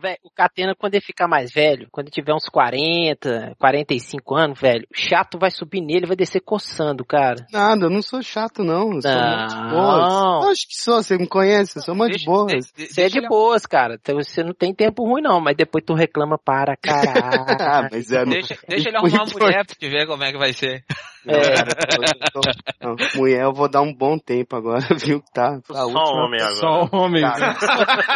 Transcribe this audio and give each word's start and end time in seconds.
Velho, 0.00 0.18
o 0.24 0.30
Catena, 0.30 0.74
quando 0.78 0.94
ele 0.94 1.04
ficar 1.04 1.26
mais 1.28 1.52
velho, 1.52 1.88
quando 1.90 2.06
ele 2.06 2.12
tiver 2.14 2.32
uns 2.34 2.48
40, 2.48 3.54
45 3.58 4.34
anos, 4.36 4.60
velho, 4.60 4.86
o 4.92 4.96
chato 4.96 5.38
vai 5.38 5.50
subir 5.50 5.80
nele 5.80 6.04
e 6.04 6.06
vai 6.08 6.16
descer 6.16 6.40
coçando, 6.40 7.04
cara. 7.04 7.46
Nada, 7.52 7.86
eu 7.86 7.90
não 7.90 8.02
sou 8.02 8.22
chato, 8.22 8.62
não. 8.62 8.92
Eu 8.94 9.02
sou 9.02 9.10
Não. 9.10 9.38
muito 9.38 9.54
de 9.54 9.70
boas. 9.70 10.44
Eu 10.44 10.50
acho 10.50 10.68
que 10.68 10.74
sou, 10.76 11.02
você 11.02 11.16
me 11.18 11.26
conhece, 11.26 11.78
eu 11.78 11.82
sou 11.82 11.94
muito 11.94 12.16
de 12.18 12.24
boas. 12.24 12.72
Você 12.76 13.02
é 13.02 13.08
de 13.08 13.18
ele- 13.18 13.28
boas, 13.28 13.66
cara. 13.66 13.94
Então 14.00 14.16
você 14.16 14.42
não 14.42 14.52
tem 14.52 14.74
tempo 14.74 15.04
ruim, 15.04 15.22
não, 15.22 15.40
mas 15.40 15.56
depois 15.56 15.84
tu 15.84 15.94
reclama 15.94 16.38
para 16.38 16.76
caralho. 16.76 17.46
Ah, 17.60 17.88
mas 17.90 18.10
é. 18.12 18.24
Deixa, 18.24 18.56
deixa 18.68 18.88
ele 18.88 18.96
arrumar 18.96 19.24
uma 19.24 19.32
mulher 19.40 19.66
pra 19.66 19.74
te 19.74 19.88
ver 19.88 20.06
como 20.06 20.22
é 20.24 20.32
que 20.32 20.38
vai 20.38 20.52
ser. 20.52 20.84
Não, 21.24 21.34
eu 21.34 22.32
tô- 22.32 22.40
não, 22.80 22.96
mulher, 23.20 23.42
eu 23.42 23.52
vou 23.52 23.68
dar 23.68 23.82
um 23.82 23.92
bom 23.92 24.16
tempo 24.18 24.56
agora, 24.56 24.80
viu? 24.96 25.20
Tá. 25.34 25.58
tá 25.60 25.74
Só 25.74 25.84
última- 25.86 26.24
homem 26.24 26.40
agora. 26.40 26.56
Só 26.56 26.88
homem. 26.96 27.22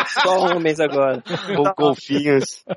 Só 0.09 0.37
homens 0.57 0.81
agora. 0.81 1.23
Ou 1.59 1.72
golfinhos. 1.77 2.63
Tá 2.67 2.75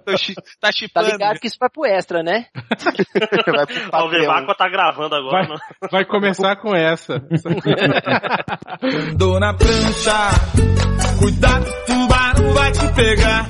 Tá 0.61 0.71
chipando. 0.71 1.09
ligado 1.11 1.39
que 1.39 1.47
isso 1.47 1.57
vai 1.59 1.69
pro 1.69 1.85
extra, 1.85 2.23
né? 2.23 2.45
Vai 2.55 3.45
pro 3.45 3.55
A 3.55 3.65
Patreon. 3.65 3.89
Alvivacqua 3.91 4.55
tá 4.55 4.69
gravando 4.69 5.15
agora. 5.15 5.31
Vai, 5.31 5.47
não? 5.47 5.57
vai 5.91 6.05
começar 6.05 6.55
com 6.57 6.75
essa. 6.75 7.21
Andou 8.81 9.39
na 9.39 9.53
prancha, 9.53 10.29
cuidado, 11.19 11.65
tubarão 11.85 12.53
vai 12.53 12.71
te 12.71 12.87
pegar. 12.93 13.45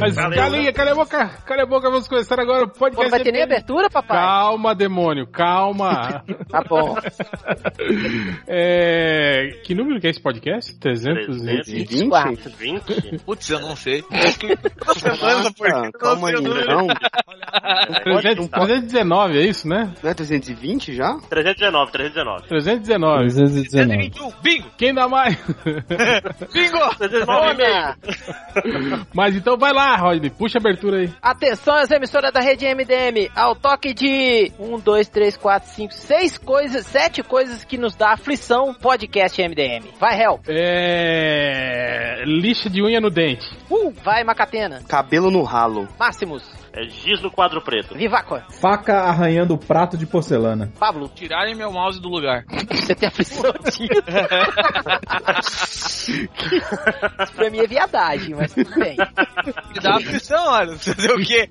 Mas 0.00 0.14
Valeu, 0.14 0.38
calinha, 0.38 0.72
cala 0.72 0.92
a 0.92 0.94
boca, 0.94 1.28
cala 1.44 1.62
a 1.62 1.66
boca, 1.66 1.90
vamos 1.90 2.08
começar 2.08 2.38
agora 2.40 2.64
o 2.64 2.68
podcast. 2.68 3.02
não 3.04 3.10
vai 3.10 3.22
ter 3.22 3.32
nem 3.32 3.42
abertura, 3.42 3.88
papai? 3.90 4.16
Calma, 4.16 4.74
demônio, 4.74 5.26
calma. 5.26 6.24
Tá 6.48 6.62
bom. 6.62 6.96
é, 8.46 9.60
que 9.64 9.74
número 9.74 10.00
que 10.00 10.06
é 10.06 10.10
esse 10.10 10.20
podcast? 10.20 10.78
300 10.78 11.42
e... 11.68 11.84
24. 11.84 12.50
20? 12.50 13.18
Putz, 13.24 13.50
eu 13.50 13.60
não 13.60 13.74
sei. 13.74 14.04
Não 14.10 15.90
calma 15.92 16.28
aí, 16.28 16.34
não. 16.40 16.86
300, 18.04 18.48
319, 18.48 19.38
é 19.38 19.42
isso, 19.42 19.68
né? 19.68 19.92
Não 20.02 20.10
é 20.10 20.14
320 20.14 20.94
já? 20.94 21.18
319, 21.28 21.92
319. 21.92 22.48
319. 22.48 23.34
319. 23.34 24.10
121, 24.10 24.32
bingo! 24.42 24.70
Quem 24.76 24.94
dá 24.94 25.08
mais? 25.08 25.36
Bingo! 26.52 26.94
319 26.96 27.52
e 27.52 27.56
meio. 27.56 27.96
Toma! 28.86 29.06
Mas 29.14 29.34
então 29.36 29.56
vai 29.56 29.72
lá, 29.72 29.85
Rodney, 29.94 30.30
puxa 30.30 30.58
a 30.58 30.60
abertura 30.60 30.98
aí. 30.98 31.12
Atenção, 31.22 31.76
as 31.76 31.90
emissoras 31.90 32.32
da 32.32 32.40
rede 32.40 32.66
MDM, 32.66 33.30
ao 33.36 33.54
toque 33.54 33.94
de 33.94 34.50
1, 34.58 34.80
2, 34.80 35.08
3, 35.08 35.36
4, 35.36 35.68
5, 35.70 35.94
6 35.94 36.38
coisas, 36.38 36.86
7 36.86 37.22
coisas 37.22 37.64
que 37.64 37.78
nos 37.78 37.94
dá 37.94 38.12
aflição, 38.12 38.74
podcast 38.74 39.40
MDM. 39.40 39.84
Vai, 40.00 40.20
Hel. 40.20 40.40
É. 40.48 42.24
Lixa 42.26 42.68
de 42.68 42.82
unha 42.82 43.00
no 43.00 43.10
dente. 43.10 43.46
Uh, 43.70 43.92
vai, 44.02 44.24
Macatena. 44.24 44.82
Cabelo 44.88 45.30
no 45.30 45.42
ralo. 45.42 45.86
Máximos. 45.98 46.65
É 46.76 46.84
giz 46.88 47.22
no 47.22 47.30
quadro 47.30 47.62
preto. 47.62 47.94
Viváqua. 47.94 48.44
Faca 48.60 49.00
arranhando 49.04 49.54
o 49.54 49.58
prato 49.58 49.96
de 49.96 50.04
porcelana. 50.06 50.70
Pablo. 50.78 51.08
Tirarem 51.08 51.54
meu 51.54 51.72
mouse 51.72 51.98
do 52.00 52.08
lugar. 52.08 52.44
Você 52.70 52.94
tem 52.94 53.08
aflição 53.08 53.50
disso. 53.64 53.88
Isso 57.22 57.32
pra 57.34 57.50
mim 57.50 57.58
é 57.58 57.66
viadagem, 57.66 58.34
mas 58.34 58.52
tudo 58.52 58.70
bem. 58.78 58.96
Me 58.96 59.80
dá 59.80 59.96
aflição, 59.96 60.44
olha. 60.48 60.76
Fazer 60.76 61.10
o 61.12 61.18
quê? 61.24 61.48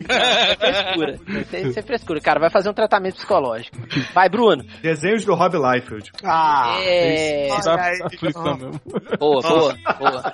Frescura. 0.58 1.20
Isso 1.28 1.56
é- 1.56 1.62
isso 1.62 1.84
frescura. 1.84 2.22
Cara, 2.22 2.40
vai 2.40 2.50
fazer 2.50 2.70
um 2.70 2.73
tratamento 2.73 3.16
psicológico. 3.16 3.78
Vai, 4.14 4.30
Bruno. 4.30 4.64
Desenhos 4.81 5.26
do 5.26 5.34
Rob 5.36 5.56
Liefeld. 5.58 6.12
Ah! 6.23 6.78
É... 6.81 7.48
Dá 7.64 7.92
aflição 8.06 8.58
mesmo. 8.58 8.81
Boa, 9.20 9.42
boa, 9.42 9.76
boa. 10.00 10.34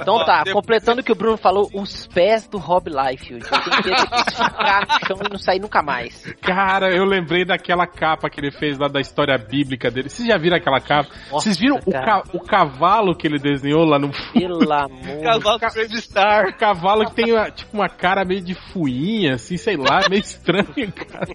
Então 0.00 0.24
tá, 0.24 0.44
completando 0.52 1.00
o 1.00 1.04
que 1.04 1.12
o 1.12 1.14
Bruno 1.14 1.36
falou, 1.36 1.68
os 1.74 2.06
pés 2.06 2.46
do 2.48 2.58
Rob 2.58 2.90
Liefeld. 2.90 3.44
Eu 3.44 3.60
tenho 3.82 3.96
medo 3.96 4.24
de 4.24 4.29
ficar 4.34 4.86
no 4.86 5.06
chão 5.06 5.16
e 5.26 5.32
não 5.32 5.38
sair 5.38 5.60
nunca 5.60 5.82
mais. 5.82 6.24
Cara, 6.42 6.94
eu 6.94 7.04
lembrei 7.04 7.44
daquela 7.44 7.86
capa 7.86 8.28
que 8.30 8.40
ele 8.40 8.50
fez 8.50 8.78
lá 8.78 8.88
da 8.88 9.00
história 9.00 9.36
bíblica 9.38 9.90
dele. 9.90 10.08
Vocês 10.08 10.26
já 10.28 10.36
viram 10.38 10.56
aquela 10.56 10.80
capa? 10.80 11.10
Vocês 11.30 11.58
viram 11.58 11.76
o, 11.84 11.90
ca- 11.92 12.22
o 12.32 12.40
cavalo 12.40 13.14
que 13.14 13.26
ele 13.26 13.38
desenhou 13.38 13.84
lá 13.84 13.98
no 13.98 14.12
fundo? 14.12 14.32
Pelo 14.32 14.72
amor. 14.72 15.22
Casal 15.22 15.58
do 15.58 15.68
Brave 15.72 16.00
Star. 16.00 16.48
O 16.48 16.54
cavalo 16.56 17.04
que 17.06 17.14
tem 17.14 17.32
uma, 17.32 17.50
tipo 17.50 17.70
uma 17.76 17.88
cara 17.88 18.24
meio 18.24 18.40
de 18.42 18.54
fuinha, 18.54 19.34
assim, 19.34 19.56
sei 19.56 19.76
lá, 19.76 20.00
meio 20.08 20.20
estranho, 20.20 20.92
cara. 20.92 21.26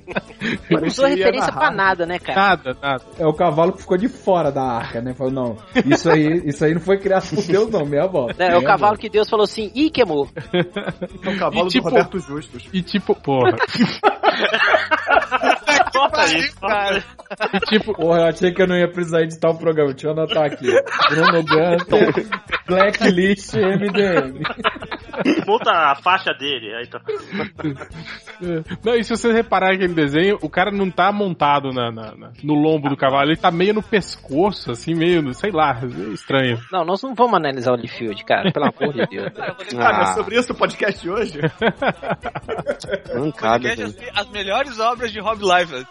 Não 0.69 0.87
usou 0.87 1.05
referência 1.07 1.51
pra 1.51 1.71
nada, 1.71 2.05
né, 2.05 2.19
cara? 2.19 2.39
Nada, 2.39 2.77
nada. 2.81 3.03
É 3.17 3.25
o 3.25 3.33
cavalo 3.33 3.73
que 3.73 3.81
ficou 3.81 3.97
de 3.97 4.07
fora 4.07 4.51
da 4.51 4.61
arca, 4.63 5.01
né? 5.01 5.13
Falou, 5.13 5.31
não, 5.33 5.57
isso 5.85 6.09
aí, 6.09 6.41
isso 6.45 6.63
aí 6.65 6.73
não 6.73 6.81
foi 6.81 6.97
criado 6.99 7.27
por 7.29 7.43
Deus, 7.43 7.69
não, 7.69 7.85
meia 7.85 8.05
volta. 8.07 8.35
Né, 8.37 8.53
é 8.53 8.57
o 8.57 8.63
cavalo 8.63 8.97
que 8.97 9.09
Deus 9.09 9.29
falou 9.29 9.43
assim, 9.45 9.71
ih, 9.73 9.89
queimou. 9.89 10.27
É 11.25 11.29
o 11.29 11.37
cavalo 11.37 11.67
E, 11.67 11.69
tipo, 11.69 11.83
do 11.89 11.89
Roberto 11.95 12.19
Justus. 12.19 12.67
E 12.73 12.81
tipo, 12.85 13.15
porra. 13.15 13.55
Corta 15.97 16.25
isso. 16.37 16.59
Cara, 16.59 17.03
E 17.53 17.59
tipo, 17.67 17.93
Porra, 17.93 18.19
eu 18.21 18.25
achei 18.27 18.51
que 18.51 18.61
eu 18.61 18.67
não 18.67 18.75
ia 18.77 18.87
precisar 18.91 19.21
editar 19.21 19.49
o 19.49 19.57
programa. 19.57 19.91
Deixa 19.93 20.07
eu 20.07 20.11
anotar 20.11 20.45
aqui. 20.45 20.67
Bruno 21.09 21.43
Gunter, 21.43 22.27
Blacklist 22.67 23.53
MDM. 23.55 24.41
Multa 25.47 25.71
a 25.71 25.95
faixa 25.95 26.33
dele. 26.33 26.75
Aí 26.75 26.87
tá. 26.87 26.99
Não, 28.83 28.95
e 28.95 29.03
se 29.03 29.11
vocês 29.15 29.33
repararem 29.33 29.77
aquele 29.77 29.93
desenho, 29.93 30.37
o 30.41 30.49
cara 30.49 30.69
não 30.69 30.91
tá 30.91 31.09
montado 31.11 31.71
na, 31.71 31.89
na- 31.89 32.13
na- 32.15 32.31
no 32.43 32.53
lombo 32.53 32.89
do 32.89 32.97
cavalo, 32.97 33.29
ele 33.29 33.37
tá 33.37 33.49
meio 33.49 33.73
no 33.73 33.81
pescoço, 33.81 34.71
assim, 34.71 34.93
meio, 34.93 35.21
no- 35.21 35.33
sei 35.33 35.51
lá, 35.51 35.79
meio 35.81 36.11
estranho. 36.13 36.59
Não, 36.71 36.83
nós 36.83 37.01
não 37.01 37.15
vamos 37.15 37.35
analisar 37.35 37.71
o 37.71 37.75
Liefeld, 37.77 38.25
cara, 38.25 38.51
pelo 38.51 38.65
amor 38.65 38.93
de 38.93 39.05
Deus. 39.07 39.31
Cara, 39.77 40.01
é 40.11 40.13
sobre 40.13 40.37
isso 40.37 40.51
o 40.51 40.55
podcast 40.55 41.01
de 41.01 41.09
hoje? 41.09 41.39
Mancada, 43.15 43.69
podcast 43.69 44.09
as, 44.11 44.17
as 44.25 44.29
melhores 44.31 44.79
obras 44.79 45.11
de 45.11 45.19
Rob 45.19 45.41
Liefeld. 45.41 45.87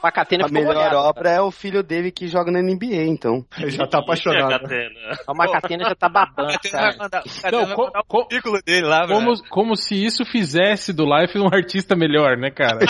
Pacatena 0.00 0.46
A 0.46 0.48
melhor 0.48 0.74
molhado. 0.74 0.96
obra 0.96 1.30
é 1.30 1.40
o 1.40 1.50
filho 1.50 1.82
dele 1.82 2.10
que 2.10 2.26
joga 2.28 2.50
na 2.50 2.60
NBA, 2.62 3.04
então. 3.06 3.44
Ele 3.58 3.70
já 3.70 3.86
tá 3.86 3.98
apaixonado. 3.98 4.66
A 5.26 5.34
Macatena 5.34 5.84
já 5.88 5.94
tá 5.94 6.08
babando, 6.08 6.52
cara. 6.70 6.96
mandar, 6.98 7.22
Não, 7.52 7.74
co- 7.74 7.92
co- 8.06 8.28
dele 8.64 8.86
lá, 8.86 9.06
Como, 9.06 9.34
velho. 9.34 9.48
como 9.50 9.76
se 9.76 9.94
isso 10.04 10.24
fizesse 10.24 10.92
do 10.92 11.04
Life 11.04 11.38
um 11.38 11.46
artista 11.52 11.94
melhor, 11.96 12.36
né, 12.36 12.50
cara? 12.50 12.80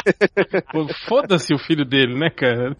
Foda-se 1.08 1.54
o 1.54 1.58
filho 1.58 1.84
dele, 1.84 2.18
né, 2.18 2.30
cara? 2.30 2.76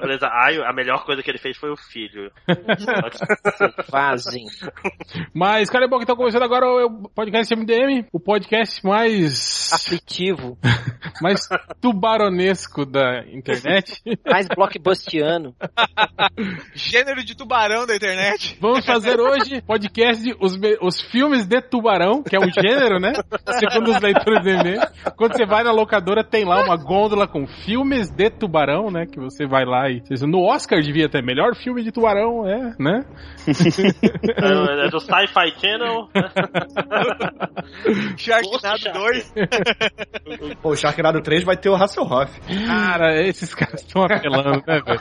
Beleza. 0.00 0.28
Ai, 0.30 0.56
a 0.64 0.72
melhor 0.72 1.04
coisa 1.04 1.22
que 1.22 1.30
ele 1.30 1.38
fez 1.38 1.56
foi 1.56 1.70
o 1.70 1.76
filho. 1.76 2.30
Vazem. 3.90 4.44
Mas, 5.34 5.70
cara, 5.70 5.84
é 5.84 5.88
bom 5.88 5.98
que 5.98 6.06
tá 6.06 6.14
começando 6.16 6.42
agora 6.42 6.66
o 6.66 7.08
podcast 7.08 7.54
MDM, 7.54 8.06
o 8.12 8.20
podcast 8.20 8.84
mais, 8.84 9.70
Aflitivo. 9.72 10.58
mais 11.22 11.40
tubaronesco 12.16 12.86
da 12.86 13.24
internet. 13.30 14.00
Mais 14.26 14.48
blockbustiano. 14.48 15.54
Gênero 16.74 17.22
de 17.22 17.36
tubarão 17.36 17.86
da 17.86 17.94
internet. 17.94 18.56
Vamos 18.60 18.84
fazer 18.84 19.20
hoje 19.20 19.60
podcast 19.62 20.22
de 20.22 20.34
os, 20.40 20.58
os 20.80 21.00
filmes 21.10 21.46
de 21.46 21.60
tubarão, 21.60 22.22
que 22.22 22.34
é 22.34 22.38
um 22.38 22.50
gênero, 22.50 22.98
né? 22.98 23.12
Segundo 23.58 23.90
os 23.90 24.00
leitores 24.00 24.42
do 24.42 24.48
e-mail. 24.48 24.80
Quando 25.16 25.36
você 25.36 25.44
vai 25.44 25.62
na 25.62 25.72
locadora, 25.72 26.24
tem 26.24 26.44
lá 26.44 26.64
uma 26.64 26.76
gôndola 26.76 27.26
com 27.26 27.46
filmes 27.46 28.10
de 28.10 28.30
tubarão, 28.30 28.90
né? 28.90 29.06
Que 29.06 29.18
você 29.18 29.46
vai 29.46 29.64
lá 29.64 29.90
e. 29.90 30.02
No 30.26 30.42
Oscar 30.44 30.80
devia 30.80 31.08
ter 31.08 31.22
melhor 31.22 31.54
filme 31.54 31.82
de 31.82 31.92
tubarão, 31.92 32.46
é, 32.46 32.74
né? 32.78 33.04
É, 33.46 34.86
é 34.86 34.90
do 34.90 35.00
Sci-Fi 35.00 35.52
Channel. 35.60 36.08
Sharknado 38.16 38.84
Nossa, 38.84 38.92
2. 38.92 39.34
Pô, 40.62 40.70
o 40.70 40.76
Sharknado 40.76 41.20
3 41.20 41.44
vai 41.44 41.56
ter 41.56 41.68
o 41.68 41.74
Hasselhoff. 42.06 42.40
Cara, 42.66 43.20
esses 43.26 43.54
caras 43.54 43.82
estão 43.82 44.02
apelando, 44.04 44.62
né, 44.66 44.80
velho? 44.80 45.00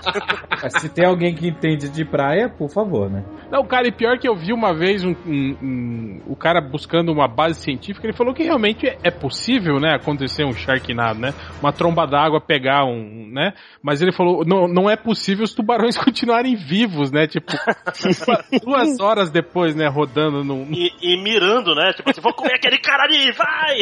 Se 0.79 0.89
tem 0.89 1.05
alguém 1.05 1.33
que 1.35 1.47
entende 1.47 1.89
de 1.89 2.03
praia, 2.05 2.49
por 2.49 2.69
favor, 2.69 3.09
né? 3.09 3.23
Não, 3.51 3.63
cara, 3.65 3.87
e 3.87 3.91
pior 3.91 4.17
que 4.17 4.27
eu 4.27 4.35
vi 4.35 4.51
uma 4.51 4.73
vez 4.73 5.03
um, 5.03 5.15
um- 5.25 5.57
um- 5.61 6.21
o 6.27 6.35
cara 6.35 6.59
buscando 6.59 7.11
uma 7.11 7.27
base 7.27 7.61
científica, 7.61 8.05
ele 8.07 8.15
falou 8.17 8.33
que 8.33 8.43
realmente 8.43 8.87
é- 8.87 8.97
é 9.03 9.11
possível, 9.11 9.79
né, 9.79 9.93
acontecer 9.95 10.43
um 10.45 10.53
Sharknado, 10.53 11.19
né? 11.19 11.33
Uma 11.61 11.71
tromba 11.71 12.05
d'água 12.07 12.41
pegar 12.41 12.85
um, 12.85 13.29
né? 13.31 13.53
Mas 13.81 14.01
ele 14.01 14.11
falou, 14.11 14.43
não, 14.45 14.67
não 14.67 14.89
é 14.89 14.95
possível 14.95 15.43
os 15.43 15.53
tubarões 15.53 15.95
continuarem 15.97 16.55
vivos, 16.55 17.11
né? 17.11 17.27
Tipo, 17.27 17.51
duas 18.63 18.99
horas 18.99 19.29
depois, 19.29 19.75
né, 19.75 19.87
rodando 19.87 20.43
num... 20.43 20.67
E, 20.71 20.89
e 21.01 21.21
mirando, 21.23 21.75
né? 21.75 21.91
Tipo 21.95 22.09
assim, 22.09 22.21
vou 22.21 22.33
comer 22.33 22.55
aquele 22.55 22.77
cara 22.79 23.03
ali, 23.03 23.31
vai! 23.31 23.81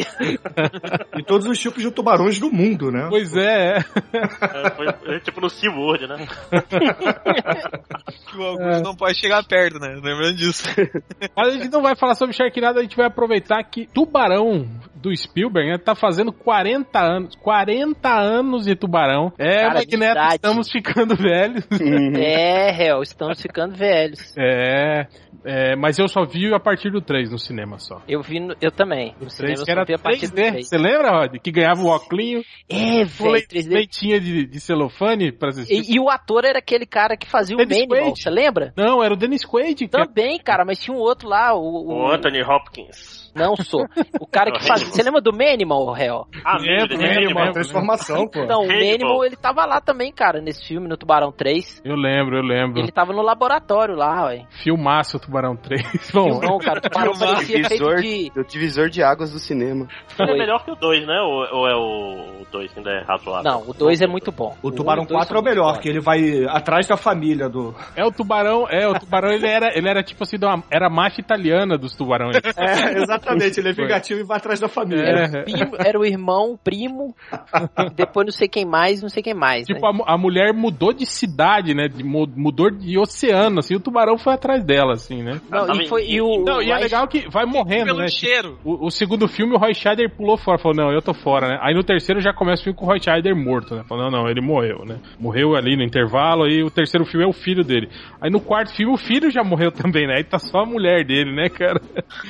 E 1.17 1.23
todos 1.23 1.47
os 1.47 1.57
tipos 1.59 1.81
de 1.81 1.91
tubarões 1.91 2.39
do 2.39 2.51
mundo, 2.51 2.91
né? 2.91 3.07
Pois 3.13 3.35
é, 3.35 3.77
é. 3.77 3.77
É, 3.77 4.69
foi, 4.71 4.87
é, 4.87 5.19
tipo 5.19 5.39
no 5.39 5.47
SeaWorld, 5.47 6.07
né? 6.07 6.27
Que 8.25 8.37
o 8.37 8.43
Augusto 8.43 8.83
não 8.83 8.95
pode 8.95 9.19
chegar 9.19 9.43
perto, 9.43 9.77
né? 9.77 9.89
Lembrando 9.89 10.33
disso. 10.33 10.63
Mas 11.37 11.49
a 11.49 11.51
gente 11.51 11.69
não 11.69 11.83
vai 11.83 11.95
falar 11.95 12.15
sobre 12.15 12.35
Sharknado, 12.35 12.79
a 12.79 12.81
gente 12.81 12.97
vai 12.97 13.05
aproveitar 13.05 13.63
que 13.65 13.85
Tubarão 13.85 14.67
do 14.95 15.15
Spielberg 15.15 15.69
né, 15.69 15.77
tá 15.77 15.93
fazendo 15.93 16.33
40 16.33 16.99
anos. 16.99 17.35
40 17.35 18.09
anos 18.09 18.65
de 18.65 18.75
Tubarão. 18.75 19.31
É, 19.37 19.61
Cara, 19.61 19.73
Magneto, 19.75 20.19
estamos 20.33 20.71
ficando 20.71 21.15
velhos. 21.15 21.67
É, 22.15 22.71
réu, 22.71 23.03
estamos 23.03 23.39
ficando 23.39 23.75
velhos. 23.75 24.33
É. 24.35 25.05
É, 25.45 25.75
mas 25.75 25.99
eu 25.99 26.07
só 26.07 26.23
vi 26.25 26.53
a 26.53 26.59
partir 26.59 26.89
do 26.91 27.01
3 27.01 27.31
no 27.31 27.37
cinema 27.37 27.77
só. 27.79 28.01
Eu 28.07 28.21
vi, 28.21 28.39
no- 28.39 28.55
eu 28.61 28.71
também. 28.71 29.13
No 29.19 29.27
O 29.27 29.29
cinema 29.29 29.55
3 29.55 29.59
eu 29.59 29.65
que 29.65 29.71
só 29.71 29.71
era 29.71 29.85
vi 29.85 29.93
a 29.93 29.99
partir 29.99 30.27
do 30.27 30.33
3D. 30.35 30.51
3. 30.51 30.67
Você 30.69 30.77
lembra, 30.77 31.11
Rod? 31.11 31.35
Que 31.39 31.51
ganhava 31.51 31.81
o 31.81 31.87
óculinho, 31.87 32.43
É, 32.69 33.03
o 33.03 33.05
velho, 33.05 33.31
le- 33.33 33.41
3D. 33.47 33.69
leitinha 33.73 34.19
de, 34.19 34.45
de 34.45 34.59
celofane 34.59 35.31
pra 35.31 35.49
assistir. 35.49 35.73
E, 35.91 35.95
e 35.95 35.99
o 35.99 36.09
ator 36.09 36.45
era 36.45 36.59
aquele 36.59 36.85
cara 36.85 37.17
que 37.17 37.27
fazia 37.29 37.55
o 37.55 37.57
Dennis 37.59 37.79
Manimal, 37.87 38.05
Quaid. 38.05 38.21
você 38.21 38.29
lembra? 38.29 38.73
Não, 38.77 39.03
era 39.03 39.13
o 39.13 39.17
Dennis 39.17 39.45
Quaid. 39.45 39.75
Que 39.75 39.87
Também, 39.87 40.39
cara, 40.39 40.63
mas 40.65 40.79
tinha 40.79 40.95
um 40.95 40.99
outro 40.99 41.27
lá, 41.27 41.53
o... 41.53 41.93
O 41.93 42.11
Anthony 42.11 42.41
Hopkins. 42.41 43.22
Não 43.35 43.55
sou. 43.55 43.85
O 44.19 44.27
cara 44.27 44.51
que 44.51 44.63
fazia... 44.67 44.87
Você 44.87 45.03
lembra 45.03 45.21
do 45.21 45.31
Manimal, 45.31 45.91
réu? 45.91 46.25
Ah, 46.45 46.57
Lembro, 46.57 46.97
lembro, 46.97 47.35
lembro. 47.37 47.53
transformação, 47.53 48.27
pô. 48.27 48.39
Então, 48.43 48.61
o. 48.63 48.67
Manimal, 48.67 49.25
ele 49.25 49.35
tava 49.35 49.65
lá 49.65 49.81
também, 49.81 50.11
cara, 50.11 50.39
nesse 50.41 50.65
filme, 50.67 50.87
no 50.87 50.97
Tubarão 50.97 51.31
3. 51.31 51.81
Eu 51.83 51.95
lembro, 51.95 52.37
eu 52.37 52.43
lembro. 52.43 52.79
Ele 52.79 52.91
tava 52.91 53.11
no 53.13 53.21
laboratório 53.21 53.95
lá, 53.95 54.25
ué. 54.27 54.45
Filmaço 54.63 55.17
o 55.17 55.19
Tubarão 55.19 55.55
3. 55.55 55.81
Bom, 56.13 56.39
Não, 56.41 56.57
cara, 56.59 56.79
o 56.79 56.81
Tubarão 56.89 57.13
parecia 57.13 57.63
feito 57.65 57.83
Divisor, 57.83 57.95
de... 58.01 58.31
o 58.39 58.43
divisor 58.43 58.89
de 58.89 59.03
águas 59.03 59.31
do 59.31 59.39
cinema. 59.39 59.87
Ele 60.19 60.23
é 60.23 60.27
Foi. 60.27 60.37
melhor 60.37 60.63
que 60.63 60.71
o 60.71 60.75
2, 60.75 61.05
né? 61.07 61.19
Ou, 61.21 61.59
ou 61.59 61.67
é 61.67 61.75
o 61.75 62.45
2 62.51 62.71
que 62.73 62.79
ainda 62.79 62.91
é 62.91 63.03
razoável? 63.03 63.43
Não, 63.51 63.61
o 63.67 63.73
2 63.73 64.01
é 64.01 64.07
muito 64.07 64.31
bom. 64.31 64.55
O 64.61 64.71
Tubarão 64.71 65.03
e 65.03 65.05
o 65.05 65.07
dois 65.09 65.19
4 65.27 65.35
é 65.37 65.39
o 65.39 65.43
são 65.43 65.43
muito 65.43 65.49
melhor, 65.49 65.79
que 65.79 65.89
ele 65.89 65.99
vai 65.99 66.45
atrás 66.47 66.87
da 66.87 66.97
família 66.97 67.49
do. 67.49 67.73
é 67.95 68.05
o 68.05 68.11
tubarão, 68.11 68.67
é, 68.69 68.87
o 68.87 68.93
tubarão 68.99 69.29
ele 69.31 69.47
era, 69.47 69.75
ele 69.77 69.89
era 69.89 70.03
tipo 70.03 70.23
assim, 70.23 70.37
de 70.37 70.45
uma- 70.45 70.63
era 70.71 70.87
a 70.87 70.89
máfia 70.89 71.21
italiana 71.21 71.77
dos 71.77 71.95
tubarões. 71.95 72.35
É, 72.35 72.97
exatamente, 73.01 73.22
ele 73.31 73.69
é 73.69 73.73
vingativo 73.73 74.19
e 74.19 74.23
vai 74.23 74.37
atrás 74.37 74.59
da 74.59 74.67
família. 74.67 75.03
É. 75.03 75.09
Era 75.09 75.39
o, 75.39 75.43
primo, 75.43 75.75
era 75.79 75.99
o 75.99 76.05
irmão, 76.05 76.51
o 76.53 76.57
primo, 76.57 77.15
depois 77.95 78.25
não 78.25 78.31
sei 78.31 78.47
quem 78.47 78.65
mais, 78.65 79.01
não 79.01 79.09
sei 79.09 79.23
quem 79.23 79.33
mais, 79.33 79.65
Tipo, 79.65 79.81
né? 79.91 80.03
a, 80.05 80.13
a 80.13 80.17
mulher 80.17 80.53
mudou 80.53 80.93
de 80.93 81.05
cidade, 81.05 81.73
né? 81.73 81.87
De, 81.87 82.03
mu- 82.03 82.27
mudou 82.35 82.69
de 82.69 82.97
oceano, 82.97 83.59
assim, 83.59 83.75
o 83.75 83.79
tubarão 83.79 84.17
foi 84.17 84.33
atrás 84.33 84.63
dela, 84.63 84.93
assim, 84.93 85.21
né? 85.23 85.39
Não, 85.49 85.65
tava 85.65 85.83
e, 85.83 85.87
foi, 85.87 86.05
e 86.07 86.21
o... 86.21 86.43
Não, 86.43 86.61
e 86.61 86.71
é 86.71 86.77
legal 86.77 87.07
que 87.07 87.27
vai 87.29 87.45
morrendo, 87.45 87.85
Pelo 87.85 87.99
né? 87.99 88.07
cheiro. 88.07 88.57
O, 88.63 88.87
o 88.87 88.91
segundo 88.91 89.27
filme, 89.27 89.53
o 89.55 89.57
Roy 89.57 89.73
Scheider 89.73 90.09
pulou 90.15 90.37
fora, 90.37 90.57
falou, 90.57 90.75
não, 90.77 90.91
eu 90.91 91.01
tô 91.01 91.13
fora, 91.13 91.47
né? 91.47 91.59
Aí 91.61 91.73
no 91.73 91.83
terceiro 91.83 92.19
já 92.21 92.33
começa 92.33 92.61
o 92.61 92.63
filme 92.65 92.77
com 92.77 92.85
o 92.85 92.87
Roy 92.89 92.99
Scheider 93.01 93.35
morto, 93.35 93.75
né? 93.75 93.83
Falou, 93.87 94.09
não, 94.09 94.21
não, 94.23 94.29
ele 94.29 94.41
morreu, 94.41 94.83
né? 94.85 94.99
Morreu 95.19 95.55
ali 95.55 95.75
no 95.75 95.83
intervalo, 95.83 96.43
aí 96.43 96.63
o 96.63 96.69
terceiro 96.69 97.05
filme 97.05 97.25
é 97.25 97.29
o 97.29 97.33
filho 97.33 97.63
dele. 97.63 97.89
Aí 98.21 98.29
no 98.29 98.39
quarto 98.39 98.75
filme, 98.75 98.93
o 98.93 98.97
filho 98.97 99.29
já 99.31 99.43
morreu 99.43 99.71
também, 99.71 100.07
né? 100.07 100.15
Aí 100.17 100.23
tá 100.23 100.39
só 100.39 100.59
a 100.59 100.65
mulher 100.65 101.05
dele, 101.05 101.31
né, 101.33 101.49
cara? 101.49 101.81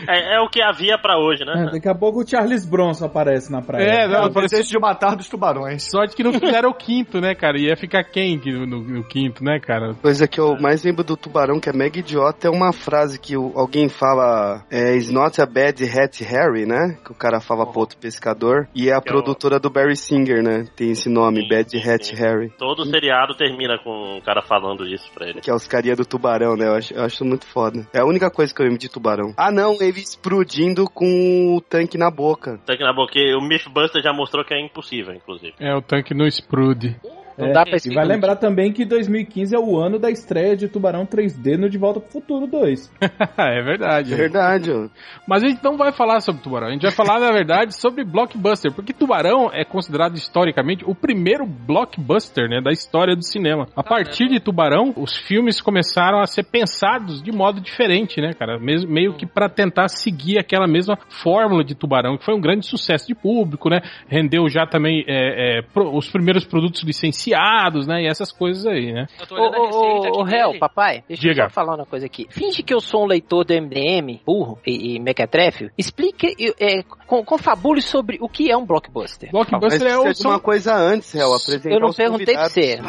É, 0.07 0.35
é 0.35 0.39
o 0.39 0.49
que 0.49 0.61
havia 0.83 0.97
pra 0.97 1.17
hoje, 1.17 1.43
É, 1.43 1.45
né? 1.45 1.69
daqui 1.71 1.87
a 1.87 1.95
pouco 1.95 2.21
o 2.21 2.27
Charles 2.27 2.65
Bronson 2.65 3.05
aparece 3.05 3.51
na 3.51 3.61
praia. 3.61 3.83
É, 3.83 4.03
É, 4.03 4.07
não, 4.07 4.25
o 4.25 4.29
desejo 4.29 4.69
de 4.69 4.79
matar 4.79 5.15
dos 5.15 5.29
tubarões. 5.29 5.83
Sorte 5.89 6.15
que 6.15 6.23
não 6.23 6.33
fizeram 6.33 6.69
o 6.69 6.73
quinto, 6.73 7.21
né, 7.21 7.33
cara? 7.35 7.57
Ia 7.57 7.75
ficar 7.77 8.03
quem 8.03 8.37
que 8.39 8.51
no, 8.51 8.65
no 8.65 9.03
quinto, 9.03 9.43
né, 9.43 9.59
cara? 9.59 9.93
Coisa 10.01 10.27
que 10.27 10.39
eu 10.39 10.57
mais 10.59 10.83
lembro 10.83 11.03
do 11.03 11.15
tubarão, 11.15 11.59
que 11.59 11.69
é 11.69 11.73
mega 11.73 11.99
idiota, 11.99 12.47
é 12.47 12.51
uma 12.51 12.73
frase 12.73 13.19
que 13.19 13.37
o- 13.37 13.53
alguém 13.55 13.87
fala: 13.89 14.63
é, 14.69 14.95
It's 14.95 15.09
not 15.09 15.39
a 15.41 15.45
bad 15.45 15.83
hat 15.85 16.23
Harry, 16.23 16.65
né? 16.65 16.97
Que 17.05 17.11
o 17.11 17.15
cara 17.15 17.39
fala 17.39 17.65
pro 17.65 17.79
outro 17.79 17.97
pescador. 17.97 18.67
E 18.75 18.89
é 18.89 18.93
a 18.93 19.01
Que 19.01 19.09
é 19.09 19.11
o- 19.11 19.15
produtora 19.15 19.59
do 19.59 19.69
Barry 19.69 19.95
Singer, 19.95 20.43
né? 20.43 20.65
Tem 20.75 20.91
esse 20.91 21.09
nome, 21.09 21.41
Sim, 21.41 21.47
Bad 21.47 21.69
sim, 21.71 21.89
Hat 21.89 22.05
sim. 22.07 22.15
Harry. 22.15 22.49
Todo 22.57 22.85
seriado 22.85 23.35
termina 23.35 23.77
com 23.77 24.17
um 24.17 24.21
cara 24.21 24.41
falando 24.41 24.85
isso 24.87 25.09
pra 25.13 25.27
ele. 25.29 25.41
Que 25.41 25.49
é 25.49 25.53
os 25.53 25.67
carinha 25.67 25.95
do 25.95 26.05
tubarão, 26.05 26.55
né? 26.55 26.67
Eu 26.67 26.73
acho, 26.75 26.93
eu 26.93 27.03
acho 27.03 27.23
muito 27.25 27.45
foda. 27.45 27.87
É 27.93 27.99
a 27.99 28.05
única 28.05 28.29
coisa 28.29 28.53
que 28.53 28.61
eu 28.61 28.65
lembro 28.65 28.79
de 28.79 28.89
tubarão. 28.89 29.33
Ah, 29.37 29.51
não, 29.51 29.73
ele 29.79 29.99
explodindo 29.99 30.72
com 30.93 31.55
o 31.55 31.61
tanque 31.61 31.97
na 31.97 32.09
boca. 32.09 32.59
Tanque 32.65 32.83
na 32.83 32.93
boca, 32.93 33.13
o 33.37 33.41
Mythbuster 33.41 34.01
já 34.01 34.13
mostrou 34.13 34.43
que 34.43 34.53
é 34.53 34.59
impossível, 34.59 35.13
inclusive. 35.13 35.53
É, 35.59 35.73
o 35.75 35.81
tanque 35.81 36.13
no 36.13 36.25
Sprude. 36.27 36.95
Não 37.37 37.47
É, 37.47 37.51
dá 37.53 37.63
pra 37.65 37.77
e 37.83 37.93
vai 37.93 38.05
lembrar 38.05 38.35
também 38.35 38.71
que 38.71 38.85
2015 38.85 39.55
é 39.55 39.59
o 39.59 39.77
ano 39.77 39.97
da 39.99 40.09
estreia 40.11 40.55
de 40.55 40.67
Tubarão 40.67 41.05
3D 41.05 41.57
no 41.57 41.69
De 41.69 41.77
Volta 41.77 41.99
pro 41.99 42.11
Futuro 42.11 42.47
2. 42.47 42.91
é 43.37 43.61
verdade. 43.61 44.13
É 44.13 44.17
verdade, 44.17 44.71
ó. 44.71 44.87
Mas 45.27 45.43
a 45.43 45.47
gente 45.47 45.63
não 45.63 45.77
vai 45.77 45.91
falar 45.91 46.19
sobre 46.21 46.41
Tubarão, 46.41 46.67
a 46.67 46.71
gente 46.71 46.81
vai 46.83 46.91
falar, 46.91 47.19
na 47.19 47.31
verdade, 47.31 47.75
sobre 47.79 48.03
Blockbuster, 48.03 48.71
porque 48.73 48.93
Tubarão 48.93 49.49
é 49.51 49.63
considerado 49.65 50.15
historicamente 50.15 50.83
o 50.85 50.93
primeiro 50.95 51.45
blockbuster, 51.45 52.47
né, 52.49 52.61
da 52.61 52.71
história 52.71 53.15
do 53.15 53.23
cinema. 53.23 53.67
A 53.75 53.83
partir 53.83 54.27
de 54.27 54.39
Tubarão, 54.39 54.93
os 54.95 55.15
filmes 55.17 55.59
começaram 55.61 56.19
a 56.19 56.27
ser 56.27 56.43
pensados 56.43 57.21
de 57.21 57.31
modo 57.31 57.59
diferente, 57.61 58.21
né, 58.21 58.33
cara? 58.33 58.59
Mesmo, 58.59 58.91
meio 58.91 59.13
que 59.13 59.25
pra 59.25 59.49
tentar 59.49 59.87
seguir 59.87 60.37
aquela 60.37 60.67
mesma 60.67 60.97
fórmula 61.23 61.63
de 61.63 61.75
Tubarão, 61.75 62.17
que 62.17 62.25
foi 62.25 62.35
um 62.35 62.41
grande 62.41 62.65
sucesso 62.65 63.07
de 63.07 63.15
público, 63.15 63.69
né? 63.69 63.81
Rendeu 64.07 64.47
já 64.49 64.65
também 64.65 65.03
é, 65.07 65.59
é, 65.59 65.61
pro- 65.61 65.95
os 65.95 66.09
primeiros 66.09 66.45
produtos 66.45 66.83
licenciados, 66.83 67.22
né, 67.31 68.03
e 68.03 68.07
essas 68.07 68.31
coisas 68.31 68.65
aí, 68.65 68.91
né? 68.91 69.07
Ô, 69.31 70.19
ô, 70.19 70.23
réu, 70.23 70.57
papai, 70.59 71.03
deixa 71.07 71.21
Diga. 71.21 71.43
eu 71.43 71.49
só 71.49 71.53
falar 71.53 71.75
uma 71.75 71.85
coisa 71.85 72.05
aqui. 72.05 72.27
Finge 72.29 72.63
que 72.63 72.73
eu 72.73 72.79
sou 72.79 73.03
um 73.03 73.07
leitor 73.07 73.45
do 73.45 73.53
MDM, 73.53 74.19
burro 74.25 74.59
e, 74.65 74.95
e 74.95 74.99
mequetréfio. 74.99 75.71
Explique, 75.77 76.33
é, 76.59 76.83
com, 77.07 77.23
confabule 77.23 77.81
sobre 77.81 78.17
o 78.21 78.27
que 78.27 78.51
é 78.51 78.57
um 78.57 78.65
blockbuster. 78.65 79.31
Blockbuster 79.31 79.87
é 79.87 80.13
de 80.13 80.27
uma 80.27 80.39
coisa 80.39 80.75
antes, 80.75 81.13
Hel, 81.15 81.33
apresentar 81.33 81.71
Eu 81.71 81.79
não 81.79 81.93
perguntei 81.93 82.35
pra 82.35 82.49
você. 82.49 82.79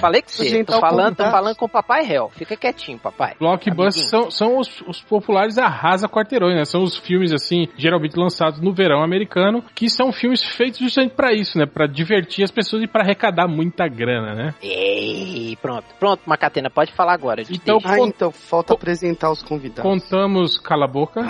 Falei 0.00 0.22
que 0.22 0.30
você. 0.30 0.64
Tô 0.64 0.80
falando, 0.80 1.16
tô 1.16 1.24
falando 1.24 1.56
com 1.56 1.66
o 1.66 1.68
papai 1.68 2.04
réu. 2.04 2.28
Fica 2.30 2.56
quietinho, 2.56 2.98
papai. 2.98 3.34
Blockbusters 3.38 4.08
são, 4.08 4.30
são 4.30 4.58
os, 4.58 4.82
os 4.82 5.00
populares 5.02 5.58
arrasa 5.58 6.08
quarteirões, 6.08 6.56
né? 6.56 6.64
São 6.64 6.82
os 6.82 6.96
filmes, 6.98 7.32
assim, 7.32 7.68
geralmente 7.76 8.16
lançados 8.16 8.60
no 8.60 8.72
verão 8.72 9.02
americano, 9.02 9.62
que 9.74 9.88
são 9.88 10.12
filmes 10.12 10.42
feitos 10.42 10.78
justamente 10.78 11.14
pra 11.14 11.32
isso, 11.32 11.58
né? 11.58 11.66
Pra 11.66 11.86
divertir 11.86 12.44
as 12.44 12.50
pessoas 12.50 12.82
e 12.82 12.86
pra 12.86 13.02
arrecadar 13.02 13.48
muita 13.56 13.88
grana, 13.88 14.34
né? 14.34 14.54
Ei, 14.62 15.56
pronto. 15.60 15.84
Pronto, 15.98 16.22
Macatena, 16.26 16.70
pode 16.70 16.92
falar 16.92 17.14
agora. 17.14 17.40
eu 17.40 17.46
te 17.46 17.54
Então, 17.54 17.78
deixo. 17.78 17.92
Ah, 17.94 17.98
então, 18.06 18.30
falta 18.30 18.74
apresentar 18.74 19.30
os 19.30 19.42
convidados. 19.42 19.82
Contamos, 19.82 20.58
cala 20.58 20.84
a 20.84 20.88
boca. 20.88 21.22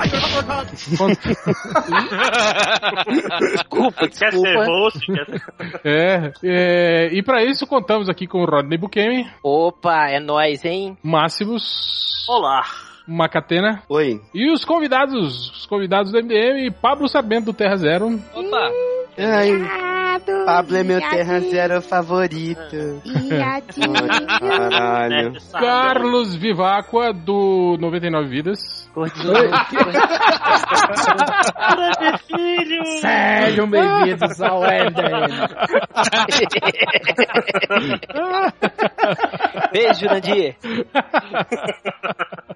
Cont- 0.99 1.19
desculpa, 3.53 4.09
Quer 4.09 4.13
ser 4.13 4.31
desculpa. 4.31 4.65
host? 4.67 5.07
Quer 5.07 5.27
ser... 5.27 5.43
é, 5.85 6.33
é, 6.43 7.09
e 7.13 7.23
pra 7.23 7.45
isso 7.45 7.67
contamos 7.67 8.09
aqui 8.09 8.27
com 8.27 8.43
o 8.43 8.47
Rodney 8.47 8.79
Bukemi, 8.79 9.27
Opa, 9.43 10.09
é 10.09 10.19
nóis, 10.21 10.65
hein? 10.65 10.97
Máximos, 11.03 12.27
Olá! 12.29 12.63
Macatena 13.09 13.83
Oi. 13.89 14.21
e 14.35 14.51
os 14.51 14.65
convidados, 14.65 15.51
os 15.53 15.67
convidados 15.67 16.11
do 16.11 16.19
MDM, 16.21 16.73
Pablo 16.83 17.09
Sabendo 17.09 17.47
do 17.47 17.53
Terra 17.53 17.77
Zero, 17.77 18.09
Opa, 18.35 18.71
Ai, 19.19 19.51
Pablo 20.45 20.77
é 20.77 20.83
meu 20.83 21.01
terra 21.01 21.41
zero 21.41 21.83
favorito. 21.83 23.03
Caralho. 24.41 25.33
Carlos 25.53 26.35
Viváqua 26.37 27.13
do 27.13 27.77
99 27.79 28.29
Vidas. 28.29 28.87
Filho! 32.27 32.87
Sejam 33.01 33.69
bem-vindos 33.71 34.41
ao 34.41 34.63
MDM. 34.63 35.29
Beijo, 39.73 40.01
Jurandir. 40.01 40.57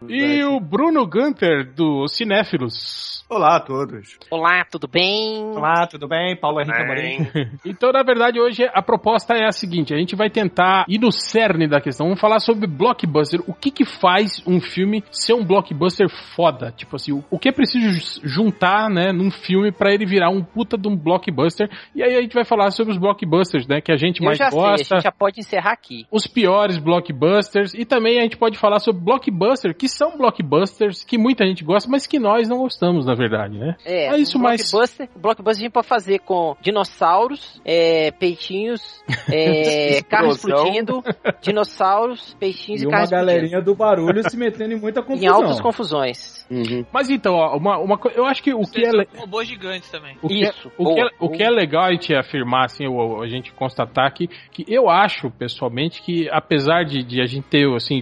E 0.09 0.43
o 0.45 0.59
Bruno 0.61 1.07
Gunter 1.07 1.71
do 1.75 2.09
Cinéfilos. 2.09 3.20
Olá 3.33 3.59
a 3.59 3.61
todos. 3.61 4.19
Olá, 4.29 4.65
tudo 4.69 4.89
bem? 4.89 5.53
Olá, 5.55 5.87
tudo 5.87 6.09
bem? 6.09 6.35
Paulo 6.35 6.61
Henrique 6.61 6.83
Amorim. 6.83 7.29
Então, 7.65 7.93
na 7.93 8.03
verdade, 8.03 8.41
hoje 8.41 8.65
a 8.75 8.83
proposta 8.83 9.35
é 9.35 9.47
a 9.47 9.53
seguinte: 9.53 9.95
a 9.95 9.97
gente 9.97 10.17
vai 10.17 10.29
tentar 10.29 10.85
ir 10.89 10.99
no 10.99 11.13
cerne 11.13 11.69
da 11.69 11.81
questão. 11.81 12.07
Vamos 12.07 12.21
falar 12.21 12.41
sobre 12.41 12.67
blockbuster. 12.67 13.41
O 13.47 13.55
que 13.55 13.71
que 13.71 13.85
faz 13.85 14.43
um 14.45 14.61
filme 14.61 15.05
ser 15.13 15.35
um 15.35 15.45
blockbuster 15.45 16.09
foda? 16.35 16.73
Tipo 16.73 16.97
assim, 16.97 17.23
o, 17.31 17.39
que 17.39 17.51
é 17.51 17.53
preciso 17.53 18.21
juntar, 18.25 18.91
né, 18.91 19.13
num 19.13 19.31
filme 19.31 19.71
pra 19.71 19.95
ele 19.95 20.05
virar 20.05 20.31
um 20.31 20.43
puta 20.43 20.77
de 20.77 20.89
um 20.89 20.97
blockbuster? 20.97 21.71
E 21.95 22.03
aí 22.03 22.17
a 22.17 22.23
gente 22.23 22.35
vai 22.35 22.45
falar 22.45 22.73
sobre 22.73 22.93
os 22.93 22.99
blockbusters, 22.99 23.69
né, 23.69 23.81
que 23.81 23.93
a 23.93 23.97
gente 23.97 24.21
Eu 24.21 24.27
mais 24.27 24.39
já 24.39 24.51
sei, 24.51 24.59
a 24.59 24.63
gosta. 24.63 24.95
gente 24.97 25.05
já 25.05 25.13
pode 25.13 25.39
encerrar 25.39 25.73
aqui. 25.73 26.05
Os 26.11 26.27
piores 26.27 26.79
blockbusters 26.79 27.75
e 27.75 27.85
também 27.85 28.19
a 28.19 28.23
gente 28.23 28.37
pode 28.37 28.59
falar 28.59 28.81
sobre 28.81 29.01
blockbusters 29.03 29.77
que 29.79 29.87
são 29.87 30.19
blockbusters 30.19 31.05
que 31.05 31.17
muita 31.17 31.47
gente 31.47 31.63
gosta, 31.63 31.89
mas 31.89 32.09
que 32.09 32.19
nós 32.19 32.49
não 32.49 32.59
gostamos, 32.59 33.07
na 33.07 33.13
verdade, 33.13 33.20
né? 33.59 33.77
É, 33.85 34.07
É 34.07 34.17
isso, 34.19 34.39
um 34.39 34.41
mas- 34.43 34.71
blockbuster, 34.71 35.09
blockbuster 35.17 35.61
a 35.63 35.65
gente 35.67 35.73
pode 35.73 35.87
fazer 35.87 36.19
com 36.21 36.57
dinossauros, 36.61 37.61
é, 37.65 38.11
peitinhos, 38.13 39.03
é, 39.33 40.03
carro 40.09 40.31
Explosão. 40.31 40.59
explodindo, 40.67 41.03
dinossauros, 41.41 42.35
peixinhos 42.39 42.81
E 42.83 42.85
e, 42.85 42.87
uma 42.87 42.93
carro 42.93 43.05
explodindo. 43.05 43.27
galerinha 43.33 43.61
do 43.61 43.75
barulho 43.75 44.29
se 44.29 44.37
metendo 44.37 44.73
em 44.75 44.81
muita 44.81 45.01
Em 45.01 45.05
confusão. 45.05 45.35
altas 45.35 45.61
confusões. 45.61 46.47
Uhum. 46.51 46.85
Mas 46.93 47.11
então, 47.11 47.35
ó, 47.35 47.57
uma, 47.57 47.79
uma 47.79 47.99
eu 48.15 48.25
acho 48.27 48.43
que 48.43 48.53
o 48.55 48.63
que 48.63 48.85
é 48.85 48.91
le- 48.91 49.09
robôs 49.17 49.49
gigantes 49.49 49.91
também. 49.91 50.17
O 50.23 50.29
que, 50.29 50.45
é- 50.45 50.49
Isso, 50.51 50.71
o, 50.79 50.85
que 50.95 51.01
é, 51.01 51.03
boa. 51.03 51.13
o 51.21 51.29
que 51.31 51.43
é 51.43 51.51
legal 51.51 51.85
a 51.85 51.93
gente 51.93 52.15
afirmar, 52.15 52.65
assim, 52.67 52.87
ou 52.87 53.23
a 53.23 53.29
gente 53.29 53.53
constatar 53.53 54.13
que, 54.13 54.29
que 54.53 54.65
eu 54.69 54.89
acho, 54.89 55.31
pessoalmente, 55.31 56.03
que 56.03 56.29
apesar 56.31 56.85
de, 56.85 57.03
de 57.03 57.21
a 57.21 57.27
gente 57.27 57.45
ter, 57.49 57.67
assim, 57.75 58.01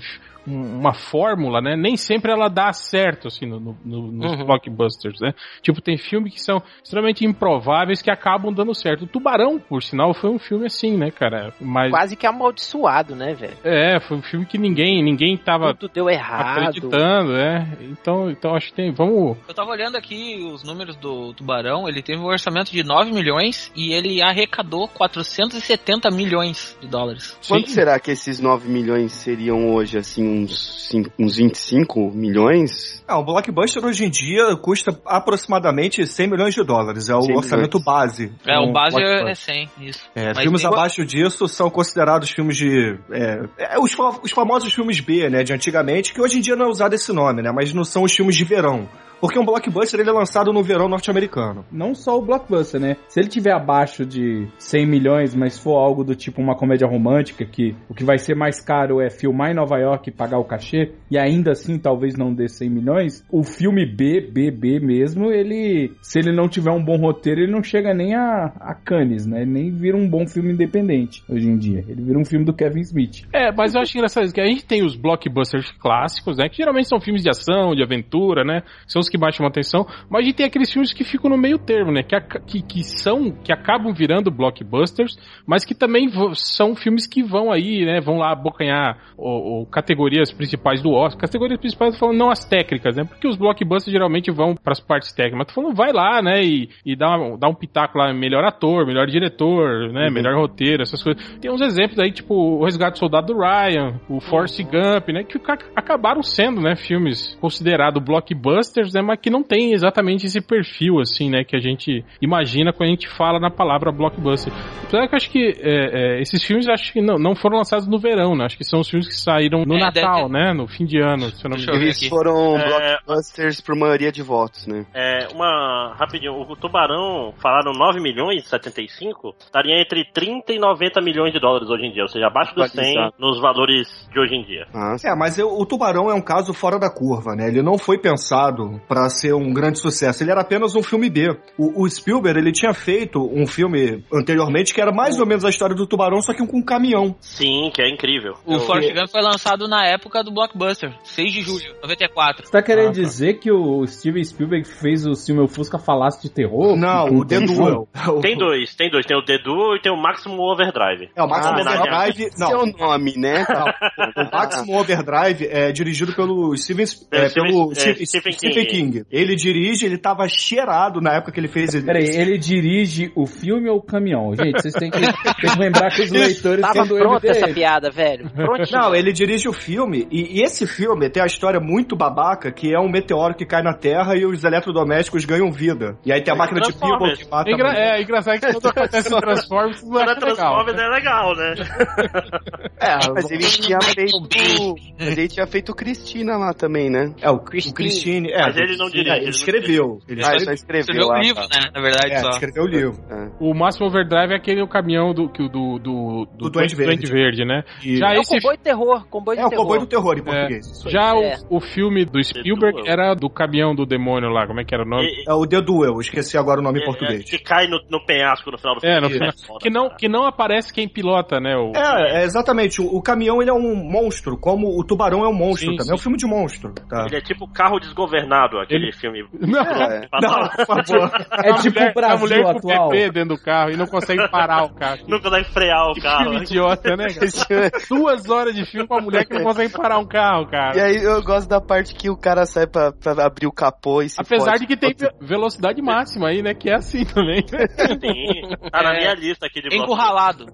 uma 0.49 0.95
fórmula, 0.95 1.61
né? 1.61 1.77
Nem 1.77 1.97
sempre 1.97 2.33
ela 2.33 2.49
dá 2.49 2.73
certo, 2.73 3.29
assim, 3.29 3.47
no, 3.47 3.61
no- 3.61 3.77
no- 3.85 4.13
nos 4.13 4.33
Uhum. 4.33 4.47
blockbusters, 4.47 5.21
né? 5.21 5.33
Tipo, 5.63 5.81
tem 5.81 5.97
filmes 5.99 6.35
que 6.35 6.41
são 6.41 6.63
extremamente 6.83 7.25
improváveis 7.25 8.01
que 8.03 8.11
acabam 8.11 8.53
dando 8.53 8.75
certo. 8.75 9.03
O 9.05 9.07
Tubarão, 9.07 9.59
por 9.59 9.83
sinal, 9.83 10.15
foi 10.15 10.31
um 10.31 10.39
filme 10.39 10.67
assim, 10.67 10.97
né, 10.97 11.11
cara? 11.11 11.53
Mas. 11.61 11.91
Quase 11.91 12.17
que 12.17 12.27
amaldiçoado, 12.27 13.15
né, 13.15 13.35
velho? 13.35 13.57
É, 13.65 14.01
foi 14.01 14.17
um 14.17 14.23
filme 14.23 14.47
que 14.47 14.59
ninguém, 14.59 15.03
ninguém 15.03 15.37
tava 15.37 15.75
Tudo 15.75 15.93
deu 15.93 16.09
errado. 16.09 16.59
acreditando, 16.61 17.37
é. 17.37 17.67
Então, 17.83 18.31
então 18.31 18.55
acho 18.55 18.69
que 18.69 18.75
tem. 18.75 18.93
Vamos. 18.93 19.37
Eu 19.47 19.55
tava 19.55 19.71
olhando 19.71 19.97
aqui 19.97 20.37
os 20.53 20.63
números 20.65 20.97
do 20.97 21.33
Tubarão, 21.35 21.89
ele 21.89 22.03
teve 22.03 22.21
um 22.21 22.27
orçamento 22.27 22.71
de 22.71 22.83
9 22.83 23.13
milhões 23.13 23.71
e 23.77 23.93
ele 23.93 24.23
arrecadou 24.23 24.89
470 24.89 26.11
milhões 26.11 26.77
de 26.81 26.87
dólares. 26.89 27.39
Quanto 27.49 27.69
será 27.71 27.99
que 27.99 28.11
esses 28.11 28.41
9 28.41 28.69
milhões 28.69 29.13
seriam 29.13 29.75
hoje, 29.75 29.99
assim, 29.99 30.38
uns, 30.43 30.89
uns 31.19 31.37
25 31.37 32.11
milhões? 32.13 33.03
Ah, 33.07 33.19
o 33.19 33.25
blockbuster 33.25 33.85
hoje 33.85 34.05
em 34.05 34.11
dia 34.11 34.57
custa 34.57 34.99
aproximadamente 35.05 36.07
100 36.07 36.31
milhões 36.31 36.55
de 36.55 36.63
dólares. 36.65 37.09
É 37.09 37.15
o 37.15 37.23
100 37.23 37.37
orçamento 37.37 37.79
milhões. 37.79 37.85
base. 37.85 38.33
É, 38.47 38.59
Um 38.59 38.71
o 38.71 38.73
base 38.73 38.97
é, 38.97 39.01
blockbuster. 39.01 39.31
é 39.31 39.35
100, 39.35 39.71
isso. 39.89 40.01
É, 40.15 40.27
Mas 40.29 40.39
filmes 40.39 40.65
abaixo 40.65 41.05
disso 41.05 41.49
são 41.49 41.71
considerados 41.71 42.31
filmes 42.31 42.57
de. 42.57 42.99
É, 43.11 43.75
é, 43.75 43.79
os, 43.79 43.95
os 44.23 44.31
famosos 44.31 44.73
filmes 44.73 45.01
B, 45.01 45.29
né? 45.29 45.43
De 45.43 45.53
antigamente, 45.53 46.13
que 46.13 46.21
hoje 46.21 46.39
em 46.39 46.41
dia 46.41 46.57
não 46.57 46.67
é 46.67 46.69
usado 46.69 46.95
esse 46.95 47.13
nome, 47.13 47.43
né? 47.43 47.51
Mas 47.55 47.73
não 47.73 47.85
são 47.85 48.03
os 48.03 48.15
filmes 48.15 48.37
de 48.37 48.45
verão. 48.45 48.89
Porque 49.21 49.39
um 49.39 49.45
blockbuster 49.45 50.01
ele 50.01 50.11
é 50.11 50.13
lançado 50.13 50.53
no 50.53 50.63
verão 50.63 50.89
norte-americano. 50.89 51.65
Não 51.71 51.95
só 51.95 52.17
o 52.17 52.23
blockbuster, 52.23 52.81
né? 52.81 52.97
Se 53.09 53.21
ele 53.21 53.29
tiver 53.29 53.53
abaixo 53.53 54.07
de 54.07 54.47
100 54.59 54.87
milhões, 54.87 55.35
mas 55.35 55.59
for 55.59 55.77
algo 55.77 56.05
do 56.05 56.15
tipo 56.15 56.41
uma 56.41 56.57
comédia 56.57 56.87
romântica, 56.87 57.45
que 57.45 57.75
o 57.89 57.95
que 57.95 58.05
vai 58.05 58.19
ser 58.19 58.35
mais 58.35 58.61
caro 58.61 59.01
é 59.01 59.11
filmar 59.11 59.51
em 59.51 59.55
Nova 59.55 59.77
York 59.79 60.09
e 60.09 60.13
pagar 60.13 60.39
o 60.39 60.45
cachê, 60.45 60.93
e 61.11 61.19
ainda 61.19 61.53
assim 61.53 61.79
talvez 61.79 62.17
não 62.17 62.33
dê 62.33 62.49
100 62.49 62.71
milhões, 62.71 63.25
o 63.31 63.43
filme 63.43 63.85
B, 63.85 64.21
B, 64.21 64.51
B 64.51 64.79
mesmo, 64.81 65.33
ele, 65.33 65.93
se 66.01 66.19
ele 66.19 66.33
não 66.33 66.49
tiver 66.49 66.71
um 66.71 66.85
bom 66.85 66.97
roteiro, 66.97 67.41
ele 67.41 67.53
não 67.53 67.63
chega 67.63 67.93
nem 67.93 68.15
a, 68.15 68.53
a 68.61 68.75
Cannes, 68.75 69.27
né? 69.27 69.43
Ele 69.43 69.51
nem 69.51 69.71
vira 69.71 69.97
um 69.97 70.09
bom 70.09 70.27
filme 70.27 70.53
independente 70.53 71.23
hoje 71.29 71.49
em 71.49 71.57
dia. 71.57 71.85
Ele 71.89 72.03
vira 72.03 72.19
um 72.19 72.25
filme 72.25 72.45
do 72.45 72.53
Kevin 72.53 72.81
Smith. 72.81 73.27
É, 73.33 73.51
mas 73.53 73.75
eu 73.75 73.81
acho 73.81 73.97
engraçado 73.97 74.25
isso, 74.25 74.35
que 74.35 74.41
a 74.41 74.47
gente 74.47 74.65
tem 74.65 74.85
os 74.85 74.97
blockbusters 74.97 75.71
clássicos, 75.73 76.39
né? 76.39 76.49
Que 76.49 76.59
geralmente 76.59 76.89
são 76.89 77.01
filmes 77.01 77.23
de 77.23 77.31
ação, 77.31 77.75
de 77.75 77.83
aventura, 77.83 78.45
né? 78.45 78.63
São 78.87 79.01
os 79.09 79.11
que 79.11 79.19
mais 79.19 79.35
chamam 79.35 79.49
atenção. 79.49 79.87
Mas 80.11 80.23
a 80.23 80.25
gente 80.25 80.37
tem 80.37 80.47
aqueles 80.47 80.71
filmes 80.71 80.93
que 80.93 81.03
ficam 81.05 81.31
no 81.31 81.37
meio 81.37 81.59
termo, 81.59 81.91
né? 81.91 82.03
Que, 82.03 82.21
que, 82.47 82.63
que 82.63 82.85
são, 82.85 83.31
que 83.31 83.53
acabam 83.53 83.93
virando 83.93 84.31
blockbusters, 84.31 85.17
mas 85.47 85.65
que 85.65 85.75
também 85.75 86.09
são 86.35 86.75
filmes 86.77 87.07
que 87.07 87.23
vão 87.23 87.51
aí, 87.51 87.85
né? 87.85 88.01
Vão 88.01 88.19
lá 88.19 88.33
abocanhar 88.33 88.99
o, 89.17 89.67
categorias 89.67 90.33
principais 90.33 90.83
do 90.83 90.91
Oscar. 90.93 91.23
Categorias 91.23 91.59
principais, 91.59 91.93
eu 91.93 91.99
tô 91.99 92.01
falando 92.07 92.19
não 92.19 92.31
as 92.31 92.45
técnicas, 92.45 92.97
né? 92.97 93.05
Porque 93.05 93.27
os 93.27 93.37
blockbusters 93.37 93.93
geralmente 93.93 94.31
vão 94.31 94.55
pras 94.55 94.81
partes 94.81 95.13
técnicas. 95.13 95.39
Mas 95.39 95.47
tô 95.49 95.55
falando, 95.61 95.75
vai 95.77 95.93
lá, 95.93 96.21
né? 96.23 96.43
E, 96.45 96.69
e 96.85 96.97
dá, 96.97 97.17
uma- 97.17 97.39
dá 97.39 97.49
um 97.49 97.55
pitaco 97.55 97.99
lá, 97.99 98.13
melhor 98.13 98.45
ator, 98.45 98.87
melhor 98.87 99.07
diretor, 99.07 99.91
né? 99.93 100.09
Melhor 100.11 100.35
roteiro, 100.37 100.83
essas 100.83 101.03
coisas. 101.03 101.23
Tem 101.41 101.51
uns 101.51 101.61
exemplos 101.61 101.99
aí, 101.99 102.11
tipo 102.13 102.35
o 102.35 102.65
Resgate 102.65 102.93
do 102.93 102.99
Soldado 102.99 103.29
do 103.29 103.39
Ryan, 103.39 104.01
o 104.09 104.21
Force 104.21 104.63
Gump, 104.63 105.09
né? 105.09 105.23
Que 105.25 105.39
ca- 105.39 105.59
acabaram 105.75 106.23
sendo, 106.23 106.61
né? 106.61 106.77
Filmes 106.77 107.37
considerados 107.41 108.03
blockbusters, 108.03 108.93
né? 108.95 108.98
Mas 109.03 109.19
que 109.21 109.31
não 109.31 109.43
tem 109.43 109.73
exatamente 109.73 110.27
esse 110.27 110.41
perfil, 110.41 110.99
assim, 111.01 111.31
né? 111.31 111.45
Que 111.45 111.57
a 111.57 111.61
gente 111.61 112.05
imagina 112.21 112.73
quando 112.73 112.89
a 112.89 112.93
gente 112.93 113.09
fala 113.09 113.39
na 113.39 113.51
palavra 113.51 113.91
blockbuster. 113.93 114.53
Apesar 114.85 115.07
que 115.09 115.15
eu 115.15 115.17
acho 115.17 115.31
que 115.31 115.53
é, 115.61 116.17
é, 116.19 116.21
esses 116.21 116.43
filmes 116.45 116.69
acho 116.69 116.93
que 116.93 117.01
não, 117.01 117.19
não 117.19 117.35
foram 117.35 117.59
lançados 117.59 117.87
no 117.87 117.99
verão, 117.99 118.35
né? 118.37 118.45
Acho 118.47 118.57
que 118.57 118.65
são 118.65 118.81
os 118.81 118.89
filmes 118.89 119.09
que 119.09 119.15
saíram 119.15 119.65
no 119.65 119.75
É, 119.77 119.81
Natal, 119.81 120.29
deve- 120.29 120.33
né? 120.33 120.53
No 120.53 120.67
fim 120.67 120.85
de 120.85 120.99
ano, 120.99 121.31
se 121.31 121.45
eu 121.45 121.51
não 121.51 121.57
me 121.57 121.63
engano. 121.63 121.83
Eles 121.83 122.07
foram 122.09 122.57
É. 122.59 122.69
blockbusters 123.05 123.61
por 123.61 123.77
maioria 123.77 124.11
de 124.13 124.23
votos, 124.23 124.67
né? 124.67 124.85
É, 124.95 125.29
uma. 125.35 125.95
Rapidinho, 125.99 126.33
o 126.41 126.57
Tubarão 126.57 127.33
falaram 127.43 127.73
9 127.73 128.01
milhões, 128.01 128.47
75, 128.47 129.35
estaria 129.39 129.81
entre 129.81 130.05
30 130.13 130.53
e 130.53 130.59
90 130.59 131.01
milhões 131.01 131.33
de 131.33 131.41
dólares 131.41 131.69
hoje 131.69 131.87
em 131.87 131.93
dia, 131.93 132.03
ou 132.03 132.09
seja, 132.09 132.27
abaixo 132.27 132.55
dos 132.55 132.71
100 132.71 132.95
Valorizado. 132.95 133.15
nos 133.19 133.41
valores 133.41 134.09
de 134.13 134.21
hoje 134.21 134.35
em 134.35 134.45
dia. 134.45 134.67
Ah, 134.75 134.97
É, 135.05 135.15
mas 135.15 135.39
eu- 135.39 135.49
o 135.49 135.65
Tubarão 135.67 136.11
é 136.11 136.15
um 136.15 136.21
caso 136.21 136.53
fora 136.53 136.79
da 136.79 136.91
curva, 136.91 137.35
né? 137.35 137.49
Ele 137.49 137.63
não 137.63 137.79
foi 137.79 137.99
pensado 137.99 138.81
pra 138.89 139.09
ser 139.11 139.35
um 139.35 139.53
grande 139.53 139.79
sucesso. 139.79 140.23
Ele 140.23 140.31
era 140.31 140.41
apenas 140.41 140.75
um 140.75 140.83
filme 140.83 141.11
B. 141.11 141.37
O, 141.59 141.83
o 141.85 141.89
Spielberg, 141.91 142.39
ele 142.39 142.53
tinha 142.53 142.73
feito 142.73 143.21
um 143.21 143.47
filme 143.47 144.05
anteriormente 144.13 144.73
que 144.75 144.81
era 144.81 144.93
mais 144.93 145.19
ou 145.21 145.27
menos 145.27 145.45
a 145.45 145.49
história 145.51 145.75
do 145.77 145.87
Tubarão, 145.87 146.21
só 146.23 146.33
que 146.33 146.47
com 146.47 146.59
um 146.59 146.63
caminhão. 146.65 147.15
Sim, 147.21 147.71
que 147.75 147.83
é 147.83 147.89
incrível. 147.93 148.35
O 148.47 148.55
Eu- 148.55 148.61
Forrest 148.61 148.93
Gump 148.95 149.09
foi 149.11 149.23
lançado 149.23 149.69
na 149.69 149.87
época 149.87 150.23
do 150.25 150.33
Blockbuster, 150.33 150.93
6 151.05 151.33
de 151.33 151.43
julho, 151.43 151.75
94. 151.83 152.47
Você 152.47 152.53
tá 152.53 152.63
querendo 152.63 152.89
Ah, 152.89 152.93
tá. 152.95 153.01
dizer 153.01 153.35
que 153.39 153.51
o 153.53 153.87
Steven 153.87 154.25
Spielberg 154.25 154.67
fez 154.67 155.07
o 155.07 155.15
Se 155.15 155.33
o 155.33 155.47
Fusca 155.47 155.79
Falasse 155.79 156.23
de 156.23 156.31
Terror? 156.31 156.77
Não, 156.77 157.07
o 157.19 157.25
The 157.25 157.41
Duel. 157.41 157.89
Tem 158.23 158.37
dois, 158.37 158.75
tem 158.75 158.91
dois. 158.91 159.05
Tem 159.07 159.17
o 159.17 159.25
The 159.25 159.39
Duel 159.39 159.77
e 159.77 159.81
tem 159.83 159.93
o 159.93 159.97
Maximum 159.97 160.41
Overdrive. 160.41 161.11
É, 161.15 161.23
o 161.23 161.29
Maximum 161.29 161.59
Ah, 161.59 161.61
Overdrive. 161.81 162.31
Não, 162.39 162.49
Seu 162.49 162.67
nome, 162.67 163.15
né? 163.17 163.45
O 164.17 164.31
Maximum 164.37 164.79
Overdrive 164.79 165.47
é 165.51 165.71
dirigido 165.73 166.13
pelo 166.15 166.57
Steven, 166.57 166.87
é, 167.13 167.27
É, 167.27 167.29
pelo 167.31 167.75
Stephen- 167.75 167.75
Stephen, 167.75 168.03
é, 168.03 168.07
Stephen 168.07 168.33
Stephen 168.33 168.67
King. 168.67 168.78
King. 168.79 169.05
Ele 169.11 169.35
dirige, 169.37 169.87
ele 169.87 169.99
tava 169.99 170.27
cheirado 170.29 171.01
na 171.01 171.15
época 171.15 171.33
que 171.33 171.41
ele 171.41 171.49
fez. 171.49 171.75
Peraí, 171.83 172.05
ele 172.15 172.39
dirige 172.39 173.11
o 173.15 173.27
filme 173.27 173.69
ou 173.69 173.79
o 173.79 173.83
caminhão? 173.83 174.35
Gente, 174.35 174.61
vocês 174.61 174.75
têm 174.75 174.91
que, 174.91 175.01
têm 175.01 175.51
que 175.53 175.59
lembrar 175.59 175.91
que 175.91 176.03
os 176.03 176.11
leitores 176.13 176.61
Tava 176.61 176.87
do 176.87 176.97
pronta 176.97 177.27
essa 177.29 177.47
MDM. 177.47 177.55
piada, 177.55 177.91
velho. 177.91 178.31
Prontinho. 178.31 178.81
Não, 178.81 178.95
ele 178.95 179.13
dirige 179.13 179.49
o 179.49 179.53
filme 179.53 180.07
e, 180.11 180.39
e 180.41 180.43
esse 180.43 180.67
filme 180.67 181.09
tem 181.11 181.23
a 181.23 181.27
história 181.27 181.61
muito 181.61 181.97
babaca 181.97 182.51
que 182.53 182.75
é 182.75 182.79
um 182.79 182.89
meteoro 182.89 183.35
que 183.35 183.45
cai 183.47 183.63
na 183.63 183.75
Terra 183.75 184.17
e 184.17 184.25
os 184.25 184.45
eletrodomésticos 184.45 185.25
ganham 185.25 185.51
vida. 185.51 185.97
E 186.05 186.13
aí 186.13 186.23
tem 186.23 186.33
a 186.33 186.37
máquina 186.37 186.61
de 186.61 186.69
Transformers. 186.73 187.23
que 187.23 187.31
mata 187.31 187.51
É, 187.51 187.53
engra 187.55 187.69
a 187.69 187.73
mulher. 187.73 187.99
é 187.99 188.03
engraçado 188.03 188.41
que 188.41 188.53
quando 188.53 188.67
acontece 188.67 189.11
no 189.11 189.21
Transformers, 189.21 189.83
não 189.85 189.99
é 190.01 190.03
é 190.03 190.07
legal. 190.07 190.21
Transformers 190.21 190.79
é 190.79 190.89
legal, 190.89 191.37
né? 191.37 191.55
É, 192.81 192.97
mas 193.13 193.31
ele 193.31 193.45
tinha 193.45 193.79
feito. 193.81 194.77
Mas 194.99 195.19
ele 195.19 195.29
tinha 195.29 195.47
feito 195.47 195.75
Cristina 195.75 196.37
lá 196.37 196.53
também, 196.53 196.89
né? 196.89 197.13
É, 197.21 197.29
o, 197.31 197.35
o. 197.35 197.41
Christine. 197.41 198.31
É, 198.31 198.43
Mas 198.43 198.57
ele 198.57 198.68
não 198.77 198.87
dirige, 198.91 199.09
é, 199.11 199.13
ele 199.13 199.19
ele 199.19 199.25
não 199.25 199.31
escreveu. 199.31 199.99
Ele 200.09 200.23
Ah, 200.25 200.29
ele 200.29 200.37
escreveu, 200.37 200.55
Escreveu 200.55 200.81
escreveu 200.81 201.07
o 201.07 201.09
lá. 201.11 201.19
livro, 201.21 201.43
né? 201.43 201.71
Na 201.75 201.81
verdade, 201.81 202.13
é, 202.13 202.19
só. 202.19 202.29
escreveu 202.31 202.65
o 202.65 202.67
livro. 202.67 202.95
É. 203.11 203.29
O 203.41 203.55
Máximo 203.55 203.87
Overdrive 203.87 204.33
é 204.33 204.37
aquele 204.37 204.67
caminhão 204.67 205.15
do, 205.15 205.29
que 205.29 205.43
o- 205.43 205.49
do, 205.49 205.79
do, 205.79 206.27
Do 206.37 206.51
Duende 206.51 206.75
Verde. 206.77 207.07
Verde, 207.11 207.45
né? 207.45 207.63
E- 207.85 207.97
Já 207.97 208.13
É 208.15 208.19
o 208.19 208.21
esse 208.21 208.35
comboio 208.37 208.57
de 208.57 208.63
terror, 208.63 209.07
comboio 209.09 209.37
de 209.39 209.43
É 209.43 209.47
o 209.47 209.51
terror. 209.51 209.65
cowboy 209.65 209.81
do 209.81 209.87
terror 209.87 210.19
em 210.19 210.23
português. 210.23 210.67
isso 210.67 210.87
aí. 210.89 210.93
Já 210.93 211.15
É. 211.17 211.37
o, 211.49 211.57
o 211.57 211.61
filme 211.61 212.05
do 212.05 212.23
Spielberg 212.23 212.81
Duel. 212.83 212.93
era 212.93 213.15
do 213.15 213.31
caminhão 213.31 213.75
do 213.75 213.87
demônio 213.87 214.29
lá, 214.31 214.47
como 214.47 214.61
é 214.61 214.65
que 214.65 214.75
era 214.75 214.85
o 214.85 214.89
nome? 214.89 215.05
E- 215.07 215.25
É 215.31 215.33
o 215.35 215.47
The 215.47 215.61
Duel, 215.61 216.01
esqueci 216.01 216.37
agora 216.37 216.61
o 216.61 216.63
nome 216.63 216.81
em 216.81 216.83
é- 216.83 216.85
português. 216.87 217.25
Que 217.31 217.39
cai 217.39 217.67
no, 217.67 217.79
no 217.91 218.05
penhasco 218.05 218.51
no 218.51 218.59
final 218.59 218.75
do 218.75 218.81
filme. 218.81 218.97
É, 218.97 219.01
no 219.01 219.11
final. 219.11 219.33
Que 219.61 219.71
não, 219.71 219.89
que 219.91 220.09
não 220.09 220.25
aparece 220.25 220.73
quem 220.73 220.89
pilota, 220.89 221.39
né? 221.41 221.57
O, 221.57 221.73
É, 221.77 222.23
é, 222.23 222.25
exatamente. 222.25 222.81
O, 222.81 222.87
o 222.97 223.03
caminhão 223.03 223.41
ele 223.41 223.51
é 223.51 223.55
um 223.55 223.75
monstro, 223.75 224.37
como 224.37 224.79
o 224.79 224.85
tubarão 224.85 225.25
é 225.25 225.29
um 225.29 225.33
monstro 225.33 225.71
Sim, 225.71 225.77
também. 225.77 225.87
sim. 225.87 225.93
É 225.93 225.95
um 225.95 225.99
filme 225.99 226.17
de 226.19 226.27
monstro. 226.27 226.73
Tá? 226.89 227.05
Ele 227.07 227.17
é 227.17 227.21
tipo 227.21 227.47
carro 227.53 227.79
desgovernado, 227.79 228.58
aquele 228.61 228.87
Ele- 228.87 228.93
filme. 228.93 229.25
Não, 229.41 229.61
É. 229.63 230.09
Não, 230.21 230.49
por 230.49 230.67
favor. 230.67 231.11
É 231.45 231.51
a 231.51 231.55
tipo 231.59 231.79
o 231.81 231.93
Brasil 231.95 232.15
a 232.15 232.17
mulher 232.19 232.43
com 232.43 232.51
atual. 232.51 232.87
o 232.89 232.91
PP 232.91 233.11
dentro 233.13 233.37
do 233.37 233.43
carro 233.43 233.71
e 233.71 233.77
não 233.77 233.87
consegue 233.87 234.29
parar 234.31 234.65
o 234.65 234.75
carro. 234.75 234.99
Não 235.09 235.21
consegue 235.21 235.45
frear 235.53 235.91
o 235.91 235.95
Que 235.95 236.01
carro. 236.01 236.25
filme 236.25 236.41
idiota, 236.43 236.97
né, 236.97 237.07
cara? 237.09 237.25
Esse- 237.25 237.89
Duas 237.89 238.29
horas 238.29 238.55
de 238.55 238.65
filme 238.65 238.87
com 238.87 238.95
a 238.97 239.01
mulher 239.01 239.25
que 239.27 239.35
não 239.35 239.45
consegue 239.45 239.73
parar 239.73 239.99
um 239.99 240.07
carro, 240.07 240.43
E 240.45 240.51
cara. 240.51 240.85
aí 240.85 240.97
eu 241.03 241.23
gosto 241.23 241.49
da 241.49 241.61
parte 241.61 241.95
que 241.95 242.11
o 242.11 242.17
cara 242.17 242.45
sai 242.47 242.67
pra, 242.67 242.93
pra 242.93 243.25
abrir 243.25 243.47
o 243.47 243.53
capô 243.53 244.03
e 244.03 244.09
se 244.09 244.21
Apesar 244.21 244.53
fode. 244.53 244.61
de 244.61 244.67
que 244.67 244.77
tem 244.77 244.95
ve- 244.95 245.11
velocidade 245.21 245.81
máxima 245.83 246.29
aí, 246.29 246.43
né? 246.43 246.55
Que 246.55 246.71
é 246.71 246.75
assim 246.75 247.05
também. 247.05 247.43
Sim, 247.47 248.57
tá 248.71 248.83
na 248.83 248.95
É. 248.95 248.99
minha 248.99 249.15
lista 249.15 249.47
aqui 249.47 249.61
de 249.61 249.75
Encurralado. 249.77 250.47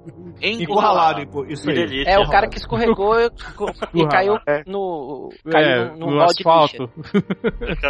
Encurralado, 0.43 1.21
impo- 1.21 1.45
isso 1.47 1.65
Que 1.65 1.71
aí. 1.71 1.77
delícia. 1.87 2.11
É 2.11 2.19
o 2.19 2.29
cara 2.29 2.49
que 2.49 2.59
escorregou 2.59 3.19
e, 3.21 3.31
e 3.95 4.07
caiu 4.09 4.35
É. 4.47 4.63
no. 4.67 5.31
Caiu 5.51 5.67
É, 5.67 5.85
no, 5.93 5.99
no 5.99 6.15
no 6.17 6.23
asfalto. 6.23 6.91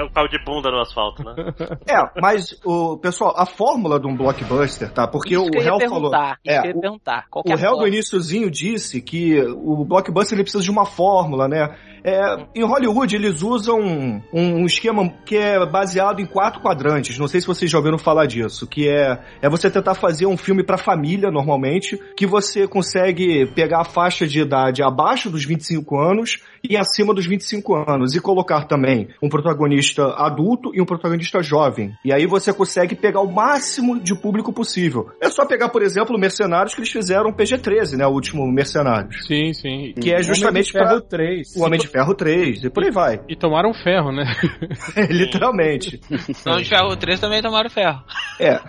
O 0.04 0.10
carro 0.10 0.28
de 0.28 0.38
bunda 0.44 0.70
no 0.70 0.80
asfalto, 0.80 1.22
né? 1.24 1.34
É, 1.88 2.20
mas, 2.20 2.56
o, 2.64 2.96
pessoal, 2.98 3.34
a 3.36 3.46
fórmula 3.46 3.98
de 3.98 4.06
um 4.06 4.16
blockbuster, 4.16 4.92
tá? 4.92 5.06
Porque 5.06 5.34
Isso 5.34 5.42
o 5.44 5.62
Hell 5.62 5.80
falou. 5.88 6.10
É, 6.14 6.36
que 6.42 6.50
eu 6.50 6.52
ia 6.52 6.60
o- 6.76 6.80
perguntar. 6.80 7.26
Qual 7.30 7.44
O 7.46 7.52
é 7.52 7.54
réu 7.56 7.76
do 7.76 7.86
iníciozinho 7.86 8.50
disse 8.50 9.00
que 9.00 9.40
o 9.40 9.84
blockbuster 9.84 10.36
ele 10.36 10.42
precisa 10.44 10.62
de 10.62 10.70
uma 10.70 10.84
fórmula, 10.86 11.48
né? 11.48 11.76
É, 12.04 12.46
em 12.54 12.62
Hollywood 12.62 13.16
eles 13.16 13.42
usam 13.42 13.80
um, 13.80 14.22
um 14.30 14.66
esquema 14.66 15.08
que 15.24 15.36
é 15.36 15.64
baseado 15.64 16.20
em 16.20 16.26
quatro 16.26 16.60
quadrantes. 16.60 17.18
Não 17.18 17.26
sei 17.26 17.40
se 17.40 17.46
vocês 17.46 17.70
já 17.70 17.78
ouviram 17.78 17.96
falar 17.96 18.26
disso. 18.26 18.66
Que 18.66 18.88
é, 18.88 19.18
é 19.40 19.48
você 19.48 19.70
tentar 19.70 19.94
fazer 19.94 20.26
um 20.26 20.36
filme 20.36 20.62
pra 20.62 20.76
família, 20.76 21.30
normalmente, 21.30 21.98
que 22.14 22.26
você 22.26 22.68
consegue 22.68 23.46
pegar 23.54 23.80
a 23.80 23.84
faixa 23.84 24.26
de 24.26 24.40
idade 24.40 24.82
abaixo 24.82 25.30
dos 25.30 25.46
25 25.46 25.98
anos 25.98 26.40
e 26.62 26.76
acima 26.76 27.14
dos 27.14 27.26
25 27.26 27.74
anos. 27.90 28.14
E 28.14 28.20
colocar 28.20 28.66
também 28.66 29.08
um 29.22 29.28
protagonista 29.30 30.04
adulto 30.16 30.72
e 30.74 30.82
um 30.82 30.86
protagonista 30.86 31.42
jovem. 31.42 31.94
E 32.04 32.12
aí 32.12 32.26
você 32.26 32.52
consegue 32.52 32.94
pegar 32.94 33.22
o 33.22 33.32
máximo 33.32 33.98
de 33.98 34.14
público 34.14 34.52
possível. 34.52 35.08
É 35.22 35.30
só 35.30 35.46
pegar, 35.46 35.70
por 35.70 35.82
exemplo, 35.82 36.18
Mercenários 36.18 36.74
que 36.74 36.80
eles 36.80 36.92
fizeram 36.92 37.32
PG-13, 37.32 37.96
né? 37.96 38.06
O 38.06 38.10
último 38.10 38.46
Mercenários. 38.50 39.26
Sim, 39.26 39.54
sim. 39.54 39.94
Que 39.98 40.12
é 40.12 40.22
justamente 40.22 40.72
3. 41.08 41.56
o 41.56 41.62
Homem 41.62 41.80
de 41.80 41.93
Ferro 41.94 42.12
3, 42.12 42.64
e 42.64 42.70
por 42.70 42.82
aí 42.82 42.90
vai. 42.90 43.20
E 43.28 43.36
tomaram 43.36 43.72
ferro, 43.72 44.10
né? 44.10 44.24
Literalmente. 45.08 46.00
Homem 46.44 46.64
de 46.64 46.68
Ferro 46.68 46.96
3 46.96 47.20
também 47.20 47.40
tomaram 47.40 47.70
ferro. 47.70 48.02
É. 48.40 48.58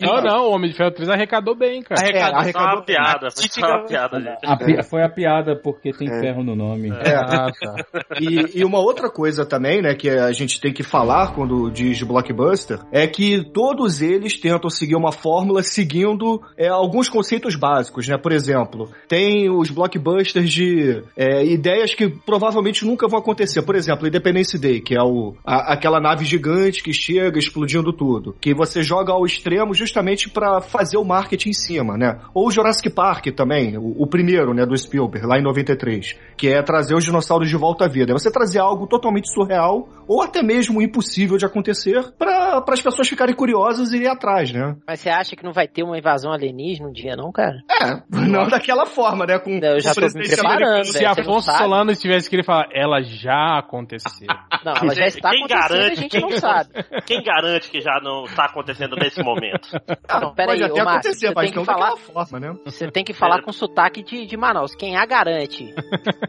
Não, 0.00 0.22
não, 0.22 0.44
o 0.46 0.52
Homem 0.52 0.70
de 0.70 0.76
Ferro 0.76 0.92
3 0.92 1.08
arrecadou 1.08 1.56
bem, 1.56 1.82
cara. 1.82 2.00
Arrecadou, 2.00 2.42
Foi 2.42 2.52
só 2.52 2.58
uma 2.58 2.64
arrecadou. 2.68 2.84
piada, 2.84 3.28
foi 3.32 3.48
só 3.48 3.66
uma 3.66 3.84
piada, 3.86 4.20
gente. 4.20 4.38
A 4.46 4.56
pi- 4.56 4.82
foi 4.84 5.02
a 5.02 5.08
piada 5.08 5.56
porque 5.56 5.90
tem 5.92 6.08
ferro 6.08 6.44
no 6.44 6.54
nome. 6.54 6.90
É. 6.90 7.14
Ah, 7.16 7.50
tá. 7.60 7.74
E, 8.20 8.60
e 8.60 8.64
uma 8.64 8.78
outra 8.78 9.10
coisa 9.10 9.44
também, 9.44 9.82
né, 9.82 9.94
que 9.94 10.08
a 10.08 10.30
gente 10.32 10.60
tem 10.60 10.72
que 10.72 10.82
falar 10.84 11.34
quando 11.34 11.70
diz 11.70 12.00
blockbuster, 12.02 12.78
é 12.92 13.06
que 13.08 13.44
todos 13.52 14.00
eles 14.00 14.38
tentam 14.38 14.70
seguir 14.70 14.94
uma 14.96 15.10
fórmula 15.12 15.62
seguindo 15.62 16.40
é, 16.56 16.68
alguns 16.68 17.08
conceitos 17.08 17.56
básicos, 17.56 18.06
né? 18.06 18.16
Por 18.16 18.30
exemplo, 18.32 18.88
tem 19.08 19.50
os 19.50 19.70
blockbusters 19.70 20.50
de 20.50 21.02
é, 21.16 21.44
ideias 21.44 21.94
que 21.94 22.11
provavelmente 22.24 22.84
nunca 22.84 23.08
vão 23.08 23.18
acontecer. 23.18 23.62
Por 23.62 23.74
exemplo, 23.74 24.06
Independence 24.06 24.58
Day, 24.58 24.80
que 24.80 24.94
é 24.94 25.02
o, 25.02 25.34
a- 25.44 25.72
aquela 25.72 26.00
nave 26.00 26.24
gigante 26.24 26.82
que 26.82 26.92
chega 26.92 27.38
explodindo 27.38 27.92
tudo, 27.92 28.34
que 28.40 28.54
você 28.54 28.82
joga 28.82 29.12
ao 29.12 29.24
extremo 29.24 29.74
justamente 29.74 30.28
para 30.30 30.60
fazer 30.60 30.96
o 30.96 31.04
marketing 31.04 31.50
em 31.50 31.52
cima, 31.54 31.96
né? 31.96 32.18
Ou 32.34 32.50
Jurassic 32.50 32.90
Park 32.90 33.26
também, 33.34 33.76
o, 33.76 34.02
o 34.02 34.06
primeiro, 34.06 34.52
né, 34.54 34.64
do 34.66 34.76
Spielberg, 34.76 35.26
lá 35.26 35.38
em 35.38 35.42
93, 35.42 36.16
que 36.36 36.48
é 36.48 36.62
trazer 36.62 36.94
os 36.94 37.04
dinossauros 37.04 37.48
de 37.48 37.56
volta 37.56 37.84
à 37.84 37.88
vida. 37.88 38.12
É 38.12 38.14
você 38.14 38.30
trazer 38.30 38.58
algo 38.58 38.86
totalmente 38.86 39.32
surreal 39.32 39.88
ou 40.06 40.22
até 40.22 40.42
mesmo 40.42 40.82
impossível 40.82 41.36
de 41.38 41.46
acontecer 41.46 42.02
para 42.18 42.62
as 42.68 42.82
pessoas 42.82 43.08
ficarem 43.08 43.34
curiosas 43.34 43.92
e 43.92 43.96
irem 43.96 44.08
atrás, 44.08 44.52
né? 44.52 44.76
Mas 44.86 45.00
você 45.00 45.08
acha 45.10 45.36
que 45.36 45.44
não 45.44 45.52
vai 45.52 45.66
ter 45.68 45.82
uma 45.82 45.96
invasão 45.98 46.32
alienígena 46.32 46.88
um 46.88 46.92
dia, 46.92 47.14
não, 47.16 47.30
cara? 47.32 47.56
É, 47.70 48.02
não 48.10 48.48
daquela 48.48 48.86
forma, 48.86 49.24
né? 49.26 49.38
Com 49.38 49.58
Eu 49.58 49.80
já 49.80 49.94
tô 49.94 50.00
me 50.18 50.24
preparando. 50.58 50.84
Se 50.86 51.04
Afonso 51.04 51.46
sabe. 51.46 51.58
Solano 52.02 52.18
estivesse 52.18 52.28
querendo 52.28 52.44
falar, 52.46 52.68
ela 52.72 53.00
já 53.02 53.58
aconteceu. 53.58 54.26
Não, 54.64 54.74
ela 54.74 54.94
já 54.94 55.06
está 55.06 55.30
Quem 55.30 55.44
acontecendo 55.44 55.50
e 55.50 55.54
a 55.54 55.78
garante? 55.78 56.00
gente 56.00 56.10
Quem, 56.10 56.20
não 56.20 56.30
sabe. 56.38 56.70
quem 57.04 57.22
garante 57.22 57.70
que 57.70 57.80
já 57.80 57.98
não 58.00 58.24
está 58.24 58.44
acontecendo 58.44 58.94
nesse 58.96 59.22
momento? 59.22 59.68
Não, 60.08 60.34
peraí, 60.34 60.60
Pode 60.60 60.72
até 60.72 60.84
Márcio, 60.84 61.10
acontecer, 61.10 61.32
mas 61.34 61.52
não 61.52 61.62
que 61.62 61.66
falar, 61.66 61.96
forma, 61.96 62.40
né? 62.40 62.54
você 62.64 62.90
tem 62.90 63.02
que 63.02 63.12
falar 63.12 63.42
com 63.42 63.52
sotaque 63.52 64.02
de, 64.02 64.26
de 64.26 64.36
Manaus. 64.36 64.74
Quem 64.74 64.96
a 64.96 65.04
garante? 65.04 65.74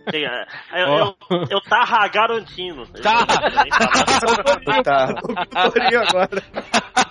Quem 0.10 0.26
é? 0.26 0.46
Eu, 0.74 0.88
eu, 0.88 1.16
eu 1.52 1.62
tá 1.62 2.08
garantino. 2.12 2.86
Tá. 3.02 3.26
Tá. 4.84 5.70
Torinho 5.70 6.02
agora. 6.02 7.03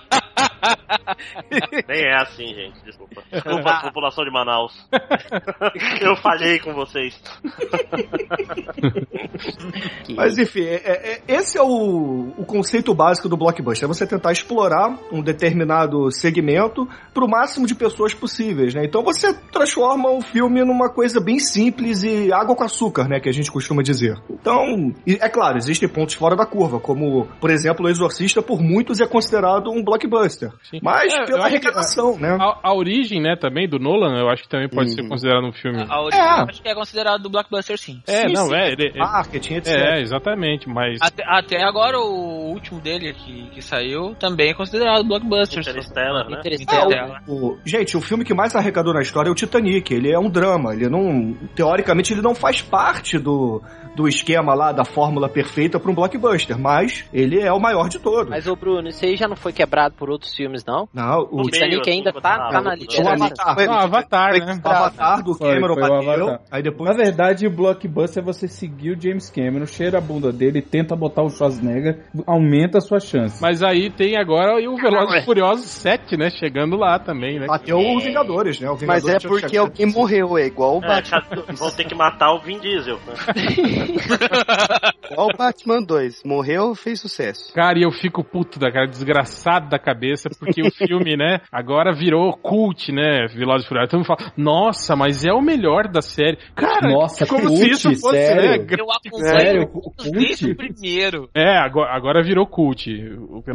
Nem 1.87 2.03
é 2.05 2.15
assim, 2.21 2.47
gente. 2.47 2.83
Desculpa. 2.85 3.23
Desculpa, 3.31 3.81
população 3.83 4.23
de 4.23 4.31
Manaus. 4.31 4.73
Eu 6.01 6.15
falhei 6.17 6.59
com 6.59 6.73
vocês. 6.73 7.19
Mas 10.15 10.37
enfim, 10.37 10.63
é- 10.63 10.81
é- 10.83 11.13
é- 11.13 11.21
esse 11.27 11.57
é 11.57 11.61
o, 11.61 12.33
o 12.37 12.45
conceito 12.45 12.93
básico 12.93 13.29
do 13.29 13.37
blockbuster. 13.37 13.85
É 13.85 13.87
você 13.87 14.05
tentar 14.05 14.31
explorar 14.31 14.97
um 15.11 15.21
determinado 15.21 16.11
segmento 16.11 16.87
para 17.13 17.25
o 17.25 17.29
máximo 17.29 17.65
de 17.65 17.75
pessoas 17.75 18.13
possíveis, 18.13 18.73
né? 18.73 18.83
Então 18.85 19.03
você 19.03 19.33
transforma 19.51 20.09
o 20.09 20.21
filme 20.21 20.63
numa 20.63 20.89
coisa 20.89 21.19
bem 21.19 21.39
simples 21.39 22.03
e 22.03 22.31
água 22.31 22.55
com 22.55 22.63
açúcar, 22.63 23.07
né? 23.07 23.19
Que 23.19 23.29
a 23.29 23.33
gente 23.33 23.51
costuma 23.51 23.81
dizer. 23.81 24.17
Então, 24.29 24.93
é 25.07 25.29
claro, 25.29 25.57
existem 25.57 25.89
pontos 25.89 26.15
fora 26.15 26.35
da 26.35 26.45
curva, 26.45 26.79
como, 26.79 27.27
por 27.39 27.49
exemplo, 27.49 27.85
O 27.85 27.89
Exorcista, 27.89 28.41
por 28.41 28.61
muitos 28.61 28.99
é 29.01 29.07
considerado 29.07 29.69
um 29.71 29.83
blockbuster. 29.83 30.51
Sim. 30.69 30.79
Mas 30.81 31.13
É, 31.13 31.25
pela 31.25 31.45
arrecadação, 31.45 32.17
né? 32.19 32.37
A, 32.39 32.59
a 32.69 32.73
origem, 32.73 33.21
né, 33.21 33.35
também, 33.35 33.67
do 33.67 33.79
Nolan, 33.79 34.17
eu 34.19 34.29
acho 34.29 34.43
que 34.43 34.49
também 34.49 34.69
pode 34.69 34.93
ser 34.93 35.01
Uhum. 35.01 35.09
considerado 35.09 35.45
um 35.45 35.51
filme. 35.51 35.85
A 35.89 36.01
origem 36.01 36.19
É. 36.21 36.39
eu 36.39 36.45
acho 36.49 36.61
que 36.61 36.69
é 36.69 36.75
considerado 36.75 37.21
do 37.21 37.29
blockbuster 37.29 37.77
sim. 37.77 38.01
É, 38.07 38.27
Sim, 38.27 38.33
não, 38.33 38.47
sim. 38.47 38.55
é. 38.55 38.71
Ele, 38.71 38.85
ele- 38.87 38.99
Marketing, 38.99 39.55
etc. 39.55 39.73
é, 39.75 40.01
exatamente, 40.01 40.69
mas. 40.69 40.97
Até, 41.01 41.23
até 41.25 41.63
agora 41.63 41.97
o 41.99 42.49
último 42.51 42.79
dele 42.79 43.13
que, 43.13 43.49
que 43.49 43.61
saiu 43.61 44.15
também 44.15 44.49
é 44.51 44.53
considerado 44.53 45.03
blockbuster. 45.03 45.59
Interstellar, 45.59 46.29
né? 46.29 46.39
Interstellar. 46.39 47.23
O- 47.27 47.57
gente, 47.65 47.95
o 47.97 48.01
filme 48.01 48.23
que 48.23 48.33
mais 48.33 48.55
arrecadou 48.55 48.93
na 48.93 49.01
história 49.01 49.29
é 49.29 49.31
o 49.31 49.35
Titanic. 49.35 49.93
Ele 49.93 50.11
é 50.11 50.19
um 50.19 50.29
drama. 50.29 50.73
Ele 50.73 50.89
não. 50.89 51.33
Teoricamente, 51.55 52.13
ele 52.13 52.21
não 52.21 52.35
faz 52.35 52.61
parte 52.61 53.17
do, 53.17 53.61
do 53.95 54.07
esquema 54.07 54.53
lá 54.53 54.71
da 54.71 54.83
fórmula 54.85 55.29
perfeita 55.29 55.79
para 55.79 55.91
um 55.91 55.95
blockbuster, 55.95 56.57
mas 56.59 57.05
ele 57.13 57.39
é 57.39 57.51
o 57.51 57.59
maior 57.59 57.87
de 57.89 57.99
todos. 57.99 58.29
Mas, 58.29 58.47
ô 58.47 58.55
Bruno, 58.55 58.87
isso 58.89 59.05
aí 59.05 59.15
já 59.15 59.27
não 59.27 59.35
foi 59.35 59.53
quebrado 59.53 59.95
por 59.95 60.09
outros 60.09 60.33
filmes, 60.35 60.63
não? 60.65 60.87
Não, 60.93 61.27
o, 61.31 61.41
O 61.41 61.43
Titanic 61.43 61.89
ainda 61.89 62.11
tá, 62.13 62.49
tá 62.49 62.61
na 62.61 62.71
o 62.71 62.75
liderança. 62.75 63.13
Avatar. 63.13 63.55
Foi- 63.55 63.65
Não, 63.67 63.73
Avatar, 63.79 64.31
né? 64.33 64.61
O 64.63 64.67
Avatar 64.69 65.23
do 65.23 65.33
Foi, 65.35 65.53
Cameron 65.53 65.73
foi 65.75 65.83
o 65.83 65.89
bateu. 65.89 66.23
Avatar. 66.27 66.41
Aí 66.51 66.63
depois. 66.63 66.89
Na 66.89 67.03
verdade, 67.03 67.47
o 67.47 67.51
blockbuster 67.51 68.21
é 68.21 68.25
você 68.25 68.47
seguir 68.47 68.91
o 68.97 69.01
James 69.01 69.29
Cameron, 69.29 69.65
cheira 69.65 69.97
a 69.97 70.01
bunda 70.01 70.31
dele, 70.31 70.61
tenta 70.61 70.95
botar 70.95 71.23
o 71.23 71.29
Schwarzenegger, 71.29 71.99
aumenta 72.25 72.77
a 72.79 72.81
sua 72.81 72.99
chance. 72.99 73.41
Mas 73.41 73.61
aí 73.63 73.89
tem 73.89 74.17
agora 74.17 74.59
e 74.59 74.67
o 74.67 74.75
Velozes 74.75 75.21
e 75.21 75.25
Furiosos 75.25 75.65
7, 75.65 76.17
né? 76.17 76.29
Chegando 76.31 76.75
lá 76.75 76.97
também, 76.99 77.39
né? 77.39 77.47
Bateu 77.47 77.77
o 77.77 77.99
Vingadores, 77.99 78.59
né? 78.59 78.67
O 78.69 78.71
Mas 78.71 79.03
Vingadores 79.03 79.15
é 79.15 79.17
tinha 79.19 79.29
porque 79.29 79.57
alguém 79.57 79.85
morreu, 79.87 80.37
é 80.37 80.45
igual 80.47 80.79
o 80.79 80.83
É, 80.83 80.87
Batman. 80.87 81.43
vão 81.55 81.71
ter 81.71 81.85
que 81.85 81.95
matar 81.95 82.33
o 82.33 82.39
Vin 82.41 82.59
Diesel. 82.59 82.97
Igual 85.11 85.27
o 85.33 85.37
Batman 85.37 85.81
2. 85.81 86.23
Morreu, 86.25 86.73
fez 86.75 86.99
sucesso. 86.99 87.53
Cara, 87.53 87.77
e 87.77 87.83
eu 87.83 87.91
fico 87.91 88.23
puto 88.23 88.57
da 88.59 88.71
cara, 88.71 88.87
desgraçado 88.87 89.69
da 89.69 89.77
cabeça, 89.77 90.29
porque 90.39 90.61
o 90.61 90.71
filme, 90.71 91.15
né, 91.15 91.41
agora 91.51 91.93
virou 91.93 92.35
cult, 92.37 92.91
né, 92.91 93.27
Velozes 93.27 93.65
e 93.65 93.67
Furiosos. 93.69 93.91
Todo 93.91 93.99
mundo 93.99 94.07
fala, 94.07 94.31
nossa, 94.37 94.95
mas 94.95 95.25
é 95.25 95.31
o 95.33 95.41
melhor 95.41 95.87
da 95.87 96.01
série. 96.01 96.37
Cara, 96.55 96.89
Nossa, 96.91 97.25
como 97.25 97.47
cult, 97.47 97.57
se 97.59 97.69
isso 97.91 98.01
fosse, 98.01 98.17
sério? 98.17 98.65
né, 98.65 98.67
Eu 98.79 98.91
acompanho 98.91 99.23
Sério, 99.25 99.67
todos 99.67 100.11
desde 100.11 100.45
cult? 100.45 100.51
o 100.51 100.55
primeiro. 100.55 101.29
É, 101.35 101.57
agora, 101.57 101.95
agora 101.95 102.23
virou 102.23 102.45
cult. 102.47 102.83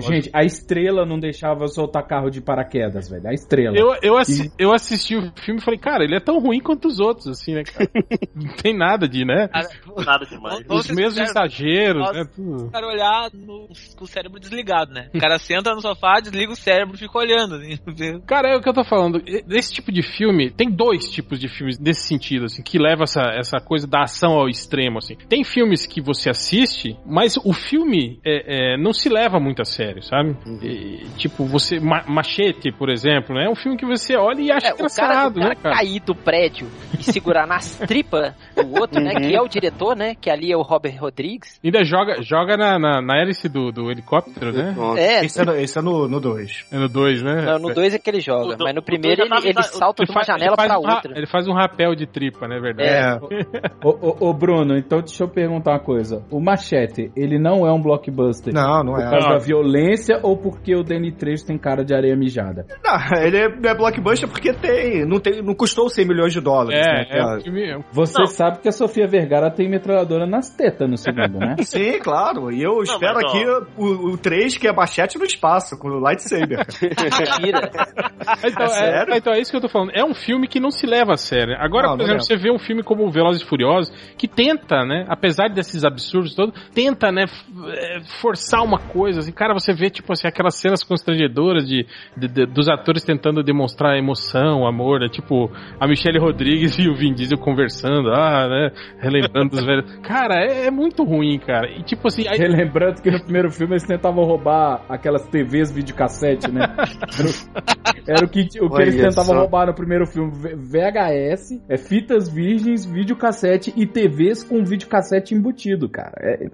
Gente, 0.00 0.30
a 0.32 0.44
estrela 0.44 1.04
não 1.04 1.18
deixava 1.18 1.66
soltar 1.68 2.06
carro 2.06 2.30
de 2.30 2.40
paraquedas, 2.40 3.08
velho. 3.08 3.28
A 3.28 3.32
estrela. 3.32 3.76
Eu, 3.76 3.94
eu, 4.02 4.16
assi- 4.16 4.52
eu 4.58 4.72
assisti 4.72 5.16
o 5.16 5.32
filme 5.42 5.60
e 5.60 5.64
falei, 5.64 5.78
cara, 5.80 6.04
ele 6.04 6.16
é 6.16 6.20
tão 6.20 6.38
ruim 6.38 6.60
quanto 6.60 6.86
os 6.88 7.00
outros, 7.00 7.26
assim, 7.28 7.54
né, 7.54 7.62
cara? 7.64 7.88
Não 8.34 8.54
tem 8.56 8.76
nada 8.76 9.08
de, 9.08 9.24
né? 9.24 9.48
Cara, 9.48 9.68
Demais. 10.26 10.64
Os 10.68 10.88
mesmos 10.90 11.18
exageros, 11.18 12.12
né? 12.12 12.24
Tudo. 12.34 12.66
o 12.66 12.70
cara 12.70 12.86
olhar 12.86 13.30
no- 13.32 13.68
com 13.96 14.04
o 14.04 14.06
cérebro 14.06 14.38
desligado, 14.40 14.92
né? 14.92 15.08
O 15.14 15.18
cara 15.18 15.38
senta 15.38 15.74
no 15.74 15.80
sofá, 15.80 16.20
desliga 16.20 16.52
o 16.52 16.56
cérebro 16.56 16.94
e 16.94 16.98
fica 16.98 17.18
olhando. 17.18 17.56
Assim, 17.56 18.20
Cara, 18.26 18.48
é 18.48 18.56
o 18.56 18.60
que 18.62 18.68
eu 18.68 18.74
tô 18.74 18.84
falando. 18.84 19.22
Esse 19.50 19.72
tipo 19.72 19.90
de 19.92 20.02
filme, 20.02 20.50
tem 20.50 20.70
dois 20.70 21.08
tipos 21.10 21.38
de 21.38 21.48
filmes 21.48 21.78
nesse 21.78 22.02
sentido, 22.06 22.44
assim, 22.46 22.62
que 22.62 22.78
leva 22.78 23.04
essa, 23.04 23.22
essa 23.34 23.58
coisa 23.58 23.86
da 23.86 24.02
ação 24.02 24.32
ao 24.32 24.48
extremo, 24.48 24.98
assim. 24.98 25.16
Tem 25.28 25.44
filmes 25.44 25.86
que 25.86 26.00
você 26.00 26.30
assiste, 26.30 26.96
mas 27.06 27.36
o 27.36 27.52
filme 27.52 28.20
é, 28.24 28.74
é, 28.74 28.76
não 28.76 28.92
se 28.92 29.08
leva 29.08 29.38
muito 29.40 29.62
a 29.62 29.64
sério, 29.64 30.02
sabe? 30.02 30.36
E, 30.62 31.06
tipo, 31.16 31.44
você. 31.44 31.78
Ma 31.80 32.02
Machete, 32.06 32.72
por 32.72 32.88
exemplo, 32.90 33.34
né? 33.34 33.46
É 33.46 33.50
um 33.50 33.54
filme 33.56 33.76
que 33.76 33.86
você 33.86 34.16
olha 34.16 34.40
e 34.40 34.50
acha 34.52 34.68
É, 34.68 34.72
o 34.72 34.76
cara, 34.76 34.78
engraçado, 34.78 35.36
o 35.36 35.40
cara 35.40 35.48
né, 35.50 35.54
cara? 35.56 35.74
cair 35.76 36.00
do 36.00 36.14
prédio 36.14 36.68
e 36.98 37.02
segurar 37.02 37.46
nas 37.46 37.76
tripas 37.78 38.34
do 38.54 38.80
outro, 38.80 39.00
né? 39.00 39.14
Que 39.14 39.34
é 39.34 39.40
o 39.40 39.48
diretor, 39.48 39.96
né? 39.96 40.07
Que 40.14 40.30
ali 40.30 40.52
é 40.52 40.56
o 40.56 40.62
Robert 40.62 40.96
Rodrigues. 41.00 41.58
Ainda 41.64 41.84
joga, 41.84 42.22
joga 42.22 42.56
na, 42.56 42.78
na, 42.78 43.02
na 43.02 43.20
hélice 43.20 43.48
do, 43.48 43.70
do 43.72 43.90
helicóptero, 43.90 44.52
né? 44.52 44.74
É, 44.96 45.24
Esse 45.24 45.40
é 45.40 45.44
no- 45.44 45.54
esse 45.56 45.78
é 45.78 45.82
no 45.82 46.20
2. 46.20 46.66
É 46.72 46.78
no 46.78 46.88
2, 46.88 47.22
né? 47.22 47.42
não, 47.42 47.58
no 47.58 47.74
2 47.74 47.94
é 47.94 47.98
que 47.98 48.08
ele 48.10 48.20
joga, 48.20 48.56
do- 48.56 48.64
mas 48.64 48.74
no 48.74 48.82
primeiro 48.82 49.16
dois 49.28 49.44
ele, 49.44 49.54
tava- 49.54 49.68
ele 49.68 49.76
salta 49.78 50.04
de 50.04 50.10
uma 50.10 50.20
fa- 50.24 50.32
janela 50.32 50.56
faz 50.56 50.68
pra 50.68 50.78
um 50.78 50.82
ra- 50.84 50.94
outra. 50.96 51.12
Ele 51.16 51.26
faz 51.26 51.46
um 51.48 51.52
rapel 51.52 51.94
de 51.94 52.06
tripa, 52.06 52.46
né? 52.48 52.58
Verdade. 52.60 52.88
É. 52.90 53.86
Ô, 53.86 53.90
ô, 53.90 54.28
ô, 54.30 54.34
Bruno, 54.34 54.76
então 54.76 54.98
deixa 55.00 55.24
eu 55.24 55.28
perguntar 55.28 55.72
uma 55.72 55.80
coisa. 55.80 56.24
O 56.30 56.40
Machete, 56.40 57.10
ele 57.16 57.38
não 57.38 57.66
é 57.66 57.72
um 57.72 57.80
blockbuster? 57.80 58.52
Não, 58.52 58.82
não 58.84 58.94
Por 58.94 59.02
é. 59.02 59.10
causa 59.10 59.28
Não. 59.28 59.32
da 59.36 59.38
violência 59.44 60.20
ou 60.22 60.36
porque 60.36 60.74
o 60.74 60.82
Danny 60.82 61.12
Trejo 61.12 61.44
tem 61.46 61.58
cara 61.58 61.84
de 61.84 61.94
areia 61.94 62.16
mijada? 62.16 62.66
Não, 62.84 63.22
ele 63.22 63.36
é, 63.36 63.44
é 63.44 63.74
blockbuster 63.74 64.28
porque 64.28 64.52
tem 64.52 65.04
não, 65.06 65.18
tem. 65.20 65.42
não 65.42 65.54
custou 65.54 65.88
100 65.88 66.06
milhões 66.06 66.32
de 66.32 66.40
dólares. 66.40 66.78
né? 66.80 67.04
É, 67.10 67.18
é 67.18 67.24
um 67.36 67.40
filme. 67.40 67.70
é 67.70 67.76
um- 67.76 67.82
Você 67.92 68.18
Não. 68.18 68.26
sabe 68.26 68.58
que 68.60 68.68
a 68.68 68.72
Sofia 68.72 69.06
Vergara 69.06 69.50
tem 69.50 69.68
metralhadora 69.68 69.97
nas 70.26 70.50
tetas 70.54 70.88
no 70.88 70.96
segundo, 70.96 71.38
né? 71.38 71.56
Sim, 71.62 71.98
claro. 71.98 72.50
E 72.52 72.62
eu 72.62 72.82
espero 72.82 73.14
mas, 73.16 73.24
ó. 73.24 73.28
aqui 73.28 73.68
o, 73.76 74.12
o 74.12 74.18
3, 74.18 74.56
que 74.56 74.68
é 74.68 74.72
machete 74.72 75.18
no 75.18 75.24
espaço, 75.24 75.78
com 75.78 75.88
o 75.88 75.98
lightsaber. 75.98 76.58
Mentira. 76.82 77.70
Então 78.44 78.66
é, 78.66 78.68
sério? 78.68 79.14
então 79.14 79.32
é 79.32 79.40
isso 79.40 79.50
que 79.50 79.56
eu 79.56 79.60
tô 79.60 79.68
falando. 79.68 79.90
É 79.94 80.04
um 80.04 80.12
filme 80.14 80.46
que 80.46 80.60
não 80.60 80.70
se 80.70 80.86
leva 80.86 81.14
a 81.14 81.16
sério. 81.16 81.54
Agora, 81.58 81.88
Não, 81.88 81.92
por 81.96 81.98
não 81.98 82.04
exemplo, 82.16 82.24
você 82.24 82.36
vê 82.36 82.50
um 82.50 82.58
filme 82.58 82.82
como 82.82 83.10
Velozes 83.10 83.42
e 83.42 83.46
Furiosos, 83.46 83.90
que 84.18 84.28
tenta, 84.28 84.84
né, 84.84 85.06
apesar 85.08 85.48
desses 85.48 85.84
absurdos 85.84 86.34
todos, 86.34 86.54
tenta, 86.74 87.10
né, 87.10 87.24
é, 87.68 88.00
forçar 88.20 88.62
uma 88.62 88.78
coisa, 88.78 89.20
assim, 89.20 89.32
cara, 89.32 89.54
você 89.54 89.72
vê, 89.72 89.88
tipo 89.88 90.12
assim, 90.12 90.28
aquelas 90.28 90.56
cenas 90.56 90.82
constrangedoras 90.84 91.66
de, 91.66 91.86
de- 92.16 92.28
de- 92.28 92.46
dos 92.46 92.68
atores 92.68 93.02
tentando 93.02 93.42
demonstrar 93.42 93.96
emoção, 93.96 94.66
amor, 94.66 95.00
né, 95.00 95.08
tipo, 95.08 95.50
a 95.80 95.86
Michelle 95.86 96.18
Rodrigues 96.18 96.78
e 96.78 96.88
o 96.88 96.94
Vin 96.94 97.14
Diesel 97.14 97.38
conversando, 97.38 98.10
ah, 98.12 98.46
né, 98.48 98.70
relembrando 98.98 99.50
dos 99.50 99.64
velhos. 99.64 99.87
Cara, 100.02 100.34
é, 100.44 100.66
é 100.66 100.70
muito 100.70 101.04
ruim, 101.04 101.38
cara. 101.38 101.68
E 101.70 101.82
tipo 101.82 102.08
assim, 102.08 102.26
aí, 102.28 102.38
Relembrando 102.38 103.02
que 103.02 103.10
no 103.10 103.22
primeiro 103.22 103.50
filme 103.50 103.72
eles 103.74 103.86
tentavam 103.86 104.24
roubar 104.24 104.84
aquelas 104.88 105.26
TVs 105.28 105.70
videocassete, 105.72 106.50
né? 106.50 106.62
Era 108.06 108.24
o 108.24 108.28
que, 108.28 108.40
o 108.60 108.68
que 108.68 108.74
Olha 108.74 108.82
eles 108.82 108.96
tentavam 108.96 109.34
só. 109.34 109.38
roubar 109.40 109.66
no 109.66 109.74
primeiro 109.74 110.06
filme: 110.06 110.30
VHS, 110.32 111.60
é, 111.68 111.76
fitas 111.76 112.28
virgens, 112.28 112.84
videocassete 112.86 113.72
e 113.76 113.86
TVs 113.86 114.42
com 114.42 114.64
videocassete 114.64 115.34
embutido, 115.34 115.88
cara. 115.88 116.14
É, 116.18 116.46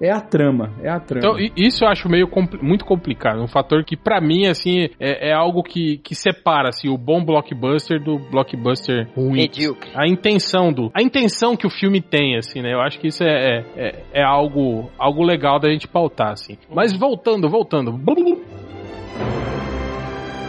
é 0.00 0.10
a 0.12 0.20
trama, 0.20 0.72
é 0.82 0.90
a 0.90 1.00
trama. 1.00 1.40
Então, 1.40 1.54
isso 1.56 1.84
eu 1.84 1.88
acho 1.88 2.08
meio 2.08 2.28
compli- 2.28 2.60
muito 2.62 2.84
complicado. 2.84 3.40
Um 3.42 3.48
fator 3.48 3.84
que, 3.84 3.96
pra 3.96 4.20
mim, 4.20 4.46
assim, 4.46 4.88
é, 5.00 5.30
é 5.30 5.32
algo 5.32 5.62
que, 5.62 5.98
que 5.98 6.14
separa 6.14 6.68
assim, 6.68 6.88
o 6.88 6.98
bom 6.98 7.24
blockbuster 7.24 8.02
do 8.02 8.18
blockbuster 8.18 9.08
ruim. 9.16 9.32
Medíocre. 9.36 9.90
A 9.94 10.06
intenção 10.06 10.72
do. 10.72 10.90
A 10.94 11.02
intenção 11.02 11.56
que 11.56 11.66
o 11.66 11.70
filme 11.70 12.00
tem, 12.00 12.36
assim, 12.36 12.60
né? 12.60 12.67
Eu 12.72 12.80
acho 12.80 12.98
que 12.98 13.08
isso 13.08 13.22
é, 13.24 13.64
é, 13.76 14.02
é 14.12 14.22
algo, 14.22 14.90
algo 14.98 15.22
legal 15.22 15.58
da 15.58 15.70
gente 15.70 15.86
pautar, 15.88 16.32
assim. 16.32 16.56
Mas 16.70 16.92
voltando, 16.96 17.48
voltando. 17.48 17.92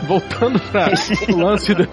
Voltando 0.08 0.60
pra 0.72 0.88
o 1.34 1.38
lance 1.38 1.74
do- 1.74 1.88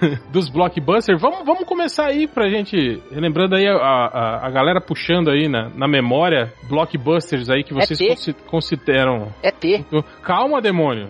dos 0.32 0.48
blockbusters, 0.48 1.20
vamos, 1.20 1.44
vamos 1.44 1.64
começar 1.64 2.06
aí 2.06 2.26
pra 2.26 2.48
gente. 2.48 3.02
Lembrando 3.10 3.54
aí 3.56 3.66
a, 3.66 3.74
a, 3.76 4.46
a 4.46 4.50
galera 4.50 4.80
puxando 4.80 5.30
aí 5.30 5.48
na, 5.48 5.68
na 5.70 5.86
memória 5.88 6.52
blockbusters 6.68 7.48
aí 7.50 7.62
que 7.64 7.72
vocês 7.74 7.98
ter? 7.98 8.08
consi- 8.08 8.32
consideram. 8.46 9.28
É 9.42 9.50
ter. 9.50 9.84
Calma, 10.22 10.60
demônio. 10.60 11.08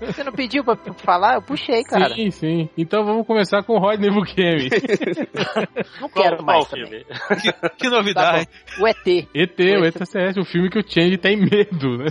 Você 0.00 0.24
não 0.24 0.32
pediu 0.32 0.64
pra 0.64 0.76
falar? 0.96 1.34
Eu 1.34 1.42
puxei, 1.42 1.82
cara. 1.84 2.14
Sim, 2.14 2.30
sim. 2.30 2.68
Então 2.76 3.04
vamos 3.04 3.26
começar 3.26 3.62
com 3.62 3.74
o 3.74 3.78
Rodney 3.78 4.10
Bukemi. 4.10 4.68
Não 6.00 6.08
Qual, 6.08 6.24
quero 6.24 6.36
qual 6.38 6.46
mais 6.46 6.64
o 6.66 6.70
também. 6.70 6.88
filme? 6.88 7.04
Que 7.76 7.88
Tá 7.88 7.90
novidade. 7.90 8.48
bom. 8.78 8.84
O 8.84 8.88
ET. 8.88 9.06
ET, 9.34 9.58
o 9.60 9.84
ETCS, 9.84 10.36
o 10.38 10.44
filme 10.44 10.68
que 10.70 10.78
o 10.78 10.82
Change 10.86 11.16
tem 11.18 11.36
medo, 11.36 11.98
né? 11.98 12.06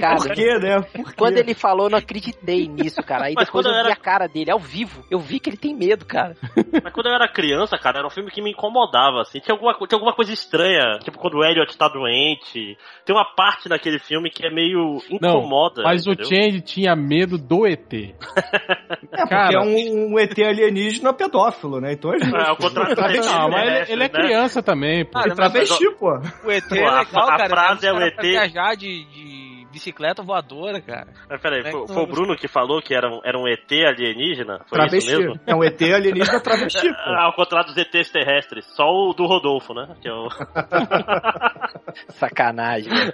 Cara, 0.00 0.16
Por 0.16 0.32
quê, 0.32 0.58
né? 0.58 0.80
Por 0.80 1.04
quê? 1.06 1.14
quando 1.16 1.38
ele 1.38 1.54
falou, 1.54 1.86
eu 1.86 1.90
não 1.90 1.98
acreditei 1.98 2.68
nisso, 2.68 3.02
cara. 3.02 3.26
Aí 3.26 3.34
Mas 3.34 3.46
depois 3.46 3.64
quando 3.64 3.72
eu 3.72 3.78
eu 3.78 3.84
vi 3.84 3.90
era- 3.90 3.98
a 3.98 4.02
cara 4.02 4.26
dele 4.26 4.50
ao 4.50 4.58
vivo. 4.58 5.04
Eu 5.12 5.18
vi 5.18 5.38
que 5.38 5.50
ele 5.50 5.58
tem 5.58 5.76
medo, 5.76 6.06
cara. 6.06 6.34
Mas 6.82 6.90
quando 6.90 7.08
eu 7.08 7.14
era 7.14 7.28
criança, 7.28 7.76
cara, 7.76 7.98
era 7.98 8.06
um 8.06 8.10
filme 8.10 8.30
que 8.30 8.40
me 8.40 8.52
incomodava, 8.52 9.20
assim. 9.20 9.40
Tinha 9.40 9.54
alguma, 9.54 9.74
tinha 9.74 9.88
alguma 9.96 10.14
coisa 10.14 10.32
estranha. 10.32 10.98
Tipo, 11.04 11.18
quando 11.18 11.34
o 11.34 11.44
Elliot 11.44 11.76
tá 11.76 11.86
doente. 11.86 12.78
Tem 13.04 13.14
uma 13.14 13.26
parte 13.34 13.68
naquele 13.68 13.98
filme 13.98 14.30
que 14.30 14.46
é 14.46 14.50
meio 14.50 15.02
Não, 15.20 15.36
incomoda. 15.40 15.82
mas 15.82 16.06
o 16.06 16.12
entendeu? 16.12 16.30
Change 16.30 16.60
tinha 16.62 16.96
medo 16.96 17.36
do 17.36 17.66
ET. 17.66 17.92
É, 19.12 19.18
porque 19.18 19.28
Cara. 19.28 19.56
é 19.56 19.60
um, 19.60 20.14
um 20.14 20.18
ET 20.18 20.38
alienígena 20.38 21.12
pedófilo, 21.12 21.78
né? 21.82 21.92
Então 21.92 22.14
é 22.14 22.18
justo. 22.18 22.34
É, 22.34 22.56
contrário 22.56 22.94
do 22.94 22.96
Travesti, 22.96 23.30
Não, 23.30 23.50
mas 23.50 23.60
ele, 23.60 23.70
terrestre, 23.70 23.92
ele 23.92 24.02
é 24.04 24.08
né? 24.08 24.08
criança 24.08 24.62
também, 24.62 25.04
pô. 25.04 25.12
Cara, 25.12 25.28
E 25.32 25.34
travesti, 25.34 25.90
pô. 25.98 26.12
O 26.44 26.50
ET 26.50 26.66
Pô, 26.66 26.74
é 26.74 26.86
a 26.86 26.98
legal, 27.00 27.28
a 27.28 27.36
cara. 27.36 27.48
frase 27.50 27.86
é 27.86 27.92
o 27.92 28.00
ET. 28.00 28.14
pra 28.14 28.22
viajar 28.22 28.74
de, 28.74 29.04
de 29.04 29.41
bicicleta 29.72 30.22
voadora, 30.22 30.80
cara. 30.80 31.08
Mas 31.28 31.40
peraí, 31.40 31.60
é 31.60 31.70
foi, 31.70 31.88
foi 31.88 32.02
o 32.02 32.06
Bruno 32.06 32.36
que 32.36 32.46
falou 32.46 32.80
que 32.80 32.94
era 32.94 33.08
um, 33.08 33.20
era 33.24 33.38
um 33.38 33.48
ET 33.48 33.70
alienígena? 33.72 34.60
Foi 34.68 34.78
Travesti. 34.78 35.10
isso 35.10 35.18
mesmo? 35.20 35.40
É 35.46 35.54
um 35.54 35.64
ET 35.64 35.80
alienígena 35.82 36.40
travesti. 36.40 36.88
Ah, 37.04 37.26
Ao 37.26 37.34
contrário 37.34 37.66
dos 37.68 37.76
ETs 37.76 38.10
terrestres, 38.10 38.64
só 38.76 38.84
o 38.84 39.12
do 39.12 39.26
Rodolfo, 39.26 39.74
né? 39.74 39.96
Que 40.00 40.08
é 40.08 40.12
o... 40.12 40.28
Sacanagem, 42.10 42.90
né, 42.90 43.10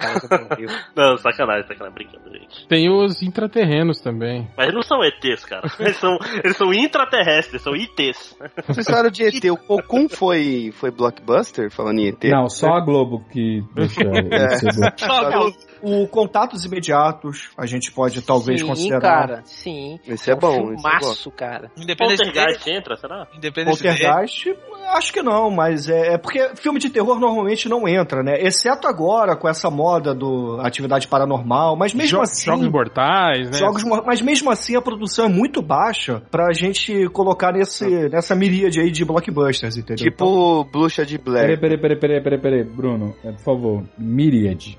eu 0.60 0.68
não 0.96 1.16
sacanagem, 1.16 1.66
sacanagem, 1.66 1.94
brincando, 1.94 2.30
gente. 2.30 2.66
Tem 2.68 2.90
os 2.90 3.22
intraterrenos 3.22 4.00
também. 4.00 4.48
Mas 4.56 4.72
não 4.72 4.82
são 4.82 5.02
ETs, 5.02 5.44
cara. 5.44 5.68
Eles 5.78 5.96
são, 5.96 6.18
eles 6.44 6.56
são 6.56 6.72
intraterrestres, 6.72 7.62
são 7.62 7.74
ITs. 7.74 8.36
Vocês 8.66 8.86
falaram 8.86 9.10
de 9.10 9.24
ET. 9.24 9.44
O 9.50 9.56
Cocum 9.56 10.08
foi, 10.08 10.70
foi 10.72 10.90
blockbuster, 10.90 11.70
falando 11.70 11.98
em 11.98 12.08
ET? 12.08 12.24
Não, 12.24 12.48
só 12.48 12.68
a 12.74 12.80
Globo 12.80 13.24
que 13.30 13.62
deixa 13.74 14.02
ele 14.02 14.56
ser 14.56 14.72
bloco. 15.06 15.56
O 15.80 16.08
Contatos 16.48 16.64
Imediatos, 16.64 17.50
a 17.58 17.66
gente 17.66 17.92
pode 17.92 18.22
talvez 18.22 18.60
sim, 18.60 18.66
considerar. 18.66 19.00
cara. 19.00 19.42
Sim. 19.44 20.00
Esse 20.06 20.30
é 20.30 20.34
bom, 20.34 20.48
esse 20.50 20.58
é 20.58 20.62
bom. 20.62 20.98
Filmaço, 20.98 21.30
cara. 21.30 21.70
Independente 21.76 22.24
Poltergeist 22.24 22.70
entra, 22.70 22.96
será? 22.96 23.26
Independente 23.36 23.70
Poltergeist, 23.82 24.56
acho 24.88 25.12
que 25.12 25.22
não, 25.22 25.50
mas 25.50 25.88
é, 25.88 26.14
é 26.14 26.18
porque 26.18 26.50
filme 26.56 26.78
de 26.78 26.88
terror 26.88 27.20
normalmente 27.20 27.68
não 27.68 27.86
entra, 27.86 28.22
né? 28.22 28.40
Exceto 28.40 28.88
agora 28.88 29.36
com 29.36 29.46
essa 29.48 29.70
moda 29.70 30.14
do 30.14 30.58
atividade 30.62 31.06
paranormal, 31.06 31.76
mas 31.76 31.92
mesmo 31.92 32.18
Jo- 32.18 32.22
assim. 32.22 32.46
Jogos 32.46 32.68
mortais, 32.68 33.50
né? 33.50 33.58
Jogos, 33.58 33.84
mas 33.84 34.22
mesmo 34.22 34.50
assim 34.50 34.74
a 34.76 34.80
produção 34.80 35.26
é 35.26 35.28
muito 35.28 35.60
baixa 35.60 36.22
pra 36.30 36.52
gente 36.52 37.08
colocar 37.10 37.52
nesse, 37.52 38.08
nessa 38.08 38.34
miríade 38.34 38.80
aí 38.80 38.90
de 38.90 39.04
blockbusters, 39.04 39.76
entendeu? 39.76 39.96
Tipo 40.10 40.64
Bruxa 40.64 41.04
de 41.04 41.18
Peraí, 41.18 41.56
Blair. 41.58 41.60
peraí, 41.60 41.78
peraí, 41.80 41.96
peraí, 42.00 42.22
peraí, 42.22 42.40
peraí, 42.40 42.64
Bruno, 42.64 43.14
é, 43.22 43.32
por 43.32 43.40
favor, 43.40 43.84
Myriad. 43.98 44.76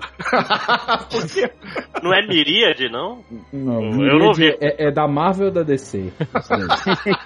Não 2.02 2.12
é 2.14 2.26
Miríade, 2.26 2.88
não? 2.90 3.22
Não, 3.52 3.82
Eu 4.04 4.18
não 4.18 4.32
vi. 4.32 4.48
É, 4.60 4.86
é 4.88 4.90
da 4.90 5.06
Marvel 5.06 5.46
ou 5.48 5.52
da 5.52 5.62
DC? 5.62 6.10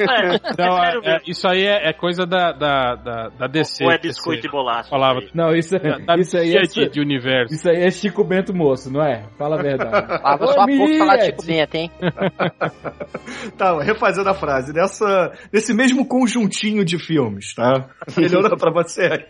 É, 0.01 0.35
Então, 0.53 0.83
é 0.83 0.95
é- 1.05 1.17
é- 1.17 1.21
isso 1.27 1.47
aí 1.49 1.65
é, 1.65 1.89
é 1.89 1.93
coisa 1.93 2.27
da, 2.27 2.53
da, 2.53 2.95
da, 2.97 3.29
da 3.31 3.47
DC. 3.47 3.85
Ou 3.85 3.91
é 3.91 3.97
DC. 3.99 4.09
biscoito 4.09 4.47
e 4.47 4.51
bolacha? 4.51 4.89
Falava. 4.91 5.21
Não, 5.35 5.51
isso, 5.55 5.77
Da, 5.79 5.99
da 5.99 6.17
isso 6.17 6.37
aí 6.37 6.57
é, 6.57 6.63
de, 6.63 6.89
de 6.89 7.01
universo. 7.01 7.55
isso 7.55 7.69
aí 7.69 7.83
é 7.83 7.91
Chico 7.91 8.25
Bento 8.25 8.55
Moço, 8.55 8.93
não 8.93 9.03
é? 9.03 9.25
Fala 9.39 9.59
a 9.59 9.63
verdade. 9.63 10.23
Lava 10.23 10.45
Ô, 10.45 10.49
sua 10.49 10.67
boca 10.67 10.99
falar 10.99 11.15
Myriad! 11.17 11.31
tipo 11.37 11.47
Bento, 11.47 11.75
hein? 11.77 11.91
Tá, 13.57 13.81
refazendo 13.83 14.29
a 14.31 14.35
frase, 14.35 14.73
nessa, 14.73 15.33
nesse 15.53 15.73
mesmo 15.75 16.07
conjuntinho 16.07 16.85
de 16.85 16.99
filmes, 16.99 17.55
tá? 17.55 17.89
Melhorou 18.17 18.57
pra 18.57 18.71
você. 18.73 19.25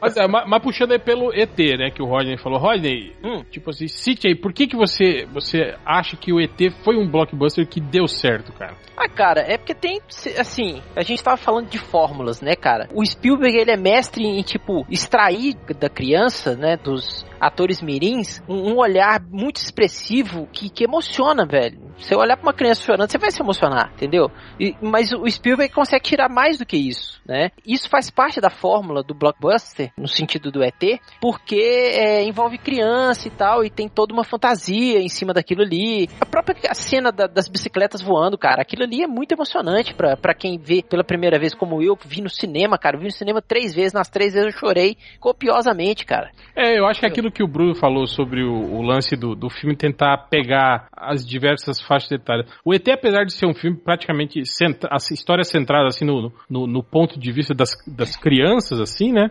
Mas, 0.00 0.16
é, 0.16 0.26
mas, 0.26 0.48
mas 0.48 0.62
puxando 0.62 0.92
aí 0.92 0.98
pelo 0.98 1.32
ET, 1.34 1.56
né, 1.78 1.90
que 1.90 2.02
o 2.02 2.06
Rodney 2.06 2.38
falou. 2.38 2.58
Rodney, 2.58 3.12
Hum. 3.24 3.42
tipo 3.50 3.70
assim, 3.70 3.86
aí, 4.28 4.34
por 4.34 4.52
que 4.52 4.66
que 4.66 4.76
você, 4.76 5.26
você 5.32 5.74
acha 5.84 6.16
que 6.16 6.32
o 6.32 6.40
ET 6.40 6.58
foi 6.84 6.96
um 6.96 7.08
blockbuster 7.08 7.66
que 7.66 7.80
deu 7.80 8.06
certo, 8.06 8.52
cara? 8.52 8.76
Ah, 8.96 9.08
cara, 9.08 9.40
é 9.40 9.56
porque 9.56 9.74
tem, 9.74 10.00
assim, 10.38 10.82
a 10.94 11.02
gente 11.02 11.22
tava 11.22 11.36
falando 11.36 11.68
de 11.68 11.78
fórmulas, 11.78 12.40
né, 12.40 12.54
cara? 12.54 12.88
O 12.94 13.04
Spielberg, 13.04 13.56
ele 13.56 13.70
é 13.70 13.76
mestre 13.76 14.24
em, 14.24 14.42
tipo, 14.42 14.86
extrair 14.90 15.54
da 15.78 15.88
criança, 15.88 16.54
né, 16.54 16.76
dos 16.76 17.24
atores 17.42 17.82
mirins, 17.82 18.40
um, 18.48 18.72
um 18.72 18.76
olhar 18.78 19.20
muito 19.20 19.56
expressivo 19.56 20.48
que, 20.52 20.70
que 20.70 20.84
emociona, 20.84 21.44
velho. 21.44 21.80
Você 21.98 22.14
olhar 22.14 22.36
pra 22.36 22.46
uma 22.46 22.52
criança 22.54 22.82
chorando, 22.84 23.10
você 23.10 23.18
vai 23.18 23.30
se 23.30 23.42
emocionar, 23.42 23.90
entendeu? 23.94 24.30
E- 24.58 24.74
mas 24.80 25.12
o 25.12 25.28
Spielberg 25.28 25.72
consegue 25.74 26.04
tirar 26.04 26.28
mais 26.28 26.56
do 26.58 26.64
que 26.64 26.76
isso, 26.76 27.20
né? 27.26 27.50
Isso 27.66 27.88
faz 27.88 28.10
parte 28.10 28.40
da 28.40 28.48
fórmula 28.50 29.02
do 29.02 29.14
blockbuster, 29.14 29.92
no 29.98 30.06
sentido 30.08 30.50
do 30.50 30.62
ET, 30.62 31.00
porque 31.20 31.56
é, 31.56 32.22
envolve 32.22 32.58
criança 32.58 33.26
e 33.26 33.30
tal, 33.30 33.64
e 33.64 33.70
tem 33.70 33.88
toda 33.88 34.12
uma 34.14 34.24
fantasia 34.24 35.00
em 35.00 35.08
cima 35.08 35.32
daquilo 35.34 35.62
ali. 35.62 36.08
A 36.20 36.26
própria 36.26 36.74
cena 36.74 37.10
da- 37.10 37.26
das 37.26 37.48
bicicletas 37.48 38.00
voando, 38.00 38.38
cara, 38.38 38.62
aquilo 38.62 38.84
ali 38.84 39.02
é 39.02 39.06
muito 39.06 39.32
emocionante 39.32 39.94
pra, 39.94 40.16
quem 40.34 40.58
vê 40.58 40.82
pela 40.82 41.02
primeira 41.04 41.38
vez, 41.38 41.54
como 41.54 41.82
eu, 41.82 41.98
vi 42.06 42.20
no 42.22 42.30
cinema, 42.30 42.78
cara. 42.78 42.96
Eu 42.96 43.00
vi 43.00 43.06
no 43.06 43.12
cinema 43.12 43.42
três 43.42 43.74
vezes, 43.74 43.92
nas 43.92 44.08
três 44.08 44.32
vezes 44.34 44.52
eu 44.54 44.58
chorei 44.58 44.96
copiosamente, 45.20 46.04
cara. 46.06 46.30
É, 46.54 46.78
eu 46.78 46.86
acho 46.86 47.00
que 47.00 47.06
aquilo 47.06 47.31
que 47.32 47.42
o 47.42 47.46
Bruno 47.48 47.74
falou 47.74 48.06
sobre 48.06 48.42
o, 48.44 48.52
o 48.52 48.82
lance 48.82 49.16
do, 49.16 49.34
do 49.34 49.48
filme 49.50 49.76
tentar 49.76 50.16
pegar 50.30 50.88
as 50.96 51.26
diversas 51.26 51.80
faixas 51.80 52.08
de 52.08 52.18
detalhe. 52.18 52.44
O 52.64 52.72
ET, 52.74 52.86
apesar 52.88 53.24
de 53.24 53.32
ser 53.32 53.46
um 53.46 53.54
filme 53.54 53.76
praticamente 53.76 54.44
centra, 54.46 54.88
a 54.92 54.96
história 55.12 55.44
centrada 55.44 55.86
assim 55.88 56.04
no, 56.04 56.32
no, 56.48 56.66
no 56.66 56.82
ponto 56.82 57.18
de 57.18 57.32
vista 57.32 57.54
das, 57.54 57.70
das 57.86 58.16
crianças, 58.16 58.80
assim, 58.80 59.12
né? 59.12 59.30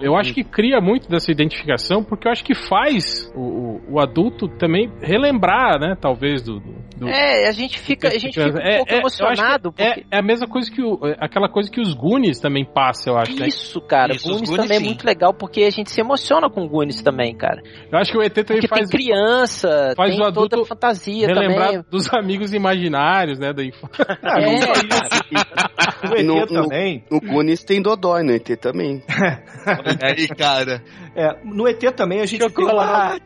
Eu 0.00 0.16
acho 0.16 0.32
que 0.34 0.44
cria 0.44 0.80
muito 0.80 1.08
dessa 1.08 1.30
identificação, 1.30 2.02
porque 2.04 2.26
eu 2.28 2.32
acho 2.32 2.44
que 2.44 2.54
faz 2.54 3.30
o, 3.34 3.40
o, 3.40 3.94
o 3.94 4.00
adulto 4.00 4.48
também 4.48 4.90
relembrar, 5.00 5.78
né? 5.80 5.96
Talvez 6.00 6.42
do. 6.42 6.60
do- 6.60 6.88
do- 6.98 7.08
É, 7.08 7.48
a 7.48 7.52
gente 7.52 7.78
fica, 7.78 8.08
a 8.08 8.18
gente 8.18 8.34
fica 8.40 8.58
um 8.58 8.60
É, 8.60 8.76
pouco 8.78 8.90
é, 8.90 8.94
que 8.94 9.00
emocionado, 9.00 9.74
é, 9.76 9.86
porque... 9.94 10.06
é 10.10 10.18
a 10.18 10.22
mesma 10.22 10.46
coisa 10.48 10.70
que 10.70 10.82
o, 10.82 10.98
é 11.06 11.16
aquela 11.20 11.48
coisa 11.48 11.70
que 11.70 11.80
os 11.80 11.94
Goonies 11.94 12.40
também 12.40 12.64
passam, 12.64 13.14
eu 13.14 13.18
acho, 13.20 13.34
né? 13.38 13.46
Isso, 13.48 13.80
cara. 13.80 14.14
Isso, 14.14 14.28
Goonies 14.28 14.48
Goonies, 14.48 14.64
também 14.64 14.76
é 14.76 14.80
sim. 14.80 14.86
muito 14.86 15.04
legal 15.04 15.32
porque 15.32 15.62
a 15.62 15.70
gente 15.70 15.90
se 15.90 16.00
emociona 16.00 16.48
com 16.50 16.66
Goonies 16.68 17.02
também, 17.02 17.27
cara. 17.34 17.62
Eu 17.90 17.98
acho 17.98 18.10
que 18.12 18.18
o 18.18 18.22
ET 18.22 18.32
também 18.34 18.60
Porque 18.60 18.68
faz 18.68 18.88
tem 18.88 19.00
criança, 19.00 19.92
faz 19.96 20.10
tem 20.14 20.20
o 20.20 20.24
adulto 20.26 20.48
toda 20.50 20.62
a 20.62 20.66
fantasia 20.66 21.26
relembrar 21.26 21.68
também. 21.68 21.84
dos 21.90 22.12
amigos 22.12 22.52
imaginários, 22.54 23.38
né? 23.38 23.52
Da 23.52 23.64
infância. 23.64 24.06
Ah, 24.22 24.40
É, 24.40 24.58
cara. 24.60 25.68
O 26.10 26.14
ET 26.14 26.22
No- 26.24 26.34
no- 26.40 26.46
também. 26.46 27.04
No 27.10 27.20
Goonies 27.20 27.64
tem 27.64 27.82
Dodói, 27.82 28.22
no 28.22 28.32
ET 28.32 28.56
também. 28.60 29.02
Aí, 30.02 30.28
cara. 30.28 30.82
É, 31.18 31.36
no 31.44 31.66
ET 31.66 31.80
também 31.96 32.20
a 32.20 32.26
gente 32.26 32.48
tem 32.48 32.64
uma, 32.64 33.16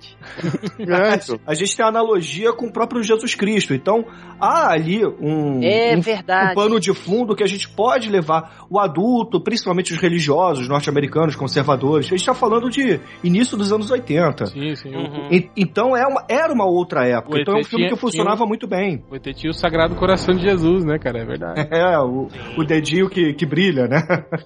É, 0.79 1.15
então. 1.15 1.39
a 1.47 1.55
gente 1.55 1.77
tem 1.77 1.85
analogia 1.85 2.53
com 2.53 2.67
o 2.67 2.73
próprio 2.73 3.03
Jesus 3.03 3.35
Cristo. 3.35 3.75
Então, 3.75 4.05
há 4.41 4.73
ali 4.73 5.05
um, 5.07 5.61
É 5.63 5.95
um, 5.97 6.01
verdade. 6.01 6.53
um 6.53 6.55
pano 6.55 6.81
de 6.81 6.95
fundo 6.95 7.37
que 7.37 7.43
a 7.43 7.47
gente 7.47 7.69
pode 7.69 8.09
levar 8.09 8.65
o 8.71 8.79
adulto, 8.81 9.41
principalmente 9.43 9.93
os 9.93 10.01
religiosos 10.01 10.69
norte-americanos, 10.69 11.37
conservadores. 11.37 12.07
A 12.07 12.11
gente 12.11 12.21
está 12.21 12.35
falando 12.35 12.71
de 12.71 12.99
início 13.23 13.57
dos 13.57 13.73
anos 13.73 13.91
80. 13.91 14.47
Sim, 14.47 14.75
sim. 14.75 14.95
Uhum. 14.95 15.29
E- 15.31 15.51
então 15.57 15.97
é 15.97 16.07
uma- 16.07 16.25
era 16.29 16.53
uma 16.53 16.65
outra 16.67 17.07
época. 17.07 17.37
O 17.37 17.41
Então 17.41 17.55
é 17.55 17.57
um 17.59 17.61
ET 17.61 17.67
filme 17.69 17.85
tinha- 17.85 17.95
que 17.95 18.01
funcionava 18.01 18.47
muito 18.47 18.67
bem. 18.67 19.05
O 19.11 19.15
ET 19.17 19.35
tinha 19.35 19.51
o 19.51 19.55
Sagrado 19.55 19.95
Coração 19.97 20.35
de 20.35 20.43
Jesus, 20.43 20.85
né, 20.85 20.99
cara? 20.99 21.21
É 21.21 21.25
verdade. 21.25 21.69
É, 21.83 21.99
o, 21.99 22.29
o 22.57 22.65
dedinho 22.65 23.09
que, 23.09 23.33
que 23.35 23.45
brilha, 23.45 23.87
né? 23.89 24.03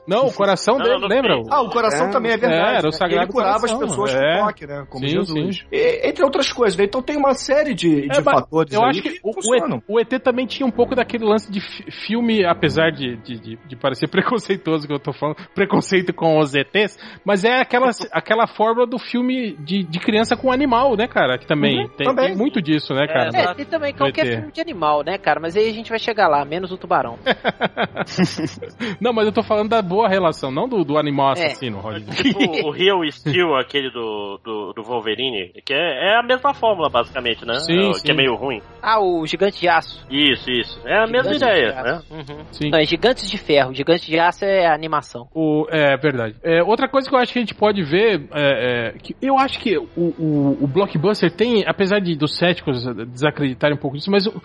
Não, 0.07 0.27
o 0.27 0.33
coração 0.33 0.79
Não, 0.79 0.85
dele, 0.85 1.01
não 1.01 1.09
lembra? 1.09 1.35
tem. 1.35 1.45
Ah, 1.51 1.61
o 1.63 1.71
coração 1.71 2.07
É, 2.07 2.11
também 2.11 2.33
é 2.33 2.37
verdade. 2.37 2.79
era 2.79 2.83
o 2.89 2.91
né? 2.91 2.93
Sagrado 2.93 3.33
curava 3.37 3.67
as 3.67 3.75
pessoas 3.75 4.15
é. 4.15 4.39
com 4.39 4.47
toque, 4.47 4.67
né? 4.67 4.87
Como 4.89 5.07
Sim, 5.07 5.13
Jesus. 5.15 5.57
sim. 5.59 5.65
E- 5.73 6.09
entre 6.09 6.25
outras 6.25 6.53
coisas, 6.53 6.77
né? 6.79 6.85
Então 6.85 7.03
tem 7.03 7.17
uma 7.17 7.35
série 7.35 7.75
de, 7.75 8.03
de 8.09 8.19
É, 8.19 8.23
mas 8.23 8.41
fatores 8.41 8.73
Eu 8.73 8.83
aí 8.83 8.91
acho 8.91 9.03
que 9.03 9.19
o, 9.23 9.31
o 9.31 9.97
o 9.97 10.01
ET 10.01 10.11
também 10.23 10.47
tinha 10.47 10.67
um 10.67 10.71
pouco 10.71 10.95
daquele 10.95 11.25
lance 11.25 11.51
de 11.51 11.61
fi- 11.61 11.91
filme, 12.07 12.45
apesar 12.45 12.91
de, 12.91 13.17
de, 13.19 13.39
de- 13.39 13.57
de 13.67 13.77
parecer 13.77 14.09
preconceituoso 14.11 14.87
que 14.87 14.93
eu 14.93 14.99
tô 14.99 15.13
falando, 15.13 15.37
preconceito 15.55 16.13
com 16.13 16.39
os 16.39 16.55
ETs, 16.55 16.99
mas 17.25 17.45
é 17.45 17.61
aquela, 17.61 17.91
aquela 18.13 18.47
fórmula 18.47 18.87
do 18.87 18.99
filme 18.99 19.53
de, 19.59 19.83
de 19.85 19.99
criança 20.01 20.37
com 20.37 20.51
animal, 20.53 20.97
né, 20.97 21.07
cara? 21.07 21.39
Que 21.39 21.47
também, 21.47 21.81
Uhum, 21.81 21.89
tem, 21.89 22.07
também. 22.07 22.27
tem 22.29 22.37
muito 22.37 22.61
disso, 22.63 22.95
né, 22.95 23.07
cara? 23.07 23.31
É, 23.35 23.55
tem 23.55 23.65
também 23.67 23.93
qualquer 23.95 24.27
ET. 24.27 24.35
filme 24.37 24.53
de 24.53 24.61
animal, 24.61 25.03
né, 25.05 25.19
cara? 25.19 25.41
Mas 25.41 25.57
aí 25.57 25.69
a 25.69 25.73
gente 25.73 25.91
vai 25.91 25.99
chegar 25.99 26.29
lá, 26.29 26.45
menos 26.45 26.71
o 26.73 26.77
tubarão. 26.79 27.19
Não, 29.01 29.13
mas 29.13 29.27
eu 29.27 29.33
tô 29.33 29.43
falando 29.43 29.69
da 29.71 29.83
boa 29.83 30.09
relação, 30.09 30.51
não 30.51 30.69
do, 30.69 30.85
do 30.85 30.99
animal 30.99 31.31
É. 31.37 31.47
assassino, 31.47 31.79
Roger. 31.81 32.03
Tipo 32.15 32.67
o 32.67 32.71
Real 32.71 33.05
Steel, 33.19 33.55
aquele 33.57 33.91
do, 33.91 34.39
do, 34.45 34.73
do 34.73 34.83
Wolverine, 34.83 35.53
que 35.65 35.73
é, 35.75 36.13
é 36.13 36.17
a 36.19 36.23
mesma 36.23 36.53
fórmula, 36.55 36.89
basicamente, 36.89 37.45
né? 37.47 37.55
Sim, 37.61 37.91
É, 37.91 37.93
sim. 37.95 38.03
Que 38.05 38.11
é 38.13 38.15
meio 38.15 38.35
ruim. 38.35 38.61
Ah, 38.83 39.01
o 39.01 39.27
gigante 39.27 39.61
de 39.61 39.69
aço. 39.69 40.05
Isso, 40.11 40.51
isso. 40.51 40.81
É 40.87 40.99
a 41.03 41.07
mesma 41.07 41.35
ideia, 41.35 41.73
de 41.73 41.83
né? 41.83 42.03
Uhum. 42.11 42.45
Sim. 42.53 42.71
Não, 42.71 42.79
é 42.79 42.85
gigantes 42.85 43.31
de 43.31 43.39
ferro. 43.39 43.75
Gigantes 43.75 44.07
de 44.07 44.19
aço 44.19 44.45
é 44.45 44.67
a 44.67 44.75
animação. 44.75 45.29
O, 45.35 45.67
é 45.71 45.97
verdade. 45.97 46.37
É, 46.43 46.63
outra 46.63 46.89
coisa 46.89 47.09
que 47.09 47.15
eu 47.15 47.19
acho 47.19 47.33
que 47.33 47.39
a 47.39 47.43
gente 47.43 47.55
pode 47.55 47.83
ver 47.83 48.29
é, 48.33 48.89
é, 48.89 48.99
que 48.99 49.17
eu 49.21 49.39
acho 49.39 49.59
que 49.59 49.77
o, 49.79 49.89
o, 49.97 50.59
o 50.63 50.67
blockbuster 50.67 51.31
tem, 51.31 51.65
apesar 51.67 51.99
de 52.01 52.17
dos 52.17 52.37
céticos 52.39 52.85
desacreditarem 53.09 53.77
um 53.77 53.81
pouco 53.81 53.97
disso, 53.97 54.11
mas 54.11 54.27
o- 54.27 54.41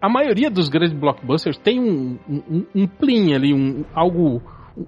a 0.00 0.08
maioria 0.08 0.50
dos 0.50 0.68
grandes 0.68 0.92
blockbusters 0.92 1.56
tem 1.58 1.80
um, 1.80 2.18
um, 2.28 2.66
um 2.74 2.86
plim 2.86 3.34
ali, 3.34 3.52
um, 3.54 3.84
algo. 3.94 4.42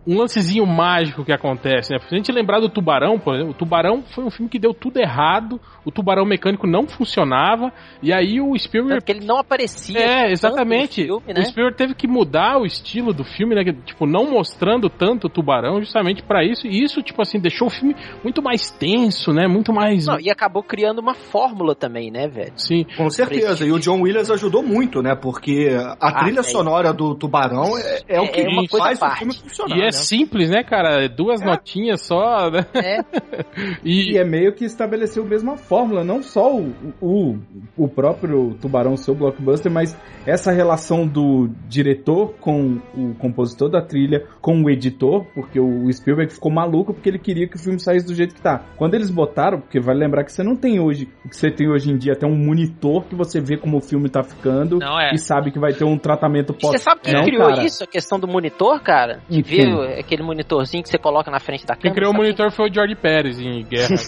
Um 0.07 0.17
lancezinho 0.19 0.67
mágico 0.67 1.25
que 1.25 1.33
acontece, 1.33 1.93
né? 1.93 1.99
Se 2.01 2.15
a 2.15 2.17
gente 2.17 2.33
lembrar 2.33 2.61
do 2.61 2.69
Tubarão, 2.69 3.19
por 3.19 3.35
exemplo, 3.35 3.53
o 3.53 3.55
Tubarão 3.55 4.03
foi 4.15 4.25
um 4.25 4.31
filme 4.31 4.49
que 4.51 4.59
deu 4.59 4.73
tudo 4.73 4.99
errado, 4.99 5.61
o 5.85 5.91
Tubarão 5.91 6.25
Mecânico 6.25 6.67
não 6.67 6.87
funcionava, 6.87 7.73
e 8.03 8.13
aí 8.13 8.41
o 8.41 8.57
Spielberg 8.59 9.01
Porque 9.01 9.13
ele 9.13 9.27
não 9.27 9.39
aparecia. 9.39 9.99
é, 9.99 10.31
exatamente. 10.33 11.05
filme, 11.05 11.23
O 11.29 11.35
né? 11.35 11.45
Spielberg 11.45 11.77
teve 11.77 11.95
que 11.95 12.09
mudar 12.09 12.59
o 12.59 12.65
estilo 12.67 13.13
do 13.13 13.25
filme, 13.25 13.55
né? 13.55 13.65
que, 13.65 13.73
Tipo, 13.73 14.07
não 14.07 14.31
mostrando 14.31 14.89
tanto 14.89 15.27
o 15.27 15.31
tubarão 15.31 15.81
justamente 15.81 16.23
pra 16.23 16.45
isso. 16.45 16.67
E 16.67 16.83
isso, 16.83 17.03
tipo 17.03 17.21
assim, 17.21 17.39
deixou 17.39 17.69
o 17.69 17.71
filme 17.71 17.95
muito 18.25 18.43
mais 18.43 18.71
tenso, 18.71 19.33
né? 19.33 19.47
Muito 19.47 19.73
mais. 19.73 20.07
Não, 20.07 20.19
e 20.21 20.31
acabou 20.31 20.63
criando 20.63 21.01
uma 21.01 21.15
fórmula 21.15 21.75
também, 21.75 22.11
né, 22.11 22.29
velho? 22.29 22.53
Sim. 22.57 22.87
Com 22.97 23.11
certeza. 23.11 23.65
E 23.67 23.73
o 23.73 23.79
John 23.79 24.01
Williams 24.01 24.31
ajudou 24.31 24.63
muito, 24.63 25.03
né? 25.03 25.15
Porque 25.15 25.69
a 25.79 25.97
Ah, 26.01 26.13
trilha 26.25 26.41
é. 26.41 26.43
sonora 26.43 26.93
do 26.93 27.15
Tubarão 27.15 27.77
é, 27.77 28.01
é 28.09 28.21
o 28.21 28.25
É- 28.25 28.29
que 28.29 28.41
é 28.41 28.49
uma 28.49 28.67
coisa 28.69 28.87
faz 28.87 29.03
à 29.03 29.05
o 29.07 29.09
parte. 29.09 29.19
filme 29.19 29.35
funcionar. 29.35 29.77
E 29.79 29.82
é 29.87 29.93
simples, 29.93 30.51
né, 30.51 30.63
cara? 30.63 31.09
Duas 31.09 31.41
notinhas 31.41 32.03
só, 32.03 32.51
né? 32.51 32.67
É. 32.75 33.03
E, 33.85 34.13
E 34.13 34.19
é 34.19 34.25
meio 34.25 34.53
que 34.53 34.65
estabeleceu 34.65 35.25
a 35.25 35.27
mesma 35.27 35.57
fórmula, 35.57 36.05
não 36.05 36.23
só 36.23 36.55
o, 36.55 36.73
o, 37.01 37.39
o 37.77 37.89
próprio 37.89 38.55
Tubarão 38.61 38.97
seu 38.97 39.15
blockbuster, 39.15 39.71
mas 39.71 39.97
essa 40.27 40.53
relação 40.53 41.07
do 41.07 41.49
diretor 41.69 42.35
com 42.41 42.81
o 42.95 43.15
compositor 43.15 43.69
da 43.69 43.81
trilha, 43.81 44.27
com 44.41 44.63
o 44.63 44.71
editor, 44.71 45.25
porque 45.35 45.59
o 45.59 45.93
Spielberg 45.93 46.33
ficou 46.33 46.51
maluco 46.51 46.95
porque 46.95 47.09
ele 47.09 47.19
queria 47.19 47.49
que 47.49 47.57
o 47.57 47.59
filme 47.59 47.81
saísse 47.81 48.07
do 48.07 48.15
jeito 48.15 48.35
que 48.35 48.41
tá. 48.41 48.65
Quando 48.77 48.95
eles 48.95 49.11
botaram, 49.11 49.61
porque 49.61 49.81
vale 49.81 49.99
lembrar 49.99 50.25
que 50.25 50.33
você 50.33 50.43
não 50.43 50.57
tem 50.57 50.81
hoje, 50.81 51.09
o 51.25 51.29
que 51.29 51.37
você 51.37 51.51
tem 51.51 51.69
hoje 51.69 51.91
em 51.91 51.97
dia, 51.97 52.13
até 52.13 52.27
um 52.27 52.37
monitor 52.37 53.05
que 53.05 53.15
você 53.15 53.41
vê 53.41 53.57
como 53.57 53.79
o 53.79 53.81
filme 53.81 54.09
tá 54.09 54.23
ficando 54.23 54.79
Não 54.79 55.01
é. 55.01 55.13
e 55.15 55.19
sabe 55.19 55.51
que 55.51 55.59
vai 55.59 55.73
ter 55.73 55.85
um 55.85 55.99
tratamento 55.99 56.55
pós. 56.55 56.73
Você 56.73 56.79
sabe 56.79 57.01
quem 57.03 57.15
não, 57.15 57.25
criou 57.25 57.49
cara. 57.49 57.65
isso? 57.65 57.85
A 57.85 57.87
questão 57.87 58.19
do 58.19 58.29
monitor, 58.29 58.81
cara? 58.81 59.21
Que 59.29 59.43
Quem? 59.43 59.62
Viu 59.67 59.83
aquele 59.99 60.23
monitorzinho 60.23 60.83
que 60.83 60.89
você 60.89 60.99
coloca 60.99 61.31
na 61.31 61.41
frente 61.41 61.67
da 61.67 61.75
quem 61.75 61.91
câmera? 61.91 61.97
criou 61.97 62.13
o 62.13 62.17
monitor 62.17 62.51
foi 62.51 62.71
o 62.71 62.73
George 62.73 62.95
Pérez 62.97 63.39
em 63.41 63.65
Guerra. 63.65 63.97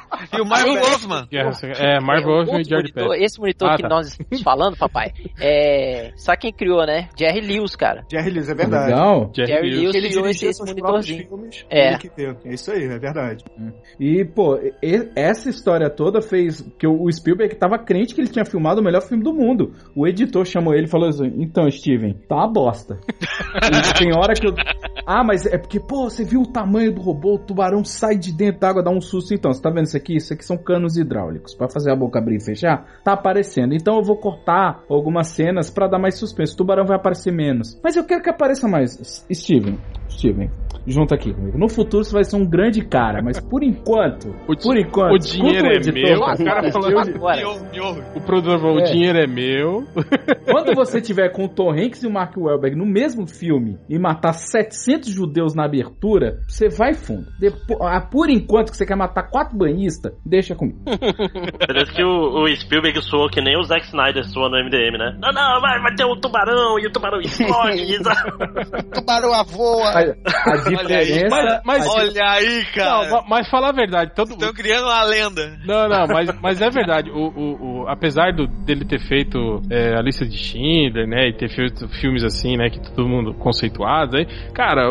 E 0.36 0.40
o 0.40 0.44
Mark 0.46 0.66
Wolfman. 0.66 1.28
É, 1.32 1.38
É, 1.38 2.00
Wolfman 2.00 2.60
e 2.60 2.70
monitor, 2.70 2.92
Pérez. 2.92 3.22
Esse 3.22 3.40
monitor 3.40 3.70
Ah, 3.70 3.76
que 3.76 3.82
tá. 3.82 3.88
nós 3.88 4.06
estamos 4.18 4.42
falando, 4.42 4.76
papai, 4.76 5.12
é. 5.40 6.12
Sabe 6.16 6.38
quem 6.42 6.52
criou, 6.52 6.84
né? 6.86 7.08
Jerry 7.18 7.40
Lewis, 7.40 7.76
cara. 7.76 8.04
Jerry 8.10 8.30
Lewis, 8.30 8.48
é 8.48 8.54
verdade. 8.54 8.90
Legal. 8.90 9.30
Jerry 9.34 9.48
Jerry 9.48 9.70
Lewis. 9.70 9.94
Lewis 9.94 10.08
criou 10.10 10.26
esse, 10.28 10.46
esse 10.46 10.64
monitorzinho. 10.64 11.28
filmes. 11.28 11.66
É. 11.70 11.94
É 12.44 12.54
isso 12.54 12.70
aí, 12.70 12.84
é 12.84 12.98
verdade. 12.98 13.44
E, 13.98 14.24
pô, 14.24 14.56
e- 14.82 15.10
essa 15.14 15.48
história 15.48 15.88
toda 15.90 16.20
fez 16.20 16.60
que 16.78 16.86
o 16.86 17.10
Spielberg 17.10 17.54
tava 17.56 17.78
crente 17.78 18.14
que 18.14 18.20
ele 18.20 18.28
tinha 18.28 18.44
filmado 18.44 18.80
o 18.80 18.84
melhor 18.84 19.02
filme 19.02 19.22
do 19.22 19.32
mundo. 19.32 19.72
O 19.94 20.06
editor 20.06 20.44
chamou 20.44 20.74
ele 20.74 20.86
e 20.86 20.90
falou 20.90 21.08
assim: 21.08 21.32
Então, 21.38 21.70
Steven, 21.70 22.14
tá 22.28 22.36
uma 22.36 22.48
bosta. 22.48 22.98
e 23.08 23.92
tem 23.98 24.10
hora 24.16 24.34
que 24.34 24.46
eu. 24.46 24.54
Ah, 25.06 25.22
mas 25.22 25.46
é 25.46 25.56
porque, 25.56 25.78
pô, 25.78 26.10
você 26.10 26.24
viu 26.24 26.42
o 26.42 26.46
tamanho 26.52 26.92
do 26.92 27.00
robô, 27.00 27.34
o 27.34 27.38
tubarão 27.38 27.84
sai 27.84 28.16
de 28.16 28.32
dentro 28.32 28.60
da 28.60 28.70
água, 28.70 28.82
dá 28.82 28.90
um 28.90 29.00
susto. 29.00 29.32
Então, 29.34 29.52
você 29.52 29.62
tá 29.62 29.70
vendo 29.70 29.84
isso 29.86 29.96
aqui? 29.96 30.05
Isso 30.14 30.32
aqui 30.32 30.44
são 30.44 30.56
canos 30.56 30.96
hidráulicos. 30.96 31.54
Pra 31.54 31.68
fazer 31.68 31.90
a 31.90 31.96
boca 31.96 32.18
abrir 32.18 32.36
e 32.36 32.44
fechar, 32.44 32.86
tá 33.02 33.12
aparecendo. 33.12 33.74
Então 33.74 33.96
eu 33.96 34.02
vou 34.02 34.16
cortar 34.16 34.84
algumas 34.88 35.28
cenas 35.28 35.70
pra 35.70 35.88
dar 35.88 35.98
mais 35.98 36.18
suspense. 36.18 36.54
O 36.54 36.56
tubarão 36.56 36.84
vai 36.84 36.96
aparecer 36.96 37.32
menos. 37.32 37.78
Mas 37.82 37.96
eu 37.96 38.04
quero 38.04 38.22
que 38.22 38.30
apareça 38.30 38.68
mais. 38.68 39.24
Steven, 39.32 39.78
Steven, 40.08 40.50
junta 40.86 41.14
aqui 41.14 41.32
comigo. 41.32 41.58
No 41.58 41.68
futuro 41.68 42.04
você 42.04 42.12
vai 42.12 42.24
ser 42.24 42.36
um 42.36 42.46
grande 42.48 42.84
cara, 42.84 43.20
mas 43.22 43.40
por 43.40 43.62
enquanto, 43.62 44.28
O 44.48 44.56
por 44.56 44.76
enquanto, 44.76 45.12
o 45.14 45.18
dinheiro 45.18 45.68
escuta 45.72 45.90
é 45.98 46.02
meu, 46.02 46.20
cara. 46.20 46.34
o 46.40 46.44
cara 46.44 46.72
falou- 46.72 46.98
Agora. 46.98 47.42
O 48.14 48.20
produtor 48.20 48.60
falou: 48.60 48.78
É. 48.78 48.82
o 48.82 48.84
dinheiro 48.92 49.18
é 49.18 49.26
meu. 49.26 49.84
Quando 50.50 50.74
você 50.74 51.00
tiver 51.00 51.30
com 51.30 51.44
o 51.44 51.48
Tom 51.48 51.70
Hanks 51.72 52.02
e 52.02 52.06
o 52.06 52.10
Mark 52.12 52.36
Wahlberg 52.36 52.76
no 52.76 52.86
mesmo 52.86 53.26
filme 53.26 53.78
e 53.88 53.98
matar 53.98 54.32
700 54.32 55.08
judeus 55.10 55.54
na 55.54 55.64
abertura, 55.64 56.38
você 56.48 56.68
vai 56.68 56.94
fundo. 56.94 57.26
Depo- 57.40 57.82
ah, 57.84 58.00
por 58.00 58.30
enquanto 58.30 58.70
que 58.70 58.76
você 58.76 58.86
quer 58.86 58.96
matar 58.96 59.24
quatro 59.30 59.56
banhistas, 59.56 60.12
deixa 60.24 60.54
comigo. 60.54 60.78
Parece 61.66 61.92
que 61.92 62.02
o, 62.02 62.42
o 62.44 62.56
Spielberg 62.56 63.00
soou 63.02 63.28
que 63.28 63.40
nem 63.40 63.58
o 63.58 63.62
Zack 63.62 63.86
Snyder 63.86 64.24
soa 64.24 64.48
no 64.48 64.56
MDM, 64.64 64.96
né? 64.98 65.16
Não, 65.20 65.32
não, 65.32 65.60
vai, 65.60 65.80
vai 65.80 65.94
ter 65.94 66.04
o 66.04 66.16
tubarão 66.16 66.78
e 66.78 66.86
o 66.86 66.92
tubarão 66.92 67.20
explode. 67.20 67.96
Tubarão 68.94 69.32
avoa. 69.34 69.88
A, 69.90 70.00
a 70.00 70.56
diferença. 70.82 71.28
Mas, 71.30 71.60
mas, 71.64 71.88
Olha 71.88 72.30
aí, 72.30 72.58
não, 72.58 72.72
cara. 72.74 73.10
ma- 73.10 73.24
mas 73.28 73.50
falar 73.50 73.68
a 73.70 73.72
verdade, 73.72 74.12
todo 74.14 74.32
Estão 74.32 74.52
criando 74.52 74.84
uma 74.84 75.02
lenda. 75.04 75.58
Não, 75.64 75.88
não, 75.88 76.06
mas, 76.08 76.40
mas 76.40 76.60
é 76.60 76.70
verdade. 76.70 77.10
O, 77.10 77.28
o, 77.28 77.82
o- 77.82 77.88
apesar 77.88 78.32
do, 78.32 78.46
dele 78.46 78.84
ter 78.84 79.00
feito 79.00 79.62
é, 79.70 79.96
a 79.96 80.02
lista 80.02 80.24
de 80.26 80.36
Schindler, 80.36 81.06
né, 81.06 81.28
e 81.28 81.32
ter 81.32 81.48
feito 81.48 81.88
filmes 81.88 82.24
assim, 82.24 82.56
né, 82.56 82.68
que 82.70 82.80
todo 82.80 83.08
mundo 83.08 83.34
conceituado, 83.34 84.16
aí, 84.16 84.26
cara, 84.52 84.90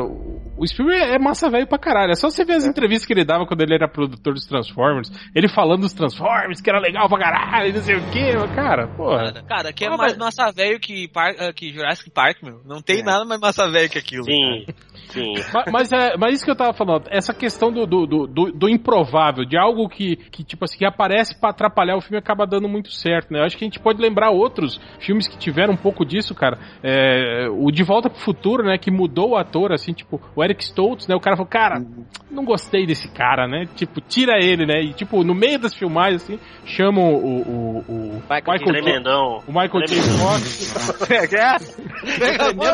o, 0.58 0.66
Spielberg 0.68 1.14
é 1.16 1.20
massa 1.20 1.50
velho 1.50 1.68
pra 1.68 1.78
caralho. 1.78 2.12
É 2.12 2.16
só 2.16 2.30
você 2.30 2.44
ver 2.46 2.54
as 2.54 2.66
entrevistas 2.66 3.06
que 3.06 3.14
ele 3.14 3.26
dava 3.26 3.46
quando 3.46 3.62
ele 3.62 3.74
era 3.74 3.88
produtor 3.88 4.34
dos 4.34 4.46
Transformers, 4.46 5.12
ele 5.36 5.48
falando 5.48 5.82
dos 5.82 5.94
Transformers, 5.94 6.62
que 6.62 6.70
era 6.70 6.80
legal 6.80 7.08
pra 7.10 7.20
caralho, 7.20 7.70
e 7.70 7.74
não 7.74 7.82
sei 7.82 7.96
o 7.96 8.12
que, 8.12 8.32
cara, 8.56 8.88
porra. 8.88 9.34
Cara, 9.48 9.74
que 9.74 9.84
é 9.86 9.88
Ah, 9.88 9.98
mais 9.98 10.18
mas- 10.18 10.36
massa 10.36 10.52
velho 10.52 10.80
que, 10.80 11.08
Par- 11.10 11.36
ah, 11.40 11.54
que 11.54 11.72
Jurassic 11.74 12.10
Park, 12.10 12.42
meu. 12.44 12.62
Não 12.66 12.82
tem 12.82 13.04
nada 13.04 13.26
mais 13.26 13.40
massa 13.40 13.70
velho 13.70 13.90
que 13.90 13.98
aquilo. 14.00 14.24
Sim, 14.24 14.66
sim. 15.10 15.34
Mas, 15.54 15.72
mas 15.72 15.92
é, 15.94 16.18
mas 16.18 16.36
isso 16.36 16.46
que 16.46 16.52
eu 16.52 16.56
tava 16.56 16.74
falando, 16.74 17.06
essa 17.10 17.34
questão 17.34 17.72
do, 17.72 17.86
do, 17.86 18.06
do, 18.06 18.28
do- 18.28 18.52
do 18.52 18.70
improvável, 18.70 19.46
de 19.46 19.58
algo 19.58 19.88
que, 19.88 20.16
que, 20.18 20.44
tipo 20.44 20.66
assim, 20.66 20.78
que 20.78 20.86
aparece 20.86 21.40
pra 21.40 21.52
atrapalhar 21.52 21.96
o 21.96 22.02
filme 22.02 22.18
acaba 22.18 22.46
dando 22.46 22.68
muito 22.68 22.92
certo, 22.92 23.32
né? 23.32 23.40
Eu 23.40 23.44
acho 23.46 23.58
que 23.58 23.64
a 23.64 23.68
gente 23.68 23.80
pode 23.80 24.02
lembrar 24.02 24.32
outros 24.32 24.80
filmes 25.00 25.28
que 25.28 25.38
tiveram 25.38 25.74
um 25.74 25.78
pouco 25.78 26.04
disso, 26.06 26.34
cara. 26.36 26.58
É, 26.84 27.48
o 27.50 27.72
De 27.72 27.84
Volta 27.84 28.10
pro 28.10 28.20
Futuro, 28.20 28.64
né? 28.64 28.78
Que 28.78 28.92
mudou 28.92 29.32
o 29.32 29.36
ator, 29.38 29.72
assim, 29.72 29.94
tipo, 29.94 30.20
o 30.36 30.44
Eric 30.46 30.64
Stoltz, 30.64 31.08
né? 31.08 31.16
O 31.16 31.20
cara 31.20 31.36
falou, 31.36 31.50
cara, 31.50 31.84
não 32.32 32.46
gostei 32.46 32.86
desse 32.86 33.10
cara, 33.12 33.48
né? 33.48 33.66
Tipo, 33.76 34.00
tira 34.02 34.38
ele, 34.42 34.66
né? 34.66 34.82
E, 34.82 34.94
tipo, 34.94 35.24
no 35.24 35.36
meio 35.36 35.60
das 35.60 35.74
filmagens, 35.74 36.24
assim, 36.24 36.40
chamam 36.66 37.14
o, 37.14 37.42
o, 37.42 37.80
o 37.88 38.22
Michael 38.22 38.44
Michael, 38.48 38.66
Tremendão. 38.66 39.44
o 39.48 39.52
Michael 39.52 39.86
J. 39.88 40.02
Fox. 40.02 41.06
É, 41.10 41.26
é. 41.26 41.58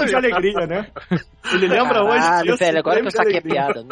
De 0.05 0.15
alegria, 0.15 0.67
né? 0.67 0.85
Ele 1.53 1.67
lembra 1.67 2.03
hoje 2.03 2.19
Caralho, 2.19 2.57
velho, 2.57 2.79
agora 2.79 2.99
que 3.01 3.07
eu 3.07 3.11
saquei 3.11 3.37
a 3.37 3.41
piada. 3.41 3.85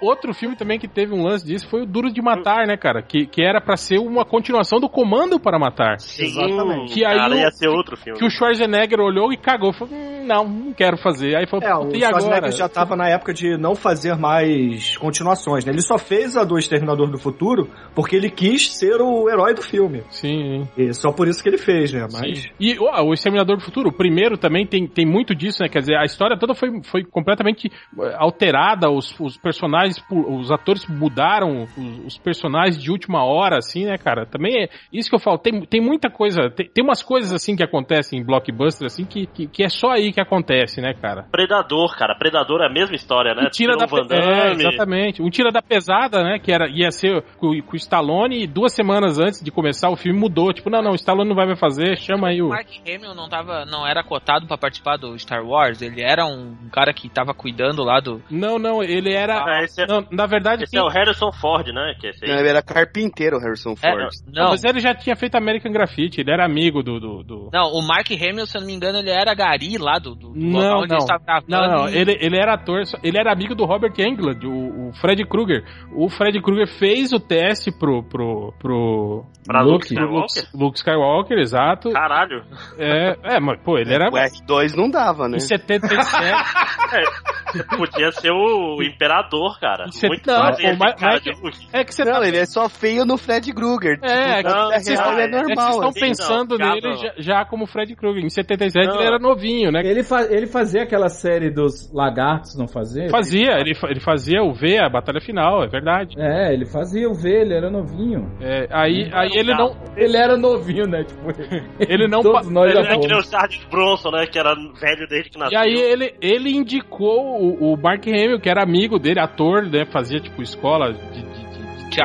Outro 0.00 0.32
filme 0.34 0.56
também 0.56 0.78
que 0.78 0.88
teve 0.88 1.12
um 1.14 1.22
lance 1.24 1.44
disso 1.46 1.68
foi 1.68 1.82
o 1.82 1.86
Duro 1.86 2.12
de 2.12 2.22
Matar, 2.22 2.66
né, 2.66 2.76
cara? 2.76 3.02
Que, 3.02 3.26
que 3.26 3.42
era 3.42 3.60
pra 3.60 3.76
ser 3.76 3.98
uma 3.98 4.24
continuação 4.24 4.80
do 4.80 4.88
Comando 4.88 5.38
para 5.38 5.58
Matar. 5.58 5.98
Sim, 6.00 6.24
Exatamente. 6.24 6.94
Que 6.94 7.04
aí 7.04 7.16
cara, 7.16 7.34
o- 7.34 7.38
ia 7.38 7.50
ser 7.50 7.68
outro 7.68 7.96
filme. 7.96 8.18
Que 8.18 8.24
o 8.24 8.30
Schwarzenegger 8.30 9.00
olhou 9.00 9.32
e 9.32 9.36
cagou. 9.36 9.72
Falou, 9.72 9.92
hum, 9.94 10.24
não, 10.26 10.48
não 10.48 10.72
quero 10.72 10.96
fazer. 10.96 11.36
Aí 11.36 11.46
falou, 11.46 11.66
É, 11.66 11.74
o 11.74 11.94
e 11.94 12.04
agora? 12.04 12.20
Schwarzenegger 12.22 12.52
já 12.52 12.68
tava 12.68 12.96
na 12.96 13.08
época 13.08 13.32
de 13.34 13.56
não 13.56 13.74
fazer 13.74 14.16
mais 14.16 14.96
continuações, 14.96 15.64
né? 15.64 15.72
Ele 15.72 15.82
só 15.82 15.98
fez 15.98 16.36
a 16.36 16.44
do 16.44 16.58
Exterminador 16.58 17.10
do 17.10 17.18
Futuro 17.18 17.68
porque 17.94 18.16
ele 18.16 18.30
quis 18.30 18.72
ser 18.74 19.00
o 19.00 19.28
herói 19.28 19.54
do 19.54 19.62
filme. 19.62 20.02
Sim, 20.10 20.66
E 20.76 20.92
só 20.94 21.12
por 21.12 21.28
isso 21.28 21.42
que 21.42 21.48
ele 21.48 21.58
fez, 21.58 21.92
né? 21.92 22.06
Mas 22.12 22.38
sim. 22.42 22.48
E 22.58 22.76
ó, 22.78 23.02
o 23.04 23.12
Exterminador 23.12 23.56
do 23.56 23.62
Futuro, 23.62 23.90
o 23.90 23.92
primeiro 23.92 24.38
também 24.38 24.66
tem, 24.66 24.86
tem 24.86 25.04
muito 25.06 25.34
disso, 25.34 25.62
né? 25.62 25.68
Quer 25.68 25.80
dizer, 25.80 25.96
a 25.96 26.04
história 26.04 26.38
toda 26.38 26.54
foi, 26.54 26.82
foi 26.84 27.04
completamente 27.04 27.70
alterada, 28.16 28.90
os, 28.90 29.14
os 29.20 29.36
personagens, 29.36 29.89
pu- 29.98 30.36
os 30.38 30.50
atores 30.50 30.86
mudaram 30.86 31.64
os, 31.76 32.06
os 32.06 32.18
personagens 32.18 32.80
de 32.80 32.90
última 32.90 33.24
hora, 33.24 33.58
assim, 33.58 33.86
né, 33.86 33.96
cara? 33.98 34.26
Também 34.26 34.64
é 34.64 34.68
isso 34.92 35.08
que 35.08 35.14
eu 35.14 35.20
falo, 35.20 35.38
tem, 35.38 35.62
tem 35.64 35.80
muita 35.80 36.10
coisa, 36.10 36.50
tem, 36.50 36.68
tem 36.68 36.84
umas 36.84 37.02
coisas 37.02 37.32
assim 37.32 37.56
que 37.56 37.62
acontecem 37.62 38.20
em 38.20 38.24
blockbuster, 38.24 38.86
assim, 38.86 39.04
que, 39.04 39.26
que, 39.26 39.46
que 39.46 39.62
é 39.64 39.68
só 39.68 39.90
aí 39.90 40.12
que 40.12 40.20
acontece, 40.20 40.80
né, 40.80 40.92
cara? 40.94 41.24
Predador, 41.30 41.96
cara. 41.96 42.14
Predador 42.14 42.60
é 42.62 42.66
a 42.66 42.72
mesma 42.72 42.94
história, 42.94 43.34
né? 43.34 43.44
Um 43.46 43.50
tira 43.50 43.76
da 43.76 43.86
Van 43.86 44.06
é, 44.10 44.52
exatamente. 44.52 45.22
Um 45.22 45.30
tira 45.30 45.50
da 45.50 45.62
pesada, 45.62 46.22
né? 46.22 46.38
Que 46.38 46.52
era, 46.52 46.68
ia 46.68 46.90
ser 46.90 47.22
com, 47.38 47.60
com 47.62 47.72
o 47.72 47.76
Stallone 47.76 48.42
e 48.42 48.46
duas 48.46 48.72
semanas 48.74 49.18
antes 49.18 49.42
de 49.42 49.50
começar 49.50 49.90
o 49.90 49.96
filme 49.96 50.18
mudou. 50.18 50.52
Tipo, 50.52 50.70
não, 50.70 50.82
não, 50.82 50.92
o 50.92 50.96
Stallone 50.96 51.28
não 51.28 51.36
vai 51.36 51.46
mais 51.46 51.58
fazer, 51.58 51.96
chama 51.96 52.28
aí 52.28 52.42
O 52.42 52.46
o. 52.46 52.48
Mark 52.50 52.68
Hamill 52.86 53.14
não, 53.14 53.28
tava, 53.28 53.64
não 53.64 53.86
era 53.86 54.02
cotado 54.02 54.46
pra 54.46 54.58
participar 54.58 54.96
do 54.96 55.18
Star 55.18 55.44
Wars, 55.44 55.80
ele 55.82 56.02
era 56.02 56.24
um 56.26 56.56
cara 56.72 56.92
que 56.92 57.08
tava 57.08 57.32
cuidando 57.34 57.82
lá 57.82 58.00
do. 58.00 58.22
Não, 58.30 58.58
não, 58.58 58.82
ele 58.82 59.12
era. 59.14 59.42
Ah, 59.44 59.62
esse 59.62 59.79
é, 59.82 59.86
Não, 59.86 60.06
na 60.10 60.26
verdade, 60.26 60.64
esse 60.64 60.76
é 60.76 60.82
o 60.82 60.88
Harrison 60.88 61.30
Ford, 61.32 61.66
né? 61.68 61.94
Que 62.00 62.08
é. 62.08 62.10
Não, 62.28 62.38
ele 62.40 62.48
era 62.48 62.62
carpinteiro, 62.62 63.36
o 63.36 63.40
Harrison 63.40 63.72
É, 63.82 63.90
Ford. 63.90 64.08
não, 64.32 64.50
Mas 64.50 64.64
ele 64.64 64.80
já 64.80 64.94
tinha 64.94 65.16
feito 65.16 65.34
American 65.36 65.72
Graffiti, 65.72 66.20
ele 66.20 66.30
era 66.32 66.44
amigo 66.44 66.82
do. 66.82 66.98
do, 67.00 67.22
do- 67.22 67.50
não, 67.52 67.72
o 67.72 67.82
Mark 67.86 68.10
Hamill, 68.10 68.46
se 68.46 68.56
eu 68.56 68.60
não 68.60 68.68
me 68.68 68.74
engano, 68.74 68.98
ele 68.98 69.10
era 69.10 69.34
gari 69.34 69.76
lá 69.78 69.98
do, 69.98 70.14
do, 70.14 70.32
Não, 70.34 70.60
local 70.60 70.78
onde 70.82 70.88
não. 70.88 70.96
ele 70.96 71.02
estava 71.04 71.24
gravando. 71.24 71.50
Não, 71.50 71.68
não, 71.84 71.88
e- 71.88 71.96
ele, 71.96 72.16
ele 72.20 72.36
era 72.36 72.54
ator, 72.54 72.82
ele 73.02 73.18
era 73.18 73.32
amigo 73.32 73.54
do 73.54 73.64
Robert 73.64 73.94
Englund, 73.98 74.46
o, 74.46 74.88
o 74.88 74.92
Fred 75.00 75.24
Krueger. 75.26 75.64
O 75.94 76.08
Fred 76.08 76.40
Krueger 76.40 76.66
fez 76.78 77.12
o 77.12 77.20
teste 77.20 77.70
pro. 77.70 78.02
pro. 78.02 78.52
pro. 78.58 79.24
Pra 79.46 79.62
Luke. 79.62 79.92
Luke 79.92 79.94
pro 79.94 80.04
Luke, 80.14 80.26
Skywalker? 80.30 80.60
Luke 80.60 80.76
Skywalker, 80.78 81.38
exato. 81.38 81.90
Caralho. 81.92 82.44
É, 82.78 83.16
é, 83.36 83.40
mas, 83.40 83.60
pô, 83.62 83.78
ele 83.78 83.92
era. 83.92 84.08
O 84.08 84.12
R2 84.12 84.74
não 84.76 84.90
dava, 84.90 85.28
né? 85.28 85.36
Em 85.36 85.40
77. 85.40 86.00
Podia 87.76 88.12
ser 88.12 88.30
o 88.30 88.82
Imperador, 88.82 89.58
cara. 89.58 89.69
Isso 89.88 90.06
é- 90.06 90.08
Muito 90.08 90.26
não, 90.26 90.36
fácil 90.36 90.70
pô, 90.70 90.76
mas- 90.78 90.94
cara 91.00 91.12
mas- 91.12 91.22
de. 91.22 91.68
É 91.72 91.84
que 91.84 91.94
você 91.94 92.04
Não, 92.04 92.12
tá. 92.20 92.26
ele 92.28 92.36
é 92.36 92.46
só 92.46 92.68
feio 92.68 93.04
no 93.04 93.16
Fred 93.16 93.52
Krueger. 93.52 93.98
É, 94.02 94.36
tipo, 94.38 94.48
não, 94.50 94.68
vida 94.68 94.80
vocês 94.80 94.98
estão- 94.98 95.12
ele 95.12 95.20
é 95.20 95.24
é 95.24 95.28
É 95.28 95.30
normal. 95.30 95.56
vocês 95.56 95.74
estão 95.74 95.88
assim, 95.88 96.00
pensando 96.00 96.58
não, 96.58 96.74
nele 96.74 96.96
já, 96.96 97.12
já 97.18 97.44
como 97.44 97.66
Fred 97.66 97.94
Krueger. 97.96 98.24
Em 98.24 98.30
77 98.30 98.86
Não. 98.88 98.96
ele 98.96 99.04
era 99.06 99.18
novinho, 99.18 99.70
né? 99.70 99.80
Ele, 99.84 100.02
fa 100.02 100.22
ele 100.30 100.46
fazia 100.46 100.82
aquela 100.82 101.08
série 101.08 101.50
dos 101.50 101.92
lagartos, 101.92 102.56
não 102.58 102.66
fazia? 102.68 103.08
Fazia, 103.10 103.58
ele, 103.58 103.74
fa- 103.74 103.88
ele 103.90 104.00
fazia 104.00 104.42
o 104.42 104.52
V, 104.52 104.78
a 104.78 104.88
batalha 104.88 105.20
final, 105.20 105.62
é 105.64 105.68
verdade. 105.68 106.14
É, 106.18 106.52
ele 106.52 106.66
fazia 106.66 107.08
o 107.08 107.14
V, 107.14 107.28
ele 107.30 107.54
era 107.54 107.70
novinho. 107.70 108.30
É, 108.40 108.66
aí, 108.70 109.08
aí 109.12 109.30
ele 109.34 109.54
não. 109.54 109.76
Ele 109.96 110.16
era 110.16 110.36
novinho, 110.36 110.86
né? 110.86 111.04
Tipo, 111.04 111.20
Ele 111.80 112.06
não. 112.08 112.20
todos 112.22 112.48
nós 112.50 112.70
Ele 112.70 112.82
já 112.82 112.88
não 112.88 112.96
é 112.96 112.98
que 113.00 113.06
nem 113.08 113.18
o. 113.18 113.22
Charles 113.22 113.64
Bronson, 113.70 114.10
né? 114.10 114.26
Que 114.26 114.38
era 114.38 114.54
velho 114.54 115.06
desde 115.08 115.30
que 115.30 115.36
E 115.38 115.40
nasceu. 115.40 115.58
aí 115.58 115.74
ele, 115.74 116.14
ele 116.20 116.50
indicou 116.56 117.40
o, 117.40 117.72
o 117.72 117.76
Mark 117.76 118.06
Hamill, 118.06 118.40
que 118.40 118.48
era 118.48 118.62
amigo 118.62 118.98
dele, 118.98 119.20
ator, 119.20 119.59
né? 119.68 119.84
Fazia 119.84 120.20
tipo 120.20 120.42
escola 120.42 120.92
de, 120.92 121.22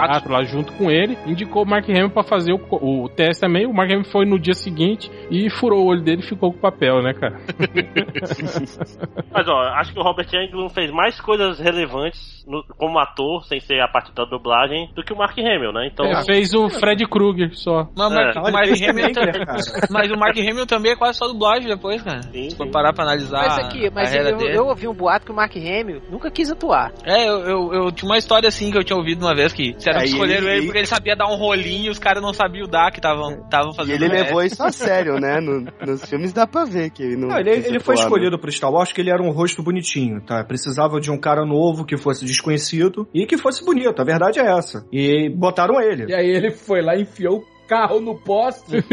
de 0.01 0.08
teatro 0.08 0.31
lá 0.31 0.43
junto 0.43 0.71
com 0.73 0.89
ele. 0.91 1.17
Indicou 1.25 1.63
o 1.63 1.67
Mark 1.67 1.88
Hamill 1.89 2.10
pra 2.10 2.23
fazer 2.23 2.53
o, 2.53 3.03
o 3.03 3.10
teste 3.10 3.41
também. 3.41 3.65
O 3.65 3.73
Mark 3.73 3.91
Hamill 3.91 4.05
foi 4.05 4.25
no 4.25 4.39
dia 4.39 4.53
seguinte 4.53 5.10
e 5.29 5.49
furou 5.49 5.84
o 5.84 5.88
olho 5.88 6.01
dele 6.03 6.21
e 6.21 6.27
ficou 6.27 6.51
com 6.51 6.58
o 6.58 6.62
papel, 6.62 7.01
né, 7.01 7.13
cara? 7.13 7.38
Mas 9.31 9.47
ó, 9.47 9.60
acho 9.79 9.93
que 9.93 9.99
o 9.99 10.03
Robert 10.03 10.27
Englund 10.34 10.73
fez 10.73 10.91
mais 10.91 11.19
coisas 11.19 11.60
relevantes 11.60 12.43
no- 12.47 12.63
como 12.77 12.99
ator, 12.99 13.43
sem 13.45 13.60
ser 13.60 13.79
a 13.81 13.88
parte 13.88 14.13
da 14.13 14.23
dublagem, 14.25 14.89
do 14.95 15.03
que 15.03 15.13
o 15.13 15.17
Mark 15.17 15.38
Hamill, 15.38 15.71
né? 15.73 15.89
Então. 15.91 16.05
Ele 16.05 16.23
fez 16.23 16.53
o 16.53 16.69
Fred 16.69 17.05
Krueger 17.08 17.49
só. 17.55 17.88
Mas, 17.95 18.08
o 18.12 18.15
Mark, 18.15 18.36
É. 18.36 18.39
o 18.39 18.51
Mark 18.51 18.69
Hamill 18.89 19.13
também, 19.13 19.45
mas 19.89 20.12
o 20.12 20.17
Mark 20.17 20.38
Hamill 20.38 20.65
também 20.65 20.91
é 20.91 20.95
quase 20.95 21.17
só 21.17 21.27
dublagem 21.27 21.67
depois, 21.67 22.01
cara. 22.01 22.21
Sim, 22.23 22.49
Se 22.49 22.55
for 22.55 22.69
parar 22.69 22.93
pra 22.93 23.03
analisar 23.03 23.38
Mas 23.47 23.58
aqui, 23.65 23.89
mas 23.93 24.13
eu, 24.15 24.38
dele. 24.38 24.58
eu 24.58 24.67
ouvi 24.67 24.88
um 24.88 24.93
boato 24.93 25.25
que 25.25 25.31
o 25.31 25.36
Mark 25.36 25.55
Hamill 25.55 26.01
nunca 26.10 26.29
quis 26.31 26.51
atuar. 26.51 26.91
É, 27.03 27.27
eu, 27.27 27.39
eu, 27.41 27.73
eu 27.73 27.91
tinha 27.91 28.10
uma 28.10 28.17
história 28.17 28.47
assim 28.47 28.71
que 28.71 28.77
eu 28.77 28.84
tinha 28.84 28.97
ouvido 28.97 29.25
uma 29.25 29.36
vez 29.36 29.51
que 29.53 29.73
disseram 29.93 30.00
que 30.00 30.06
É, 30.06 30.08
e 30.08 30.12
escolheram 30.12 30.48
ele- 30.48 30.58
ele, 30.58 30.65
porque 30.65 30.78
ele 30.80 30.88
sabia 30.88 31.15
dar 31.15 31.28
um 31.28 31.36
rolinho 31.36 31.86
e 31.86 31.89
os 31.89 32.00
caras 32.00 32.21
não 32.21 32.34
sabiam 32.34 32.67
dar, 32.67 32.91
que 32.91 33.00
estavam 33.00 33.43
estavam 33.43 33.71
E 33.71 33.76
fazendo. 33.76 34.04
ele 34.04 34.06
é. 34.17 34.24
levou 34.24 34.43
isso 34.43 34.62
a 34.63 34.71
sério, 34.71 35.19
né? 35.19 35.39
No- 35.39 35.65
nos 35.86 36.06
filmes 36.06 36.34
dá 36.34 36.45
pra 36.48 36.65
ver 36.65 36.89
que 36.89 37.04
ele 37.04 37.15
não. 37.15 37.30
Não, 37.30 37.39
ele, 37.39 37.52
ele 37.52 37.80
foi 37.80 37.95
escolhido 37.95 38.38
pro 38.39 38.52
Star 38.52 38.71
Wars 38.71 38.89
porque 38.89 39.02
ele 39.02 39.12
era 39.12 39.21
um 39.21 39.32
rosto 39.32 39.62
bonitinho, 39.63 40.21
tá? 40.21 40.43
Precisava 40.43 41.00
de 41.00 41.12
um 41.12 41.17
cara 41.17 41.45
novo 41.45 41.86
que 41.86 41.98
fosse 41.98 42.26
desconhecido 42.26 43.08
e 43.13 43.26
que 43.26 43.38
fosse 43.38 43.63
bonito, 43.63 44.02
a 44.02 44.06
verdade 44.06 44.39
é 44.39 44.45
essa. 44.58 44.86
E 44.91 45.30
botaram 45.30 45.80
ele. 45.82 46.06
E 46.10 46.13
aí 46.15 46.28
ele 46.28 46.52
foi 46.52 46.82
lá 46.82 46.95
e 46.95 47.02
enfiou 47.04 47.38
o 47.39 47.45
carro 47.67 47.99
no 47.99 48.15
poste 48.15 48.84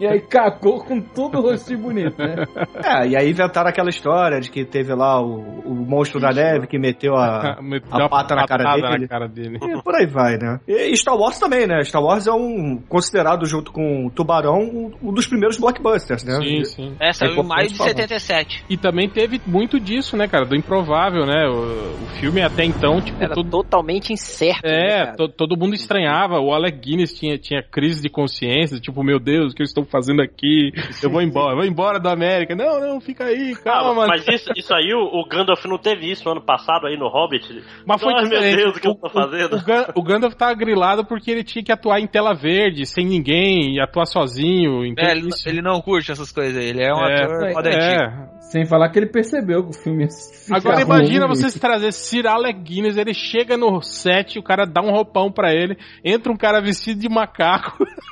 e 0.00 0.06
aí 0.06 0.20
cagou 0.20 0.82
com 0.84 1.00
tudo 1.00 1.38
o 1.38 1.42
rostinho 1.42 1.78
bonito, 1.80 2.16
né? 2.18 2.36
É, 2.84 3.06
e 3.08 3.16
aí 3.16 3.30
inventaram 3.30 3.68
aquela 3.68 3.88
história 3.90 4.40
de 4.40 4.50
que 4.50 4.64
teve 4.64 4.92
lá 4.94 5.20
o, 5.20 5.36
o 5.64 5.74
monstro 5.74 6.20
da 6.20 6.30
neve 6.30 6.66
que 6.66 6.78
meteu 6.78 7.14
a. 7.16 7.58
Meteu 7.62 7.88
a 7.92 7.98
uma 7.98 8.08
pata 8.08 8.34
na 8.34 8.46
cara 8.46 8.74
dele. 8.74 8.98
na 9.02 9.08
cara 9.08 9.28
dele. 9.28 9.58
E 9.62 9.82
por 9.82 9.94
aí 9.94 10.06
vai, 10.06 10.36
né? 10.36 10.58
E 10.66 10.96
Star 10.96 11.16
Wars 11.16 11.38
também, 11.38 11.66
né? 11.66 11.82
Star 11.84 12.02
Wars 12.02 12.26
é 12.26 12.32
um 12.32 12.80
considerado, 12.88 13.46
junto 13.46 13.70
com 13.72 14.06
o 14.06 14.10
Tubarão, 14.10 14.58
um, 14.60 14.90
um 15.02 15.12
dos 15.12 15.26
primeiros 15.26 15.58
blockbusters, 15.58 16.24
né? 16.24 16.36
Sim, 16.42 16.64
sim. 16.64 16.96
É, 17.00 17.12
saiu 17.12 17.32
É 17.32 17.34
em 17.40 17.42
maio 17.46 17.68
de 17.68 17.74
importante 17.74 17.78
falar. 17.78 18.08
77. 18.08 18.64
E 18.68 18.76
também 18.76 19.08
teve 19.08 19.40
muito 19.46 19.78
disso, 19.78 20.16
né, 20.16 20.26
cara? 20.26 20.44
Do 20.44 20.56
improvável, 20.56 21.24
né? 21.24 21.46
O, 21.48 21.94
o 22.02 22.06
filme 22.20 22.42
até 22.42 22.64
então, 22.64 23.00
tipo, 23.00 23.22
Era 23.22 23.34
todo, 23.34 23.48
totalmente 23.50 24.12
incerto. 24.12 24.66
né, 24.66 24.86
É, 24.86 25.04
cara? 25.04 25.16
to- 25.16 25.28
todo 25.28 25.56
mundo 25.56 25.74
estranhava. 25.74 26.40
O 26.40 26.52
Alec 26.52 26.78
Guinness 26.78 27.12
tinha, 27.14 27.38
tinha 27.38 27.62
crise 27.62 28.02
de 28.02 28.08
consciência, 28.22 28.78
tipo, 28.80 29.02
meu 29.02 29.18
Deus, 29.18 29.52
o 29.52 29.54
que 29.56 29.62
eu 29.62 29.64
estou 29.64 29.84
fazendo 29.84 30.22
aqui? 30.22 30.70
Eu 31.02 31.10
vou 31.10 31.20
embora, 31.22 31.56
vou 31.56 31.64
embora 31.64 31.98
da 31.98 32.12
América. 32.12 32.54
Não, 32.54 32.80
não, 32.80 33.00
fica 33.00 33.24
aí, 33.24 33.54
calma, 33.56 33.82
Calma, 33.82 33.94
mano. 33.94 34.08
mas 34.08 34.26
isso, 34.28 34.50
isso 34.56 34.74
aí, 34.74 34.92
o, 34.94 35.20
o 35.20 35.26
Gandalf 35.28 35.64
não 35.66 35.78
teve 35.78 36.10
isso 36.10 36.28
ano 36.28 36.40
passado 36.40 36.86
aí 36.86 36.96
no 36.96 37.08
Hobbit. 37.08 37.62
Mas 37.86 38.00
foi 38.00 38.12
Ai, 38.14 38.24
meu. 38.28 38.40
Deus, 38.40 38.76
o 38.76 38.80
que 38.80 38.86
eu 38.88 38.94
tô 38.94 39.08
fazendo? 39.08 39.56
O, 39.96 40.00
o 40.00 40.02
Gandalf 40.02 40.34
tava 40.34 40.54
grilado 40.54 41.04
porque 41.04 41.30
ele 41.30 41.42
tinha 41.44 41.64
que 41.64 41.72
atuar 41.72 42.00
em 42.00 42.06
tela 42.06 42.34
verde, 42.34 42.86
sem 42.86 43.04
ninguém, 43.06 43.74
e 43.76 43.80
atuar 43.80 44.06
sozinho. 44.06 44.84
Então 44.84 45.04
É, 45.04 45.12
ele, 45.12 45.28
isso- 45.28 45.48
ele 45.48 45.60
não 45.62 45.80
curte 45.80 46.12
essas 46.12 46.30
coisas 46.30 46.56
aí, 46.56 46.68
ele 46.68 46.82
é 46.82 46.92
um 46.92 47.04
é, 47.04 47.22
ator 47.24 47.42
é, 47.44 47.50
antigo. 47.50 47.68
é. 47.68 48.42
Sem 48.52 48.66
falar 48.66 48.90
que 48.90 48.98
ele 48.98 49.06
percebeu 49.06 49.62
que 49.64 49.70
o 49.70 49.82
filme 49.82 50.06
Agora 50.50 50.82
imagina 50.82 51.26
ruim. 51.26 51.34
vocês 51.34 51.54
trazer 51.58 51.90
Sir 51.92 52.26
Alec 52.26 52.60
Guinness, 52.60 52.96
ele 52.98 53.14
chega 53.14 53.56
no 53.56 53.80
set, 53.80 54.38
o 54.38 54.42
cara 54.42 54.66
dá 54.66 54.82
um 54.82 54.90
roupão 54.90 55.32
pra 55.32 55.54
ele, 55.54 55.76
entra 56.04 56.30
um 56.30 56.36
cara 56.36 56.60
vestido 56.60 57.00
de 57.00 57.08
macaco. 57.08 57.82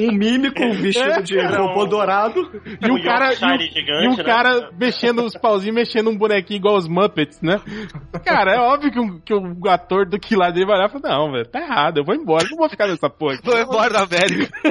Um 0.00 0.12
mímico 0.12 0.60
vestido 0.74 1.22
de 1.22 1.38
É, 1.38 1.46
robô 1.56 1.86
dourado. 1.86 2.40
E 2.80 2.90
Um 2.90 2.94
um 2.94 3.02
cara, 3.02 3.32
e 3.32 3.36
um, 3.36 3.58
gigante, 3.58 4.04
e 4.04 4.08
um 4.08 4.16
né? 4.16 4.24
cara 4.24 4.70
mexendo 4.78 5.22
os 5.24 5.34
pauzinhos, 5.34 5.74
mexendo 5.74 6.10
um 6.10 6.16
bonequinho 6.16 6.58
igual 6.58 6.76
os 6.76 6.88
Muppets, 6.88 7.40
né? 7.42 7.60
Cara, 8.24 8.54
é 8.54 8.58
óbvio 8.60 8.90
que, 8.90 9.00
um, 9.00 9.20
que 9.20 9.34
o 9.34 9.68
ator 9.68 10.06
do 10.06 10.18
que 10.18 10.34
lá 10.36 10.50
dele 10.50 10.66
vai 10.66 10.76
olhar 10.76 10.88
e 10.88 10.92
falar, 10.92 11.16
não, 11.16 11.32
velho, 11.32 11.46
tá 11.46 11.60
errado, 11.60 11.98
eu 11.98 12.04
vou 12.04 12.14
embora, 12.14 12.46
não 12.50 12.58
vou 12.58 12.68
ficar 12.68 12.86
nessa 12.88 13.08
porra. 13.08 13.34
aqui." 13.34 13.44
Vou 13.44 13.58
embora 13.60 13.92
da 13.92 14.02
América. 14.02 14.48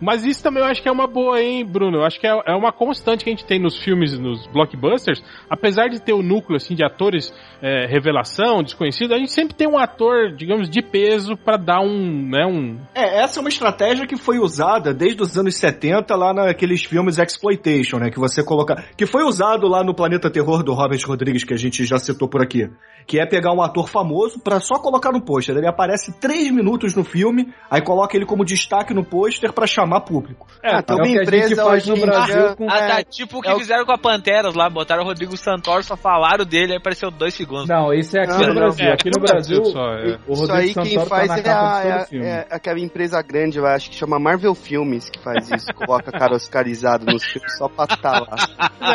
Mas 0.00 0.24
isso 0.24 0.42
também 0.42 0.62
eu 0.62 0.68
acho 0.68 0.82
que 0.82 0.88
é 0.88 0.92
uma 0.92 1.06
boa, 1.06 1.40
hein, 1.40 1.64
Bruno? 1.64 1.98
Eu 1.98 2.04
acho 2.04 2.20
que 2.20 2.26
é, 2.26 2.30
é 2.46 2.54
uma 2.54 2.72
constante 2.72 3.24
que 3.24 3.30
a 3.30 3.32
gente 3.32 3.44
tem 3.44 3.58
nos 3.58 3.76
filmes, 3.82 4.18
nos 4.18 4.46
blockbusters. 4.48 5.22
Apesar 5.50 5.88
de 5.88 6.00
ter 6.00 6.12
o 6.12 6.22
núcleo, 6.22 6.56
assim, 6.56 6.74
de 6.74 6.84
atores 6.84 7.32
é, 7.60 7.86
revelação, 7.86 8.62
desconhecido, 8.62 9.14
a 9.14 9.18
gente 9.18 9.32
sempre 9.32 9.54
tem 9.54 9.66
um 9.68 9.78
ator, 9.78 10.32
digamos, 10.34 10.68
de 10.68 10.82
peso 10.82 11.36
dar 11.56 11.80
um, 11.80 12.28
né, 12.28 12.46
um... 12.46 12.78
É, 12.94 13.22
essa 13.22 13.38
é 13.38 13.40
uma 13.40 13.48
estratégia 13.48 14.06
que 14.06 14.16
foi 14.16 14.38
usada 14.38 14.92
desde 14.94 15.22
os 15.22 15.36
anos 15.38 15.56
70 15.56 16.14
lá 16.16 16.32
naqueles 16.34 16.84
filmes 16.84 17.18
exploitation, 17.18 17.98
né, 17.98 18.10
que 18.10 18.18
você 18.18 18.42
coloca, 18.44 18.84
que 18.96 19.06
foi 19.06 19.24
usado 19.24 19.66
lá 19.68 19.82
no 19.84 19.94
Planeta 19.94 20.30
Terror 20.30 20.62
do 20.62 20.72
Robert 20.74 21.00
Rodrigues 21.06 21.44
que 21.44 21.54
a 21.54 21.58
gente 21.58 21.84
já 21.84 21.98
citou 21.98 22.28
por 22.28 22.42
aqui, 22.42 22.68
que 23.06 23.18
é 23.20 23.26
pegar 23.26 23.52
um 23.52 23.62
ator 23.62 23.88
famoso 23.88 24.40
pra 24.40 24.58
só 24.60 24.78
colocar 24.78 25.12
no 25.12 25.20
pôster. 25.20 25.56
Ele 25.56 25.66
aparece 25.66 26.12
três 26.20 26.50
minutos 26.50 26.94
no 26.94 27.04
filme, 27.04 27.52
aí 27.70 27.80
coloca 27.80 28.16
ele 28.16 28.26
como 28.26 28.44
destaque 28.44 28.92
no 28.92 29.04
pôster 29.04 29.52
pra 29.52 29.66
chamar 29.66 30.00
público. 30.00 30.46
Ah, 30.64 30.82
tem 30.82 30.96
É 30.96 30.98
o 30.98 31.02
uma 31.02 31.06
que 31.06 31.18
a 31.18 31.22
gente 31.22 31.22
empresa 31.52 31.64
hoje 31.66 31.90
no 31.90 31.96
Brasil 32.00 32.56
com... 32.56 32.68
Ah, 32.68 32.76
É, 32.78 32.88
tá, 32.88 33.04
tipo 33.04 33.38
o 33.38 33.42
que 33.42 33.48
é 33.48 33.54
o- 33.54 33.58
fizeram 33.58 33.84
com 33.84 33.92
a 33.92 33.98
Panteras 33.98 34.54
lá, 34.54 34.68
botaram 34.68 35.02
o 35.02 35.06
Rodrigo 35.06 35.36
Santoro, 35.36 35.82
só 35.84 35.96
falaram 35.96 36.44
dele, 36.44 36.72
aí 36.72 36.78
apareceu 36.78 37.10
dois 37.10 37.32
segundos. 37.34 37.68
Não, 37.68 37.92
isso 37.92 38.16
é 38.18 38.22
aqui 38.22 38.32
Não, 38.32 38.40
no 38.40 38.46
não, 38.48 38.54
Brasil. 38.54 38.86
é, 38.86 38.92
aqui 38.92 39.10
no 39.14 39.20
Brasil 39.22 39.64
só, 39.66 39.80
é. 39.94 40.18
o 40.26 40.32
Isso 40.32 40.40
Rodrigo 40.40 40.52
aí 40.54 40.74
quem 40.74 40.84
Santoro 40.86 41.06
faz 41.08 41.28
tá 41.28 41.36
na 41.36 41.42
é, 41.46 41.52
capa 41.54 41.76
a- 41.78 42.06
é- 42.12 42.26
é 42.26 42.46
aquela 42.50 42.78
empresa 42.80 43.20
grande, 43.22 43.58
eu 43.58 43.66
acho 43.66 43.90
que 43.90 43.96
chama 43.96 44.18
Marvel 44.18 44.54
Filmes, 44.54 45.08
que 45.10 45.18
faz 45.18 45.50
isso. 45.50 45.66
Coloca 45.74 46.10
cara 46.12 46.34
oscarizado 46.34 47.04
nos 47.06 47.24
filmes 47.24 47.56
só 47.58 47.68
pra 47.68 47.84
estar 47.84 48.20
lá. 48.20 48.36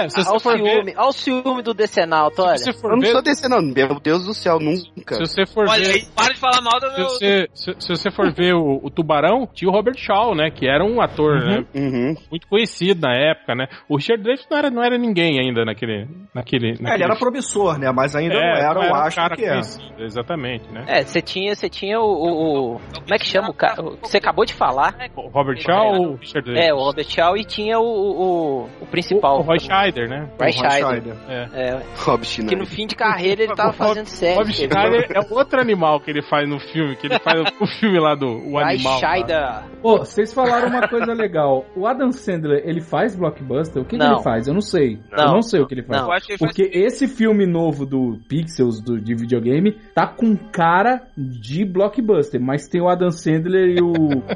É, 0.03 0.09
se 0.09 0.19
Olha 0.19 0.25
você 0.25 0.35
o 0.35 0.39
for 0.39 0.57
ver... 0.57 0.69
ciúme, 0.75 0.93
olha 0.97 1.07
o 1.07 1.11
ciúme 1.11 1.61
do 1.61 1.73
Decenalto, 1.73 2.41
olha. 2.43 2.57
Se 2.57 2.73
for 2.73 2.91
Eu 2.91 2.95
não 2.97 3.01
ver... 3.01 3.11
sou 3.11 3.21
desse 3.21 3.47
não, 3.49 3.61
meu 3.61 3.99
Deus 3.99 4.25
do 4.25 4.33
céu, 4.33 4.59
nunca. 4.59 5.15
Se 5.15 5.19
você 5.21 5.45
for 5.45 5.67
Olha 5.67 5.83
ver... 5.85 5.93
aí, 5.93 6.05
para 6.15 6.33
de 6.33 6.39
falar 6.39 6.61
mal 6.61 6.79
do 6.79 6.89
Se 6.91 6.97
meu... 6.97 7.09
você, 7.09 7.47
se, 7.53 7.75
se 7.79 7.89
você 7.89 8.11
for 8.11 8.31
ver 8.33 8.53
o, 8.53 8.79
o 8.83 8.89
Tubarão, 8.89 9.47
tinha 9.53 9.69
o 9.69 9.73
Robert 9.73 9.97
Shaw, 9.97 10.35
né? 10.35 10.49
Que 10.51 10.67
era 10.67 10.83
um 10.83 11.01
ator 11.01 11.39
né, 11.43 11.65
Uhum. 11.75 12.15
muito 12.29 12.47
conhecido 12.47 13.01
na 13.01 13.13
época, 13.15 13.55
né? 13.55 13.67
O 13.89 13.95
Richard 13.97 14.23
Dreyfuss 14.23 14.47
não 14.49 14.57
era, 14.57 14.69
não 14.69 14.83
era 14.83 14.97
ninguém 14.97 15.39
ainda 15.39 15.63
naquele... 15.65 16.07
naquele, 16.33 16.69
É, 16.71 16.81
naquele 16.81 16.93
ele 16.95 17.03
era 17.03 17.15
promissor, 17.15 17.77
né, 17.77 17.91
mas 17.91 18.15
ainda 18.15 18.35
não 18.35 18.41
era, 18.41 18.85
eu 18.85 18.91
um 18.91 18.95
acho 18.95 19.15
cara 19.15 19.35
que 19.35 19.45
é. 19.45 19.59
exatamente, 19.99 20.69
né? 20.71 20.83
É, 20.87 21.01
você 21.03 21.21
tinha, 21.21 21.55
você 21.55 21.69
tinha 21.69 21.99
o, 21.99 22.03
o- 22.03 22.40
o- 22.41 22.79
Como 22.93 23.13
é 23.13 23.17
que 23.17 23.25
chama 23.25 23.49
o 23.49 23.53
cara? 23.53 23.81
o 23.81 23.97
que 23.97 24.09
Você 24.09 24.17
acabou 24.17 24.45
de 24.45 24.53
falar? 24.53 24.95
O 25.15 25.27
Robert 25.29 25.59
Shaw 25.61 25.93
ou 25.93 26.07
o 26.11 26.15
Richard? 26.15 26.57
É, 26.57 26.73
o 26.73 26.77
Robert 26.77 27.05
Shaw 27.07 27.37
e 27.37 27.43
tinha 27.43 27.79
o, 27.79 27.83
o, 27.83 28.69
o 28.81 28.85
principal. 28.87 29.39
O 29.39 29.41
Roy 29.41 29.59
Scheider, 29.59 30.09
né? 30.09 30.27
Roy 30.39 30.49
O 30.51 30.59
Roy 30.59 30.71
Scheider. 30.71 31.15
É. 31.29 31.47
É, 31.53 31.81
Rob 31.97 32.21
que 32.21 32.27
Schneider. 32.27 32.57
no 32.57 32.65
fim 32.65 32.87
de 32.87 32.95
carreira 32.95 33.43
ele 33.43 33.53
tava 33.55 33.73
fazendo 33.73 34.07
série. 34.07 34.35
Rob 34.37 34.51
Schneider 34.53 35.07
é 35.13 35.33
outro 35.33 35.59
animal 35.59 35.99
que 35.99 36.09
ele 36.11 36.21
faz 36.21 36.47
no 36.49 36.59
filme, 36.59 36.95
que 36.95 37.07
ele 37.07 37.19
faz 37.19 37.41
o 37.59 37.65
filme 37.79 37.99
lá 37.99 38.15
do 38.15 38.27
o 38.27 38.51
Roy 38.53 38.63
animal. 38.63 38.99
Scheider. 38.99 39.63
Pô, 39.81 39.97
vocês 39.99 40.33
falaram 40.33 40.67
uma 40.69 40.87
coisa 40.87 41.13
legal. 41.13 41.65
O 41.75 41.85
Adam 41.87 42.11
Sandler, 42.11 42.61
ele 42.65 42.81
faz 42.81 43.15
blockbuster? 43.15 43.81
O 43.81 43.85
que, 43.85 43.97
que 43.97 44.03
ele 44.03 44.21
faz? 44.23 44.47
Eu 44.47 44.53
não 44.53 44.61
sei. 44.61 44.99
Não. 45.11 45.25
Eu 45.25 45.31
não 45.33 45.41
sei 45.41 45.59
o 45.61 45.67
que 45.67 45.73
ele 45.73 45.83
faz. 45.83 46.01
Não. 46.01 46.07
Eu 46.09 46.13
acho 46.13 46.25
que 46.27 46.31
ele 46.33 46.39
faz- 46.39 46.51
Porque 46.55 46.77
esse 46.77 47.07
filme 47.07 47.45
novo 47.45 47.85
do 47.85 48.19
Pixels, 48.29 48.81
do, 48.81 48.99
de 48.99 49.15
videogame, 49.15 49.71
tá 49.95 50.05
com 50.07 50.35
cara 50.35 51.01
de 51.17 51.65
blockbuster, 51.65 52.30
mas 52.39 52.67
tem 52.67 52.81
o 52.81 52.87
Adam 52.89 53.11
Sandler 53.11 53.77
e 53.77 53.81
o, 53.81 53.91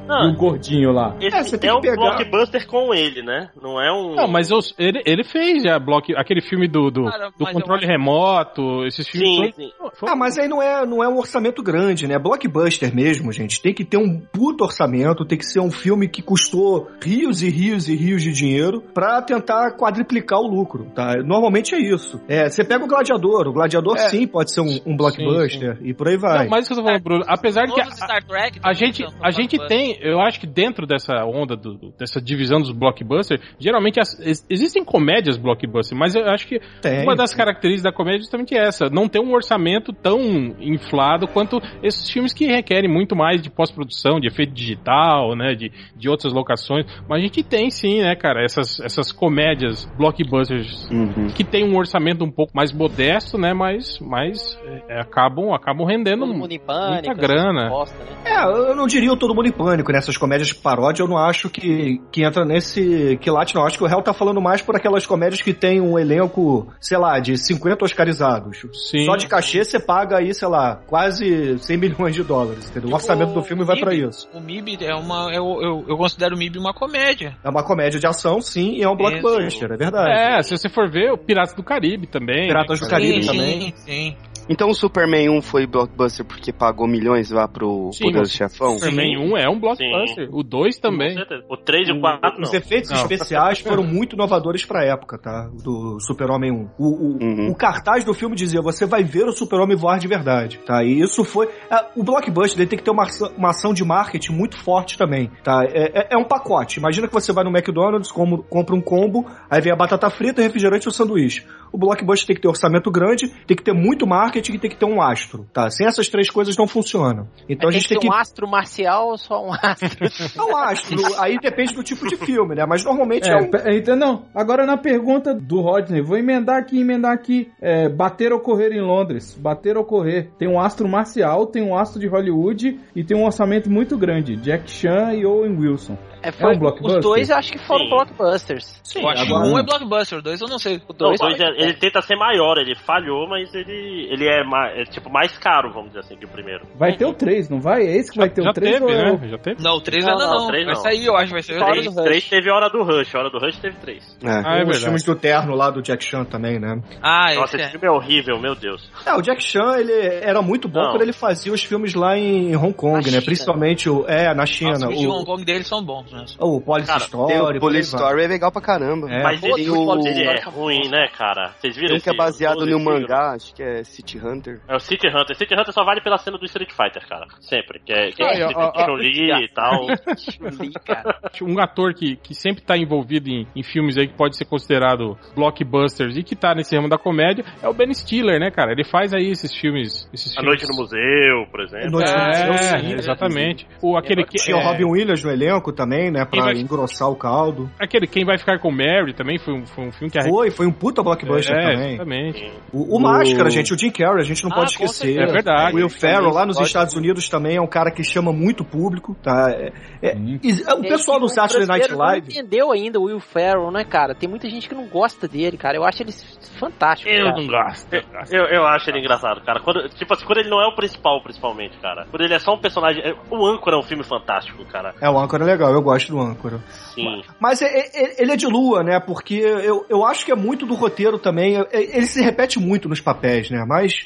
Não. 0.07 0.29
e 0.29 0.33
o 0.33 0.35
gordinho 0.35 0.91
lá. 0.91 1.15
Esse 1.19 1.35
É, 1.37 1.43
você 1.43 1.57
tem 1.57 1.69
é 1.69 1.73
que 1.73 1.77
um 1.77 1.81
pegar- 1.81 1.95
blockbuster 1.95 2.67
com 2.67 2.93
ele, 2.93 3.21
né? 3.21 3.49
Não 3.61 3.81
é 3.81 3.91
um. 3.91 4.15
Não, 4.15 4.27
mas 4.27 4.51
os- 4.51 4.73
ele, 4.77 5.01
ele 5.05 5.23
fez 5.23 5.63
já 5.63 5.77
block, 5.79 6.13
aquele 6.15 6.41
filme 6.41 6.67
do, 6.67 6.89
do, 6.89 7.05
Cara, 7.05 7.29
do 7.37 7.47
eu 7.47 7.53
controle 7.53 7.83
acho- 7.83 7.91
remoto, 7.91 8.85
esses 8.85 9.07
filmes. 9.07 9.55
Sim, 9.55 9.69
todos- 9.77 9.91
sim. 9.93 9.99
Foi- 9.99 10.09
Ah, 10.09 10.15
mas 10.15 10.37
aí 10.37 10.47
não 10.47 10.61
é, 10.61 10.85
não 10.85 11.03
é 11.03 11.07
um 11.07 11.17
orçamento 11.17 11.61
grande, 11.63 12.07
né? 12.07 12.17
Blockbuster 12.19 12.93
mesmo, 12.93 13.31
gente. 13.31 13.61
Tem 13.61 13.73
que 13.73 13.85
ter 13.85 13.97
um 13.97 14.19
puto 14.19 14.63
orçamento, 14.63 15.25
tem 15.25 15.37
que 15.37 15.45
ser 15.45 15.59
um 15.59 15.71
filme 15.71 16.07
que 16.07 16.21
custou 16.21 16.87
rios 17.03 17.41
e 17.41 17.49
rios 17.49 17.87
e 17.87 17.95
rios 17.95 18.21
de 18.21 18.31
dinheiro 18.31 18.81
pra 18.93 19.21
tentar 19.21 19.71
quadriplicar 19.77 20.39
o 20.39 20.47
lucro, 20.47 20.85
tá? 20.95 21.15
Normalmente 21.23 21.75
é 21.75 21.79
isso. 21.79 22.21
É, 22.27 22.49
você 22.49 22.63
pega 22.63 22.83
o 22.83 22.87
Gladiador, 22.87 23.47
o 23.47 23.53
Gladiador 23.53 23.95
É. 23.97 24.09
sim 24.09 24.27
pode 24.27 24.51
ser 24.53 24.61
um, 24.61 24.79
um 24.85 24.95
blockbuster 24.97 25.77
e 25.81 25.93
por 25.93 26.07
aí 26.07 26.17
vai. 26.17 26.43
Não, 26.43 26.49
mas 26.49 26.65
isso 26.65 26.73
que 26.73 26.79
eu 26.79 26.83
tô 26.83 26.87
falando, 26.87 27.03
Bruno. 27.03 27.23
Apesar 27.27 27.65
de 27.65 27.74
que. 27.75 27.81
Os 27.89 27.95
Star 27.95 28.23
Trek 28.23 28.59
A 28.63 28.73
gente, 28.73 29.03
a 29.21 29.31
gente 29.31 29.57
tem, 29.67 29.97
eu 30.01 30.19
acho 30.21 30.39
que 30.39 30.47
dentro 30.47 30.85
dessa 30.87 31.13
onda, 31.25 31.55
do- 31.55 31.93
dessa 31.97 32.21
divisão 32.21 32.59
dos 32.59 32.71
blockbusters, 32.71 33.41
geralmente 33.59 33.99
as- 33.99 34.19
ex- 34.19 34.45
existem 34.49 34.83
comédias 34.83 35.37
blockbusters, 35.37 35.97
mas 35.99 36.15
eu 36.15 36.25
acho 36.27 36.47
que 36.47 36.59
Tem, 36.81 37.03
uma 37.03 37.15
das 37.15 37.33
características 37.33 37.83
da 37.83 37.91
comédia 37.95 38.17
é 38.17 38.21
justamente 38.21 38.55
essa, 38.57 38.89
não 38.89 39.07
ter 39.07 39.19
um 39.19 39.33
orçamento 39.33 39.91
tão 39.93 40.19
inflado 40.59 41.27
quanto 41.27 41.61
esses 41.83 42.09
filmes 42.09 42.33
que 42.33 42.45
requerem 42.45 42.89
muito 42.91 43.15
mais 43.15 43.41
de 43.41 43.49
pós-produção, 43.49 44.19
de 44.19 44.27
efeito 44.27 44.53
digital, 44.53 45.35
né, 45.35 45.53
de, 45.53 45.71
de 45.95 46.09
outras 46.09 46.33
locações, 46.33 46.85
mas 47.07 47.19
a 47.19 47.21
gente 47.21 47.43
tem 47.43 47.69
sim, 47.69 48.01
né, 48.01 48.15
cara, 48.15 48.43
essas, 48.43 48.79
essas 48.79 49.11
comédias 49.11 49.85
blockbusters 49.97 50.89
Uhum. 50.91 51.27
que 51.35 51.43
tem 51.43 51.63
um 51.63 51.77
orçamento 51.77 52.23
um 52.23 52.31
pouco 52.31 52.51
mais 52.55 52.71
modesto, 52.71 53.37
né, 53.37 53.53
mas, 53.53 53.99
mas 53.99 54.57
é, 54.89 54.99
acabam, 54.99 55.53
acabam 55.53 55.85
rendendo 55.85 56.21
pânico. 56.21 56.39
muita 56.39 57.13
grana. 57.13 57.64
Bosta, 57.69 57.97
né? 58.03 58.15
É, 58.25 58.43
eu 58.43 58.75
não 58.75 58.87
diria 58.87 59.11
o 59.11 59.17
Todo 59.17 59.35
Mundo 59.35 59.47
em 59.47 59.51
Pânico, 59.51 59.91
nessas 59.91 60.17
comédias 60.17 60.49
de 60.49 60.55
paródia, 60.55 61.03
eu 61.03 61.07
não 61.07 61.17
acho 61.17 61.49
que, 61.49 62.01
que 62.11 62.23
entra 62.23 62.43
nesse 62.45 63.17
quilate, 63.21 63.55
não. 63.55 63.65
Acho 63.65 63.77
que 63.77 63.83
o 63.83 63.87
réu 63.87 64.01
tá 64.01 64.13
falando 64.13 64.41
mais 64.41 64.61
por 64.61 64.75
aquelas 64.75 65.05
comédias 65.05 65.41
que 65.41 65.53
tem 65.53 65.79
um 65.79 65.97
elenco, 65.97 66.73
sei 66.79 66.97
lá, 66.97 67.19
de 67.19 67.37
50 67.37 67.85
oscarizados. 67.85 68.61
Sim. 68.89 69.05
Só 69.05 69.15
de 69.15 69.27
cachê 69.27 69.63
você 69.63 69.79
paga 69.79 70.17
aí, 70.17 70.33
sei 70.33 70.47
lá, 70.47 70.75
quase 70.87 71.57
100 71.59 71.77
milhões 71.77 72.15
de 72.15 72.23
dólares, 72.23 72.69
entendeu? 72.69 72.89
O 72.89 72.93
orçamento 72.93 73.33
do 73.33 73.43
filme 73.43 73.63
vai 73.63 73.79
pra 73.79 73.91
MIB, 73.91 74.09
isso. 74.09 74.27
O 74.33 74.39
MIB 74.39 74.77
é 74.81 74.95
uma. 74.95 75.31
Eu, 75.33 75.61
eu, 75.61 75.85
eu 75.87 75.97
considero 75.97 76.35
o 76.35 76.37
MIB 76.37 76.57
uma 76.57 76.73
comédia. 76.73 77.37
É 77.43 77.49
uma 77.49 77.63
comédia 77.63 77.99
de 77.99 78.07
ação, 78.07 78.41
sim, 78.41 78.75
e 78.75 78.83
é 78.83 78.89
um 78.89 78.95
blockbuster, 78.95 79.71
é 79.71 79.77
verdade. 79.77 80.11
É, 80.11 80.41
se 80.41 80.55
você 80.57 80.69
for 80.69 80.89
ver, 80.89 81.11
o 81.11 81.17
Piratas 81.17 81.53
do 81.53 81.63
Caribe 81.63 82.07
também. 82.07 82.47
Piratas 82.47 82.79
do 82.79 82.85
né, 82.85 82.89
Caribe 82.89 83.23
sim, 83.23 83.27
também. 83.27 83.61
Sim, 83.61 83.73
sim. 83.77 84.17
Então 84.47 84.69
o 84.69 84.73
Superman 84.73 85.29
1 85.29 85.41
foi 85.41 85.65
blockbuster 85.65 86.25
porque 86.25 86.53
pagou 86.53 86.87
milhões 86.87 87.31
lá 87.31 87.47
pro 87.47 87.89
Sim, 87.93 88.05
Poderoso 88.05 88.31
Chefão? 88.31 88.77
Superman 88.77 89.17
1 89.33 89.37
é 89.37 89.49
um 89.49 89.59
blockbuster. 89.59 90.29
O 90.31 90.43
2 90.43 90.77
também. 90.79 91.15
O 91.49 91.57
3 91.57 91.89
e 91.89 91.91
o 91.91 91.99
4 91.99 92.41
Os 92.41 92.53
efeitos 92.53 92.91
Não. 92.91 92.97
especiais 92.97 93.59
foram 93.61 93.83
muito 93.83 94.13
inovadores 94.15 94.63
pra 94.65 94.83
época, 94.85 95.17
tá? 95.17 95.49
Do 95.63 95.99
Super-Homem 95.99 96.51
1. 96.51 96.69
O, 96.77 96.85
o, 96.85 97.15
Uhum. 97.25 97.49
o 97.51 97.55
cartaz 97.55 98.03
do 98.03 98.13
filme 98.13 98.35
dizia: 98.35 98.61
você 98.61 98.85
vai 98.85 99.03
ver 99.03 99.25
o 99.25 99.31
Super-Homem 99.31 99.75
voar 99.75 99.97
de 99.99 100.07
verdade, 100.07 100.59
tá? 100.65 100.83
E 100.83 100.99
isso 100.99 101.23
foi. 101.23 101.47
é, 101.71 101.85
o 101.95 102.03
blockbuster 102.03 102.59
ele 102.61 102.69
tem 102.69 102.77
que 102.77 102.85
ter 102.85 102.91
uma, 102.91 103.03
ação- 103.03 103.31
uma 103.37 103.49
ação 103.49 103.73
de 103.73 103.83
marketing 103.83 104.33
muito 104.33 104.57
forte 104.59 104.97
também, 104.97 105.31
tá? 105.43 105.63
É, 105.65 106.01
é- 106.01 106.07
é 106.11 106.17
um 106.17 106.23
pacote. 106.25 106.79
Imagina 106.79 107.07
que 107.07 107.13
você 107.13 107.33
vai 107.33 107.43
no 107.43 107.49
McDonald's, 107.49 108.11
como- 108.11 108.43
compra 108.43 108.75
um 108.75 108.81
combo, 108.81 109.25
aí 109.49 109.59
vem 109.61 109.73
a 109.73 109.75
batata 109.75 110.09
frita, 110.09 110.41
refrigerante 110.41 110.85
e 110.85 110.89
o 110.89 110.91
sanduíche. 110.91 111.45
O 111.75 111.77
blockbuster 111.77 112.27
tem 112.27 112.35
que 112.37 112.41
ter 112.41 112.47
orçamento 112.47 112.89
grande, 112.89 113.27
tem 113.45 113.55
que 113.57 113.61
ter 113.63 113.73
muito 113.73 114.07
marketing 114.07 114.53
e 114.53 114.59
tem 114.59 114.69
que 114.69 114.77
ter 114.77 114.85
um 114.85 115.01
astro, 115.01 115.45
tá? 115.51 115.69
Sem 115.69 115.85
essas 115.85 116.07
três 116.07 116.29
coisas 116.29 116.55
não 116.55 116.67
funcionam. 116.67 117.27
Então 117.49 117.67
a 117.67 117.71
tem 117.71 117.79
gente 117.81 117.89
que 117.89 117.95
tem 117.95 117.99
que. 117.99 118.07
um 118.07 118.13
astro 118.17 118.47
marcial 118.47 119.09
ou 119.09 119.17
só 119.17 119.43
um 119.45 119.51
astro? 119.51 119.89
É 120.37 120.41
um 120.41 120.55
astro. 120.55 120.97
aí 121.19 121.37
depende 121.39 121.73
do 121.75 121.83
tipo 121.83 122.07
de 122.07 122.15
filme, 122.17 122.55
né? 122.55 122.65
Mas 122.65 122.83
normalmente 122.85 123.29
é, 123.29 123.33
É, 123.33 123.37
um. 123.37 123.49
pe- 123.49 123.77
então, 123.77 123.95
não. 123.95 124.25
Agora 124.33 124.65
na 124.65 124.77
pergunta 124.77 125.33
do 125.33 125.59
Rodney, 125.61 126.01
vou 126.01 126.17
emendar 126.17 126.57
aqui, 126.57 126.79
emendar 126.79 127.11
aqui. 127.11 127.51
É, 127.61 127.89
bater 127.89 128.31
ou 128.31 128.39
correr 128.39 128.71
em 128.71 128.81
Londres? 128.81 129.35
Bater 129.37 129.77
ou 129.77 129.83
correr? 129.83 130.29
Tem 130.37 130.47
um 130.47 130.59
astro 130.59 130.87
marcial, 130.87 131.45
tem 131.47 131.61
um 131.61 131.75
astro 131.77 131.99
de 131.99 132.07
Hollywood 132.07 132.79
e 132.95 133.03
tem 133.03 133.17
um 133.17 133.25
orçamento 133.25 133.69
muito 133.69 133.97
grande. 133.97 134.35
Jack 134.37 134.69
Chan 134.71 135.13
e 135.13 135.25
Owen 135.25 135.57
Wilson. 135.57 135.97
É, 136.23 136.31
foi, 136.31 136.55
um 136.55 136.59
blockbuster? 136.59 136.97
os 136.99 137.03
dois 137.05 137.29
eu 137.29 137.35
acho 137.37 137.51
que 137.51 137.59
foram 137.67 137.83
Sim. 137.83 137.89
blockbusters. 137.91 138.79
Sim, 138.83 139.01
eu 139.01 139.09
acho 139.09 139.25
que 139.25 139.31
agora- 139.33 139.47
um 139.47 139.59
é 139.59 139.63
blockbuster, 139.63 140.21
dois 140.21 140.41
eu 140.41 140.47
não 140.47 140.57
sei. 140.57 140.77
O 140.77 140.79
Não, 140.89 140.95
dois, 140.97 141.19
o 141.21 141.23
dois 141.23 141.39
é- 141.39 141.64
ele 141.65 141.73
tenta 141.77 142.01
ser 142.01 142.15
maior, 142.15 142.57
ele 142.57 142.75
falhou, 142.75 143.27
mas 143.27 143.53
ele, 143.53 144.07
ele 144.11 144.27
é, 144.27 144.43
ma- 144.43 144.69
é, 144.69 144.83
tipo 144.83 145.09
mais 145.09 145.37
caro, 145.37 145.71
vamos 145.71 145.87
dizer 145.89 145.99
assim, 145.99 146.15
que 146.17 146.25
o 146.25 146.29
primeiro. 146.29 146.65
Vai 146.75 146.95
ter 146.95 147.05
o 147.05 147.13
3, 147.13 147.49
não 147.49 147.59
vai? 147.59 147.81
É 147.85 147.97
esse 147.97 148.11
que 148.11 148.17
vai 148.17 148.29
ter 148.29 148.41
já 148.43 148.49
o 148.49 148.53
3 148.53 148.71
teve, 148.79 148.85
ou 148.85 148.91
é 148.91 149.11
né? 149.17 149.27
Já 149.29 149.37
teve. 149.37 149.61
Não, 149.63 149.75
o 149.77 149.81
3 149.81 150.05
Não, 150.05 150.11
ainda 150.13 150.25
não, 150.25 150.33
não. 150.35 150.43
o 150.45 150.47
três 150.47 150.65
vai 150.65 150.73
não. 150.75 150.81
sair, 150.81 151.05
eu 151.05 151.15
acho, 151.17 151.31
vai 151.31 151.41
ser 151.43 151.55
o 151.55 151.59
Fora 151.59 151.71
Três, 151.71 151.85
do 151.85 151.91
Rush. 151.91 152.03
três 152.03 152.29
teve 152.29 152.49
a 152.49 152.55
hora 152.55 152.69
do 152.69 152.83
Rush, 152.83 153.15
a 153.15 153.19
hora 153.19 153.29
do 153.29 153.37
Rush 153.39 153.57
teve 153.57 153.77
três. 153.77 154.17
É. 154.23 154.29
Ah, 154.29 154.57
é 154.59 154.63
Os 154.63 154.83
filmes 154.83 155.03
do 155.03 155.15
Terno 155.15 155.55
lá 155.55 155.69
do 155.69 155.81
Jack 155.81 156.03
Chan 156.03 156.23
também, 156.25 156.59
né? 156.59 156.81
Ah, 157.01 157.33
Nossa, 157.35 157.55
esse 157.55 157.55
esse 157.57 157.63
é. 157.65 157.69
filme 157.69 157.87
é 157.87 157.91
horrível, 157.91 158.39
meu 158.39 158.55
Deus. 158.55 158.89
É, 159.05 159.13
o 159.13 159.21
Jack 159.21 159.41
Chan, 159.43 159.77
ele 159.79 159.93
era 159.93 160.41
muito 160.41 160.67
bom 160.67 160.81
Não. 160.81 160.91
quando 160.91 161.01
ele 161.01 161.13
fazia 161.13 161.51
os 161.53 161.63
filmes 161.63 161.93
lá 161.93 162.17
em 162.17 162.55
Hong 162.55 162.73
Kong, 162.73 163.09
né? 163.11 163.21
Principalmente 163.21 163.89
o... 163.89 164.05
É, 164.07 164.33
na 164.33 164.45
China. 164.45 164.73
Os 164.73 164.79
filmes 164.81 164.99
de 164.99 165.07
Hong 165.07 165.25
Kong 165.25 165.43
deles 165.45 165.67
são 165.67 165.83
bons 165.83 166.11
né? 166.11 166.19
mesmo. 166.19 166.37
o 166.45 166.61
Police 166.61 166.91
Story. 166.97 167.57
O 167.57 167.59
Police. 167.59 167.95
Story 167.95 168.23
é 168.23 168.27
legal 168.27 168.51
pra 168.51 168.61
caramba. 168.61 169.09
É, 169.11 169.23
mas 169.23 169.39
pô, 169.39 169.57
ele, 169.57 169.69
o- 169.69 170.07
ele 170.07 170.23
é 170.23 170.41
ruim, 170.43 170.89
né, 170.89 171.07
cara? 171.17 171.54
Vocês 171.59 171.75
viram 171.75 171.89
Tem 171.89 171.97
um 171.97 172.01
que 172.01 172.09
é 172.09 172.15
baseado 172.15 172.65
no 172.65 172.79
mangá, 172.79 173.33
acho 173.35 173.53
que 173.53 173.63
é 173.63 173.83
City 173.83 174.17
Hunter. 174.17 174.61
É 174.67 174.75
o 174.75 174.79
City 174.79 175.07
Hunter. 175.07 175.35
City 175.35 175.53
Hunter 175.53 175.71
só 175.73 175.83
vale 175.83 176.01
pela 176.01 176.17
cena 176.17 176.37
do 176.37 176.45
Street 176.45 176.71
Fighter, 176.71 177.07
cara. 177.07 177.25
Sempre. 177.39 177.79
Que 177.79 177.93
é, 177.93 178.11
que 178.11 178.23
Ah, 178.23 178.31
é, 178.33 178.45
ó, 178.45 178.71
ó, 178.75 178.85
Chun-Li 178.85 179.31
e 179.43 179.47
tal. 179.53 179.87
Chun-Li, 180.17 180.73
cara. 180.85 181.19
Um 181.41 181.59
ator 181.59 181.93
que, 181.93 182.15
que 182.17 182.33
sempre 182.33 182.63
tá 182.63 182.77
envolvido 182.77 183.29
em, 183.29 183.47
em 183.55 183.63
filmes 183.63 183.97
aí 183.97 184.07
que 184.07 184.13
pode 184.15 184.37
ser 184.37 184.45
considerado 184.45 185.17
blockbusters 185.35 186.17
e 186.17 186.23
que 186.23 186.35
tá 186.35 186.53
nesse 186.55 186.75
ramo 186.75 186.89
da 186.89 186.97
comédia 186.97 187.43
é 187.61 187.67
o 187.67 187.73
Ben 187.73 187.93
Stiller, 187.93 188.39
né, 188.39 188.51
cara? 188.51 188.71
Ele 188.71 188.83
faz 188.83 189.13
aí 189.13 189.29
esses 189.29 189.53
filmes. 189.55 190.09
Esses 190.13 190.31
A 190.37 190.41
filmes... 190.41 190.61
Noite 190.61 190.65
no 190.69 190.81
Museu, 190.81 191.47
por 191.51 191.61
exemplo. 191.61 191.91
Noite 191.91 192.11
no 192.11 192.25
Museu, 192.27 192.53
É, 192.53 192.79
sim, 192.79 192.87
né? 192.89 192.95
exatamente. 192.95 193.67
O, 193.81 193.97
aquele 193.97 194.23
que, 194.25 194.37
Tinha 194.37 194.57
o 194.57 194.59
é, 194.59 194.63
Robin 194.65 194.85
Williams 194.85 195.23
no 195.23 195.31
elenco 195.31 195.71
também, 195.71 196.11
né? 196.11 196.25
Pra 196.25 196.45
vai- 196.45 196.53
engrossar 196.55 197.09
o 197.09 197.15
caldo. 197.15 197.69
aquele 197.79 198.07
Quem 198.07 198.25
Vai 198.25 198.37
Ficar 198.37 198.59
com 198.59 198.71
Mary 198.71 199.13
também 199.13 199.37
foi 199.37 199.53
um, 199.53 199.65
foi 199.65 199.85
um 199.85 199.91
filme 199.91 200.11
que 200.11 200.21
Foi, 200.21 200.49
foi 200.51 200.65
um 200.65 200.71
puta 200.71 201.01
blockbuster 201.03 201.34
é, 201.39 201.71
também. 201.71 201.93
exatamente. 201.95 202.53
O, 202.73 202.97
o 202.97 202.99
Máscara, 203.01 203.49
gente, 203.49 203.73
o 203.73 203.77
Jim 203.77 203.91
Carrey, 203.91 204.21
a 204.21 204.25
gente 204.25 204.43
não 204.43 204.51
Ah, 204.51 204.55
pode 204.55 204.71
esquecer. 204.71 205.17
É 205.19 205.25
verdade. 205.25 205.73
O 205.73 205.77
Will 205.77 205.89
Ferrell 205.89 206.29
lá 206.31 206.45
nos 206.45 206.59
Estados 206.59 206.93
Unidos 206.95 207.27
também 207.29 207.57
é 207.57 207.61
um 207.61 207.67
cara 207.67 207.91
que 207.91 208.03
chama 208.03 208.31
muito 208.31 208.63
público, 208.63 209.15
tá? 209.23 209.49
É- 209.51 209.71
é- 210.01 210.15
e- 210.15 210.63
o 210.73 210.81
pessoal 210.81 211.19
do 211.19 211.27
Saturday 211.29 211.67
Night 211.67 211.91
Live... 211.93 212.27
Não 212.27 212.41
entendeu 212.41 212.71
ainda 212.71 212.99
o 212.99 213.03
Will 213.05 213.19
Ferrell, 213.19 213.71
né, 213.71 213.83
cara? 213.83 214.13
Tem 214.15 214.29
muita 214.29 214.49
gente 214.49 214.67
que 214.69 214.75
não 214.75 214.87
gosta 214.87 215.27
dele, 215.27 215.57
cara. 215.57 215.77
Eu 215.77 215.83
acho 215.83 216.01
ele 216.03 216.11
fantástico. 216.59 217.09
Eu 217.09 217.25
cara. 217.25 217.37
não 217.37 217.47
gosto. 217.47 217.93
eu. 217.93 218.01
Eu, 218.31 218.45
eu 218.45 218.65
acho 218.67 218.89
ele 218.89 218.99
engraçado, 218.99 219.41
cara. 219.41 219.59
Quando, 219.59 219.87
tipo 219.89 220.13
assim, 220.13 220.25
quando 220.25 220.39
ele 220.39 220.49
não 220.49 220.61
é 220.61 220.67
o 220.67 220.75
principal, 220.75 221.21
principalmente, 221.21 221.77
cara. 221.79 222.05
Quando 222.09 222.23
ele 222.23 222.33
é 222.33 222.39
só 222.39 222.53
um 222.53 222.59
personagem. 222.59 223.01
é- 223.03 223.15
O 223.29 223.45
Âncora 223.45 223.75
é 223.75 223.79
um 223.79 223.83
filme 223.83 224.03
fantástico, 224.03 224.63
cara. 224.65 224.93
É, 225.01 225.09
o 225.09 225.17
Âncora 225.17 225.43
é 225.43 225.47
legal, 225.47 225.71
eu 225.73 225.81
gosto 225.81 226.11
do 226.11 226.19
Âncora. 226.19 226.59
Sim. 226.93 227.21
Mas 227.39 227.61
é- 227.61 227.65
é- 227.93 228.21
ele 228.21 228.31
é 228.31 228.35
de 228.35 228.47
lua, 228.47 228.83
né? 228.83 228.99
Porque 228.99 229.35
eu, 229.35 229.85
eu 229.89 230.05
acho 230.05 230.25
que 230.25 230.31
é 230.31 230.35
muito 230.35 230.65
do 230.65 230.75
roteiro 230.75 231.17
também. 231.25 231.57
É- 231.57 231.67
Ele 231.97 232.05
se 232.05 232.21
repete 232.21 232.59
muito 232.59 232.87
nos 232.87 233.01
papéis, 233.01 233.49
né? 233.49 233.65
Mas, 233.67 234.05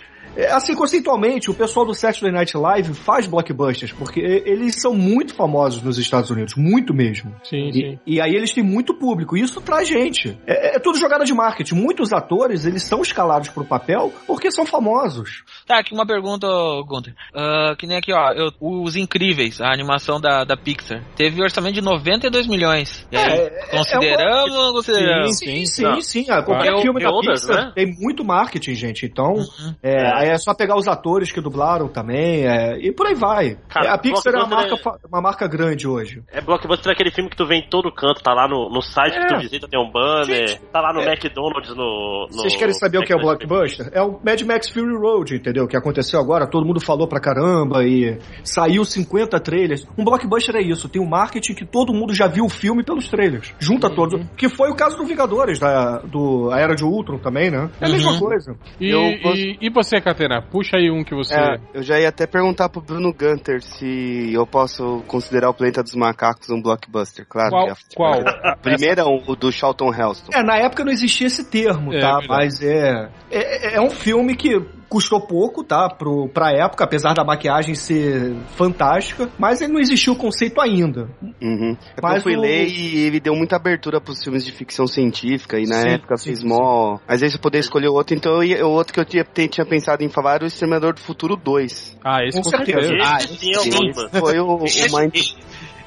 assim, 0.51 0.75
conceitualmente, 0.75 1.49
o 1.49 1.53
pessoal 1.53 1.85
do 1.85 1.93
Saturday 1.93 2.31
Night 2.31 2.55
Live 2.57 2.93
faz 2.93 3.27
blockbusters, 3.27 3.91
porque 3.91 4.19
eles 4.19 4.75
são 4.81 4.93
muito 4.93 5.33
famosos 5.33 5.81
nos 5.81 5.97
Estados 5.97 6.29
Unidos, 6.29 6.55
muito 6.55 6.93
mesmo. 6.93 7.33
Sim, 7.43 7.69
E, 7.69 7.73
sim. 7.73 7.99
e 8.05 8.21
aí 8.21 8.33
eles 8.35 8.51
têm 8.53 8.63
muito 8.63 8.93
público, 8.93 9.35
e 9.37 9.41
isso 9.41 9.59
traz 9.61 9.87
gente. 9.87 10.37
É, 10.47 10.75
é 10.75 10.79
tudo 10.79 10.97
jogada 10.97 11.23
de 11.25 11.33
marketing. 11.33 11.75
Muitos 11.75 12.11
atores, 12.13 12.65
eles 12.65 12.83
são 12.83 13.01
escalados 13.01 13.49
pro 13.49 13.65
papel 13.65 14.13
porque 14.27 14.51
são 14.51 14.65
famosos. 14.65 15.43
Tá, 15.67 15.79
aqui 15.79 15.93
uma 15.93 16.05
pergunta, 16.05 16.47
Gunter. 16.87 17.13
Ah, 17.33 17.75
que 17.77 17.85
nem 17.87 17.97
aqui, 17.97 18.11
ó. 18.13 18.31
eu- 18.33 18.49
Os 18.61 18.95
Incríveis, 18.95 19.59
a 19.61 19.71
animação 19.71 20.19
da, 20.19 20.43
da 20.43 20.55
Pixar, 20.57 21.03
teve 21.15 21.39
um 21.39 21.43
orçamento 21.43 21.73
de 21.75 21.81
92 21.81 22.47
milhões. 22.47 23.07
E 23.11 23.17
aí, 23.17 23.39
É, 23.39 23.45
é- 23.45 23.77
consideramos 23.77 24.51
ou 24.55 24.65
não 24.67 24.73
consideramos? 24.73 25.37
Sim, 25.37 25.65
sim, 25.65 25.83
Não. 25.83 26.01
sim. 26.01 26.25
Ah, 26.29 26.41
qualquer 26.43 26.79
filme 26.81 26.99
tem 26.99 27.07
da 27.09 27.13
outras, 27.15 27.41
Pixar 27.45 27.65
né? 27.67 27.71
tem 27.75 27.95
muito 27.99 28.23
marketing, 28.23 28.73
gente. 28.75 29.05
Então, 29.05 29.33
Uhum. 29.33 29.75
é, 29.81 30.05
É, 30.19 30.29
Aí 30.29 30.29
é 30.29 30.37
só 30.37 30.53
pegar 30.53 30.75
os 30.77 30.87
atores 30.87 31.31
que 31.31 31.39
dublaram 31.41 31.87
também, 31.87 32.45
é, 32.47 32.77
e 32.79 32.91
por 32.91 33.07
aí 33.07 33.15
vai. 33.15 33.57
Cara, 33.69 33.87
É, 33.87 33.89
a 33.91 33.97
Pixar 33.97 34.33
é 34.33 34.37
uma 34.37 34.47
marca, 34.47 34.75
uma 35.07 35.21
marca 35.21 35.47
grande 35.47 35.87
hoje. 35.87 36.21
É 36.31 36.41
blockbuster 36.41 36.89
é 36.89 36.93
aquele 36.93 37.11
filme 37.11 37.29
que 37.29 37.37
tu 37.37 37.45
vê 37.45 37.55
em 37.55 37.67
todo 37.69 37.91
canto, 37.91 38.21
tá 38.21 38.33
lá 38.33 38.47
no, 38.47 38.69
no 38.69 38.81
site 38.81 39.13
que 39.13 39.19
É. 39.23 39.27
tu 39.27 39.37
visita, 39.39 39.67
tem 39.67 39.79
um 39.79 39.89
banner, 39.91 40.47
Gente, 40.47 40.61
tá 40.71 40.81
lá 40.81 40.93
no 40.93 41.01
é. 41.01 41.11
McDonald's 41.13 41.69
no, 41.75 42.27
no. 42.29 42.37
Vocês 42.37 42.55
querem 42.55 42.73
saber 42.73 42.97
o 42.99 43.03
que 43.03 43.13
é 43.13 43.15
o. 43.15 43.19
Blockbuster? 43.19 43.89
É 43.93 44.01
o 44.01 44.19
Mad 44.23 44.41
Max 44.43 44.69
Fury 44.69 44.95
Road, 44.95 45.35
entendeu? 45.35 45.63
O 45.65 45.67
que 45.67 45.77
aconteceu 45.77 46.19
agora, 46.19 46.47
todo 46.49 46.65
mundo 46.65 46.79
falou 46.79 47.07
pra 47.07 47.19
caramba 47.19 47.83
e 47.85 48.17
saiu 48.43 48.83
50 48.85 49.39
trailers. 49.39 49.87
Um 49.97 50.03
Blockbuster 50.03 50.55
é 50.55 50.61
isso, 50.61 50.89
tem 50.89 51.01
um 51.01 51.07
marketing 51.07 51.53
que 51.53 51.65
todo 51.65 51.93
mundo 51.93 52.13
já 52.13 52.27
viu 52.27 52.45
o 52.45 52.49
filme 52.49 52.83
pelos 52.83 53.07
trailers. 53.09 53.53
Junta 53.59 53.89
todos. 53.89 54.19
Que 54.37 54.49
foi 54.49 54.69
o 54.69 54.75
caso 54.75 54.97
do 54.97 55.05
Vingadores, 55.05 55.59
da, 55.59 55.99
do 55.99 56.49
a 56.51 56.59
Era 56.59 56.75
de 56.75 56.83
Ultron 56.83 57.17
também, 57.19 57.49
né? 57.51 57.69
É 57.79 57.85
a 57.85 57.89
mesma 57.89 58.11
Uhum. 58.11 58.19
coisa. 58.19 58.55
E, 58.79 58.89
Eu 58.89 59.01
e, 59.01 59.57
e 59.61 59.69
você, 59.69 60.01
Catena? 60.09 60.41
Puxa 60.41 60.77
aí 60.77 60.89
um 60.89 61.03
que 61.03 61.13
você. 61.13 61.35
É, 61.35 61.57
eu 61.73 61.83
já 61.83 61.99
ia 61.99 62.09
até 62.09 62.25
perguntar 62.25 62.69
pro 62.69 62.81
Bruno 62.81 63.13
Gunter 63.13 63.61
se 63.61 64.31
eu 64.33 64.45
posso 64.45 65.03
considerar 65.07 65.49
o 65.49 65.53
Planeta 65.53 65.83
dos 65.83 65.95
Macacos 65.95 66.49
um 66.49 66.61
blockbuster, 66.61 67.25
claro. 67.27 67.51
Qual? 67.51 67.67
é. 67.69 67.73
qual? 67.95 68.57
Primeiro 68.61 69.01
é 69.01 69.03
o 69.03 69.35
do 69.35 69.51
Charlton 69.51 69.89
Heston. 69.93 70.31
É, 70.33 70.43
na 70.43 70.57
época 70.57 70.83
não 70.83 70.91
existia 70.91 71.27
esse 71.27 71.49
termo, 71.49 71.93
É, 71.93 71.99
tá? 71.99 72.19
verdade. 72.19 72.27
Mas 72.27 72.61
é, 72.61 73.09
é. 73.31 73.75
É 73.75 73.81
um 73.81 73.89
filme 73.89 74.35
que 74.35 74.59
custou 74.89 75.21
pouco, 75.21 75.63
tá? 75.63 75.87
Pro, 75.89 76.27
pra 76.29 76.51
época, 76.51 76.83
apesar 76.83 77.13
da 77.13 77.23
maquiagem 77.23 77.75
ser 77.75 78.35
fantástica, 78.55 79.29
mas 79.37 79.61
ele 79.61 79.71
não 79.73 79.79
existia 79.79 80.11
o 80.11 80.15
conceito 80.15 80.59
ainda. 80.59 81.07
Uhum. 81.41 81.77
É 81.95 82.01
Mas 82.01 82.15
eu 82.17 82.21
fui 82.23 82.35
o- 82.35 82.41
ler 82.41 82.67
e 82.67 82.97
ele 83.05 83.19
deu 83.19 83.35
muita 83.35 83.55
abertura 83.55 84.01
pros 84.01 84.23
filmes 84.23 84.43
de 84.43 84.51
ficção 84.51 84.87
científica 84.87 85.59
e 85.59 85.65
na 85.67 85.81
Sim, 85.81 85.89
época 85.89 86.17
sim, 86.17 86.25
fez 86.25 86.39
sim. 86.39 86.47
mó. 86.47 86.97
Às 87.07 87.21
vezes 87.21 87.35
eu 87.35 87.41
poder 87.41 87.59
escolher 87.59 87.87
outro, 87.89 88.15
então 88.15 88.43
eu 88.43 88.67
o 88.67 88.71
outro 88.71 88.93
que 88.93 88.99
eu 88.99 89.05
tinha, 89.05 89.23
tinha 89.47 89.65
pensado 89.65 90.03
em 90.03 90.09
falar 90.09 90.35
era 90.35 90.43
o 90.43 90.47
Exterminador 90.47 90.93
do 90.93 90.99
Futuro 90.99 91.35
2. 91.35 91.97
Ah, 92.03 92.23
esse 92.25 92.37
Com 92.37 92.43
com, 92.43 92.49
certeza. 92.49 92.81
certeza. 92.87 93.09
Ah, 93.09 93.17
Esse 93.19 93.35
sim 93.37 93.51
é 93.51 93.59
Sim, 93.59 93.89
esse 93.89 94.09
foi 94.19 94.39
o, 94.39 94.55
o 94.55 94.63
Mind 94.63 95.15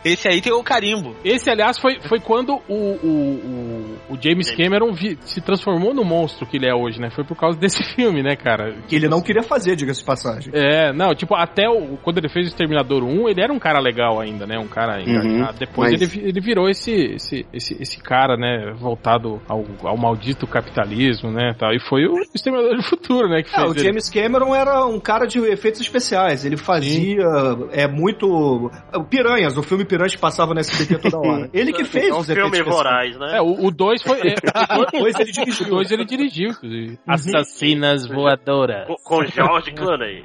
esse- 0.04 0.28
aí 0.28 0.40
tem 0.40 0.52
o 0.52 0.62
carimbo. 0.62 1.14
Esse, 1.24 1.50
aliás, 1.50 1.78
foi, 1.78 2.00
foi 2.08 2.20
quando 2.20 2.60
o, 2.68 2.74
o, 2.74 3.96
o, 4.10 4.14
o 4.14 4.18
James 4.20 4.50
Cameron 4.50 4.92
vi- 4.92 5.18
se 5.22 5.40
transformou 5.40 5.94
no 5.94 6.04
monstro 6.04 6.46
que 6.46 6.56
ele 6.56 6.66
é 6.68 6.74
hoje, 6.74 7.00
né? 7.00 7.10
Foi 7.10 7.24
por 7.24 7.36
causa 7.36 7.58
desse 7.58 7.82
filme, 7.94 8.22
né, 8.22 8.36
cara? 8.36 8.74
Que 8.88 8.96
ele 8.96 9.08
não 9.08 9.20
queria 9.20 9.42
fazer, 9.42 9.76
diga-se 9.76 10.00
de 10.00 10.06
passagem. 10.06 10.52
É, 10.54 10.92
não, 10.92 11.14
tipo, 11.14 11.34
até 11.34 11.68
o, 11.68 11.96
quando 12.02 12.18
ele 12.18 12.28
fez 12.28 12.46
o 12.46 12.48
Exterminador 12.48 13.02
1, 13.04 13.28
ele 13.28 13.40
era 13.42 13.52
um 13.52 13.58
cara 13.58 13.80
legal 13.80 14.20
ainda, 14.20 14.46
né? 14.46 14.58
Um 14.58 14.68
cara 14.68 15.00
engajado. 15.02 15.58
Depois 15.58 15.92
mas- 15.92 16.14
ele, 16.16 16.28
ele 16.28 16.40
virou 16.40 16.68
esse, 16.68 16.92
esse, 16.92 17.46
esse, 17.52 17.76
esse 17.80 17.98
cara, 18.02 18.36
né? 18.36 18.72
Voltado 18.78 19.40
ao, 19.48 19.64
ao 19.84 19.96
maldito 19.96 20.46
capitalismo, 20.46 21.30
né? 21.30 21.54
Tal. 21.58 21.72
E 21.72 21.80
foi 21.80 22.06
o 22.06 22.14
Exterminador 22.34 22.76
do 22.76 22.82
Futuro, 22.82 23.28
né? 23.28 23.42
Que 23.42 23.50
Ah, 23.54 23.60
fez 23.62 23.70
o 23.70 23.74
ele. 23.76 23.84
James 23.84 24.10
Cameron 24.10 24.54
era 24.54 24.84
um 24.86 24.98
cara 25.00 25.26
de 25.26 25.38
efeitos 25.38 25.80
especiais. 25.80 26.44
Ele 26.44 26.56
fazia 26.56 27.24
é 27.72 27.86
muito 27.86 28.26
o 28.26 29.04
Piranhas, 29.04 29.56
o 29.56 29.62
filme 29.62 29.84
Que 29.92 30.18
passava 30.18 30.54
na 30.54 30.60
SBT 30.60 30.98
toda 31.10 31.18
hora. 31.18 31.50
Ele 31.54 31.72
que 31.72 31.84
fez 31.84 32.08
É 32.08 32.14
um 32.14 32.18
os 32.18 32.28
efeitos 32.28 32.50
filme 32.50 32.70
especiais. 32.70 33.16
voraz, 33.16 33.18
né? 33.18 33.38
É, 33.38 33.40
o 33.42 33.70
2 33.70 34.02
foi. 34.02 34.18
É, 34.20 34.34
Depois 34.92 35.14
ele 35.20 35.30
o 35.30 35.32
dirigiu. 35.32 35.68
2 35.68 35.90
ele 35.92 36.04
dirigiu, 36.04 36.48
inclusive. 36.50 36.98
Assassinas 37.06 38.06
voadoras. 38.06 38.86
Com, 38.86 38.96
com 38.96 39.26
George 39.26 39.72
Clooney. 39.72 40.24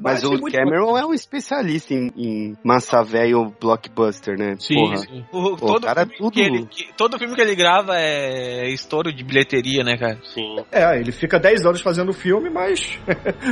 Mas 0.00 0.20
tem 0.22 0.28
o 0.28 0.38
muito- 0.40 0.56
Cameron 0.56 0.96
é 0.98 1.04
um 1.06 1.12
especialista 1.14 1.94
em, 1.94 2.10
em 2.16 2.56
massa 2.64 3.02
velho 3.02 3.54
blockbuster, 3.60 4.36
né? 4.38 4.56
Sim, 4.58 4.74
Porra. 4.74 4.96
sim. 4.98 5.24
O- 5.32 5.56
Pô, 5.56 5.66
todo, 5.74 5.86
cara, 5.86 6.00
filme 6.06 6.16
tudo- 6.18 6.30
que 6.32 6.40
ele, 6.40 6.66
que- 6.66 6.88
todo 6.96 7.18
filme 7.18 7.34
que 7.34 7.40
ele 7.40 7.54
grava 7.54 7.96
é 7.98 8.68
estouro 8.70 9.12
de 9.12 9.22
bilheteria, 9.22 9.82
né, 9.84 9.96
cara? 9.96 10.18
Sim. 10.24 10.56
É, 10.72 10.98
ele 10.98 11.12
fica 11.12 11.38
10 11.38 11.64
anos 11.66 11.80
fazendo 11.80 12.10
o 12.10 12.14
filme, 12.14 12.50
mas 12.50 12.98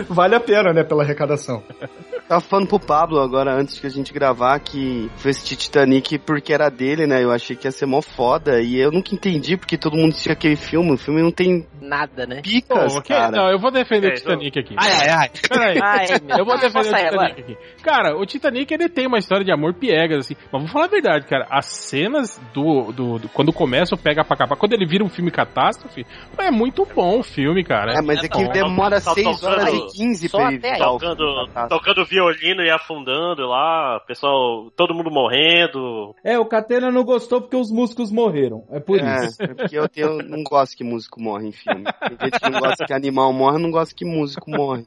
vale 0.08 0.34
a 0.34 0.40
pena, 0.40 0.72
né, 0.72 0.82
pela 0.84 1.02
arrecadação. 1.02 1.62
Tava 2.28 2.40
falando 2.42 2.66
pro 2.68 2.78
Pablo 2.78 3.20
agora, 3.20 3.54
antes 3.54 3.80
que 3.80 3.86
a 3.86 3.90
gente 3.90 4.12
gravar, 4.12 4.58
que 4.60 5.10
foi 5.16 5.30
assistir 5.30 5.56
Titanic 5.56 6.18
porque 6.18 6.52
era 6.52 6.68
dele, 6.68 7.06
né? 7.06 7.24
Eu 7.24 7.30
achei 7.32 7.56
que 7.56 7.66
ia 7.66 7.72
ser 7.72 7.86
mó 7.86 8.02
foda. 8.02 8.60
E 8.60 8.76
eu 8.78 8.92
nunca 8.92 9.14
entendi 9.14 9.56
porque 9.56 9.78
todo 9.78 9.96
mundo 9.96 10.12
tinha 10.14 10.34
aquele 10.34 10.54
filme. 10.56 10.92
O 10.92 10.98
filme 10.98 11.22
não 11.22 11.30
tem 11.32 11.66
Nada, 11.80 12.26
né? 12.26 12.42
picas, 12.42 12.92
Pô, 12.94 13.00
que- 13.00 13.08
cara. 13.14 13.30
Não, 13.30 13.48
eu 13.50 13.58
vou 13.58 13.70
defender 13.70 14.08
É, 14.08 14.12
o 14.12 14.14
Titanic 14.16 14.58
aqui. 14.58 14.74
Ai, 14.78 14.90
ai, 14.92 15.08
ai. 15.08 15.30
Peraí. 15.48 15.78
Ai, 15.82 16.06
Eu 16.38 16.44
vou 16.44 16.58
defender 16.58 16.90
o 16.90 16.94
Titanic 16.94 17.40
aqui. 17.40 17.56
Cara, 17.82 18.14
o 18.18 18.26
Titanic 18.26 18.74
ele 18.74 18.88
tem 18.90 19.06
uma 19.06 19.18
história 19.18 19.42
de 19.44 19.50
amor 19.50 19.72
piegas, 19.72 20.18
assim. 20.26 20.36
Mas 20.52 20.62
vou 20.62 20.70
falar 20.70 20.84
a 20.84 20.88
verdade, 20.88 21.26
cara. 21.26 21.46
As 21.50 21.64
cenas 21.64 22.38
do. 22.52 22.92
do, 22.92 23.18
do- 23.20 23.28
quando 23.30 23.52
começa 23.54 23.94
o 23.94 23.98
pega 23.98 24.22
pra 24.22 24.36
capar, 24.36 24.58
quando 24.58 24.74
ele 24.74 24.86
vira 24.86 25.02
um 25.02 25.08
filme 25.08 25.30
catástrofe, 25.30 26.04
é 26.36 26.50
muito 26.50 26.86
bom 26.94 27.20
o 27.20 27.22
filme, 27.22 27.64
cara. 27.64 27.92
É, 27.98 28.02
mas 28.02 28.22
é 28.22 28.28
que 28.28 28.44
bom. 28.44 28.52
demora 28.52 29.00
Tá 29.00 29.14
6 29.14 29.42
horas 29.42 29.72
e 29.72 29.86
15 29.96 30.28
só 30.28 30.38
pra 30.38 30.52
ele 30.52 30.60
Tocando, 30.78 31.48
tocando 31.70 32.04
violino 32.18 32.62
e 32.62 32.70
afundando 32.70 33.46
lá, 33.46 34.00
pessoal, 34.06 34.70
todo 34.76 34.94
mundo 34.94 35.10
morrendo. 35.10 36.14
É, 36.24 36.38
o 36.38 36.44
Catena 36.44 36.90
não 36.90 37.04
gostou 37.04 37.40
porque 37.40 37.56
os 37.56 37.70
músicos 37.70 38.10
morreram. 38.10 38.64
É 38.70 38.80
por 38.80 38.98
É, 39.00 39.26
isso. 39.26 39.42
é 39.42 39.54
porque 39.54 39.78
eu, 39.78 39.88
tenho, 39.88 40.18
não 40.18 40.42
gosto 40.42 40.76
que 40.76 40.82
músico 40.84 41.20
morre 41.20 41.48
em 41.48 41.52
filme. 41.52 41.84
Tem 41.84 42.18
gente 42.28 42.40
que 42.40 42.50
não 42.50 42.60
gosta 42.60 42.84
que 42.84 42.92
animal 42.92 43.32
morre, 43.32 43.56
eu 43.56 43.60
não 43.62 43.70
gosto 43.70 43.94
que 43.94 44.04
músico 44.04 44.50
morre. 44.50 44.84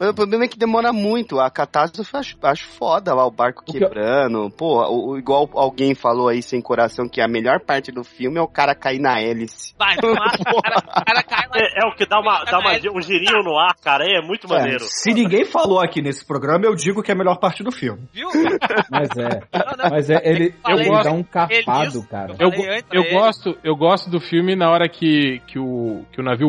Mas 0.00 0.08
o 0.10 0.14
problema 0.14 0.44
é 0.44 0.48
que 0.48 0.58
demora 0.58 0.92
muito. 0.92 1.38
A 1.38 1.50
catástrofe 1.50 2.14
eu 2.14 2.20
acho, 2.20 2.36
acho 2.42 2.66
foda 2.68 3.14
lá, 3.14 3.26
o 3.26 3.30
barco 3.30 3.62
O 3.62 3.64
que- 3.72 3.78
quebrando. 3.78 4.50
Pô, 4.50 4.82
o, 4.86 5.10
o- 5.10 5.18
igual 5.18 5.48
alguém 5.54 5.94
falou 5.94 6.28
aí 6.28 6.42
sem 6.42 6.60
coração, 6.62 7.08
que 7.08 7.20
a 7.20 7.28
melhor 7.28 7.60
parte 7.60 7.92
do 7.92 8.02
filme 8.02 8.38
é 8.38 8.42
o 8.42 8.48
cara 8.48 8.74
cair 8.74 8.98
na 9.00 9.20
hélice. 9.20 9.74
Vai, 9.78 9.96
cara, 10.00 10.82
cara 10.82 11.22
cai 11.22 11.46
lá. 11.48 11.56
É, 11.56 11.84
é 11.84 11.88
o 11.88 11.94
que 11.94 12.06
dá, 12.06 12.18
uma, 12.20 12.44
dá 12.44 12.58
uma, 12.58 12.72
um 12.94 13.00
girinho 13.02 13.42
no 13.42 13.58
ar, 13.58 13.74
cara, 13.82 14.04
é 14.06 14.20
muito 14.22 14.46
É, 14.46 14.58
maneiro. 14.58 14.84
se 14.84 15.12
ninguém 15.12 15.44
falou 15.44 15.80
aqui 15.80 16.00
nesse 16.06 16.24
programa, 16.26 16.64
eu 16.64 16.74
digo 16.74 17.02
que 17.02 17.10
é 17.10 17.14
a 17.14 17.18
melhor 17.18 17.38
parte 17.38 17.62
do 17.62 17.70
filme. 17.72 18.02
Viu? 18.12 18.28
Mas 18.90 19.10
é. 19.16 19.42
Não, 19.52 19.76
não. 19.76 19.90
Mas 19.90 20.08
é, 20.10 20.20
ele, 20.24 20.54
Eu 20.68 20.78
ele 20.78 20.88
gosto- 20.88 21.04
dá 21.04 21.12
um 21.12 21.22
capado, 21.22 21.98
Ele- 21.98 22.06
cara. 22.08 22.34
Eu, 22.38 22.50
eu 22.92 23.02
ele. 23.02 23.10
gosto, 23.12 23.58
eu 23.62 23.76
gosto 23.76 24.08
do 24.10 24.20
filme 24.20 24.54
na 24.56 24.70
hora 24.70 24.88
que, 24.88 25.40
que, 25.46 25.58
o, 25.58 26.04
que 26.12 26.20
o 26.20 26.24
navio 26.24 26.48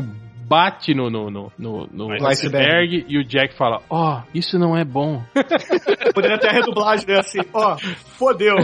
bate 0.49 0.93
no, 0.93 1.10
no, 1.10 1.30
no, 1.30 1.51
no, 1.60 1.88
no 1.91 2.08
No 2.08 2.28
iceberg 2.28 3.05
e 3.10 3.18
o 3.18 3.24
Jack 3.26 3.53
fala: 3.58 3.82
Ó, 3.89 4.22
isso 4.34 4.58
não 4.58 4.78
é 4.78 4.86
bom. 4.86 5.22
Poderia 6.16 6.38
ter 6.39 6.47
a 6.49 6.53
redublagem, 6.53 7.05
né? 7.08 7.20
Assim, 7.20 7.39
ó, 7.53 7.76
fodeu. 8.18 8.55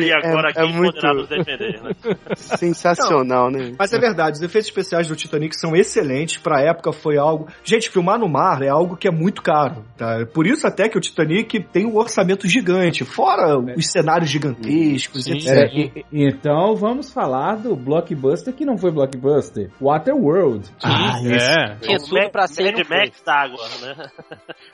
e 0.00 0.12
agora 0.12 0.50
é- 0.50 0.52
quem 0.52 0.70
é 0.70 0.72
muito- 0.72 0.94
poderá 0.94 1.14
nos 1.14 1.28
defender, 1.28 1.80
né? 1.82 1.90
Sensacional, 2.36 3.50
né? 3.50 3.72
Mas 3.78 3.92
é 3.92 3.98
verdade, 3.98 4.36
os 4.36 4.42
efeitos 4.42 4.68
especiais 4.68 5.08
do 5.08 5.16
Titanic 5.16 5.54
são 5.58 5.74
excelentes. 5.74 6.38
Pra 6.38 6.60
época 6.60 6.92
foi 6.92 7.16
algo. 7.16 7.48
Gente, 7.62 7.90
filmar 7.90 8.18
no 8.18 8.28
mar 8.28 8.62
é 8.62 8.68
algo 8.68 8.96
que 8.96 9.08
é 9.08 9.10
muito 9.10 9.42
caro. 9.42 9.84
Tá? 9.96 10.26
Por 10.32 10.46
isso 10.46 10.66
até 10.66 10.88
que 10.88 10.98
o 10.98 11.00
Titanic 11.00 11.60
tem 11.72 11.86
um 11.86 11.96
orçamento 11.96 12.46
gigante. 12.48 13.04
Fora 13.04 13.58
os 13.58 13.86
cenários 13.90 14.30
gigantescos, 14.30 15.24
Sim. 15.24 15.32
etc. 15.34 15.48
É, 15.48 15.66
e- 15.74 16.04
então 16.12 16.74
vamos 16.76 17.12
falar 17.12 17.56
do 17.56 17.74
blockbuster 17.76 18.52
que 18.54 18.64
não 18.64 18.76
foi 18.76 18.90
blockbuster. 18.90 19.70
Waterworld. 19.80 20.68
Ah, 20.82 21.18
é. 21.24 21.76
Tinha 21.80 21.98
tudo 21.98 22.30
pra 22.30 22.46
ser 22.46 22.72
Mad 22.72 22.88
não. 22.88 22.96
Max 22.98 23.22
da 23.24 23.34
água, 23.34 23.64
né? 23.82 24.06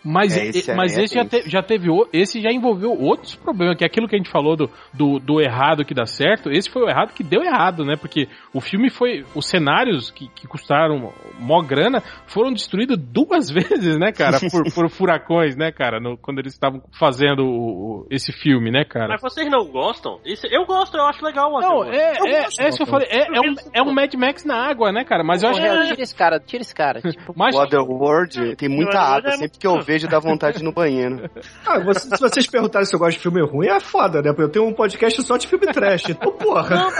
Mas, 0.04 0.36
É, 0.36 0.46
esse 0.46 0.74
mas 0.74 0.96
é 0.96 1.04
esse 1.04 1.14
já, 1.14 1.24
te- 1.24 1.48
já 1.48 1.62
teve. 1.62 1.88
Esse 2.12 2.40
já 2.40 2.50
envolveu 2.52 2.92
outros 2.92 3.34
problemas, 3.34 3.76
que 3.76 3.84
é 3.84 3.86
aquilo 3.86 4.08
que 4.10 4.16
a 4.16 4.18
gente 4.18 4.30
falou 4.30 4.56
do, 4.56 4.68
do, 4.92 5.18
do 5.18 5.40
errado 5.40 5.84
que 5.84 5.94
dá 5.94 6.04
certo. 6.04 6.50
Esse 6.50 6.68
foi 6.68 6.82
o 6.82 6.88
errado 6.88 7.14
que 7.14 7.22
deu 7.22 7.42
errado, 7.42 7.84
né? 7.84 7.96
Porque 7.96 8.28
o 8.52 8.60
filme 8.60 8.90
foi. 8.90 9.24
Os 9.34 9.46
cenários 9.46 10.10
que, 10.10 10.28
que 10.28 10.46
custaram 10.46 11.12
mó 11.38 11.62
grana 11.62 12.02
foram 12.26 12.52
destruídos 12.52 12.96
duas 12.98 13.48
vezes, 13.50 13.96
né, 13.96 14.12
cara? 14.12 14.38
Por, 14.50 14.70
por 14.74 14.90
furacões, 14.90 15.56
né, 15.56 15.70
cara? 15.72 15.98
No- 16.00 16.18
quando 16.18 16.40
eles 16.40 16.52
estavam 16.52 16.82
fazendo 16.98 17.44
o- 17.44 18.02
o- 18.02 18.06
esse 18.10 18.32
filme, 18.32 18.70
né, 18.70 18.84
cara? 18.84 19.08
Mas 19.08 19.22
vocês 19.22 19.48
não 19.50 19.64
gostam? 19.66 20.18
Isso, 20.24 20.46
eu 20.48 20.66
gosto, 20.66 20.96
eu 20.96 21.04
acho 21.06 21.24
legal 21.24 21.52
o 21.52 21.60
Não, 21.60 21.84
é, 21.84 22.12
Eu 22.18 22.26
é, 22.26 22.42
gosto, 22.44 22.60
é 22.60 22.68
isso 22.68 22.76
que 22.78 22.82
eu 22.82 22.86
falei. 22.86 23.08
É, 23.10 23.26
é 23.36 23.40
um, 23.40 23.54
é 23.74 23.82
um 23.82 23.92
Mad 23.94 24.12
Max 24.14 24.44
na 24.44 24.56
água, 24.68 24.90
né, 24.92 25.04
cara? 25.04 25.22
Mas 25.22 25.42
eu 25.42 25.50
acho 25.50 25.60
que. 25.60 25.66
tira 25.90 26.02
esse 26.02 26.14
cara, 26.14 26.40
tira 26.40 26.62
esse 26.62 26.74
cara. 26.74 27.00
Tipo, 27.00 27.32
Mas, 27.36 27.54
Waterworld 27.54 28.56
tem 28.56 28.68
muita 28.68 28.98
água. 28.98 29.30
Sempre 29.32 29.58
que 29.58 29.66
eu 29.66 29.80
vejo, 29.80 30.08
dá 30.08 30.18
vontade 30.18 30.62
no 30.62 30.72
banheiro. 30.72 31.28
Ah, 31.66 31.78
você- 31.78 32.08
se 32.16 32.20
vocês 32.20 32.46
perguntarem 32.46 32.86
se 32.86 32.94
eu 32.94 32.98
gosto 32.98 33.16
de 33.16 33.22
filme 33.22 33.40
ruim, 33.42 33.68
é 33.68 33.78
foda, 33.80 33.99
né? 34.22 34.30
Porque 34.30 34.42
eu 34.42 34.48
tenho 34.48 34.66
um 34.66 34.72
podcast 34.72 35.22
só 35.22 35.36
de 35.36 35.46
filme 35.46 35.66
trash. 35.66 36.08
Então, 36.10 36.32
porra. 36.32 36.76
Não, 36.76 36.90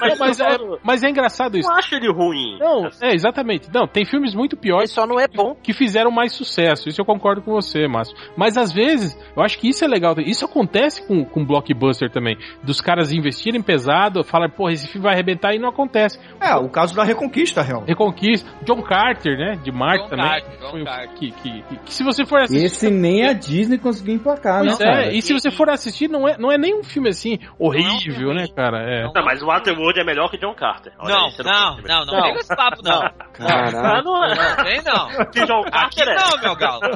mas, 0.00 0.18
mas, 0.18 0.40
eu 0.40 0.46
é, 0.46 0.58
mas 0.82 1.02
é 1.02 1.08
engraçado 1.10 1.56
eu 1.56 1.60
isso. 1.60 1.68
não 1.68 1.76
acho 1.76 1.94
ele 1.94 2.10
ruim. 2.12 2.58
Não, 2.58 2.88
é, 3.00 3.14
exatamente. 3.14 3.68
Não, 3.72 3.86
tem 3.86 4.04
filmes 4.04 4.34
muito 4.34 4.56
ele 4.56 4.56
piores 4.56 4.90
só 4.90 5.06
não 5.06 5.18
é 5.18 5.26
bom. 5.28 5.54
que 5.62 5.72
fizeram 5.72 6.10
mais 6.10 6.32
sucesso. 6.34 6.88
Isso 6.88 7.00
eu 7.00 7.04
concordo 7.04 7.42
com 7.42 7.52
você, 7.52 7.86
Márcio. 7.88 8.16
Mas 8.36 8.56
às 8.56 8.72
vezes, 8.72 9.16
eu 9.36 9.42
acho 9.42 9.58
que 9.58 9.68
isso 9.68 9.84
é 9.84 9.88
legal. 9.88 10.14
Isso 10.18 10.44
acontece 10.44 11.06
com, 11.06 11.24
com 11.24 11.44
blockbuster 11.44 12.10
também. 12.10 12.36
Dos 12.62 12.80
caras 12.80 13.12
investirem 13.12 13.62
pesado, 13.62 14.22
falar, 14.24 14.48
porra, 14.50 14.72
esse 14.72 14.86
filme 14.88 15.04
vai 15.04 15.14
arrebentar 15.14 15.54
e 15.54 15.58
não 15.58 15.68
acontece. 15.68 16.18
É, 16.40 16.54
o 16.56 16.68
caso 16.68 16.94
da 16.94 17.04
Reconquista, 17.04 17.62
real. 17.62 17.84
Reconquista. 17.86 18.50
John 18.64 18.82
Carter, 18.82 19.36
né? 19.36 19.58
De 19.62 19.70
Marte 19.72 20.04
John 20.04 20.10
também. 20.10 20.26
Carter, 20.26 20.58
John 20.60 20.70
Foi 20.70 20.84
Carter. 20.84 21.14
que, 21.14 21.30
que, 21.32 21.62
que, 21.62 21.76
que 21.78 21.94
se 21.94 22.04
você 22.04 22.24
for 22.24 22.40
assistir. 22.40 22.64
Esse 22.64 22.90
nem 22.90 23.24
a 23.26 23.32
Disney 23.32 23.78
conseguiu 23.78 24.14
emplacar, 24.14 24.60
Pois 24.64 24.78
né, 24.78 24.86
é, 24.86 24.92
cara? 24.92 25.12
e 25.14 25.22
se 25.22 25.32
você 25.32 25.50
for 25.50 25.68
assistir, 25.70 26.08
não 26.08 26.28
é, 26.28 26.36
não 26.42 26.50
é 26.50 26.58
nem 26.58 26.74
um 26.74 26.82
filme 26.82 27.08
assim 27.08 27.38
horrível, 27.56 28.34
né, 28.34 28.48
cara? 28.48 28.82
É. 28.82 29.04
Não, 29.04 29.24
mas 29.24 29.40
o 29.40 29.46
Waterworld 29.46 30.00
é 30.00 30.04
melhor 30.04 30.28
que 30.28 30.36
John 30.36 30.54
Carter. 30.54 30.92
Olha 30.98 31.14
Não, 31.14 31.30
não, 31.38 31.76
não, 31.76 32.04
não, 32.04 32.06
Não. 32.06 32.22
pega 32.22 32.40
esse 32.40 32.56
papo, 32.56 32.82
não. 32.82 33.00
Caraca. 33.32 33.78
Ah, 33.78 34.02
não 34.02 34.24
é. 34.24 34.34
Não, 34.34 34.64
vem 34.64 34.82
não. 34.82 35.08
Que 35.26 35.46
John 35.46 35.60
Aqui 35.60 35.70
Carter 35.70 36.08
é. 36.08 36.16
não, 36.16 36.40
meu 36.42 36.56
galo. 36.56 36.80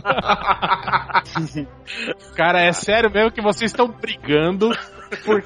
Cara, 2.34 2.60
é 2.60 2.72
sério 2.72 3.08
mesmo 3.10 3.30
que 3.30 3.40
vocês 3.40 3.70
estão 3.70 3.86
brigando 3.86 4.72
por, 5.24 5.42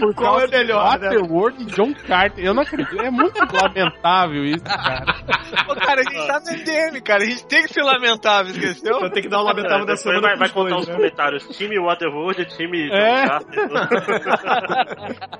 por 0.00 0.14
Qual 0.14 0.40
é 0.40 0.46
melhor, 0.46 0.98
Waterworld 0.98 1.62
e 1.62 1.66
John 1.66 1.92
Carter. 2.06 2.44
Eu 2.44 2.54
não 2.54 2.62
acredito. 2.62 3.00
É 3.00 3.10
muito 3.10 3.38
lamentável 3.52 4.44
isso, 4.44 4.64
cara. 4.64 5.04
Ô, 5.68 5.74
cara, 5.74 6.00
a 6.00 6.04
gente 6.04 6.26
tá 6.26 6.40
no 6.40 6.52
MDM, 6.58 7.00
cara. 7.02 7.22
A 7.22 7.26
gente 7.26 7.44
tem 7.46 7.62
que 7.64 7.72
ser 7.74 7.82
lamentável, 7.82 8.52
esqueceu? 8.52 8.96
Então 8.96 9.10
tem 9.10 9.22
que 9.22 9.28
dar 9.28 9.40
um 9.40 9.44
lamentável 9.44 9.86
da 9.86 9.94
Depois 9.94 10.00
semana 10.00 10.20
vai, 10.20 10.36
vai 10.36 10.48
contar 10.48 10.70
dois, 10.70 10.82
os 10.82 10.88
né? 10.88 10.94
comentários. 10.94 11.48
Time 11.56 11.78
Waterworld, 11.78 12.44
time 12.56 12.88
John 12.88 12.94
É. 12.96 13.28
Carter. 13.28 13.68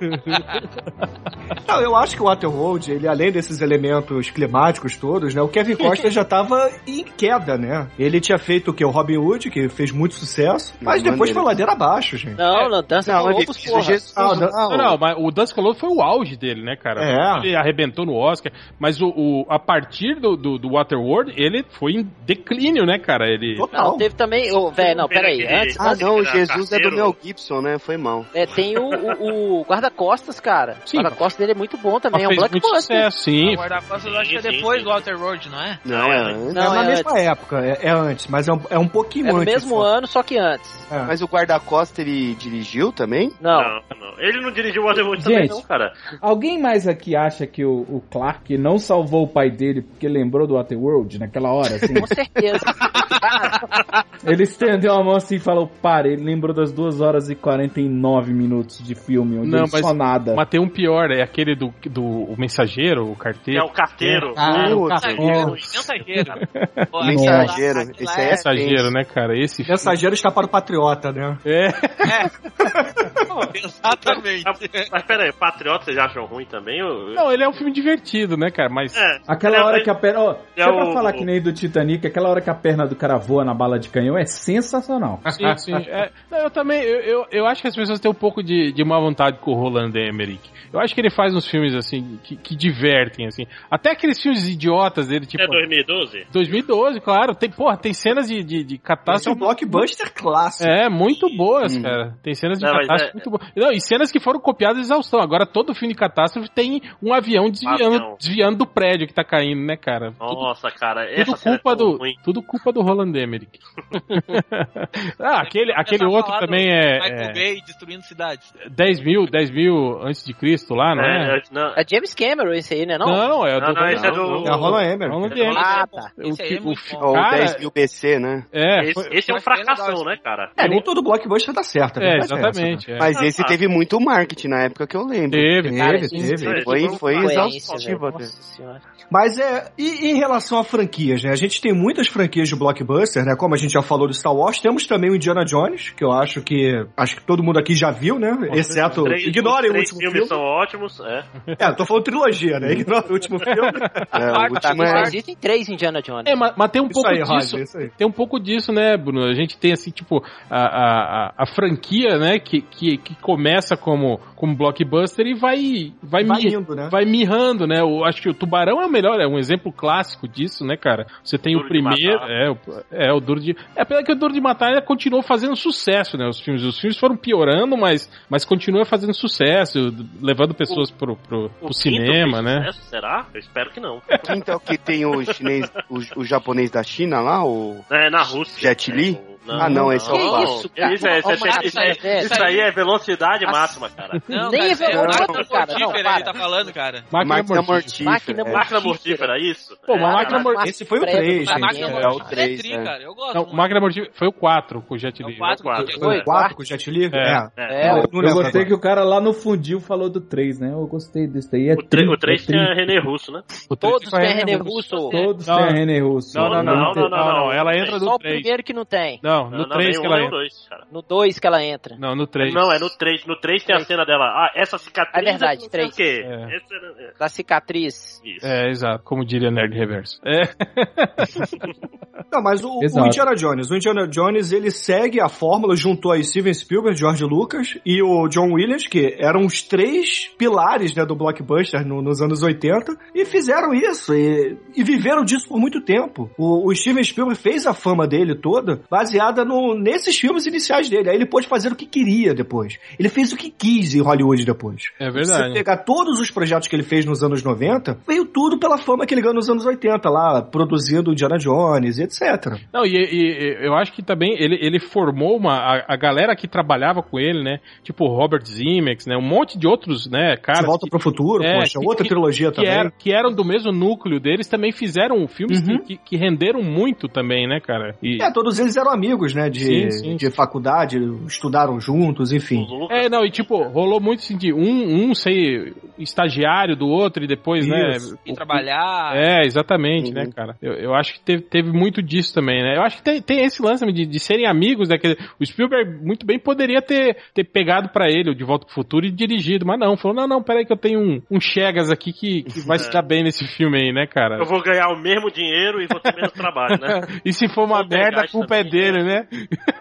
Não, 1.66 1.80
eu 1.80 1.96
acho 1.96 2.16
que 2.16 2.22
o 2.22 2.26
Waterworld, 2.26 2.90
ele 2.92 3.08
além 3.08 3.30
desses 3.30 3.60
elementos 3.60 4.30
climáticos 4.30 4.96
todos, 4.96 5.34
né, 5.34 5.42
o 5.42 5.48
Kevin 5.48 5.76
Costner 5.76 6.12
já 6.12 6.24
tava 6.24 6.70
em 6.86 7.04
queda, 7.04 7.56
né? 7.56 7.88
Ele 7.98 8.20
tinha 8.20 8.38
feito 8.38 8.70
o 8.70 8.74
que? 8.74 8.84
O 8.84 8.90
Robin 8.90 9.16
Hood, 9.16 9.50
que 9.50 9.68
fez 9.68 9.90
muito 9.90 10.14
sucesso, 10.14 10.74
mas 10.80 11.02
Não, 11.02 11.12
depois 11.12 11.30
foi 11.30 11.42
maneiro. 11.42 11.66
ladeira 11.66 11.72
abaixo, 11.72 12.16
gente. 12.16 12.36
Não, 12.36 12.68
não, 12.68 12.82
dança 12.82 13.12
Não, 13.12 13.24
lobos, 13.46 13.64
porra. 13.64 13.82
Jesus. 13.82 14.12
Ah, 14.16 14.34
não. 14.34 14.50
Não, 14.70 14.76
não, 14.76 14.98
mas 14.98 15.16
o 15.18 15.30
Dance 15.30 15.54
Color 15.54 15.74
foi 15.74 15.90
o 15.90 16.00
auge 16.02 16.36
dele, 16.36 16.62
né, 16.62 16.76
cara? 16.76 17.02
É. 17.02 17.38
Ele 17.46 17.56
arrebentou 17.56 18.04
no 18.06 18.14
Oscar, 18.14 18.52
mas 18.78 19.00
o, 19.00 19.08
o- 19.08 19.46
a 19.48 19.58
partir 19.58 20.14
do, 20.20 20.36
do, 20.36 20.58
do 20.58 20.70
Waterworld, 20.72 21.32
ele 21.36 21.64
foi 21.78 21.92
em 21.92 22.10
declínio, 22.24 22.84
né, 22.84 22.98
cara? 22.98 23.26
Ele... 23.28 23.56
Total. 23.56 23.92
Não, 23.92 23.96
teve 23.98 24.14
também. 24.14 24.52
Ô, 24.54 24.70
velho, 24.70 24.96
não, 24.96 25.08
peraí. 25.08 25.46
Antes, 25.46 25.78
Ah, 25.80 25.90
antes 25.90 26.00
não, 26.00 26.16
o 26.16 26.24
Jesus 26.24 26.72
é 26.72 26.78
do. 26.78 26.92
Mel 26.92 27.16
Gibson, 27.22 27.60
né? 27.60 27.78
Foi 27.78 27.96
mal. 27.96 28.24
é, 28.34 28.46
tem 28.46 28.76
o, 28.78 28.84
o, 28.84 29.60
o 29.60 29.64
guarda-costas, 29.64 30.38
cara. 30.40 30.76
Sim, 30.84 30.98
o 30.98 31.02
guarda-costas 31.02 31.38
dele 31.38 31.52
é 31.52 31.54
muito 31.54 31.76
bom 31.78 31.98
também. 31.98 32.26
Mas 32.26 32.30
É 32.30 32.32
um 32.32 32.36
blockbuster. 32.36 32.80
sucesso, 32.82 33.18
sim. 33.18 33.54
O 33.54 33.58
guarda-costas 33.58 34.04
eu 34.12 34.18
acho 34.18 34.30
que 34.30 34.36
é 34.36 34.42
depois 34.42 34.78
sim. 34.78 34.84
do 34.84 34.90
Waterworld, 34.90 35.48
não 35.48 35.60
é? 35.60 35.78
Não, 35.84 36.12
é 36.12 36.18
antes. 36.18 36.54
Não, 36.54 36.72
é 36.72 36.76
na 36.76 36.84
é 36.84 36.88
mesma 36.88 37.18
época, 37.18 37.60
é, 37.64 37.78
é 37.88 37.90
antes, 37.90 38.26
mas 38.26 38.48
é 38.48 38.52
um, 38.52 38.60
é 38.70 38.78
um 38.78 38.88
pouquinho 38.88 39.28
É 39.28 39.32
no 39.32 39.38
antes. 39.38 39.54
mesmo 39.54 39.76
só. 39.76 39.82
ano, 39.82 40.06
só 40.06 40.22
que 40.22 40.38
antes. 40.38 40.86
É. 40.90 40.98
Mas 41.02 41.22
o 41.22 41.26
guarda-costa 41.26 42.00
ele 42.02 42.34
dirigiu 42.34 42.92
também? 42.92 43.31
Não. 43.40 43.60
Não, 43.60 43.80
não. 43.98 44.12
Ele 44.18 44.40
não 44.40 44.50
dirigiu 44.52 44.82
o 44.82 44.86
Waterworld 44.86 45.24
também, 45.24 45.48
não, 45.48 45.62
cara. 45.62 45.92
Alguém 46.20 46.60
mais 46.60 46.86
aqui 46.86 47.16
acha 47.16 47.46
que 47.46 47.64
o, 47.64 47.80
o 47.88 48.02
Clark 48.10 48.56
não 48.58 48.78
salvou 48.78 49.24
o 49.24 49.28
pai 49.28 49.50
dele 49.50 49.82
porque 49.82 50.08
lembrou 50.08 50.46
do 50.46 50.54
Waterworld 50.54 51.18
naquela 51.18 51.52
hora, 51.52 51.76
assim? 51.76 51.94
Com 51.94 52.06
certeza. 52.06 52.64
ele 54.24 54.42
estendeu 54.44 54.92
a 54.94 55.02
mão 55.02 55.16
assim 55.16 55.36
e 55.36 55.40
falou, 55.40 55.68
para, 55.80 56.08
ele 56.08 56.22
lembrou 56.24 56.54
das 56.54 56.72
2 56.72 57.00
horas 57.00 57.28
e 57.28 57.34
49 57.34 58.32
minutos 58.32 58.78
de 58.82 58.94
filme, 58.94 59.38
onde 59.38 59.50
Não, 59.50 59.64
mas- 59.70 59.80
só 59.80 59.92
nada. 59.94 60.34
Mas 60.36 60.48
tem 60.48 60.60
um 60.60 60.68
pior, 60.68 61.10
é 61.10 61.22
aquele 61.22 61.54
do, 61.56 61.72
do 61.90 62.02
o 62.04 62.34
mensageiro, 62.38 63.06
o 63.08 63.12
É 63.12 63.16
carteiro. 63.16 63.64
o 63.64 63.70
carteiro. 63.72 64.34
Ah, 64.36 64.52
Putz, 64.68 64.72
o 64.74 64.86
Mensageiro, 64.88 65.46
Nossa. 65.50 65.52
mensageiro. 65.76 66.32
Pô, 66.90 67.04
Mensageiro, 67.04 67.78
lá- 67.78 67.84
esse 67.98 68.08
aí 68.20 68.26
é 68.26 68.30
Mensageiro, 68.30 68.90
né, 68.90 69.04
cara? 69.04 69.38
Esse 69.38 69.68
Mensageiro 69.68 70.14
está 70.14 70.30
para 70.30 70.46
o 70.46 70.48
patriota, 70.48 71.12
né? 71.12 71.38
É. 71.44 71.68
Exatamente. 73.54 74.44
Mas, 74.44 74.90
mas 74.90 75.02
pera 75.04 75.24
aí, 75.24 75.32
Patriota 75.32 75.84
vocês 75.84 75.98
acham 75.98 76.24
ruim 76.26 76.44
também? 76.44 76.82
ou- 76.82 77.14
Não, 77.14 77.32
ele 77.32 77.42
é 77.44 77.48
um 77.48 77.52
filme 77.52 77.72
divertido, 77.72 78.36
né, 78.36 78.50
cara? 78.50 78.68
Mas. 78.70 78.96
É. 78.96 79.18
Aquela 79.26 79.56
É, 79.56 79.62
hora 79.62 79.78
é- 79.78 79.80
que 79.82 79.90
a 79.90 79.94
perna. 79.94 80.20
Ó, 80.20 80.34
se 80.34 80.60
é 80.60 80.62
é 80.62 80.66
pra 80.66 80.88
o- 80.88 80.92
falar 80.92 81.12
que 81.12 81.24
nem 81.24 81.40
do 81.42 81.52
Titanic, 81.52 82.06
aquela 82.06 82.28
hora 82.28 82.40
que 82.40 82.50
a 82.50 82.54
perna 82.54 82.86
do 82.86 82.96
cara 82.96 83.16
voa 83.18 83.44
na 83.44 83.54
bala 83.54 83.78
de 83.78 83.88
canhão 83.88 84.16
é 84.18 84.24
sensacional. 84.24 85.20
Sim, 85.30 85.56
sim. 85.56 85.74
É, 85.74 86.10
não, 86.30 86.38
eu 86.38 86.50
também, 86.50 86.82
eu, 86.82 87.00
eu, 87.00 87.26
eu 87.30 87.46
acho 87.46 87.62
que 87.62 87.68
as 87.68 87.74
pessoas 87.74 87.98
têm 88.00 88.10
um 88.10 88.14
pouco 88.14 88.42
de, 88.42 88.72
de 88.72 88.84
má 88.84 88.98
vontade 88.98 89.38
com 89.38 89.52
o 89.52 89.54
Roland 89.54 89.92
Emmerich. 89.96 90.50
Eu 90.72 90.80
acho 90.80 90.94
que 90.94 91.00
ele 91.00 91.10
faz 91.10 91.34
uns 91.34 91.46
filmes, 91.46 91.74
assim, 91.74 92.18
que, 92.24 92.34
que 92.36 92.56
divertem, 92.56 93.26
assim. 93.26 93.44
Até 93.70 93.90
aqueles 93.92 94.20
filmes 94.20 94.48
idiotas 94.48 95.08
dele, 95.08 95.26
tipo... 95.26 95.42
É 95.42 95.46
2012? 95.46 96.26
2012, 96.32 97.00
claro. 97.00 97.34
Tem, 97.34 97.50
porra, 97.50 97.76
tem 97.76 97.92
cenas 97.92 98.26
de, 98.28 98.42
de, 98.42 98.64
de 98.64 98.74
Esse 98.74 98.74
é 98.74 98.76
um 98.76 98.78
catástrofe... 98.78 99.38
blockbuster 99.38 100.12
clássico. 100.14 100.70
É, 100.70 100.88
muito 100.88 101.28
boas, 101.36 101.76
Hum. 101.76 101.82
cara. 101.82 102.14
Tem 102.22 102.34
cenas 102.34 102.58
de 102.58 102.64
Não, 102.64 102.72
mas 102.74 102.86
catástrofe 102.86 103.18
é- 103.18 103.21
muito 103.24 103.38
boas. 103.38 103.52
Não, 103.56 103.70
e 103.72 103.80
cenas 103.80 104.10
que 104.10 104.20
foram 104.20 104.40
copiadas 104.40 104.76
de 104.78 104.82
exaustão. 104.84 105.20
Agora, 105.20 105.46
todo 105.46 105.74
filme 105.74 105.94
de 105.94 105.98
catástrofe 105.98 106.50
tem 106.50 106.80
um 107.02 107.12
avião 107.14 107.50
desviando, 107.50 107.96
Avião. 107.96 108.16
desviando 108.18 108.58
do 108.58 108.66
prédio 108.66 109.06
que 109.06 109.14
tá 109.14 109.24
caindo, 109.24 109.64
né, 109.64 109.76
cara? 109.76 110.12
Tudo- 110.18 110.34
Nossa, 110.42 110.70
cara, 110.70 111.06
tudo 111.06 111.20
essa 111.20 111.36
cena 111.36 111.54
é 111.56 111.58
culpa 111.58 111.76
do 111.76 111.96
ruim. 111.98 112.14
tudo 112.24 112.42
culpa 112.42 112.72
do 112.72 112.80
Roland 112.82 113.12
Emmerich. 113.16 113.58
ah, 115.20 115.40
aquele, 115.42 115.72
aquele 115.74 116.04
outro 116.06 116.32
também 116.38 116.68
é, 116.70 116.98
Michael 117.00 117.30
é 117.30 117.32
Bay 117.32 117.60
destruindo 117.66 118.02
cidades. 118.02 118.52
10 118.70 119.00
mil, 119.00 119.26
10 119.26 119.50
mil 119.50 120.00
antes 120.02 120.24
de 120.24 120.32
Cristo 120.34 120.74
lá, 120.74 120.94
não 120.94 121.02
é? 121.04 121.34
É, 121.34 121.36
é, 121.38 121.42
não, 121.50 121.72
É 121.76 121.84
James 121.88 122.14
Cameron 122.14 122.52
esse 122.52 122.74
aí, 122.74 122.86
né? 122.86 122.96
Não? 122.98 123.06
Não, 123.06 123.46
é 123.46 123.58
Não, 123.60 123.66
do 123.68 123.74
não, 123.74 123.88
esse 123.88 124.06
é 124.06 124.10
do- 124.10 124.46
É 124.46 124.50
a 124.50 124.54
Roland 124.56 124.84
Emmerich. 124.94 125.14
Roland 125.14 125.32
É, 125.34 125.38
Emmerich. 125.44 125.62
Ah, 125.64 125.86
tá. 125.86 126.10
O 126.18 126.28
Esse 126.28 126.54
é 126.56 126.58
o 126.60 126.62
muito 126.64 126.80
fi- 126.80 126.94
bom. 126.96 127.06
Ou 127.06 127.14
Cara, 127.14 127.36
10 127.38 127.58
mil 127.60 127.70
BC, 127.70 128.18
né? 128.18 128.46
É, 128.52 128.80
esse, 128.84 128.92
foi- 128.94 129.08
esse 129.12 129.30
é 129.30 129.34
um 129.34 129.36
isso. 129.38 130.04
né, 130.04 130.16
cara? 130.22 130.50
É, 130.56 130.68
nem 130.68 130.82
todo 130.82 131.02
blockbuster 131.02 131.54
dá 131.54 131.62
certo. 131.62 131.98
é, 131.98 132.18
verdade 132.18 132.24
essa, 132.24 132.34
né? 132.34 132.40
exatamente. 132.40 132.92
é. 132.92 132.98
Mas 132.98 133.11
Ah, 133.20 133.26
esse 133.26 133.44
teve 133.44 133.68
muito 133.68 134.00
marketing 134.00 134.48
na 134.48 134.62
época 134.64 134.86
que 134.86 134.96
eu 134.96 135.04
lembro. 135.04 135.30
Teve. 135.38 135.76
Cara, 135.76 135.98
Teve, 136.00 136.08
teve. 136.08 136.34
isso 136.34 136.64
Foi, 136.64 136.88
foi 136.98 137.16
exaustivo 137.24 137.98
velho. 138.00 138.06
até. 138.14 138.24
Nossa 138.24 138.42
senhora. 138.42 138.80
Mas 139.10 139.38
é, 139.38 139.70
e 139.76 140.10
em 140.10 140.16
relação 140.16 140.58
a 140.58 140.64
franquias, 140.64 141.22
né? 141.22 141.30
A 141.30 141.36
gente 141.36 141.60
tem 141.60 141.72
muitas 141.74 142.08
franquias 142.08 142.48
de 142.48 142.56
blockbuster, 142.56 143.24
né? 143.24 143.34
Como 143.36 143.54
a 143.54 143.58
gente 143.58 143.72
já 143.72 143.82
falou 143.82 144.06
do 144.08 144.14
Star 144.14 144.34
Wars, 144.34 144.58
temos 144.58 144.86
também 144.86 145.10
o 145.10 145.16
Indiana 145.16 145.44
Jones, 145.44 145.90
que 145.90 146.02
eu 146.02 146.10
acho 146.12 146.40
que 146.42 146.82
acho 146.96 147.16
que 147.16 147.22
todo 147.26 147.42
mundo 147.42 147.58
aqui 147.58 147.74
já 147.74 147.90
viu, 147.90 148.18
né? 148.18 148.30
Exceto, 148.54 149.02
Os 149.02 149.08
três- 149.08 149.26
ignorem 149.26 149.70
os 149.70 149.76
o 149.76 149.78
último 149.80 149.98
filmes 150.00 150.12
filme. 150.14 150.28
são 150.28 150.40
ótimos, 150.40 150.98
é. 151.00 151.24
É, 151.58 151.68
eu 151.68 151.76
tô 151.76 151.84
falando 151.84 152.04
trilogia, 152.04 152.58
né? 152.58 152.72
Ignora 152.72 153.06
o 153.08 153.12
último 153.12 153.38
filme. 153.38 153.52
É, 154.12 154.30
o 154.48 154.52
último 154.52 154.82
é. 154.84 155.02
existem 155.02 155.34
três 155.36 155.68
Indiana 155.68 156.00
Jones. 156.02 156.24
É, 156.26 156.34
mas, 156.36 156.52
mas 156.56 156.70
tem 156.70 156.80
um 156.82 156.86
Isso 156.86 156.94
pouco 156.94 157.08
aí, 157.08 157.18
disso. 157.18 157.32
Roger, 157.32 157.62
isso 157.62 157.78
aí. 157.78 157.90
Tem 157.96 158.06
um 158.06 158.12
pouco 158.12 158.38
disso, 158.38 158.72
né, 158.72 158.96
Bruno? 158.96 159.24
A 159.24 159.32
gente 159.34 159.56
tem, 159.58 159.72
assim, 159.72 159.90
tipo, 159.90 160.22
a, 160.50 160.56
a, 160.58 161.26
a, 161.28 161.34
a 161.38 161.46
franquia, 161.46 162.18
né, 162.18 162.38
que, 162.38 162.60
que, 162.62 162.96
que 163.02 163.14
começa 163.16 163.76
como, 163.76 164.18
como 164.36 164.54
blockbuster 164.56 165.26
e 165.26 165.34
vai, 165.34 165.92
vai, 166.02 166.24
Vai 166.24 166.38
mi- 166.42 166.54
indo, 166.54 166.74
né? 166.74 166.88
vai 166.90 167.04
mirrando, 167.04 167.66
né? 167.66 167.80
Eu 167.80 168.04
acho 168.04 168.22
que 168.22 168.28
o 168.28 168.34
Tubarão 168.34 168.80
é 168.80 168.86
o 168.86 168.90
melhor, 168.90 169.20
é 169.20 169.26
um 169.26 169.38
exemplo 169.38 169.72
clássico 169.72 170.26
disso, 170.28 170.64
né, 170.64 170.76
cara? 170.76 171.06
Você 171.22 171.36
tem 171.36 171.54
Duro 171.54 171.66
o 171.66 171.68
primeiro, 171.68 172.18
é, 172.24 172.50
o, 172.50 172.56
é 172.90 173.12
o 173.12 173.20
Duro 173.20 173.40
de... 173.40 173.56
É, 173.76 173.82
apesar 173.82 174.02
que 174.02 174.12
o 174.12 174.16
Duro 174.16 174.32
de 174.32 174.40
Matar 174.40 174.80
continuou 174.82 175.22
fazendo 175.22 175.56
sucesso, 175.56 176.16
né, 176.16 176.26
os 176.28 176.40
filmes. 176.40 176.62
Os 176.62 176.78
filmes 176.78 176.98
foram 176.98 177.16
piorando, 177.16 177.76
mas, 177.76 178.10
mas 178.30 178.44
continua 178.44 178.84
fazendo 178.84 179.14
sucesso, 179.14 179.78
levando 180.20 180.54
pessoas 180.54 180.90
pro, 180.90 181.16
pro, 181.16 181.46
O 181.46 181.48
pro 181.50 181.68
quinto 181.68 181.74
cinema, 181.74 182.40
né? 182.40 182.58
sucesso, 182.66 182.82
Será? 182.88 183.26
Eu 183.34 183.40
espero 183.40 183.70
que 183.70 183.80
não. 183.80 183.96
O 183.98 184.18
quinto 184.18 184.50
é 184.50 184.54
o 184.54 184.60
que 184.60 184.78
tem 184.78 185.04
o 185.04 185.24
chinês, 185.32 185.70
o, 185.90 186.20
o 186.20 186.24
japonês 186.24 186.70
da 186.70 186.82
China 186.82 187.20
lá, 187.20 187.44
o. 187.44 187.80
É, 187.90 188.10
na 188.10 188.22
Rússia. 188.22 188.60
Jet 188.68 188.90
Li? 188.92 189.16
É, 189.16 189.31
Ah, 189.48 189.68
não, 189.68 189.92
esse 189.92 190.08
é 190.08 190.12
o 190.12 190.16
Que 190.16 190.28
quatro. 190.28 190.54
isso, 190.54 190.68
cara? 190.70 190.94
Isso, 190.94 191.06
é- 191.08 191.18
isso, 191.18 191.30
é- 191.30 191.34
Ô, 191.34 191.38
Marcos, 191.40 191.64
isso, 191.66 191.80
é- 191.80 191.88
é- 192.02 192.18
isso 192.24 192.44
aí 192.44 192.60
é 192.60 192.70
velocidade 192.70 193.44
máxima, 193.46 193.90
cara. 193.90 194.22
Não, 194.28 194.50
Nem 194.50 194.60
é 194.60 194.64
é 194.70 194.74
velocidade, 194.74 194.96
máquina 194.96 195.16
cara, 195.16 195.26
não, 195.26 195.78
mortífera 195.80 196.02
para. 196.04 196.14
ele 196.16 196.24
tá 196.24 196.34
falando, 196.34 196.72
cara. 196.72 197.04
Máquina, 197.10 197.62
mortífera. 197.62 198.10
Máquina 198.10 198.42
é. 198.42 198.52
Máquina 198.52 198.80
mortífera, 198.80 199.38
isso? 199.38 199.76
Pô, 199.86 199.94
uma 199.94 200.08
É, 200.08 200.12
máquina 200.12 200.38
mortífera. 200.38 200.70
Esse 200.70 200.84
foi 200.84 200.98
o 200.98 201.00
Prego, 201.02 201.16
3, 201.18 201.44
pra 201.44 201.52
gente. 201.54 201.60
máquina 201.62 201.86
é, 201.86 201.90
É, 201.90 201.92
o 201.92 202.10
mortífera 202.12 202.40
é 202.40 202.44
três, 202.44 202.60
tri, 202.60 202.76
né? 202.76 202.84
cara. 202.84 203.02
Eu 203.02 203.14
gosto. 203.14 203.34
Não. 203.34 203.52
Máquina 203.52 203.80
Mortífera 203.80 204.12
foi 204.14 204.28
o 204.28 204.32
4 204.32 204.82
com 204.82 204.94
o 204.94 204.98
Jet 204.98 205.22
É 205.22 205.26
Li. 205.26 205.34
o 205.34 205.38
4 205.38 205.62
quatro. 205.64 205.86
que 205.86 205.98
Foi. 205.98 206.18
o 206.18 206.24
4 206.24 206.56
com 206.56 206.62
o 206.62 206.64
Jet 206.64 206.90
Li? 206.90 207.10
É. 207.12 207.48
É. 207.56 207.88
É, 207.88 207.94
o- 207.94 208.22
Eu 208.22 208.34
gostei 208.34 208.64
que 208.64 208.74
o 208.74 208.80
cara 208.80 209.02
lá 209.02 209.20
no 209.20 209.32
fundil 209.32 209.80
falou 209.80 210.08
do 210.08 210.20
3, 210.20 210.60
né? 210.60 210.70
Eu 210.72 210.86
gostei 210.86 211.26
desse 211.26 211.50
daí. 211.50 211.68
É 211.68 211.72
O 211.74 211.76
3 211.82 211.88
tri, 211.88 212.08
o 212.08 212.16
três 212.18 212.42
é 212.42 212.52
tinha. 212.52 212.74
René 212.74 213.00
Russo, 213.00 213.32
né? 213.32 213.42
O 213.68 213.76
três 213.76 213.92
Todos 213.94 214.10
têm 214.10 214.20
a 214.32 214.34
René 214.34 214.54
Russo. 214.56 215.10
Todos 215.10 215.46
Não. 215.46 215.56
têm 215.56 215.72
René 215.74 215.98
Russo. 216.00 216.38
Não, 216.38 216.48
não, 216.48 216.62
não, 216.62 216.74
Não, 216.74 216.92
não, 216.94 217.08
não, 217.10 217.32
não. 217.46 217.52
Ela 217.52 217.76
entra 217.76 217.98
Só 217.98 218.04
no 218.04 218.12
o 218.14 218.18
3. 218.18 218.34
primeiro 218.40 218.62
que 218.62 218.72
não 218.72 218.84
tem. 218.84 219.18
Não, 219.22 219.31
Não, 219.50 219.50
não, 219.50 219.68
3 219.68 219.90
nem 219.90 220.00
que 220.00 220.06
ela 220.06 220.18
entra. 220.18 220.30
dois. 220.30 220.68
No 220.92 221.02
2 221.02 221.38
que 221.38 221.46
ela 221.46 221.64
entra. 221.64 221.96
Não, 221.98 222.14
no 222.14 222.26
3. 222.26 222.52
Não, 222.54 222.72
é 222.72 222.78
no 222.78 222.88
3. 222.90 223.26
No 223.26 223.36
3 223.40 223.64
tem 223.64 223.76
a 223.76 223.80
cena 223.80 224.04
dela. 224.04 224.24
Ah, 224.26 224.50
essa 224.54 224.78
cicatriz. 224.78 225.26
É 225.26 225.30
verdade, 225.30 225.62
não 225.62 225.70
sei 225.70 225.86
o 225.86 225.90
três. 225.90 225.96
quê. 225.96 226.22
É. 226.24 226.56
Essa 226.56 226.74
era- 226.74 227.14
Da 227.18 227.28
cicatriz. 227.28 228.20
é, 228.24 228.28
Isso. 228.28 228.46
É, 228.46 228.68
exato, 228.70 229.04
como 229.04 229.24
diria 229.24 229.50
Nerd 229.50 229.74
Reverso. 229.76 230.20
É. 230.24 230.42
Não, 232.32 232.42
mas 232.42 232.62
o, 232.64 232.78
o. 232.78 233.06
Indiana 233.06 233.34
Jones, 233.34 233.70
o 233.70 233.76
Indiana 233.76 234.06
Jones, 234.08 234.52
ele 234.52 234.70
segue 234.70 235.20
a 235.20 235.28
fórmula, 235.28 235.76
juntou 235.76 236.12
aí 236.12 236.22
Steven 236.24 236.52
Spielberg, 236.54 236.98
George 236.98 237.24
Lucas 237.24 237.78
e 237.84 238.02
o 238.02 238.26
John 238.28 238.52
Williams, 238.54 238.86
que 238.86 239.16
eram 239.18 239.40
os 239.44 239.62
três 239.62 240.28
pilares 240.38 240.94
né, 240.94 241.04
do 241.04 241.14
blockbuster 241.16 241.86
no- 241.86 242.00
nos 242.00 242.22
anos 242.22 242.42
80, 242.42 242.96
e 243.14 243.24
fizeram 243.24 243.74
isso, 243.74 244.14
e, 244.14 244.56
e 244.74 244.82
viveram 244.82 245.24
disso 245.24 245.48
por 245.48 245.58
muito 245.58 245.80
tempo. 245.82 246.30
O, 246.38 246.70
o 246.70 246.74
Steven 246.74 247.02
Spielberg 247.04 247.40
fez 247.40 247.66
a 247.66 247.74
fama 247.74 248.06
dele 248.06 248.34
toda 248.34 248.80
baseada 248.90 249.21
baseada 249.22 249.44
no, 249.44 249.74
nesses 249.78 250.18
filmes 250.18 250.46
iniciais 250.46 250.88
dele. 250.88 251.08
Aí 251.10 251.16
ele 251.16 251.26
pôde 251.26 251.46
fazer 251.46 251.70
o 251.72 251.76
que 251.76 251.86
queria 251.86 252.34
depois. 252.34 252.78
Ele 252.98 253.08
fez 253.08 253.32
o 253.32 253.36
que 253.36 253.50
quis 253.50 253.94
em 253.94 254.00
Hollywood 254.00 254.44
depois. 254.44 254.82
É 254.98 255.06
Se 255.06 255.10
verdade. 255.12 255.48
você 255.48 255.54
pegar 255.54 255.78
todos 255.78 256.18
os 256.20 256.30
projetos 256.30 256.68
que 256.68 256.74
ele 256.74 256.82
fez 256.82 257.04
nos 257.04 257.22
anos 257.22 257.42
90, 257.42 257.98
veio 258.06 258.24
tudo 258.24 258.58
pela 258.58 258.78
fama 258.78 259.06
que 259.06 259.14
ele 259.14 259.20
ganhou 259.20 259.34
nos 259.34 259.48
anos 259.48 259.64
80, 259.64 260.08
lá, 260.10 260.42
produzindo 260.42 261.12
Indiana 261.12 261.38
Jones, 261.38 261.98
etc. 261.98 262.58
Não, 262.72 262.84
e, 262.84 262.90
e- 262.96 263.66
eu 263.66 263.74
acho 263.74 263.92
que 263.92 264.02
também 264.02 264.34
ele, 264.38 264.58
ele 264.60 264.80
formou 264.80 265.36
uma. 265.36 265.52
A, 265.52 265.94
a 265.94 265.96
galera 265.96 266.34
que 266.34 266.48
trabalhava 266.48 267.02
com 267.02 267.18
ele, 267.18 267.42
né? 267.42 267.58
Tipo 267.82 268.06
Robert 268.06 268.44
Zemeckis, 268.44 269.06
né? 269.06 269.16
Um 269.16 269.22
monte 269.22 269.58
de 269.58 269.66
outros, 269.66 270.10
né, 270.10 270.34
De 270.34 270.40
caras. 270.40 270.66
Volta 270.66 270.84
que- 270.84 270.90
pro 270.90 271.00
Futuro, 271.00 271.42
É, 271.44 271.58
poxa, 271.60 271.78
que- 271.78 271.86
outra 271.86 272.02
que- 272.04 272.08
trilogia 272.08 272.52
também. 272.52 272.70
era- 272.70 272.90
que 272.90 273.12
eram 273.12 273.32
do 273.32 273.44
mesmo 273.44 273.72
núcleo 273.72 274.20
deles, 274.20 274.46
também 274.46 274.72
fizeram 274.72 275.26
filmes 275.28 275.60
que- 275.60 275.72
Uhum. 275.72 275.78
que, 275.78 275.96
que 275.96 276.16
renderam 276.16 276.62
muito 276.62 277.08
também, 277.08 277.46
né, 277.48 277.60
cara? 277.60 277.94
E, 278.02 278.22
É, 278.22 278.32
todos 278.32 278.58
eles 278.58 278.76
eram 278.76 278.90
amigos, 278.92 279.11
né, 279.34 279.48
de, 279.50 279.60
Sim, 279.60 279.90
sim. 279.90 280.16
de 280.16 280.30
faculdade, 280.30 280.98
estudaram 281.26 281.78
juntos, 281.80 282.32
enfim. 282.32 282.66
É, 282.90 283.08
não, 283.08 283.24
e 283.24 283.30
tipo, 283.30 283.62
rolou 283.68 284.00
muito 284.00 284.20
assim 284.20 284.36
de 284.36 284.52
um, 284.52 285.08
um 285.10 285.14
ser 285.14 285.74
estagiário 285.98 286.76
do 286.76 286.86
outro 286.86 287.24
e 287.24 287.26
depois, 287.26 287.66
né? 287.66 287.96
Isso. 287.96 288.18
E 288.26 288.34
trabalhar. 288.34 289.12
É, 289.16 289.44
exatamente, 289.44 290.08
Uhum. 290.08 290.14
né, 290.14 290.26
cara? 290.34 290.56
Eu, 290.60 290.72
eu 290.74 290.94
acho 290.94 291.14
que 291.14 291.20
teve, 291.20 291.42
teve 291.42 291.72
muito 291.72 292.02
disso 292.02 292.34
também, 292.34 292.62
né? 292.62 292.76
Eu 292.76 292.82
acho 292.82 292.96
que 292.98 293.02
tem, 293.02 293.20
tem 293.22 293.44
esse 293.44 293.62
lance 293.62 293.84
de, 293.92 294.06
de 294.06 294.20
serem 294.20 294.46
amigos, 294.46 294.88
né? 294.88 294.98
Que 294.98 295.16
o 295.40 295.44
Spielberg 295.46 296.04
muito 296.04 296.26
bem 296.26 296.38
poderia 296.38 296.80
ter, 296.82 297.16
ter 297.34 297.44
pegado 297.44 297.88
pra 297.90 298.08
ele 298.08 298.30
o 298.30 298.34
De 298.34 298.44
Volta 298.44 298.66
pro 298.66 298.74
Futuro 298.74 299.06
e 299.06 299.10
dirigido, 299.10 299.66
mas 299.66 299.78
não, 299.78 299.96
falou, 299.96 300.16
não, 300.16 300.26
não, 300.28 300.42
peraí 300.42 300.64
que 300.64 300.72
eu 300.72 300.76
tenho 300.76 301.00
um, 301.00 301.20
um 301.30 301.40
Chegas 301.40 301.90
aqui 301.90 302.12
que, 302.12 302.42
que 302.42 302.60
vai 302.66 302.78
se 302.78 302.90
dar 302.92 303.02
bem 303.02 303.22
nesse 303.22 303.46
filme 303.56 303.78
aí, 303.78 303.92
né, 303.92 304.06
cara? 304.06 304.38
eu 304.38 304.46
vou 304.46 304.62
ganhar 304.62 304.88
o 304.88 305.00
mesmo 305.00 305.30
dinheiro 305.30 305.80
e 305.82 305.86
vou 305.86 306.00
ter 306.00 306.14
menos 306.14 306.32
trabalho, 306.32 306.78
né? 306.80 307.00
E 307.24 307.32
se 307.32 307.48
for 307.54 307.64
uma 307.64 307.84
merda, 307.86 308.22
a 308.22 308.28
culpa 308.28 308.56
é 308.56 308.64
também, 308.64 308.72
né? 309.04 309.26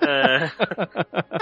É, 0.01 0.51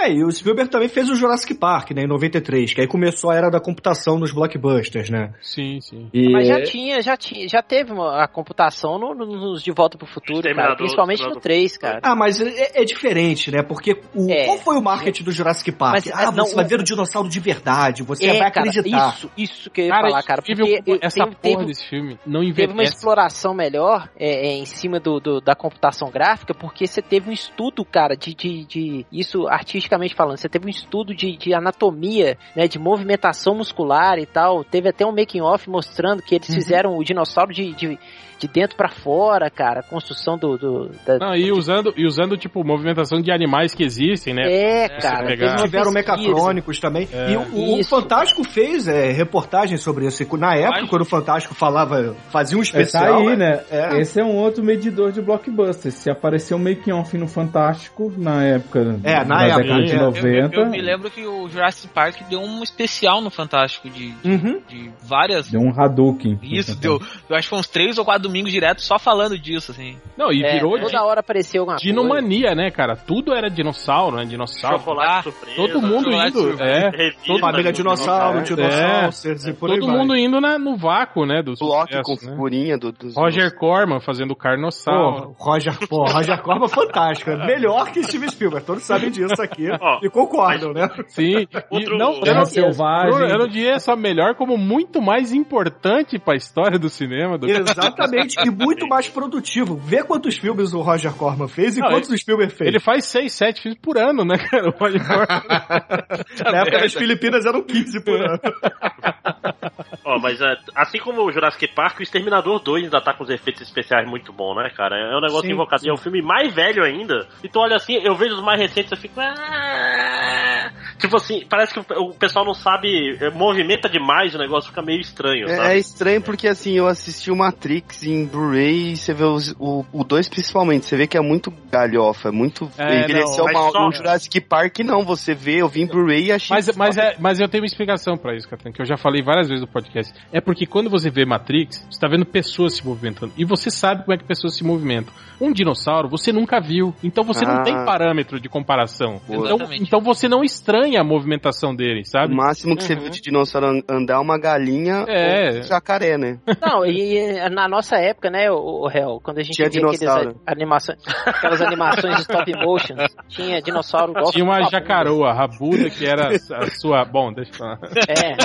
É, 0.00 0.12
e 0.12 0.24
o 0.24 0.30
Spielberg 0.30 0.70
também 0.70 0.88
fez 0.88 1.10
o 1.10 1.14
Jurassic 1.14 1.54
Park, 1.54 1.90
né, 1.90 2.02
em 2.04 2.06
93, 2.06 2.72
que 2.72 2.80
aí 2.80 2.86
começou 2.86 3.30
a 3.30 3.34
era 3.36 3.50
da 3.50 3.60
computação 3.60 4.18
nos 4.18 4.32
blockbusters, 4.32 5.10
né? 5.10 5.32
Sim, 5.42 5.78
sim. 5.80 6.08
E 6.12 6.30
Mas 6.30 6.46
já 6.48 6.62
tinha, 6.62 7.02
já 7.02 7.16
tinha, 7.16 7.46
já 7.48 7.62
teve 7.62 7.92
uma- 7.92 8.22
a 8.24 8.28
computação 8.28 8.98
no- 8.98 9.14
no- 9.14 9.26
nos 9.26 9.62
De 9.62 9.70
Volta 9.72 9.98
pro 9.98 10.06
Futuro, 10.06 10.42
cara. 10.54 10.74
Principalmente 10.76 11.18
no 11.20 11.28
Exterminador- 11.36 11.42
3, 11.42 11.76
cara. 11.76 12.00
Ah, 12.02 12.16
mas 12.16 12.40
é, 12.40 12.80
é 12.82 12.84
diferente, 12.84 13.50
né? 13.50 13.62
Porque 13.62 14.00
o, 14.14 14.30
É. 14.30 14.46
qual 14.46 14.58
foi 14.58 14.76
o 14.76 14.82
marketing 14.82 15.24
do 15.24 15.32
Jurassic 15.32 15.70
Park? 15.72 15.92
Mas, 15.94 16.10
ah, 16.14 16.22
é, 16.22 16.26
não, 16.26 16.46
você 16.46 16.54
vai 16.54 16.64
ver 16.64 16.80
o 16.80 16.82
dinossauro 16.84 17.28
de 17.28 17.40
verdade, 17.40 18.02
você 18.02 18.26
é, 18.26 18.38
vai 18.38 18.50
cara, 18.50 18.68
acreditar. 18.70 19.08
isso, 19.14 19.30
isso 19.36 19.70
que 19.70 19.82
eu 19.82 19.84
ia 19.86 19.90
Cara, 19.90 20.08
falar, 20.08 20.22
cara. 20.22 20.42
Porque 20.42 20.82
eu- 20.86 20.98
essa 21.02 21.24
teve, 21.24 21.36
porra 21.36 21.56
teve, 21.56 21.64
desse 21.66 21.86
filme 21.88 22.18
não 22.26 22.40
teve 22.52 22.72
uma 22.72 22.82
exploração 22.82 23.52
melhor 23.54 24.08
é, 24.18 24.48
é, 24.48 24.52
em 24.54 24.64
cima 24.64 24.98
do, 24.98 25.20
do- 25.20 25.40
da 25.40 25.54
computação 25.54 26.10
gráfica, 26.10 26.54
porque 26.54 26.86
você 26.86 27.02
teve 27.02 27.28
um 27.28 27.32
estudo, 27.32 27.69
cara, 27.84 28.16
de, 28.16 28.34
de, 28.34 28.64
de- 28.64 29.06
isso 29.12 29.46
artisticamente 29.48 30.14
falando, 30.14 30.36
você 30.38 30.48
teve 30.48 30.66
um 30.66 30.70
estudo 30.70 31.14
de, 31.14 31.36
de 31.36 31.54
anatomia, 31.54 32.36
né, 32.56 32.66
de 32.66 32.78
movimentação 32.78 33.54
muscular 33.54 34.18
e 34.18 34.26
tal. 34.26 34.64
Teve 34.64 34.88
até 34.88 35.04
um 35.06 35.12
making 35.12 35.40
off 35.40 35.68
mostrando 35.68 36.22
que 36.22 36.34
eles 36.34 36.48
Uhum. 36.48 36.54
fizeram 36.54 36.96
o 36.98 37.04
dinossauro 37.04 37.52
de, 37.52 37.72
de, 37.74 37.98
de 38.40 38.48
dentro 38.48 38.76
pra 38.76 38.88
fora, 38.88 39.50
cara, 39.50 39.80
a 39.80 39.82
construção 39.82 40.38
do, 40.38 40.56
do 40.56 40.90
da, 41.06 41.18
Não, 41.18 41.34
e 41.36 41.52
usando, 41.52 41.92
e 41.96 42.06
usando, 42.06 42.36
tipo, 42.36 42.64
movimentação 42.64 43.20
de 43.20 43.30
animais 43.30 43.74
que 43.74 43.84
existem, 43.84 44.32
né? 44.34 44.42
é, 44.50 44.88
você 44.88 45.06
cara, 45.08 45.26
pegar- 45.26 45.46
uma 45.56 45.64
Tiveram 45.64 45.92
mecatrônicos 45.92 46.80
também. 46.80 47.08
É. 47.12 47.32
E 47.32 47.36
o, 47.36 47.80
o. 47.80 47.84
Fantástico 47.84 48.42
fez 48.44 48.88
é, 48.88 49.10
reportagens 49.10 49.82
sobre 49.82 50.06
isso. 50.06 50.24
Na 50.38 50.54
época, 50.54 50.80
Mas- 50.80 50.90
quando 50.90 51.02
o 51.02 51.06
Fantástico 51.06 51.54
falava, 51.54 52.16
fazia 52.30 52.56
um 52.56 52.60
É, 52.60 52.64
especial. 52.64 53.24
tá 53.24 53.30
aí, 53.30 53.36
né? 53.36 53.60
é. 53.70 54.00
Esse 54.00 54.20
é 54.20 54.24
um 54.24 54.36
outro 54.36 54.64
medidor 54.64 55.12
de 55.12 55.20
blockbuster. 55.20 55.92
Se 55.92 56.10
apareceu 56.10 56.56
um 56.56 56.60
making 56.62 56.92
off 56.92 57.16
no 57.18 57.28
Fantástico, 57.28 58.12
na 58.16 58.44
época 58.44 58.98
É, 59.04 59.24
na 59.24 59.44
época, 59.44 59.62
década 59.64 59.82
de 59.84 59.92
é. 59.92 59.96
Eu, 59.96 60.00
eu- 60.00 60.04
90, 60.06 60.56
eu 60.60 60.70
me 60.70 60.80
lembro 60.80 61.10
que 61.10 61.26
o 61.26 61.48
Jurassic 61.48 61.88
Park 61.92 62.22
deu 62.28 62.40
um 62.40 62.62
especial 62.62 63.20
no 63.20 63.30
Fantástico 63.30 63.88
de, 63.90 64.12
de, 64.12 64.28
Uhum. 64.30 64.60
de 64.68 64.90
várias. 65.02 65.50
deu 65.50 65.60
um 65.60 65.70
Hadouken. 65.78 66.38
Isso, 66.42 66.78
deu. 66.78 67.00
Eu 67.28 67.36
acho 67.36 67.44
que 67.46 67.50
foi 67.50 67.58
uns 67.58 67.68
três 67.68 67.98
ou 67.98 68.04
quatro 68.04 68.22
domingos 68.30 68.50
direto 68.52 68.80
só 68.82 68.98
falando 68.98 69.38
disso, 69.38 69.72
assim. 69.72 69.96
Não, 70.16 70.32
e 70.32 70.42
É, 70.42 70.52
virou 70.54 70.78
toda 70.78 70.88
di- 70.90 70.96
hora 70.96 71.20
apareceu 71.20 71.62
alguma 71.62 71.76
coisa. 71.78 71.84
dinomania, 71.86 72.54
né, 72.54 72.70
cara? 72.70 72.96
Tudo 72.96 73.34
era 73.34 73.48
dinossauro, 73.50 74.16
né? 74.16 74.24
Dinossauro. 74.24 74.78
chocolate 74.78 75.10
Ah, 75.10 75.22
surpresa. 75.22 75.56
Todo 75.56 75.82
mundo 75.82 76.10
indo, 76.12 76.38
surpresa. 76.40 76.64
é. 76.64 76.90
revista, 76.90 77.38
Família 77.40 77.72
Dinossauro, 77.72 78.38
É. 78.38 78.42
Dinossauros 78.42 79.46
e 79.46 79.52
por 79.52 79.70
aí 79.70 79.78
Todo 79.80 79.90
mundo 79.90 80.16
indo 80.16 80.40
na, 80.40 80.58
no 80.58 80.76
vácuo, 80.76 81.26
né? 81.26 81.42
Dos 81.42 81.58
Bloco 81.58 81.88
com 82.02 82.12
né? 82.12 82.18
figurinha 82.18 82.78
do, 82.78 82.92
dos. 82.92 83.14
Roger 83.16 83.54
Corman 83.56 84.00
fazendo 84.00 84.34
Carnossauro. 84.36 85.34
Pô, 85.36 85.44
Roger, 85.44 85.88
pô, 85.88 86.04
Roger 86.04 86.40
Corman 86.42 86.66
é 86.66 86.68
fantástico. 86.68 87.30
é 87.30 87.46
Melhor 87.46 87.90
que 87.90 88.02
Steven 88.02 88.28
Spielberg. 88.28 88.64
Todos 88.66 88.82
sabem 88.84 89.10
disso 89.10 89.40
aqui. 89.42 89.68
Ó, 89.70 89.98
e 90.02 90.08
concordam, 90.10 90.72
né? 90.72 90.88
Sim. 91.08 91.40
E 91.40 91.48
Outro- 91.70 91.98
não, 91.98 92.20
não, 92.20 92.44
Selvagem. 92.44 93.28
eu 93.30 93.38
não 93.38 93.46
diria 93.48 93.78
só 93.80 93.96
melhor, 93.96 94.34
como 94.34 94.56
muito 94.56 95.00
mais 95.00 95.32
importante 95.32 96.18
pra 96.18 96.34
história 96.36 96.78
do 96.78 96.88
cinema. 96.88 97.38
Do... 97.38 97.48
Exatamente. 97.48 98.19
E 98.44 98.50
muito 98.50 98.86
mais 98.86 99.08
produtivo. 99.08 99.76
Vê 99.76 100.02
quantos 100.02 100.36
filmes 100.36 100.72
o 100.72 100.80
Roger 100.80 101.12
Corman 101.14 101.48
fez 101.48 101.76
e 101.76 101.80
Não, 101.80 101.88
quantos 101.88 102.10
o 102.10 102.16
Spielberg 102.18 102.52
fez. 102.52 102.68
Ele 102.68 102.80
faz 102.80 103.04
6, 103.06 103.32
7 103.32 103.62
filmes 103.62 103.78
por 103.80 103.98
ano, 103.98 104.24
né, 104.24 104.36
cara? 104.38 104.68
O 104.68 104.72
Roger 104.78 105.06
Corman. 105.06 105.26
Na 106.52 106.58
época 106.60 106.78
das 106.80 106.94
Filipinas 106.94 107.46
eram 107.46 107.62
15 107.62 108.04
por 108.04 108.20
ano. 108.20 108.40
Ó, 110.04 110.18
mas 110.18 110.40
é, 110.40 110.56
assim 110.74 110.98
como 110.98 111.22
o 111.22 111.32
Jurassic 111.32 111.68
Park, 111.74 112.00
o 112.00 112.02
Exterminador 112.02 112.60
2 112.60 112.84
ainda 112.84 113.00
tá 113.00 113.14
com 113.14 113.22
os 113.24 113.30
efeitos 113.30 113.62
especiais 113.62 114.08
muito 114.08 114.32
bom, 114.32 114.54
né, 114.54 114.70
cara? 114.76 114.96
É 114.96 115.16
um 115.16 115.20
negócio 115.20 115.46
Sim, 115.46 115.52
invocado. 115.52 115.84
E 115.84 115.90
é 115.90 115.92
um 115.92 115.96
filme 115.96 116.22
mais 116.22 116.52
velho 116.54 116.82
ainda. 116.82 117.28
Então, 117.44 117.62
olha 117.62 117.76
assim, 117.76 117.94
eu 118.02 118.14
vejo 118.14 118.34
os 118.34 118.42
mais 118.42 118.60
recentes 118.60 118.92
e 118.92 118.96
fico. 118.96 119.20
"Ah". 119.20 120.49
Tipo 120.98 121.16
assim, 121.16 121.44
parece 121.48 121.72
que 121.72 121.80
o 121.94 122.12
pessoal 122.14 122.44
não 122.44 122.54
sabe, 122.54 123.16
é, 123.20 123.30
movimenta 123.30 123.88
demais, 123.88 124.34
o 124.34 124.38
negócio 124.38 124.70
fica 124.70 124.82
meio 124.82 125.00
estranho, 125.00 125.48
É, 125.48 125.52
é 125.52 125.56
sabe? 125.56 125.78
estranho 125.78 126.22
porque 126.22 126.46
assim, 126.48 126.72
eu 126.76 126.86
assisti 126.86 127.30
o 127.30 127.36
Matrix 127.36 128.02
em 128.04 128.26
Blu-ray 128.26 128.92
e 128.92 128.96
você 128.96 129.12
vê 129.14 129.24
os- 129.24 129.54
o 129.58 130.04
2 130.04 130.28
principalmente, 130.28 130.86
você 130.86 130.96
vê 130.96 131.06
que 131.06 131.16
é 131.16 131.20
muito 131.20 131.52
galhofa, 131.70 132.28
é 132.28 132.32
muito. 132.32 132.70
É, 132.78 133.04
envelheceu 133.04 133.38
não, 133.38 133.44
mas 133.44 133.54
mal. 133.54 133.72
só- 133.72 133.84
No 133.86 133.92
Jurassic 133.92 134.40
Park 134.40 134.78
não, 134.80 135.02
você 135.04 135.34
vê, 135.34 135.62
eu 135.62 135.68
vi 135.68 135.82
em 135.82 135.86
Blu-ray 135.86 136.26
e 136.26 136.32
achei. 136.32 136.54
Mas, 136.56 136.76
mas, 136.76 136.96
é, 136.96 137.16
mas 137.18 137.40
eu 137.40 137.48
tenho 137.48 137.62
uma 137.62 137.66
explicação 137.66 138.16
pra 138.16 138.34
isso, 138.36 138.48
Catran, 138.48 138.72
que 138.72 138.80
eu 138.82 138.86
já 138.86 138.96
falei 138.96 139.22
várias 139.22 139.48
vezes 139.48 139.62
no 139.62 139.68
podcast. 139.68 140.12
É 140.32 140.40
porque 140.40 140.66
quando 140.66 140.90
você 140.90 141.10
vê 141.10 141.24
Matrix, 141.24 141.84
você 141.90 141.98
tá 142.00 142.08
vendo 142.08 142.24
pessoas 142.26 142.74
se 142.76 142.84
movimentando. 142.86 143.32
E 143.36 143.44
você 143.44 143.70
sabe 143.70 144.02
como 144.04 144.12
é 144.14 144.18
que 144.18 144.24
pessoas 144.24 144.56
se 144.56 144.64
movimentam. 144.64 145.12
Um 145.40 145.52
dinossauro 145.52 146.08
você 146.08 146.32
nunca 146.32 146.60
viu. 146.60 146.94
Então 147.02 147.24
você 147.24 147.44
Ah. 147.44 147.54
não 147.54 147.62
tem 147.62 147.74
parâmetro 147.84 148.38
de 148.40 148.48
comparação. 148.48 149.20
Então, 149.28 149.58
então 149.72 150.00
você 150.00 150.28
não 150.28 150.44
estranha 150.60 151.00
a 151.00 151.04
movimentação 151.04 151.74
dele, 151.74 152.02
O 152.02 152.04
sabe? 152.04 152.34
máximo 152.34 152.76
que 152.76 152.82
você 152.84 152.94
Uhum. 152.94 153.00
viu 153.00 153.10
de 153.10 153.20
dinossauro 153.20 153.66
an- 153.68 153.82
andar 153.88 154.14
é 154.14 154.18
uma 154.18 154.38
galinha 154.38 155.04
É. 155.08 155.50
ou 155.52 155.58
um 155.58 155.62
jacaré, 155.62 156.18
né? 156.18 156.38
Não, 156.60 156.84
e 156.84 157.48
na 157.50 157.66
nossa 157.68 157.96
época, 157.96 158.30
né, 158.30 158.50
o, 158.50 158.88
Hel, 158.92 159.20
quando 159.22 159.38
a 159.38 159.42
gente 159.42 159.56
Tinha 159.56 159.68
via 159.70 159.80
aqueles 159.80 160.00
dinossauro. 160.00 160.40
a- 160.46 160.52
animações, 160.52 160.98
aquelas 161.26 161.60
animações 161.62 162.16
de 162.16 162.22
stop 162.22 162.52
motion, 162.64 162.94
tinha 163.28 163.60
dinossauro 163.62 164.12
igual 164.12 164.30
Tinha 164.32 164.44
uma 164.44 164.62
jacaroa, 164.70 165.32
rabuda, 165.32 165.88
que 165.90 166.06
era 166.06 166.28
a 166.28 166.66
sua. 166.78 167.04
Bom, 167.04 167.32
deixa 167.32 167.52
eu 167.52 167.56
falar. 167.56 167.78
É. 168.08 168.36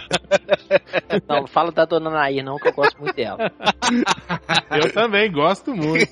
Não, 1.28 1.42
não 1.42 1.48
fala 1.48 1.72
da 1.72 1.86
dona 1.86 2.10
Nair, 2.10 2.44
não, 2.44 2.58
que 2.58 2.68
eu 2.70 2.74
gosto 2.74 2.98
muito 3.02 3.16
dela. 3.16 3.38
Eu 4.72 4.92
também 4.94 5.32
gosto 5.32 5.76
muito. 5.76 6.12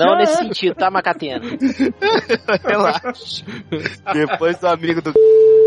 Não 0.00 0.16
nesse 0.16 0.36
sentido, 0.38 0.74
tá, 0.74 0.90
Macatena? 0.90 1.40
Relaxa. 2.64 3.12
Depois 4.12 4.58
do 4.58 4.66
amigo 4.68 5.00
do. 5.02 5.12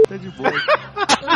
tá 0.08 0.18
de 0.18 0.30
boa. 0.32 0.52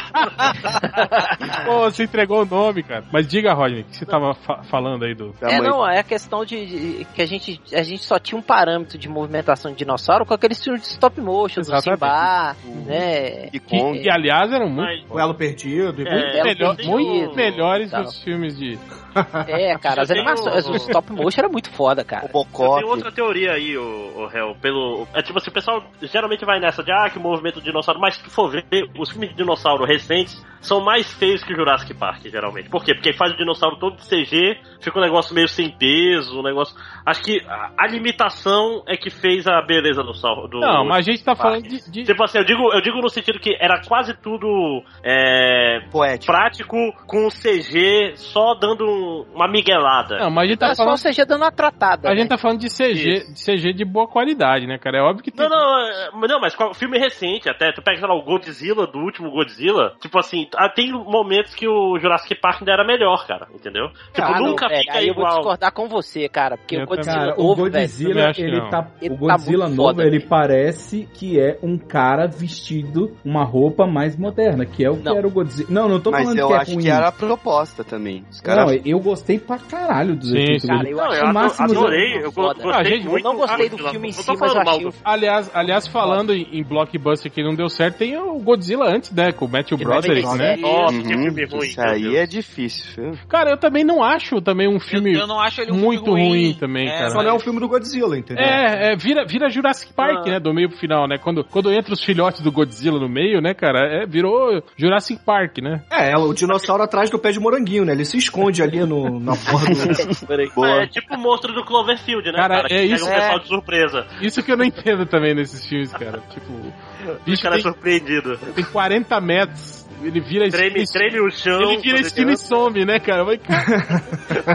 Pô, 1.65 1.89
você 1.89 2.03
entregou 2.03 2.43
o 2.43 2.45
nome, 2.45 2.83
cara. 2.83 3.03
Mas 3.11 3.27
diga, 3.27 3.53
Rodney, 3.53 3.81
o 3.81 3.83
que 3.85 3.97
você 3.97 4.05
tava 4.05 4.33
fa- 4.33 4.63
falando 4.63 5.03
aí 5.05 5.13
do. 5.13 5.33
É, 5.41 5.59
mãe. 5.59 5.69
não, 5.69 5.87
é 5.87 5.99
a 5.99 6.03
questão 6.03 6.43
de, 6.45 6.65
de- 6.65 7.05
que 7.13 7.21
a 7.21 7.25
gente, 7.25 7.61
a 7.73 7.83
gente 7.83 8.03
só 8.03 8.19
tinha 8.19 8.37
um 8.37 8.41
parâmetro 8.41 8.97
de 8.97 9.07
movimentação 9.09 9.71
de 9.71 9.77
dinossauro 9.79 10.25
com 10.25 10.33
aquele 10.33 10.53
estilo 10.53 10.77
de 10.77 10.85
stop 10.85 11.19
motion, 11.21 11.61
do 11.61 11.73
Exatamente. 11.73 11.99
Simba, 11.99 12.55
né? 12.85 13.45
E 13.53 13.59
Que, 13.59 13.79
Kong. 13.79 13.99
que, 13.99 14.09
aliás, 14.09 14.51
eram 14.51 14.69
muito, 14.69 15.03
Mas, 15.07 15.11
O 15.11 15.19
Elo 15.19 15.35
Perdido. 15.35 16.01
E 16.01 16.07
É, 16.07 16.11
Muito, 16.11 16.43
melhor- 16.43 16.75
perdido, 16.75 16.91
muito 16.91 17.35
melhores 17.35 17.91
dos 17.91 18.21
filmes 18.23 18.57
de. 18.57 18.77
É, 19.47 19.77
cara, 19.77 20.01
as 20.03 20.11
animações, 20.11 20.67
o 20.67 20.75
stop 20.75 21.11
motion 21.11 21.41
era 21.41 21.49
muito 21.49 21.71
foda, 21.71 22.03
cara. 22.03 22.25
Eu 22.25 22.31
Robocop. 22.31 22.79
tenho 22.79 22.91
outra 22.91 23.11
teoria 23.11 23.53
aí, 23.53 23.77
o, 23.77 24.27
réu, 24.27 24.55
pelo. 24.61 25.07
É 25.13 25.21
tipo 25.21 25.37
assim, 25.37 25.49
o 25.49 25.53
pessoal 25.53 25.83
geralmente 26.01 26.45
vai 26.45 26.59
nessa 26.59 26.83
de 26.83 26.91
ah, 26.91 27.09
que 27.09 27.19
movimento 27.19 27.55
do 27.55 27.61
dinossauro, 27.63 27.99
mas 27.99 28.15
se 28.15 28.23
tu 28.23 28.29
for 28.29 28.49
ver 28.49 28.63
os 28.97 29.09
filmes 29.11 29.29
de 29.29 29.35
dinossauro 29.35 29.83
recentes, 29.85 30.41
são 30.61 30.79
mais 30.83 31.11
feios 31.13 31.43
que 31.43 31.53
o 31.53 31.55
Jurassic 31.55 31.93
Park, 31.95 32.23
geralmente. 32.27 32.69
Por 32.69 32.83
quê? 32.83 32.93
Porque 32.93 33.13
faz 33.13 33.33
o 33.33 33.37
dinossauro 33.37 33.77
todo 33.77 33.95
de 33.97 34.07
CG, 34.07 34.57
fica 34.79 34.99
um 34.99 35.01
negócio 35.01 35.33
meio 35.33 35.47
sem 35.47 35.69
peso, 35.71 36.39
um 36.39 36.43
negócio. 36.43 36.75
Acho 37.05 37.21
que 37.23 37.41
a, 37.47 37.71
a 37.77 37.87
limitação 37.87 38.83
é 38.87 38.95
que 38.95 39.09
fez 39.09 39.47
a 39.47 39.61
beleza 39.61 40.03
do 40.03 40.13
sal. 40.13 40.47
Do, 40.47 40.59
Não, 40.59 40.85
mas 40.85 41.07
a 41.07 41.11
gente 41.11 41.23
tá 41.23 41.35
Park. 41.35 41.41
falando 41.49 41.63
de. 41.67 41.91
de- 41.91 42.03
Tipo 42.03 42.23
assim, 42.23 42.37
eu 42.37 42.43
digo, 42.45 42.71
eu 42.73 42.81
digo 42.81 43.01
no 43.01 43.09
sentido 43.09 43.39
que 43.39 43.55
era 43.59 43.81
quase 43.87 44.13
tudo 44.21 44.83
é, 45.03 45.79
Poético. 45.91 46.31
prático 46.31 46.75
com 47.07 47.27
CG 47.29 48.13
só 48.15 48.53
dando 48.53 48.85
um- 48.85 49.00
uma 49.33 49.47
miguelada. 49.47 50.17
Não, 50.19 50.29
mas 50.31 50.45
a 50.45 50.47
gente 50.47 50.59
tá 50.59 50.67
É 50.69 50.75
só 50.75 50.83
falando. 50.83 50.97
o 50.99 51.01
CG 51.03 51.25
dando 51.25 51.41
uma 51.43 51.51
tratada. 51.51 52.07
A 52.07 52.11
né? 52.13 52.17
gente 52.21 52.29
tá 52.29 52.37
falando 52.37 52.59
de 52.59 52.67
CG, 52.69 53.33
de 53.33 53.43
CG 53.43 53.73
de 53.73 53.85
boa 53.85 54.07
qualidade, 54.07 54.67
né, 54.67 54.77
cara? 54.77 54.97
É 54.99 55.01
óbvio 55.01 55.23
que 55.23 55.31
tem. 55.31 55.47
Não, 55.47 55.55
não, 55.55 55.79
é, 55.87 56.09
mas 56.13 56.29
não, 56.29 56.39
mas 56.39 56.55
filme 56.77 56.97
recente 56.99 57.49
até. 57.49 57.71
Tu 57.71 57.81
pega, 57.81 57.99
sei 57.99 58.07
lá, 58.07 58.15
o 58.15 58.23
Godzilla, 58.23 58.87
do 58.87 58.99
último 58.99 59.31
Godzilla. 59.31 59.93
Tipo 60.01 60.19
assim, 60.19 60.47
ah, 60.55 60.69
tem 60.69 60.91
momentos 60.91 61.53
que 61.55 61.67
o 61.67 61.97
Jurassic 61.99 62.35
Park 62.39 62.61
ainda 62.61 62.73
era 62.73 62.85
melhor, 62.85 63.25
cara, 63.27 63.47
entendeu? 63.53 63.89
Tipo, 64.13 64.27
Ah, 64.27 64.39
não, 64.39 64.49
nunca 64.49 64.67
velho, 64.67 64.81
fica 64.81 64.97
aí 64.97 65.07
eu 65.07 65.13
vou 65.13 65.23
igual. 65.23 65.37
discordar 65.39 65.71
com 65.73 65.87
você, 65.87 66.27
cara. 66.29 66.57
Porque 66.57 66.75
Eu 66.77 66.83
o 66.83 66.85
Godzilla 66.85 67.15
Cara, 67.17 67.35
o 67.39 67.43
novo, 67.43 67.55
velho, 67.63 67.71
também 67.71 67.87
Godzilla, 67.87 68.25
acho 68.29 68.39
que 68.39 68.45
ele 68.45 68.59
não. 68.59 68.69
tá. 68.69 68.87
Ele 69.01 69.13
o 69.13 69.17
tá 69.27 69.33
Godzilla 69.35 69.65
muito 69.65 69.77
novo, 69.77 69.89
foda, 69.89 70.03
ele 70.03 70.17
velho. 70.19 70.29
parece 70.29 71.09
que 71.13 71.39
é 71.39 71.57
um 71.63 71.77
cara 71.77 72.27
vestido 72.27 73.15
uma 73.23 73.43
roupa 73.43 73.85
mais 73.87 74.17
moderna, 74.17 74.65
que 74.65 74.83
é 74.85 74.89
o 74.89 74.97
que 74.97 75.03
Não. 75.05 75.17
era 75.17 75.27
o 75.27 75.31
Godzilla. 75.31 75.69
Não, 75.71 75.87
não 75.89 75.99
tô 75.99 76.11
Mas 76.11 76.23
falando 76.23 76.39
eu 76.39 76.47
que 76.47 76.53
é 76.53 76.57
acho 76.57 76.73
ruim. 76.73 76.83
que 76.83 76.89
era 76.89 77.07
a 77.07 77.11
proposta 77.11 77.83
também. 77.83 78.23
Os 78.29 78.37
Não, 78.41 78.43
caras. 78.43 78.81
Eu 78.91 78.99
gostei 78.99 79.39
pra 79.39 79.57
caralho 79.57 80.15
dos 80.15 80.29
Sim, 80.29 80.37
efeitos. 80.37 80.65
Cara, 80.67 80.79
dele. 80.83 80.93
eu 80.93 80.97
Não, 80.97 81.13
eu 81.13 81.33
máximo 81.33 81.71
adorei, 81.71 82.13
do- 82.19 82.25
eu 82.25 82.31
gostei 82.31 82.71
Ah, 82.71 82.83
eu 82.83 83.03
muito. 83.03 83.23
não 83.23 83.35
gostei 83.35 83.69
do 83.69 83.77
filme 83.77 84.09
em 84.09 84.11
si, 84.11 84.31
mas 84.39 84.55
achei 84.55 84.83
do 84.83 84.93
Aliás, 85.03 85.51
aliás, 85.53 85.87
falando 85.87 86.33
em, 86.33 86.47
em 86.51 86.63
blockbuster 86.63 87.31
que 87.31 87.43
não 87.43 87.55
deu 87.55 87.69
certo, 87.69 87.97
tem 87.97 88.17
o 88.17 88.39
Godzilla 88.39 88.87
antes, 88.87 89.11
né? 89.11 89.31
Com 89.31 89.45
o 89.45 89.49
Matthew 89.49 89.77
Que 89.77 89.83
Broderick, 89.83 90.27
né? 90.37 90.55
ser- 90.55 90.61
Nossa, 90.61 91.01
que 91.01 91.13
Uhum, 91.15 91.23
filme 91.23 91.45
ruim. 91.45 91.67
isso 91.67 91.81
aí 91.81 92.15
é 92.17 92.25
difícil, 92.25 92.85
viu? 92.95 93.13
Cara, 93.27 93.51
eu 93.51 93.57
também 93.57 93.83
não 93.83 94.03
acho 94.03 94.41
também 94.41 94.67
um 94.67 94.79
filme. 94.79 95.13
eu, 95.13 95.21
eu 95.21 95.27
não 95.27 95.39
acho 95.39 95.61
ele 95.61 95.71
um 95.71 95.75
muito 95.77 96.03
filme 96.05 96.27
ruim 96.27 96.53
também, 96.53 96.87
cara. 96.87 97.09
Só 97.09 97.21
não 97.23 97.29
é 97.29 97.33
um 97.33 97.39
filme 97.39 97.59
do 97.59 97.67
Godzilla, 97.67 98.17
entendeu? 98.17 98.43
É, 98.43 98.91
é, 98.91 98.95
vira, 98.95 99.25
vira 99.25 99.49
Jurassic 99.49 99.93
Park, 99.93 100.27
Ah. 100.27 100.31
né? 100.31 100.39
Do 100.39 100.53
meio 100.53 100.69
pro 100.69 100.77
final, 100.77 101.07
né? 101.07 101.17
Quando, 101.17 101.43
quando 101.43 101.71
entra 101.71 101.93
os 101.93 102.03
filhotes 102.03 102.41
do 102.41 102.51
Godzilla 102.51 102.99
no 102.99 103.09
meio, 103.09 103.41
né, 103.41 103.53
cara? 103.53 104.03
É, 104.03 104.05
virou 104.05 104.61
Jurassic 104.75 105.23
Park, 105.25 105.59
né? 105.59 105.81
É, 105.91 106.11
é 106.11 106.17
o 106.17 106.33
dinossauro 106.33 106.83
atrás 106.83 107.09
do 107.09 107.19
pé 107.19 107.31
de 107.31 107.39
moranguinho, 107.39 107.85
né? 107.85 107.93
Ele 107.93 108.05
se 108.05 108.17
esconde 108.17 108.61
ali 108.61 108.79
no, 108.85 109.19
na 109.19 109.35
porra 109.35 109.65
do. 109.67 110.51
Boa. 110.55 110.83
É 110.83 110.87
tipo 110.87 111.15
o 111.15 111.17
monstro 111.17 111.53
do 111.53 111.63
Cloverfield, 111.63 112.25
né, 112.31 112.37
Cara, 112.37 112.61
cara? 112.63 112.67
é 112.73 112.85
isso. 112.85 113.05
um 113.05 113.09
pessoal 113.09 113.39
de 113.39 113.47
surpresa. 113.47 114.07
Isso 114.21 114.43
que 114.43 114.51
eu 114.51 114.57
não 114.57 114.65
entendo 114.65 115.05
também 115.05 115.33
nesses 115.33 115.65
filmes, 115.65 115.91
cara. 115.91 116.19
Tipo, 116.29 116.51
o 116.51 116.73
O 117.11 117.19
bicho 117.25 117.41
cara 117.43 117.55
é 117.55 117.61
tem, 117.61 117.71
surpreendido. 117.71 118.37
tem 118.55 118.63
40 118.63 119.21
metros, 119.21 119.80
ele 120.03 120.19
vira 120.21 120.49
Treme, 120.49 120.81
esquina, 120.81 121.09
treme 121.09 121.25
o 121.27 121.29
chão. 121.31 121.61
ele 121.61 121.77
vira 121.81 121.99
esquina 121.99 122.31
e 122.33 122.37
some, 122.37 122.85
né, 122.85 122.99
cara? 122.99 123.23
Mas, 123.25 123.39
cara... 123.41 124.03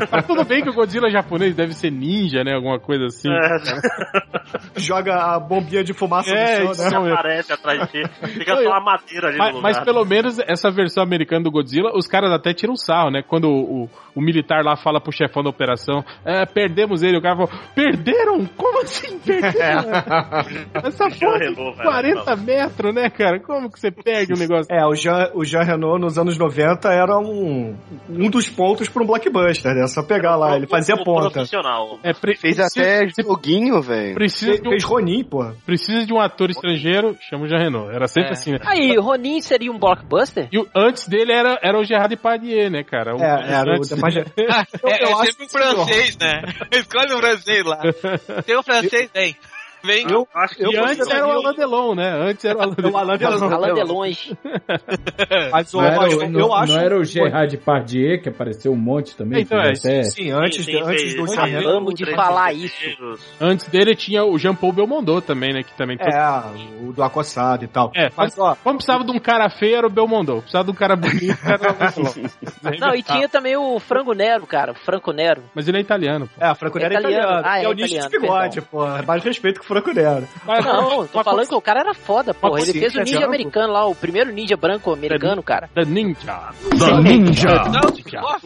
Mas 0.11 0.27
tudo 0.27 0.45
bem 0.45 0.63
que 0.63 0.71
o 0.71 0.75
Godzilla 0.75 1.11
japonês 1.11 1.55
deve 1.55 1.73
ser 1.75 1.91
ninja, 1.91 2.43
né? 2.45 2.55
Alguma 2.55 2.79
coisa 2.79 3.07
assim. 3.07 3.29
É, 3.31 4.77
Joga 4.81 5.15
a 5.35 5.41
bombinha 5.41 5.83
de 5.83 5.93
fumaça 5.93 6.31
É, 6.31 6.63
no 6.65 6.75
chão, 6.75 7.05
né? 7.05 7.13
aparece 7.13 7.53
atrás 7.53 7.81
de 7.83 7.87
ti. 8.03 8.09
Fica 8.29 8.57
só 8.57 8.73
a 8.73 8.81
madeira 8.81 9.29
ali 9.29 9.39
Mas, 9.39 9.55
no 9.55 9.63
mas 9.63 9.77
lugar. 9.79 9.85
pelo 9.85 10.05
menos 10.05 10.39
essa 10.47 10.71
versão 10.71 11.03
americana 11.03 11.43
do 11.45 11.51
Godzilla, 11.51 11.93
os 11.95 12.07
caras 12.07 12.31
até 12.33 12.53
tiram 12.53 12.77
sarro, 12.77 13.11
né? 13.11 13.23
Quando 13.23 13.49
o, 13.49 13.85
o, 13.85 13.91
o 14.17 14.21
militar 14.21 14.63
lá 14.65 14.77
fala 14.77 15.01
pro 15.01 15.13
chefão 15.13 15.43
da 15.43 15.51
operação, 15.51 16.05
é, 16.25 16.45
perdemos 16.47 17.03
ele, 17.03 17.19
o 17.19 17.23
cara 17.23 17.37
falou, 17.37 17.51
perderam? 17.75 18.45
Como 18.57 18.83
assim 18.83 19.19
perderam? 19.19 19.91
Essa 20.85 21.09
porra 21.09 21.39
Reno, 21.39 21.55
de 21.55 21.63
velho, 21.63 21.83
40 21.83 22.25
fala. 22.25 22.37
metros, 22.37 22.95
né, 22.95 23.11
cara? 23.11 23.41
Como 23.41 23.71
que 23.71 23.81
você 23.81 23.91
perde 23.91 24.33
um 24.35 24.39
negócio? 24.39 24.67
É, 24.75 24.85
o 24.87 24.95
Jean, 24.95 25.31
o 25.37 25.45
Jean 25.45 25.63
Renault 25.63 26.01
nos 26.01 26.19
anos 26.19 26.37
90 26.39 26.89
era 26.93 27.19
um, 27.19 27.77
um 28.09 28.31
dos 28.31 28.49
pontos 28.49 28.89
pra 28.89 29.03
um 29.03 29.07
blockbuster, 29.07 29.75
né? 29.75 29.87
Só 29.87 30.03
pegar 30.03 30.37
lá, 30.37 30.57
ele 30.57 30.67
fazia 30.67 30.97
ponta. 30.97 31.31
profissional. 31.31 31.99
É, 32.03 32.13
pre- 32.13 32.37
Fez 32.37 32.57
precisa, 32.57 32.67
até 32.83 33.09
joguinho, 33.23 33.81
velho. 33.83 34.15
precisa, 34.15 34.53
Fez, 34.53 34.61
de 34.63 34.69
um, 34.69 34.71
fez 34.71 34.85
Ronin, 34.85 35.25
pô. 35.25 35.45
precisa 35.65 36.05
de 36.07 36.13
um 36.13 36.21
ator 36.21 36.51
estrangeiro, 36.51 37.17
chama 37.29 37.45
o 37.45 37.49
Jean 37.49 37.59
Reno. 37.59 37.91
Era 37.91 38.07
sempre 38.09 38.31
É. 38.31 38.33
assim, 38.33 38.53
né? 38.53 38.59
Aí, 38.65 38.97
Ronin 38.99 39.41
seria 39.41 39.71
um 39.71 39.79
blockbuster? 39.79 40.49
E 40.53 40.59
o- 40.59 40.67
antes 40.75 41.09
dele 41.09 41.33
era, 41.33 41.59
era 41.63 41.79
o 41.79 41.85
Gerard 41.85 42.09
Depardieu, 42.15 42.71
né, 42.71 42.83
cara? 42.83 43.15
O- 43.15 43.23
É, 43.23 43.53
era 43.53 43.71
o 43.73 43.77
antes- 43.77 43.91
depois 43.91 44.15
de- 44.15 44.21
Eu- 44.21 44.91
é, 44.91 45.05
eu 45.05 45.23
é 45.23 45.27
sempre 45.27 45.45
um 45.45 45.49
francês, 45.49 46.17
né? 46.19 46.43
Escolhe 46.73 47.15
um 47.15 47.19
francês 47.19 47.65
lá. 47.65 47.81
Tem 48.47 48.59
um 48.59 48.63
francês, 48.63 49.11
vem. 49.15 49.37
Vem. 49.85 50.07
Eu, 50.11 50.27
Acho 50.35 50.57
que 50.57 50.65
eu 50.65 50.73
E 50.73 50.77
antes 50.77 51.09
era 51.09 51.27
o 51.27 51.31
Alain 51.31 51.55
Delon, 51.57 51.95
né? 51.95 52.11
Antes 52.31 52.45
era 52.45 52.59
o 52.59 52.63
Alain 52.63 52.73
o 52.73 52.77
Delon. 52.83 52.97
Alain 52.99 53.19
Delon. 53.19 53.53
Alain 53.55 53.75
Delonge. 53.75 54.39
Mas 55.53 55.75
o- 55.75 55.79
Não 55.79 55.85
era, 55.87 56.09
eu 56.13 56.29
não, 56.31 56.55
acho 56.55 56.73
não 56.73 56.81
era 56.81 56.97
o 56.97 57.01
que- 57.01 57.05
Gerard 57.07 57.57
Depardieu, 57.57 58.21
que 58.21 58.29
apareceu 58.29 58.73
um 58.73 58.77
monte 58.77 59.17
também. 59.17 59.43
Então, 59.43 59.59
é, 59.59 59.71
até- 59.71 60.03
Sim, 60.05 60.31
antes, 60.31 60.65
Sim, 60.65 60.73
de- 60.73 60.79
sim, 60.79 60.83
antes 60.85 61.03
fez- 61.03 61.15
do 61.17 61.27
Jean. 61.27 61.59
Acabamos 61.59 61.95
de 61.95 62.15
falar 62.15 62.47
brasileiros. 62.53 63.21
Antes 63.41 63.69
dele 63.69 63.95
tinha 63.95 64.25
o 64.25 64.39
Jean-Paul 64.39 64.73
Belmondo 64.73 65.21
também, 65.21 65.53
né? 65.53 65.63
Que 65.63 65.73
também... 65.77 65.97
É, 66.01 66.83
o 66.83 66.93
do 66.93 67.03
acossado 67.03 67.65
e 67.65 67.69
tal. 67.69 67.91
É, 67.95 68.11
Mas, 68.17 68.37
ó, 68.39 68.57
Quando 68.63 68.77
precisava 68.77 69.05
de 69.05 69.11
um 69.13 69.19
cara 69.19 69.49
feio, 69.49 69.77
era 69.77 69.87
o 69.87 69.91
Belmondo. 69.91 70.39
Precisava 70.39 70.65
de 70.65 70.71
um 70.71 70.75
cara 70.75 70.97
bonito, 70.97 71.37
era 71.45 71.73
o. 71.73 71.77
Não, 72.81 72.95
e 72.95 73.03
tinha 73.03 73.29
também 73.29 73.57
o 73.57 73.79
Frango 73.79 74.13
Nero, 74.13 74.47
cara. 74.47 74.73
O 74.73 74.75
Franco 74.75 75.13
Nero. 75.13 75.43
Mas 75.55 75.69
ele 75.69 75.79
é 75.79 75.81
italiano, 75.81 76.29
pô. 76.29 76.45
é, 76.45 76.55
Franco 76.55 76.79
Nero 76.79 76.95
é 76.95 76.99
italiano. 76.99 77.23
italiano. 77.25 77.47
Ah, 77.47 77.61
é 77.61 77.65
é 77.65 77.69
o 77.69 77.73
nicho 77.73 77.99
de 78.09 78.19
bigode, 78.19 78.61
pô. 78.63 78.85
Mais 79.07 79.23
respeito 79.25 79.61
que 79.61 79.66
o 79.66 79.66
Franco 79.67 79.93
Nero. 79.93 80.27
Mas- 80.45 80.65
Não, 80.65 81.07
tô 81.07 81.23
falando 81.25 81.49
que 81.49 81.55
o 81.55 81.61
cara 81.61 81.81
era 81.81 81.95
foda, 81.95 82.33
porra. 82.33 82.61
Ele 82.61 82.73
fez 82.73 82.95
o 82.95 83.01
é 83.01 83.05
ninja 83.05 83.19
branco. 83.19 83.27
americano 83.35 83.73
lá, 83.73 83.87
o 83.87 83.95
primeiro 83.95 84.33
ninja 84.33 84.57
branco 84.57 84.93
americano, 84.93 85.43
cara. 85.43 85.69
The 85.75 85.85
Ninja. 85.85 86.39
The 86.79 87.01
Ninja. 87.03 87.49
Não, 87.69 88.25
ó, 88.25 88.37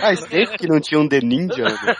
Ah, 0.00 0.14
Steve 0.14 0.56
que 0.58 0.66
não 0.68 0.80
tinha 0.80 1.00
um 1.00 1.08
The 1.08 1.20
Ninja. 1.20 1.64
né? 1.64 1.94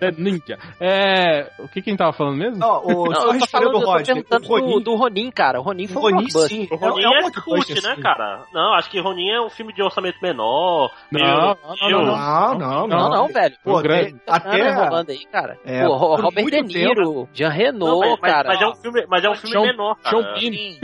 The 0.00 0.10
Ninja. 0.18 0.58
É... 0.80 1.50
O 1.58 1.68
que 1.68 1.82
que 1.82 1.90
a 1.90 1.92
gente 1.92 1.98
tava 1.98 2.12
falando 2.12 2.36
mesmo? 2.36 2.58
Ó, 2.64 2.80
o, 2.84 3.04
Não, 3.10 3.20
só 3.20 3.32
eu 3.34 3.38
tô 3.40 3.46
falando, 3.46 3.74
o 3.74 3.78
eu 3.78 3.80
tô 3.80 3.86
Rodney, 3.92 4.04
perguntando 4.14 4.44
o 4.44 4.48
Ronin, 4.48 4.72
do, 4.74 4.80
do 4.80 4.94
Ronin, 4.96 5.30
cara. 5.30 5.60
O 5.60 5.62
Ronin 5.62 5.86
foi 5.86 6.00
um 6.00 6.04
Ronin 6.04 6.16
blockbuster. 6.32 6.48
sim. 6.48 6.68
O 6.70 6.76
Ronin 6.76 7.04
é, 7.04 7.08
um 7.08 7.12
é, 7.14 7.20
blockbuster, 7.20 7.76
cult, 7.76 7.86
né, 7.86 7.96
cara? 8.02 8.42
Não, 8.52 8.74
acho 8.74 8.90
que 8.90 9.00
Ronin 9.00 9.30
é 9.30 9.40
um 9.40 9.50
filme 9.50 9.72
de 9.72 9.82
orçamento 9.82 10.18
menor. 10.22 10.90
Não, 11.10 11.20
meio- 11.20 11.36
não, 11.36 11.56
não, 11.90 12.16
Não, 12.16 12.54
não, 12.58 12.86
não. 12.86 12.88
Não, 12.88 13.10
não, 13.10 13.28
velho. 13.28 13.54
Pô, 13.62 13.80
grande. 13.82 14.12
tem- 14.12 14.20
Até 14.26 14.48
até... 14.48 14.72
rolando 14.74 15.10
aí, 15.10 15.24
cara. 15.26 15.58
É, 15.64 15.83
Robert 15.88 16.44
De 16.46 16.62
Niro, 16.62 17.28
Jean 17.32 17.48
Renault, 17.50 18.00
mas, 18.00 18.18
mas- 18.20 18.32
cara. 18.32 18.48
mas 18.48 18.60
é 18.62 18.66
um 18.68 18.74
filme, 18.74 19.04
mas 19.08 19.24
é 19.24 19.30
um 19.30 19.34
filme 19.34 19.50
Sean- 19.52 19.62
menor, 19.62 19.96
cara. 20.02 20.16
Sean 20.16 20.32
Bean. 20.34 20.52
sim. 20.52 20.78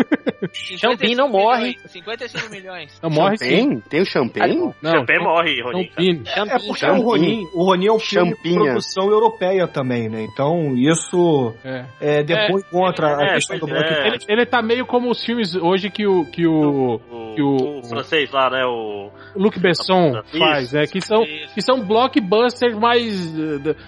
Sean 0.78 0.96
Bean 0.96 1.14
não 1.16 1.28
morre. 1.28 1.60
milhões, 1.76 1.90
55 1.90 2.50
milhões. 2.50 3.00
Não, 3.02 3.10
morre 3.10 3.36
sim. 3.38 3.80
Tem 3.88 4.00
o 4.02 4.06
Champagne? 4.06 4.56
Não, 4.82 4.90
Champagne 4.92 5.22
morre, 5.24 5.62
Ronin. 5.62 5.90
É 5.96 6.02
Bean, 6.02 6.58
porque 6.66 6.86
o 6.86 7.00
Ronin, 7.02 7.44
o 7.54 7.64
Ronin 7.64 7.86
é 7.86 7.92
um 7.92 7.98
filme 7.98 8.34
de 8.42 8.54
produção 8.54 9.08
europeia 9.10 9.66
também, 9.68 10.08
né? 10.08 10.22
Então 10.32 10.74
isso 10.76 11.54
É. 11.64 11.84
é, 12.00 12.22
depõe 12.22 12.62
contra 12.70 13.16
a 13.16 13.22
é, 13.30 13.34
questão 13.34 13.58
do 13.58 13.68
é. 13.68 13.70
blockbuster. 13.72 14.06
Ele, 14.06 14.18
ele 14.28 14.46
tá 14.46 14.62
meio 14.62 14.86
como 14.86 15.10
os 15.10 15.24
filmes 15.24 15.54
hoje 15.54 15.90
que 15.90 16.06
o, 16.06 16.24
que 16.26 16.46
o 16.46 17.00
O, 17.10 17.34
que 17.34 17.42
o- 17.42 17.78
o 17.80 17.84
francês 17.84 18.30
lá, 18.32 18.50
né? 18.50 18.64
O. 18.66 19.10
Luc 19.36 19.58
Besson 19.60 20.20
Isso. 20.26 20.38
faz, 20.38 20.74
é, 20.74 20.82
que 20.86 21.00
são, 21.00 21.22
que 21.24 21.62
são 21.62 21.80
blockbusters 21.84 22.76
mais... 22.76 23.32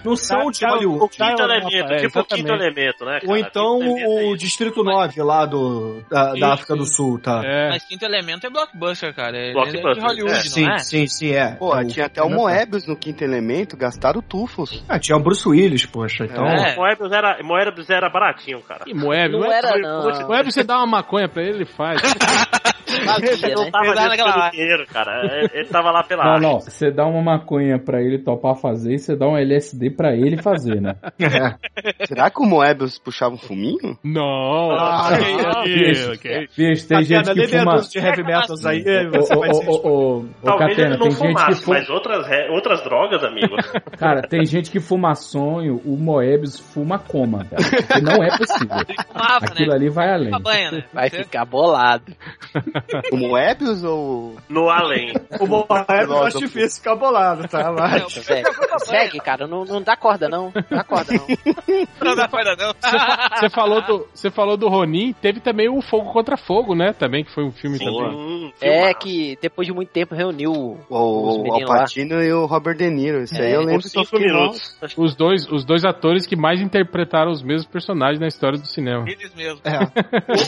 Não 0.03 0.15
são 0.15 0.49
de 0.51 0.65
Hollywood. 0.65 0.99
O 1.05 1.09
quinto 1.09 1.41
elemento, 1.41 1.93
é, 1.93 1.97
tipo 1.97 2.19
o 2.19 2.25
quinto 2.25 2.51
elemento, 2.51 3.05
né? 3.05 3.19
Cara? 3.19 3.31
Ou 3.31 3.37
então 3.37 3.81
é 3.81 4.07
o 4.07 4.19
isso. 4.33 4.37
Distrito 4.37 4.83
9 4.83 5.21
lá 5.21 5.45
do, 5.45 6.01
da, 6.09 6.29
da 6.31 6.35
Isso. 6.35 6.45
África 6.45 6.75
do 6.75 6.85
Sul, 6.85 7.19
tá? 7.19 7.41
É, 7.43 7.69
Mas 7.69 7.83
Quinto 7.85 8.05
Elemento 8.05 8.45
é 8.47 8.49
blockbuster, 8.49 9.13
cara. 9.13 9.37
É, 9.37 9.51
Blockbuster, 9.53 9.91
é 9.91 9.93
de 9.93 9.99
Hollywood, 10.01 10.31
é. 10.31 10.35
não 10.35 10.41
Sim, 10.43 10.69
é? 10.69 10.77
sim, 10.79 11.07
sim, 11.07 11.31
é. 11.31 11.51
Pô, 11.55 11.75
É, 11.77 11.85
tinha 11.85 12.05
até 12.05 12.21
o 12.21 12.29
Moebius 12.29 12.85
no 12.87 12.95
quinto 12.95 13.23
elemento, 13.23 13.75
gastaram 13.77 14.21
tufos. 14.21 14.83
Ah, 14.87 14.99
tinha 14.99 15.17
o 15.17 15.21
Bruce 15.21 15.47
Willis, 15.47 15.85
poxa. 15.85 16.25
Então, 16.25 16.45
É. 16.45 16.75
Moebius 16.75 17.11
era, 17.11 17.41
Moebius 17.43 17.89
era 17.89 18.09
baratinho, 18.09 18.61
cara. 18.61 18.83
e 18.87 18.93
Moebius. 18.93 19.41
Não 19.41 19.47
Moebius- 19.49 19.71
era, 19.71 19.79
não. 19.79 20.27
Moebius, 20.27 20.53
você 20.53 20.63
dá 20.63 20.77
uma 20.77 20.87
maconha 20.87 21.27
pra 21.27 21.41
ele, 21.43 21.51
ele 21.57 21.65
faz. 21.65 22.01
Ele 23.43 23.55
não 23.55 23.63
né? 23.65 23.71
tava 23.71 23.95
naquela 23.95 24.33
pelo 24.33 24.51
dinheiro, 24.51 24.85
cara. 24.87 25.49
Ele, 25.53 25.65
tava 25.67 25.89
lá 25.91 26.03
pela 26.03 26.23
Não, 26.23 26.31
arte. 26.33 26.41
não. 26.43 26.59
Você 26.59 26.91
dá 26.91 27.05
uma 27.05 27.21
maconha 27.21 27.79
pra 27.79 28.01
ele 28.01 28.19
topar 28.19 28.55
fazer 28.55 28.93
e 28.93 28.99
você 28.99 29.15
dá 29.15 29.27
um 29.27 29.37
LSD 29.37 29.89
pra 29.89 30.15
ele 30.15 30.37
fazer, 30.41 30.79
né? 30.79 30.92
Será 32.07 32.29
que 32.29 32.41
o 32.41 32.45
Moebius 32.45 32.97
puxava 32.97 33.35
um 33.35 33.37
fuminho? 33.37 33.97
Não. 34.03 34.71
Ah, 34.71 35.17
que 35.63 35.91
isso, 35.91 36.11
que 36.19 36.41
isso. 36.43 36.53
Bicho, 36.57 36.87
tem 36.87 37.03
gente 37.03 37.33
que 37.33 37.47
fuma... 37.47 37.77
de 37.81 37.99
heavy 37.99 38.23
metals 38.23 38.65
aí, 38.65 38.83
Ô, 39.07 39.11
você 39.11 39.35
vai 39.35 39.53
se 39.53 39.67
ô, 39.67 39.71
ô, 39.71 39.75
ô, 39.75 40.17
ô, 40.19 40.25
Talvez 40.43 40.69
Catena, 40.77 40.95
ele 40.95 40.97
não 40.97 41.09
tem 41.09 41.11
gente 41.11 41.19
que 41.19 41.27
fumasse, 41.27 41.61
fuma... 41.63 41.77
mas 41.77 41.89
outras, 41.89 42.27
re- 42.27 42.49
outras 42.49 42.83
drogas, 42.83 43.23
amigo. 43.23 43.55
Cara, 43.97 44.21
tem 44.21 44.45
gente 44.45 44.69
que 44.71 44.79
fuma 44.79 45.15
sonho, 45.15 45.81
o 45.85 45.97
Moebius 45.97 46.59
fuma 46.59 46.99
coma, 46.99 47.45
cara. 47.45 47.63
Porque 47.63 48.01
não 48.01 48.23
é 48.23 48.37
possível. 48.37 48.77
Fumava, 49.11 49.45
Aquilo 49.45 49.69
né? 49.69 49.75
ali 49.75 49.89
vai 49.89 50.13
além. 50.13 50.31
Né? 50.71 50.83
Vai 50.93 51.09
ficar 51.09 51.45
bolado. 51.45 52.13
O 53.11 53.17
Moebius 53.17 53.83
ou. 53.83 54.35
No 54.49 54.69
além. 54.69 55.13
O 55.39 55.47
Moebius 55.47 56.09
eu 56.09 56.23
acho 56.23 56.37
difícil 56.39 56.81
ficar 56.81 56.95
bolado, 56.95 57.47
tá? 57.47 57.71
Mas... 57.71 58.03
Segue, 58.83 59.19
cara. 59.19 59.47
Não, 59.47 59.65
não 59.65 59.81
dá 59.81 59.95
corda, 59.95 60.27
não. 60.29 60.51
Não 60.53 60.63
dá 60.69 60.82
corda, 60.83 61.13
não. 61.13 61.27
Não 62.03 62.15
dá 62.15 62.27
corda, 62.27 62.55
não. 62.57 62.73
Você 63.39 63.49
falou, 63.49 63.81
do, 63.81 64.07
você 64.13 64.29
falou 64.29 64.57
do 64.57 64.67
Ronin, 64.67 65.13
teve 65.13 65.39
também 65.39 65.69
o 65.69 65.81
Fogo 65.81 66.11
contra 66.11 66.35
Fogo, 66.37 66.75
né? 66.75 66.93
Também, 66.93 67.23
que 67.23 67.31
foi 67.33 67.43
um 67.45 67.51
filme 67.51 67.77
também. 67.79 68.15
Hum, 68.15 68.51
É 68.61 68.93
que 68.93 69.37
depois 69.41 69.65
de 69.67 69.73
muito 69.73 69.89
tempo 69.89 70.13
reuniu 70.15 70.51
O, 70.51 70.77
o 70.89 71.43
meninos 71.43 71.63
Al 71.63 71.75
lá. 71.75 71.81
Pacino 71.81 72.21
e 72.21 72.31
o 72.33 72.45
Robert 72.45 72.75
De 72.75 72.89
Niro. 72.89 73.23
Isso 73.23 73.35
aí 73.35 73.51
É, 73.53 73.55
eu 73.55 73.61
Por 73.61 73.67
lembro 73.67 73.89
que 73.89 73.97
eu 73.99 74.03
mal. 74.11 74.21
minutos. 74.41 74.77
Os 74.97 75.15
dois, 75.15 75.47
os 75.49 75.63
dois 75.65 75.85
atores 75.85 76.25
que 76.27 76.35
mais 76.35 76.61
interpretaram 76.61 77.31
os 77.31 77.41
mesmos 77.41 77.65
personagens 77.67 78.19
na 78.19 78.27
história 78.27 78.59
do 78.59 78.67
cinema. 78.67 79.05
Eles 79.07 79.33
mesmos. 79.33 79.61
É. 79.63 79.79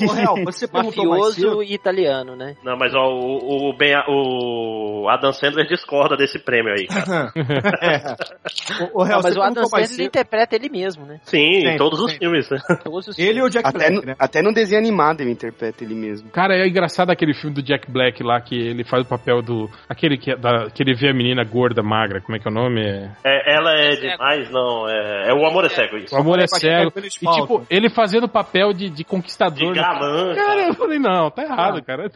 Ô, 0.06 0.10
ô, 0.10 0.14
Real, 0.14 0.36
você. 0.44 0.68
Mafioso 0.72 1.64
e 1.64 1.74
italiano, 1.74 2.36
né? 2.36 2.56
Não, 2.64 2.78
mas 2.78 2.94
ó, 2.94 3.06
o, 3.08 3.70
o, 3.70 3.78
ben, 3.78 3.96
o 4.08 5.08
Adam 5.10 5.32
Sandler 5.32 5.68
discorda 5.68 6.18
desse 6.18 6.40
prêmio 6.40 6.74
aí, 6.74 6.88
cara. 6.88 7.32
é. 7.82 8.84
O, 8.94 9.02
o 9.02 9.04
Real, 9.04 9.18
Não, 9.20 9.24
mas 9.24 9.38
o 9.38 9.42
Adam 9.42 9.66
Sandler. 9.66 9.88
Interpreta 10.26 10.56
ele 10.56 10.70
mesmo, 10.70 11.06
né? 11.06 11.20
Sim, 11.24 11.38
em 11.38 11.62
Sempre, 11.62 11.78
todos 11.78 12.00
os 12.00 12.12
sempre. 12.12 12.26
filmes, 12.26 12.50
né? 12.50 12.58
Todos 12.84 13.08
os 13.08 13.20
Ele 13.20 13.40
e 13.40 13.42
o 13.42 13.50
Jack 13.50 13.68
Até 13.68 13.78
Black, 13.78 13.94
no, 13.94 14.02
né? 14.02 14.16
até 14.20 14.42
no 14.42 14.54
desenho 14.54 14.82
animado 14.82 15.22
ele 15.22 15.32
interpreta 15.32 15.84
ele 15.84 15.96
mesmo. 15.96 16.30
Cara, 16.30 16.56
é 16.56 16.68
engraçado 16.68 17.12
aquele 17.12 17.34
filme 17.34 17.56
do 17.56 17.64
Jack 17.64 17.90
Black 17.92 18.22
lá, 18.24 18.40
que 18.42 18.56
ele 18.56 18.84
faz 18.84 19.06
o 19.06 19.10
papel 19.10 19.42
do. 19.42 19.70
Aquele 19.88 20.18
que, 20.18 20.32
é 20.32 20.36
da, 20.36 20.70
que 20.70 20.84
ele 20.84 20.96
vê 20.96 21.10
a 21.10 21.14
menina 21.14 21.44
gorda, 21.44 21.82
magra, 21.82 22.22
como 22.22 22.36
é 22.36 22.40
que 22.40 22.48
é 22.48 22.52
o 22.52 22.54
nome? 22.54 22.82
É... 23.24 23.56
Ela 23.56 23.72
é 23.74 23.96
demais, 23.96 24.50
não. 24.52 24.88
É, 24.90 25.30
é 25.30 25.34
o 25.34 25.46
amor 25.46 25.66
é 25.66 25.70
cego, 25.70 25.98
isso. 25.98 26.16
O 26.16 26.20
amor 26.20 26.40
é 26.40 26.48
cego. 26.48 26.92
E 26.98 27.10
tipo, 27.10 27.66
ele 27.70 27.90
fazendo 27.90 28.26
o 28.26 28.30
papel 28.30 28.74
de, 28.74 28.90
de 28.90 29.04
conquistador. 29.04 29.74
De 29.74 29.80
né? 29.80 29.86
galã, 29.86 30.36
Cara, 30.36 30.48
cara. 30.48 30.68
eu 30.68 30.74
falei, 30.74 31.00
não, 31.00 31.30
tá 31.30 31.44
errado, 31.44 31.76
Não. 31.76 31.84
cara. 31.84 32.12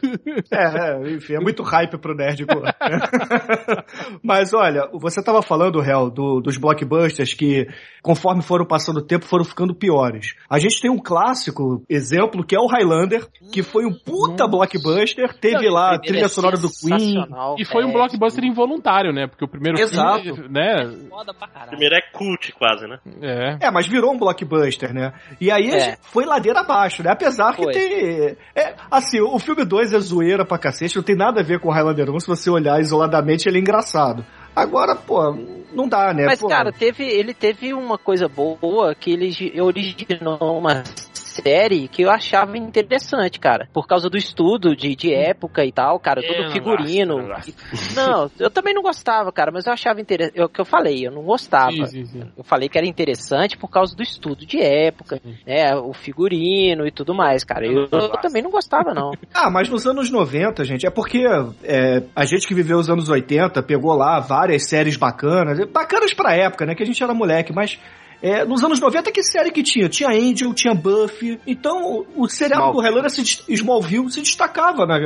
É, 0.52 1.06
é, 1.06 1.10
enfim, 1.12 1.34
é 1.34 1.40
muito 1.40 1.62
hype 1.62 1.96
pro 1.98 2.14
nerd. 2.14 2.44
Mas 4.22 4.52
olha, 4.52 4.88
você 4.92 5.22
tava 5.22 5.42
falando, 5.42 5.82
Hel, 5.82 6.10
do, 6.10 6.40
dos 6.40 6.56
blockbusters 6.56 7.34
que, 7.34 7.66
conforme 8.02 8.42
foram 8.42 8.64
passando 8.66 8.98
o 8.98 9.02
tempo, 9.02 9.24
foram 9.24 9.44
ficando 9.44 9.74
piores. 9.74 10.34
A 10.48 10.58
gente 10.58 10.80
tem 10.80 10.90
um 10.90 10.98
clássico 10.98 11.82
exemplo 11.88 12.44
que 12.44 12.54
é 12.54 12.58
o 12.58 12.66
Highlander, 12.66 13.26
que 13.52 13.62
foi 13.62 13.84
um 13.84 13.92
puta 13.92 14.46
blockbuster, 14.46 15.34
teve 15.38 15.68
lá 15.68 15.94
a 15.94 15.98
trilha 15.98 16.24
é 16.24 16.28
sonora 16.28 16.56
do 16.56 16.68
Queen. 16.68 17.24
E 17.58 17.64
foi 17.64 17.84
um 17.84 17.90
é, 17.90 17.92
blockbuster 17.92 18.44
involuntário, 18.44 19.12
né? 19.12 19.26
Porque 19.26 19.44
o 19.44 19.48
primeiro 19.48 19.78
Exato. 19.78 20.22
filme, 20.22 20.48
né? 20.48 20.90
Foda 21.08 21.34
pra 21.34 21.48
caralho. 21.48 21.70
Primeiro 21.70 21.94
é 21.94 22.00
cult, 22.12 22.52
quase, 22.52 22.86
né? 22.86 22.98
É. 23.22 23.66
É, 23.66 23.70
mas 23.70 23.86
virou 23.86 24.12
um 24.12 24.18
blockbuster, 24.18 24.92
né? 24.92 25.12
E 25.40 25.50
aí 25.50 25.70
É. 25.70 25.96
foi 26.02 26.24
ladeira 26.24 26.60
abaixo, 26.60 27.02
né? 27.02 27.10
Apesar 27.10 27.54
Foi. 27.54 27.72
que 27.72 27.72
tem. 27.72 28.36
É, 28.54 28.74
assim, 28.90 29.20
o 29.20 29.38
filme 29.38 29.64
2 29.64 29.92
é 29.92 30.00
zoeira 30.00 30.44
pra 30.44 30.58
cacete, 30.58 30.96
não 30.96 31.02
tem 31.02 31.16
nada 31.16 31.40
a 31.40 31.44
ver 31.44 31.60
com 31.60 31.68
o 31.68 31.72
Highlander 31.72 32.10
1. 32.10 32.20
Se 32.20 32.26
você 32.26 32.50
olhar 32.50 32.80
isoladamente, 32.80 33.48
ele 33.48 33.58
é 33.58 33.60
engraçado. 33.60 34.24
Agora, 34.62 34.94
pô, 34.94 35.34
não 35.72 35.88
dá, 35.88 36.12
né? 36.12 36.26
Mas, 36.26 36.40
Pô, 36.40 36.48
cara, 36.48 36.72
teve, 36.72 37.04
ele 37.04 37.32
teve 37.32 37.72
uma 37.72 37.96
coisa 37.96 38.28
boa 38.28 38.94
que 38.94 39.10
ele 39.12 39.30
gi- 39.30 39.60
originou 39.60 40.58
uma 40.58 40.82
série 41.30 41.88
que 41.88 42.02
eu 42.02 42.10
achava 42.10 42.56
interessante, 42.58 43.38
cara. 43.38 43.68
Por 43.72 43.86
causa 43.86 44.08
do 44.10 44.16
estudo 44.16 44.74
de, 44.74 44.94
de 44.96 45.14
época 45.14 45.64
e 45.64 45.72
tal, 45.72 45.98
cara, 46.00 46.20
Eu 46.20 46.26
todo 46.28 46.44
não 46.44 46.52
figurino. 46.52 47.14
gosto, 47.16 47.20
eu 47.20 47.28
não 47.28 47.34
gosto. 47.34 47.94
Não, 47.94 48.30
eu 48.38 48.50
também 48.50 48.74
não 48.74 48.82
gostava, 48.82 49.30
cara, 49.32 49.50
mas 49.52 49.66
eu 49.66 49.72
achava 49.72 50.00
interessante. 50.00 50.38
É 50.38 50.44
o 50.44 50.48
que 50.48 50.60
eu 50.60 50.64
falei, 50.64 51.06
eu 51.06 51.12
não 51.12 51.22
gostava. 51.22 51.70
Sim, 51.72 51.86
sim, 51.86 52.04
sim. 52.06 52.22
Eu 52.36 52.44
falei 52.44 52.68
que 52.68 52.76
era 52.78 52.86
interessante 52.86 53.56
por 53.56 53.68
causa 53.68 53.94
do 53.94 54.02
estudo 54.02 54.44
de 54.44 54.60
época, 54.60 55.20
né? 55.46 55.74
O 55.76 55.92
figurino 55.92 56.86
e 56.86 56.90
tudo 56.90 57.14
mais, 57.14 57.44
cara. 57.44 57.66
Eu, 57.66 57.88
eu 57.90 58.10
também 58.20 58.42
não 58.42 58.50
gostava, 58.50 58.92
não. 58.94 59.12
Ah, 59.32 59.48
mas 59.50 59.68
nos 59.70 59.86
anos 59.86 60.10
90, 60.10 60.64
gente, 60.64 60.86
é 60.86 60.90
porque 60.90 61.24
é, 61.62 62.02
a 62.14 62.24
gente 62.24 62.46
que 62.46 62.52
viveu 62.54 62.78
os 62.78 62.90
anos 62.90 63.08
80 63.08 63.62
pegou 63.62 63.94
lá 63.94 64.18
várias 64.20 64.68
séries 64.68 64.96
bacanas, 64.96 65.58
bacanas 65.70 66.12
pra 66.12 66.34
época, 66.34 66.66
né? 66.66 66.74
Que 66.74 66.82
a 66.82 66.86
gente 66.86 67.02
era 67.02 67.14
moleque, 67.14 67.52
mas. 67.52 67.78
É, 68.22 68.44
nos 68.44 68.62
anos 68.62 68.80
90, 68.80 69.10
que 69.10 69.22
série 69.22 69.50
que 69.50 69.62
tinha? 69.62 69.88
Tinha 69.88 70.10
Angel, 70.10 70.52
tinha 70.52 70.74
Buffy. 70.74 71.40
Então, 71.46 71.82
o, 71.82 72.24
o 72.24 72.28
seriado 72.28 72.72
do. 72.72 72.80
Highlander, 72.80 73.10
se, 73.10 73.22
Smallville, 73.48 74.10
se 74.10 74.20
destacava 74.20 74.84
na, 74.86 74.98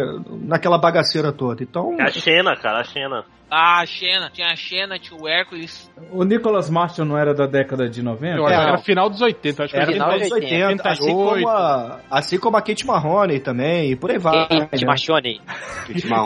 naquela 0.43 0.79
bagaceira 0.79 1.33
toda. 1.33 1.63
Então, 1.63 1.97
É 2.01 2.05
a 2.05 2.11
Xena, 2.11 2.57
cara, 2.57 2.81
a 2.81 2.85
Xena. 2.85 3.25
Ah, 3.57 3.83
a 3.83 3.87
Xena. 3.87 4.31
Tinha 4.33 4.49
a 4.49 4.57
Xena, 4.57 4.99
tinha 4.99 5.17
o 5.21 5.29
Hércules. 5.29 5.89
O 6.11 6.25
Nicholas 6.25 6.69
Marshall 6.69 7.07
não 7.07 7.17
era 7.17 7.33
da 7.33 7.47
década 7.47 7.89
de 7.89 8.03
90? 8.03 8.37
Eu 8.37 8.47
acho 8.47 8.55
É, 8.55 8.57
que 8.59 8.69
era 8.69 8.79
final 8.79 9.09
dos 9.09 9.21
80, 9.21 9.63
acho 9.63 9.73
que 9.73 9.79
era 9.79 9.93
final 9.93 10.09
de 10.09 10.15
anos 10.17 10.33
80, 10.33 10.89
assim 10.89 11.05
88. 11.05 11.15
como, 11.45 11.49
a, 11.49 12.01
assim 12.11 12.39
como 12.39 12.57
a 12.57 12.63
Kate 12.63 12.85
Mahoney 12.87 13.39
também, 13.39 13.93
e 13.93 13.97
por 13.97 14.11
aí 14.11 14.19
vai. 14.19 14.49
Kate 14.49 14.85
né? 14.85 14.87
Machone. 14.87 15.41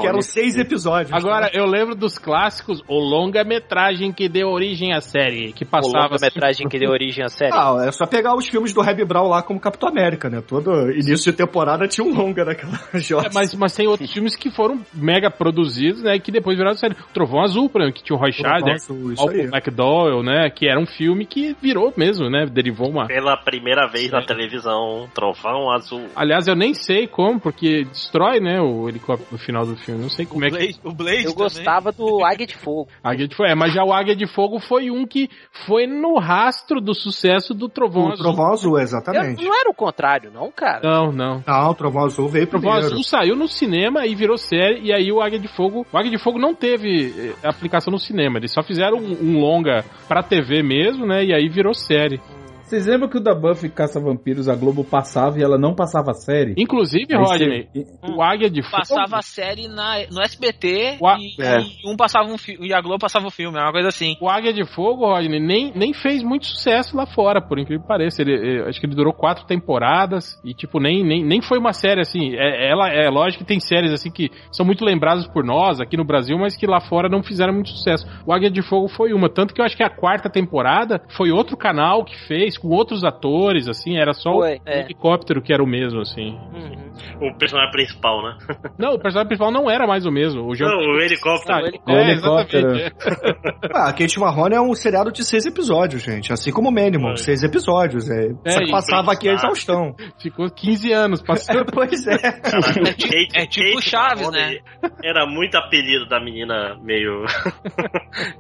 Que 0.01 0.07
eram 0.07 0.23
seis 0.23 0.57
episódios. 0.57 1.13
Agora, 1.13 1.47
né? 1.47 1.51
eu 1.55 1.67
lembro 1.67 1.95
dos 1.95 2.17
clássicos, 2.19 2.81
o 2.87 2.95
longa-metragem 2.99 4.13
que 4.13 4.29
deu 4.29 4.49
origem 4.49 4.93
à 4.93 5.01
série, 5.01 5.53
que 5.53 5.65
O 5.65 5.67
passava... 5.67 5.99
assim, 5.99 6.15
longa-metragem 6.15 6.69
que 6.69 6.79
deu 6.79 6.91
origem 6.91 7.25
à 7.25 7.29
série. 7.29 7.53
Ah, 7.53 7.77
é 7.87 7.93
só 7.93 8.07
pegar 8.07 8.35
os 8.37 8.47
filmes 8.49 8.73
do 8.73 8.83
Hebe 8.83 9.05
Brown 9.05 9.29
lá 9.29 9.43
como 9.43 9.59
Capitão 9.61 9.89
América, 9.89 10.31
né? 10.31 10.41
Todo 10.47 10.91
início 10.91 11.31
de 11.31 11.37
temporada 11.37 11.87
tinha 11.89 12.07
um 12.07 12.15
longa 12.15 12.45
daquela 12.45 12.79
É, 12.95 12.99
jossa. 12.99 13.31
mas, 13.35 13.55
mas 13.55 13.75
tem 13.75 13.87
outros 13.87 14.13
filmes 14.13 14.37
que 14.37 14.51
foram 14.51 14.81
mega 14.95 15.31
produzidos, 15.31 16.03
né? 16.03 16.19
Que 16.19 16.31
depois 16.31 16.57
viraram 16.57 16.77
série. 16.77 16.95
O 17.19 17.27
Trovão 17.27 17.43
Azul, 17.43 17.69
por 17.69 17.81
exemplo, 17.81 17.99
que 17.99 18.05
tinha 18.05 18.17
o 18.17 18.21
Roy 18.21 18.31
Scheider, 18.31 18.77
o. 18.91 19.57
McDowell, 19.57 20.23
né? 20.23 20.49
Que 20.51 20.69
era 20.69 20.79
um 20.79 20.87
filme 20.87 21.27
que 21.27 21.57
virou 21.61 21.93
mesmo, 21.97 22.31
né? 22.31 22.47
Derivou 22.47 22.89
uma. 22.89 23.07
Pela 23.07 23.37
primeira 23.37 23.89
vez 23.89 24.11
na 24.11 24.23
televisão, 24.25 25.09
Trovão 25.15 25.71
Azul. 25.73 26.07
Aliás, 26.15 26.47
eu 26.47 26.55
nem 26.55 26.75
sei 26.75 27.07
como, 27.09 27.41
porque 27.41 27.85
destrói, 27.85 28.39
né? 28.41 28.61
O 28.61 28.89
helicóptero 28.89 29.29
no 29.33 29.39
final 29.39 29.67
do 29.67 29.77
filme. 29.77 30.01
Não 30.01 30.09
sei 30.11 30.27
como 30.27 30.45
é 30.45 30.49
que. 30.51 30.57
Blade, 30.59 30.81
o 30.85 30.93
Blade 30.93 31.17
Eu 31.25 31.33
também. 31.33 31.37
gostava 31.45 31.93
do 31.93 32.25
Águia 32.25 32.47
de 32.47 32.57
Fogo. 32.57 32.89
Águia 33.03 33.27
de 33.27 33.35
Fogo. 33.35 33.49
É, 33.49 33.55
mas 33.55 33.73
já 33.73 33.83
o 33.85 33.93
Águia 33.93 34.15
de 34.15 34.27
Fogo 34.27 34.61
foi 34.61 34.91
um 34.91 35.07
que 35.07 35.29
foi 35.67 35.87
no 35.87 36.19
rastro 36.19 36.81
do 36.81 36.95
sucesso 36.95 37.53
do 37.55 37.69
Trovão 37.69 38.05
O 38.05 38.13
Azul. 38.13 38.25
Trovão 38.25 38.53
Azul, 38.53 38.79
Eu, 38.79 38.83
exatamente. 38.85 39.45
não 39.45 39.55
era 39.59 39.71
o 39.71 39.75
contrário, 39.75 40.31
não, 40.33 40.51
cara. 40.53 40.81
Não, 40.83 41.11
não. 41.13 41.43
Não, 41.47 41.71
o 41.71 41.75
Trovão 41.75 42.05
Azul 42.05 42.29
veio 42.29 42.45
O 42.45 42.49
Trovão 42.49 42.71
primeiro. 42.73 42.93
Azul 42.95 43.03
saiu 43.05 43.35
no 43.37 43.49
cinema 43.49 44.07
e 44.07 44.15
virou 44.15 44.37
série, 44.39 44.83
e 44.83 44.93
aí 44.93 45.11
o 45.11 45.21
Águia 45.21 45.39
de 45.39 45.49
Fogo. 45.49 45.87
O 45.93 45.99
Águia 45.99 46.11
de 46.11 46.19
Fogo 46.19 46.39
não 46.39 46.55
teve 46.55 46.98
aplicação 47.43 47.91
no 47.91 47.99
cinema, 47.99 48.39
eles 48.39 48.53
só 48.53 48.63
fizeram 48.63 48.99
um, 48.99 49.17
um 49.21 49.39
longa 49.41 49.85
pra 50.07 50.23
TV 50.23 50.63
mesmo, 50.63 51.07
né? 51.07 51.25
E 51.25 51.35
aí 51.35 51.49
virou 51.49 51.75
série. 51.75 52.21
Vocês 52.69 52.87
lembram 52.87 53.09
que 53.09 53.17
o 53.17 53.21
da 53.21 53.35
Buffy 53.35 53.71
Caça 53.71 53.99
Vampiros 53.99 54.49
a 54.49 54.55
Globo 54.55 54.85
passava 54.85 55.39
e 55.39 55.43
ela 55.43 55.57
não 55.57 55.75
passava 55.75 56.11
a 56.11 56.15
série? 56.15 56.55
Inclusive, 56.57 57.07
Aí 57.15 57.19
Rodney, 57.19 57.69
você- 57.73 58.13
o 58.15 58.23
Águia 58.23 58.51
de 58.51 58.63
Fogo. 58.63 58.77
Passava 58.77 59.17
a 59.19 59.23
série 59.23 59.69
na, 59.69 59.95
no 60.13 60.21
SBT 60.21 60.99
Ua- 61.01 61.17
e, 61.19 61.43
É. 61.43 61.61
e 61.61 61.91
um 61.91 61.97
passava 61.97 62.29
um 62.29 62.37
filme. 62.37 62.69
E 62.69 62.75
a 62.75 62.81
Globo 62.81 62.99
passava 63.01 63.27
o 63.27 63.31
filme, 63.31 63.59
é 63.59 63.63
uma 63.63 63.73
coisa 63.73 63.89
assim. 63.89 64.17
O 64.21 64.29
Águia 64.29 64.53
de 64.53 64.65
Fogo, 64.67 65.07
Rodney, 65.07 65.41
nem, 65.41 65.73
nem 65.75 65.95
fez 65.95 66.23
muito 66.23 66.47
sucesso 66.47 66.97
lá 66.97 67.07
fora, 67.07 67.41
por 67.41 67.59
incrível 67.59 67.81
que 67.83 67.89
pareça. 67.89 68.21
Ele, 68.21 68.35
eh, 68.61 68.69
acho 68.69 68.79
que 68.79 68.87
ele 68.87 68.95
durou 68.95 69.13
quatro 69.15 69.47
temporadas 69.47 70.39
e, 70.45 70.53
tipo, 70.53 70.79
nem, 70.79 71.03
nem, 71.05 71.25
nem 71.25 71.41
foi 71.41 71.59
uma 71.59 71.73
série 71.73 72.01
assim. 72.01 72.35
É, 72.35 72.71
ela, 72.71 72.89
é 72.89 73.09
lógico 73.09 73.45
que 73.45 73.49
tem 73.49 73.61
séries 73.61 73.93
assim 73.93 74.11
que 74.11 74.31
são 74.53 74.67
muito 74.67 74.85
lembradas 74.85 75.27
por 75.27 75.45
nós 75.45 75.81
aqui 75.81 75.97
no 75.97 76.05
Brasil, 76.05 76.37
mas 76.39 76.57
que 76.57 76.67
lá 76.67 76.81
fora 76.81 77.09
não 77.09 77.23
fizeram 77.23 77.53
muito 77.55 77.71
sucesso. 77.71 78.07
O 78.27 78.33
Águia 78.33 78.51
de 78.51 78.63
Fogo 78.63 78.89
foi 78.89 79.13
uma. 79.13 79.29
Tanto 79.31 79.55
que 79.55 79.61
eu 79.61 79.65
acho 79.65 79.77
que 79.77 79.83
a 79.83 79.91
quarta 79.91 80.29
temporada 80.29 81.01
foi 81.17 81.31
outro 81.31 81.57
canal 81.57 82.05
que 82.05 82.17
fez, 82.27 82.58
com 82.59 82.69
outros 82.69 83.05
atores, 83.05 83.69
assim, 83.69 83.97
era 83.97 84.13
só 84.13 84.33
Foi, 84.33 84.57
o 84.57 84.61
é. 84.67 84.81
helicóptero 84.81 85.41
que 85.43 85.53
era 85.53 85.63
o 85.63 85.67
mesmo, 85.67 86.01
assim. 86.01 86.31
Uhum. 86.53 86.89
O 87.31 87.39
personagem 87.39 87.71
principal, 87.73 88.23
né? 88.23 88.37
Não, 88.79 88.95
o 88.95 88.99
personagem 88.99 89.29
principal 89.29 89.53
não 89.53 89.71
era 89.71 89.87
mais 89.87 90.05
o 90.07 90.11
mesmo. 90.11 90.43
O 90.49 90.55
Jean- 90.55 90.67
Não, 90.69 90.79
o 90.95 91.01
helicóptero. 91.01 91.59
Ah, 91.87 91.93
o 91.93 91.97
é, 91.97 92.11
helicóptero. 92.11 92.69
exatamente. 92.77 92.99
Ah, 93.75 93.93
Kate 93.93 94.19
Marrone 94.19 94.55
é 94.55 94.61
um 94.61 94.75
seriado 94.75 95.13
de 95.13 95.25
seis 95.25 95.47
episódios, 95.47 96.03
gente. 96.03 96.33
Assim 96.33 96.51
como 96.51 96.69
o 96.69 96.73
Manimal, 96.73 97.13
É. 97.13 97.17
seis 97.17 97.43
episódios. 97.43 98.09
É. 98.11 98.31
É, 98.45 98.51
Só 98.51 98.61
que 98.61 98.71
passava 98.71 99.13
aqui 99.13 99.29
a 99.29 99.35
exaustão. 99.35 99.95
Ficou 100.21 100.51
15 100.51 100.93
anos 100.93 101.23
passando. 101.23 101.67
pois 101.73 102.07
é. 102.07 102.19
Caraca, 102.19 102.81
Kate- 102.85 103.29
é 103.37 103.47
tipo 103.47 103.75
Kate 103.77 103.91
Chaves, 103.91 104.21
Mahoney 104.23 104.61
Era 105.05 105.27
muito 105.27 105.57
apelido 105.57 106.07
da 106.09 106.19
menina 106.21 106.77
meio. 106.83 107.25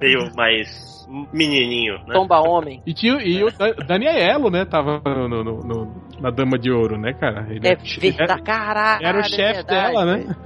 meio 0.00 0.30
mais 0.36 0.97
menininho, 1.32 1.94
né? 2.06 2.12
Tomba 2.14 2.40
Homem. 2.40 2.82
E, 2.86 2.92
tinha, 2.92 3.18
e 3.22 3.42
o 3.42 3.48
Dan- 3.50 3.74
Danielo, 3.86 4.50
né? 4.50 4.64
Tava 4.64 5.00
no, 5.04 5.28
no- 5.28 5.44
no- 5.44 5.60
no- 5.62 5.92
na 6.20 6.30
Dama 6.30 6.58
de 6.58 6.70
Ouro, 6.70 6.98
né, 6.98 7.12
cara? 7.14 7.46
Ele 7.50 7.66
É 7.66 7.70
era- 7.72 7.80
verdade, 8.00 8.42
caralho. 8.42 9.06
Era 9.06 9.16
o 9.18 9.20
é 9.20 9.24
chefe 9.24 9.54
verdade. 9.54 9.66
dela, 9.92 10.04
né? 10.04 10.36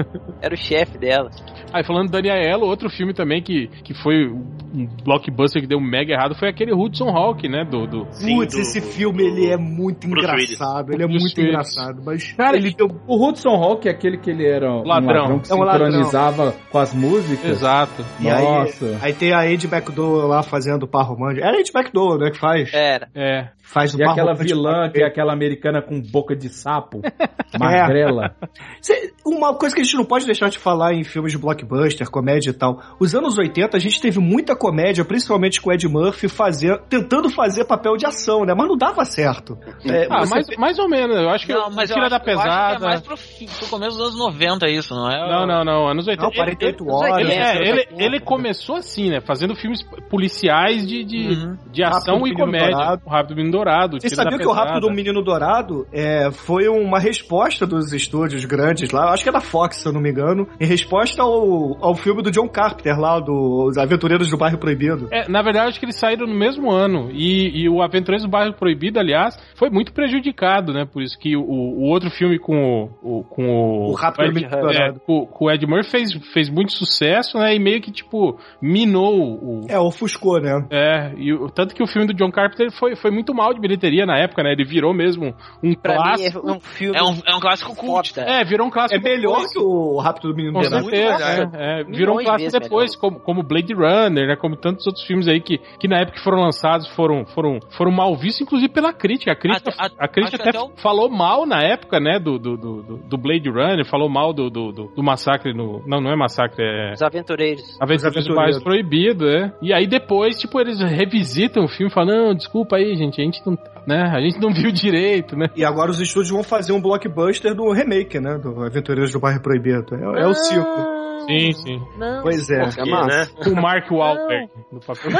Era 0.40 0.54
o 0.54 0.56
chefe 0.58 0.98
dela. 0.98 1.30
Aí 1.72 1.82
falando 1.84 2.08
do 2.08 2.12
Danielo, 2.12 2.66
outro 2.66 2.90
filme 2.90 3.14
também 3.14 3.42
que, 3.42 3.68
que 3.82 3.94
foi 3.94 4.28
um 4.28 4.86
blockbuster 5.04 5.62
que 5.62 5.68
deu 5.68 5.80
mega 5.80 6.12
errado 6.12 6.34
foi 6.34 6.48
aquele 6.48 6.72
Hudson 6.74 7.08
Hawk, 7.08 7.48
né? 7.48 7.64
Do, 7.64 7.86
do... 7.86 8.06
Sim, 8.10 8.36
Putz, 8.36 8.54
do- 8.54 8.60
esse 8.60 8.80
filme 8.80 9.22
ele 9.22 9.46
é 9.50 9.56
muito 9.56 10.06
engraçado. 10.06 10.92
Ele 10.92 11.02
é 11.02 11.06
muito 11.06 11.22
Willis. 11.22 11.38
engraçado. 11.38 12.02
Mas 12.04 12.32
Cara, 12.32 12.56
ele 12.56 12.74
deu. 12.74 12.88
O 13.06 13.26
Hudson 13.26 13.50
Hawk 13.54 13.88
é 13.88 13.90
aquele 13.90 14.18
que 14.18 14.30
ele 14.30 14.46
era 14.46 14.70
um 14.70 14.84
Ladrão. 14.86 15.22
ladrão, 15.22 15.38
que 15.40 15.50
É 15.50 15.54
um 15.54 15.62
ladrão. 15.62 15.86
sincronizava 15.86 16.54
com 16.70 16.78
as 16.78 16.94
músicas. 16.94 17.50
Exato. 17.50 18.04
E 18.20 18.28
aí, 18.28 18.42
Nossa. 18.44 18.98
aí 19.00 19.12
tem 19.14 19.32
a 19.32 19.40
Andy 19.40 19.66
McDowell 19.66 20.26
lá 20.28 20.42
fazendo 20.52 20.82
o 20.82 20.86
par 20.86 21.06
romântico. 21.06 21.46
É 21.46 21.48
a 21.48 21.52
Andy 21.58 21.70
McDowell, 21.74 22.18
né? 22.18 22.30
Que 22.30 22.38
faz. 22.38 22.72
Era. 22.74 23.08
É. 23.14 23.48
Faz 23.62 23.94
o 23.94 23.96
E 23.96 24.04
par 24.04 24.12
aquela 24.12 24.32
romântico. 24.32 24.58
vilã, 24.60 24.90
que 24.90 25.02
é 25.02 25.06
aquela 25.06 25.32
americana 25.32 25.80
com 25.80 25.98
boca 25.98 26.36
de 26.36 26.50
sapo, 26.50 27.00
magrela. 27.58 28.34
Cê- 28.82 29.12
Uma 29.24 29.54
coisa 29.56 29.74
que 29.74 29.80
a 29.80 29.84
gente 29.84 29.96
não 29.96 30.04
pode 30.04 30.26
deixar 30.26 30.50
de 30.50 30.58
falar 30.58 30.92
em 30.94 31.04
filmes 31.04 31.32
de 31.32 31.38
blockbuster, 31.38 32.10
comédia 32.10 32.50
e 32.50 32.52
tal. 32.52 32.80
Os 33.00 33.14
anos 33.14 33.38
80 33.38 33.76
a 33.76 33.80
gente 33.80 34.00
teve 34.00 34.18
muita 34.18 34.54
comédia, 34.54 35.04
principalmente 35.04 35.60
com 35.60 35.70
o 35.70 35.72
Ed 35.72 35.88
Murphy 35.88 36.28
fazer, 36.28 36.78
tentando 36.88 37.30
fazer 37.30 37.64
papel 37.64 37.96
de 37.96 38.04
ação, 38.06 38.44
né? 38.44 38.52
Mas 38.54 38.68
não 38.68 38.76
dava 38.76 39.04
certo. 39.04 39.56
É, 39.86 40.06
Ah, 40.10 40.20
você 40.26 40.34
mais, 40.34 40.46
vê- 40.48 40.56
mais 40.56 40.78
ou 40.78 40.88
menos. 40.88 41.16
Eu 41.16 41.30
acho 41.30 41.46
que 41.46 41.52
Não, 41.54 41.70
mas 41.70 41.88
eu 41.90 41.94
Tira 41.94 42.06
acho, 42.08 42.10
da 42.10 42.16
eu 42.16 42.16
acho 42.16 42.24
que 42.24 42.30
é 42.30 42.34
Pesada. 42.52 42.86
mais 42.86 43.00
pro, 43.00 43.16
fim, 43.16 43.46
pro 43.58 43.68
começo 43.68 43.96
dos 43.96 44.06
anos 44.08 44.18
90 44.18 44.68
isso, 44.68 44.94
não 44.94 45.10
é? 45.10 45.30
Não, 45.30 45.46
não, 45.46 45.64
não. 45.64 45.88
Anos 45.88 46.06
80. 46.06 46.22
Não, 46.26 46.30
48 46.32 46.84
Ele- 46.84 46.92
horas. 46.92 47.18
Ele, 47.18 47.32
é, 47.32 47.68
ele, 47.68 47.88
ele 48.04 48.20
começou 48.20 48.76
assim, 48.76 49.08
né? 49.10 49.20
Fazendo 49.20 49.54
filmes 49.54 49.80
policiais 50.10 50.41
de, 50.48 51.04
de, 51.04 51.28
Uhum. 51.28 51.56
de 51.72 51.82
ação 51.84 52.16
Rápido 52.18 52.32
e 52.32 52.36
comédia. 52.36 52.70
Dourado. 52.70 53.02
O 53.06 53.10
Rápido 53.10 53.36
Menino 53.36 53.52
Dourado. 53.52 53.98
Da 53.98 54.08
sabiam 54.08 54.38
que 54.38 54.46
o 54.46 54.52
Rápido 54.52 54.80
do 54.80 54.90
Menino 54.90 55.22
Dourado 55.22 55.86
é, 55.92 56.30
foi 56.30 56.68
uma 56.68 56.98
resposta 56.98 57.66
dos 57.66 57.92
estúdios 57.92 58.44
grandes 58.44 58.90
lá, 58.90 59.12
acho 59.12 59.22
que 59.22 59.28
é 59.28 59.32
da 59.32 59.40
Fox, 59.40 59.76
se 59.76 59.86
eu 59.88 59.92
não 59.92 60.00
me 60.00 60.10
engano, 60.10 60.46
em 60.60 60.66
resposta 60.66 61.22
ao, 61.22 61.76
ao 61.84 61.94
filme 61.94 62.22
do 62.22 62.30
John 62.30 62.48
Carpenter 62.48 62.98
lá, 62.98 63.20
do 63.20 63.66
Os 63.68 63.78
Aventureiros 63.78 64.30
do 64.30 64.36
Bairro 64.36 64.58
Proibido. 64.58 65.08
É, 65.10 65.28
na 65.28 65.42
verdade, 65.42 65.68
acho 65.70 65.78
que 65.78 65.84
eles 65.86 65.96
saíram 65.98 66.26
no 66.26 66.34
mesmo 66.34 66.70
ano. 66.70 67.10
E, 67.12 67.62
e 67.62 67.68
o 67.68 67.82
Aventureiros 67.82 68.24
do 68.24 68.30
Bairro 68.30 68.54
Proibido, 68.54 68.98
aliás, 68.98 69.36
foi 69.56 69.70
muito 69.70 69.92
prejudicado, 69.92 70.72
né? 70.72 70.84
Por 70.90 71.02
isso 71.02 71.18
que 71.18 71.36
o, 71.36 71.42
o 71.42 71.82
outro 71.90 72.10
filme 72.10 72.38
com 72.38 72.88
o. 73.02 73.18
o- 73.20 73.24
com 73.24 73.44
o, 73.44 73.90
O 73.90 73.94
Rápido 73.94 74.24
Ed, 74.26 74.34
Menino 74.34 74.54
é, 74.56 74.60
Dourado. 74.60 75.00
com, 75.00 75.26
com 75.26 75.44
o 75.46 75.50
Ed 75.50 75.66
Murphy 75.66 75.90
fez, 75.90 76.12
fez 76.32 76.48
muito 76.50 76.72
sucesso, 76.72 77.38
né? 77.38 77.54
E 77.54 77.58
meio 77.58 77.80
que, 77.80 77.90
tipo, 77.90 78.38
minou 78.60 79.14
o. 79.20 79.66
É, 79.68 79.78
ofuscou, 79.78 80.31
né? 80.40 80.66
É, 80.70 81.12
e 81.16 81.32
o, 81.32 81.48
tanto 81.50 81.74
que 81.74 81.82
o 81.82 81.86
filme 81.86 82.06
do 82.06 82.14
John 82.14 82.30
Carpenter 82.30 82.70
foi, 82.72 82.94
foi 82.96 83.10
muito 83.10 83.34
mal 83.34 83.52
de 83.54 83.60
bilheteria 83.60 84.06
na 84.06 84.18
época, 84.18 84.42
né? 84.42 84.52
Ele 84.52 84.64
virou 84.64 84.92
mesmo 84.94 85.34
um 85.62 85.74
Pra 85.74 85.94
clássico. 85.96 86.44
mim 86.46 86.52
é 86.52 86.56
um 86.56 86.60
filme. 86.60 86.96
É 86.98 87.02
um, 87.02 87.18
é 87.26 87.34
um 87.36 87.40
clássico 87.40 87.74
cult. 87.76 88.12
foda. 88.14 88.26
É, 88.30 88.44
virou 88.44 88.66
um 88.66 88.70
É 88.70 88.72
clássico. 88.72 89.02
melhor 89.02 89.32
depois. 89.36 89.52
que 89.52 89.58
o 89.58 89.98
Rápido 89.98 90.28
do 90.28 90.34
Menino 90.36 90.54
Com 90.54 90.62
certeza, 90.64 91.50
é, 91.54 91.80
é, 91.80 91.84
virou 91.84 92.20
um 92.20 92.24
clássico 92.24 92.58
depois, 92.60 92.96
como, 92.96 93.20
como 93.20 93.42
Blade 93.42 93.74
Runner, 93.74 94.26
né? 94.28 94.36
Como 94.36 94.56
tantos 94.56 94.86
outros 94.86 95.04
filmes 95.06 95.26
aí 95.28 95.40
que, 95.40 95.58
que 95.78 95.88
na 95.88 95.98
época 96.00 96.18
que 96.18 96.24
foram 96.24 96.40
lançados 96.42 96.86
foram, 96.94 97.24
foram, 97.26 97.58
foram 97.76 97.90
mal 97.90 98.14
vistos, 98.16 98.42
inclusive 98.42 98.72
pela 98.72 98.92
crítica. 98.92 99.32
A 99.32 99.36
crítica, 99.36 99.70
Até- 99.78 99.94
a, 99.98 100.08
crítica 100.08 100.36
acho 100.42 100.48
até 100.48 100.58
até 100.58 100.60
o- 100.60 100.76
falou 100.82 101.08
mal 101.10 101.46
na 101.46 101.60
época, 101.62 101.98
né? 102.00 102.18
Do, 102.18 102.38
do, 102.38 102.56
do, 102.56 102.82
do- 103.08 103.18
Blade 103.18 103.48
Runner, 103.48 103.84
falou 103.86 104.08
mal 104.08 104.32
do, 104.32 104.50
do, 104.50 104.72
do, 104.72 104.84
do 104.94 105.02
massacre 105.02 105.54
no. 105.54 105.82
Não, 105.86 106.00
não 106.00 106.10
é 106.10 106.16
massacre, 106.16 106.62
é. 106.64 106.92
Os 106.92 107.02
Aventureiros. 107.02 107.62
Aventuras 107.80 108.02
do 108.14 108.18
Aventureiros. 108.18 108.36
Bairro 108.36 108.62
Proibido, 108.64 109.28
é. 109.28 109.52
E 109.62 109.72
aí 109.72 109.86
depois, 109.86 110.21
tipo, 110.30 110.60
eles 110.60 110.80
revisitam 110.80 111.64
o 111.64 111.68
filme 111.68 111.92
falam, 111.92 112.26
não, 112.26 112.34
desculpa 112.34 112.76
aí, 112.76 112.94
gente, 112.96 113.20
a 113.20 113.24
gente 113.24 113.42
não, 113.44 113.58
né, 113.86 114.02
a 114.02 114.20
gente 114.20 114.40
não 114.40 114.52
viu 114.54 114.70
direito, 114.70 115.36
né? 115.36 115.48
E 115.56 115.64
agora 115.64 115.90
os 115.90 116.00
estúdios 116.00 116.30
vão 116.30 116.42
fazer 116.42 116.72
um 116.72 116.80
blockbuster 116.80 117.54
do 117.54 117.70
remake, 117.72 118.20
né? 118.20 118.38
Do 118.38 118.62
Aventureiros 118.62 119.12
do 119.12 119.20
Bairro 119.20 119.40
Proibido. 119.40 119.94
É, 119.94 120.22
é 120.22 120.26
o 120.26 120.34
ciclo. 120.34 121.02
Sim, 121.38 121.52
sim. 121.52 121.82
Não. 121.96 122.22
Pois 122.22 122.48
é. 122.50 122.62
É 122.78 122.84
massa. 122.84 123.34
Com 123.42 123.50
o 123.50 123.56
Mark 123.62 123.90
Wahlberg 123.90 124.48
no 124.70 124.80
papel. 124.80 125.10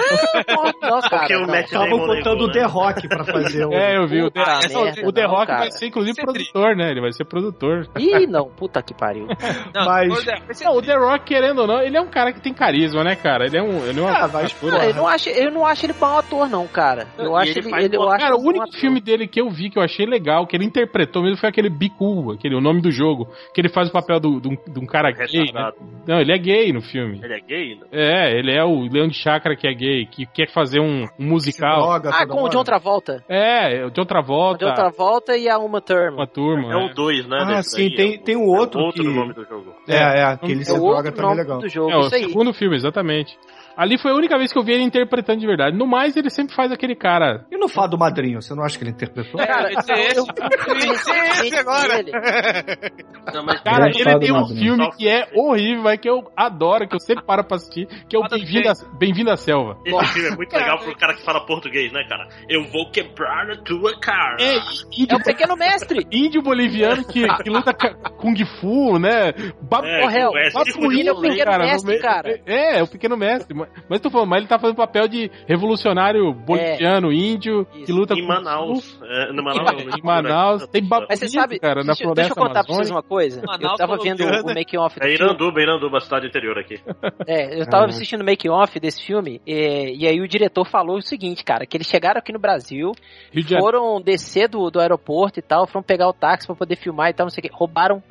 Nossa, 0.82 1.08
cara. 1.10 1.20
Porque 1.22 1.36
o 1.36 1.40
não. 1.40 1.46
Matt 1.48 1.64
Estavam 1.66 1.88
Damon 1.90 2.06
botando 2.06 2.40
o 2.42 2.50
The 2.52 2.60
né? 2.60 2.66
Rock 2.66 3.08
pra 3.08 3.24
fazer 3.24 3.64
o. 3.66 3.72
É, 3.82 3.96
eu 3.96 4.06
vi. 4.06 4.22
O 4.22 4.30
The, 4.30 4.40
essa- 4.40 4.82
merda, 4.84 5.06
o 5.08 5.12
The 5.12 5.22
não, 5.22 5.30
Rock 5.30 5.46
cara. 5.46 5.58
vai 5.60 5.70
ser, 5.72 5.86
inclusive, 5.86 6.20
é 6.20 6.22
produtor, 6.24 6.76
né? 6.76 6.90
Ele 6.90 7.00
vai 7.00 7.12
ser 7.12 7.24
produtor. 7.24 7.88
Ih, 7.98 8.26
não. 8.26 8.48
Puta 8.48 8.82
que 8.82 8.94
pariu. 8.94 9.26
Não, 9.74 9.84
Mas- 9.86 10.24
The- 10.24 10.64
Não, 10.64 10.76
o 10.76 10.82
The 10.82 10.94
Rock, 10.96 11.24
querendo 11.24 11.60
ou 11.62 11.66
não, 11.66 11.80
ele 11.82 11.96
é 11.96 12.00
um 12.00 12.08
cara 12.08 12.32
que 12.32 12.40
tem 12.40 12.52
carisma, 12.52 13.02
né, 13.02 13.14
cara? 13.16 13.46
Ele 13.46 13.56
é 13.56 13.62
um. 13.62 13.84
Ele 13.86 13.98
é 14.00 14.02
uma 14.02 14.12
Ah, 14.12 14.26
vai. 14.26 14.46
Não, 14.62 14.82
eu, 14.82 14.94
não 14.94 15.08
acho, 15.08 15.28
eu 15.30 15.50
não 15.50 15.66
acho 15.66 15.86
ele 15.86 15.92
bom 15.94 16.18
ator, 16.18 16.48
não, 16.48 16.66
cara. 16.66 17.06
Eu 17.18 17.36
acho 17.36 17.52
ele 17.52 17.60
ele. 17.60 17.70
faz 17.70 17.84
ele 17.84 17.96
eu 17.96 18.00
bom- 18.00 18.08
acho 18.10 18.20
Cara, 18.24 18.36
o 18.36 18.40
único 18.46 18.70
filme 18.72 19.00
dele 19.00 19.26
que 19.26 19.40
eu 19.40 19.48
vi 19.50 19.70
que 19.70 19.78
eu 19.78 19.82
achei 19.82 20.04
legal, 20.06 20.46
que 20.46 20.56
ele 20.56 20.64
interpretou 20.64 21.22
mesmo, 21.22 21.38
foi 21.38 21.48
aquele 21.48 21.70
Bicu, 21.70 22.32
aquele 22.32 22.54
o 22.54 22.60
nome 22.60 22.80
do 22.80 22.90
jogo, 22.90 23.28
que 23.54 23.60
ele 23.60 23.68
faz 23.68 23.88
o 23.88 23.92
papel 23.92 24.20
de 24.20 24.78
um 24.78 24.86
cara 24.86 25.10
gay, 25.10 25.52
né? 25.52 25.70
Não, 26.06 26.20
ele 26.20 26.32
é 26.32 26.38
gay 26.38 26.72
no 26.72 26.80
filme. 26.82 27.20
Ele 27.22 27.34
é 27.34 27.40
gay? 27.40 27.76
Não. 27.76 27.86
É, 27.92 28.32
ele 28.38 28.50
é 28.52 28.64
o 28.64 28.80
Leão 28.92 29.06
de 29.08 29.14
Chakra 29.14 29.54
que 29.56 29.66
é 29.66 29.72
gay, 29.74 30.06
que 30.06 30.26
quer 30.26 30.50
fazer 30.52 30.80
um, 30.80 31.04
um 31.18 31.26
musical. 31.28 31.80
Droga, 31.82 32.10
Ah, 32.12 32.26
com 32.26 32.34
o 32.38 32.42
hora. 32.42 32.50
John 32.52 32.64
Travolta. 32.64 33.24
É, 33.28 33.88
de 33.88 34.00
outra 34.00 34.20
O 34.20 34.24
volta, 34.24 34.66
John 34.66 34.74
Travolta 34.74 35.36
e 35.36 35.48
a 35.48 35.58
Uma 35.58 35.80
Thurman. 35.80 36.14
uma 36.14 36.26
turma. 36.26 36.72
É 36.72 36.76
o 36.76 36.94
2, 36.94 37.26
né? 37.28 37.38
Ah, 37.40 37.62
sim, 37.62 37.88
daí, 37.88 37.96
tem- 37.96 38.14
é 38.14 38.18
o- 38.18 38.22
tem 38.24 38.36
um 38.36 38.46
outro 38.48 38.80
é 38.80 38.84
outro 38.84 39.02
que- 39.02 39.08
nome 39.10 39.32
do 39.32 39.44
jogo. 39.44 39.74
É, 39.88 39.96
é, 39.96 40.24
aquele 40.24 40.62
É 40.62 40.64
se 40.64 40.72
o 40.72 40.80
droga 40.80 41.12
também 41.12 41.24
é 41.24 41.28
nome 41.28 41.42
legal. 41.42 41.58
do 41.60 41.68
jogo. 41.68 41.90
É, 41.90 41.96
o 41.96 42.00
Isso 42.00 42.14
aí. 42.14 42.24
segundo 42.24 42.52
filme, 42.52 42.76
exatamente. 42.76 43.36
Ali 43.76 43.98
foi 43.98 44.10
a 44.10 44.14
única 44.14 44.36
vez 44.38 44.52
que 44.52 44.58
eu 44.58 44.62
vi 44.62 44.72
ele 44.72 44.82
interpretando 44.82 45.40
de 45.40 45.46
verdade. 45.46 45.76
No 45.76 45.86
mais, 45.86 46.16
ele 46.16 46.30
sempre 46.30 46.54
faz 46.54 46.70
aquele 46.72 46.94
cara. 46.94 47.44
E 47.50 47.56
no 47.56 47.68
Fado 47.68 47.96
Madrinho, 47.98 48.40
você 48.42 48.54
não 48.54 48.62
acha 48.64 48.76
que 48.78 48.84
ele 48.84 48.90
interpretou? 48.90 49.40
Cara, 49.44 49.70
Esse 49.72 49.92
é 49.92 50.06
esse. 50.08 50.18
eu 50.18 50.24
Esse 50.92 51.10
é 51.10 51.28
esse 51.46 51.56
agora. 51.56 52.02
Não, 53.32 53.44
mas 53.44 53.60
Cara, 53.62 53.86
ele 53.88 54.18
tem 54.18 54.32
um 54.32 54.40
madrinha. 54.40 54.60
filme 54.60 54.90
que 54.96 55.08
é 55.08 55.28
horrível, 55.34 55.82
mas 55.82 55.98
que 56.00 56.08
eu 56.08 56.30
adoro, 56.36 56.86
que 56.88 56.94
eu 56.96 57.00
sempre 57.00 57.24
paro 57.24 57.44
pra 57.44 57.56
assistir, 57.56 57.86
que 58.08 58.16
é 58.16 58.18
o 58.18 58.22
Bem-vindo 58.98 59.30
à, 59.30 59.34
à 59.34 59.36
Selva. 59.36 59.78
esse 59.84 60.12
filme 60.12 60.28
é 60.28 60.36
muito 60.36 60.52
legal 60.54 60.78
pro 60.78 60.96
cara 60.96 61.14
que 61.14 61.24
fala 61.24 61.44
português, 61.46 61.92
né, 61.92 62.04
cara? 62.08 62.28
Eu 62.48 62.64
vou 62.70 62.90
quebrar 62.90 63.50
a 63.50 63.56
tua 63.62 63.98
cara. 64.00 64.36
É, 64.40 64.56
É 64.56 64.60
índio, 64.98 65.16
o 65.18 65.22
pequeno 65.22 65.56
mestre. 65.56 66.06
índio 66.12 66.42
boliviano 66.42 67.04
que, 67.06 67.26
que 67.42 67.50
luta 67.50 67.72
Kung 67.72 68.36
Fu, 68.60 68.98
né? 68.98 69.32
Bab- 69.62 69.84
É, 69.86 70.00
Correu. 70.02 70.30
é, 70.36 70.48
tipo, 70.64 70.92
é 70.92 71.12
o 71.12 71.20
pequeno 71.20 71.44
cara, 71.44 71.64
mestre, 71.64 71.98
cara. 71.98 72.40
É, 72.46 72.78
é 72.78 72.82
o 72.82 72.88
pequeno 72.88 73.16
mestre. 73.16 73.61
Mas, 73.88 74.00
tô 74.00 74.10
falando, 74.10 74.28
mas 74.28 74.38
ele 74.38 74.48
tá 74.48 74.58
fazendo 74.58 74.76
papel 74.76 75.08
de 75.08 75.30
revolucionário 75.46 76.32
boliviano, 76.32 77.12
índio, 77.12 77.64
que 77.66 77.82
Isso. 77.82 77.94
luta 77.94 78.14
em 78.14 78.26
Manaus. 78.26 78.98
É, 79.02 79.32
no 79.32 79.42
Manaus. 79.42 79.82
Em 79.82 80.02
Manaus. 80.02 80.66
Tem 80.68 80.82
Mas 80.82 81.18
você 81.18 81.26
babuíno, 81.26 81.30
sabe, 81.30 81.58
cara, 81.58 81.82
na 81.82 81.92
deixa, 81.94 82.04
deixa 82.14 82.30
eu 82.32 82.34
floresta 82.34 82.34
contar 82.34 82.64
pra 82.64 82.74
vocês 82.74 82.90
uma 82.90 83.02
coisa. 83.02 83.42
Manaus 83.46 83.72
eu 83.72 83.76
tava 83.76 83.96
vendo 84.02 84.18
colombiana. 84.18 84.52
o 84.52 84.54
making-off 84.54 84.98
do 84.98 85.06
É. 85.06 85.12
Iranduba, 85.12 85.60
Iranduba, 85.60 86.00
cidade 86.00 86.26
interior 86.26 86.58
aqui. 86.58 86.80
É, 87.26 87.60
eu 87.60 87.66
tava 87.66 87.86
assistindo 87.86 88.22
o 88.22 88.24
making-off 88.24 88.78
desse 88.80 89.04
filme, 89.04 89.40
e, 89.46 89.96
e 89.98 90.06
aí 90.06 90.20
o 90.20 90.28
diretor 90.28 90.64
falou 90.66 90.96
o 90.96 91.02
seguinte, 91.02 91.44
cara, 91.44 91.66
que 91.66 91.76
eles 91.76 91.86
chegaram 91.86 92.18
aqui 92.18 92.32
no 92.32 92.38
Brasil, 92.38 92.92
Rio 93.32 93.44
de 93.44 93.50
Janeiro. 93.50 93.64
foram 93.64 94.00
descer 94.00 94.48
do, 94.48 94.70
do 94.70 94.80
aeroporto 94.80 95.38
e 95.38 95.42
tal, 95.42 95.66
foram 95.66 95.82
pegar 95.82 96.08
o 96.08 96.12
táxi 96.12 96.46
pra 96.46 96.56
poder 96.56 96.76
filmar 96.76 97.10
e 97.10 97.14
tal, 97.14 97.26
não 97.26 97.30
sei 97.30 97.40
o 97.40 97.48
que, 97.48 97.54
roubaram 97.54 98.02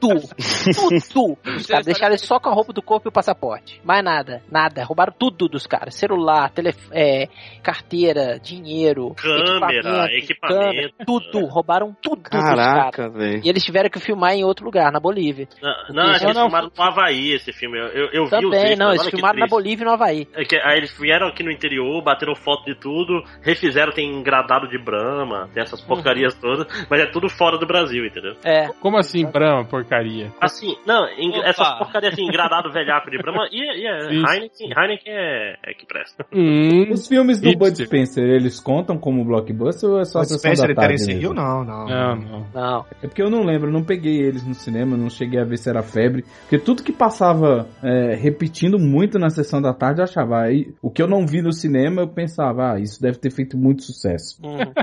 tudo, 0.00 0.28
tudo. 1.12 1.38
Os 1.56 1.66
caras 1.66 1.86
deixaram 1.86 2.12
eles 2.12 2.22
só 2.22 2.38
com 2.38 2.48
a 2.48 2.52
roupa 2.52 2.72
do 2.72 2.82
corpo 2.82 3.08
e 3.08 3.10
o 3.10 3.12
passaporte. 3.12 3.80
Mais 3.84 4.04
nada, 4.04 4.42
nada. 4.50 4.75
Roubaram 4.84 5.12
tudo 5.18 5.48
dos 5.48 5.66
caras. 5.66 5.94
Celular, 5.94 6.50
telef 6.50 6.76
é, 6.92 7.28
carteira, 7.62 8.38
dinheiro, 8.38 9.14
Câmera, 9.14 10.06
equipamento. 10.12 10.60
câmera, 10.60 10.90
tudo. 11.06 11.46
Roubaram 11.46 11.94
tudo 12.02 12.22
dos 12.22 12.30
caras. 12.30 12.92
Caraca. 12.92 13.12
E 13.42 13.48
eles 13.48 13.64
tiveram 13.64 13.90
que 13.90 14.00
filmar 14.00 14.34
em 14.34 14.44
outro 14.44 14.64
lugar, 14.64 14.90
na 14.92 15.00
Bolívia. 15.00 15.48
Não, 15.62 15.70
não, 15.88 16.04
Não, 16.04 16.10
eles 16.10 16.22
não. 16.22 16.42
filmaram 16.42 16.70
no 16.76 16.82
Havaí 16.82 17.32
esse 17.32 17.52
filme. 17.52 17.78
Eu, 17.78 18.08
eu, 18.12 18.24
vi 18.24 18.30
Também, 18.30 18.60
extras, 18.60 18.78
não, 18.78 18.90
eles 18.90 19.08
filmaram 19.08 19.38
na. 19.38 19.46
Bolívia 19.46 19.84
e 19.84 19.86
no 19.86 19.92
Havaí. 19.92 20.28
É 20.34 20.44
que, 20.44 20.56
aí 20.56 20.78
eles 20.78 20.96
vieram 20.98 21.28
aqui 21.28 21.42
no 21.42 21.50
interior, 21.50 22.02
bateram 22.02 22.34
foto 22.34 22.64
de 22.64 22.74
tudo, 22.74 23.22
refizeram, 23.42 23.92
tem 23.92 24.10
engradado 24.12 24.68
de 24.68 24.78
Brahma, 24.78 25.48
tem 25.52 25.62
essas 25.62 25.80
porcarias 25.80 26.34
todas, 26.34 26.66
mas 26.90 27.00
é 27.00 27.06
tudo 27.06 27.28
fora 27.28 27.58
do 27.58 27.66
Brasil, 27.66 28.04
entendeu? 28.04 28.34
É. 28.44 28.68
Como 28.80 28.96
assim, 28.96 29.24
Brahma, 29.24 29.64
porcaria? 29.64 30.32
Assim, 30.40 30.76
não, 30.86 31.06
essas 31.44 31.78
porcarias 31.78 32.12
assim, 32.12 32.24
engradado 32.24 32.70
velhaco 32.70 33.10
de 33.10 33.18
Brahma, 33.18 33.48
e, 33.50 33.60
e 33.60 33.86
é, 33.86 34.12
Isso. 34.12 34.65
Heineken, 34.68 35.12
Heineken 35.12 35.12
é, 35.14 35.56
é 35.64 35.74
que 35.74 35.86
presta. 35.86 36.26
Hum, 36.32 36.90
Os 36.92 37.06
filmes 37.08 37.40
do. 37.40 37.56
Bud 37.56 37.76
Spencer, 37.84 38.24
eles 38.24 38.60
contam 38.60 38.98
como 38.98 39.24
blockbuster 39.24 39.88
ou 39.90 40.00
é 40.00 40.04
só 40.04 40.18
a 40.18 40.22
Bud 40.22 40.28
sessão 40.32 40.38
Spencer 40.54 40.66
da 40.68 40.72
e 40.72 40.74
tarde? 40.76 40.88
Terence 40.96 41.06
mesmo? 41.06 41.22
Hill, 41.22 41.34
não, 41.34 41.64
não. 41.64 41.86
não, 41.86 42.16
não. 42.16 42.46
Não. 42.54 42.86
É 43.02 43.06
porque 43.06 43.22
eu 43.22 43.30
não 43.30 43.42
lembro, 43.44 43.68
eu 43.68 43.72
não 43.72 43.84
peguei 43.84 44.18
eles 44.20 44.46
no 44.46 44.54
cinema, 44.54 44.96
não 44.96 45.08
cheguei 45.10 45.40
a 45.40 45.44
ver 45.44 45.56
se 45.58 45.68
era 45.68 45.82
febre. 45.82 46.24
Porque 46.42 46.58
tudo 46.58 46.82
que 46.82 46.92
passava 46.92 47.66
é, 47.82 48.14
repetindo 48.14 48.78
muito 48.78 49.18
na 49.18 49.30
sessão 49.30 49.60
da 49.62 49.72
tarde, 49.72 50.00
eu 50.00 50.04
achava. 50.04 50.40
Aí, 50.42 50.72
o 50.82 50.90
que 50.90 51.00
eu 51.02 51.06
não 51.08 51.26
vi 51.26 51.40
no 51.42 51.52
cinema, 51.52 52.02
eu 52.02 52.08
pensava, 52.08 52.72
ah, 52.74 52.80
isso 52.80 53.00
deve 53.00 53.18
ter 53.18 53.30
feito 53.30 53.56
muito 53.56 53.82
sucesso. 53.82 54.38
Uhum. 54.44 54.58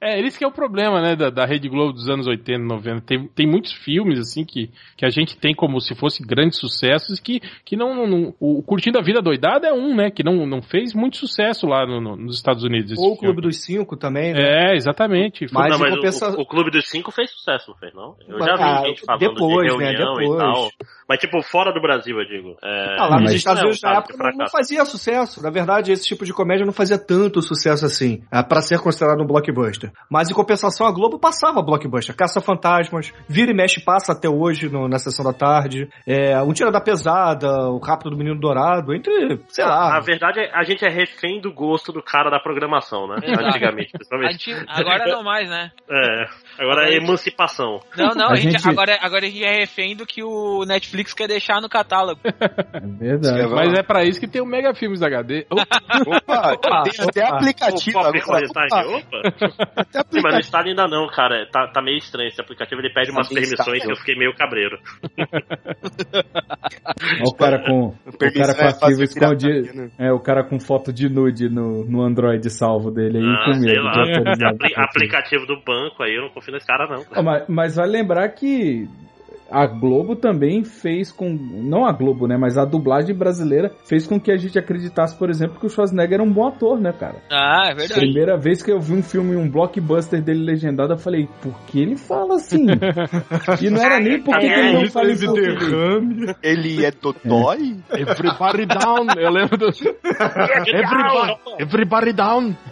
É, 0.00 0.20
esse 0.20 0.38
que 0.38 0.44
é 0.44 0.46
o 0.46 0.52
problema, 0.52 1.00
né, 1.00 1.16
da, 1.16 1.30
da 1.30 1.44
Rede 1.44 1.68
Globo 1.68 1.92
dos 1.92 2.08
anos 2.08 2.26
80, 2.28 2.58
90. 2.62 3.00
Tem, 3.00 3.26
tem 3.34 3.46
muitos 3.46 3.72
filmes, 3.72 4.18
assim, 4.20 4.44
que, 4.44 4.70
que 4.96 5.04
a 5.04 5.10
gente 5.10 5.36
tem 5.36 5.52
como 5.54 5.80
se 5.80 5.94
fosse 5.96 6.22
grandes 6.22 6.58
sucessos, 6.58 7.18
que, 7.18 7.40
que 7.64 7.76
não, 7.76 7.94
não- 7.94 8.06
não- 8.06 8.34
O 8.38 8.62
Curtindo 8.84 8.98
a 8.98 9.02
Vida 9.02 9.22
Doidada 9.22 9.66
é 9.66 9.72
um, 9.72 9.94
né, 9.94 10.10
que 10.10 10.22
não, 10.22 10.46
não 10.46 10.60
fez 10.60 10.92
muito 10.92 11.16
sucesso 11.16 11.66
lá 11.66 11.86
no- 11.86 12.02
no- 12.02 12.16
nos 12.16 12.36
Estados 12.36 12.62
Unidos. 12.64 12.98
Ou 12.98 13.12
o 13.12 13.16
filme. 13.16 13.18
Clube 13.34 13.40
dos 13.40 13.64
Cinco 13.64 13.96
também, 13.96 14.34
né? 14.34 14.72
É, 14.72 14.74
exatamente. 14.76 15.46
Mas 15.50 15.70
não, 15.70 15.78
mas 15.78 15.92
o- 15.92 15.96
compensa- 15.96 16.36
o, 16.36 16.42
o 16.42 16.46
Clube 16.46 16.70
dos 16.70 16.86
Cinco 16.90 17.10
fez 17.10 17.30
sucesso, 17.30 17.70
não 17.70 17.76
fez, 17.78 17.94
não? 17.94 18.14
Eu 18.28 18.38
já 18.38 18.56
vi 18.56 18.62
ah, 18.62 18.82
gente 18.84 19.02
falando 19.06 19.20
depois, 19.20 19.72
de 19.72 19.78
né, 19.78 19.84
reunião 19.90 20.14
depois. 20.16 20.34
e 20.34 20.36
tal. 20.38 20.68
Mas, 21.08 21.18
tipo, 21.18 21.42
fora 21.42 21.72
do 21.72 21.80
Brasil, 21.80 22.18
eu 22.18 22.26
digo. 22.26 22.56
É, 22.62 22.96
Ah, 22.98 23.06
lá 23.08 23.20
nos 23.20 23.32
Estados 23.32 23.60
é 23.60 23.64
Unidos 23.64 23.82
na 23.82 23.98
época 23.98 24.14
não, 24.32 24.38
não 24.44 24.48
fazia 24.48 24.84
sucesso. 24.84 25.42
Na 25.42 25.50
verdade, 25.50 25.92
esse 25.92 26.04
tipo 26.06 26.24
de 26.24 26.32
comédia 26.32 26.64
não 26.64 26.72
fazia 26.72 26.98
tanto 26.98 27.42
sucesso 27.42 27.84
assim, 27.84 28.22
ah, 28.30 28.42
pra 28.42 28.60
ser 28.62 28.78
considerado 28.80 29.22
um 29.22 29.26
blockbuster. 29.26 29.92
Mas 30.10 30.30
em 30.30 30.34
compensação, 30.34 30.86
a 30.86 30.92
Globo 30.92 31.18
passava 31.18 31.62
blockbuster. 31.62 32.14
Caça-Fantasmas, 32.16 33.12
Vira 33.28 33.50
e 33.50 33.54
Mexe 33.54 33.80
passa 33.84 34.12
até 34.12 34.28
hoje 34.28 34.68
no- 34.70 34.88
na 34.88 34.98
sessão 34.98 35.24
da 35.24 35.32
tarde. 35.32 35.88
É, 36.06 36.40
um 36.42 36.52
Tira 36.52 36.70
da 36.72 36.80
Pesada, 36.80 37.48
o 37.68 37.78
Rápido 37.78 38.10
do 38.10 38.16
Menino 38.16 38.38
Dourado, 38.38 38.94
entre, 38.94 39.12
sei 39.48 39.64
lá. 39.64 39.90
Na 39.90 40.00
verdade, 40.00 40.40
a 40.52 40.62
gente 40.64 40.84
é 40.84 40.88
refém 40.90 41.40
do 41.40 41.52
gosto 41.52 41.92
do 41.92 42.02
cara 42.02 42.30
da 42.30 42.38
programação, 42.40 43.06
né? 43.08 43.16
Exato. 43.22 43.46
Antigamente, 43.48 43.92
principalmente. 43.92 44.32
gente- 44.52 44.64
agora 44.68 45.04
não 45.06 45.22
mais, 45.22 45.48
né? 45.48 45.70
É, 45.90 46.24
agora 46.62 46.88
é 46.88 46.96
emancipação. 46.96 47.80
Não, 47.96 48.14
não, 48.14 48.28
A 48.28 48.32
a 48.32 48.36
gente, 48.36 48.52
gente- 48.58 48.68
Agora, 48.68 48.98
agora 49.02 49.26
a 49.26 49.28
gente 49.28 49.44
é 49.44 49.58
refém 49.60 49.94
do 49.96 50.06
que 50.06 50.22
o 50.22 50.64
Netflix 50.66 50.93
quer 51.14 51.26
deixar 51.28 51.60
no 51.60 51.68
catálogo. 51.68 52.20
É 52.74 53.16
verdade. 53.16 53.48
Mas 53.54 53.72
é 53.78 53.82
pra 53.82 54.04
isso 54.04 54.18
que 54.20 54.26
tem 54.28 54.40
o 54.42 54.46
Mega 54.46 54.74
Filmes 54.74 55.02
HD. 55.02 55.46
Opa, 55.50 56.56
tem 56.84 56.92
até 57.06 57.24
opa. 57.24 57.36
aplicativo 57.36 57.98
o 57.98 58.02
Pop 58.02 58.18
agora. 58.20 58.46
Opa, 58.46 58.84
opa. 58.86 59.28
até 59.76 59.98
Sim, 60.00 60.04
mas 60.04 60.12
no 60.12 60.18
aplicativo. 60.18 60.40
estado 60.40 60.68
ainda 60.68 60.86
não, 60.86 61.06
cara. 61.08 61.46
Tá, 61.50 61.66
tá 61.68 61.82
meio 61.82 61.98
estranho 61.98 62.28
esse 62.28 62.40
aplicativo. 62.40 62.80
Ele 62.80 62.92
pede 62.92 63.10
umas 63.10 63.28
Tá 63.28 63.34
permissões 63.34 63.58
instável. 63.60 63.80
que 63.80 63.92
eu 63.92 63.96
fiquei 63.96 64.16
meio 64.16 64.34
cabreiro. 64.34 64.78
Olha 67.20 67.24
o 67.28 67.34
cara 67.34 67.58
com, 67.64 67.86
o 67.88 68.18
cara 68.18 68.54
com 68.54 68.62
é 68.62 68.66
arquivo 68.66 68.80
fazer 68.80 69.04
escondido. 69.04 69.74
né? 69.74 69.90
É, 69.98 70.12
o 70.12 70.20
cara 70.20 70.44
com 70.44 70.58
foto 70.60 70.92
de 70.92 71.08
nude 71.08 71.48
no, 71.48 71.84
no 71.84 72.02
Android 72.02 72.48
salvo 72.50 72.90
dele 72.90 73.18
aí 73.18 73.24
Ah, 73.24 73.44
com 73.44 73.54
sei 73.54 73.72
medo 73.72 73.82
lá. 73.84 73.92
aplicativo. 74.50 74.80
aplicativo 74.80 75.46
do 75.46 75.56
banco 75.64 76.02
aí, 76.02 76.14
eu 76.14 76.22
não 76.22 76.30
confio 76.30 76.52
nesse 76.54 76.66
cara, 76.66 76.86
não. 76.86 77.04
Mas, 77.22 77.44
mas 77.48 77.76
vai 77.76 77.86
lembrar 77.88 78.28
que 78.30 78.88
a 79.50 79.66
Globo 79.66 80.16
também 80.16 80.64
fez 80.64 81.12
com. 81.12 81.28
Não 81.30 81.86
a 81.86 81.92
Globo, 81.92 82.26
né? 82.26 82.36
Mas 82.36 82.56
a 82.58 82.64
dublagem 82.64 83.14
brasileira 83.14 83.70
fez 83.84 84.06
com 84.06 84.18
que 84.20 84.32
a 84.32 84.36
gente 84.36 84.58
acreditasse, 84.58 85.16
por 85.16 85.30
exemplo, 85.30 85.58
que 85.60 85.66
o 85.66 85.68
Schwarzenegger 85.68 86.14
era 86.14 86.22
um 86.22 86.32
bom 86.32 86.48
ator, 86.48 86.80
né, 86.80 86.92
cara? 86.92 87.16
Ah, 87.30 87.68
é 87.70 87.74
verdade. 87.74 88.00
Primeira 88.00 88.36
vez 88.36 88.62
que 88.62 88.70
eu 88.72 88.80
vi 88.80 88.94
um 88.94 89.02
filme, 89.02 89.36
um 89.36 89.48
blockbuster 89.48 90.22
dele 90.22 90.44
legendado, 90.44 90.92
eu 90.94 90.98
falei, 90.98 91.28
por 91.42 91.58
que 91.66 91.80
ele 91.80 91.96
fala 91.96 92.36
assim? 92.36 92.66
e 93.60 93.70
não 93.70 93.82
era 93.82 94.00
nem 94.00 94.20
porque 94.22 94.46
É, 94.46 94.58
ele 94.58 94.72
não 94.72 94.80
ele 94.80 94.90
fala 94.90 95.06
português. 95.08 95.58
derrame. 95.58 96.34
Ele 96.42 96.84
é 96.84 96.90
Dodói? 96.90 97.76
Everybody 97.90 98.66
down. 98.66 99.06
Eu 99.16 99.30
lembro 99.30 99.56
do. 99.56 99.66
Everybody, 99.66 101.36
everybody 101.60 102.12
down. 102.12 102.54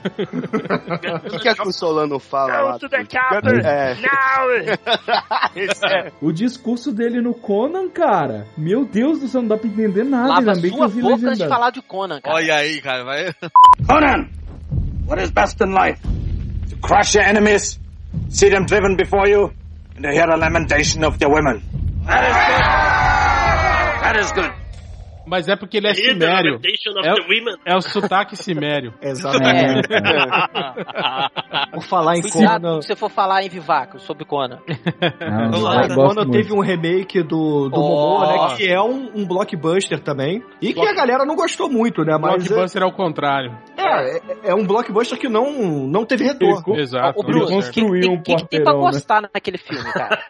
O 1.24 1.30
que, 1.30 1.38
que 1.38 1.48
a 1.48 1.54
Solano 1.72 2.18
fala 2.18 2.60
lá? 2.62 2.78
É. 3.64 3.94
Esse 5.56 5.86
é. 5.86 6.12
O 6.20 6.32
discurso 6.62 6.92
dele 6.92 7.20
no 7.20 7.34
Conan, 7.34 7.88
cara, 7.90 8.46
meu 8.56 8.84
Deus 8.84 9.18
do 9.18 9.26
céu, 9.26 9.42
não 9.42 9.48
dá 9.48 9.56
pra 9.58 9.68
entender 9.68 10.04
nada. 10.04 10.28
Lava 10.28 10.52
ainda 10.52 10.68
sua 10.68 10.88
boca 10.88 11.26
antes 11.26 11.38
de 11.38 11.48
falar 11.48 11.70
de 11.70 11.82
Conan, 11.82 12.20
cara. 12.20 12.36
Olha 12.36 12.54
aí, 12.54 12.80
cara, 12.80 13.04
vai. 13.04 13.34
Conan, 13.86 14.28
what 15.06 15.20
is 15.20 15.30
best 15.32 15.60
in 15.60 15.74
life? 15.74 16.00
To 16.70 16.76
crush 16.76 17.16
your 17.16 17.24
enemies, 17.24 17.80
see 18.28 18.48
them 18.48 18.64
driven 18.64 18.96
before 18.96 19.28
you, 19.28 19.52
and 19.96 20.04
to 20.04 20.12
hear 20.12 20.26
the 20.26 20.36
lamentation 20.36 21.04
of 21.04 21.18
their 21.18 21.28
women. 21.28 21.60
That 22.06 22.30
is 22.30 22.36
good. 22.46 22.62
That 24.02 24.16
is 24.20 24.32
good. 24.32 24.61
Mas 25.32 25.48
é 25.48 25.56
porque 25.56 25.78
ele 25.78 25.88
é 25.88 25.94
simério. 25.94 26.60
É 27.02 27.10
o- 27.10 27.14
the 27.14 27.22
women. 27.22 27.56
É 27.64 27.74
o 27.74 27.80
sotaque 27.80 28.36
simério. 28.36 28.92
Exatamente. 29.00 29.88
Por 31.72 31.82
falar 31.84 32.16
em 32.18 32.20
Cuidado 32.20 32.62
Conan. 32.62 32.82
se 32.82 32.88
você 32.88 32.96
for 32.96 33.10
falar 33.10 33.42
em 33.42 33.48
Vivaco 33.48 33.98
sobre 33.98 34.26
Conan. 34.26 34.58
Não, 35.50 35.94
Conan 35.94 36.24
muito. 36.26 36.30
teve 36.32 36.52
um 36.52 36.60
remake 36.60 37.22
do, 37.22 37.70
do 37.70 37.80
Oh. 37.80 37.88
Momoa, 37.88 38.48
né? 38.50 38.56
Que 38.56 38.68
é 38.70 38.78
um, 38.80 39.10
um 39.14 39.26
blockbuster 39.26 40.00
também. 40.00 40.42
E 40.60 40.74
que 40.74 40.86
a 40.86 40.92
galera 40.92 41.24
não 41.24 41.34
gostou 41.34 41.70
muito, 41.70 42.04
né? 42.04 42.18
Mas 42.20 42.44
é, 42.44 42.48
Blockbuster 42.48 42.82
é 42.82 42.86
o 42.86 42.92
contrário. 42.92 43.56
é, 43.78 44.16
é, 44.18 44.20
é 44.50 44.54
um 44.54 44.66
blockbuster 44.66 45.18
que 45.18 45.30
não, 45.30 45.50
não 45.86 46.04
teve 46.04 46.24
retorno. 46.24 46.78
Exato. 46.78 47.18
O 47.20 47.24
que, 47.24 47.32
construiu 47.46 48.02
que, 48.02 48.08
um 48.10 48.22
que, 48.22 48.36
que 48.36 48.48
tem 48.48 48.62
pra 48.62 48.74
né? 48.74 48.80
gostar 48.80 49.22
naquele 49.22 49.56
filme, 49.56 49.90
cara? 49.94 50.22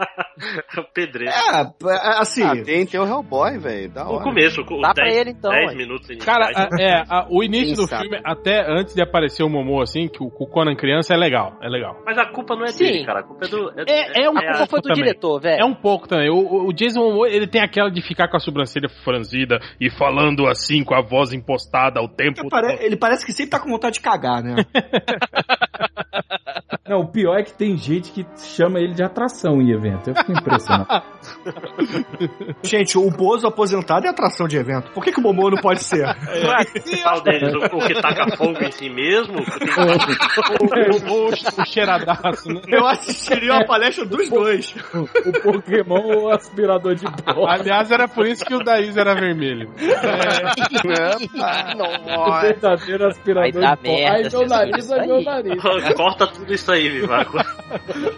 o 0.78 0.84
pedreiro. 0.94 1.32
É, 1.34 1.60
é, 1.60 2.20
assim. 2.20 2.44
Ah, 2.44 2.52
tem, 2.62 2.86
tem 2.86 3.00
o 3.00 3.04
Hellboy, 3.04 3.58
velho. 3.58 3.90
Da 3.90 4.08
O 4.08 4.20
começo, 4.22 4.60
os 4.60 4.91
Dá 4.94 5.02
pra 5.02 5.04
10, 5.04 5.16
ele, 5.16 5.30
então, 5.30 5.50
10 5.50 5.66
ué. 5.70 5.74
minutos 5.74 6.10
iniciais. 6.10 6.24
Cara, 6.38 6.52
a- 6.54 6.82
é, 6.82 7.02
a- 7.08 7.26
o 7.30 7.42
início 7.42 7.74
Quem 7.74 7.84
do 7.84 7.88
sabe? 7.88 8.02
filme, 8.02 8.20
até 8.24 8.64
antes 8.70 8.94
de 8.94 9.02
aparecer 9.02 9.42
o 9.42 9.48
Momo, 9.48 9.80
assim, 9.80 10.08
que 10.08 10.22
o, 10.22 10.26
o 10.26 10.46
Conan 10.46 10.74
criança 10.76 11.14
é 11.14 11.16
legal, 11.16 11.58
é 11.62 11.68
legal. 11.68 12.00
Mas 12.04 12.16
a 12.18 12.26
culpa 12.26 12.54
não 12.56 12.64
é 12.64 12.68
Sim. 12.68 12.84
dele, 12.84 13.04
cara. 13.04 13.20
A 13.20 13.22
culpa 13.22 13.44
é 13.46 13.48
do. 13.48 13.70
É- 13.86 14.22
é 14.24 14.30
um 14.30 14.36
A 14.38 14.42
culpa 14.42 14.66
foi 14.66 14.80
do 14.80 14.88
também. 14.88 15.04
diretor, 15.04 15.40
velho. 15.40 15.60
É 15.60 15.64
um 15.64 15.74
pouco 15.74 16.08
também. 16.08 16.30
O, 16.30 16.66
o 16.68 16.72
Jason 16.72 17.00
Momoa, 17.00 17.28
ele 17.28 17.46
tem 17.46 17.60
aquela 17.60 17.90
de 17.90 18.02
ficar 18.02 18.28
com 18.28 18.36
a 18.36 18.40
sobrancelha 18.40 18.88
franzida 19.04 19.58
e 19.80 19.90
falando 19.90 20.46
assim, 20.46 20.82
com 20.84 20.94
a 20.94 21.00
voz 21.02 21.32
impostada 21.32 22.00
ao 22.00 22.08
tempo 22.08 22.40
Ele 22.40 22.48
pare- 22.50 22.78
ele 22.84 22.96
parece 22.96 23.24
que 23.24 23.32
sempre 23.32 23.50
tá 23.50 23.60
com 23.60 23.68
vontade 23.70 23.94
de 23.94 24.00
cagar, 24.00 24.42
né? 24.42 24.56
Não, 26.88 27.00
o 27.00 27.08
pior 27.08 27.38
é 27.38 27.42
que 27.42 27.52
tem 27.52 27.76
gente 27.76 28.10
que 28.12 28.26
chama 28.38 28.78
ele 28.80 28.94
de 28.94 29.02
atração 29.02 29.60
em 29.60 29.70
evento. 29.70 30.10
Eu 30.10 30.16
fico 30.16 30.32
impressionado. 30.32 31.02
Gente, 32.62 32.98
o 32.98 33.10
Bozo 33.10 33.46
aposentado 33.46 34.06
é 34.06 34.10
atração 34.10 34.48
de 34.48 34.56
evento. 34.56 34.90
Por 34.92 35.04
que, 35.04 35.12
que 35.12 35.20
o 35.20 35.22
Momoa 35.22 35.50
não 35.50 35.58
pode 35.58 35.82
ser? 35.82 36.04
Qual 37.02 37.20
deles? 37.22 37.54
O, 37.54 37.76
o 37.76 37.86
que 37.86 37.94
taca 38.00 38.36
fogo 38.36 38.58
em 38.64 38.72
si 38.72 38.88
mesmo? 38.88 39.38
O 39.38 39.42
o, 40.62 41.26
o, 41.26 41.62
o 41.62 41.64
cheiradaço, 41.64 42.48
né? 42.48 42.60
Eu 42.68 42.86
assistiria 42.86 43.54
uma 43.54 43.66
palestra 43.66 44.04
dos 44.04 44.28
dois. 44.28 44.74
o 44.94 45.42
Pokémon 45.42 46.02
ou 46.02 46.24
o 46.24 46.28
aspirador 46.30 46.94
de 46.94 47.04
pó. 47.04 47.46
Aliás, 47.48 47.90
era 47.90 48.08
por 48.08 48.26
isso 48.26 48.44
que 48.44 48.54
o 48.54 48.58
Daís 48.64 48.96
era 48.96 49.14
vermelho. 49.14 49.70
O 52.18 52.40
verdadeiro 52.40 53.06
aspirador 53.06 53.52
de 53.52 53.76
pó. 53.76 53.82
merda 53.82 54.12
Ai, 54.12 54.28
meu 54.30 54.46
nariz, 54.48 54.90
ai, 54.90 55.06
meu 55.06 55.16
aí. 55.16 55.24
nariz. 55.24 55.62
Corta 55.94 56.26
tudo 56.26 56.52
isso 56.52 56.61
aí, 56.70 56.88
Vivaco. 56.88 57.38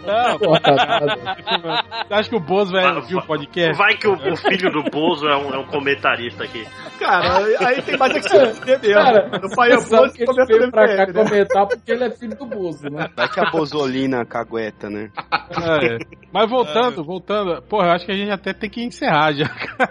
Não, 0.05 0.37
você 0.37 2.13
acha 2.13 2.29
que 2.29 2.35
o 2.35 2.39
Bozo 2.39 2.71
vai 2.73 2.83
Vai- 2.83 2.95
ouvir 2.95 3.15
o 3.15 3.21
podcast? 3.25 3.77
Vai 3.77 3.95
que 3.95 4.07
o, 4.07 4.13
o 4.13 4.35
filho 4.37 4.71
do 4.71 4.83
Bozo 4.91 5.27
é 5.27 5.37
um, 5.37 5.53
é 5.53 5.57
um 5.57 5.65
comentarista 5.65 6.43
aqui. 6.43 6.65
Cara, 6.99 7.37
aí 7.65 7.81
tem 7.81 7.97
mais 7.97 8.15
é 8.15 8.19
que 8.19 8.29
se 8.29 8.53
fuder 8.53 8.79
mesmo. 8.81 8.93
Cara, 8.95 9.39
no 9.41 9.55
pai 9.55 9.71
é 9.71 9.77
sabe 9.79 10.11
que 10.13 10.23
ele 10.23 10.45
veio 10.45 10.71
pra 10.71 10.87
cá 10.87 11.05
né? 11.07 11.13
comentar 11.13 11.67
porque 11.67 11.91
ele 11.91 12.03
é 12.03 12.09
filho 12.11 12.35
do 12.37 12.45
Bozo, 12.45 12.89
né? 12.89 13.09
Vai 13.15 13.27
que 13.29 13.39
a 13.39 13.49
Bozolina 13.49 14.25
cagueta, 14.25 14.89
né? 14.89 15.09
É. 15.31 15.97
Mas 16.31 16.49
voltando, 16.49 17.03
voltando, 17.03 17.61
porra, 17.63 17.87
eu 17.87 17.91
acho 17.93 18.05
que 18.05 18.11
a 18.11 18.15
gente 18.15 18.31
até 18.31 18.53
tem 18.53 18.69
que 18.69 18.83
encerrar 18.83 19.31
já. 19.33 19.45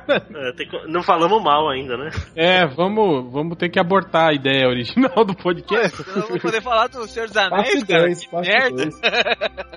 É, 0.09 0.53
tem 0.53 0.69
que- 0.69 0.87
não 0.89 1.03
falamos 1.03 1.43
mal 1.43 1.69
ainda, 1.71 1.97
né? 1.97 2.11
É, 2.37 2.67
vamos, 2.67 3.33
vamos 3.33 3.57
ter 3.57 3.69
que 3.71 3.79
abortar 3.81 4.29
a 4.29 4.35
ideia 4.35 4.69
original 4.69 5.25
do 5.25 5.35
podcast. 5.35 6.03
Eu 6.07 6.17
não 6.23 6.29
vou 6.29 6.39
poder 6.41 6.61
falar 6.63 6.89
do 6.89 7.07
Senhor 7.09 7.29
dos 7.29 7.37
Anéis, 7.37 7.51
Parte 7.75 7.87
cara. 7.87 8.03
2, 8.05 8.21
Que 8.21 8.31
parte 8.31 8.44
merda. 8.45 8.85
2. 8.85 9.01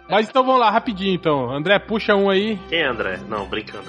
Mas 0.10 0.30
então 0.30 0.44
vamos 0.44 0.62
lá, 0.62 0.72
rapidinho 0.72 1.14
então. 1.14 1.52
André, 1.52 1.80
puxa 1.80 2.16
um 2.16 2.30
aí. 2.30 2.58
Quem 2.70 2.80
é 2.80 2.88
André? 2.88 3.20
Não, 3.28 3.48
brincando. 3.48 3.86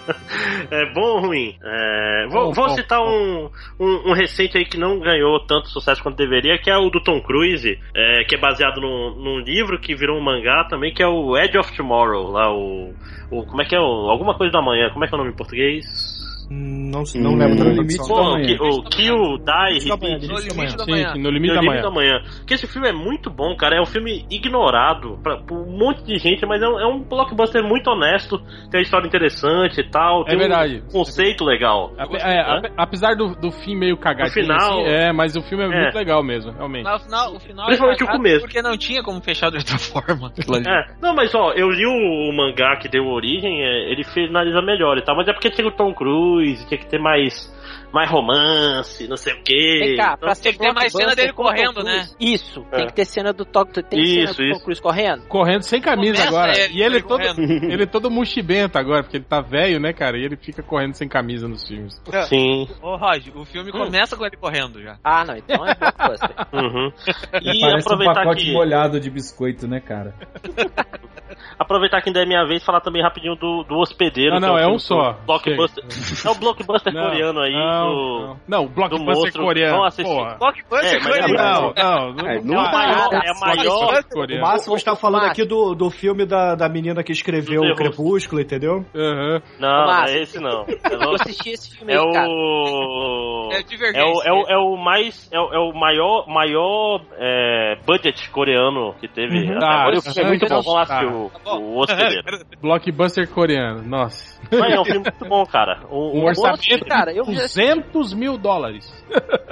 é 0.70 0.92
bom 0.92 1.00
ou 1.00 1.20
ruim? 1.20 1.56
É, 1.62 2.26
vou 2.30 2.46
Bom, 2.46 2.52
vou 2.52 2.68
bom, 2.68 2.74
citar 2.74 3.00
um, 3.00 3.50
um, 3.78 4.10
um 4.10 4.12
recente 4.12 4.56
aí 4.56 4.64
que 4.64 4.78
não 4.78 4.98
ganhou 5.00 5.40
tanto 5.46 5.68
sucesso 5.68 6.02
quanto 6.02 6.16
deveria, 6.16 6.58
que 6.58 6.70
é 6.70 6.76
o 6.76 6.90
do 6.90 7.02
Tom 7.02 7.20
Cruise, 7.20 7.78
é, 7.94 8.24
que 8.24 8.34
é 8.34 8.38
baseado 8.38 8.80
num, 8.80 9.14
num 9.16 9.38
livro 9.38 9.78
que 9.80 9.94
virou 9.94 10.16
um 10.16 10.22
mangá 10.22 10.64
também, 10.68 10.92
que 10.92 11.02
é 11.02 11.06
o 11.06 11.36
Edge 11.36 11.58
of 11.58 11.76
Tomorrow, 11.76 12.30
lá 12.30 12.52
o. 12.52 12.94
o 13.30 13.46
como 13.46 13.62
é 13.62 13.64
que 13.64 13.74
é? 13.74 13.80
O, 13.80 14.08
alguma 14.10 14.36
coisa 14.36 14.52
da 14.52 14.62
manhã, 14.62 14.90
como 14.90 15.04
é 15.04 15.08
que 15.08 15.14
é 15.14 15.16
o 15.16 15.18
nome 15.18 15.32
em 15.32 15.36
português? 15.36 16.19
Não, 16.52 17.02
Hum, 17.02 17.04
não 17.22 17.36
lembro 17.36 17.58
da 17.58 17.64
no 17.64 17.70
limite. 17.70 17.96
da 17.96 18.14
manhã. 18.24 18.44
que- 18.44 18.60
o 18.60 18.82
Kill, 18.82 19.38
Die, 19.38 19.88
Repeat. 19.88 20.26
No 20.26 20.38
limite 20.40 20.76
da 20.76 20.84
Sim, 20.84 20.90
manhã. 20.90 21.14
no 21.14 21.30
limite 21.30 21.54
da 21.54 21.62
manhã. 21.62 21.82
da 21.82 21.90
manhã. 21.92 22.20
Porque 22.38 22.54
esse 22.54 22.66
filme 22.66 22.88
é 22.88 22.92
muito 22.92 23.30
bom, 23.30 23.54
cara. 23.56 23.76
É 23.76 23.80
um 23.80 23.86
filme 23.86 24.26
ignorado 24.28 25.16
pra, 25.22 25.36
por 25.38 25.58
um 25.58 25.78
monte 25.78 26.02
de 26.02 26.18
gente, 26.18 26.44
mas 26.44 26.60
é 26.60 26.66
um, 26.68 26.80
é 26.80 26.86
um 26.88 27.04
blockbuster 27.04 27.62
muito 27.62 27.88
honesto. 27.88 28.38
Tem 28.68 28.80
uma 28.80 28.82
história 28.82 29.06
interessante 29.06 29.80
e 29.80 29.88
tal. 29.88 30.22
É 30.22 30.30
Tem 30.30 30.38
verdade. 30.38 30.82
um 30.88 30.90
conceito 30.92 31.44
legal. 31.44 31.92
É, 31.96 32.40
ape- 32.40 32.72
apesar 32.76 33.14
do, 33.14 33.36
do 33.36 33.52
fim 33.52 33.76
meio 33.76 33.96
cagadinho, 33.96 34.46
No 34.48 34.52
final- 34.54 34.80
assim, 34.80 34.88
é, 34.90 35.12
mas 35.12 35.36
o 35.36 35.42
filme 35.42 35.62
é, 35.62 35.66
É. 35.68 35.82
muito 35.82 35.94
legal 35.96 36.22
mesmo, 36.24 36.50
realmente. 36.50 36.82
Mas 36.84 37.00
o 37.00 37.04
final, 37.04 37.34
o 37.36 37.38
final 37.40 37.66
Principalmente 37.66 38.00
é 38.00 38.04
o 38.04 38.06
cagado 38.08 38.18
começo. 38.24 38.40
Porque 38.40 38.60
não 38.62 38.76
tinha 38.76 39.02
como 39.04 39.20
fechar 39.22 39.50
de 39.50 39.58
outra 39.58 39.78
forma. 39.78 40.32
É, 40.66 40.94
não, 41.00 41.14
mas 41.14 41.32
ó, 41.32 41.52
eu 41.52 41.70
li 41.70 41.86
o, 41.86 42.30
o 42.30 42.36
mangá 42.36 42.76
que 42.76 42.88
deu 42.88 43.06
origem, 43.06 43.62
é, 43.62 43.92
ele 43.92 44.02
finaliza 44.02 44.60
melhor 44.62 44.98
e 44.98 45.02
tal, 45.04 45.14
mas 45.14 45.28
é 45.28 45.32
porque 45.32 45.48
tinha 45.50 45.68
o 45.68 45.70
Tom 45.72 45.94
Cruise, 45.94 46.39
tinha 46.66 46.78
que 46.78 46.86
ter 46.86 46.98
mais, 46.98 47.52
mais 47.92 48.10
romance, 48.10 49.06
não 49.08 49.16
sei 49.16 49.34
o 49.34 49.42
quê. 49.42 49.78
Vem 49.80 49.96
cá, 49.96 50.14
Então, 50.16 50.18
pra 50.18 50.34
tem 50.34 50.52
que 50.52 50.58
ter 50.58 50.72
mais 50.72 50.92
cena 50.92 51.14
dele 51.14 51.32
correndo, 51.32 51.82
né? 51.82 51.92
Cruise, 52.06 52.16
Isso, 52.20 52.66
É. 52.72 52.76
tem 52.76 52.86
que 52.86 52.92
ter 52.94 53.04
cena 53.04 53.32
do 53.32 53.44
Tom, 53.44 53.64
tem 53.64 54.00
Isso, 54.00 54.34
cena 54.34 54.48
do 54.52 54.58
Tom. 54.58 54.64
Cruise 54.64 54.82
correndo. 54.82 55.22
Correndo 55.28 55.62
sem 55.62 55.80
camisa 55.80 56.16
Começa 56.26 56.28
agora. 56.28 56.58
ele, 56.58 56.74
e 56.74 56.82
ele 56.82 56.96
ele 56.96 57.02
todo, 57.02 57.20
correndo. 57.20 57.40
ele 57.72 57.86
todo 57.86 58.10
mochibento 58.10 58.78
agora, 58.78 59.02
porque 59.02 59.16
ele 59.18 59.24
tá 59.24 59.40
velho, 59.40 59.78
né, 59.80 59.92
cara? 59.92 60.18
E 60.18 60.24
ele 60.24 60.36
fica 60.36 60.62
correndo 60.62 60.94
sem 60.94 61.08
camisa 61.08 61.46
nos 61.48 61.66
filmes. 61.66 62.00
Sim. 62.28 62.68
Ô, 62.82 62.96
Rod, 62.96 63.28
o 63.34 63.44
filme 63.44 63.70
começa 63.72 64.16
com 64.16 64.24
ele 64.26 64.36
correndo 64.36 64.80
já. 64.82 64.98
Ah, 65.04 65.24
não, 65.24 65.36
então 65.36 65.66
é 65.66 65.74
blockbuster. 65.74 66.30
Uhum. 66.52 66.92
E 67.42 67.60
Parece 67.60 67.88
um 67.88 67.92
aproveitar 67.92 68.14
pacote 68.14 68.44
que. 68.44 68.52
molhado 68.52 69.00
de 69.00 69.10
biscoito, 69.10 69.66
né, 69.66 69.80
cara? 69.80 70.14
aproveitar 71.58 72.00
que 72.02 72.08
ainda 72.08 72.22
é 72.22 72.26
minha 72.26 72.44
vez 72.46 72.64
falar 72.64 72.80
também 72.80 73.02
rapidinho 73.02 73.34
do, 73.36 73.62
do 73.64 73.78
Hospedeiro. 73.78 74.32
Não, 74.32 74.40
que 74.40 74.46
não, 74.46 74.58
é 74.58 74.60
filme 74.62 74.74
um 74.74 74.78
só. 74.78 75.12
Blockbuster. 75.26 75.84
É 76.24 76.30
o 76.30 76.34
blockbuster 76.34 76.92
Não, 76.92 77.02
coreano 77.02 77.40
aí. 77.40 77.52
não, 77.52 77.86
do... 77.88 78.20
não. 78.20 78.40
Não, 78.48 78.64
o 78.64 78.68
do 78.68 78.74
blockbuster 78.74 79.32
coreano. 79.42 79.76
Vão 79.76 79.84
assistir. 79.84 80.10
porra. 80.12 80.36
Blockbuster 80.38 80.92
É, 80.92 80.96
é 80.96 81.00
coreano. 81.00 81.34
Não, 81.76 82.12
não. 82.14 82.20
É, 82.30 82.40
não 82.42 82.54
não 82.54 82.62
É 82.62 82.68
a 82.68 82.72
maior, 82.72 83.12
é 83.12 83.30
a 83.30 83.40
maior 83.40 84.04
O. 84.12 84.40
Márcio 84.40 84.74
está 84.76 84.94
falando 84.94 85.24
aqui 85.24 85.44
do, 85.44 85.74
do 85.74 85.90
filme 85.90 86.24
da, 86.26 86.54
da 86.54 86.68
menina 86.68 87.02
que 87.02 87.12
escreveu 87.12 87.62
o 87.62 87.74
Crepúsculo, 87.74 88.40
entendeu? 88.40 88.84
Aham. 88.94 89.42
Não, 89.58 89.86
não 89.86 90.04
é 90.04 90.20
esse 90.22 90.38
não. 90.38 90.64
É, 90.90 90.94
Eu 90.94 91.14
assisti 91.14 91.50
esse 91.50 91.76
filme 91.76 91.92
é 91.92 92.00
o. 92.00 93.48
É 93.52 93.62
É 93.96 94.04
o, 94.04 94.22
é, 94.22 94.32
o, 94.32 94.46
é 94.48 94.56
o 94.58 94.76
mais. 94.76 95.28
É 95.32 95.38
o, 95.38 95.52
é 95.52 95.58
o 95.58 95.72
maior, 95.72 96.26
maior 96.28 97.00
é, 97.18 97.76
budget 97.86 98.30
coreano 98.30 98.94
que 99.00 99.08
teve. 99.08 99.38
Uhum. 99.38 99.56
até 99.56 99.66
Ah, 99.66 99.82
agora. 99.82 99.98
O 99.98 100.02
filme 100.02 100.20
é 100.20 100.26
muito 100.26 100.46
bom. 100.48 100.60
Vamos 100.62 100.74
lá 100.74 100.82
assistir 100.82 101.06
o, 101.06 101.19
o 101.46 101.78
Hospedeiro. 101.80 102.22
Blockbuster 102.62 103.28
coreano, 103.28 103.82
nossa. 103.82 104.40
Mas 104.50 104.72
é 104.72 104.80
um 104.80 104.84
filme 104.84 105.00
muito 105.00 105.24
bom, 105.28 105.44
cara. 105.46 105.80
O, 105.90 106.16
Um 106.18 106.22
o- 106.22 106.26
orçamento 106.26 106.84
cara, 106.86 107.12
eu 107.12 107.24
de 107.24 107.34
já- 107.34 107.42
200 107.42 108.14
mil 108.14 108.38
dólares. 108.38 108.90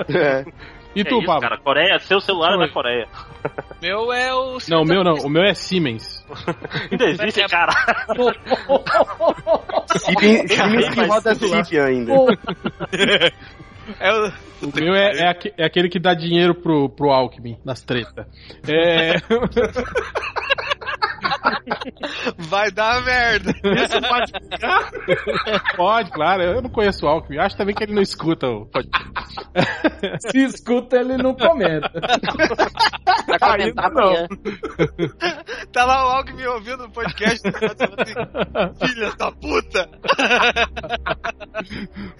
É. 0.08 0.44
E 0.96 1.02
é 1.02 1.04
tu, 1.04 1.18
isso, 1.18 1.26
Pablo? 1.26 1.42
cara. 1.42 1.58
Coreia, 1.58 1.98
seu 2.00 2.20
celular 2.20 2.54
é 2.54 2.58
da 2.66 2.72
Coreia. 2.72 3.06
Meu 3.82 4.12
é 4.12 4.34
o. 4.34 4.58
Não, 4.68 4.82
o 4.82 4.84
meu 4.84 5.04
não. 5.04 5.14
O 5.24 5.28
meu 5.28 5.42
é 5.44 5.54
Siemens. 5.54 6.26
Ainda 6.90 7.04
existe, 7.04 7.46
cara. 7.48 7.72
Siemens 9.86 10.50
Siemens 10.52 10.88
que 10.88 11.04
roda 11.04 11.34
Sip 11.36 11.78
ainda. 11.78 12.12
É 14.00 14.12
o... 14.12 14.26
O 14.66 14.74
meu 14.74 14.94
é, 14.94 15.12
é, 15.20 15.28
aque- 15.28 15.54
é 15.56 15.64
aquele 15.64 15.88
que 15.88 16.00
dá 16.00 16.12
dinheiro 16.14 16.52
pro, 16.54 16.88
pro 16.90 17.10
Alckmin, 17.10 17.56
nas 17.64 17.80
tretas. 17.82 18.26
É... 18.68 19.14
Vai 22.38 22.70
dar 22.70 23.02
merda. 23.04 23.50
Isso 23.50 24.00
pode 24.00 24.32
ficar? 24.32 24.90
Pode, 25.76 26.10
claro. 26.10 26.42
Eu 26.42 26.62
não 26.62 26.70
conheço 26.70 27.04
o 27.06 27.08
Alckmin. 27.08 27.38
Acho 27.38 27.56
também 27.56 27.74
que 27.74 27.84
ele 27.84 27.94
não 27.94 28.02
escuta 28.02 28.46
o 28.48 28.66
podcast. 28.66 29.08
Se 30.30 30.38
escuta, 30.44 30.96
ele 30.96 31.16
não 31.16 31.34
comenta. 31.34 31.90
Pra 31.90 33.38
comentar 33.38 33.60
Ainda 33.60 33.88
não. 33.90 34.08
amanhã. 34.08 34.26
Tá 35.72 35.84
lá 35.84 36.06
o 36.06 36.10
Alckmin 36.16 36.44
ouvindo 36.46 36.84
o 36.84 36.90
podcast. 36.90 37.40
falando 37.50 38.00
assim, 38.00 38.86
Filha 38.86 39.12
da 39.16 39.32
puta. 39.32 39.88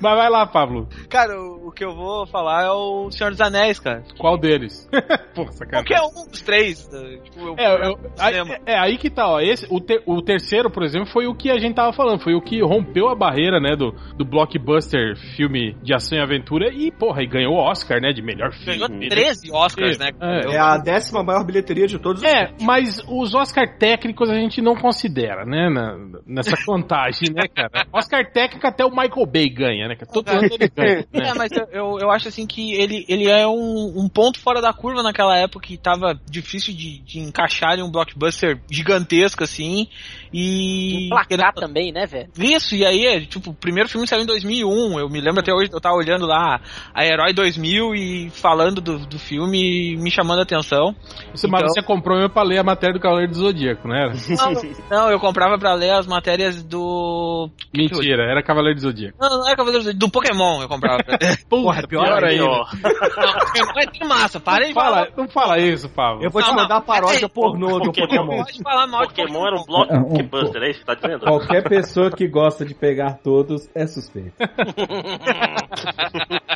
Mas 0.01 0.17
vai 0.17 0.29
lá, 0.31 0.47
Pablo. 0.47 0.89
Cara, 1.09 1.41
o, 1.41 1.69
o 1.69 1.73
que 1.73 1.85
eu 1.85 1.95
vou 1.95 2.27
falar 2.27 2.65
é 2.65 2.71
o 2.71 3.11
Senhor 3.11 3.31
dos 3.31 3.41
Anéis, 3.41 3.79
cara. 3.81 4.03
Qual 4.19 4.37
deles? 4.39 4.89
Sacanagem. 5.53 5.69
Qualquer 5.71 6.01
um 6.03 6.27
dos 6.29 6.43
três. 6.43 6.89
né? 6.91 7.19
Tipo, 7.25 7.41
eu, 7.49 7.55
É, 7.59 7.89
eu- 7.89 7.99
cinema. 8.17 8.59
é 8.67 8.79
aí 8.89 8.99
que 8.99 9.11
tá, 9.11 9.29
ó. 9.29 9.41
Esse, 9.41 9.67
o, 9.71 9.81
ter- 9.81 10.03
o 10.07 10.21
terceiro, 10.23 10.71
por 10.71 10.83
exemplo, 10.83 11.07
foi 11.13 11.27
o 11.27 11.35
que 11.35 11.51
a 11.51 11.59
gente 11.59 11.75
tava 11.75 11.93
falando. 11.93 12.21
Foi 12.21 12.35
o 12.35 12.41
que 12.41 12.61
rompeu 12.63 13.09
a 13.09 13.15
barreira, 13.15 13.61
né, 13.61 13.77
do, 13.77 13.93
do 14.17 14.25
blockbuster 14.25 15.17
filme 15.37 15.75
de 15.83 15.95
ação 15.95 16.19
e 16.19 16.21
aventura 16.21 16.73
e, 16.73 16.91
porra, 16.91 17.23
e 17.23 17.27
ganhou 17.27 17.55
o 17.55 17.59
Oscar, 17.59 18.01
né, 18.01 18.13
de 18.13 18.23
melhor 18.23 18.53
filme. 18.53 18.79
Ganhou 18.79 19.09
13 19.09 19.53
Oscars, 19.53 19.99
né? 19.99 20.11
É. 20.21 20.55
É 20.55 20.59
a 20.59 20.77
décima 20.79 21.23
maior 21.23 21.45
bilheteria 21.45 21.87
de 21.87 21.99
todos 21.99 22.23
os 22.23 22.29
É, 22.29 22.51
mas 22.63 23.03
os 23.09 23.35
Oscar 23.35 23.79
técnicos 23.79 24.29
a 24.31 24.35
gente 24.35 24.61
não 24.61 24.75
considera, 24.75 25.45
né, 25.45 25.69
na- 25.69 25.97
nessa 26.27 26.57
contagem, 26.65 27.31
né, 27.33 27.43
cara? 27.55 27.87
Oscar 27.93 28.31
técnico 28.33 28.67
até 28.67 28.85
o 28.85 28.91
Michael 28.91 29.27
Bay 29.27 29.49
ganha, 29.49 29.89
né? 29.89 29.95
cara? 29.97 30.11
Todo 30.13 30.29
ano 30.29 30.45
ele 30.51 30.69
ganha, 30.75 30.97
né? 31.13 31.29
É, 31.31 31.35
mas 31.35 31.53
eu, 31.53 31.67
eu, 31.73 31.99
eu 32.01 32.11
acho 32.11 32.29
assim 32.29 32.47
que 32.47 32.73
ele, 32.75 33.05
ele 33.09 33.29
é 33.29 33.47
um, 33.47 33.95
um 33.97 34.09
ponto 34.09 34.39
fora 34.41 34.61
da 34.61 34.73
curva 34.73 35.03
naquela 35.03 35.37
época 35.37 35.67
que 35.67 35.77
tava 35.77 36.19
difícil 36.31 36.75
de, 36.75 36.99
de 37.01 37.19
encaixar 37.21 37.79
em 37.79 37.83
um 37.83 37.91
blockbuster 37.91 38.61
gigantesco 38.79 39.45
assim. 39.45 39.89
E. 40.33 41.07
Emplacar 41.07 41.55
também, 41.55 41.91
né, 41.93 42.07
velho? 42.07 42.29
Isso, 42.39 42.75
e 42.75 42.85
aí, 42.85 43.07
é, 43.07 43.21
tipo, 43.21 43.51
o 43.51 43.55
primeiro 43.55 43.89
filme 43.89 44.07
saiu 44.07 44.23
em 44.23 44.27
2001. 44.27 44.99
Eu 44.99 45.09
me 45.09 45.21
lembro 45.21 45.41
até 45.41 45.53
hoje, 45.53 45.71
eu 45.73 45.81
tava 45.81 45.97
olhando 45.97 46.27
lá 46.27 46.61
a 46.95 47.05
Herói 47.05 47.33
2000 47.33 47.95
e 47.95 48.31
falando 48.31 48.81
do, 48.81 48.99
do 48.99 49.19
filme 49.19 49.93
e 49.93 49.97
me 49.97 50.11
chamando 50.11 50.41
a 50.41 50.43
atenção. 50.43 50.95
Você, 51.35 51.47
Mas 51.47 51.63
Então- 51.63 51.75
você 51.75 51.83
comprou 51.83 52.17
mesmo 52.19 52.31
pra 52.31 52.43
ler 52.43 52.59
a 52.59 52.63
matéria 52.65 52.93
do 52.95 53.01
Cavaleiro 53.01 53.33
do 53.33 53.39
Zodíaco, 53.39 53.89
não 53.89 53.95
era? 53.97 54.13
Não, 54.29 54.99
não, 55.05 55.11
eu 55.11 55.19
comprava 55.19 55.59
pra 55.59 55.75
ler 55.75 55.91
as 55.93 56.07
matérias 56.07 56.63
do. 56.63 57.49
Mentira, 57.75 58.25
era 58.31 58.43
Cavaleiro 58.43 58.77
do 58.77 58.83
Zodíaco. 58.83 59.17
Não, 59.21 59.39
não 59.39 59.47
era 59.47 59.57
Cavaleiros 59.57 59.87
do- 59.87 59.95
do 59.99 60.11
Pokémon, 60.11 60.61
eu 60.63 60.69
comprava 60.69 61.03
pra 61.03 61.17
ler. 61.21 61.39
Porra, 61.49 61.87
pior 61.89 62.23
ainda. 62.25 62.45
Não, 62.45 62.65
Pokémon 62.65 64.05
é 64.05 64.07
massa, 64.07 64.39
para 64.41 64.65
de 64.67 64.75
Não 64.75 64.75
fala, 64.75 64.97
falar. 64.97 65.09
não 65.17 65.29
fala 65.29 65.59
isso, 65.59 65.89
Pablo. 65.89 66.23
Eu 66.23 66.31
vou 66.31 66.43
te 66.43 66.49
Não, 66.49 66.55
mandar 66.57 66.77
a 66.77 66.81
paródia 66.81 67.23
não, 67.23 67.29
pornô 67.29 67.79
do 67.81 67.93
Pokémon. 67.93 68.43
Pokémon. 68.69 68.69
Falar 68.69 68.87
mal 68.87 69.07
de 69.07 69.15
Pokémon 69.15 69.47
era 69.47 69.57
um 69.57 69.61
Um 69.61 69.65
blockbuster, 69.65 70.63
é 70.63 70.71
isso 70.71 70.81
que 70.81 70.87
tá 70.87 70.95
dizendo? 70.95 71.21
Qualquer 71.21 71.69
pessoa 71.69 72.11
que 72.11 72.27
gosta 72.29 72.65
de 72.65 72.75
pegar 72.75 73.15
todos 73.23 73.69
é 73.75 73.87
suspeito. 73.87 74.33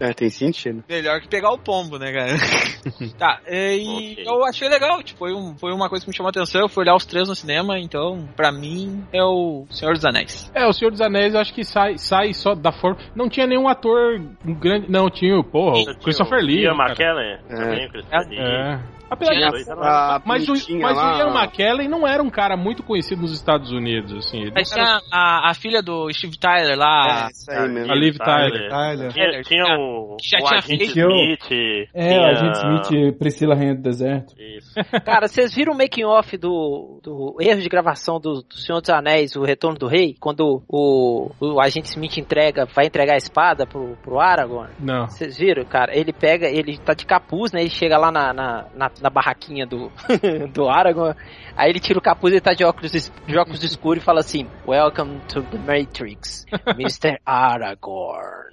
É, 0.00 0.12
tem 0.12 0.28
sentido. 0.28 0.82
Melhor 0.88 1.20
que 1.20 1.28
pegar 1.28 1.52
o 1.52 1.58
pombo, 1.58 1.98
né, 1.98 2.12
cara? 2.12 2.32
tá, 3.16 3.40
e 3.48 4.12
Ok. 4.14 4.24
eu 4.26 4.44
achei 4.44 4.68
legal, 4.68 5.00
tipo, 5.04 5.20
foi, 5.20 5.32
um, 5.32 5.56
foi 5.56 5.72
uma 5.72 5.88
coisa 5.88 6.04
que 6.04 6.10
me 6.10 6.16
chamou 6.16 6.28
a 6.28 6.30
atenção, 6.30 6.62
eu 6.62 6.68
fui 6.68 6.82
olhar 6.82 6.96
os 6.96 7.06
três 7.06 7.28
no 7.28 7.34
cinema, 7.36 7.78
então, 7.78 8.28
pra 8.34 8.50
mim, 8.50 9.04
é 9.12 9.22
o 9.22 9.64
Senhor 9.70 9.94
dos 9.94 10.04
Anéis. 10.04 10.50
É, 10.52 10.66
o 10.66 10.72
Senhor 10.72 10.90
dos 10.90 11.00
Anéis 11.00 11.34
eu 11.34 11.40
acho 11.40 11.54
que 11.54 11.62
sai, 11.64 11.96
sai 11.96 12.34
só 12.34 12.56
da 12.56 12.72
forma. 12.72 12.98
Não 13.14 13.28
tinha 13.28 13.46
nenhum 13.46 13.68
ator 13.68 14.20
grande. 14.44 14.90
Não, 14.90 15.08
tinha 15.08 15.38
o, 15.38 15.44
porra, 15.44 15.78
o 15.78 15.84
Tinha 15.84 15.94
Christopher 16.00 16.40
o 16.40 16.44
Lee. 16.44 16.64
Ian. 16.64 16.74
McKellen. 16.74 17.38
É. 17.48 17.54
Também, 17.54 17.86
o 17.86 17.90
Christopher 17.90 18.28
Lee. 18.28 18.38
É. 18.40 18.80
Apesar 19.14 19.32
Tinha 19.34 19.50
de- 19.50 19.68
né? 19.68 19.74
A 19.80 20.22
mas 20.24 20.48
o, 20.48 20.52
mas 20.52 20.96
o 20.96 21.00
lá, 21.00 21.18
Ian 21.18 21.34
McKellen 21.42 21.88
não 21.88 22.06
era 22.06 22.22
um 22.22 22.30
cara 22.30 22.56
muito 22.56 22.82
conhecido 22.82 23.22
nos 23.22 23.32
Estados 23.32 23.72
Unidos, 23.72 24.12
assim. 24.12 24.42
Ele 24.42 24.52
Mas 24.54 24.70
não 24.70 24.78
era- 24.82 24.98
tinha 25.00 25.08
a, 25.12 25.50
a 25.50 25.54
filha 25.54 25.82
do 25.82 26.12
Steve 26.12 26.38
Tyler 26.38 26.76
lá, 26.78 27.26
É, 27.26 27.30
isso 27.30 27.50
aí 27.50 27.68
mesmo. 27.68 27.92
A 27.92 27.94
Liv 27.96 28.16
Tyler. 28.18 28.68
Tyler. 28.70 29.12
Tinha, 29.12 29.42
tinha 29.42 29.64
o, 29.78 30.16
já 30.22 30.38
o 30.38 30.44
tinha 30.46 30.58
Agente 30.58 30.92
feito- 30.92 31.10
Smith. 31.10 31.88
É, 31.94 32.08
tinha... 32.08 32.26
a 32.26 32.34
gente 32.34 32.54
Smith, 32.88 33.18
Priscila 33.18 33.54
Rainha 33.54 33.74
do 33.74 33.82
Deserto. 33.82 34.34
Isso. 34.38 34.72
Cara, 35.04 35.28
vocês 35.28 35.54
viram 35.54 35.72
o 35.72 35.76
making 35.78 36.04
off 36.04 36.36
do, 36.36 37.00
do 37.02 37.36
erro 37.40 37.60
de 37.60 37.68
gravação 37.68 38.18
do, 38.20 38.42
do 38.42 38.56
Senhor 38.56 38.80
dos 38.80 38.90
Anéis, 38.90 39.36
o 39.36 39.42
Retorno 39.42 39.78
do 39.78 39.86
Rei? 39.86 40.14
Quando 40.20 40.62
o, 40.68 41.30
o 41.40 41.60
agente 41.60 41.88
Smith 41.88 42.16
entrega, 42.18 42.66
vai 42.74 42.86
entregar 42.86 43.14
a 43.14 43.18
espada 43.18 43.66
pro, 43.66 43.96
pro 44.02 44.18
Aragorn? 44.20 44.72
Não. 44.80 45.06
Vocês 45.06 45.36
viram, 45.38 45.64
cara? 45.64 45.96
Ele 45.96 46.12
pega, 46.12 46.46
ele 46.48 46.78
tá 46.78 46.94
de 46.94 47.04
capuz, 47.06 47.52
né? 47.52 47.60
Ele 47.60 47.70
chega 47.70 47.96
lá 47.98 48.10
na, 48.10 48.32
na, 48.32 48.66
na, 48.74 48.90
na 49.04 49.10
barraquinha 49.10 49.66
do, 49.66 49.92
do 50.50 50.66
Aragorn. 50.66 51.14
Aí 51.54 51.68
ele 51.68 51.78
tira 51.78 51.98
o 51.98 52.02
capuz 52.02 52.32
e 52.32 52.40
tá 52.40 52.54
de 52.54 52.64
óculos, 52.64 52.90
de 53.26 53.38
óculos 53.38 53.62
escuros 53.62 54.02
e 54.02 54.04
fala 54.04 54.20
assim: 54.20 54.48
Welcome 54.66 55.20
to 55.28 55.42
the 55.42 55.58
Matrix, 55.58 56.46
Mr. 56.78 57.20
Aragorn. 57.24 58.50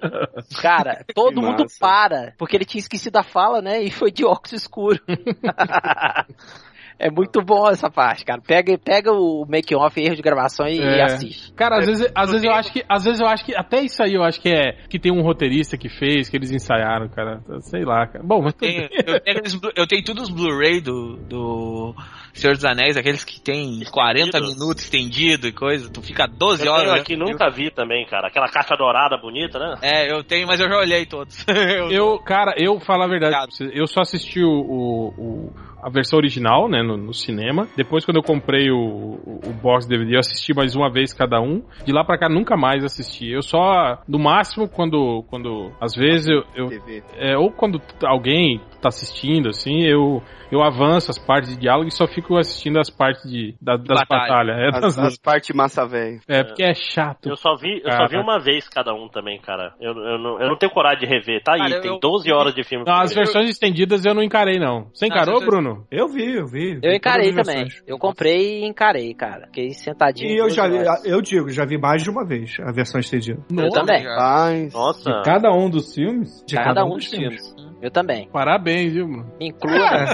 Cara, 0.62 1.06
todo 1.16 1.42
mundo 1.42 1.66
para, 1.80 2.34
porque 2.38 2.58
ele 2.58 2.66
tinha 2.66 2.80
esquecido 2.80 3.16
a 3.16 3.24
fala, 3.24 3.62
né? 3.62 3.82
E 3.82 3.90
foi 3.90 4.12
de 4.12 4.26
óculos 4.26 4.52
escuros. 4.52 5.00
É 7.04 7.10
muito 7.10 7.42
bom 7.42 7.68
essa 7.68 7.90
parte, 7.90 8.24
cara. 8.24 8.40
Pega, 8.46 8.78
pega 8.78 9.12
o 9.12 9.46
make 9.50 9.74
off, 9.76 10.00
erro 10.00 10.16
de 10.16 10.22
gravação 10.22 10.68
e, 10.68 10.80
É. 10.80 10.98
e 10.98 11.02
assiste. 11.02 11.52
Cara, 11.54 11.80
às 11.80 11.86
vezes, 11.88 12.12
às 12.14 12.30
vezes 12.32 12.44
eu 12.46 12.52
acho 12.54 12.72
que. 12.72 12.84
Às 12.88 13.04
vezes 13.04 13.20
eu 13.20 13.28
acho 13.28 13.44
que. 13.46 13.56
Até 13.56 13.82
isso 13.82 14.04
aí 14.04 14.14
eu 14.14 14.24
acho 14.24 14.40
que 14.40 14.50
é. 14.50 14.74
Que 14.88 15.00
tem 15.00 15.12
um 15.12 15.22
roteirista 15.24 15.78
que 15.78 15.90
fez, 15.90 16.30
que 16.30 16.38
eles 16.38 16.52
ensaiaram, 16.52 17.10
cara. 17.10 17.42
Sei 17.62 17.84
lá, 17.84 18.06
cara. 18.06 18.24
Bom, 18.24 18.42
mas. 18.44 18.54
bem. 18.54 18.88
eu, 19.08 19.20
tenho 19.20 19.40
eu 19.76 19.88
tenho 19.88 20.04
todos 20.04 20.24
os 20.24 20.30
Blu-ray 20.30 20.80
do, 20.80 21.18
do 21.28 21.96
Senhor 22.34 22.54
dos 22.56 22.66
Anéis, 22.66 22.96
aqueles 22.96 23.24
que 23.24 23.42
tem 23.42 23.84
40 23.92 24.26
Estendidos. 24.38 24.54
minutos 24.60 24.84
estendido 24.84 25.48
e 25.48 25.52
coisa, 25.52 25.90
tu 25.92 26.02
fica 26.02 26.28
12 26.28 26.66
Eu 26.66 26.72
horas. 26.72 26.84
tenho 26.84 26.96
né? 26.96 27.02
aqui, 27.02 27.16
nunca 27.16 27.50
vi 27.50 27.72
também, 27.72 28.06
cara. 28.06 28.28
Aquela 28.28 28.48
caixa 28.48 28.76
dourada 28.78 29.18
bonita, 29.18 29.58
né? 29.58 29.76
É, 29.82 30.12
eu 30.14 30.24
tenho, 30.24 30.46
mas 30.48 30.60
eu 30.60 30.70
já 30.70 30.78
olhei 30.78 31.06
todos. 31.06 31.44
Eu- 31.50 31.92
Eu, 31.92 32.20
cara, 32.20 32.54
eu 32.58 32.80
falo 32.80 33.04
a 33.04 33.08
verdade, 33.08 33.48
eu 33.74 33.88
só 33.88 34.02
assisti 34.02 34.44
o, 34.44 34.50
o- 34.50 35.08
o- 35.18 35.54
a 35.82 35.90
versão 35.90 36.18
original, 36.18 36.70
né, 36.70 36.82
no, 36.82 36.98
no 36.98 37.14
cinema. 37.14 37.68
Depois, 37.76 38.06
quando 38.06 38.18
eu 38.18 38.24
comprei 38.24 38.70
o, 38.72 38.78
o, 38.78 39.40
o 39.50 39.54
box 39.62 39.88
DVD, 39.88 40.16
eu 40.16 40.20
assisti 40.20 40.54
mais 40.54 40.76
uma 40.76 40.90
vez 40.90 41.14
cada 41.14 41.42
um. 41.42 41.62
De 41.86 41.92
lá 41.92 42.04
pra 42.04 42.18
cá, 42.18 42.30
nunca 42.30 42.56
mais 42.56 42.84
assisti. 42.84 43.30
Eu 43.30 43.42
só, 43.42 44.02
no 44.08 44.20
máximo, 44.20 44.68
quando, 44.68 45.24
quando 45.30 45.72
às 45.80 45.94
vezes 45.96 46.28
eu, 46.28 46.44
eu 46.56 46.70
é, 47.18 47.38
ou 47.38 47.52
quando 47.52 47.82
alguém 48.04 48.62
tá 48.82 48.90
assistindo, 48.90 49.50
assim, 49.50 49.82
eu, 49.84 50.22
eu 50.52 50.62
avanço 50.64 51.12
as 51.12 51.18
partes 51.20 51.50
de 51.54 51.60
diálogo 51.62 51.88
e 51.88 51.92
só 51.92 52.08
fico 52.08 52.38
assistindo 52.38 52.80
as 52.80 52.90
partes 52.90 53.30
de, 53.30 53.56
da- 53.62 53.78
das 53.78 54.00
Batalha. 54.00 54.54
batalhas. 54.54 54.58
É, 54.58 54.68
As, 54.68 54.96
das- 54.96 55.00
as 55.00 55.18
partes 55.18 55.56
massa 55.56 55.86
velho. 55.88 56.20
é, 56.28 56.44
porque 56.44 56.64
é 56.64 56.74
chato. 56.74 57.30
Eu 57.30 57.36
só 57.36 57.56
vi, 57.56 57.82
eu 57.84 57.92
só 57.92 58.08
vi 58.08 58.18
uma 58.18 58.40
vez 58.40 58.68
cada 58.68 58.94
um 58.94 59.08
também, 59.08 59.40
cara. 59.40 59.74
Eu, 59.80 59.92
eu, 59.94 60.18
não, 60.18 60.42
eu 60.42 60.48
não 60.50 60.58
tenho 60.58 60.72
coragem 60.72 61.00
de 61.00 61.06
rever. 61.06 61.42
Tá 61.44 61.54
aí, 61.54 61.60
Cara, 61.70 61.82
tem 61.82 61.92
eu- 61.92 62.00
12 62.00 62.32
horas 62.34 62.54
de 62.56 62.64
filme. 62.64 62.86
Não, 62.86 62.94
as 63.02 63.12
ver. 63.14 63.22
versões 63.24 63.50
estendidas 63.50 64.04
eu 64.06 64.14
não 64.14 64.24
encarei, 64.24 64.60
não. 64.60 64.90
Você 64.94 65.08
Não, 65.08 65.16
encarou, 65.16 65.40
versões- 65.40 65.64
Bruno? 65.64 65.88
Eu 65.92 66.08
vi, 66.08 66.36
eu 66.36 66.48
vi. 66.48 66.74
Eu 66.76 66.82
vi 66.92 66.96
encarei 66.96 67.30
também. 67.30 67.44
versões. 67.66 67.84
Eu 67.88 67.98
comprei 67.98 68.62
e 68.64 68.66
encarei, 68.66 69.14
cara. 69.14 69.46
Fiquei 69.48 69.70
sentadinho. 69.70 70.30
E 70.32 70.38
eu 70.38 70.50
já 70.50 70.68
vi, 70.68 70.78
eu 71.06 71.22
digo, 71.22 71.50
já 71.50 71.66
vi 71.66 71.78
mais 71.78 72.04
de 72.04 72.10
uma 72.10 72.26
vez 72.26 72.58
a 72.60 72.72
versão 72.72 73.00
estendida. 73.00 73.40
Eu 73.52 73.70
também. 73.70 74.04
Mas... 74.04 74.74
Nossa. 74.74 75.10
De 75.12 75.24
cada 75.24 75.52
um 75.52 75.70
dos 75.70 75.94
filmes? 75.94 76.44
De 76.48 76.56
Cada, 76.56 76.84
um 76.86 76.90
dos 76.96 77.06
dos 77.06 77.10
filmes. 77.10 77.56
Eu 77.82 77.90
também. 77.90 78.28
Parabéns, 78.32 78.94
viu? 78.94 79.08
Me 79.08 79.48
inclua. 79.48 79.76
né? 80.06 80.14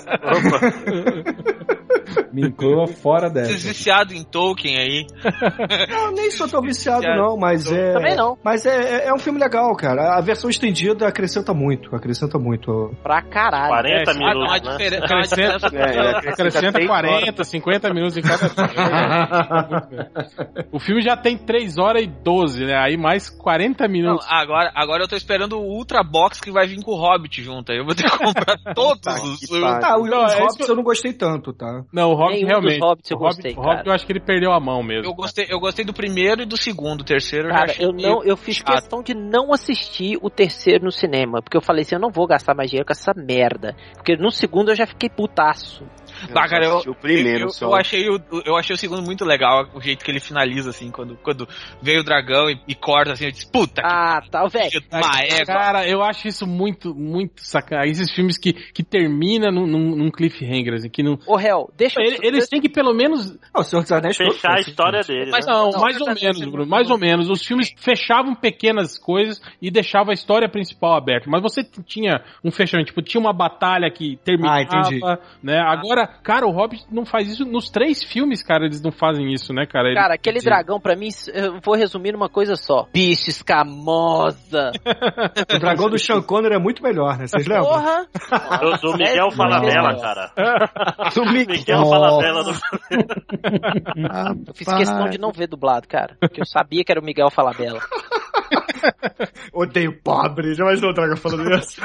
Me 2.32 2.48
inclua 2.48 2.88
fora 2.88 3.30
dessa. 3.30 3.52
viciados 3.52 4.14
em 4.14 4.24
Tolkien 4.24 4.78
aí. 4.78 5.08
Eu 5.90 6.12
nem 6.12 6.30
sou 6.32 6.48
tão 6.48 6.62
viciado, 6.62 7.02
Viciado. 7.02 7.20
não, 7.22 7.38
mas 7.38 7.72
é. 7.72 7.94
Também 7.94 8.16
não. 8.16 8.38
Mas 8.44 8.66
é, 8.66 9.04
é- 9.06 9.08
é 9.08 9.14
um 9.14 9.20
filme 9.20 9.40
legal, 9.40 9.76
cara. 9.76 10.18
A 10.18 10.22
versão 10.22 10.50
estendida 10.50 11.08
acrescenta 11.08 11.54
muito. 11.54 11.96
Acrescenta 11.96 12.38
muito. 12.40 12.92
Pra 13.04 13.22
caralho. 13.22 13.70
40 13.70 14.12
É, 14.12 14.14
Ah, 14.14 14.18
minutos, 14.18 14.52
né? 14.52 14.60
diferença. 14.60 15.06
Acrescenta, 15.18 15.76
É, 15.76 15.84
acrescenta 15.84 16.30
acrescenta 16.30 16.72
três 16.74 16.88
40, 16.88 17.44
50 17.44 17.94
minutos 17.94 18.18
em 18.18 18.22
cada 18.22 18.50
filme. 18.50 18.74
O 20.72 20.80
filme 20.80 21.02
já 21.02 21.16
tem 21.18 21.38
3 21.38 21.78
horas 21.78 22.04
e 22.04 22.08
12, 22.08 22.66
né? 22.66 22.76
Aí 22.78 22.98
mais 22.98 23.30
40 23.30 23.86
Não, 23.86 23.92
minutos. 23.92 24.26
agora, 24.30 24.72
agora 24.76 25.04
eu 25.04 25.08
tô 25.08 25.16
esperando 25.16 25.58
o 25.58 25.64
Ultra 25.64 26.04
Box 26.04 26.40
que 26.42 26.52
vai 26.52 26.68
vir 26.68 26.82
com 26.84 26.92
o 26.92 26.96
Hobbit 27.00 27.42
junto. 27.44 27.72
Aí 27.72 27.78
eu 27.80 27.86
vou 27.86 27.96
ter 27.96 28.04
que 28.10 28.18
comprar 28.18 28.58
todos 28.76 29.02
Tá 29.02 29.14
os. 29.16 29.52
Ah, 29.64 29.98
os 30.00 30.10
Não, 30.10 30.26
é 30.26 30.36
Hobbits 30.40 30.60
isso- 30.60 30.72
eu 30.72 30.76
não 30.76 30.84
gostei 30.84 31.14
tanto, 31.14 31.54
tá? 31.54 31.84
Não, 31.98 32.12
o 32.12 32.16
Hobbit 32.16 32.36
Nenhum 32.36 32.48
realmente. 32.48 32.80
dos 32.80 32.88
Hobbits 32.88 33.12
eu 33.12 33.18
o 33.18 33.20
Hobbit, 33.20 33.36
gostei, 33.38 33.52
o 33.54 33.56
Hobbit 33.56 33.76
cara. 33.78 33.90
eu 33.90 33.94
acho 33.94 34.06
que 34.06 34.12
ele 34.12 34.20
perdeu 34.20 34.52
a 34.52 34.60
mão 34.60 34.84
mesmo. 34.84 35.06
Eu 35.06 35.14
gostei, 35.16 35.48
eu 35.50 35.60
gostei 35.60 35.84
do 35.84 35.94
primeiro 35.94 36.44
e 36.44 36.46
do 36.46 36.56
segundo. 36.56 37.02
O 37.02 37.04
terceiro 37.04 37.48
eu 37.48 37.52
já 37.52 37.58
Cara, 37.58 37.72
achei 37.72 37.86
eu 37.86 37.92
meio 37.92 38.08
não, 38.10 38.24
eu 38.24 38.38
fiz 38.38 38.58
chato. 38.58 38.68
questão 38.74 39.02
de 39.02 39.16
não 39.16 39.52
assistir 39.52 40.18
o 40.22 40.30
terceiro 40.30 40.86
no 40.86 40.92
cinema, 40.92 41.42
porque 41.42 41.58
eu 41.58 41.62
falei 41.62 41.82
assim, 41.82 41.96
eu 41.96 42.02
não 42.02 42.12
vou 42.12 42.28
gastar 42.28 42.54
mais 42.54 42.70
dinheiro 42.70 42.86
com 42.86 42.94
essa 42.94 43.14
merda, 43.16 43.76
porque 43.96 44.16
no 44.16 44.30
segundo 44.30 44.70
eu 44.70 44.76
já 44.76 44.86
fiquei 44.86 45.10
putaço. 45.10 45.84
Bah, 46.34 46.48
cara, 46.48 46.66
eu, 46.66 46.78
o 46.92 46.96
primeiro 46.96 47.46
eu, 47.46 47.50
só. 47.50 47.68
eu 47.68 47.76
achei 47.76 48.10
o, 48.10 48.20
eu 48.46 48.56
achei 48.58 48.74
o 48.74 48.78
segundo 48.78 49.02
muito 49.02 49.24
legal, 49.26 49.68
o 49.74 49.82
jeito 49.82 50.04
que 50.04 50.12
ele 50.12 50.20
finaliza, 50.20 50.70
assim, 50.70 50.92
quando, 50.92 51.18
quando 51.18 51.48
veio 51.82 52.02
o 52.02 52.04
dragão 52.04 52.50
e, 52.50 52.60
e 52.68 52.76
corta, 52.76 53.14
assim, 53.14 53.26
eu 53.26 53.32
disse, 53.32 53.50
puta 53.52 53.82
Ah, 53.84 54.22
tá, 54.30 54.46
velho. 54.48 54.70
que 54.70 54.78
égua. 55.34 55.46
Cara, 55.46 55.88
eu 55.88 56.02
acho 56.04 56.28
isso 56.28 56.46
muito, 56.48 56.94
muito 56.94 57.42
sacanagem. 57.44 57.92
Esses 57.92 58.12
filmes 58.12 58.38
que, 58.38 58.54
que 58.54 58.84
termina 58.84 59.52
num, 59.52 59.66
num, 59.68 60.12
cliffhanger, 60.12 60.74
assim, 60.74 60.90
que 60.90 61.04
não. 61.04 61.18
Ô, 61.28 61.40
Hel, 61.40 61.70
deixa 61.78 62.00
eu... 62.02 62.06
Ele- 62.06 62.20
Eles 62.28 62.48
têm 62.48 62.60
que 62.62 62.70
pelo 62.70 62.94
menos. 62.94 63.38
Ah, 63.54 63.62
o 63.62 63.64
Senhor 63.64 63.82
dos 63.82 63.92
Anéis 63.92 64.18
todo 64.18 64.32
Fechar 64.34 64.52
a 64.52 64.56
assim, 64.60 64.70
história 64.72 65.02
gente. 65.04 65.18
dele, 65.18 65.32
Mas 65.32 65.46
né? 65.46 65.52
Não, 65.54 65.70
Não, 65.72 65.82
mais 65.82 66.00
ou 66.02 66.08
menos, 66.08 66.22
esse- 66.42 66.50
Bruno, 66.50 66.70
mais 66.70 66.90
ou 66.90 66.98
menos. 66.98 67.30
Os 67.30 67.46
filmes 67.46 67.74
fechavam 67.78 68.36
pequenas 68.36 68.98
coisas 68.98 69.42
e 69.62 69.70
deixavam 69.72 70.12
a 70.12 70.14
história 70.14 70.50
principal 70.50 70.96
aberta. 70.96 71.30
Mas 71.30 71.42
você 71.42 71.64
tinha 71.86 72.24
um 72.44 72.52
fechamento, 72.52 72.88
tipo, 72.88 73.02
tinha 73.02 73.20
uma 73.22 73.34
batalha 73.34 73.90
que 73.92 74.18
terminava, 74.24 74.58
Ah, 74.58 74.62
entendi. 74.62 75.00
né? 75.44 75.60
Agora, 75.60 76.07
cara, 76.24 76.46
o 76.48 76.52
Hobbit 76.52 76.86
não 76.92 77.06
faz 77.06 77.30
isso 77.30 77.46
nos 77.46 77.70
três 77.70 78.04
filmes, 78.04 78.42
cara, 78.44 78.66
eles 78.66 78.82
não 78.82 78.92
fazem 78.92 79.32
isso, 79.34 79.54
né, 79.54 79.66
cara? 79.66 79.88
Ele- 79.88 79.96
Cara, 79.96 80.14
aquele 80.16 80.40
dragão, 80.40 80.80
pra 80.80 80.96
mim, 80.96 81.10
eu 81.34 81.60
vou 81.64 81.76
resumir 81.76 82.12
numa 82.12 82.30
coisa 82.30 82.56
só. 82.56 82.88
Bicho 82.94 83.30
escamosa. 83.30 84.72
O 85.56 85.60
dragão 85.60 85.90
do 85.90 85.98
Sean 85.98 86.22
Connery 86.22 86.56
é 86.56 86.60
muito 86.60 86.82
melhor, 86.84 87.18
né? 87.18 87.28
Vocês 87.28 87.46
lembram? 87.48 87.66
Porra. 87.66 88.08
Do, 88.60 88.78
do 88.92 88.98
Miguel 88.98 89.32
Falabella, 89.32 90.00
cara. 90.00 90.32
Do 91.14 91.26
Miguel 91.26 91.86
Falabella 91.86 92.44
do 92.44 92.52
Eu 94.48 94.54
fiz 94.54 94.68
questão 94.68 95.10
de 95.10 95.18
não 95.18 95.32
ver 95.32 95.48
dublado, 95.48 95.88
cara. 95.88 96.16
Porque 96.20 96.42
eu 96.42 96.46
sabia 96.46 96.84
que 96.84 96.92
era 96.92 97.00
o 97.02 97.04
Miguel 97.04 97.30
Falabella. 97.32 97.80
Odeio 99.54 100.00
pobre. 100.04 100.54
Já 100.54 100.64
imaginou 100.64 100.92
o 100.92 100.94
dragão 100.94 101.18
falando 101.18 101.50
isso? 101.58 101.82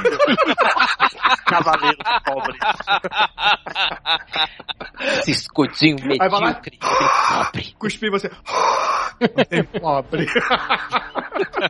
Cavaleiro 1.52 1.98
Pobre. 2.24 2.58
Esse 5.18 5.30
escudinho 5.32 5.96
medíocre. 6.02 6.78
pobre. 6.80 7.74
Cuspi 7.78 8.10
você. 8.10 8.30
Odeio 9.20 9.64
pobre. 9.80 10.26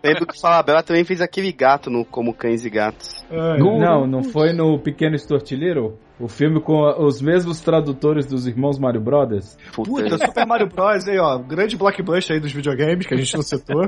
Lembro 0.02 0.26
que 0.26 0.36
o 0.36 0.40
Falabella 0.40 0.82
também 0.82 1.04
fez 1.04 1.20
aquele 1.20 1.52
gato 1.52 1.90
no 1.90 2.04
Como 2.04 2.32
Cães 2.32 2.64
e 2.64 2.70
Gatos. 2.70 3.24
Ai, 3.30 3.58
Não, 3.58 4.06
não 4.06 4.22
foi 4.24 4.52
no 4.52 4.78
Pequeno 4.78 5.16
Little? 5.16 5.98
O 6.22 6.28
filme 6.28 6.60
com 6.60 6.84
os 7.04 7.20
mesmos 7.20 7.60
tradutores 7.60 8.26
dos 8.26 8.46
irmãos 8.46 8.78
Mario 8.78 9.00
Brothers? 9.00 9.58
Puta, 9.74 10.16
Super 10.18 10.46
Mario 10.46 10.68
Bros. 10.68 11.08
aí, 11.08 11.18
ó. 11.18 11.36
Grande 11.36 11.76
blockbuster 11.76 12.36
aí 12.36 12.40
dos 12.40 12.52
videogames 12.52 13.08
que 13.08 13.14
a 13.14 13.16
gente 13.16 13.34
não 13.34 13.42
citou. 13.42 13.84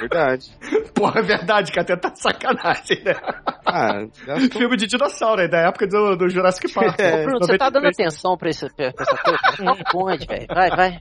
Verdade. 0.00 0.50
Porra, 0.92 1.20
é 1.20 1.22
verdade, 1.22 1.70
que 1.70 1.78
até 1.78 1.94
tá 1.94 2.12
sacanagem, 2.16 3.00
né? 3.04 3.14
Ah, 3.64 4.06
eu 4.26 4.50
Filme 4.50 4.76
de 4.76 4.88
dinossauro 4.88 5.42
aí, 5.42 5.48
da 5.48 5.68
época 5.68 5.86
do, 5.86 6.16
do 6.16 6.28
Jurassic 6.28 6.72
Park. 6.72 6.98
É. 6.98 7.22
Bruno, 7.22 7.38
você 7.46 7.56
tá 7.56 7.70
dando 7.70 7.84
93. 7.84 7.94
atenção 8.08 8.36
pra, 8.36 8.50
esse, 8.50 8.66
pra 8.74 8.86
essa 8.86 9.16
coisa? 9.16 9.38
Não 9.62 9.76
pode, 9.92 10.26
velho. 10.26 10.46
Vai, 10.48 10.70
vai. 10.70 10.98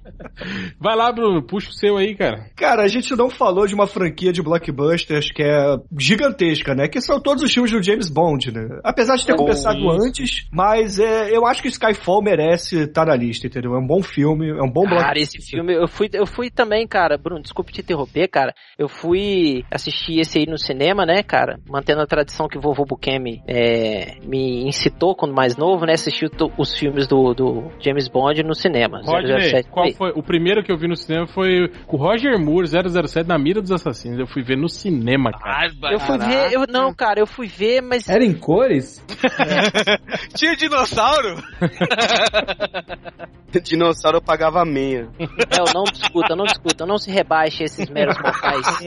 Vai 0.79 0.95
lá, 0.95 1.11
Bruno, 1.11 1.41
puxa 1.41 1.69
o 1.69 1.73
seu 1.73 1.97
aí, 1.97 2.15
cara. 2.15 2.51
Cara, 2.55 2.83
a 2.83 2.87
gente 2.87 3.15
não 3.15 3.31
falou 3.31 3.65
de 3.65 3.73
uma 3.73 3.87
franquia 3.87 4.31
de 4.31 4.43
blockbusters 4.43 5.31
que 5.31 5.41
é 5.41 5.77
gigantesca, 5.97 6.75
né? 6.75 6.87
Que 6.87 7.01
são 7.01 7.19
todos 7.19 7.41
os 7.41 7.51
filmes 7.51 7.71
do 7.71 7.81
James 7.81 8.09
Bond, 8.09 8.51
né? 8.51 8.79
Apesar 8.83 9.15
de 9.15 9.25
ter 9.25 9.33
Oh, 9.33 9.37
começado 9.37 9.86
isso. 9.95 10.07
antes, 10.07 10.47
mas 10.51 10.99
é, 10.99 11.35
eu 11.35 11.45
acho 11.45 11.61
que 11.61 11.67
Skyfall 11.67 12.21
merece 12.21 12.83
estar 12.83 13.05
na 13.05 13.15
lista, 13.15 13.47
entendeu? 13.47 13.75
É 13.75 13.79
um 13.79 13.87
bom 13.87 14.01
filme, 14.01 14.49
é 14.49 14.61
um 14.61 14.69
bom 14.69 14.81
blockbuster. 14.81 15.07
Cara, 15.07 15.19
esse 15.19 15.41
filme, 15.41 15.73
eu 15.73 15.87
fui, 15.87 16.09
eu 16.13 16.25
fui 16.25 16.49
também, 16.49 16.87
cara, 16.87 17.17
Bruno, 17.17 17.41
desculpe 17.41 17.71
te 17.71 17.81
interromper, 17.81 18.27
cara. 18.27 18.53
Eu 18.77 18.87
fui 18.87 19.63
assistir 19.71 20.19
esse 20.19 20.39
aí 20.39 20.45
no 20.45 20.57
cinema, 20.57 21.05
né, 21.05 21.23
cara? 21.23 21.59
Mantendo 21.67 22.01
a 22.01 22.07
tradição 22.07 22.47
que 22.47 22.57
o 22.57 22.61
vovô 22.61 22.85
Bukemi 22.85 23.41
é, 23.47 24.17
me 24.23 24.67
incitou 24.67 25.15
quando 25.15 25.33
mais 25.33 25.57
novo, 25.57 25.85
né? 25.85 25.93
Assistir 25.93 26.29
os 26.57 26.77
filmes 26.77 27.07
do, 27.07 27.33
do 27.33 27.71
James 27.79 28.07
Bond 28.07 28.43
no 28.43 28.53
cinema. 28.53 29.01
Rodney, 29.03 29.49
007. 29.49 29.69
qual 29.69 29.85
Oi. 29.85 29.93
foi? 29.93 30.11
O 30.15 30.23
primeiro 30.23 30.63
que 30.63 30.71
eu 30.71 30.77
vi 30.77 30.87
no 30.87 30.95
cinema 30.95 31.27
foi 31.27 31.69
o 31.87 31.97
Roger 31.97 32.39
Moore, 32.39 32.67
007, 32.67 33.27
na 33.27 33.37
mira 33.37 33.61
dos 33.61 33.71
assassinos. 33.71 34.19
Eu 34.19 34.27
fui 34.27 34.43
ver 34.43 34.57
no 34.57 34.69
cinema, 34.69 35.31
cara. 35.31 35.69
Bárbaro. 35.69 35.93
Eu 35.93 35.99
fui 35.99 36.17
ver, 36.17 36.53
eu, 36.53 36.65
não, 36.67 36.93
cara, 36.93 37.19
eu 37.19 37.27
fui 37.27 37.47
ver, 37.47 37.81
mas 37.81 38.07
Era 38.07 38.23
em 38.23 38.33
cores? 38.33 39.03
Tinha 40.35 40.55
dinossauro? 40.55 41.35
Dinossauro 43.63 44.17
eu 44.17 44.21
pagava 44.21 44.63
meia. 44.65 45.07
é, 45.19 45.73
não 45.73 45.83
discuta, 45.85 46.35
não 46.35 46.45
discuta, 46.45 46.85
não 46.85 46.97
se 46.97 47.09
rebaixe 47.09 47.63
esses 47.63 47.89
meros 47.89 48.15
mortais. 48.17 48.85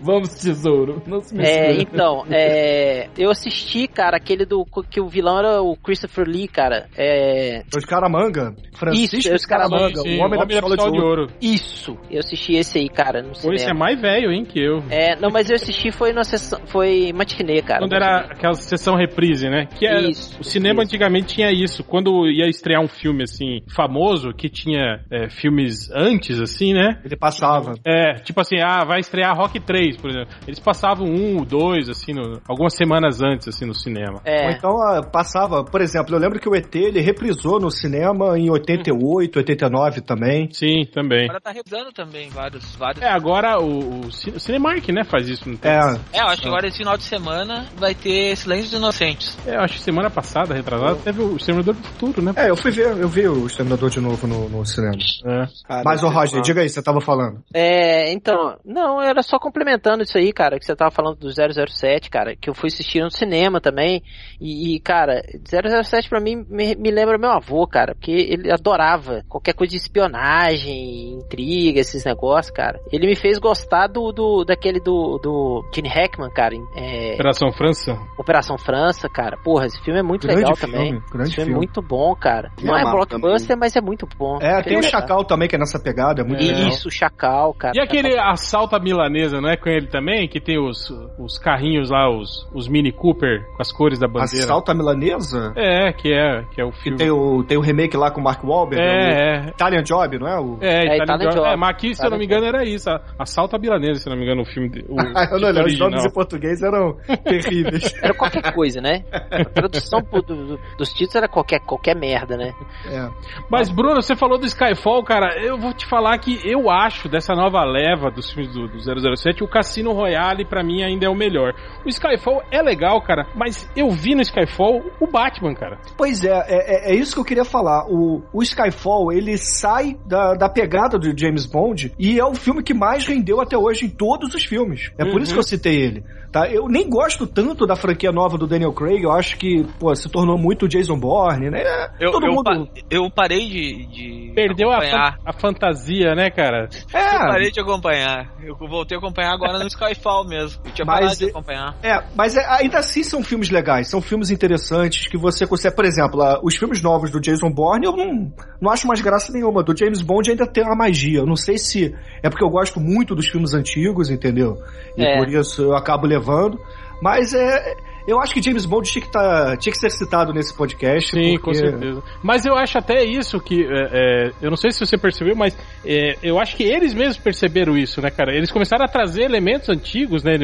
Vamos, 0.00 0.30
tesouro. 0.30 1.02
Não 1.06 1.20
se 1.20 1.38
É, 1.40 1.72
então, 1.74 2.24
é, 2.30 3.08
eu 3.16 3.30
assisti, 3.30 3.86
cara, 3.86 4.16
aquele 4.16 4.44
do 4.44 4.64
que 4.90 5.00
o 5.00 5.06
vilão 5.06 5.38
era 5.38 5.62
o 5.62 5.76
Christopher 5.76 6.26
Lee, 6.26 6.48
cara. 6.48 6.88
É, 6.96 7.62
Os 7.76 7.84
Caramanga. 7.84 8.54
Francisco 8.74 9.16
Isso, 9.18 9.34
os 9.34 9.44
Caramanga, 9.46 10.00
Sim, 10.00 10.18
o 10.18 10.24
homem 10.24 10.38
da 10.40 10.46
pistola 10.46 10.76
de 10.76 11.00
ouro. 11.00 11.26
isso. 11.40 11.96
Eu 12.10 12.20
assisti 12.20 12.54
esse 12.54 12.78
aí, 12.78 12.88
cara, 12.88 13.22
no 13.22 13.32
Pô, 13.32 13.52
esse 13.52 13.64
é 13.64 13.68
cinema. 13.68 13.80
mais 13.80 14.00
velho, 14.00 14.32
hein, 14.32 14.44
que 14.44 14.58
eu. 14.60 14.82
É, 14.90 15.14
não, 15.20 15.30
mas 15.30 15.48
eu 15.50 15.56
assisti 15.56 15.92
foi 15.92 16.12
na 16.12 16.24
sessão, 16.24 16.58
foi 16.66 17.12
matinê, 17.12 17.62
cara. 17.62 17.80
Quando 17.80 17.94
era 17.94 18.20
aquela 18.32 18.54
sessão 18.54 18.96
reprise, 18.96 19.48
né? 19.48 19.61
Que 19.66 19.86
era, 19.86 20.10
Isso, 20.10 20.38
o 20.40 20.44
cinema 20.44 20.82
isso. 20.82 20.88
antigamente 20.90 21.34
tinha 21.34 21.50
isso. 21.50 21.82
Quando 21.84 22.26
ia 22.28 22.46
estrear 22.48 22.80
um 22.82 22.88
filme 22.88 23.22
assim 23.24 23.60
famoso 23.74 24.32
que 24.32 24.48
tinha 24.48 25.00
é, 25.10 25.28
filmes 25.28 25.90
antes, 25.92 26.40
assim, 26.40 26.72
né? 26.72 27.00
Ele 27.04 27.16
passava. 27.16 27.74
É, 27.86 28.14
tipo 28.14 28.40
assim, 28.40 28.56
ah, 28.60 28.84
vai 28.84 29.00
estrear 29.00 29.36
Rock 29.36 29.60
3, 29.60 29.96
por 29.96 30.10
exemplo. 30.10 30.34
Eles 30.46 30.58
passavam 30.60 31.06
um, 31.06 31.44
dois, 31.44 31.88
assim, 31.88 32.12
no- 32.12 32.40
algumas 32.48 32.74
semanas 32.76 33.20
antes, 33.22 33.48
assim, 33.48 33.64
no 33.66 33.74
cinema. 33.74 34.14
Ou 34.14 34.20
É, 34.24 34.52
então 34.52 34.70
ah, 34.82 35.02
passava, 35.02 35.64
por 35.64 35.80
exemplo, 35.80 36.14
eu 36.14 36.18
lembro 36.20 36.38
que 36.40 36.48
o 36.48 36.54
ET 36.54 36.74
ele 36.74 37.00
reprisou 37.00 37.60
no 37.60 37.70
cinema 37.70 38.38
em 38.38 38.50
88, 38.50 39.36
89 39.38 40.00
também. 40.00 40.48
Sim, 40.52 40.84
também. 40.92 41.24
Agora 41.24 41.40
tá 41.40 41.50
revisando 41.52 41.92
também 41.92 42.28
vários, 42.30 42.74
vários. 42.76 43.02
É, 43.02 43.08
agora 43.08 43.58
o, 43.60 44.00
o 44.06 44.12
Cine- 44.12 44.38
Cinemark, 44.40 44.88
né, 44.88 45.04
faz 45.04 45.28
isso, 45.28 45.48
não 45.48 45.56
tem? 45.56 45.70
É, 45.72 45.78
É, 46.12 46.20
eu 46.22 46.26
acho 46.26 46.42
que 46.42 46.48
agora 46.48 46.66
esse 46.66 46.78
final 46.78 46.96
de 46.96 47.04
semana 47.04 47.66
vai 47.76 47.94
ter 47.94 48.36
Silêncio 48.36 48.70
dos 48.70 48.78
Inocentes. 48.78 49.36
É, 49.46 49.51
eu 49.54 49.60
acho 49.60 49.74
que 49.74 49.80
semana 49.80 50.10
passada, 50.10 50.54
retrasada, 50.54 50.96
teve 50.96 51.22
o 51.22 51.36
Exterminador 51.36 51.74
do 51.74 51.82
Futuro, 51.82 52.22
né? 52.22 52.32
é, 52.36 52.50
eu 52.50 52.56
fui 52.56 52.70
ver, 52.70 52.96
eu 52.96 53.08
vi 53.08 53.26
o 53.28 53.46
Exterminador 53.46 53.90
de 53.90 54.00
novo 54.00 54.26
no, 54.26 54.48
no 54.48 54.64
cinema. 54.64 54.96
É. 55.24 55.46
Cara, 55.66 55.82
Mas, 55.84 56.02
ô 56.02 56.08
Roger, 56.08 56.40
diga 56.42 56.60
aí, 56.60 56.68
você 56.68 56.82
tava 56.82 57.00
falando. 57.00 57.42
é, 57.54 58.12
então, 58.12 58.56
não, 58.64 59.00
era 59.00 59.22
só 59.22 59.38
complementando 59.38 60.02
isso 60.02 60.16
aí, 60.16 60.32
cara, 60.32 60.58
que 60.58 60.64
você 60.64 60.76
tava 60.76 60.90
falando 60.90 61.16
do 61.16 61.28
007, 61.30 62.10
cara, 62.10 62.36
que 62.36 62.48
eu 62.48 62.54
fui 62.54 62.68
assistir 62.68 63.02
no 63.02 63.10
cinema 63.10 63.60
também, 63.60 64.02
e, 64.40 64.74
e, 64.74 64.80
cara, 64.80 65.22
007 65.44 66.08
pra 66.08 66.20
mim 66.20 66.44
me, 66.48 66.74
me 66.74 66.90
lembra 66.90 67.18
meu 67.18 67.30
avô, 67.30 67.66
cara, 67.66 67.94
porque 67.94 68.12
ele 68.12 68.52
adorava 68.52 69.22
qualquer 69.28 69.54
coisa 69.54 69.72
de 69.72 69.78
espionagem, 69.78 71.14
intriga, 71.14 71.80
esses 71.80 72.04
negócios, 72.04 72.54
cara. 72.54 72.80
Ele 72.92 73.06
me 73.06 73.16
fez 73.16 73.38
gostar 73.38 73.86
do, 73.86 74.12
do 74.12 74.44
daquele 74.44 74.80
do, 74.80 75.18
do 75.18 75.62
Gene 75.74 75.88
Hackman, 75.88 76.30
cara, 76.30 76.54
é, 76.76 77.14
Operação 77.14 77.52
França? 77.52 77.98
Operação 78.18 78.58
França, 78.58 79.08
cara. 79.08 79.36
Porra, 79.44 79.66
esse 79.66 79.80
filme 79.82 79.98
é 79.98 80.02
muito 80.02 80.26
Grande 80.26 80.40
legal 80.42 80.56
filme, 80.56 80.72
também. 80.74 80.90
grande 81.10 81.28
esse 81.28 81.34
filme, 81.34 81.46
filme. 81.50 81.52
é 81.52 81.56
muito 81.56 81.82
bom, 81.82 82.14
cara. 82.14 82.50
Não 82.62 82.76
é 82.76 82.82
blockbuster, 82.82 83.56
mas 83.58 83.74
é 83.76 83.80
muito 83.80 84.06
bom. 84.16 84.36
É, 84.40 84.62
tem 84.62 84.76
o 84.78 84.80
Filme 84.80 84.82
Chacal 84.84 85.24
também, 85.24 85.48
que 85.48 85.56
é 85.56 85.58
nessa 85.58 85.78
pegada, 85.80 86.22
é 86.22 86.24
muito 86.24 86.42
É. 86.42 86.46
legal. 86.46 86.68
Isso, 86.68 86.90
Chacal, 86.90 87.52
cara. 87.54 87.72
E 87.76 87.80
aquele 87.80 88.16
assalto 88.18 88.76
à 88.76 88.80
milanesa, 88.80 89.40
não 89.40 89.48
é 89.48 89.56
com 89.56 89.68
ele 89.68 89.86
também, 89.88 90.28
que 90.28 90.40
tem 90.40 90.58
os, 90.58 90.90
os 91.18 91.38
carrinhos 91.38 91.90
lá, 91.90 92.08
os, 92.08 92.48
os 92.54 92.68
Mini 92.68 92.92
Cooper 92.92 93.44
com 93.56 93.62
as 93.62 93.72
cores 93.72 93.98
da 93.98 94.06
bandeira. 94.06 94.44
Assalto 94.44 94.70
à 94.70 94.74
milanesa? 94.74 95.52
É, 95.56 95.92
que 95.92 96.12
é, 96.12 96.44
que 96.54 96.60
é 96.60 96.64
o 96.64 96.70
Que 96.70 96.82
filme. 96.82 96.98
tem 96.98 97.10
o, 97.10 97.42
tem 97.42 97.58
o 97.58 97.60
remake 97.60 97.96
lá 97.96 98.10
com 98.10 98.20
o 98.20 98.24
Mark 98.24 98.42
Wahlberg. 98.44 98.82
né? 98.84 98.92
É, 98.92 99.40
o 99.40 99.44
é. 99.44 99.48
Italian 99.48 99.82
Job, 99.82 100.18
não 100.18 100.28
é? 100.28 100.38
O... 100.38 100.58
É, 100.60 100.66
É, 100.72 100.84
Italian 100.96 101.04
Italian 101.04 101.30
Job. 101.30 101.34
Job. 101.42 101.48
É, 101.52 101.56
mas 101.56 101.70
aqui, 101.70 101.94
se 101.94 102.04
eu 102.06 102.10
não 102.10 102.18
me 102.18 102.24
Italian 102.24 102.46
engano, 102.48 102.56
era 102.58 102.68
isso. 102.68 102.88
a- 102.90 103.00
Assalto 103.18 103.56
à 103.56 103.58
milanesa, 103.58 104.00
se 104.00 104.08
eu 104.08 104.10
não 104.12 104.18
me 104.18 104.24
engano, 104.24 104.42
o 104.42 104.44
filme. 104.44 104.68
de- 104.68 104.84
O, 104.88 104.96
Ah, 105.16 105.24
eu 105.32 105.40
não 105.40 105.48
lembro, 105.48 105.66
os 105.66 105.78
nomes 105.78 106.04
em 106.04 106.10
português 106.12 106.62
eram 106.62 106.96
terríveis. 107.24 107.92
Era 108.02 108.14
qualquer 108.14 108.52
coisa, 108.54 108.80
né? 108.80 109.02
A 109.32 109.44
tradução 109.44 110.00
do- 110.02 110.22
do- 110.22 110.60
dos 110.76 110.90
títulos 110.92 111.14
era 111.16 111.28
qualquer, 111.28 111.60
qualquer 111.60 111.96
merda, 111.96 112.36
né? 112.36 112.52
É. 112.86 113.08
Mas, 113.50 113.70
Bruno, 113.70 114.02
você 114.02 114.14
falou 114.14 114.38
do 114.38 114.46
Skyfall, 114.46 115.02
cara. 115.04 115.40
Eu 115.42 115.58
vou 115.58 115.72
te 115.72 115.86
falar 115.86 116.18
que 116.18 116.38
eu 116.44 116.70
acho 116.70 117.08
dessa 117.08 117.34
nova 117.34 117.64
leva 117.64 118.10
dos 118.10 118.30
filmes 118.30 118.52
do, 118.52 118.68
do 118.68 118.78
007, 119.16 119.42
o 119.42 119.48
Cassino 119.48 119.92
Royale, 119.92 120.44
pra 120.44 120.62
mim, 120.62 120.82
ainda 120.82 121.06
é 121.06 121.08
o 121.08 121.14
melhor. 121.14 121.54
O 121.84 121.88
Skyfall 121.88 122.42
é 122.50 122.60
legal, 122.62 123.00
cara, 123.02 123.26
mas 123.34 123.70
eu 123.76 123.90
vi 123.90 124.14
no 124.14 124.20
Skyfall 124.22 124.82
o 125.00 125.06
Batman, 125.06 125.54
cara. 125.54 125.78
Pois 125.96 126.24
é, 126.24 126.30
é, 126.46 126.90
é- 126.90 126.92
é 126.92 126.94
isso 126.94 127.14
que 127.14 127.20
eu 127.20 127.24
queria 127.24 127.44
falar. 127.44 127.86
O, 127.88 128.22
o 128.32 128.42
Skyfall, 128.42 129.12
ele 129.12 129.36
sai 129.38 129.96
da, 130.06 130.34
da 130.34 130.48
pegada 130.48 130.98
do 130.98 131.16
James 131.18 131.46
Bond 131.46 131.92
e 131.98 132.18
é 132.18 132.24
o 132.24 132.34
filme 132.34 132.62
que 132.62 132.74
mais 132.74 133.06
rendeu 133.06 133.40
até 133.40 133.56
hoje 133.56 133.86
em 133.86 133.90
todos 133.90 134.34
os 134.34 134.44
filmes. 134.44 134.90
É 134.98 135.04
por 135.04 135.14
Uhum. 135.16 135.22
isso 135.22 135.32
que 135.32 135.38
eu 135.38 135.42
citei 135.42 135.76
ele. 135.80 136.04
Tá? 136.32 136.48
Eu 136.50 136.66
nem 136.66 136.88
gosto 136.88 137.26
tanto 137.26 137.66
da 137.66 137.76
franquia 137.76 138.10
nova 138.10 138.38
do 138.38 138.46
Daniel 138.46 138.72
Craig, 138.72 139.02
eu 139.02 139.12
acho 139.12 139.21
que 139.22 139.64
pô, 139.78 139.94
se 139.94 140.08
tornou 140.08 140.36
muito 140.38 140.68
Jason 140.68 140.98
Bourne, 140.98 141.50
né? 141.50 141.62
Eu, 142.00 142.10
Todo 142.12 142.26
eu, 142.26 142.32
mundo... 142.32 142.44
pa- 142.44 142.80
eu 142.90 143.10
parei 143.10 143.48
de, 143.48 143.86
de 143.86 144.32
Perdeu 144.34 144.70
a, 144.70 144.80
fan- 144.80 145.14
a 145.26 145.32
fantasia, 145.32 146.14
né, 146.14 146.30
cara? 146.30 146.68
Eu 146.92 146.98
É, 146.98 147.18
parei 147.18 147.50
de 147.50 147.60
acompanhar. 147.60 148.32
Eu 148.42 148.56
voltei 148.56 148.96
a 148.96 148.98
acompanhar 148.98 149.32
agora 149.32 149.58
no 149.58 149.66
Skyfall 149.66 150.26
mesmo. 150.26 150.60
Eu 150.64 150.72
tinha 150.72 150.84
Mas 150.86 151.00
parado 151.00 151.16
de 151.18 151.24
acompanhar. 151.30 151.76
É, 151.82 152.02
mas 152.14 152.36
é- 152.36 152.46
ainda 152.48 152.78
assim 152.78 153.02
são 153.02 153.22
filmes 153.22 153.50
legais, 153.50 153.88
são 153.88 154.00
filmes 154.00 154.30
interessantes 154.30 155.06
que 155.08 155.16
você 155.18 155.46
consegue. 155.46 155.76
Por 155.76 155.84
exemplo, 155.84 156.20
os 156.42 156.56
filmes 156.56 156.82
novos 156.82 157.10
do 157.10 157.20
Jason 157.20 157.50
Bourne 157.50 157.86
eu 157.86 157.96
não, 157.96 158.32
não 158.60 158.70
acho 158.70 158.86
mais 158.86 159.00
graça 159.00 159.32
nenhuma. 159.32 159.62
Do 159.62 159.76
James 159.76 160.02
Bond 160.02 160.30
ainda 160.30 160.46
tem 160.46 160.64
uma 160.64 160.74
magia. 160.76 161.18
Eu 161.20 161.26
não 161.26 161.36
sei 161.36 161.58
se 161.58 161.94
é 162.22 162.28
porque 162.30 162.44
eu 162.44 162.50
gosto 162.50 162.80
muito 162.80 163.14
dos 163.14 163.28
filmes 163.28 163.54
antigos, 163.54 164.10
entendeu? 164.10 164.56
E 164.96 165.02
É. 165.04 165.18
por 165.18 165.28
isso 165.28 165.62
eu 165.62 165.76
acabo 165.76 166.06
levando. 166.06 166.58
Mas 167.00 167.34
é. 167.34 167.74
Eu 168.06 168.20
acho 168.20 168.34
que 168.34 168.42
James 168.42 168.64
Bond 168.66 168.88
tinha 168.90 169.02
que, 169.02 169.10
tá, 169.10 169.56
tinha 169.56 169.72
que 169.72 169.78
ser 169.78 169.90
citado 169.90 170.32
nesse 170.32 170.54
podcast. 170.54 171.10
Sim, 171.10 171.38
porque... 171.38 171.40
com 171.40 171.54
certeza. 171.54 172.02
Mas 172.22 172.44
eu 172.44 172.54
acho 172.56 172.76
até 172.78 173.04
isso 173.04 173.40
que. 173.40 173.62
é, 173.64 173.88
é, 173.92 174.32
eu 174.42 174.50
não 174.50 174.56
sei 174.56 174.70
se 174.72 174.80
você 174.84 174.96
percebeu, 174.98 175.34
mas 175.36 175.56
é, 175.84 176.16
eu 176.22 176.38
acho 176.38 176.56
que 176.56 176.62
eles 176.64 176.94
mesmos 176.94 177.18
perceberam 177.18 177.76
isso, 177.76 178.00
né, 178.00 178.10
cara? 178.10 178.34
Eles 178.34 178.50
começaram 178.50 178.84
a 178.84 178.88
trazer 178.88 179.22
elementos 179.22 179.68
antigos, 179.68 180.22
né? 180.24 180.36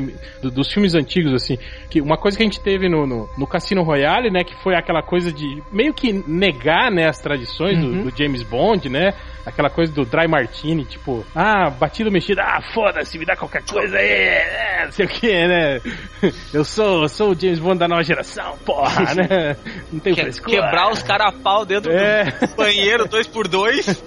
do- 0.43 0.51
dos 0.51 0.73
filmes 0.73 0.95
antigos, 0.95 1.33
assim. 1.33 1.59
Que 1.91 2.01
uma 2.01 2.17
coisa 2.17 2.37
que 2.37 2.43
a 2.43 2.47
gente 2.47 2.61
teve 2.61 2.89
no, 2.89 3.07
no, 3.07 3.29
no 3.37 3.47
Cassino 3.47 3.83
Royale, 3.83 4.31
né? 4.31 4.45
Que 4.45 4.55
foi 4.63 4.75
aquela 4.75 5.03
coisa 5.03 5.33
de 5.33 5.63
meio 5.73 5.93
que 5.93 6.13
negar, 6.29 6.91
né, 6.91 7.09
as 7.09 7.19
tradições 7.19 7.79
do- 7.79 7.89
Uhum. 7.89 8.03
do, 8.05 8.17
James 8.17 8.43
Bond, 8.43 8.89
né? 8.89 9.13
Aquela 9.49 9.71
coisa 9.71 9.93
do 9.93 10.05
Dry 10.05 10.29
Martini, 10.29 10.85
tipo, 10.85 11.25
ah, 11.35 11.71
batido 11.71 12.11
mexido, 12.11 12.41
ah, 12.41 12.61
foda-se, 12.75 13.19
me 13.19 13.25
dá 13.25 13.35
qualquer 13.37 13.63
coisa 13.65 13.97
aí, 13.97 14.09
é, 14.09 14.83
não 14.85 14.93
sei 14.93 15.07
o 15.07 15.09
que, 15.09 15.47
né? 15.47 15.81
Eu 16.53 16.65
sou, 16.65 17.03
eu 17.03 17.09
sou 17.09 17.31
o 17.31 17.35
James 17.41 17.59
Bond 17.61 17.79
da 17.79 17.87
nova 17.89 18.03
geração, 18.03 18.57
porra, 18.65 19.15
né? 19.15 19.57
Não 19.93 20.01
tenho 20.01 20.17
Que- 20.17 20.23
frescura. 20.23 20.51
quebrar 20.51 20.91
os 20.91 21.03
cara 21.03 21.29
a 21.29 21.33
pau 21.33 21.65
dentro 21.65 21.93
É. 21.93 22.25
do 22.25 22.57
banheiro, 22.57 23.07
dois 23.07 23.27
por 23.27 23.47
dois. 23.47 23.87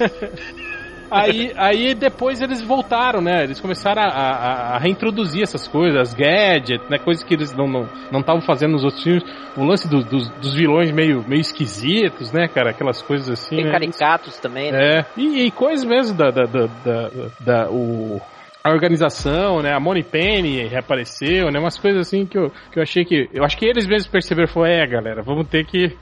Aí, 1.11 1.51
aí 1.57 1.93
depois 1.93 2.41
eles 2.41 2.61
voltaram, 2.61 3.21
né? 3.21 3.43
Eles 3.43 3.59
começaram 3.59 4.01
a, 4.01 4.05
a- 4.07 4.75
a 4.75 4.79
reintroduzir 4.79 5.43
essas 5.43 5.67
coisas, 5.67 5.99
as 5.99 6.13
gadgets, 6.13 6.87
né? 6.89 6.97
Coisas 6.97 7.23
que 7.23 7.33
eles 7.33 7.53
não 7.53 7.65
estavam 7.67 7.89
não, 8.11 8.19
estavam 8.21 8.41
fazendo 8.41 8.71
nos 8.71 8.83
outros 8.83 9.03
filmes. 9.03 9.23
O 9.55 9.63
lance 9.65 9.89
do- 9.89 10.03
dos, 10.03 10.29
dos 10.39 10.55
vilões 10.55 10.91
meio, 10.91 11.23
meio 11.27 11.41
esquisitos, 11.41 12.31
né, 12.31 12.47
cara? 12.47 12.71
Aquelas 12.71 13.01
coisas 13.01 13.29
assim, 13.29 13.57
Tem 13.57 13.65
né? 13.65 13.71
caricatos 13.71 14.39
também, 14.39 14.71
né? 14.71 14.99
É, 14.99 15.05
e, 15.17 15.47
e 15.47 15.51
coisas 15.51 15.85
mesmo 15.85 16.15
da, 16.17 16.31
da, 16.31 16.43
da, 16.45 16.67
da, 16.67 17.09
da- 17.39 17.69
o, 17.69 18.21
a 18.63 18.69
organização, 18.71 19.61
né? 19.61 19.73
A 19.73 19.79
Money 19.79 20.03
Penny 20.03 20.67
reapareceu, 20.67 21.51
né? 21.51 21.59
Umas 21.59 21.77
coisas 21.79 22.07
assim 22.07 22.25
que 22.25 22.37
eu, 22.37 22.51
que 22.71 22.77
eu 22.79 22.83
achei 22.83 23.03
que. 23.03 23.29
Eu 23.33 23.43
acho 23.43 23.57
que 23.57 23.65
eles 23.65 23.87
mesmos 23.87 24.07
perceberam, 24.07 24.47
foi, 24.47 24.69
é, 24.71 24.85
galera, 24.87 25.21
vamos 25.23 25.47
ter 25.47 25.65
que. 25.65 25.95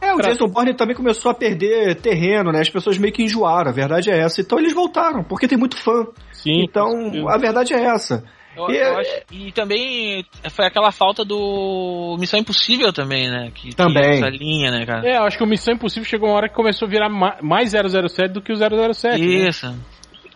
É, 0.00 0.12
o 0.12 0.16
Pra- 0.18 0.28
Jason 0.30 0.48
Bourne 0.48 0.74
também 0.74 0.96
começou 0.96 1.30
a 1.30 1.34
perder 1.34 1.94
terreno, 1.96 2.50
né? 2.52 2.60
As 2.60 2.70
pessoas 2.70 2.98
meio 2.98 3.12
que 3.12 3.22
enjoaram, 3.22 3.70
a 3.70 3.74
verdade 3.74 4.10
é 4.10 4.18
essa. 4.18 4.40
Então 4.40 4.58
eles 4.58 4.72
voltaram, 4.72 5.22
porque 5.22 5.46
tem 5.48 5.58
muito 5.58 5.76
fã. 5.76 6.06
Sim. 6.32 6.62
Então, 6.64 6.88
a 7.28 7.38
verdade 7.38 7.72
é 7.72 7.84
essa. 7.84 8.24
Eu- 8.54 8.70
E- 8.70 8.76
eu 8.76 8.98
acho- 8.98 9.20
e 9.30 9.52
também 9.52 10.26
foi 10.50 10.66
aquela 10.66 10.92
falta 10.92 11.24
do 11.24 12.16
Missão 12.20 12.38
Impossível 12.38 12.92
também, 12.92 13.30
né? 13.30 13.50
Que 13.54 13.74
Também. 13.74 14.14
essa 14.18 14.28
linha, 14.28 14.70
né, 14.70 14.84
cara? 14.84 15.08
É, 15.08 15.16
eu 15.16 15.22
acho 15.22 15.38
que 15.38 15.44
o 15.44 15.46
Missão 15.46 15.72
Impossível 15.72 16.06
chegou 16.06 16.28
uma 16.28 16.36
hora 16.36 16.48
que 16.50 16.54
começou 16.54 16.86
a 16.86 16.90
virar 16.90 17.08
ma- 17.08 17.38
mais 17.40 17.70
007 17.70 18.30
do 18.32 18.42
que 18.42 18.52
o 18.52 18.56
007. 18.56 19.18
né? 19.24 19.50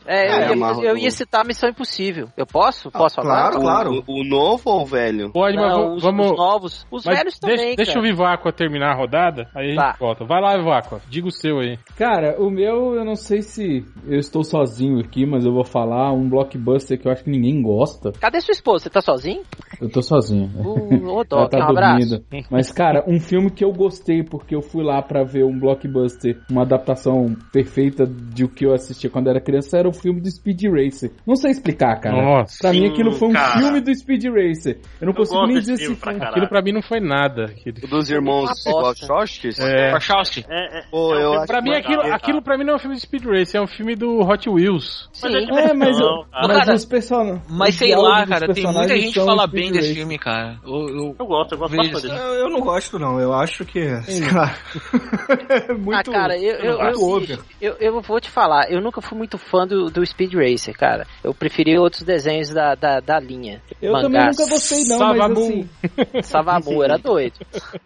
Isso. 0.07 0.11
É, 0.11 0.49
eu, 0.49 0.53
É, 0.53 0.57
ia, 0.57 0.89
eu 0.91 0.97
ia 0.97 1.11
citar 1.11 1.45
Missão 1.45 1.69
Impossível. 1.69 2.29
Eu 2.37 2.47
posso? 2.47 2.91
Posso 2.91 3.17
falar? 3.17 3.51
claro, 3.51 3.61
claro. 3.61 4.05
O, 4.07 4.21
o 4.21 4.25
novo 4.25 4.63
ou 4.67 4.83
o 4.83 4.87
velho? 4.87 5.31
Pode, 5.33 5.57
mas 5.57 5.73
Não, 5.73 5.95
os, 5.95 6.03
vamos- 6.03 6.31
os 6.31 6.37
novos. 6.37 6.87
Os 6.91 7.05
mas 7.05 7.19
velhos 7.19 7.39
deixa, 7.39 7.57
também, 7.57 7.77
deixa 7.77 7.93
cara. 7.93 8.01
o 8.05 8.09
Viváqua 8.09 8.53
terminar 8.53 8.93
a 8.93 8.97
rodada, 8.97 9.49
aí 9.55 9.67
a 9.67 9.69
gente 9.69 9.77
Tá. 9.77 9.97
volta. 9.99 10.25
Vai 10.25 10.41
lá, 10.41 10.57
Viváqua, 10.57 11.01
diga 11.09 11.27
o 11.29 11.33
seu 11.33 11.59
aí. 11.59 11.79
Cara, 11.97 12.37
o 12.41 12.51
meu, 12.51 12.95
eu 12.95 13.05
não 13.05 13.15
sei 13.17 13.43
se 13.43 13.85
eu 14.07 14.19
estou 14.19 14.43
sozinho 14.45 15.01
aqui, 15.01 15.27
mas 15.27 15.45
eu 15.45 15.53
vou 15.53 15.65
falar 15.65 16.13
um 16.13 16.29
blockbuster 16.29 17.01
que 17.01 17.07
eu 17.09 17.13
acho 17.13 17.25
que 17.25 17.31
ninguém 17.31 17.61
gosta. 17.63 18.13
Cadê 18.21 18.41
sua 18.41 18.53
esposa? 18.53 18.85
Você 18.85 18.91
tá 18.91 19.01
sozinho? 19.01 19.43
Eu 19.81 19.91
tô 19.91 20.03
sozinho. 20.03 20.51
Uh, 20.57 21.09
ô, 21.19 21.25
Doc, 21.25 21.51
tá 21.51 21.59
um 21.59 21.71
abraço. 21.71 22.09
dormindo. 22.09 22.47
Mas, 22.51 22.71
cara, 22.73 23.05
um 23.07 23.19
filme 23.21 23.51
que 23.51 23.65
eu 23.65 23.73
gostei 23.73 24.23
porque 24.23 24.55
eu 24.55 24.63
fui 24.63 24.85
lá 24.85 25.03
pra 25.03 25.25
ver 25.25 25.45
um 25.45 25.59
blockbuster, 25.59 26.39
uma 26.51 26.63
adaptação 26.63 27.35
perfeita 27.53 28.07
de 28.07 28.45
o 28.45 28.49
que 28.49 28.65
eu 28.65 28.73
assistia 28.73 29.11
quando 29.11 29.29
era 29.29 29.41
criança, 29.41 29.79
era 29.79 29.89
o 29.89 29.93
filme 30.01 30.21
do 30.21 30.31
Speed 30.31 30.63
Racer. 30.65 31.11
Não 31.27 31.37
sei 31.37 31.51
explicar, 31.51 32.01
cara. 32.01 32.17
Nossa. 32.23 32.57
Pra 32.61 32.73
mim 32.73 32.81
Sim, 32.81 32.87
aquilo 32.93 33.13
foi 33.13 33.29
um 33.29 33.33
cara. 33.33 33.59
filme 33.59 33.81
do 33.81 33.95
Speed 33.95 34.25
Racer. 34.25 34.79
Eu 35.01 35.07
não 35.07 35.13
Eu 35.13 35.15
consigo 35.17 35.47
nem 35.47 35.59
dizer 35.59 35.77
se 35.77 35.83
filme 35.85 35.97
pra. 35.97 36.13
Aquilo 36.13 36.49
pra 36.49 36.63
mim 36.63 36.73
não 36.73 36.83
foi 36.83 37.01
nada. 37.01 37.53
O 37.83 37.87
dos 37.89 38.11
irmãos 38.11 38.51
Uma 38.67 38.81
bosta. 38.83 39.07
Wachowskis? 39.07 39.59
É. 39.59 39.93
Wachowski. 39.93 40.45
É, 40.49 40.79
é, 40.79 40.83
Pô, 40.91 41.15
é 41.15 41.29
um 41.29 41.35
eu 41.35 41.47
Pra 41.47 41.61
mim, 41.61 41.73
aquilo, 41.75 42.03
aquilo 42.13 42.43
pra 42.43 42.57
mim 42.59 42.65
não 42.65 42.75
é 42.75 42.77
um 42.77 42.79
filme 42.79 42.97
de 42.97 43.03
Speed 43.03 43.25
Race, 43.25 43.57
é 43.57 43.61
um 43.61 43.67
filme 43.67 43.95
do 43.95 44.21
Hot 44.21 44.49
Wheels. 44.49 45.09
Mas 45.23 45.35
é 45.35 45.41
Sim. 45.41 45.47
É, 45.57 45.75
mas, 45.75 45.99
eu, 45.99 46.07
cara. 46.31 46.49
mas 46.49 46.59
Cara, 46.59 46.75
os 46.75 46.85
personagens. 46.85 47.43
Mas 47.49 47.75
sei 47.75 47.95
lá, 47.97 48.27
cara, 48.27 48.53
tem 48.53 48.65
muita 48.65 48.97
gente 48.97 49.13
que 49.15 49.25
fala 49.25 49.47
bem 49.47 49.71
desse 49.73 49.95
filme, 49.95 50.19
cara. 50.19 50.59
Eu, 50.65 50.89
eu- 50.89 51.17
Eu 51.19 51.27
gosto, 51.27 51.53
eu 51.53 51.59
gosto 51.59 51.77
bastante. 51.77 52.07
Eu, 52.07 52.35
eu 52.35 52.51
não 52.51 52.61
gosto, 52.61 52.99
não. 52.99 53.19
Eu 53.21 53.33
acho 53.33 53.65
que. 53.65 53.79
É 53.81 54.01
muito. 55.75 56.11
ah, 56.11 56.13
cara, 56.13 56.37
eu, 56.39 56.55
eu, 56.57 56.79
eu, 56.81 57.29
eu, 57.61 57.77
eu 57.81 58.01
vou 58.03 58.21
te 58.21 58.31
falar, 58.31 58.71
eu 58.71 58.81
nunca 58.81 59.01
fui 59.01 59.17
muito 59.17 59.39
fã 59.39 59.67
do, 59.67 59.86
do 59.91 60.05
Speed 60.07 60.35
Racer, 60.35 60.77
cara. 60.77 61.07
Eu 61.23 61.33
preferi 61.35 61.79
outros 61.79 62.03
desenhos 62.03 62.51
da, 62.51 62.75
da, 62.75 63.01
da 63.01 63.19
linha. 63.21 63.61
Eu 63.81 63.93
também 63.95 64.21
Mangás. 64.21 64.37
nunca 64.37 64.51
gostei, 64.51 64.85
não, 64.89 64.99
Savamu. 64.99 65.19
mas 65.19 65.39
assim. 65.39 65.69
Savamu 66.23 66.83
era 66.85 66.97
doido. 66.99 67.35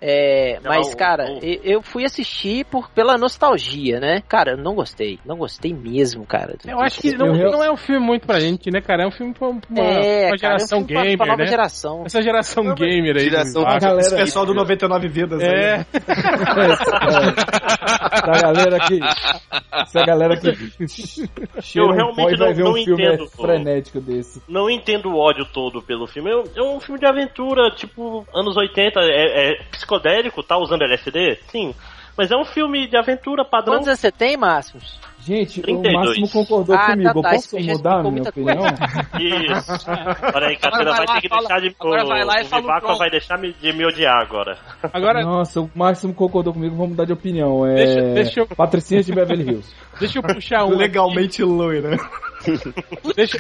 É, 0.01 0.59
Não, 0.63 0.71
mas, 0.75 0.95
cara, 0.95 1.25
não. 1.29 1.39
eu 1.43 1.83
fui 1.83 2.05
assistir 2.05 2.65
por, 2.67 2.91
pela 2.91 3.17
nostalgia, 3.19 3.99
né? 4.01 4.23
Cara, 4.29 4.53
eu 4.53 4.57
não 4.57 4.75
gostei. 4.75 5.19
Não 5.25 5.37
gostei 5.37 5.73
mesmo, 5.75 6.25
cara. 6.27 6.57
Eu 6.67 6.81
acho 6.81 7.01
que 7.01 7.17
não, 7.17 7.35
Eu 7.37 7.51
não 7.51 7.63
é 7.65 7.71
um 7.71 7.77
filme 7.77 8.05
muito 8.05 8.27
pra 8.27 8.41
gente, 8.41 8.71
né, 8.71 8.81
cara? 8.81 9.05
É 9.05 9.07
um 9.07 9.11
filme 9.11 9.33
pra 9.35 9.49
uma, 9.49 9.61
pra 9.61 9.71
uma 9.71 9.83
É, 9.83 10.25
cara, 10.29 10.37
geração 10.39 10.85
pra, 10.85 11.03
gamer, 11.03 11.17
pra 11.19 11.27
nova 11.27 11.43
né? 11.43 11.47
geração. 11.49 12.03
Essa 12.05 12.23
geração 12.23 12.75
gamer 12.75 13.17
aí. 13.17 13.25
Geração 13.25 13.63
galera, 13.65 14.01
Esse 14.01 14.15
pessoal 14.17 14.47
do 14.47 14.55
99 14.55 15.09
Vidas 15.09 15.41
aí. 15.43 15.49
É, 15.49 15.87
essa 18.23 18.43
galera 18.43 18.79
que. 18.81 19.01
Essa 19.73 20.05
galera 20.07 20.37
que. 20.37 20.87
cheira 21.61 21.90
um 21.91 21.97
realmente 21.97 22.37
não- 22.39 22.55
ver 22.55 22.65
não 22.65 22.71
um 22.73 22.85
filme 22.85 23.03
entendo, 23.05 23.27
frenético 23.31 24.01
desse. 24.01 24.43
Não 24.49 24.69
entendo 24.71 25.11
o 25.11 25.19
ódio 25.19 25.45
todo 25.47 25.83
pelo 25.83 26.07
filme. 26.07 26.31
É 26.31 26.37
um- 26.37 26.45
É 26.57 26.63
um 26.63 26.81
filme 26.81 26.99
de 27.01 27.07
aventura, 27.07 27.71
tipo, 27.71 28.27
anos 28.35 28.57
80. 28.57 29.01
É, 29.01 29.53
é 29.53 29.63
psicodélico, 29.71 30.43
tá 30.43 30.57
usando 30.59 30.83
LSD? 30.83 31.39
Sim. 31.49 31.75
Mas 32.17 32.31
é 32.31 32.37
um 32.37 32.45
filme 32.45 32.87
de 32.87 32.97
aventura 32.97 33.45
padrão. 33.45 33.75
Quantos 33.75 33.89
anos 33.89 34.01
você 34.01 34.13
tem, 34.13 34.37
Márcios? 34.37 34.99
Gente, 35.23 35.61
32. 35.61 35.95
o 35.95 35.99
Máximo 35.99 36.29
concordou 36.31 36.75
Ah, 36.75 36.87
comigo. 36.93 37.03
tá, 37.13 37.19
Eu 37.19 37.23
tá, 37.23 37.31
posso 37.31 37.57
isso 37.59 37.61
já 37.67 37.73
mudar 37.73 38.01
a 38.01 38.03
minha 38.11 38.23
opinião? 38.23 38.65
Isso. 39.21 39.91
Olha 40.35 40.47
aí, 40.47 40.57
Catena 40.57 40.85
vai 40.91 41.07
vai 41.07 41.07
ter 41.07 41.21
que 41.21 41.29
fala- 41.29 41.41
deixar 41.43 41.61
de. 41.61 41.77
agora 41.79 42.05
o, 42.05 42.09
vai 42.09 42.25
lá 42.25 42.41
e 42.41 42.45
fala 42.45 42.95
o 42.95 42.99
vai 42.99 43.11
deixar 43.11 43.39
me- 43.39 43.53
de 43.53 43.73
me 43.73 43.85
odiar 43.85 44.17
agora. 44.21 44.59
agora 44.93 45.23
Nossa, 45.23 45.61
o 45.61 45.71
Máximo 45.75 46.15
concordou 46.15 46.53
comigo, 46.53 46.75
vamos 46.75 46.91
mudar 46.91 47.05
de 47.05 47.13
opinião. 47.13 47.67
É... 47.67 47.75
Deixa- 47.75 48.01
deixa 48.15 48.41
eu- 48.41 48.47
Patricinhas 48.47 49.07
de 49.07 49.13
Beverly 49.13 49.45
Hills. 49.45 49.75
deixa 50.01 50.19
eu 50.19 50.23
puxar 50.23 50.65
um. 50.65 50.77
Legalmente 50.77 51.43
loira. 51.43 51.97
Deixa, 53.15 53.37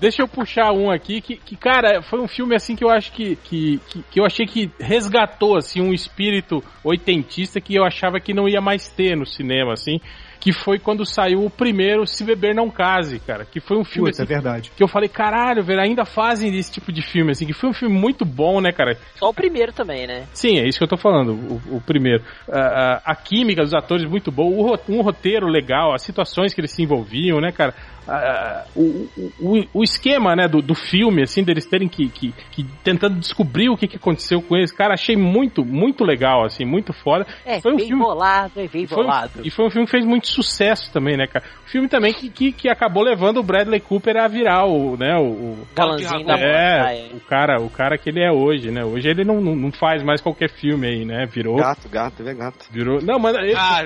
deixa 0.00 0.22
eu 0.22 0.26
puxar 0.28 0.72
um 0.72 0.90
aqui 0.90 1.20
que, 1.20 1.36
que, 1.36 1.54
cara, 1.56 2.00
foi 2.00 2.20
um 2.20 2.26
filme 2.26 2.54
assim 2.54 2.74
que 2.74 2.82
eu 2.82 2.88
acho 2.88 3.12
que, 3.12 3.36
que, 3.36 3.78
que, 3.86 4.02
que 4.10 4.18
eu 4.18 4.24
achei 4.24 4.46
que 4.46 4.70
resgatou 4.80 5.58
assim 5.58 5.82
um 5.82 5.92
espírito 5.92 6.64
oitentista 6.82 7.60
que 7.60 7.74
eu 7.74 7.84
achava 7.84 8.18
que 8.18 8.32
não 8.32 8.48
ia 8.48 8.60
mais 8.62 8.88
ter 8.88 9.14
no 9.14 9.26
cinema, 9.26 9.74
assim. 9.74 10.00
Que 10.40 10.52
foi 10.52 10.78
quando 10.78 11.04
saiu 11.04 11.44
o 11.44 11.50
primeiro 11.50 12.06
Se 12.06 12.24
Beber 12.24 12.54
Não 12.54 12.70
Case, 12.70 13.20
cara. 13.20 13.44
Que 13.44 13.60
foi 13.60 13.76
um 13.76 13.84
filme 13.84 14.08
Putz, 14.08 14.18
é 14.18 14.22
assim, 14.22 14.32
verdade. 14.32 14.72
que 14.74 14.82
eu 14.82 14.88
falei, 14.88 15.08
caralho, 15.08 15.62
velho, 15.62 15.80
ainda 15.80 16.04
fazem 16.04 16.56
esse 16.56 16.72
tipo 16.72 16.90
de 16.90 17.02
filme, 17.02 17.32
assim, 17.32 17.46
que 17.46 17.52
foi 17.52 17.68
um 17.68 17.74
filme 17.74 17.94
muito 17.94 18.24
bom, 18.24 18.60
né, 18.60 18.72
cara? 18.72 18.96
Só 19.16 19.28
o 19.28 19.34
primeiro 19.34 19.72
também, 19.72 20.06
né? 20.06 20.26
Sim, 20.32 20.58
é 20.58 20.66
isso 20.66 20.78
que 20.78 20.84
eu 20.84 20.88
tô 20.88 20.96
falando, 20.96 21.32
o, 21.32 21.76
o 21.76 21.80
primeiro. 21.80 22.24
Ah, 22.50 23.00
ah, 23.04 23.12
a 23.12 23.14
química 23.14 23.62
dos 23.62 23.74
atores 23.74 24.04
muito 24.06 24.32
boa, 24.32 24.78
o 24.88 24.92
um 24.92 25.02
roteiro 25.02 25.46
legal, 25.46 25.92
as 25.92 26.02
situações 26.02 26.54
que 26.54 26.60
eles 26.60 26.70
se 26.70 26.82
envolviam, 26.82 27.38
né, 27.40 27.52
cara? 27.52 27.74
Ah, 28.08 28.64
o, 28.74 29.08
o, 29.38 29.64
o 29.74 29.82
esquema, 29.84 30.34
né, 30.34 30.48
do, 30.48 30.60
do 30.60 30.74
filme, 30.74 31.22
assim, 31.22 31.42
deles 31.44 31.66
terem 31.66 31.88
que, 31.88 32.08
que, 32.08 32.32
que 32.50 32.64
tentando 32.82 33.18
descobrir 33.18 33.68
o 33.68 33.76
que, 33.76 33.86
que 33.86 33.96
aconteceu 33.96 34.40
com 34.42 34.56
eles, 34.56 34.72
cara, 34.72 34.94
achei 34.94 35.16
muito, 35.16 35.64
muito 35.64 36.04
legal, 36.04 36.44
assim, 36.44 36.64
muito 36.64 36.92
foda. 36.92 37.26
É, 37.44 37.60
Foi 37.60 37.72
um 37.72 37.76
bem 37.76 37.86
filme- 37.86 38.02
bolado, 38.02 38.52
é 38.60 38.66
bem 38.68 38.82
E 38.84 38.86
foi, 38.86 38.98
um, 39.02 39.06
bolado. 39.06 39.30
e 39.44 39.50
foi 39.50 39.66
um 39.66 39.70
filme 39.70 39.86
que 39.86 39.90
fez 39.92 40.04
muito 40.04 40.26
sucesso 40.28 40.92
também, 40.92 41.16
né, 41.16 41.26
cara? 41.26 41.44
Filme 41.66 41.88
também 41.88 42.12
que, 42.12 42.28
que, 42.30 42.52
que 42.52 42.68
acabou 42.68 43.02
levando 43.02 43.38
o 43.38 43.42
Bradley 43.42 43.80
Cooper 43.80 44.16
a 44.16 44.26
virar 44.28 44.64
o, 44.66 44.96
né, 44.96 45.16
o, 45.16 45.22
o- 45.22 45.66
Galanzinho 45.74 46.24
da 46.26 46.34
é, 46.38 47.02
moda. 47.04 47.16
o 47.16 47.20
cara, 47.20 47.60
o 47.60 47.70
cara 47.70 47.96
que 47.98 48.08
ele 48.10 48.20
é 48.22 48.30
hoje, 48.32 48.70
né? 48.70 48.84
Hoje 48.84 49.08
ele 49.08 49.24
não, 49.24 49.40
não, 49.40 49.54
não 49.54 49.72
faz 49.72 50.02
mais 50.02 50.20
qualquer 50.20 50.50
filme 50.50 50.86
aí, 50.86 51.04
né? 51.04 51.26
Virou, 51.26 51.56
Gato, 51.56 51.88
gato, 51.88 52.20
ele 52.22 52.30
é 52.30 52.34
gato. 52.34 52.66
virou. 52.70 53.00
Não, 53.02 53.18
mas 53.18 53.36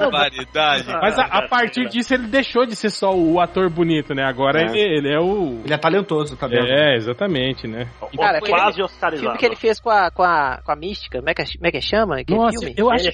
Barbaridade. 0.09 0.87
mas 1.01 1.19
a, 1.19 1.25
a 1.25 1.49
partir 1.49 1.89
disso 1.89 2.15
ele 2.15 2.27
deixou 2.27 2.67
de 2.67 2.75
ser 2.77 2.91
só 2.91 3.15
o 3.15 3.41
ator 3.41 3.69
bonito, 3.71 4.04
né? 4.13 4.25
Agora 4.25 4.61
É. 4.61 4.65
ele, 4.65 4.81
ele 4.81 5.13
é 5.15 5.21
o 5.21 5.61
Ele 5.65 5.73
é 5.73 5.79
talentoso, 5.79 6.37
tá 6.37 6.49
vendo? 6.49 6.67
é, 6.67 6.97
exatamente, 6.97 7.69
né? 7.69 7.87
Cara, 8.19 8.41
Quase 8.41 8.71
aquele 8.71 8.83
oscarizado. 8.85 9.21
filme 9.23 9.39
que 9.39 9.47
ele 9.47 9.57
fez 9.57 9.79
com 9.81 9.91
a, 9.91 10.11
com 10.11 10.23
a, 10.25 10.61
com 10.65 10.73
a 10.73 10.77
mística, 10.77 11.19
como 11.19 11.31
é 11.31 11.35
que, 11.35 11.45
como 11.57 11.67
é 11.67 11.71
que 11.71 11.81
chama? 11.81 12.21
Aquele 12.21 12.39
Nossa, 12.39 12.59
filme? 12.59 12.75
eu 12.77 12.91
acho, 12.91 13.09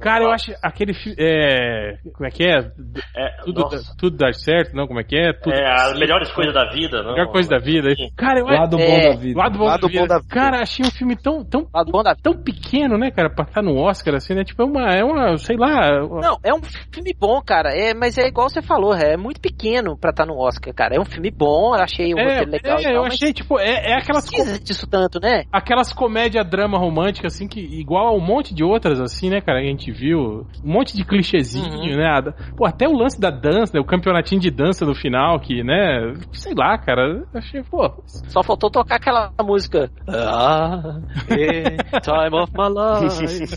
cara, 0.00 0.24
eu 0.24 0.30
acho 0.30 0.52
aquele 0.62 0.94
fi- 0.94 1.14
é, 1.18 1.98
como 2.14 2.26
é 2.26 2.30
que 2.30 2.44
é? 2.44 2.70
É, 3.16 3.42
Tudo, 3.44 3.64
tudo 3.98 4.16
dar 4.16 4.32
certo, 4.34 4.74
não? 4.74 4.86
Como 4.86 5.00
é 5.00 5.04
que 5.04 5.16
é? 5.16 5.32
Tudo 5.32 5.54
É, 5.54 5.70
as 5.70 5.98
melhores 5.98 6.30
coisas 6.32 6.54
da 6.54 6.70
vida, 6.70 7.02
não? 7.02 7.12
melhor 7.12 7.30
coisa 7.30 7.48
da 7.48 7.58
vida. 7.58 7.88
Cara, 8.16 8.40
eu 8.40 8.46
Lado 8.46 8.76
bom 8.76 8.82
É, 8.82 9.10
da 9.10 9.16
vida. 9.16 9.38
Lado 9.38 9.58
bom, 9.58 9.64
Lado 9.64 9.80
da, 9.82 9.88
vida. 9.88 10.00
bom 10.00 10.06
da 10.08 10.18
vida. 10.18 10.28
Cara, 10.34 10.60
achei 10.62 10.84
um 10.86 10.90
filme 10.90 11.16
tão, 11.16 11.44
tão, 11.44 11.66
Lado 11.74 11.90
bom 11.90 12.02
da 12.02 12.14
tão 12.14 12.34
pequeno, 12.34 12.96
né, 12.96 13.10
cara, 13.10 13.28
pra 13.30 13.44
estar 13.44 13.62
no 13.62 13.76
Oscar, 13.76 14.14
assim, 14.14 14.34
né? 14.34 14.44
Tipo, 14.44 14.62
é 14.62 14.64
uma, 14.64 14.90
é 14.94 15.04
uma 15.04 15.36
sei 15.38 15.56
lá. 15.56 16.04
uma- 16.04 16.20
Não, 16.20 16.38
é 16.44 16.54
um 16.54 16.62
filme 16.92 17.14
bom, 17.18 17.40
cara. 17.42 17.70
É, 17.74 17.92
mas 17.94 18.16
é 18.18 18.26
igual 18.26 18.48
você 18.48 18.62
falou, 18.62 18.94
é 18.94 19.16
muito 19.16 19.40
pequeno 19.40 19.91
pra 19.96 20.10
estar 20.10 20.26
no 20.26 20.36
Oscar, 20.38 20.74
cara. 20.74 20.96
É 20.96 21.00
um 21.00 21.04
filme 21.04 21.30
bom, 21.30 21.74
eu 21.74 21.82
achei 21.82 22.14
o 22.14 22.18
é, 22.18 22.24
roteiro 22.24 22.50
legal. 22.50 22.78
é, 22.78 22.82
tal, 22.82 22.92
eu 22.92 23.04
achei, 23.04 23.32
tipo, 23.32 23.58
é, 23.58 23.92
é 23.92 23.94
aquelas, 23.94 24.24
disso 24.62 24.86
tanto, 24.88 25.20
né? 25.20 25.44
aquelas 25.52 25.92
comédia 25.92 26.42
drama 26.44 26.78
romântica, 26.78 27.26
assim, 27.26 27.46
que 27.46 27.60
igual 27.60 28.08
a 28.08 28.12
um 28.16 28.20
monte 28.20 28.54
de 28.54 28.64
outras, 28.64 29.00
assim, 29.00 29.30
né, 29.30 29.40
cara, 29.40 29.60
que 29.60 29.66
a 29.66 29.70
gente 29.70 29.90
viu. 29.92 30.46
Um 30.64 30.72
monte 30.72 30.96
de 30.96 31.04
clichêzinho, 31.04 31.62
Uhum. 31.72 31.96
né? 31.96 32.32
Pô, 32.56 32.66
até 32.66 32.88
o 32.88 32.92
lance 32.92 33.20
da 33.20 33.30
dança, 33.30 33.72
né? 33.74 33.80
O 33.80 33.84
campeonatinho 33.84 34.40
de 34.40 34.50
dança 34.50 34.84
no 34.84 34.94
final, 34.94 35.38
que, 35.40 35.62
né? 35.62 36.12
Sei 36.32 36.52
lá, 36.56 36.76
cara. 36.78 37.24
Achei, 37.34 37.62
pô. 37.62 37.90
Só 38.06 38.42
faltou 38.42 38.70
tocar 38.70 38.96
aquela 38.96 39.32
música. 39.42 39.90
Ah, 40.08 41.00
eh, 41.30 41.76
time 42.00 42.40
of 42.40 42.52
my 42.56 42.68
life. 42.68 43.56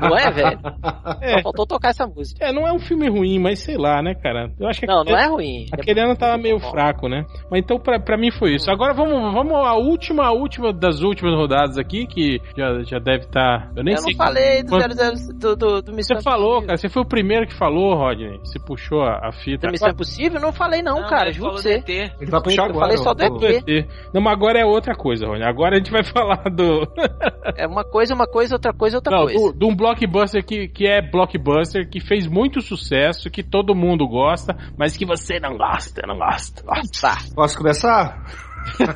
Não 0.00 0.16
é, 0.16 0.30
velho? 0.30 0.58
Só 1.34 1.42
faltou 1.42 1.66
tocar 1.66 1.88
essa 1.90 2.06
música. 2.06 2.44
É, 2.44 2.52
não 2.52 2.66
é 2.66 2.72
um 2.72 2.78
filme 2.78 3.08
ruim, 3.08 3.38
mas 3.38 3.60
sei 3.60 3.76
lá, 3.76 4.02
né, 4.02 4.14
cara? 4.14 4.50
Eu 4.58 4.68
acho 4.68 4.80
que 4.80 4.86
Não, 4.86 5.04
não 5.04 5.16
é 5.16 5.26
ruim. 5.26 5.63
Aquele 5.72 6.00
ano 6.00 6.16
tava 6.16 6.36
meio 6.36 6.58
bom. 6.58 6.70
fraco, 6.70 7.08
né? 7.08 7.24
Mas 7.50 7.60
então, 7.62 7.78
pra, 7.78 7.98
pra 7.98 8.16
mim 8.16 8.30
foi 8.30 8.54
isso. 8.54 8.70
Agora 8.70 8.92
vamos, 8.94 9.32
vamos 9.32 9.52
à 9.54 9.74
última, 9.74 10.24
a 10.26 10.32
última 10.32 10.72
das 10.72 11.02
últimas 11.02 11.34
rodadas 11.34 11.78
aqui, 11.78 12.06
que 12.06 12.40
já, 12.56 12.82
já 12.84 12.98
deve 12.98 13.24
estar. 13.24 13.70
eu 13.76 13.82
nem 13.84 13.94
Eu 13.94 13.98
sei. 13.98 14.14
não 14.14 14.24
falei 14.24 14.62
do, 14.62 14.68
quanto- 14.70 14.94
00, 14.94 15.38
do, 15.38 15.56
do, 15.56 15.82
do 15.82 15.92
Missão 15.92 16.16
Você 16.16 16.22
falou, 16.22 16.62
cara. 16.62 16.76
Você 16.76 16.88
foi 16.88 17.02
o 17.02 17.06
primeiro 17.06 17.46
que 17.46 17.54
falou, 17.54 17.94
Rodney. 17.94 18.38
Você 18.44 18.58
puxou 18.58 19.02
a, 19.02 19.28
a 19.28 19.32
fita. 19.32 19.66
Do 19.66 19.70
Missão 19.72 19.90
Impossível? 19.90 20.40
Não 20.40 20.52
falei 20.52 20.82
não, 20.82 21.02
cara. 21.06 21.26
ele 21.28 21.32
Juro 21.34 21.52
você. 21.52 21.74
ET. 21.74 21.88
Ele 21.88 22.30
vai 22.30 22.42
puxar 22.42 22.62
Eu 22.62 22.70
agora. 22.70 22.80
falei 22.86 22.96
só 22.98 23.14
do 23.14 23.38
Do 23.38 23.46
ET. 23.46 23.86
Não, 24.12 24.20
mas 24.20 24.32
agora 24.32 24.58
é 24.60 24.64
outra 24.64 24.94
coisa, 24.94 25.26
Rony. 25.26 25.42
Agora 25.44 25.74
a 25.76 25.78
gente 25.78 25.90
vai 25.90 26.04
falar 26.04 26.42
do. 26.50 26.86
É 27.56 27.66
uma 27.66 27.84
coisa, 27.84 28.14
uma 28.14 28.26
coisa, 28.26 28.54
outra 28.54 28.72
coisa, 28.72 28.96
outra 28.96 29.14
Não, 29.16 29.24
coisa. 29.24 29.52
do, 29.52 29.58
de 29.58 29.64
um 29.66 29.76
blockbuster 29.76 30.44
que, 30.44 30.66
que 30.66 30.86
é 30.86 31.02
blockbuster, 31.02 31.88
que 31.88 32.00
fez 32.00 32.26
muito 32.26 32.60
sucesso, 32.62 33.30
que 33.30 33.42
todo 33.42 33.74
mundo 33.74 34.08
gosta, 34.08 34.56
mas 34.78 34.96
que 34.96 35.04
você 35.04 35.38
não 35.38 35.53
não 36.06 36.18
gosta. 36.18 36.62
gosta. 36.62 37.00
Tá. 37.00 37.16
Posso 37.34 37.56
começar? 37.56 38.53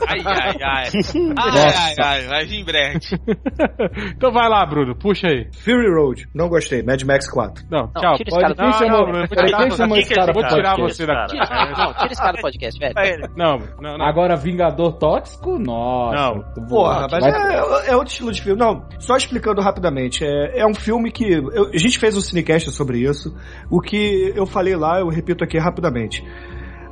Ai, 0.09 0.21
ai, 0.25 0.57
ai. 0.63 0.89
Ai, 1.39 1.75
ai, 1.77 1.95
ai. 2.03 2.27
Vai 2.27 2.45
vir 2.47 2.65
brete. 2.65 3.17
então 4.17 4.31
vai 4.33 4.49
lá, 4.49 4.65
Bruno, 4.67 4.95
puxa 4.97 5.29
aí. 5.29 5.47
Fury 5.65 5.89
Road. 5.95 6.29
Não 6.35 6.49
gostei. 6.49 6.83
Mad 6.83 7.03
Max 7.05 7.29
4. 7.31 7.65
Não, 7.71 7.83
Não, 7.83 7.93
tchau. 8.01 8.17
tira 8.17 8.29
esse 8.31 8.41
cara 8.41 8.55
quem 8.55 8.65
Não, 8.67 8.73
chamou, 8.73 8.91
não, 8.99 9.05
Bruno, 9.05 9.19
vou 9.19 9.37
tirar 9.37 9.59
quem 9.59 9.71
você 9.71 9.77
chamou 9.77 9.97
daqui. 9.97 10.01
esse 10.07 10.15
cara 10.15 10.33
Vou 10.33 10.43
do 10.43 10.49
tirar 10.49 10.77
podcast? 10.77 10.97
você 10.97 11.07
daqui. 11.07 11.29
Tira 11.33 11.43
esse 11.43 11.53
cara, 11.53 11.71
não, 11.87 11.93
tira 11.95 12.13
esse 12.13 12.21
cara 12.23 12.33
do 12.33 12.41
podcast, 12.43 12.79
velho. 12.81 13.29
Não, 13.37 13.59
não, 13.81 13.99
não. 13.99 14.07
Agora, 14.07 14.37
Vingador 14.37 14.93
Tóxico? 14.99 15.59
Nossa. 15.59 16.17
Não. 16.17 16.67
Porra, 16.69 17.07
mas 17.11 17.21
Vai- 17.25 17.31
é, 17.55 17.91
é 17.91 17.97
outro 17.97 18.11
estilo 18.13 18.33
de 18.33 18.43
filme. 18.43 18.59
Não, 18.59 18.87
só 18.99 19.17
explicando 19.17 19.61
rapidamente. 19.61 20.25
É, 20.25 20.61
é 20.61 20.67
um 20.67 20.75
filme 20.75 21.11
que. 21.11 21.25
eu- 21.31 21.71
a 21.73 21.77
gente 21.79 21.99
fez 21.99 22.17
um 22.17 22.21
cinecast 22.21 22.71
sobre 22.71 22.99
isso. 22.99 23.35
O 23.71 23.81
que 23.81 24.33
eu 24.35 24.47
falei 24.47 24.77
lá, 24.77 25.01
eu 25.01 25.09
repito 25.09 25.45
aqui 25.45 25.59
rapidamente. 25.59 26.23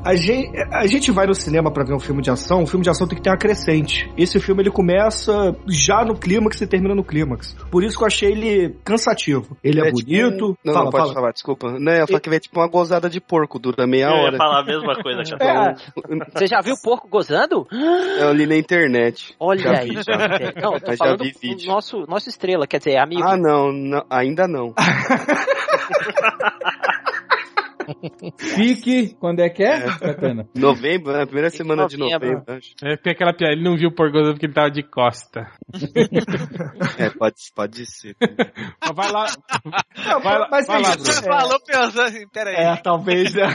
A 0.07 0.15
gente, 0.15 0.57
a 0.73 0.87
gente 0.87 1.11
vai 1.11 1.27
no 1.27 1.35
cinema 1.35 1.70
pra 1.70 1.83
ver 1.85 1.93
um 1.93 1.99
filme 1.99 2.23
de 2.23 2.31
ação, 2.31 2.62
um 2.62 2.66
filme 2.66 2.85
de 2.85 2.91
ação 2.91 3.09
tem 3.09 3.16
que 3.19 3.23
ter 3.24 3.31
uma 3.31 3.37
crescente. 3.37 4.09
Esse 4.16 4.39
filme 4.39 4.62
ele 4.62 4.70
começa 4.70 5.57
já 5.66 6.05
no 6.05 6.16
clímax 6.16 6.61
e 6.61 6.66
termina 6.66 6.95
no 6.95 7.03
clímax. 7.03 7.55
Por 7.70 7.83
isso 7.83 7.97
que 7.99 8.05
eu 8.05 8.07
achei 8.07 8.31
ele 8.31 8.77
cansativo. 8.85 9.57
Ele 9.65 9.81
é, 9.81 9.91
tipo 9.91 10.05
bonito. 10.07 10.51
um- 10.51 10.57
Não, 10.65 10.73
fala, 10.73 10.85
não, 10.85 10.91
pode 10.93 11.03
fala. 11.03 11.15
falar, 11.15 11.33
desculpa. 11.33 11.73
Não, 11.78 11.93
eu 11.93 11.99
ia 11.99 12.07
falar 12.07 12.20
que 12.20 12.31
é 12.31 12.39
tipo 12.41 12.61
uma 12.61 12.69
gozada 12.69 13.11
de 13.11 13.20
porco, 13.20 13.59
dura 13.59 13.85
meia 13.87 14.05
Eu 14.05 14.11
ia 14.11 14.23
hora. 14.23 14.37
falar 14.37 14.61
a 14.61 14.65
mesma 14.65 14.95
coisa, 15.03 15.23
cara. 15.37 15.74
É, 15.97 16.39
Você 16.39 16.47
já 16.47 16.61
viu 16.61 16.74
o 16.74 16.83
porco 16.83 17.09
gozando? 17.09 17.66
Eu 18.20 18.33
li 18.33 18.47
na 18.47 18.57
internet. 18.57 19.35
Olha 19.41 19.61
Já 19.61 19.78
aí. 19.81 19.89
vi, 19.89 19.95
já. 20.07 20.12
É, 20.15 20.61
Não, 20.61 20.74
eu 20.74 20.81
tô 20.81 20.87
Mas 20.87 20.99
já 20.99 21.05
falando 21.05 21.24
vi 21.24 21.33
do 21.33 21.39
vídeo. 21.41 21.66
nosso, 21.66 22.05
nosso 22.09 22.28
estrela, 22.28 22.65
quer 22.66 22.78
dizer, 22.78 22.97
amigo. 22.99 23.23
Ah, 23.24 23.37
não, 23.37 23.73
não, 23.73 24.05
ainda 24.09 24.47
não. 24.47 24.73
Fique. 28.38 29.14
Quando 29.18 29.40
é 29.40 29.48
que 29.48 29.62
é, 29.62 29.80
Catana? 29.98 30.48
Novembro, 30.54 31.12
né? 31.12 31.24
Primeira 31.24 31.50
semana 31.50 31.86
de 31.86 31.96
novembro. 31.96 32.42
acho. 32.48 32.72
É, 32.82 32.96
tem 32.96 33.12
aquela 33.12 33.32
piada, 33.32 33.52
ele 33.54 33.62
não 33.64 33.76
viu 33.76 33.88
o 33.88 33.94
porco 33.94 34.12
porque 34.32 34.46
ele 34.46 34.52
tava 34.54 34.70
de 34.70 34.82
costa. 34.82 35.46
É, 36.98 37.10
pode, 37.10 37.34
pode 37.54 37.86
ser. 37.86 38.16
Mas 38.80 38.94
vai 38.94 39.10
lá. 39.12 39.26
Não, 40.06 40.20
Vai 40.20 40.38
lá- 40.38 40.48
mas 40.50 40.66
vai 40.66 40.76
é 40.78 40.82
lá. 40.82 40.90
Você 40.96 41.22
falou 41.22 41.60
pensando 41.60 42.00
assim, 42.02 42.26
peraí. 42.28 42.54
É, 42.54 42.76
talvez. 42.76 43.34
né? 43.34 43.46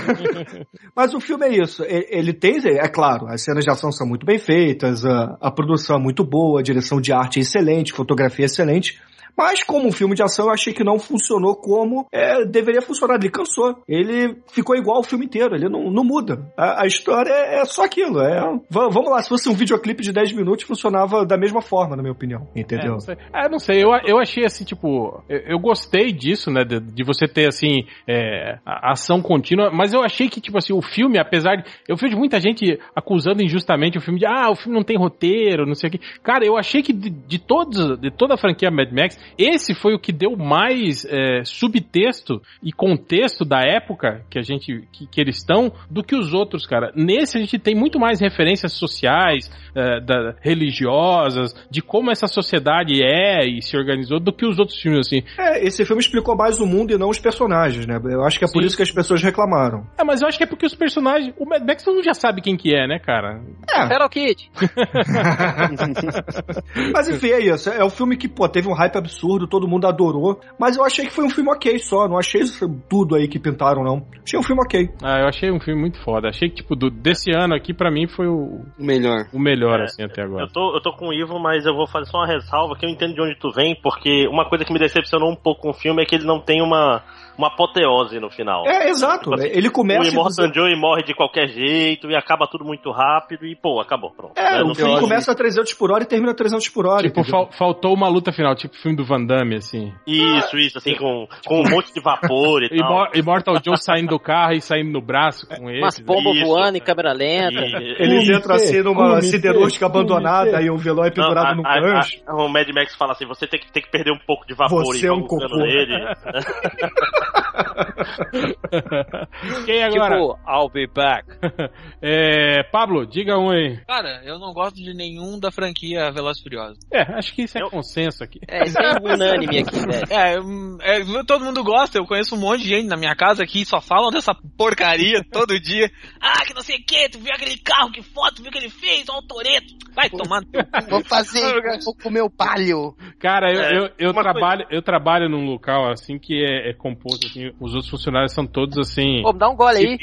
Mas 0.96 1.14
o 1.14 1.20
filme 1.20 1.46
é 1.48 1.64
isso. 1.64 1.84
Ele 1.88 2.34
tem, 2.34 2.58
é 2.66 2.88
claro, 2.88 3.28
as 3.28 3.44
cenas 3.44 3.64
de 3.64 3.72
ação 3.72 3.92
são 3.92 4.08
muito 4.08 4.26
bem 4.26 4.38
feitas, 4.38 5.06
a, 5.06 5.38
a 5.42 5.52
produção 5.52 5.98
é 5.98 6.00
muito 6.00 6.24
boa, 6.24 6.60
a 6.60 6.64
direção 6.64 7.00
de 7.02 7.12
arte 7.14 7.40
é 7.40 7.42
excelente, 7.42 7.94
fotografia 7.94 8.46
é 8.46 8.48
excelente. 8.48 9.00
Mas 9.38 9.64
como 9.64 9.88
um 9.88 9.92
filme 9.92 10.16
de 10.16 10.24
ação, 10.24 10.46
eu 10.48 10.52
achei 10.54 10.74
que 10.74 10.84
não 10.84 11.00
funcionou 11.00 11.56
como 11.56 12.06
é, 12.12 12.46
deveria 12.46 12.82
funcionar. 12.82 13.16
Ele 13.16 13.30
cansou. 13.30 13.82
Ele 13.88 14.38
ficou 14.52 14.76
igual 14.76 15.00
o 15.00 15.04
filme 15.04 15.26
inteiro. 15.26 15.56
Ele 15.56 15.70
não, 15.70 15.90
não 15.92 16.04
muda. 16.04 16.52
A, 16.58 16.84
a 16.84 16.88
história 16.88 17.32
é, 17.32 17.60
é 17.62 17.66
só 17.66 17.84
aquilo. 17.86 18.20
É, 18.22 18.40
va- 18.70 18.90
vamos 18.90 19.10
lá, 19.10 19.22
se 19.22 19.30
fosse 19.30 19.50
um 19.50 19.54
videoclipe 19.54 20.04
de 20.04 20.12
10 20.12 20.34
minutos, 20.34 20.66
funcionava 20.66 21.26
da 21.26 21.38
mesma 21.38 21.62
forma, 21.62 21.96
na 21.96 22.02
minha 22.02 22.12
opinião. 22.14 22.48
É, 22.56 22.60
Entendeu? 22.62 22.94
não 22.94 23.00
sei. 23.00 23.18
É, 23.34 23.50
não 23.50 23.60
sei, 23.60 23.84
eu, 23.84 23.90
eu 24.06 24.20
achei 24.20 24.46
assim, 24.46 24.64
tipo, 24.64 25.24
eu, 25.30 25.40
eu 25.40 25.60
gostei 25.60 26.12
disso, 26.12 26.50
né, 26.52 26.64
de, 26.64 26.80
de 26.80 27.04
você 27.04 27.28
ter, 27.28 27.48
assim, 27.48 27.86
é, 28.08 28.58
a- 28.66 28.92
ação 28.92 29.22
contínua, 29.22 29.72
mas 29.72 29.94
eu 29.94 30.04
achei 30.04 30.30
que, 30.30 30.40
tipo 30.42 30.58
assim, 30.58 30.74
o 30.74 30.82
filme, 30.82 31.18
apesar 31.20 31.56
de, 31.58 31.64
eu 31.88 31.96
vejo 31.96 32.18
muita 32.18 32.40
gente 32.40 32.80
acusando 32.96 33.42
injustamente 33.44 33.98
o 33.98 34.02
filme 34.02 34.20
de, 34.20 34.26
ah, 34.26 34.50
o 34.52 34.56
filme 34.56 34.76
não 34.78 34.84
tem 34.84 34.98
roteiro, 34.98 35.66
não 35.66 35.76
sei 35.76 35.90
o 35.90 35.92
que, 35.92 36.00
cara, 36.22 36.46
eu 36.46 36.58
achei 36.58 36.82
que 36.82 36.94
de, 36.94 37.10
de 37.10 37.40
todos, 37.40 38.00
de 38.00 38.12
toda 38.12 38.34
a 38.34 38.38
franquia 38.38 38.70
Mad 38.72 38.92
Max, 38.92 39.18
esse 39.38 39.74
foi 39.74 39.94
o 39.94 40.00
que 40.00 40.12
deu 40.12 40.36
mais 40.38 41.06
é, 41.06 41.44
subtexto 41.44 42.42
e 42.64 42.72
contexto 42.72 43.44
da 43.46 43.62
época 43.62 44.24
que 44.30 44.40
a 44.40 44.42
gente, 44.42 44.88
que, 44.92 45.08
que 45.08 45.22
eles 45.22 45.38
estão, 45.38 45.72
do 45.90 46.04
que 46.04 46.16
os 46.16 46.34
outros, 46.34 46.66
cara. 46.66 46.92
Nesse 46.96 47.38
a 47.38 47.42
gente 47.42 47.60
tem 47.60 47.76
muito 47.76 48.00
mais 48.00 48.20
referências 48.20 48.74
sociais, 48.74 49.50
é, 49.76 50.00
da- 50.02 50.36
religiosas, 50.42 51.54
de 51.70 51.82
como 51.82 52.12
essa 52.12 52.28
sociedade 52.28 53.02
é 53.04 53.46
e 53.48 53.62
se 53.62 53.78
organizou 53.78 54.20
do 54.20 54.34
que 54.34 54.46
os 54.46 54.60
outros 54.60 54.80
filmes, 54.80 55.08
assim. 55.08 55.24
É, 55.38 55.66
esse 55.66 55.86
filme 55.86 56.02
explicou 56.02 56.36
mais 56.36 56.60
o 56.60 56.66
mundo 56.66 56.94
e 56.94 56.98
não 56.98 57.10
os 57.10 57.20
personagens, 57.20 57.86
né? 57.86 58.00
Eu 58.04 58.24
acho 58.24 58.40
que 58.40 58.46
é 58.46 58.52
por 58.52 58.62
Sim. 58.62 58.68
isso 58.68 58.78
que 58.78 58.84
as 58.84 58.92
pessoas 58.92 59.22
reclamaram. 59.22 59.86
É, 59.98 60.04
mas 60.04 60.22
eu 60.22 60.28
acho 60.28 60.38
que 60.38 60.44
é 60.44 60.48
porque 60.48 60.66
os 60.66 60.76
personagens. 60.76 61.34
O 61.38 61.46
Mad 61.46 61.64
Max 61.66 61.84
todo 61.84 61.96
mundo 61.96 62.04
já 62.06 62.14
sabe 62.14 62.42
quem 62.42 62.58
que 62.58 62.74
é, 62.76 62.88
né, 62.88 63.00
cara? 63.00 63.42
É, 63.70 63.88
Feral 63.88 64.10
Kid. 64.10 64.50
Mas 66.94 67.10
enfim, 67.10 67.30
é 67.30 67.40
isso. 67.40 67.70
É 67.70 67.84
um 67.84 67.90
filme 67.90 68.18
que, 68.18 68.28
pô, 68.28 68.48
teve 68.48 68.68
um 68.68 68.74
hype 68.74 68.96
absurdo 68.98 69.11
absurdo, 69.12 69.48
todo 69.48 69.68
mundo 69.68 69.86
adorou. 69.88 70.40
Mas 70.58 70.78
eu 70.78 70.84
achei 70.86 71.06
que 71.06 71.12
foi 71.14 71.26
um 71.26 71.30
filme 71.30 71.52
ok 71.52 71.78
só, 71.80 72.08
não 72.08 72.18
achei 72.18 72.42
tudo 72.90 73.16
aí 73.16 73.28
que 73.28 73.38
pintaram, 73.40 73.84
não. 73.84 74.06
Achei 74.26 74.40
um 74.40 74.44
filme 74.44 74.62
ok. 74.64 74.90
Ah, 75.04 75.20
eu 75.20 75.28
achei 75.28 75.52
um 75.52 75.60
filme 75.60 75.80
muito 75.82 76.02
foda. 76.04 76.30
Achei 76.30 76.50
que, 76.50 76.56
tipo, 76.58 76.76
do- 76.76 76.90
desse 76.90 77.32
ano 77.32 77.54
aqui, 77.54 77.74
pra 77.74 77.92
mim, 77.92 78.08
foi 78.08 78.28
o, 78.28 78.62
O 78.80 78.84
melhor. 78.84 79.26
o 79.34 79.40
melhor, 79.40 79.80
É, 79.82 79.84
assim, 79.84 80.04
até 80.04 80.22
agora. 80.24 80.44
Eu 80.46 80.48
tô, 80.48 80.76
eu 80.76 80.82
tô 80.82 80.94
com 80.94 81.10
o 81.10 81.14
Ivo, 81.14 81.40
mas 81.40 81.66
eu 81.66 81.76
vou 81.76 81.88
fazer 81.88 82.06
só 82.10 82.20
uma 82.20 82.28
ressalva 82.28 82.76
que 82.76 82.86
eu 82.86 82.90
entendo 82.90 83.14
de 83.14 83.22
onde 83.22 83.36
tu 83.40 83.52
vem, 83.52 83.76
porque 83.82 84.28
uma 84.28 84.48
coisa 84.48 84.64
que 84.64 84.72
me 84.74 84.80
decepcionou 84.80 85.30
um 85.32 85.36
pouco 85.36 85.62
com 85.62 85.70
o 85.70 85.74
filme 85.74 86.02
é 86.02 86.06
que 86.06 86.16
ele 86.16 86.26
não 86.26 86.40
tem 86.40 86.62
uma, 86.62 87.04
uma 87.38 87.48
apoteose 87.48 88.20
no 88.20 88.30
final. 88.30 88.66
É, 88.68 88.90
exato. 88.90 89.24
Tipo 89.30 89.36
assim, 89.36 89.48
Ele 89.54 89.70
começa. 89.70 90.02
o 90.02 90.06
e 90.06 90.10
Immortan 90.10 90.52
Joey 90.54 90.76
morre 90.80 91.04
de 91.04 91.14
qualquer 91.14 91.48
jeito 91.50 92.10
e 92.10 92.16
acaba 92.16 92.48
tudo 92.48 92.64
muito 92.66 92.92
rápido 92.92 93.46
e, 93.46 93.56
pô, 93.56 93.80
acabou, 93.80 94.12
pronto. 94.12 94.34
É, 94.38 94.58
Né, 94.58 94.64
o 94.64 94.76
filme 94.76 95.00
começa 95.00 95.32
a 95.32 95.36
300 95.36 95.74
por 95.74 95.92
hora 95.92 96.04
e 96.04 96.08
termina 96.08 96.32
a 96.32 96.36
300 96.36 96.68
por 96.70 96.86
hora. 96.86 97.04
Tipo, 97.04 97.24
fal- 97.24 97.50
faltou 97.52 97.94
uma 97.94 98.08
luta 98.08 98.32
final, 98.32 98.56
tipo 98.56 98.76
filme 98.78 98.96
do 98.98 99.04
Van 99.06 99.24
Damme, 99.26 99.56
assim. 99.56 99.92
Isso, 100.06 100.58
isso, 100.58 100.78
assim, 100.78 100.96
com, 100.96 101.28
com 101.46 101.62
um 101.62 101.70
monte 101.70 101.94
de 101.94 102.02
vapor 102.02 102.64
e 102.64 102.70
tal. 102.78 103.08
Immortal 103.16 103.56
Joe 103.64 103.78
saindo 103.78 104.10
do 104.10 104.20
carro 104.20 104.54
e 104.54 104.62
saindo 104.62 104.92
no 104.92 105.02
braço 105.02 105.48
com 105.48 105.70
ele. 105.70 105.80
Umas 105.82 106.00
pombas 106.00 106.36
Isso. 106.36 106.46
voando 106.46 106.78
em 106.78 106.82
câmera 106.82 107.14
lenta. 107.14 107.60
E- 107.62 107.96
Eles 108.00 108.30
entram 108.30 108.56
assim 108.56 108.82
numa 108.82 109.22
siderúrgica 109.22 109.86
abandonada 109.86 110.62
e 110.62 110.70
o 110.70 110.78
velório 110.78 111.10
é 111.10 111.14
pendurado 111.14 111.56
no 111.58 111.64
gancho. 111.64 112.18
o 112.30 112.48
Mad 112.50 112.68
Max 112.74 112.96
fala 112.96 113.12
assim: 113.14 113.26
você 113.26 113.48
tem 113.48 113.60
que, 113.60 113.72
tem 113.72 113.82
que 113.84 113.90
perder 113.90 114.12
um 114.12 114.20
pouco 114.20 114.46
de 114.46 114.54
vapor 114.54 114.84
Você 114.86 115.06
e 115.06 115.10
é 115.10 115.14
um 115.14 115.22
cocô. 115.22 115.58
nele. 115.58 115.94
Quem 119.66 119.84
agora? 119.84 120.16
Tipo, 120.16 120.40
I'll 120.48 120.70
be 120.70 120.88
back. 120.88 121.28
É, 122.04 122.64
Pablo, 122.72 123.06
diga 123.06 123.38
um 123.38 123.52
aí. 123.52 123.78
Cara, 123.86 124.24
eu 124.26 124.40
não 124.40 124.54
gosto 124.54 124.76
de 124.78 124.92
nenhum 124.92 125.40
da 125.40 125.52
franquia 125.52 126.10
Velozes 126.12 126.40
e 126.40 126.44
Furiosos. 126.44 126.80
É, 126.92 127.02
acho 127.14 127.32
que 127.36 127.44
isso 127.44 127.60
é 127.60 127.62
Eu- 127.62 127.70
consenso 127.70 128.24
aqui. 128.24 128.40
É, 128.48 128.64
isso 128.64 128.80
é 128.80 128.96
unânime 129.04 129.60
aqui, 129.60 129.80
velho. 129.86 130.04
É, 130.10 130.40
hum, 130.42 130.78
é, 130.82 131.00
todo 131.24 131.46
mundo 131.46 131.64
gosta, 131.64 132.00
eu 132.00 132.06
conheço 132.08 132.36
um 132.36 132.40
monte 132.40 132.64
de 132.64 132.70
gente 132.70 132.88
na 132.88 132.98
minha 132.98 133.16
casa 133.16 133.46
que 133.46 133.64
só 133.66 133.80
falam 133.80 134.10
dessa 134.10 134.34
porcaria 134.58 135.24
todo 135.32 135.60
dia. 135.60 135.92
Ah, 136.20 136.44
que 136.44 136.56
não 136.56 136.64
sei 136.64 136.78
o 136.78 136.84
que, 136.86 137.10
tu 137.10 137.20
viu 137.20 137.32
aquele 137.36 137.58
carro, 137.60 137.92
que 137.92 138.02
foto, 138.02 138.38
tu 138.38 138.42
viu 138.42 138.50
o 138.50 138.52
que 138.52 138.58
ele 138.58 138.70
fez, 138.70 139.06
olha 139.08 139.20
o 139.20 139.28
Toreto. 139.28 139.76
Vai 139.94 140.10
tomar 140.10 140.42
no 140.42 140.48
teu 140.48 140.64
cu. 140.66 140.90
Vou 140.90 141.04
fazer, 141.04 141.62
vou 141.86 141.96
comer 142.02 142.22
o 142.22 142.32
palio. 142.32 142.96
Cara, 143.20 143.52
eu, 143.54 143.62
É, 143.62 143.78
eu, 143.78 143.90
eu 144.08 144.14
trabalho, 144.14 144.66
eu 144.72 144.82
trabalho 144.82 145.30
num 145.30 145.46
local 145.46 145.92
assim 145.92 146.18
que 146.18 146.44
é, 146.44 146.72
é 146.72 146.74
composto, 146.74 147.11
assim, 147.16 147.52
os 147.60 147.74
outros 147.74 147.90
funcionários 147.90 148.34
são 148.34 148.46
todos 148.46 148.78
assim. 148.78 149.22
Pô, 149.24 149.32
dá 149.34 149.50
um 149.50 149.56
gole 149.56 149.78
aí. 149.78 149.98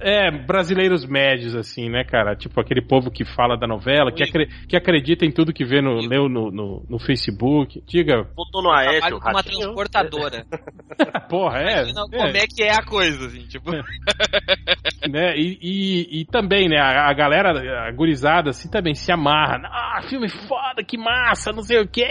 É, 0.00 0.30
brasileiros 0.30 1.06
médios, 1.06 1.54
assim, 1.54 1.88
né, 1.88 2.04
cara? 2.04 2.34
Tipo 2.36 2.60
aquele 2.60 2.82
povo 2.82 3.10
que 3.10 3.24
fala 3.24 3.56
da 3.56 3.66
novela, 3.66 4.12
que, 4.12 4.22
acre- 4.22 4.48
que 4.68 4.76
acredita 4.76 5.24
em 5.24 5.30
tudo 5.30 5.52
que 5.52 5.64
vê 5.64 5.80
no, 5.80 5.94
leu 6.06 6.28
no, 6.28 6.50
no, 6.50 6.84
no 6.88 6.98
Facebook. 6.98 7.82
Diga, 7.86 8.24
Botou 8.36 8.62
no 8.62 8.70
Aécio, 8.70 9.16
uma 9.16 9.32
ratinho. 9.32 9.58
transportadora. 9.60 10.44
porra, 11.28 11.58
é. 11.60 11.72
Imagina 11.82 12.00
como 12.10 12.36
é 12.36 12.46
que 12.46 12.62
é 12.62 12.72
a 12.74 12.82
coisa, 12.84 13.26
assim, 13.26 13.46
tipo. 13.46 13.70
né? 15.10 15.36
E, 15.36 15.58
e, 15.62 16.20
e 16.20 16.24
também, 16.26 16.68
né, 16.68 16.78
a, 16.78 17.08
a 17.08 17.12
galera, 17.12 17.90
gurizada, 17.92 18.50
assim, 18.50 18.70
também 18.70 18.94
se 18.94 19.10
amarra. 19.12 19.60
Ah, 19.64 20.00
filme 20.08 20.28
foda, 20.28 20.82
que 20.86 20.96
massa, 20.96 21.52
não 21.52 21.62
sei 21.62 21.80
o 21.80 21.86
que. 21.88 22.06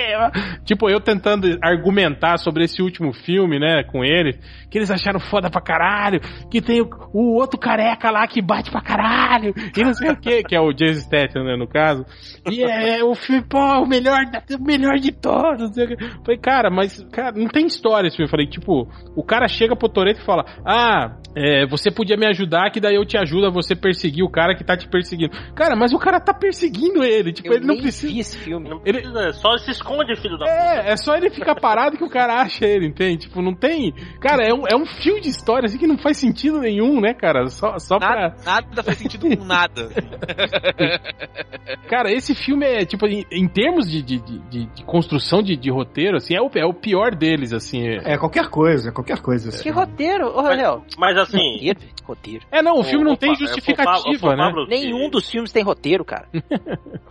Tipo, 0.66 0.90
eu 0.90 1.00
tentando 1.00 1.48
argumentar 1.62 2.38
sobre 2.38 2.64
esse 2.64 2.82
último 2.82 3.14
filme, 3.14 3.60
né, 3.60 3.84
com 3.84 4.04
eles, 4.04 4.37
que 4.70 4.78
eles 4.78 4.92
acharam 4.92 5.20
foda 5.20 5.50
pra 5.50 5.62
caralho, 5.62 6.20
que 6.50 6.62
tem 6.62 6.82
o, 6.82 6.90
o 7.14 7.36
outro 7.36 7.60
careca 7.60 8.10
lá 8.12 8.28
que 8.28 8.42
bate 8.42 8.70
pra 8.72 8.82
caralho, 8.82 9.54
e 9.76 9.84
não 9.84 9.94
sei 9.94 10.12
o 10.12 10.18
que, 10.18 10.44
que 10.44 10.56
é 10.56 10.60
o 10.60 10.72
Jason 10.74 11.02
Statham, 11.02 11.44
né, 11.44 11.56
no 11.56 11.68
caso. 11.68 12.06
E 12.50 12.64
é 12.64 13.04
o 13.04 13.14
filme, 13.16 13.44
pô, 13.48 13.60
o 13.60 13.86
melhor, 13.88 14.20
o 14.60 14.64
melhor 14.64 14.96
de 14.98 15.12
todos, 15.12 15.62
não 15.62 15.74
sei 15.74 15.86
o 15.86 15.88
quê. 15.90 15.98
Falei, 16.24 16.38
cara, 16.40 16.70
mas, 16.70 17.04
cara, 17.12 17.32
não 17.36 17.48
tem 17.48 17.66
história 17.66 18.08
esse 18.08 18.18
filme. 18.18 18.28
Eu 18.28 18.32
falei, 18.32 18.48
tipo, 18.48 18.88
o 19.16 19.24
cara 19.24 19.48
chega 19.48 19.76
pro 19.76 19.90
Toreto 19.90 20.20
e 20.22 20.26
fala, 20.26 20.46
ah, 20.66 21.18
é, 21.36 21.66
você 21.68 21.90
podia 21.92 22.18
me 22.18 22.26
ajudar, 22.28 22.70
que 22.72 22.80
daí 22.80 22.96
eu 22.96 23.06
te 23.06 23.18
ajudo 23.18 23.48
a 23.48 23.50
você 23.52 23.76
perseguir 23.76 24.24
o 24.24 24.30
cara 24.30 24.56
que 24.56 24.64
tá 24.64 24.76
te 24.76 24.88
perseguindo. 24.88 25.32
Cara, 25.56 25.76
mas 25.76 25.94
o 25.94 26.00
cara 26.00 26.20
tá 26.20 26.34
perseguindo 26.34 27.04
ele, 27.04 27.32
tipo, 27.32 27.48
Eu 27.50 27.58
ele 27.58 27.66
não 27.66 27.78
precisa... 27.78 28.12
vi 28.12 28.20
esse 28.20 28.38
filme. 28.38 28.70
Não 28.70 28.82
Ele- 28.86 29.00
precisa, 29.02 29.32
só 29.34 29.58
se 29.58 29.72
esconde, 29.72 30.16
filho 30.16 30.38
da 30.38 30.46
puta. 30.46 30.58
É, 30.58 30.92
é 30.92 30.98
só 30.98 31.16
ele 31.16 31.30
ficar 31.30 31.56
parado 31.56 31.98
que 31.98 32.04
o 32.04 32.10
cara 32.10 32.42
acha 32.42 32.66
ele, 32.66 32.88
entende? 32.88 33.28
Tipo, 33.28 33.42
não 33.42 33.54
tem. 33.54 33.94
Cara, 34.20 34.27
é 34.44 34.54
um, 34.54 34.64
é 34.68 34.76
um 34.76 34.86
fio 34.86 35.20
de 35.22 35.30
história 35.30 35.66
assim 35.68 35.78
que 35.78 35.88
não 35.88 35.98
faz 35.98 36.18
sentido 36.18 36.60
nenhum, 36.60 37.00
né, 37.00 37.14
cara? 37.14 37.48
Só, 37.48 37.78
só 37.80 37.98
pra. 38.00 38.30
Nada, 38.30 38.36
nada 38.46 38.84
faz 38.84 38.98
sentido 38.98 39.38
com 39.38 39.44
nada. 39.46 39.90
Cara, 41.90 42.12
esse 42.12 42.36
filme 42.36 42.66
é, 42.66 42.86
tipo, 42.86 43.06
em, 43.06 43.26
em 43.32 43.48
termos 43.48 43.90
de, 43.90 44.02
de, 44.02 44.20
de- 44.20 44.66
de- 44.66 44.84
construção 44.84 45.42
de, 45.42 45.56
de 45.56 45.70
roteiro, 45.72 46.18
assim, 46.18 46.36
é 46.36 46.42
o, 46.42 46.50
é 46.56 46.66
o 46.66 46.74
pior 46.74 47.16
deles, 47.16 47.54
assim. 47.54 47.86
É, 47.88 48.14
É 48.14 48.18
qualquer 48.18 48.50
coisa, 48.50 48.92
qualquer 48.92 49.20
coisa. 49.22 49.50
assim. 49.50 49.64
Que 49.64 49.70
roteiro, 49.70 50.28
ô 50.28 50.42
Rafael. 50.42 50.84
Mas 50.98 51.18
assim, 51.18 51.38
Roteiro, 51.54 51.80
velho, 51.80 51.92
roteiro. 52.06 52.46
É, 52.52 52.62
não, 52.62 52.80
o 52.80 52.84
filme 52.84 53.06
não 53.06 53.14
Opa, 53.14 53.22
tem 53.22 53.32
é, 53.32 53.36
foi 53.36 53.46
o 53.46 53.48
justificativa, 53.48 54.28
o 54.30 54.36
né? 54.36 54.52
Que- 54.54 54.68
Nenhum 54.70 55.10
dos 55.10 55.30
filmes 55.30 55.52
tem 55.52 55.64
roteiro, 55.64 56.04
cara. 56.04 56.28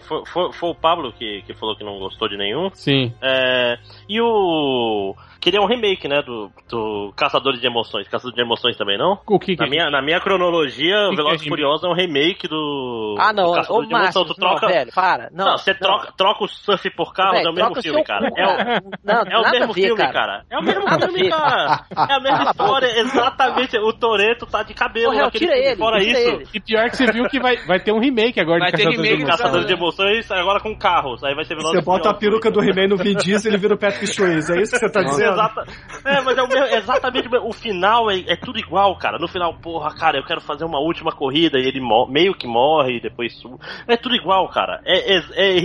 Foi, 0.07 0.23
foi- 0.27 0.53
foi 0.53 0.69
o 0.71 0.75
Pablo 0.75 1.13
que, 1.13 1.43
que 1.47 1.55
falou 1.55 1.75
que 1.77 1.83
não 1.83 1.99
gostou 1.99 2.29
de 2.29 2.37
nenhum. 2.37 2.69
Sim. 2.75 3.13
É, 3.21 3.77
e 4.09 4.21
o. 4.21 5.15
Queria 5.47 5.61
um 5.61 5.67
remake, 5.69 6.09
né? 6.09 6.23
Do, 6.23 6.51
do 6.69 7.13
Caçadores 7.17 7.61
de 7.61 7.69
Emoções. 7.69 8.09
Caçador 8.09 8.35
de 8.35 8.43
Emoções 8.43 8.77
também, 8.77 8.99
não? 8.99 9.17
O 9.29 9.39
que 9.39 9.55
que 9.55 9.63
Na 9.63 9.69
minha, 9.71 9.89
na 9.91 10.03
minha 10.03 10.19
cronologia, 10.21 10.97
que 10.97 11.11
o 11.11 11.13
é 11.13 11.17
Velozes 11.17 11.41
e 11.43 11.45
remake? 11.45 11.49
Furiosos 11.49 11.85
é 11.85 11.89
um 11.89 11.95
remake 11.95 12.49
do. 12.49 13.15
Ah, 13.17 13.33
não, 13.33 13.45
do 13.45 13.53
Caçador 13.53 13.87
de. 13.87 13.93
Márcio, 13.93 14.25
Tu 14.25 14.35
troca. 14.35 14.67
não, 14.67 14.75
velho, 14.75 14.91
para. 14.93 15.31
Não, 15.33 15.45
Não, 15.47 15.57
você 15.57 15.73
Troca, 15.73 16.13
troca 16.17 16.45
o 16.45 16.49
surf 16.49 16.91
por 16.97 17.13
carro, 17.15 17.35
Velho, 17.35 17.47
é 17.47 17.51
o 17.51 17.55
mesmo 17.55 17.81
filme, 17.81 18.03
cara. 18.03 18.29
cu, 18.29 18.41
É 18.41 18.45
o, 18.45 18.57
cara. 18.57 18.83
Não, 19.05 19.15
é 19.23 19.39
o 19.39 19.43
nada 19.43 19.51
mesmo 19.61 19.73
ver, 19.73 19.83
filme, 19.83 19.97
cara. 19.97 20.13
cara. 20.13 20.45
É 20.51 20.59
o 20.59 20.63
mesmo 20.65 20.85
Nada 20.85 21.07
filme, 21.09 21.31
cara. 21.31 21.85
É 22.09 22.13
a 22.15 22.21
mesma 22.21 22.43
história, 22.51 22.87
exatamente. 22.99 23.79
O 23.79 23.93
Toreto 23.93 24.47
tá 24.47 24.65
de 24.65 24.75
cabelo 24.75 25.13
Real, 25.13 25.27
naquele 25.27 25.45
tira 25.47 25.55
filme. 25.55 25.69
ele, 25.71 25.77
Fora 25.79 26.01
tira 26.01 26.21
isso, 26.21 26.31
ele. 26.31 26.47
E 26.55 26.61
pior 26.61 26.91
que 26.91 26.97
você 26.97 27.13
viu 27.13 27.25
que 27.29 27.39
vai, 27.39 27.57
vai 27.67 27.79
ter 27.79 27.93
um 27.93 28.01
remake 28.01 28.41
agora 28.41 28.59
Vai 28.59 28.71
de 28.73 28.77
ter 28.79 28.85
Caçadores 28.85 29.01
remake 29.01 29.17
de 29.17 29.23
do 29.23 29.29
Emoções. 29.29 29.41
Caçadores 29.41 29.67
de 29.69 29.73
Emoções, 29.75 30.31
agora 30.33 30.61
com 30.61 30.77
carros. 30.77 31.23
Aí 31.23 31.35
vai 31.37 31.45
ser 31.45 31.55
Velozes 31.55 31.79
Você 31.79 31.85
bota 31.85 32.11
a 32.11 32.15
peruca 32.15 32.51
do 32.51 32.61
He-Man 32.61 32.89
no 32.89 32.97
Vin 32.97 33.15
Diesel 33.15 33.51
e 33.51 33.55
ele 33.55 33.61
vira 33.61 33.75
o 33.75 33.79
Patrick 33.79 34.07
Swayze. 34.09 34.53
É 34.53 34.61
isso 34.61 34.73
que 34.73 34.79
você 34.79 34.91
tá 34.91 35.03
dizendo? 35.03 35.36
Exata- 35.37 35.65
É, 36.07 36.21
mas 36.21 36.39
é 36.39 36.43
o 36.43 36.49
mesmo- 36.49 36.67
exatamente 36.77 37.27
o 37.29 37.31
mesmo. 37.31 37.49
O 37.49 37.53
final 37.53 38.11
é, 38.11 38.21
é 38.29 38.37
tudo 38.37 38.59
igual, 38.59 38.97
cara. 38.97 39.19
No 39.19 39.27
final, 39.27 39.55
porra, 39.55 39.93
cara, 39.95 40.19
eu 40.19 40.25
quero 40.25 40.41
fazer 40.41 40.65
uma 40.65 40.79
última 40.79 41.11
corrida 41.13 41.59
e 41.59 41.67
ele 41.67 41.81
meio 42.09 42.33
que 42.35 42.47
morre 42.47 42.99
e 42.99 43.01
depois 43.01 43.35
su- 43.41 43.59
É 43.89 43.97
tudo 43.97 44.15
igual, 44.15 44.49
cara. 44.49 44.81
É, 44.85 45.17
é, 45.17 45.19
é 45.35 45.61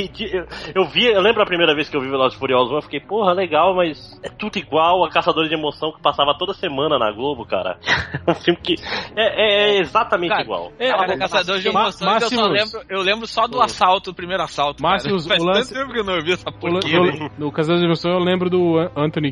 eu, 0.75 0.85
vi, 0.85 1.05
eu 1.05 1.21
lembro 1.21 1.41
a 1.43 1.45
primeira 1.45 1.75
vez 1.75 1.89
que 1.89 1.95
eu 1.95 2.01
vi 2.01 2.09
Velozes 2.09 2.35
e 2.35 2.39
Furiosos 2.39 2.71
1, 2.71 2.75
eu 2.75 2.81
fiquei, 2.81 2.99
porra, 2.99 3.33
legal, 3.33 3.75
mas 3.75 4.19
é 4.23 4.29
tudo 4.29 4.57
igual 4.57 5.03
a 5.05 5.09
Caçadores 5.09 5.49
de 5.49 5.55
Emoção 5.55 5.91
que 5.91 6.01
passava 6.01 6.35
toda 6.37 6.53
semana 6.53 6.97
na 6.97 7.11
Globo, 7.11 7.45
cara. 7.45 7.77
um 8.27 8.33
filme 8.35 8.59
que 8.61 8.75
é, 9.15 9.21
é- 9.25 9.75
é 9.75 9.79
exatamente 9.79 10.29
Cara, 10.31 10.41
igual. 10.43 10.71
É, 10.79 10.89
Cara, 10.89 11.13
é, 11.13 11.17
Caçador 11.17 11.59
de 11.59 11.71
Ma- 11.71 11.81
Emoções, 11.81 12.31
eu 12.31 12.47
lembro, 12.47 12.81
eu 12.89 13.01
lembro 13.01 13.27
só 13.27 13.47
do 13.47 13.61
assalto, 13.61 14.11
o 14.11 14.13
primeiro 14.13 14.41
assalto. 14.43 14.81
Máximos, 14.81 15.25
Faz 15.27 15.41
o 15.41 15.45
lance- 15.45 15.73
tanto 15.73 15.81
tempo 15.81 15.93
que 15.93 15.99
eu 15.99 16.03
não 16.03 16.21
vi 16.23 16.33
essa 16.33 16.51
porqueira. 16.51 17.29
no, 17.37 17.51
Caçadores 17.51 17.81
de 17.81 17.85
Emoções 17.85 18.13
eu 18.15 18.19
lembro 18.23 18.49
do 18.49 18.77
An- 18.79 18.91
Anthony 18.95 19.31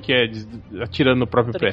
Atirando 0.81 1.19
no 1.19 1.27
próprio 1.27 1.53
pé. 1.59 1.71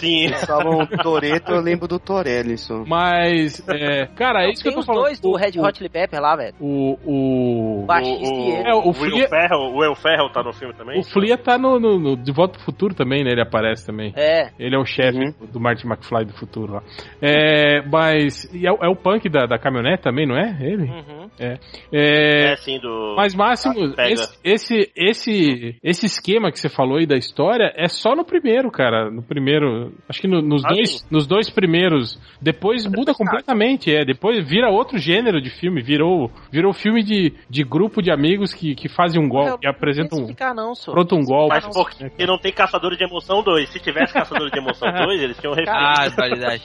Sim. 0.00 0.24
Eles 0.24 0.44
falam 0.44 0.86
Toreto, 0.86 1.52
eu 1.52 1.60
lembro 1.60 1.86
do 1.86 1.98
Torelli 1.98 2.56
só. 2.58 2.84
Mas, 2.86 3.62
é, 3.68 4.06
cara, 4.16 4.44
é 4.46 4.50
isso 4.50 4.62
que 4.62 4.68
eu 4.68 4.72
Tem 4.72 4.74
tô 4.76 4.80
os 4.80 4.86
falando. 4.86 5.02
dois 5.04 5.20
do 5.20 5.30
O- 5.30 5.36
Red 5.36 5.58
Hot 5.60 5.76
Chili 5.78 5.88
Pepper 5.90 6.20
lá, 6.20 6.36
velho. 6.36 6.54
O. 6.60 6.98
O. 7.04 7.82
O 7.82 7.86
baixista 7.86 8.34
e 8.34 8.50
ele. 8.50 8.68
É, 8.68 8.74
o 8.74 8.84
Will 8.86 8.94
Flea- 8.94 9.28
Ferrell, 9.28 9.58
o 9.60 9.78
Will 9.78 9.94
Ferrell 9.94 10.30
tá 10.30 10.42
no 10.42 10.52
filme 10.52 10.74
também? 10.74 10.98
O 10.98 11.02
Flea 11.04 11.36
tá 11.38 11.56
no, 11.58 11.78
no- 11.78 11.98
no 11.98 12.16
De 12.16 12.32
Volta 12.32 12.54
pro 12.54 12.62
Futuro 12.64 12.94
também, 12.94 13.22
né? 13.24 13.30
Ele 13.32 13.42
aparece 13.42 13.86
também. 13.86 14.12
É. 14.16 14.50
Ele 14.58 14.74
é 14.74 14.78
o 14.78 14.84
chefe 14.84 15.18
Uhum. 15.18 15.34
do 15.52 15.60
Martin 15.60 15.86
McFly 15.86 16.24
do 16.24 16.32
futuro 16.32 16.74
lá. 16.74 16.82
É, 17.22 17.82
mas. 17.82 18.44
E 18.54 18.66
é, 18.66 18.72
o- 18.72 18.78
é 18.82 18.88
o 18.88 18.96
punk 18.96 19.28
da, 19.28 19.46
da 19.46 19.58
caminhonete 19.58 20.02
também, 20.02 20.26
não 20.26 20.36
é? 20.36 20.56
Ele? 20.60 20.84
Uhum. 20.84 21.28
É. 21.38 21.58
É, 21.92 22.56
sim, 22.56 22.78
do. 22.78 23.14
Mas, 23.16 23.34
Máximo, 23.34 23.74
esse, 23.98 24.38
esse, 24.44 24.92
esse, 24.96 25.76
esse 25.82 26.06
esquema 26.06 26.50
que 26.50 26.58
você 26.58 26.68
falou 26.68 26.98
aí 26.98 27.06
da 27.06 27.16
história 27.16 27.72
é 27.76 27.88
só 27.88 28.14
no 28.14 28.24
primeiro, 28.24 28.70
cara. 28.70 29.10
No 29.10 29.22
primeiro. 29.22 29.89
Acho 30.08 30.20
que 30.20 30.28
no- 30.28 30.42
nos, 30.42 30.64
Ah, 30.64 30.68
dois, 30.68 30.90
sim. 31.00 31.06
nos 31.10 31.26
dois 31.26 31.50
primeiros. 31.50 32.18
Depois 32.40 32.86
muda 32.86 33.12
completamente, 33.14 33.94
é. 33.94 34.04
Depois 34.04 34.46
vira 34.48 34.68
outro 34.70 34.98
gênero 34.98 35.40
de 35.40 35.50
filme. 35.50 35.82
Virou, 35.82 36.30
virou 36.50 36.72
filme 36.72 37.02
de, 37.02 37.32
de 37.48 37.62
grupo 37.64 38.02
de 38.02 38.10
amigos 38.10 38.52
que, 38.54 38.74
que 38.74 38.88
fazem 38.88 39.20
um 39.22 39.28
golpe, 39.28 39.60
que 39.60 39.66
apresentam 39.66 40.18
um. 40.18 40.22
explicar 40.22 40.54
não, 40.54 40.74
só. 40.74 40.92
Pronto, 40.92 41.14
um 41.16 41.22
golpe. 41.24 41.54
Mas 41.54 41.66
porque 41.74 42.26
não 42.26 42.38
tem 42.38 42.52
Caçadores 42.52 42.96
de 42.98 43.04
Emoção 43.04 43.42
2. 43.42 43.68
Se 43.70 43.78
tivesse 43.80 44.12
Caçadores 44.12 44.50
de 44.52 44.58
Emoção 44.58 44.90
2, 44.92 45.22
eles 45.22 45.36
tinham 45.38 45.52
refeito. 45.54 45.70
Ah, 45.70 46.08
validade. 46.16 46.62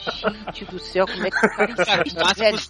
Gente 0.53 0.65
do 0.72 0.80
céu, 0.80 1.06
como 1.06 1.26
é 1.26 1.30
que 1.30 1.38
o 1.38 1.49
cara 1.49 1.73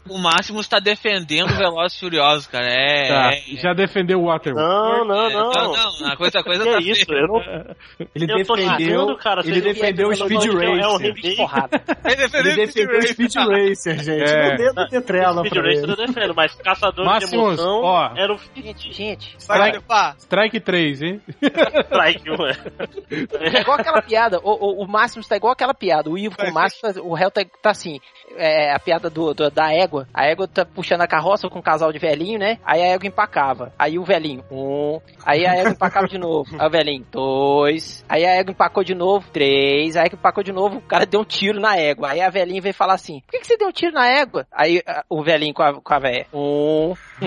o? 0.09 0.17
Máximo, 0.17 0.59
está 0.59 0.79
defendendo 0.79 1.51
o 1.51 1.57
Velozes 1.57 1.97
e 1.97 1.99
Furiosos, 1.99 2.47
cara. 2.47 2.65
É. 2.67 3.07
Tá, 3.07 3.29
é- 3.33 3.55
já 3.57 3.73
defendeu 3.73 4.19
o 4.21 4.25
Waterworld. 4.25 4.67
Não, 4.67 5.05
não, 5.05 5.29
não. 5.29 5.49
Não, 5.51 5.71
não, 6.01 6.07
a 6.07 6.17
coisa, 6.17 6.39
a 6.39 6.43
coisa 6.43 6.63
Que 6.63 6.69
tá 6.71 6.77
é 6.77 6.81
isso? 6.81 7.05
feia. 7.05 7.19
Eu 7.19 7.27
não, 7.27 7.35
Ele 8.15 8.31
Eu 8.31 8.45
tô 8.45 8.55
defendeu, 8.55 9.15
cara, 9.17 9.41
ele 9.45 9.61
defendeu 9.61 10.07
o 10.07 10.11
não 10.11 10.27
Speed 10.51 10.55
basicamente 10.55 10.79
é, 10.79 10.83
é 10.83 10.87
um 10.87 10.91
Racer. 10.91 11.13
remake. 11.13 11.35
Porrada. 11.37 11.83
Ele 12.05 12.15
defendeu 12.15 12.63
o 12.63 12.67
Speed 12.67 12.87
o 12.87 12.93
Racer. 12.93 13.13
Speed 13.13 13.35
Racer, 13.35 14.03
gente. 14.03 14.31
É. 14.31 14.49
Não 14.49 14.55
devo 14.55 14.89
ter 14.89 15.01
trela 15.01 15.45
Speed 15.45 15.55
Racer 15.55 15.83
ele. 15.83 15.91
eu 15.91 16.07
defendo, 16.07 16.35
mas 16.35 16.55
Caçador 16.55 17.05
de 17.05 17.11
Máximos, 17.11 17.59
Emoção 17.59 17.81
ó. 17.81 18.11
era 18.15 18.33
o 18.33 18.39
Gente, 18.55 18.91
gente. 18.93 19.35
Strike. 19.37 19.83
Strike 20.19 20.59
3, 20.59 21.01
hein? 21.01 21.21
Strike 21.85 22.29
1, 22.29 22.47
é. 22.47 23.57
É 23.57 23.61
igual 23.61 23.79
aquela 23.79 24.01
piada. 24.01 24.39
O, 24.43 24.51
o, 24.51 24.83
o 24.83 24.87
Máximo 24.87 25.23
tá 25.27 25.35
igual 25.35 25.53
aquela 25.53 25.73
piada. 25.73 26.09
O 26.09 26.17
Ivo 26.17 26.35
com 26.37 26.47
o 26.47 26.53
Máximo, 26.53 26.89
o 27.03 27.13
réu 27.13 27.29
tá, 27.29 27.43
tá 27.61 27.71
assim. 27.71 27.99
É, 28.35 28.73
a 28.73 28.79
piada 28.79 29.09
do, 29.09 29.33
do- 29.33 29.49
da 29.49 29.71
égua. 29.73 30.07
A 30.13 30.25
égua 30.25 30.47
tá 30.47 30.65
puxando 30.65 31.01
a 31.01 31.07
carroça 31.07 31.47
com 31.49 31.59
um 31.59 31.61
casal 31.61 31.91
de 31.91 31.99
velhinho, 31.99 32.37
né? 32.39 32.57
Aí 32.65 32.81
a 32.81 32.87
égua 32.87 33.07
empacava. 33.07 33.71
Aí 33.79 33.97
o 33.97 34.03
velhinho, 34.03 34.43
um. 34.51 34.99
Aí 35.25 35.45
a 35.45 35.55
égua 35.55 35.71
empacava 35.71 36.07
de 36.07 36.17
novo. 36.17 36.55
Aí 36.59 36.67
o 36.67 36.71
velhinho, 36.71 37.05
dois. 37.11 38.03
Aí 38.09 38.25
a 38.25 38.35
égua 38.35 38.51
empacou 38.51 38.83
de 38.83 38.93
novo, 38.95 39.25
três. 39.31 39.95
Aí 39.95 40.03
a 40.03 40.05
égua 40.05 40.17
empacou 40.19 40.43
de 40.43 40.51
novo, 40.51 40.77
o 40.77 40.81
cara 40.81 41.05
deu 41.05 41.21
um 41.21 41.25
tiro 41.25 41.59
na 41.59 41.77
égua. 41.77 42.09
Aí 42.11 42.21
a 42.21 42.29
velhinha 42.29 42.61
veio 42.61 42.73
falar 42.75 42.93
assim: 42.95 43.21
Por 43.21 43.31
que, 43.31 43.39
que 43.39 43.47
você 43.47 43.57
deu 43.57 43.69
um 43.69 43.71
tiro 43.71 43.93
na 43.93 44.07
égua? 44.07 44.45
Aí 44.51 44.81
a- 44.85 45.03
o 45.09 45.23
velhinho 45.23 45.53
com 45.53 45.63
a, 45.63 45.73
com 45.81 45.93
a 45.93 45.99
véia, 45.99 46.27
um. 46.33 46.93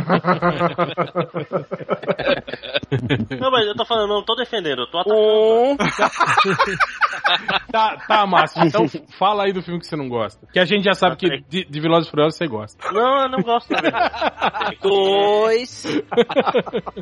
Não, 3.41 3.51
mas 3.51 3.67
eu 3.67 3.75
tô 3.75 3.85
falando, 3.85 4.09
não 4.11 4.25
tô 4.25 4.35
defendendo, 4.35 4.83
eu 4.83 4.87
tô 4.91 4.99
atacando. 4.99 5.21
Um. 5.21 5.77
Tá, 7.71 7.97
tá, 8.09 8.27
Márcio. 8.27 8.65
Então 8.65 8.87
fala 9.19 9.45
aí 9.45 9.53
do 9.53 9.63
filme 9.63 9.79
que 9.81 9.87
você 9.87 9.97
não 9.97 10.09
gosta. 10.09 10.47
Que 10.53 10.59
a 10.59 10.65
gente 10.65 10.85
já 10.85 10.95
sabe 10.99 11.17
que 11.17 11.41
de, 11.49 11.65
de 11.65 11.81
Velozes 11.81 12.09
e 12.09 12.11
Furiosos 12.11 12.37
você 12.37 12.47
gosta. 12.47 12.93
Não, 12.93 13.23
eu 13.23 13.29
não 13.29 13.41
gosto, 13.41 13.69
verdade. 13.69 14.79
Dois. 14.83 15.85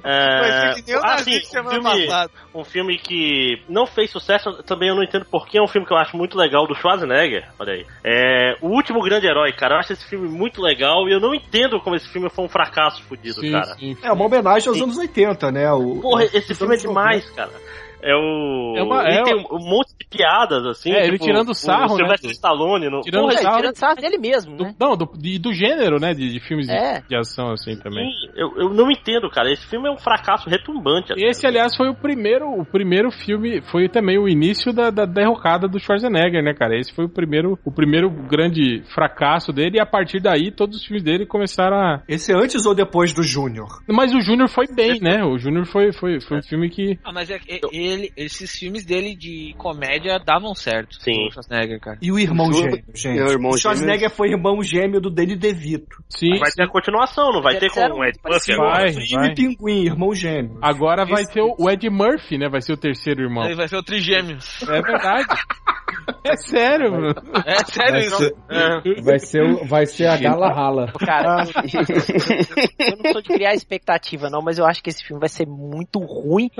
É, 0.04 0.96
o 0.96 1.00
ah, 1.02 1.18
sim, 1.18 1.40
semana 1.42 1.78
um 1.78 1.82
filme, 1.82 2.06
passada. 2.06 2.32
um 2.54 2.64
filme 2.64 2.98
que 2.98 3.62
não 3.68 3.86
fez 3.86 4.10
sucesso, 4.10 4.62
também 4.64 4.88
eu 4.88 4.94
não 4.94 5.02
entendo 5.02 5.24
porquê, 5.24 5.58
é 5.58 5.62
um 5.62 5.68
filme 5.68 5.86
que 5.86 5.92
eu 5.92 5.98
acho 5.98 6.16
muito 6.16 6.36
legal 6.36 6.66
do 6.66 6.74
Schwarzenegger, 6.74 7.48
olha 7.58 7.72
aí. 7.74 7.86
É 8.04 8.56
O 8.60 8.68
Último 8.68 9.02
Grande 9.02 9.26
Herói, 9.26 9.52
cara, 9.52 9.74
eu 9.74 9.78
acho 9.80 9.92
esse 9.92 10.08
filme 10.08 10.28
muito 10.28 10.60
legal 10.60 11.08
e 11.08 11.12
eu 11.12 11.20
não 11.20 11.34
entendo 11.34 11.80
como 11.80 11.96
esse 11.96 12.08
filme 12.10 12.28
foi 12.30 12.44
um 12.44 12.48
fracasso 12.48 13.02
fudido, 13.04 13.40
Sim, 13.40 13.52
cara. 13.52 13.74
sim. 13.74 13.96
É 14.02 14.12
uma 14.12 14.24
homenagem 14.24 14.68
aos 14.68 14.80
anos 14.80 14.96
80, 14.96 15.50
né? 15.50 15.70
O, 15.72 16.00
Porra, 16.00 16.24
esse 16.24 16.54
filme 16.54 16.74
é 16.74 16.78
demais, 16.78 17.28
cara. 17.30 17.52
É 18.02 18.14
o. 18.14 18.74
É 18.76 18.82
uma- 18.82 19.02
ele 19.08 19.18
é 19.18 19.22
tem 19.24 19.34
o- 19.34 19.56
um 19.56 19.68
monte 19.68 19.88
de 19.98 20.06
piadas, 20.08 20.64
assim. 20.66 20.92
É, 20.92 21.06
ele 21.06 21.18
tirando 21.18 21.48
o 21.50 21.54
sarro, 21.54 21.88
né, 21.90 21.96
Sylvester 21.96 22.30
do- 22.30 22.34
Stallone. 22.34 22.88
No... 22.90 23.00
Tirando 23.00 23.32
sarro. 23.32 23.56
tirando 23.56 23.76
sarro 23.76 23.96
dele 23.96 24.18
mesmo, 24.18 24.56
Do, 24.56 24.64
né? 24.64 24.74
não, 24.78 24.96
do, 24.96 25.06
de- 25.16 25.38
do 25.38 25.52
gênero, 25.52 25.98
né? 25.98 26.14
De, 26.14 26.30
de 26.30 26.40
filmes 26.40 26.66
de- 26.66 26.72
É. 26.72 27.00
de, 27.08 27.16
ação, 27.16 27.50
assim, 27.52 27.76
também. 27.76 28.04
Sim, 28.10 28.30
eu, 28.36 28.52
eu 28.56 28.68
não 28.74 28.90
entendo, 28.90 29.28
cara. 29.30 29.50
Esse 29.50 29.66
filme 29.66 29.88
é 29.88 29.90
um 29.90 29.96
fracasso 29.98 30.48
retumbante. 30.48 31.12
até. 31.12 31.20
Esse, 31.26 31.46
aliás, 31.46 31.76
foi 31.76 31.88
o 31.88 31.94
primeiro, 31.94 32.48
o 32.48 32.64
primeiro 32.64 33.10
filme, 33.10 33.60
foi 33.70 33.88
também 33.88 34.18
o 34.18 34.28
início 34.28 34.72
da, 34.72 34.90
da 34.90 35.04
derrocada 35.04 35.66
do 35.66 35.78
Schwarzenegger, 35.80 36.42
né, 36.42 36.54
cara? 36.54 36.78
Esse 36.78 36.94
foi 36.94 37.04
o 37.06 37.08
primeiro, 37.08 37.58
o 37.64 37.72
primeiro 37.72 38.10
grande 38.10 38.82
fracasso 38.94 39.52
dele, 39.52 39.78
e 39.78 39.80
a 39.80 39.86
partir 39.86 40.20
daí 40.20 40.50
todos 40.50 40.76
os 40.76 40.84
filmes 40.84 41.02
dele 41.02 41.26
começaram 41.26 41.76
a. 41.76 42.02
Esse 42.08 42.32
é 42.32 42.36
antes 42.36 42.64
ou 42.66 42.74
depois 42.74 43.12
do 43.14 43.22
Júnior? 43.22 43.68
Mas 43.88 44.14
o 44.14 44.20
Júnior 44.20 44.48
foi 44.48 44.66
bem, 44.66 45.00
né? 45.00 45.24
O 45.24 45.38
Júnior 45.38 45.66
foi, 45.66 45.92
foi, 45.92 46.20
foi 46.20 46.38
um 46.38 46.42
filme 46.42 46.68
que. 46.70 46.98
Ah, 47.04 47.12
mas 47.12 47.30
é, 47.30 47.38
que 47.38 47.60
ele, 47.96 48.12
esses 48.16 48.56
filmes 48.58 48.84
dele 48.84 49.14
de 49.16 49.54
comédia 49.58 50.18
davam 50.18 50.54
certo. 50.54 50.94
Sim. 51.02 51.26
O 51.28 51.30
Schwarzenegger, 51.32 51.80
cara. 51.80 51.98
E 52.00 52.12
o 52.12 52.18
irmão 52.18 52.52
gêmeo, 52.52 52.82
gente. 52.94 53.20
o 53.22 53.30
irmão 53.30 53.50
o 53.52 53.58
Schwarzenegger 53.58 54.10
foi 54.10 54.28
irmão 54.30 54.62
gêmeo 54.62 55.00
do 55.00 55.10
Danny 55.10 55.36
DeVito. 55.36 55.96
Sim. 56.08 56.38
Vai 56.38 56.50
ter 56.50 56.64
a 56.64 56.68
continuação, 56.68 57.32
não 57.32 57.42
vai 57.42 57.58
ter 57.58 57.70
com 57.70 57.80
o 57.80 58.04
Ed. 58.04 58.18
Murphy 58.24 58.52
agora? 58.52 58.92
Vai, 58.92 59.26
e 59.30 59.34
Pinguim, 59.34 59.84
irmão 59.86 60.14
gêmeo. 60.14 60.58
Agora 60.62 61.04
vai 61.04 61.22
Esse- 61.22 61.32
ter 61.34 61.40
o, 61.42 61.54
o 61.58 61.70
Ed 61.70 61.88
Murphy, 61.90 62.38
né? 62.38 62.48
Vai 62.48 62.60
ser 62.60 62.72
o 62.72 62.76
terceiro 62.76 63.22
irmão. 63.22 63.44
Ele 63.44 63.54
vai 63.56 63.68
ser 63.68 63.76
o 63.76 63.82
Trigêmeos. 63.82 64.62
É 64.62 64.80
verdade. 64.82 65.26
É 66.24 66.36
sério, 66.36 66.90
mano. 66.92 67.14
É 67.46 67.64
sério 67.64 67.92
Vai 67.92 68.00
isso. 68.02 68.16
ser, 68.18 68.34
É. 68.50 69.02
vai 69.02 69.18
ser, 69.18 69.42
o- 69.42 69.64
vai 69.66 69.86
ser 69.86 70.06
a 70.06 70.16
Gala 70.16 70.52
Rala. 70.52 70.92
Cara, 70.98 71.44
eu, 71.44 72.86
eu 72.86 72.96
não 73.02 73.12
sou 73.12 73.22
de 73.22 73.28
criar 73.28 73.54
expectativa, 73.54 74.28
não, 74.28 74.42
mas 74.42 74.58
eu 74.58 74.66
acho 74.66 74.82
que 74.82 74.90
esse 74.90 75.04
filme 75.04 75.20
vai 75.20 75.28
ser 75.28 75.46
muito 75.46 75.98
ruim. 76.00 76.50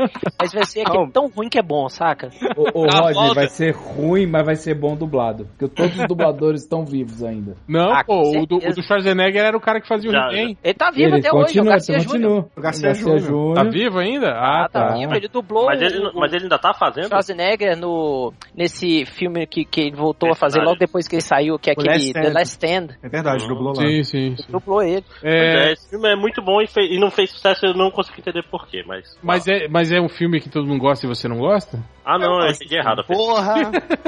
Mas 0.40 0.52
vai 0.52 0.64
ser 0.64 0.80
aquele 0.82 1.10
tão 1.16 1.28
ruim 1.28 1.48
que 1.48 1.58
é 1.58 1.62
bom, 1.62 1.88
saca? 1.88 2.28
O, 2.56 2.82
Rodney 2.84 3.14
volta. 3.14 3.34
vai 3.34 3.48
ser 3.48 3.74
ruim, 3.74 4.26
mas 4.26 4.44
vai 4.44 4.54
ser 4.54 4.74
bom 4.74 4.94
dublado. 4.94 5.46
Porque 5.56 5.74
todos 5.74 5.98
os 5.98 6.06
dubladores 6.06 6.60
estão 6.62 6.84
vivos 6.84 7.24
ainda. 7.24 7.56
Não, 7.66 7.90
Ah, 7.90 8.04
pô, 8.04 8.20
o 8.38 8.44
do, 8.46 8.56
o 8.56 8.74
do 8.74 8.82
Schwarzenegger 8.82 9.42
era 9.42 9.56
o 9.56 9.60
cara 9.60 9.80
que 9.80 9.88
fazia 9.88 10.10
o 10.10 10.14
He-Man. 10.14 10.54
Ele 10.62 10.74
tá 10.74 10.90
vivo 10.90 11.08
Ele 11.14 11.18
até 11.20 11.28
hoje, 11.30 11.36
o 11.38 11.44
continua, 11.46 11.70
Garcia 11.72 11.94
ele 11.96 12.04
Júnior. 12.04 12.30
continua. 12.42 12.50
O 12.56 12.60
Garcia 12.60 12.94
Júnior. 12.94 13.54
Tá 13.54 13.64
vivo 13.64 13.98
ainda? 13.98 14.28
Ah, 14.32 14.64
Ah, 14.64 14.68
tá 14.68 14.88
tá. 14.88 14.94
vivo. 14.94 15.14
Ele 15.14 15.28
dublou 15.28 15.66
Mas 15.66 15.80
ele, 15.80 16.10
mas 16.14 16.32
ele 16.34 16.42
ainda 16.44 16.58
tá 16.58 16.74
fazendo? 16.74 17.08
Schwarzenegger 17.08 17.78
no, 17.78 18.32
nesse 18.54 19.06
filme 19.06 19.46
que, 19.46 19.64
que 19.64 19.80
ele 19.80 19.96
voltou 19.96 20.30
a 20.30 20.34
fazer 20.34 20.60
logo 20.60 20.76
depois 20.78 21.08
que 21.08 21.14
ele 21.16 21.22
saiu, 21.22 21.58
que 21.58 21.70
é 21.70 21.72
aquele 21.72 21.88
Last 21.88 22.12
The 22.12 22.20
Stand. 22.20 22.32
Last 22.34 22.52
Stand. 22.52 22.96
É 23.02 23.08
verdade, 23.08 23.48
dublou 23.48 23.72
lá. 23.74 23.82
Sim, 23.86 24.02
sim, 24.04 24.36
sim. 24.36 24.52
Dublou 24.52 24.82
ele. 24.82 25.04
É, 25.22 25.68
é, 25.68 25.72
esse 25.72 25.88
filme 25.90 26.08
é 26.12 26.16
muito 26.16 26.42
bom 26.42 26.60
e, 26.60 26.66
fe- 26.66 26.86
e 26.94 26.98
não 26.98 27.10
fez 27.10 27.30
sucesso, 27.30 27.64
eu 27.66 27.74
não 27.74 27.90
consegui 27.90 28.20
entender 28.20 28.42
porquê, 28.50 28.82
mas. 28.86 29.04
mas, 29.22 29.46
é, 29.48 29.68
mas 29.68 29.90
é 29.92 30.00
um 30.00 30.08
filme 30.08 30.40
que 30.40 30.48
todo 30.50 30.66
mundo 30.66 30.80
gosta 30.80 31.05
e 31.06 31.08
você 31.08 31.28
não 31.28 31.38
gosta? 31.38 31.78
Ah, 32.04 32.18
não, 32.18 32.40
eu 32.40 32.50
entendi 32.50 32.76
errado. 32.76 33.02
Porra! 33.04 33.54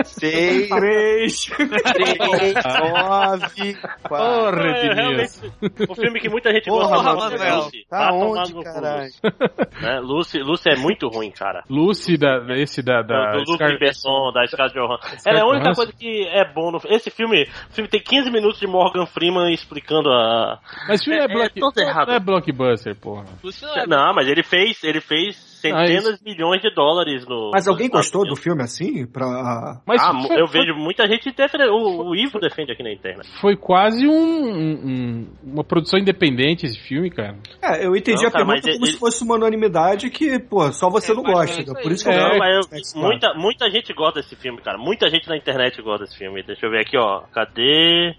Seis, 0.05 0.69
Três. 0.69 1.47
três, 1.57 2.55
nove, 2.55 3.75
quatro. 4.03 4.09
Porra, 4.09 4.69
É, 4.69 4.95
realmente, 4.95 5.53
o 5.91 5.95
filme 5.95 6.21
que 6.21 6.29
muita 6.29 6.53
gente 6.53 6.67
Porra, 6.69 6.89
gosta 7.03 7.13
Manuel. 7.37 7.43
é 7.43 7.55
Lucy. 7.57 7.87
Tá 7.89 8.11
onde. 8.13 8.55
Né? 9.83 10.01
Lucy, 10.01 10.39
Lucy 10.41 10.71
é 10.71 10.77
muito 10.77 11.09
ruim, 11.09 11.31
cara. 11.31 11.63
Lucy, 11.71 12.17
da, 12.17 12.45
esse 12.57 12.83
da. 12.83 13.03
da 13.03 13.33
do 13.33 13.39
Luke 13.39 13.55
Scar- 13.55 13.79
Besson, 13.79 14.33
da 14.33 14.47
Scarlett 14.47 14.75
Johansson. 14.79 15.17
Ela 15.29 15.39
é 15.39 15.43
a 15.43 15.47
única 15.47 15.73
coisa 15.73 15.93
que 15.93 16.27
é 16.29 16.45
bom 16.53 16.71
no 16.73 16.79
Esse 16.89 17.11
filme, 17.11 17.45
o 17.71 17.73
filme 17.73 17.89
tem 17.89 18.01
15 18.01 18.31
minutos 18.31 18.59
de 18.59 18.67
Morgan 18.67 19.07
Freeman 19.07 19.53
explicando 19.53 20.11
a. 20.11 20.59
Mas 20.89 21.03
filme 21.05 21.19
é, 21.19 21.23
É- 21.23 21.25
é 21.25 21.29
block... 21.29 21.61
todo 21.61 21.79
errado. 21.79 22.09
não 22.09 22.15
é 22.15 22.21
blockbuster, 22.21 22.97
porra. 22.97 23.25
Lucy 23.43 23.65
não 23.65 23.75
é 23.77 23.87
Não, 23.87 24.15
mas 24.15 24.27
ele 24.29 24.43
fez, 24.43 24.83
ele 24.83 25.01
fez 25.01 25.37
centenas 25.61 26.19
de 26.19 26.25
milhões 26.25 26.61
de 26.63 26.75
dólares 26.75 27.27
no. 27.27 27.51
Mas 27.53 27.67
alguém 27.69 27.89
gostou 27.89 28.25
do 28.27 28.37
filme 28.37 28.63
assim? 28.63 29.07
Pra... 29.07 29.81
Mas 29.87 30.01
ah, 30.03 30.13
foi, 30.27 30.41
eu 30.41 30.47
foi- 30.49 30.61
vejo 30.61 30.75
muita 30.75 31.07
gente 31.07 31.31
defendendo. 31.33 31.71
O, 31.73 32.11
o 32.11 32.17
Ivo 32.17 32.39
defende 32.39 32.73
aqui 32.73 32.83
na 32.83 32.93
internet. 32.93 33.29
foi 33.41 33.57
quase 33.57 34.07
um, 34.07 34.13
um- 34.13 34.81
um- 34.85 35.27
uma 35.53 35.65
produção 35.65 35.99
independente 35.99 36.67
esse 36.67 36.79
filme, 36.79 37.11
cara. 37.11 37.37
É, 37.63 37.85
eu 37.87 37.95
entendi 37.97 38.23
Não, 38.23 38.29
a 38.29 38.31
cara, 38.33 38.45
pergunta 38.47 38.67
mas 38.69 38.75
como 38.77 38.87
ele- 38.87 38.93
se 38.93 38.99
fosse 38.99 39.25
uma 39.25 39.35
unanimidade 39.37 40.11
que, 40.11 40.39
pô, 40.39 40.71
só 40.73 40.89
você 40.91 41.13
É, 41.13 41.15
não 41.15 41.23
gosta. 41.23 41.61
é. 41.61 41.83
Por 41.83 41.93
isso 41.93 42.05
que 42.05 42.11
eu 42.11 42.15
É. 42.15 42.17
não 42.19 42.29
Não, 42.31 42.39
mas 42.39 42.95
eu- 42.95 43.01
muita, 43.03 43.35
muita 43.35 43.71
gente 43.71 43.93
gosta 43.93 44.21
desse 44.21 44.37
filme, 44.37 44.61
cara. 44.63 44.79
Muita 44.79 45.09
gente 45.09 45.29
na 45.29 45.37
internet 45.37 45.81
gosta 45.83 46.05
desse 46.05 46.17
filme. 46.17 46.43
Deixa 46.43 46.67
eu 46.67 46.71
ver 46.71 46.81
aqui, 46.81 46.97
ó. 46.97 47.23
Cadê? 47.33 48.15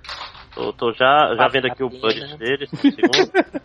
Tô, 0.60 0.74
tô 0.74 0.92
já, 0.92 1.34
já 1.38 1.48
vendo 1.48 1.68
aqui 1.68 1.82
o 1.84 1.90
budget 1.90 2.38
dele. 2.38 2.68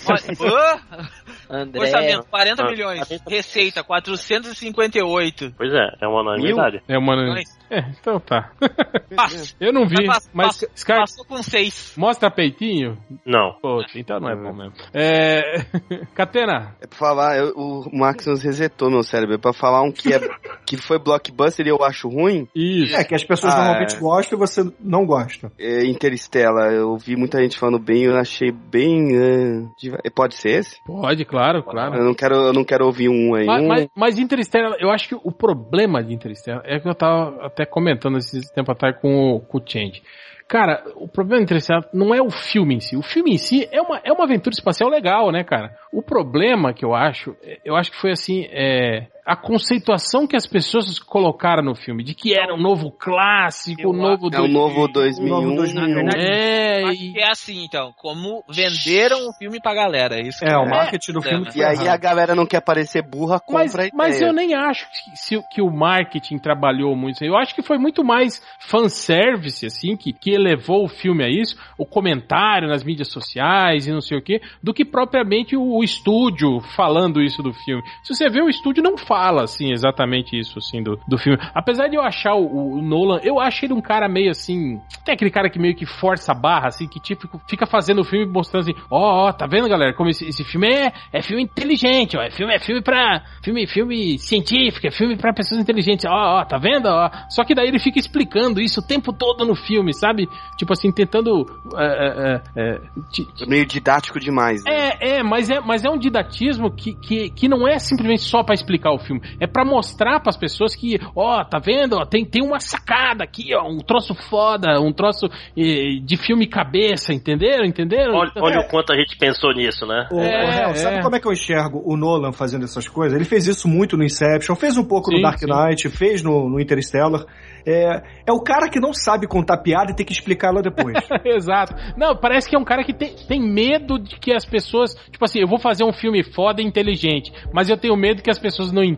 Olha, 0.08 0.78
ô, 1.50 1.52
André. 1.52 1.80
Orçamento, 1.80 2.26
40 2.30 2.62
Ah, 2.62 2.70
milhões. 2.70 3.08
40. 3.08 3.30
Receita, 3.30 3.82
458. 3.82 5.54
Pois 5.56 5.72
é, 5.74 5.88
é 6.00 6.06
uma 6.06 6.20
unanimidade. 6.20 6.80
É 6.88 6.96
uma. 6.96 7.16
Mas- 7.16 7.63
É, 7.70 7.80
então 8.00 8.20
tá. 8.20 8.50
Passa. 9.14 9.54
Eu 9.60 9.72
não 9.72 9.86
vi, 9.86 10.06
Mas 10.06 10.30
mas 10.32 10.46
passou, 10.48 10.68
Scar, 10.76 10.98
passou 11.00 11.24
com 11.24 11.42
6. 11.42 11.94
mostra 11.96 12.30
peitinho? 12.30 12.98
Não. 13.24 13.54
Pô, 13.62 13.82
então 13.94 14.18
não 14.20 14.28
é 14.28 14.36
bom 14.36 14.52
mesmo. 14.52 14.72
É. 14.92 15.64
Catena, 16.14 16.74
É 16.80 16.86
pra 16.86 16.98
falar, 16.98 17.36
eu- 17.38 17.52
o 17.56 17.96
Max 17.96 18.26
nos 18.26 18.42
resetou 18.42 18.90
meu 18.90 19.02
cérebro. 19.02 19.34
É 19.34 19.38
pra 19.38 19.52
falar 19.52 19.82
um 19.82 19.92
que, 19.92 20.12
é, 20.12 20.18
que 20.66 20.76
foi 20.76 20.98
blockbuster 20.98 21.66
e 21.66 21.70
eu 21.70 21.82
acho 21.84 22.08
ruim. 22.08 22.48
isso. 22.54 22.94
É, 22.96 23.04
que 23.04 23.14
as 23.14 23.24
pessoas 23.24 23.54
Ah, 23.54 23.58
normalmente 23.58 23.96
é. 23.96 23.98
gostam 24.00 24.36
e 24.36 24.40
você 24.40 24.72
não 24.80 25.06
gosta. 25.06 25.50
É 25.58 25.84
Interstellar. 25.86 26.72
Eu 26.72 26.90
ouvi 26.90 27.16
muita 27.16 27.40
gente 27.40 27.58
falando 27.58 27.78
bem 27.78 28.02
e 28.02 28.06
eu 28.06 28.16
achei 28.16 28.50
bem. 28.52 29.16
é, 29.16 29.62
deva- 29.82 29.98
Pode 30.14 30.34
ser 30.36 30.50
esse? 30.58 30.76
Pode, 30.84 31.24
claro, 31.24 31.62
claro. 31.62 31.96
Eu 31.96 32.04
não 32.04 32.14
quero, 32.14 32.34
eu 32.36 32.52
não 32.52 32.64
quero 32.64 32.84
ouvir 32.86 33.08
um 33.08 33.34
aí. 33.34 33.46
Mas, 33.46 33.62
um, 33.62 33.66
mas, 33.68 33.88
mas 33.96 34.18
Interstellar, 34.18 34.76
eu 34.80 34.90
acho 34.90 35.08
que 35.08 35.14
o 35.14 35.32
problema 35.32 36.02
de 36.02 36.14
Interstellar 36.14 36.62
é 36.64 36.78
que 36.78 36.88
eu 36.88 36.94
tava 36.94 37.50
até 37.54 37.64
comentando 37.64 38.18
esse 38.18 38.52
tempo 38.52 38.72
atrás 38.72 38.96
com 39.00 39.36
o, 39.36 39.40
com 39.40 39.58
o 39.58 39.62
Change. 39.64 40.02
Cara, 40.46 40.84
o 40.96 41.08
problema 41.08 41.42
Interstellar 41.42 41.88
não 41.92 42.14
é 42.14 42.20
o 42.20 42.30
filme 42.30 42.74
em 42.74 42.80
si. 42.80 42.96
O 42.96 43.02
filme 43.02 43.32
em 43.32 43.38
si 43.38 43.66
é 43.72 43.80
uma, 43.80 43.98
é 44.04 44.12
uma 44.12 44.24
aventura 44.24 44.52
espacial 44.52 44.90
legal, 44.90 45.32
né, 45.32 45.42
cara? 45.42 45.74
O 45.90 46.02
problema 46.02 46.74
que 46.74 46.84
eu 46.84 46.94
acho, 46.94 47.34
é- 47.42 47.58
eu 47.64 47.74
acho 47.74 47.90
que 47.90 47.96
foi 47.96 48.10
assim, 48.10 48.46
é, 48.50 49.06
a 49.26 49.34
conceituação 49.34 50.26
que 50.26 50.36
as 50.36 50.46
pessoas 50.46 50.98
colocaram 50.98 51.62
no 51.62 51.74
filme, 51.74 52.04
de 52.04 52.14
que 52.14 52.34
era 52.34 52.54
um 52.54 52.60
novo 52.60 52.90
clássico, 52.90 53.88
um 53.90 53.92
novo... 53.96 54.28
é 54.32 54.40
o 54.40 54.46
novo 54.48 54.86
2001. 54.86 55.28
Novo 55.28 55.56
2001. 55.56 56.08
É, 56.16 56.92
e- 56.92 57.18
é 57.18 57.30
assim, 57.30 57.64
então. 57.64 57.92
Como 57.96 58.44
venderam 58.50 59.26
o 59.28 59.32
filme 59.32 59.60
pra 59.62 59.72
galera. 59.74 60.20
Isso 60.20 60.40
que 60.40 60.44
É, 60.44 60.56
o 60.58 60.68
marketing 60.68 61.12
do 61.12 61.20
É, 61.20 61.22
filme 61.22 61.46
E 61.54 61.62
aí 61.64 61.78
a 61.78 61.82
errado. 61.84 62.00
galera 62.00 62.34
não 62.34 62.44
quer 62.44 62.60
parecer 62.60 63.00
burra, 63.02 63.40
compra 63.40 63.62
Mas, 63.62 63.74
a 63.74 63.78
ideia. 63.78 63.90
mas 63.94 64.20
eu 64.20 64.32
nem 64.32 64.54
acho 64.54 64.86
que, 64.90 65.16
se- 65.16 65.42
que 65.50 65.62
o 65.62 65.70
marketing 65.70 66.36
trabalhou 66.38 66.94
muito. 66.94 67.24
Eu 67.24 67.34
acho 67.36 67.54
que 67.54 67.62
foi 67.62 67.78
muito 67.78 68.04
mais 68.04 68.42
fanservice, 68.60 69.64
assim, 69.64 69.96
que, 69.96 70.12
que 70.12 70.32
elevou 70.32 70.84
o 70.84 70.88
filme 70.88 71.24
a 71.24 71.28
isso, 71.30 71.56
o 71.78 71.86
comentário 71.86 72.68
nas 72.68 72.84
mídias 72.84 73.08
sociais 73.10 73.86
e 73.86 73.90
não 73.92 74.02
sei 74.02 74.18
o 74.18 74.22
quê, 74.22 74.42
do 74.62 74.74
que 74.74 74.84
propriamente 74.84 75.56
o, 75.56 75.62
o 75.78 75.82
estúdio 75.82 76.60
falando 76.76 77.22
isso 77.22 77.42
do 77.42 77.54
filme. 77.54 77.82
Se 78.02 78.14
você 78.14 78.28
vê, 78.28 78.42
o 78.42 78.50
estúdio 78.50 78.82
não 78.82 78.98
fala 78.98 79.13
fala, 79.14 79.44
assim, 79.44 79.72
exatamente 79.72 80.38
isso, 80.38 80.58
assim, 80.58 80.82
do, 80.82 80.98
do 81.08 81.16
filme. 81.18 81.38
Apesar 81.54 81.88
de 81.88 81.96
eu 81.96 82.02
achar 82.02 82.34
o, 82.34 82.78
o 82.78 82.82
Nolan, 82.82 83.20
eu 83.22 83.38
acho 83.40 83.64
ele 83.64 83.72
um 83.74 83.80
cara 83.80 84.08
meio 84.08 84.30
assim. 84.30 84.80
Tem 85.04 85.14
aquele 85.14 85.30
cara 85.30 85.48
que 85.50 85.58
meio 85.58 85.74
que 85.74 85.86
força 85.86 86.32
a 86.32 86.34
barra, 86.34 86.68
assim, 86.68 86.86
que 86.88 87.00
tipo, 87.00 87.28
fica 87.48 87.66
fazendo 87.66 88.00
o 88.00 88.04
filme 88.04 88.26
mostrando 88.26 88.62
assim, 88.62 88.74
ó, 88.90 89.28
ó, 89.28 89.32
tá 89.32 89.46
vendo, 89.46 89.68
galera? 89.68 89.94
Como 89.94 90.10
esse, 90.10 90.26
esse 90.26 90.44
filme 90.44 90.68
é, 90.68 90.92
é 91.12 91.22
filme 91.22 91.42
inteligente, 91.42 92.16
ó. 92.16 92.22
É 92.22 92.30
filme, 92.30 92.54
é 92.54 92.58
filme 92.58 92.82
pra. 92.82 93.22
Filme, 93.42 93.66
filme 93.66 94.18
científico, 94.18 94.86
é 94.86 94.90
filme 94.90 95.16
pra 95.16 95.32
pessoas 95.32 95.60
inteligentes, 95.60 96.04
ó, 96.06 96.40
ó, 96.40 96.44
tá 96.44 96.58
vendo? 96.58 96.86
Ó. 96.86 97.10
Só 97.28 97.44
que 97.44 97.54
daí 97.54 97.68
ele 97.68 97.78
fica 97.78 97.98
explicando 97.98 98.60
isso 98.60 98.80
o 98.80 98.86
tempo 98.86 99.12
todo 99.12 99.44
no 99.44 99.54
filme, 99.54 99.92
sabe? 99.94 100.28
Tipo 100.56 100.72
assim, 100.72 100.90
tentando. 100.92 101.44
é, 101.76 101.84
é, 101.86 102.42
é, 102.56 102.80
ti- 103.10 103.26
Meio 103.46 103.66
didático 103.66 104.18
demais. 104.18 104.64
Né? 104.64 104.70
é, 105.00 105.18
é, 105.18 105.22
mas 105.22 105.50
é, 105.50 105.60
mas 105.60 105.84
é 105.84 105.90
um 105.90 105.98
didatismo 105.98 106.70
que, 106.70 106.94
que, 106.94 107.30
que 107.30 107.48
não 107.48 107.66
é 107.68 107.78
simplesmente 107.78 108.22
só 108.22 108.42
pra 108.42 108.54
explicar 108.54 108.92
o 108.92 108.98
filme, 109.04 109.22
é 109.40 109.46
pra 109.46 109.64
mostrar 109.64 110.20
pras 110.20 110.36
pessoas 110.36 110.74
que, 110.74 110.98
ó, 111.14 111.44
tá 111.44 111.58
vendo? 111.58 111.96
Ó, 111.96 112.04
tem, 112.04 112.24
tem 112.24 112.42
uma 112.42 112.58
sacada 112.58 113.24
aqui, 113.24 113.54
ó, 113.54 113.68
um 113.68 113.78
troço 113.78 114.14
foda, 114.28 114.80
um 114.80 114.92
troço 114.92 115.26
eh, 115.56 116.00
de 116.02 116.16
filme 116.16 116.46
cabeça, 116.46 117.12
entenderam? 117.12 117.64
Entenderam? 117.64 118.14
Olha, 118.14 118.32
olha 118.36 118.60
o 118.60 118.68
quanto 118.68 118.92
a 118.92 118.96
gente 118.96 119.16
pensou 119.16 119.52
nisso, 119.52 119.86
né? 119.86 120.08
Ô, 120.10 120.20
É, 120.20 120.62
Hel, 120.62 120.70
é. 120.70 120.74
sabe 120.74 121.02
como 121.02 121.16
é 121.16 121.20
que 121.20 121.28
eu 121.28 121.32
enxergo 121.32 121.82
o 121.84 121.96
Nolan 121.96 122.32
fazendo 122.32 122.64
essas 122.64 122.88
coisas? 122.88 123.14
Ele 123.14 123.24
fez 123.24 123.46
isso 123.46 123.68
muito 123.68 123.96
no 123.96 124.04
Inception, 124.04 124.54
fez 124.54 124.76
um 124.76 124.84
pouco 124.84 125.10
Sim, 125.10 125.16
no 125.16 125.22
Dark 125.22 125.38
sim. 125.38 125.46
Knight, 125.46 125.88
fez 125.90 126.22
no, 126.22 126.48
no 126.48 126.60
Interstellar. 126.60 127.24
É, 127.66 128.02
é 128.26 128.32
o 128.32 128.40
cara 128.42 128.68
que 128.68 128.78
não 128.78 128.92
sabe 128.92 129.26
contar 129.26 129.56
piada 129.58 129.90
e 129.90 129.96
tem 129.96 130.04
que 130.04 130.12
explicar 130.12 130.48
ela 130.48 130.60
depois. 130.62 130.94
Exato. 131.24 131.74
Não, 131.96 132.14
parece 132.14 132.48
que 132.48 132.54
é 132.54 132.58
um 132.58 132.64
cara 132.64 132.84
que 132.84 132.92
tem, 132.92 133.14
tem 133.26 133.40
medo 133.40 133.98
de 133.98 134.16
que 134.18 134.34
as 134.34 134.44
pessoas. 134.44 134.94
Tipo 135.10 135.24
assim, 135.24 135.40
eu 135.40 135.48
vou 135.48 135.58
fazer 135.58 135.82
um 135.84 135.92
filme 135.92 136.22
foda 136.22 136.60
e 136.60 136.64
inteligente, 136.64 137.32
mas 137.52 137.70
eu 137.70 137.76
tenho 137.78 137.96
medo 137.96 138.22
que 138.22 138.30
as 138.30 138.38
pessoas 138.38 138.70
não 138.70 138.82
entendam, 138.84 138.93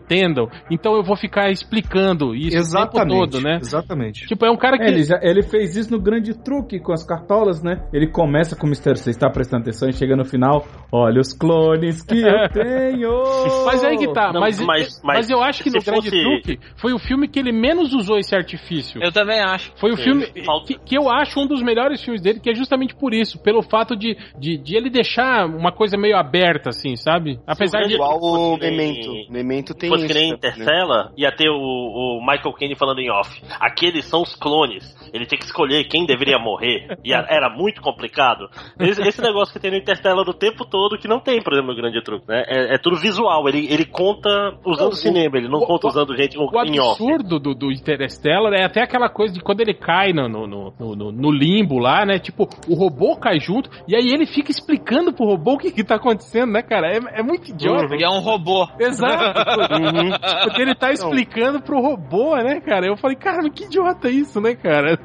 então 0.69 0.95
eu 0.95 1.03
vou 1.03 1.15
ficar 1.15 1.49
explicando 1.51 2.35
isso 2.35 2.57
o 2.57 2.87
tempo 2.89 3.07
todo, 3.07 3.41
né? 3.41 3.57
Exatamente. 3.61 4.25
Tipo, 4.27 4.45
é 4.45 4.51
um 4.51 4.57
cara 4.57 4.77
que. 4.77 4.83
É, 4.83 4.87
ele, 4.89 5.03
já- 5.03 5.19
ele 5.21 5.41
fez 5.43 5.75
isso 5.75 5.91
no 5.91 5.99
grande 6.01 6.33
truque 6.33 6.79
com 6.79 6.91
as 6.93 7.03
cartolas, 7.05 7.61
né? 7.63 7.83
Ele 7.93 8.07
começa 8.07 8.55
com 8.55 8.65
o 8.67 8.69
mistério, 8.69 8.97
você 8.99 9.09
está 9.09 9.29
prestando 9.29 9.63
atenção 9.63 9.89
e 9.89 9.93
chega 9.93 10.15
no 10.15 10.25
final, 10.25 10.65
olha 10.91 11.19
os 11.19 11.33
clones 11.33 12.01
que 12.01 12.21
eu 12.21 12.49
tenho! 12.49 13.23
Mas 13.65 13.83
aí 13.83 13.97
que 13.97 14.11
tá, 14.13 14.31
Não, 14.33 14.41
mas, 14.41 14.59
mas- 14.59 14.67
mas, 14.67 15.01
mas 15.03 15.29
eu 15.29 15.41
acho 15.41 15.63
que 15.63 15.69
no 15.69 15.81
Grande 15.81 16.09
fosse- 16.09 16.21
Truque 16.21 16.59
foi 16.75 16.93
o 16.93 16.99
filme 16.99 17.27
que 17.27 17.39
ele 17.39 17.51
menos 17.51 17.93
usou 17.93 18.17
esse 18.17 18.35
artifício. 18.35 19.01
Eu 19.03 19.11
também 19.11 19.39
acho. 19.39 19.71
Foi 19.77 19.91
o 19.91 19.95
Sim, 19.97 20.03
filme 20.03 20.25
que, 20.65 20.75
que 20.79 20.97
eu 20.97 21.09
acho 21.09 21.39
um 21.39 21.47
dos 21.47 21.61
melhores 21.61 22.01
filmes 22.03 22.21
dele, 22.21 22.39
que 22.39 22.49
é 22.49 22.53
justamente 22.55 22.95
por 22.95 23.13
isso, 23.13 23.39
pelo 23.39 23.61
fato 23.61 23.95
de, 23.95 24.15
de, 24.37 24.57
de 24.57 24.75
ele 24.75 24.89
deixar 24.89 25.45
uma 25.45 25.71
coisa 25.71 25.97
meio 25.97 26.15
aberta, 26.17 26.69
assim, 26.69 26.95
sabe? 26.95 27.39
Apesar 27.45 27.81
de. 27.83 27.93
Igual 27.95 28.17
o 28.21 28.57
que 28.59 28.65
Memento. 28.69 29.31
Memento 29.31 29.73
Se 29.79 29.86
tem 29.89 29.97
fosse 29.97 30.07
que 30.07 30.13
nem 30.13 30.29
né? 30.29 30.35
Interstellar, 30.35 31.11
ia 31.17 31.31
ter 31.31 31.49
o, 31.49 31.55
o 31.55 32.19
Michael 32.21 32.53
Caine 32.53 32.75
falando 32.75 32.99
em 32.99 33.09
off. 33.11 33.41
Aqueles 33.59 34.05
são 34.05 34.21
os 34.21 34.35
clones. 34.35 34.95
Ele 35.13 35.25
tem 35.25 35.39
que 35.39 35.45
escolher 35.45 35.85
quem 35.85 36.05
deveria 36.05 36.37
morrer. 36.37 36.97
E 37.03 37.13
era 37.13 37.49
muito 37.49 37.81
complicado. 37.81 38.49
Esse, 38.79 39.01
esse 39.01 39.21
negócio 39.21 39.53
que 39.53 39.59
tem 39.59 39.71
no 39.71 39.77
Interstellar 39.77 40.27
o 40.27 40.33
tempo 40.33 40.65
todo, 40.65 40.97
que 40.97 41.07
não 41.07 41.19
tem, 41.19 41.41
por 41.41 41.53
exemplo, 41.53 41.71
no 41.73 41.77
Grande 41.81 42.01
Truque, 42.03 42.27
né? 42.27 42.43
É, 42.47 42.75
é 42.75 42.77
tudo 42.77 42.97
visual. 42.97 43.47
Ele, 43.47 43.67
ele 43.71 43.85
conta 43.85 44.29
usando 44.65 44.91
o- 44.91 44.95
cinema, 44.95 45.37
ele 45.37 45.47
não 45.47 45.59
o- 45.59 45.65
conta 45.65 45.87
o- 45.87 45.89
usando 45.89 46.15
gente 46.15 46.37
O 46.37 46.43
em 46.65 46.79
off. 46.79 47.01
absurdo 47.01 47.39
do, 47.39 47.55
do 47.55 47.71
Interstellar 47.71 48.53
é 48.53 48.65
até 48.65 48.81
aquela 48.81 49.09
coisa 49.09 49.33
de 49.33 49.39
quando 49.41 49.61
ele 49.61 49.73
cai 49.73 50.11
no, 50.11 50.27
no, 50.27 50.45
no, 50.47 50.95
no- 50.95 51.11
no 51.11 51.31
limbo 51.31 51.79
lá, 51.79 52.05
né? 52.05 52.19
Tipo, 52.19 52.47
o 52.67 52.75
robô 52.75 53.15
cai 53.15 53.39
junto 53.39 53.69
e 53.87 53.95
aí 53.95 54.07
ele 54.07 54.25
fica 54.25 54.51
explicando 54.51 55.13
pro 55.13 55.25
robô 55.25 55.53
o 55.53 55.57
que 55.57 55.71
que 55.71 55.83
tá 55.83 55.95
acontecendo, 55.95 56.51
né, 56.51 56.61
cara? 56.61 56.87
É, 56.91 57.19
é 57.19 57.23
muito 57.23 57.49
idiota. 57.49 57.93
Ele 57.93 58.03
é 58.03 58.09
um 58.09 58.19
robô. 58.19 58.67
Exato. 58.79 59.39
Uhum. 59.77 60.11
Porque 60.43 60.61
ele 60.61 60.75
tá 60.75 60.91
explicando 60.91 61.61
pro 61.61 61.79
robô, 61.81 62.35
né, 62.37 62.59
cara? 62.61 62.87
Eu 62.87 62.97
falei, 62.97 63.15
cara, 63.15 63.49
que 63.49 63.65
idiota 63.65 64.09
isso, 64.09 64.39
né, 64.41 64.55
cara? 64.55 64.97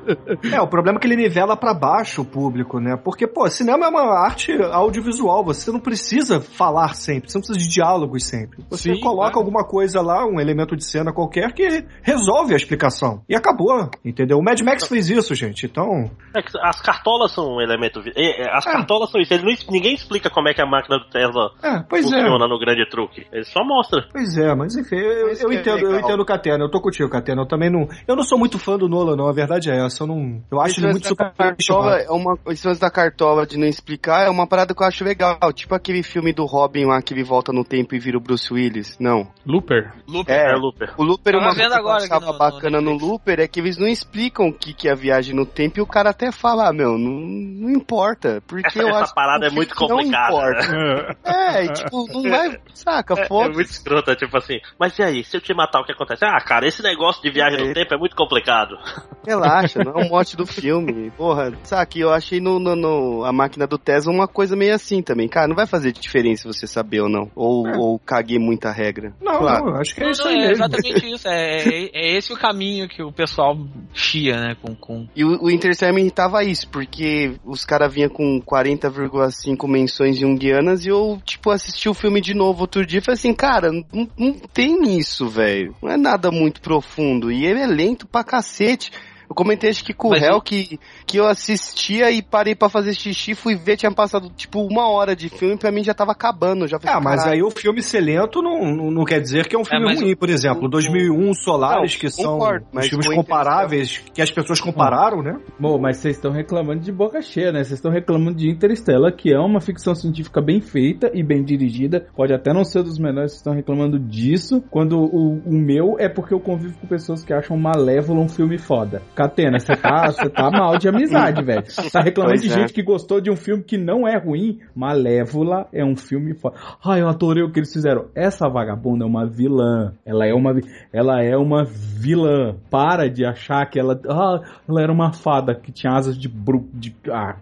É, 0.52 0.60
o 0.60 0.66
problema 0.66 0.98
é 0.98 1.00
que 1.00 1.06
ele 1.06 1.16
nivela 1.16 1.56
pra 1.56 1.74
baixo 1.74 2.22
o 2.22 2.24
público, 2.24 2.80
né? 2.80 2.96
Porque, 3.02 3.26
pô, 3.26 3.48
cinema 3.48 3.86
é 3.86 3.88
uma 3.88 4.24
arte 4.24 4.52
audiovisual, 4.52 5.44
você 5.44 5.70
não 5.70 5.80
precisa 5.80 6.40
falar 6.40 6.94
sempre, 6.94 7.30
você 7.30 7.38
não 7.38 7.42
precisa 7.42 7.58
de 7.58 7.72
diálogos 7.72 8.24
sempre. 8.24 8.64
Você 8.70 8.94
Sim, 8.94 9.00
coloca 9.00 9.32
claro. 9.32 9.38
alguma 9.38 9.64
coisa 9.64 10.00
lá, 10.00 10.24
um 10.26 10.40
elemento 10.40 10.76
de 10.76 10.84
cena 10.84 11.12
qualquer 11.12 11.52
que 11.52 11.84
resolve 12.02 12.54
a 12.54 12.56
explicação. 12.56 13.22
E 13.28 13.34
acabou, 13.34 13.90
entendeu? 14.04 14.38
O 14.38 14.42
Mad 14.42 14.60
Max 14.60 14.86
fez 14.86 15.08
isso, 15.10 15.34
gente, 15.34 15.66
então... 15.66 16.10
É 16.34 16.42
que 16.42 16.50
as 16.62 16.80
cartolas 16.80 17.32
são 17.32 17.56
um 17.56 17.60
elemento. 17.60 18.00
é, 18.16 18.42
é, 18.42 18.56
As 18.56 18.64
cartolas 18.64 19.10
são 19.10 19.20
isso. 19.20 19.32
Ele 19.32 19.42
não, 19.44 19.54
ninguém 19.70 19.94
explica 19.94 20.30
como 20.30 20.48
é 20.48 20.54
que 20.54 20.62
a 20.62 20.66
máquina 20.66 20.98
do 20.98 21.08
Tesla 21.08 21.50
É, 21.62 21.82
pois 21.88 22.06
é. 22.06 22.20
funciona 22.20 22.48
no 22.48 22.58
grande 22.58 22.88
truque. 22.88 23.26
Ele 23.32 23.44
só 23.44 23.64
mostra. 23.64 24.04
Pois 24.12 24.36
é, 24.36 24.54
mas 24.62 24.76
enfim, 24.76 24.96
eu, 24.96 25.26
Mas 25.28 25.40
eu 25.42 25.50
é 25.50 25.54
entendo, 25.56 25.78
eu 25.80 25.98
entendo 25.98 26.20
o 26.20 26.24
Catena, 26.24 26.64
eu 26.64 26.70
tô 26.70 26.80
contigo, 26.80 27.08
Catena. 27.08 27.42
Eu 27.42 27.46
também 27.46 27.70
não. 27.70 27.88
Eu 28.06 28.14
não 28.16 28.22
sou 28.22 28.38
muito 28.38 28.58
fã 28.58 28.78
do 28.78 28.88
Nolan, 28.88 29.16
não. 29.16 29.26
A 29.28 29.32
verdade 29.32 29.70
é 29.70 29.84
essa. 29.84 30.04
Eu 30.04 30.06
não. 30.06 30.42
Eu 30.50 30.60
acho 30.60 30.80
ele 30.80 30.92
muito 30.92 31.08
super 31.08 31.32
cartola 31.32 31.98
é 31.98 32.10
uma 32.10 32.38
Esse 32.48 32.66
lance 32.66 32.80
da 32.80 32.90
cartola 32.90 33.46
de 33.46 33.58
não 33.58 33.66
explicar 33.66 34.26
é 34.26 34.30
uma 34.30 34.46
parada 34.46 34.74
que 34.74 34.82
eu 34.82 34.86
acho 34.86 35.04
legal. 35.04 35.38
Tipo 35.52 35.74
aquele 35.74 36.02
filme 36.02 36.32
do 36.32 36.44
Robin 36.44 36.84
lá 36.86 37.02
que 37.02 37.12
ele 37.12 37.24
volta 37.24 37.52
no 37.52 37.64
tempo 37.64 37.94
e 37.94 37.98
vira 37.98 38.16
o 38.16 38.20
Bruce 38.20 38.52
Willis. 38.52 38.96
Não. 39.00 39.26
Looper. 39.46 39.92
Looper. 40.08 40.34
É, 40.34 40.52
É, 40.52 40.54
Looper. 40.54 40.94
O 40.96 41.02
Looper, 41.02 41.32
Tava 41.32 41.44
uma 41.44 41.54
vendo 41.54 41.70
coisa 41.70 41.74
que 41.74 41.80
eu 41.80 41.88
agora 41.90 42.04
achava 42.04 42.32
bacana 42.38 42.80
no 42.80 42.92
no. 42.92 42.98
Looper 42.98 43.40
é 43.40 43.48
que 43.48 43.60
eles 43.60 43.76
não 43.78 43.86
explicam 43.88 44.48
o 44.48 44.52
que, 44.52 44.72
que 44.72 44.88
é 44.88 44.92
a 44.92 44.94
viagem 44.94 45.34
no 45.34 45.44
tempo 45.46 45.78
e 45.78 45.82
o 45.82 45.86
cara 45.86 46.10
até 46.10 46.30
fala, 46.30 46.68
ah, 46.68 46.72
meu, 46.72 46.98
não, 46.98 47.10
não 47.10 47.70
importa. 47.70 48.42
Porque 48.46 48.66
Essa- 48.68 48.80
eu 48.82 48.88
essa 48.88 48.98
acho 49.04 49.14
parada 49.14 49.46
que 49.46 49.52
é 49.52 49.54
muito 49.54 49.74
não 49.80 49.88
complicada, 49.88 50.32
importa. 50.34 51.18
É, 51.24 51.64
e, 51.64 51.72
tipo, 51.72 52.06
não 52.12 52.22
vai, 52.30 52.58
saca, 52.74 53.14
É, 53.18 53.22
é 53.24 53.28
foda 53.28 53.50
muito 53.54 53.70
escrota, 53.70 54.14
tipo 54.14 54.36
assim. 54.42 54.60
Mas 54.78 54.98
e 54.98 55.02
aí, 55.02 55.24
se 55.24 55.36
eu 55.36 55.40
te 55.40 55.54
matar, 55.54 55.80
o 55.80 55.84
que 55.84 55.92
acontece? 55.92 56.24
Ah, 56.24 56.40
cara, 56.40 56.66
esse 56.66 56.82
negócio 56.82 57.22
de 57.22 57.30
viagem 57.30 57.60
É. 57.60 57.64
no 57.68 57.74
tempo 57.74 57.94
é 57.94 57.96
muito 57.96 58.16
complicado. 58.16 58.76
Relaxa, 59.26 59.82
não 59.84 59.92
é 60.00 60.04
o 60.04 60.08
mote 60.08 60.36
do 60.36 60.46
filme. 60.46 61.10
Porra, 61.12 61.52
saca, 61.62 61.98
eu 61.98 62.10
achei 62.12 62.40
no, 62.40 62.58
no, 62.58 62.74
no- 62.74 63.24
a 63.24 63.32
máquina 63.32 63.66
do 63.66 63.78
Tesla 63.78 64.12
uma 64.12 64.26
coisa 64.26 64.56
meio 64.56 64.74
assim 64.74 65.00
também. 65.02 65.28
Cara, 65.28 65.46
não 65.48 65.54
vai 65.54 65.66
fazer 65.66 65.92
diferença 65.92 66.46
você 66.52 66.66
saber 66.66 67.00
ou 67.02 67.08
não. 67.08 67.30
Ou, 67.34 67.66
ou 67.78 67.98
caguei 67.98 68.38
muita 68.38 68.70
regra. 68.72 69.14
Não, 69.20 69.38
Claro. 69.38 69.66
não, 69.66 69.76
acho 69.76 69.94
que 69.94 70.00
é 70.00 70.04
Não, 70.04 70.10
isso 70.10 70.22
não, 70.24 70.30
aí 70.30 70.36
é 70.36 70.40
mesmo. 70.48 70.54
exatamente 70.54 71.06
isso. 71.14 71.28
É, 71.28 71.56
é, 71.62 71.90
é 71.94 72.16
esse 72.18 72.32
o 72.32 72.36
caminho 72.36 72.88
que 72.88 73.02
o 73.02 73.12
pessoal 73.12 73.56
chia, 73.94 74.36
né? 74.40 74.56
Com, 74.60 74.74
com... 74.74 75.06
E 75.14 75.24
o, 75.24 75.44
o 75.44 75.50
Interstellar 75.50 75.94
me 75.94 76.00
irritava 76.00 76.42
isso, 76.44 76.68
porque 76.68 77.34
os 77.44 77.64
caras 77.64 77.92
vinham 77.92 78.08
com 78.10 78.40
40,5 78.42 79.68
menções 79.68 80.18
junguianas 80.18 80.84
e 80.84 80.88
eu, 80.88 81.20
tipo, 81.24 81.50
assisti 81.50 81.88
o 81.88 81.94
filme 81.94 82.20
de 82.20 82.34
novo 82.34 82.62
outro 82.62 82.84
dia 82.84 82.98
e 82.98 83.02
falei 83.02 83.14
assim, 83.18 83.34
cara, 83.34 83.70
não, 83.72 84.08
não 84.18 84.31
tem 84.52 84.98
isso, 84.98 85.28
velho. 85.28 85.74
Não 85.82 85.90
é 85.90 85.96
nada 85.96 86.30
muito 86.30 86.60
profundo. 86.60 87.30
E 87.30 87.44
ele 87.44 87.60
é 87.60 87.66
lento 87.66 88.06
pra 88.06 88.24
cacete. 88.24 88.90
Eu 89.32 89.34
comentei 89.34 89.70
acho 89.70 89.82
que 89.84 89.94
com 89.94 90.08
o 90.08 90.12
réu 90.12 90.36
o- 90.36 90.40
que, 90.42 90.78
que 91.06 91.16
eu 91.18 91.26
assistia 91.26 92.10
e 92.10 92.20
parei 92.22 92.54
pra 92.54 92.68
fazer 92.68 92.94
xixi, 92.94 93.34
fui 93.34 93.54
ver, 93.56 93.76
tinha 93.78 93.90
passado 93.90 94.30
tipo 94.36 94.60
uma 94.60 94.88
hora 94.90 95.16
de 95.16 95.28
filme, 95.30 95.56
pra 95.56 95.72
mim 95.72 95.82
já 95.82 95.94
tava 95.94 96.12
acabando. 96.12 96.68
Já 96.68 96.76
Ah, 96.84 97.00
mas 97.00 97.20
"Caralho". 97.22 97.32
aí 97.32 97.42
o 97.42 97.50
filme 97.50 97.82
ser 97.82 98.00
lento 98.00 98.42
não, 98.42 98.74
não, 98.74 98.90
não 98.90 99.04
quer 99.04 99.20
dizer 99.20 99.48
que 99.48 99.56
é 99.56 99.58
um 99.58 99.64
filme 99.64 99.86
mas 99.86 100.00
ruim, 100.00 100.14
por 100.14 100.28
exemplo. 100.28 100.68
2001 100.68 101.32
Solares, 101.34 101.92
Não, 101.94 102.00
que 102.00 102.10
são 102.10 102.32
concordo, 102.38 102.66
os 102.66 102.72
mas 102.74 102.88
filmes 102.88 103.06
com 103.08 103.14
comparáveis, 103.14 103.98
que 104.14 104.20
as 104.22 104.30
pessoas 104.30 104.60
compararam, 104.60 105.22
né? 105.22 105.38
Bom, 105.58 105.78
mas 105.78 105.96
vocês 105.96 106.16
estão 106.16 106.30
reclamando 106.30 106.80
de 106.80 106.92
boca 106.92 107.22
cheia, 107.22 107.50
né? 107.52 107.64
Vocês 107.64 107.78
estão 107.78 107.90
reclamando 107.90 108.36
de 108.36 108.50
Interstellar, 108.50 109.14
que 109.16 109.32
é 109.32 109.38
uma 109.38 109.60
ficção 109.60 109.94
científica 109.94 110.40
bem 110.42 110.60
feita 110.60 111.10
e 111.14 111.22
bem 111.22 111.42
dirigida. 111.42 112.06
Pode 112.14 112.34
até 112.34 112.52
não 112.52 112.64
ser 112.64 112.82
dos 112.82 112.98
melhores, 112.98 113.32
vocês 113.32 113.40
estão 113.40 113.54
reclamando 113.54 113.98
disso. 113.98 114.62
Quando 114.70 114.98
o, 114.98 115.38
o 115.46 115.52
meu 115.52 115.96
é 115.98 116.08
porque 116.08 116.34
eu 116.34 116.40
convivo 116.40 116.76
com 116.78 116.86
pessoas 116.86 117.24
que 117.24 117.32
acham 117.32 117.56
Malévola 117.56 118.20
um 118.20 118.28
filme 118.28 118.58
foda. 118.58 119.00
Catena, 119.22 119.58
você 119.58 119.76
tá, 119.76 120.06
você 120.10 120.28
tá 120.28 120.50
mal 120.50 120.76
de 120.78 120.88
amizade, 120.88 121.42
velho. 121.44 121.62
Tá 121.92 122.00
reclamando 122.00 122.34
Pois 122.38 122.42
de 122.42 122.48
é. 122.52 122.60
gente 122.60 122.72
que 122.72 122.82
gostou 122.82 123.20
de 123.20 123.30
um 123.30 123.36
filme 123.36 123.62
que 123.62 123.78
não 123.78 124.06
é 124.06 124.16
ruim. 124.18 124.58
Malévola 124.74 125.68
é 125.72 125.84
um 125.84 125.94
filme 125.96 126.34
foda. 126.34 126.56
Ai, 126.84 127.00
eu 127.02 127.08
adorei 127.08 127.42
o 127.44 127.50
que 127.52 127.60
eles 127.60 127.72
fizeram. 127.72 128.06
Essa 128.14 128.48
vagabunda 128.48 129.04
é 129.04 129.06
uma 129.06 129.26
vilã. 129.26 129.92
Ela 130.04 130.26
é 130.26 130.34
uma, 130.34 130.52
ela 130.92 131.22
é 131.22 131.36
uma 131.36 131.64
vilã. 131.64 132.56
Para 132.70 133.08
de 133.08 133.24
achar 133.24 133.64
que 133.66 133.78
ela, 133.78 134.00
ah, 134.08 134.40
ela 134.68 134.82
era 134.82 134.92
uma 134.92 135.12
fada 135.12 135.54
que 135.54 135.70
tinha 135.72 135.92
asas 135.92 136.18
de 136.18 136.28
bru, 136.28 136.68
de, 136.72 136.94
ah. 137.10 137.36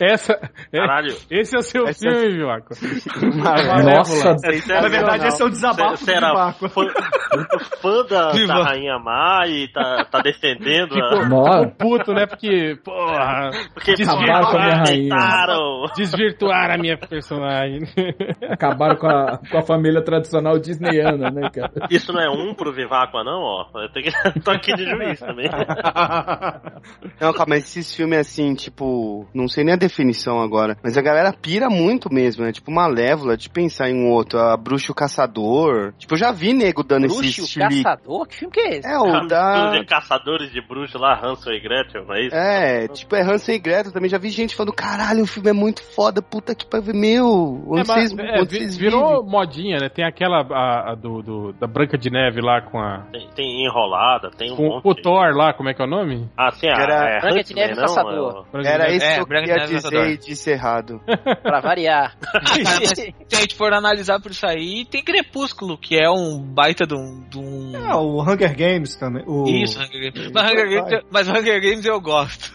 Essa, 0.00 0.32
é- 0.72 0.78
Caralho. 0.78 1.14
esse 1.30 1.56
é 1.56 1.58
o 1.58 1.62
seu 1.62 1.86
Essa- 1.88 2.08
filme, 2.10 2.36
Vivaco. 2.36 2.74
Nossa, 3.84 4.36
É, 4.44 4.80
Na 4.80 4.88
verdade, 4.88 5.26
esse 5.28 5.42
é 5.42 5.44
o 5.44 5.50
desabafo 5.50 5.96
Você 5.98 6.04
do 6.06 6.16
era 6.16 6.28
Vivaco. 6.28 6.68
fã, 6.68 6.82
fã 7.80 8.04
da, 8.08 8.32
da 8.32 8.64
Rainha 8.64 8.98
Má 8.98 9.44
e 9.46 9.68
tá, 9.72 10.03
tá, 10.04 10.20
defendendo 10.20 10.92
a... 10.92 11.10
Ficou, 11.10 11.22
ficou 11.22 11.70
puto, 11.78 12.12
né? 12.12 12.26
Porque, 12.26 12.78
porra, 12.84 13.50
Porque 13.72 13.92
Acabaram 13.92 14.50
com 14.50 14.56
a 14.56 14.60
minha 14.64 14.76
rainha. 14.76 15.88
desvirtuaram 15.96 16.74
a 16.74 16.78
minha 16.78 16.96
personagem. 16.98 17.80
Acabaram 18.48 18.96
com 18.96 19.06
a, 19.06 19.38
com 19.50 19.58
a 19.58 19.62
família 19.62 20.02
tradicional 20.02 20.58
disneyana, 20.58 21.30
né, 21.30 21.50
cara? 21.50 21.72
Isso 21.90 22.12
não 22.12 22.20
é 22.20 22.30
um 22.30 22.54
pro 22.54 22.72
Viváqua, 22.72 23.22
não, 23.24 23.40
ó. 23.40 23.66
Eu 23.74 23.90
tenho 23.90 24.06
que... 24.06 24.40
tô 24.40 24.50
aqui 24.50 24.74
de 24.74 24.84
juiz 24.84 25.20
também. 25.20 25.48
Não, 27.20 27.32
calma, 27.32 27.46
mas 27.54 27.64
esses 27.64 27.94
filmes 27.94 28.18
assim, 28.18 28.54
tipo, 28.54 29.26
não 29.34 29.48
sei 29.48 29.64
nem 29.64 29.74
a 29.74 29.78
definição 29.78 30.40
agora, 30.40 30.76
mas 30.82 30.96
a 30.96 31.02
galera 31.02 31.32
pira 31.32 31.68
muito 31.68 32.12
mesmo, 32.12 32.44
né? 32.44 32.52
Tipo 32.52 32.70
Malévola, 32.70 33.36
de 33.36 33.48
pensar 33.48 33.88
em 33.90 33.94
um 33.94 34.10
outro, 34.10 34.38
a 34.38 34.56
Bruxa 34.56 34.86
e 34.88 34.92
o 34.92 34.94
Caçador. 34.94 35.92
Tipo, 35.98 36.14
eu 36.14 36.18
já 36.18 36.32
vi 36.32 36.52
nego 36.52 36.82
dando 36.82 37.06
Bruxo, 37.06 37.24
esse 37.24 37.40
estilo. 37.42 37.68
caçador? 37.68 38.26
Que 38.26 38.36
filme 38.36 38.52
que 38.54 38.60
é 38.60 38.76
esse? 38.78 38.88
É, 38.88 38.98
o 38.98 39.26
da. 39.26 39.70
Caçadores 39.94 40.50
de 40.50 40.60
bruxos 40.60 41.00
lá, 41.00 41.18
Hansel 41.22 41.52
e 41.54 41.60
Gretel, 41.60 42.04
não 42.04 42.14
é 42.14 42.26
isso? 42.26 42.34
É, 42.34 42.88
tipo, 42.88 43.14
é 43.14 43.22
Hansel 43.22 43.54
e 43.54 43.58
Gretel 43.58 43.92
também. 43.92 44.10
Já 44.10 44.18
vi 44.18 44.28
gente 44.30 44.54
falando, 44.56 44.72
caralho, 44.72 45.22
o 45.22 45.26
filme 45.26 45.50
é 45.50 45.52
muito 45.52 45.82
foda, 45.94 46.20
puta 46.20 46.54
que 46.54 46.66
pariu. 46.66 46.94
Meu, 46.94 47.62
onde 47.68 47.80
É, 47.80 47.84
vocês, 47.84 48.12
mas, 48.12 48.26
é, 48.28 48.38
vocês 48.44 48.76
virou 48.76 49.16
vivem? 49.18 49.30
modinha, 49.30 49.78
né? 49.78 49.88
Tem 49.88 50.04
aquela 50.04 50.42
a, 50.42 50.92
a 50.92 50.94
do, 50.94 51.22
do- 51.22 51.52
da 51.52 51.66
Branca 51.66 51.96
de 51.96 52.10
Neve 52.10 52.40
lá 52.40 52.60
com 52.60 52.78
a. 52.78 53.06
Tem, 53.12 53.28
tem 53.34 53.64
enrolada, 53.64 54.30
tem 54.30 54.52
um 54.52 54.56
Com 54.56 54.62
monte. 54.68 54.84
o 54.86 54.94
Thor 54.94 55.34
lá, 55.34 55.52
como 55.54 55.68
é 55.68 55.74
que 55.74 55.80
é 55.82 55.84
o 55.84 55.88
nome? 55.88 56.28
Ah, 56.36 56.50
sim, 56.50 56.66
a, 56.68 56.72
Era 56.72 57.08
é 57.16 57.20
Branca 57.20 57.42
de 57.44 57.54
Neve 57.54 57.74
não? 57.74 57.82
Caçador. 57.82 58.44
Branca 58.50 58.68
de 58.68 58.74
Era 58.74 58.92
isso 58.92 59.06
É, 59.06 59.14
que 59.14 59.20
eu 59.20 59.26
queria 59.26 59.42
dizer 59.66 59.74
Caçador. 59.74 60.06
e 60.06 60.16
disse 60.18 60.50
errado. 60.50 61.00
Pra 61.42 61.60
variar. 61.60 62.16
Se 62.94 63.36
a 63.36 63.40
gente 63.40 63.54
for 63.54 63.72
analisar 63.72 64.20
por 64.20 64.30
isso 64.30 64.46
aí, 64.46 64.84
tem 64.84 65.02
Crepúsculo, 65.02 65.76
que 65.78 65.96
é 65.96 66.08
um 66.10 66.40
baita 66.40 66.86
de 66.86 66.94
um. 66.94 67.22
de 67.28 67.38
um- 67.38 67.72
É, 67.76 67.94
o 67.94 68.20
Hunger 68.22 68.56
Games 68.56 68.96
também. 68.96 69.24
O... 69.26 69.44
Isso, 69.48 69.73
Hunger 69.76 70.12
Games. 70.12 70.30
Mas 70.32 70.50
Hunger 70.52 70.68
Games, 70.70 71.04
mas 71.10 71.28
Hunger 71.28 71.60
Games 71.60 71.84
eu 71.84 72.00
gosto. 72.00 72.52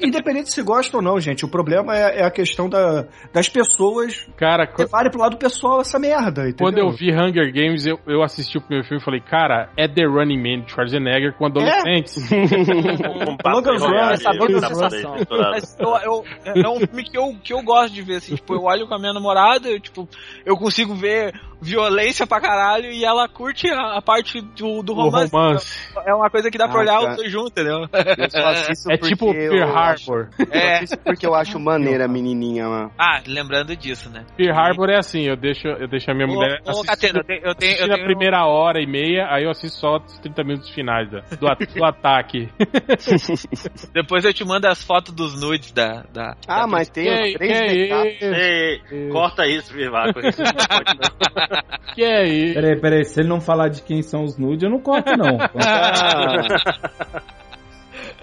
Independente 0.00 0.52
se 0.52 0.62
gosta 0.62 0.96
ou 0.96 1.02
não, 1.02 1.18
gente, 1.20 1.44
o 1.44 1.48
problema 1.48 1.96
é, 1.96 2.20
é 2.20 2.24
a 2.24 2.30
questão 2.30 2.68
da, 2.68 3.06
das 3.32 3.48
pessoas 3.48 4.26
Cara, 4.36 4.72
levarem 4.78 5.10
pro 5.10 5.20
lado 5.20 5.36
pessoal 5.36 5.80
essa 5.80 5.98
merda, 5.98 6.48
entendeu? 6.48 6.56
quando 6.58 6.78
eu 6.78 6.90
vi 6.90 7.12
Hunger 7.12 7.52
Games, 7.52 7.84
eu, 7.86 7.98
eu 8.06 8.22
assisti 8.22 8.56
o 8.56 8.60
primeiro 8.60 8.86
filme 8.86 9.00
e 9.02 9.04
falei, 9.04 9.20
cara, 9.20 9.68
é 9.76 9.86
The 9.88 10.04
Running 10.04 10.38
Man 10.38 10.64
de 10.64 10.70
Schwarzenegger 10.72 11.34
com 11.36 11.46
adolescentes. 11.46 12.30
Logan's 13.44 13.82
Run, 13.82 13.94
essa 14.10 14.32
japonês 14.32 14.60
sensação. 14.66 15.14
misturado. 15.14 15.50
Mas 15.50 15.76
eu, 15.78 15.96
eu- 15.96 16.24
é 16.62 16.68
um 16.68 16.78
filme 16.80 17.04
que 17.04 17.18
eu, 17.18 17.36
que 17.42 17.52
eu 17.52 17.62
gosto 17.62 17.92
de 17.92 18.02
ver, 18.02 18.16
assim, 18.16 18.36
tipo, 18.36 18.54
eu 18.54 18.62
olho 18.62 18.86
com 18.86 18.94
a 18.94 18.98
minha 18.98 19.12
namorada, 19.12 19.68
eu, 19.68 19.80
tipo, 19.80 20.08
eu 20.46 20.56
consigo 20.56 20.94
ver 20.94 21.34
violência 21.60 22.26
pra 22.26 22.40
caralho 22.40 22.90
e 22.90 23.04
ela 23.04 23.28
curte 23.28 23.68
a, 23.70 23.98
a 23.98 24.02
parte 24.02 24.40
do, 24.40 24.82
do 24.82 24.94
romance. 24.94 25.32
romance. 25.32 25.90
É 26.06 26.14
uma 26.14 26.30
coisa 26.30 26.50
que 26.50 26.58
dá 26.58 26.66
pra 26.68 26.78
Ah, 26.78 26.82
olhar 26.82 26.98
cara. 27.00 27.10
os 27.10 27.16
dois 27.16 27.30
juntos, 27.32 27.50
entendeu? 27.52 27.80
Eu 28.18 28.30
só 28.30 28.46
assisto 28.48 28.90
É 28.92 28.96
tipo 28.96 29.32
Pearl 29.32 29.76
acho- 29.76 30.12
Harbor. 30.12 30.28
Eu 30.38 30.46
É. 30.52 30.80
porque 31.04 31.26
eu 31.26 31.34
acho 31.34 31.58
maneira 31.60 32.04
a 32.04 32.08
menininha 32.08 32.66
lá. 32.68 32.90
Ah, 32.98 33.20
lembrando 33.26 33.76
disso, 33.76 34.08
né? 34.10 34.24
Pearl 34.36 34.56
Harbor 34.58 34.90
é 34.90 34.98
assim, 34.98 35.26
eu 35.26 35.36
deixo, 35.36 35.66
eu 35.68 35.88
deixo 35.88 36.10
a 36.10 36.14
minha 36.14 36.26
Ô, 36.26 36.32
mulher 36.34 36.60
ô, 36.66 36.70
assistir, 36.70 37.14
eu 37.14 37.24
tenho- 37.24 37.40
eu 37.44 37.54
tenho- 37.54 37.72
assistir 37.72 37.82
eu 37.82 37.88
na 37.88 37.94
tenho- 37.94 38.06
primeira 38.06 38.46
hora 38.46 38.80
e 38.80 38.86
meia, 38.86 39.26
aí 39.30 39.44
eu 39.44 39.50
assisto 39.50 39.78
só 39.78 39.96
os 39.96 40.18
30 40.20 40.42
minutos 40.44 40.70
finais 40.70 41.10
da- 41.10 41.20
do, 41.36 41.46
at- 41.48 41.74
do 41.74 41.84
ataque. 41.84 42.48
Depois 43.92 44.24
eu 44.24 44.32
te 44.32 44.44
mando 44.44 44.66
as 44.66 44.82
fotos 44.82 45.14
dos 45.14 45.40
nudes 45.40 45.72
da. 45.72 46.04
da 46.12 46.36
Ah, 46.48 46.60
da- 46.62 46.66
mas 46.66 46.88
tem 46.88 47.04
três 47.34 47.36
que 47.60 47.64
é 47.64 47.72
recados. 47.82 48.12
isso? 48.14 48.24
Ei, 48.34 49.08
corta 49.10 49.46
isso, 49.46 49.72
Vivaco. 49.74 50.20
Isso 50.20 50.42
não 50.42 50.52
pode, 50.52 50.98
não. 50.98 51.49
Que 51.94 52.04
é 52.04 52.24
isso? 52.24 52.54
Peraí, 52.54 52.80
peraí, 52.80 53.04
se 53.04 53.20
ele 53.20 53.28
não 53.28 53.40
falar 53.40 53.68
de 53.68 53.82
quem 53.82 54.00
são 54.00 54.22
os 54.22 54.38
nudes, 54.38 54.62
eu 54.62 54.70
não 54.70 54.80
corto, 54.80 55.10
não. 55.16 55.38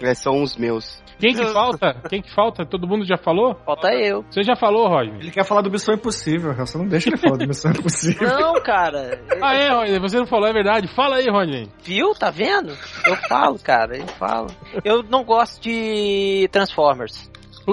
É, 0.01 0.13
são 0.13 0.43
os 0.43 0.55
meus. 0.55 1.01
Quem 1.19 1.33
que 1.33 1.45
falta? 1.47 1.95
Quem 2.07 2.21
que 2.21 2.31
falta? 2.31 2.65
Todo 2.65 2.87
mundo 2.87 3.03
já 3.03 3.17
falou? 3.17 3.55
Falta 3.65 3.91
eu. 3.93 4.23
Você 4.29 4.43
já 4.43 4.55
falou, 4.55 4.87
Roger? 4.87 5.15
Ele 5.15 5.31
quer 5.31 5.43
falar 5.43 5.61
do 5.61 5.71
Missão 5.71 5.95
Impossível, 5.95 6.53
você 6.53 6.77
não 6.77 6.87
deixa 6.87 7.09
ele 7.09 7.17
falar 7.17 7.37
do 7.37 7.47
Missão 7.47 7.71
Impossível. 7.71 8.27
Não, 8.27 8.53
cara. 8.61 9.19
Ah, 9.41 9.55
é, 9.55 9.71
Roger, 9.71 9.99
você 9.99 10.17
não 10.17 10.27
falou, 10.27 10.47
é 10.47 10.53
verdade. 10.53 10.87
Fala 10.95 11.15
aí, 11.15 11.27
Roger. 11.27 11.67
Viu? 11.83 12.13
Tá 12.13 12.29
vendo? 12.29 12.77
Eu 13.05 13.15
falo, 13.27 13.57
cara. 13.57 13.97
Eu 13.97 14.07
falo. 14.07 14.47
Eu 14.85 15.01
não 15.01 15.23
gosto 15.23 15.59
de 15.61 16.47
Transformers. 16.51 17.29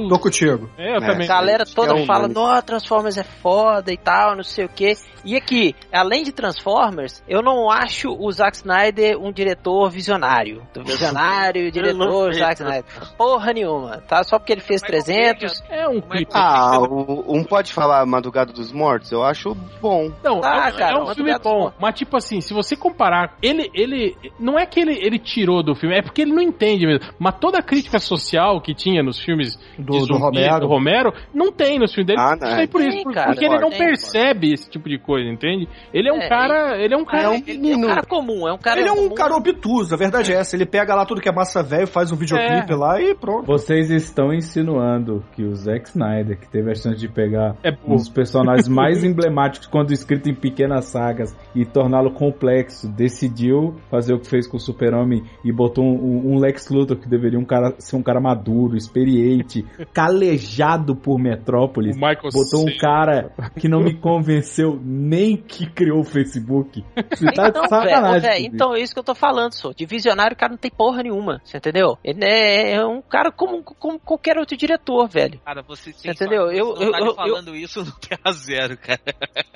Tô 0.09 0.19
contigo. 0.19 0.69
É, 0.77 0.93
eu 0.93 0.97
É. 0.97 1.01
também. 1.07 1.25
A 1.27 1.29
galera 1.35 1.65
toda 1.65 1.93
É 1.93 1.95
um 1.95 2.05
fala, 2.05 2.27
nossa, 2.27 2.63
Transformers 2.63 3.17
é 3.17 3.23
foda 3.23 3.93
e 3.93 3.97
tal, 3.97 4.35
não 4.35 4.43
sei 4.43 4.65
o 4.65 4.69
que. 4.69 4.95
E 5.25 5.37
aqui, 5.37 5.75
além 5.93 6.23
de 6.25 6.33
Transformers, 6.33 7.23
eu 7.29 7.41
não 7.41 7.71
acho 7.71 8.11
o 8.13 8.31
Zack 8.31 8.57
Snyder 8.57 9.19
um 9.19 9.33
diretor 9.33 9.89
visionário. 9.91 10.63
Visionário, 10.85 11.71
diretor, 11.71 12.35
Zack? 12.35 12.61
Snyder. 12.61 12.85
Porra 13.17 13.53
nenhuma, 13.53 13.99
tá? 13.99 14.23
Só 14.25 14.39
porque 14.39 14.53
ele 14.53 14.61
fez 14.61 14.83
Mas 14.83 14.91
300. 15.05 15.63
É 15.71 15.89
um 15.89 15.95
Mas- 16.09 16.19
clipe. 16.19 16.33
Ah, 16.35 16.79
o, 16.81 17.25
um 17.35 17.45
pode 17.45 17.73
falar 17.73 18.05
Madrugada 18.05 18.53
dos 18.53 18.73
Mortos? 18.73 19.13
Eu 19.13 19.23
acho 19.23 19.55
bom. 19.81 20.11
Não, 20.23 20.41
Ah, 20.45 20.69
é, 20.71 20.73
um- 20.73 20.77
cara, 20.77 20.97
é 20.99 21.03
um 21.03 21.15
filme 21.15 21.39
bom, 21.39 21.73
mas 21.79 21.95
tipo 21.95 22.17
assim, 22.17 22.41
se 22.41 22.53
você 22.53 22.77
comparar, 22.77 23.37
ele, 23.41 23.71
ele, 23.73 24.17
não 24.39 24.59
é 24.59 24.67
que 24.67 24.81
ele, 24.81 24.95
ele 25.01 25.19
tirou 25.19 25.63
do 25.63 25.75
filme, 25.75 25.97
é 25.97 26.03
porque 26.03 26.23
ele 26.23 26.33
não 26.33 26.43
entende 26.43 26.87
mesmo, 26.87 27.13
mas 27.19 27.37
toda 27.41 27.59
a 27.59 27.63
crítica 27.63 27.99
social 27.99 28.61
que 28.61 28.75
tinha 28.75 29.03
nos 29.03 29.19
filmes 29.21 29.59
Do, 29.85 30.07
do 30.07 30.17
Romero. 30.17 30.61
do 30.61 30.67
Romero, 30.67 31.13
não 31.33 31.53
tem 31.53 31.79
nos 31.79 31.93
filmes 31.95 32.07
dele, 32.09 32.21
Ah, 32.21 32.37
não 32.41 32.49
não. 32.49 32.57
tem 32.57 32.69
por 32.69 32.81
isso, 32.81 33.03
Tem, 33.05 33.13
cara, 33.13 33.27
porque 33.33 33.45
ele 33.45 33.59
não 33.59 33.71
tem, 33.71 33.79
percebe 33.79 34.53
esse 34.53 34.69
tipo 34.71 34.89
de 34.89 34.99
coisa, 34.99 35.29
entende? 35.29 35.69
Ele 35.93 36.09
é 36.09 36.13
um 36.13 36.17
É, 36.23 36.29
cara, 36.29 36.77
ele 36.83 36.95
é 36.95 36.97
um 36.97 37.05
cara... 37.05 37.23
É 37.25 37.29
um 37.31 37.35
Ele 37.47 37.73
é 37.73 37.77
um 37.77 37.87
cara 37.87 38.03
comum, 38.07 38.49
é 38.49 38.53
um 38.53 38.59
cara 38.59 38.81
Ele 38.81 38.89
é 38.89 38.93
um 38.93 38.97
comum. 38.97 39.15
cara 39.15 39.35
obtuso, 39.37 39.95
a 39.95 39.97
verdade 39.99 40.33
é 40.33 40.37
essa. 40.37 40.57
Ele 40.57 40.67
pega 40.67 40.95
lá 40.95 41.05
tudo 41.05 41.21
que 41.21 41.29
é 41.29 41.33
massa 41.33 41.63
velho, 41.63 41.87
faz 41.87 42.11
um 42.13 42.17
videoclipe 42.17 42.73
É. 42.73 42.77
lá 42.77 43.01
e 43.01 43.15
pronto. 43.15 43.47
Vocês 43.47 43.91
estão 43.91 44.33
insinuando 44.33 45.23
que 45.35 45.43
o 45.45 45.55
Zack 45.55 45.89
Snyder, 45.89 46.39
que 46.39 46.49
teve 46.51 46.71
a 46.71 46.75
chance 46.75 46.99
de 46.99 47.09
pegar 47.09 47.57
É 47.63 47.71
um 47.87 47.97
dos 47.97 48.09
personagens 48.09 48.67
mais 48.69 49.05
emblemáticos 49.05 49.67
quando 49.69 49.93
escrito 49.93 50.29
em 50.29 50.35
pequenas 50.35 50.87
sagas 50.87 51.37
e 51.55 51.65
torná-lo 51.65 52.13
complexo, 52.13 52.89
decidiu 52.89 53.75
fazer 53.91 54.15
o 54.15 54.21
que 54.21 54.29
fez 54.29 54.47
com 54.47 54.57
o 54.57 54.61
Super-Homem 54.61 55.23
e 55.45 55.53
botou 55.53 55.85
um, 55.85 56.33
um 56.35 56.39
Lex 56.39 56.69
Luthor 56.71 56.97
que 56.97 57.09
deveria 57.09 57.39
um 57.39 57.45
cara, 57.45 57.75
ser 57.79 57.97
um 57.97 58.03
cara 58.03 58.21
maduro, 58.21 58.77
experiente, 58.77 59.65
calejado 59.93 60.95
por 60.97 61.19
Metrópolis. 61.19 61.97
Botou 61.97 62.65
um 62.65 62.69
Cera. 62.69 62.79
cara 62.81 63.33
que 63.59 63.69
não 63.69 63.81
me 63.81 63.99
convenceu 63.99 64.79
nem 64.83 65.37
que 65.37 65.67
criou 65.67 66.01
o 66.01 66.05
Facebook. 66.05 66.85
Você 67.11 67.27
tá 67.33 67.49
Então, 67.49 67.63
de 67.63 67.69
sacanagem. 67.69 68.21
velho, 68.21 68.37
comigo. 68.37 68.55
então 68.55 68.75
é 68.75 68.81
isso 68.81 68.93
que 68.95 68.99
eu 69.01 69.05
tô 69.05 69.15
falando, 69.15 69.53
só. 69.53 69.73
De 69.73 69.85
visionário, 69.87 70.35
o 70.35 70.39
cara 70.39 70.51
não 70.53 70.59
tem 70.59 70.71
porra 70.71 71.03
nenhuma, 71.03 71.41
você 71.45 71.57
entendeu? 71.57 71.99
Ele 72.05 72.25
é, 72.25 72.73
é 72.75 72.85
um 72.87 73.01
cara 73.03 73.31
como, 73.33 73.63
como 73.63 73.99
qualquer 73.99 74.39
outro 74.39 74.57
diretor, 74.57 75.09
velho. 75.09 75.41
Cara, 75.45 75.63
você 75.63 75.93
Você 75.93 76.11
entendeu? 76.11 76.51
Eu- 76.51 76.75
Você 76.77 76.85
não 76.85 76.87
eu- 76.87 76.93
tá 76.93 77.07
eu- 77.07 77.15
falando 77.15 77.55
isso 77.57 77.81
no 77.85 77.93
Terra 77.93 78.33
Zero, 78.33 78.77
cara. 78.79 79.01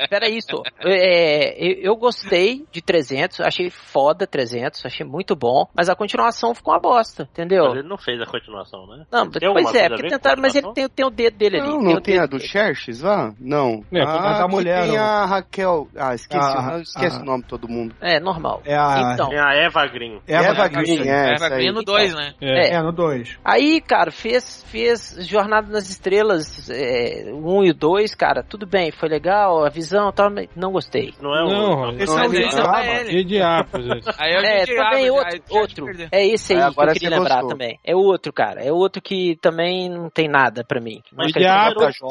Pera 0.08 0.26
aí, 0.26 0.40
só. 0.42 0.62
É, 0.84 1.54
eu, 1.58 1.92
eu 1.92 1.96
gostei 1.96 2.64
de 2.70 2.80
300, 2.82 3.40
achei 3.40 3.70
foda 3.70 4.26
300, 4.26 4.84
achei 4.84 5.06
muito 5.06 5.34
bom, 5.36 5.66
mas 5.74 5.88
a 5.88 5.94
continuação 5.96 6.54
ficou 6.54 6.72
uma 6.74 6.80
bosta, 6.80 7.28
entendeu? 7.32 7.64
Mas 7.68 7.78
ele 7.78 7.88
não 7.88 7.98
fez 7.98 8.20
a 8.20 8.26
continuação, 8.26 8.86
né? 8.86 9.04
Não, 9.10 9.28
pois 9.30 9.74
é, 9.74 9.88
com 10.02 10.08
tentaram, 10.08 10.42
mas 10.42 10.54
ele 10.54 10.72
tem, 10.72 10.88
tem 10.88 11.06
o 11.06 11.10
dedo 11.10 11.36
dele 11.36 11.60
ali. 11.60 11.68
Não, 11.68 11.78
tem 11.78 11.94
não 11.94 12.00
tem 12.00 12.18
a 12.18 12.26
do. 12.26 12.38
Xerxes 12.40 13.02
lá? 13.02 13.32
Não. 13.40 13.84
É, 13.92 14.02
ah, 14.02 14.38
da 14.38 14.44
que 14.44 14.50
mulher, 14.50 14.82
tem 14.82 14.96
não. 14.96 15.04
a 15.04 15.26
Raquel. 15.26 15.88
Ah, 15.96 16.14
esqueci. 16.14 16.38
Ah, 16.38 16.80
ah. 16.96 17.20
o 17.20 17.24
nome 17.24 17.42
de 17.42 17.48
todo 17.48 17.68
mundo. 17.68 17.94
É, 18.00 18.20
normal. 18.20 18.62
É 18.64 18.76
a. 18.76 19.12
Então, 19.14 19.28
Tem 19.28 19.38
a 19.38 19.54
Eva 19.54 19.86
Green. 19.86 20.20
Eva, 20.26 20.46
Eva 20.46 20.68
Green. 20.68 20.98
Green, 20.98 21.08
é, 21.08 21.34
É, 21.34 21.54
aí. 21.54 21.62
vir 21.62 21.72
no 21.72 21.82
2, 21.82 22.14
né? 22.14 22.34
É. 22.40 22.74
É, 22.74 22.82
no 22.82 22.92
2. 22.92 23.38
Aí, 23.44 23.80
cara, 23.80 24.10
fez, 24.10 24.64
fez 24.68 25.16
Jornada 25.26 25.70
nas 25.70 25.88
Estrelas 25.88 26.68
é, 26.70 27.30
1 27.32 27.64
e 27.64 27.70
o 27.70 27.74
2, 27.74 28.14
cara, 28.14 28.42
tudo 28.42 28.66
bem, 28.66 28.90
foi 28.90 29.08
legal, 29.08 29.64
a 29.64 29.68
visão 29.68 30.08
e 30.08 30.12
tal, 30.12 30.30
mas 30.30 30.48
não 30.56 30.72
gostei. 30.72 31.14
Não 31.20 31.34
é 31.34 31.44
o. 31.44 31.48
Não, 31.48 31.92
não, 31.92 31.98
Esse 31.98 32.14
Não, 32.14 32.22
é 32.22 32.28
o 32.28 32.76
é. 32.76 33.12
E 33.12 33.24
de. 33.24 33.38
Aí 34.18 34.34
eu 34.34 34.40
É, 34.40 34.66
também 34.66 35.10
outro. 35.10 35.86
É 36.10 36.26
esse 36.26 36.52
aí 36.52 36.58
É, 36.58 36.62
que 36.62 36.66
eu 36.66 36.70
agora 36.70 36.92
queria 36.92 37.10
lembrar 37.10 37.44
também. 37.44 37.78
É 37.84 37.94
outro, 37.94 38.32
cara. 38.32 38.62
É 38.62 38.72
outro 38.72 39.00
que 39.02 39.36
também 39.40 39.87
não 39.88 40.08
tem 40.10 40.28
nada 40.28 40.64
pra 40.64 40.80
mim. 40.80 41.02
Mas 41.12 41.32
Ah, 41.36 41.72
gosto. 41.74 42.06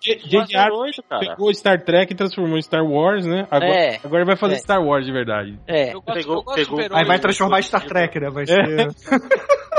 J.J. 0.00 0.56
Abrams 0.56 1.02
cara. 1.08 1.20
pegou 1.20 1.52
Star 1.54 1.82
Trek 1.84 2.12
e 2.12 2.16
transformou 2.16 2.58
em 2.58 2.62
Star 2.62 2.84
Wars, 2.84 3.26
né? 3.26 3.46
Agora, 3.50 3.72
É. 3.74 4.00
agora 4.04 4.24
vai 4.24 4.36
fazer 4.36 4.54
É. 4.54 4.58
Star 4.58 4.82
Wars 4.82 5.04
de 5.06 5.12
verdade. 5.12 5.58
É. 5.66 5.94
Eu 5.94 6.00
gosto, 6.02 6.18
Pegou- 6.18 6.36
eu 6.36 6.42
gosto 6.42 6.56
pegou-. 6.58 6.96
Aí 6.96 7.04
vai 7.04 7.18
transformar 7.18 7.58
em 7.58 7.62
Star 7.62 7.84
Trek, 7.84 8.18
né? 8.20 8.30
Vai 8.30 8.46
ser. 8.46 8.62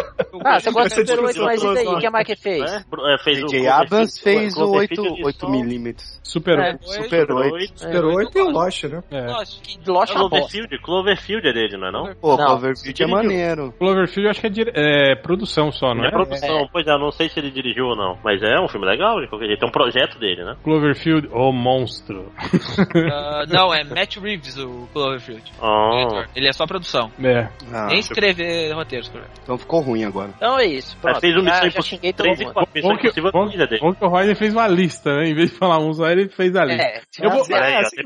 Ah, 0.44 0.60
você 0.60 0.72
gosta 0.72 1.03
do 1.03 1.07
Super 1.07 1.24
8, 1.24 1.34
discussão 1.34 1.45
mas 1.45 1.61
e 1.61 1.86
daí? 1.86 1.88
O 1.95 1.99
que 1.99 2.10
mais 2.10 2.26
que 2.26 2.36
fez? 2.36 2.60
né? 2.61 2.84
É, 3.14 3.18
fez. 3.24 3.40
Abrams 3.68 4.22
Cloverfield- 4.22 4.22
fez 4.24 4.53
o 4.53 4.56
Cloverfield 4.57 5.02
8, 5.02 5.14
eles 5.15 5.26
8 5.26 5.40
são- 5.40 5.49
milímetros. 5.52 6.20
Super 6.24 6.60
É. 6.60 6.78
Super 6.82 7.32
8. 7.32 7.80
Super 7.80 8.06
8 8.06 8.38
e 8.38 8.41
o 8.41 8.49
Lost, 8.49 8.84
né? 8.86 9.03
É. 9.11 9.28
Lost 9.88 10.11
é. 10.11 10.14
Cloverfield, 10.15 10.78
Cloverfield 10.82 11.48
é 11.48 11.53
dele, 11.53 11.78
não 11.78 11.88
é 11.88 11.91
não? 11.91 12.15
Pô, 12.15 12.36
Não. 12.36 12.45
Cloverfield 12.48 13.03
é 13.03 13.07
maneiro. 13.07 13.74
Cloverfield 13.78 14.26
eu 14.26 14.32
acho 14.32 14.41
que 14.41 14.48
é, 14.48 14.49
dire- 14.49 14.72
é 14.76 15.15
produção 15.15 15.72
só, 15.72 15.94
não 15.94 16.03
é 16.03 16.07
é? 16.07 16.11
produção, 16.11 16.68
pois 16.72 16.88
é, 16.88 16.98
não 16.98 17.11
sei 17.11 17.30
se 17.30 17.40
ele 17.40 17.52
dirigiu 17.52 17.86
ou 17.86 17.95
não. 17.95 18.18
Mas 18.24 18.41
é 18.41 18.60
um 18.60 18.68
filme 18.68 18.88
legal, 18.88 19.22
de 19.22 19.28
qualquer 19.28 19.48
jeito. 19.48 19.64
É 19.64 19.68
um 19.68 19.72
projeto 19.72 20.18
dele, 20.18 20.44
né? 20.44 20.56
Cloverfield, 20.64 21.28
o 21.32 21.52
monstro. 21.52 22.32
ah, 23.11 23.44
não, 23.48 23.74
é 23.74 23.84
Matt 23.84 24.18
Reeves 24.18 24.57
o 24.57 24.88
Cloverfield. 24.91 25.44
Ah. 25.61 26.26
Ele 26.36 26.48
é 26.48 26.53
só 26.53 26.65
produção. 26.65 27.11
É. 27.24 27.48
Ah, 27.72 27.88
Nem 27.88 27.99
escrever 27.99 28.72
roteiro, 28.74 29.03
escrever. 29.03 29.28
então 29.44 29.57
ficou 29.57 29.83
ruim 29.84 30.04
agora. 30.06 30.30
Então 30.36 30.58
é 30.60 30.66
isso. 30.66 30.98
Pronto. 30.98 31.14
Mas 31.16 31.22
fez 31.22 31.34
o 31.36 31.38
Já- 31.38 31.44
Missão 31.44 31.62
já 31.62 31.68
Impossível 31.68 31.84
xinguei 31.98 32.14
todo 32.14 32.24
3 32.26 32.40
e 32.40 32.44
mundo. 32.46 32.54
4. 32.54 32.72
Missão 32.74 32.90
Bom 32.90 32.98
que, 32.98 33.04
Impossível 33.08 33.32
bom, 33.32 33.46
dele. 33.48 33.80
bom 33.80 33.94
que 33.94 34.04
o 34.06 34.08
Roy 34.08 34.36
fez 34.36 34.54
uma 34.54 34.68
lista, 34.68 35.16
né? 35.18 35.30
Em 35.30 35.34
vez 35.36 35.52
de 35.52 35.58
falar 35.58 35.78
um 35.80 35.94
só, 35.94 36.10
ele 36.10 36.30
fez 36.30 36.56
a 36.56 36.66
lista. 36.66 36.82
É, 36.84 37.02
Eu 37.20 37.30
vou- 37.30 37.44
aí, 37.56 37.74
É 37.74 37.78
assim 37.80 37.96
que. 37.98 38.04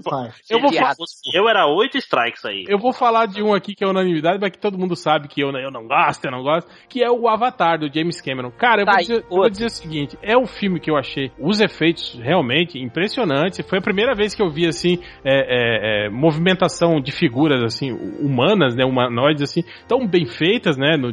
Eu 0.54 0.60
vou, 0.60 0.70
Se 0.72 0.80
fa- 0.80 0.96
fosse 0.96 1.16
eu 1.34 1.48
era 1.50 1.66
8 1.68 1.98
strikes 1.98 2.44
aí. 2.46 2.66
eu 2.68 2.78
vou 2.78 2.92
falar 2.92 3.26
de 3.28 3.42
um 3.42 3.54
aqui 3.54 3.74
que 3.76 3.84
é 3.84 3.88
unanimidade, 3.88 4.38
mas 4.42 4.52
que 4.52 4.58
todo 4.60 4.78
mundo 4.78 4.96
sabe 4.96 5.28
que 5.28 5.42
eu, 5.42 5.50
eu 5.52 5.72
não 5.72 5.88
gosto, 5.88 6.26
eu 6.26 6.32
não 6.32 6.42
gosto, 6.44 6.70
que 6.90 7.04
é 7.04 7.10
o 7.10 7.28
Avatar 7.28 7.80
do 7.80 7.88
James 7.94 8.20
Cameron. 8.22 8.52
Cara, 8.52 8.82
eu, 8.82 8.86
Tá 8.86 8.92
vou 8.94 9.00
aí, 9.00 9.06
dizer, 9.06 9.24
eu 9.30 9.38
vou 9.38 9.50
dizer 9.50 9.66
o 9.66 9.70
seguinte: 9.70 10.18
é 10.22 10.38
um 10.38 10.46
filme 10.46 10.80
que 10.80 10.90
eu 10.90 10.98
achei 10.98 11.32
os 11.40 11.60
efeitos 11.60 12.20
realmente 12.22 12.80
impressionantes. 12.80 13.66
Foi 13.70 13.80
a 13.80 13.82
primeira 13.82 14.14
vez 14.16 14.34
que 14.34 14.42
eu 14.42 14.50
vi 14.50 14.68
assim 14.68 15.00
é, 15.24 16.06
é, 16.06 16.06
é, 16.08 16.10
movimentação 16.10 17.00
de 17.02 17.12
figuras 17.12 17.62
assim 17.64 17.92
humanas, 17.92 18.76
né, 18.76 18.86
humanoides 18.86 19.42
assim 19.44 19.64
tão 19.88 20.08
bem 20.08 20.26
feitas, 20.26 20.78
né, 20.78 20.96
no- 20.98 21.12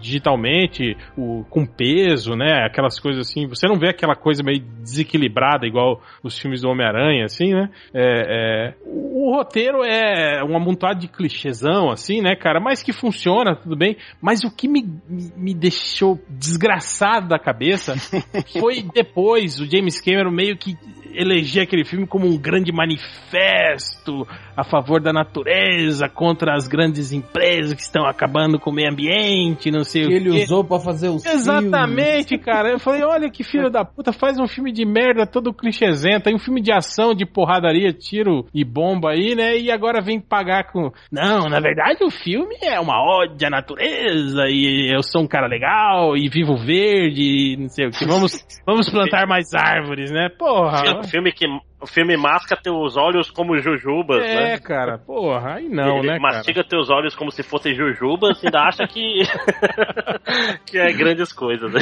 digitalmente, 0.00 0.96
o, 1.16 1.44
com 1.50 1.66
peso, 1.66 2.34
né, 2.34 2.64
aquelas 2.64 2.98
coisas 2.98 3.28
assim. 3.28 3.46
Você 3.46 3.66
não 3.66 3.78
vê 3.78 3.88
aquela 3.88 4.14
coisa 4.14 4.42
meio 4.42 4.60
desequilibrada 4.60 5.66
igual 5.66 6.00
os 6.22 6.38
filmes 6.38 6.62
do 6.62 6.68
Homem-Aranha, 6.68 7.24
assim, 7.24 7.52
né? 7.52 7.70
É, 7.94 8.72
é, 8.72 8.74
o, 8.84 9.28
o 9.28 9.34
roteiro 9.34 9.84
é 9.84 10.42
um 10.44 10.56
amontoado 10.56 11.00
de 11.00 11.08
clichêzão, 11.08 11.90
assim, 11.90 12.20
né, 12.20 12.34
cara? 12.34 12.60
Mas 12.60 12.82
que 12.82 12.92
funciona, 12.92 13.54
tudo 13.54 13.76
bem. 13.76 13.96
Mas 14.20 14.44
o 14.44 14.50
que 14.50 14.66
me, 14.68 14.82
me, 15.08 15.32
me 15.36 15.54
deixou 15.54 16.18
desgraçado 16.28 17.28
da 17.28 17.38
cabeça 17.38 17.94
foi 18.58 18.82
depois 18.94 19.60
o 19.60 19.70
James 19.70 20.00
Cameron 20.00 20.30
meio 20.30 20.56
que 20.56 20.76
eleger 21.12 21.64
aquele 21.64 21.84
filme 21.84 22.06
como 22.06 22.26
um 22.26 22.38
grande 22.38 22.72
manifesto 22.72 24.26
a 24.56 24.64
favor 24.64 25.00
da 25.00 25.12
natureza, 25.12 26.08
contra 26.08 26.54
as 26.54 26.68
grandes 26.68 27.12
empresas 27.12 27.74
que 27.74 27.82
estão 27.82 28.06
acabando 28.06 28.58
com 28.58 28.70
o 28.70 28.72
meio 28.72 28.90
ambiente, 28.90 29.70
não 29.70 29.84
sei 29.90 30.02
Que 30.02 30.08
o 30.08 30.12
ele 30.12 30.30
quê. 30.30 30.42
usou 30.44 30.64
pra 30.64 30.78
fazer 30.78 31.08
os 31.08 31.24
Exatamente, 31.24 32.38
cara. 32.38 32.70
Eu 32.70 32.78
falei, 32.78 33.02
olha 33.02 33.30
que 33.30 33.42
filho 33.44 33.70
da 33.70 33.84
puta, 33.84 34.12
faz 34.12 34.38
um 34.38 34.46
filme 34.46 34.72
de 34.72 34.84
merda 34.84 35.26
todo 35.26 35.52
clichêzento, 35.52 36.28
aí 36.28 36.34
um 36.34 36.38
filme 36.38 36.60
de 36.62 36.72
ação, 36.72 37.14
de 37.14 37.26
porradaria, 37.26 37.92
tiro 37.92 38.46
e 38.54 38.64
bomba 38.64 39.10
aí, 39.10 39.34
né? 39.34 39.58
E 39.58 39.70
agora 39.70 40.00
vem 40.00 40.20
pagar 40.20 40.70
com. 40.72 40.90
Não, 41.10 41.48
na 41.48 41.60
verdade 41.60 42.04
o 42.04 42.10
filme 42.10 42.56
é 42.62 42.78
uma 42.80 43.02
ode 43.02 43.44
à 43.44 43.50
natureza, 43.50 44.44
e 44.48 44.94
eu 44.94 45.02
sou 45.02 45.22
um 45.22 45.26
cara 45.26 45.46
legal, 45.46 46.16
e 46.16 46.28
vivo 46.28 46.56
verde, 46.56 47.22
e 47.22 47.56
não 47.58 47.68
sei 47.68 47.86
o 47.86 47.90
que. 47.90 48.04
Vamos, 48.06 48.32
vamos 48.66 48.88
plantar 48.90 49.26
mais 49.26 49.52
árvores, 49.54 50.10
né? 50.10 50.28
Porra. 50.38 51.00
O 51.00 51.04
filme 51.04 51.32
que 51.32 51.46
o 51.80 51.86
filme 51.86 52.16
masca 52.16 52.56
teus 52.56 52.96
olhos 52.96 53.30
como 53.30 53.56
jujubas, 53.58 54.22
É, 54.22 54.34
né? 54.34 54.58
cara, 54.58 54.98
porra, 54.98 55.54
aí 55.54 55.68
não, 55.68 55.98
Ele 55.98 56.08
né, 56.08 56.18
cara? 56.18 56.34
mastiga 56.36 56.62
teus 56.64 56.90
olhos 56.90 57.14
como 57.14 57.30
se 57.30 57.42
fossem 57.42 57.74
jujubas 57.74 58.42
e 58.42 58.46
ainda 58.46 58.60
acha 58.60 58.86
que 58.86 59.22
que 60.66 60.78
é 60.78 60.92
grandes 60.92 61.32
coisas, 61.32 61.72
né? 61.72 61.80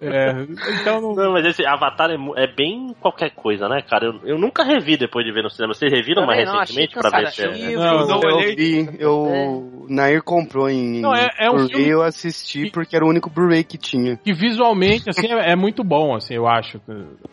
É, 0.00 0.30
então 0.80 1.00
não. 1.00 1.14
Não, 1.14 1.32
mas 1.32 1.44
esse 1.46 1.66
Avatar 1.66 2.10
é, 2.10 2.16
é 2.36 2.46
bem 2.46 2.94
qualquer 3.00 3.30
coisa, 3.30 3.68
né, 3.68 3.82
cara? 3.82 4.06
Eu, 4.06 4.20
eu 4.24 4.38
nunca 4.38 4.62
revi 4.64 4.96
depois 4.96 5.24
de 5.26 5.32
ver 5.32 5.42
no 5.42 5.50
cinema. 5.50 5.74
Vocês 5.74 5.92
reviram 5.92 6.24
mais 6.26 6.38
Também 6.40 6.54
não, 6.54 6.60
achei 6.60 6.76
recentemente 6.86 7.10
pra 7.10 7.20
ver 7.20 7.30
se 7.32 7.42
é... 7.42 7.46
cansativo. 7.46 7.80
Não, 7.80 8.06
não 8.06 8.20
eu 8.30 8.56
vi, 8.56 8.88
eu. 8.98 9.86
Nair 9.88 10.22
comprou 10.22 10.68
em. 10.68 11.00
Não, 11.00 11.14
é- 11.14 11.28
é 11.38 11.50
um 11.50 11.66
filme- 11.68 11.88
eu 11.88 12.02
assisti 12.02 12.70
porque 12.70 12.94
era 12.94 13.04
o 13.04 13.08
único 13.08 13.30
Blu-ray 13.30 13.64
que 13.64 13.78
tinha. 13.78 14.16
Que 14.18 14.32
visualmente, 14.32 15.08
assim, 15.08 15.26
é, 15.32 15.52
é 15.52 15.56
muito 15.56 15.82
bom, 15.82 16.14
assim, 16.14 16.34
eu 16.34 16.46
acho. 16.46 16.80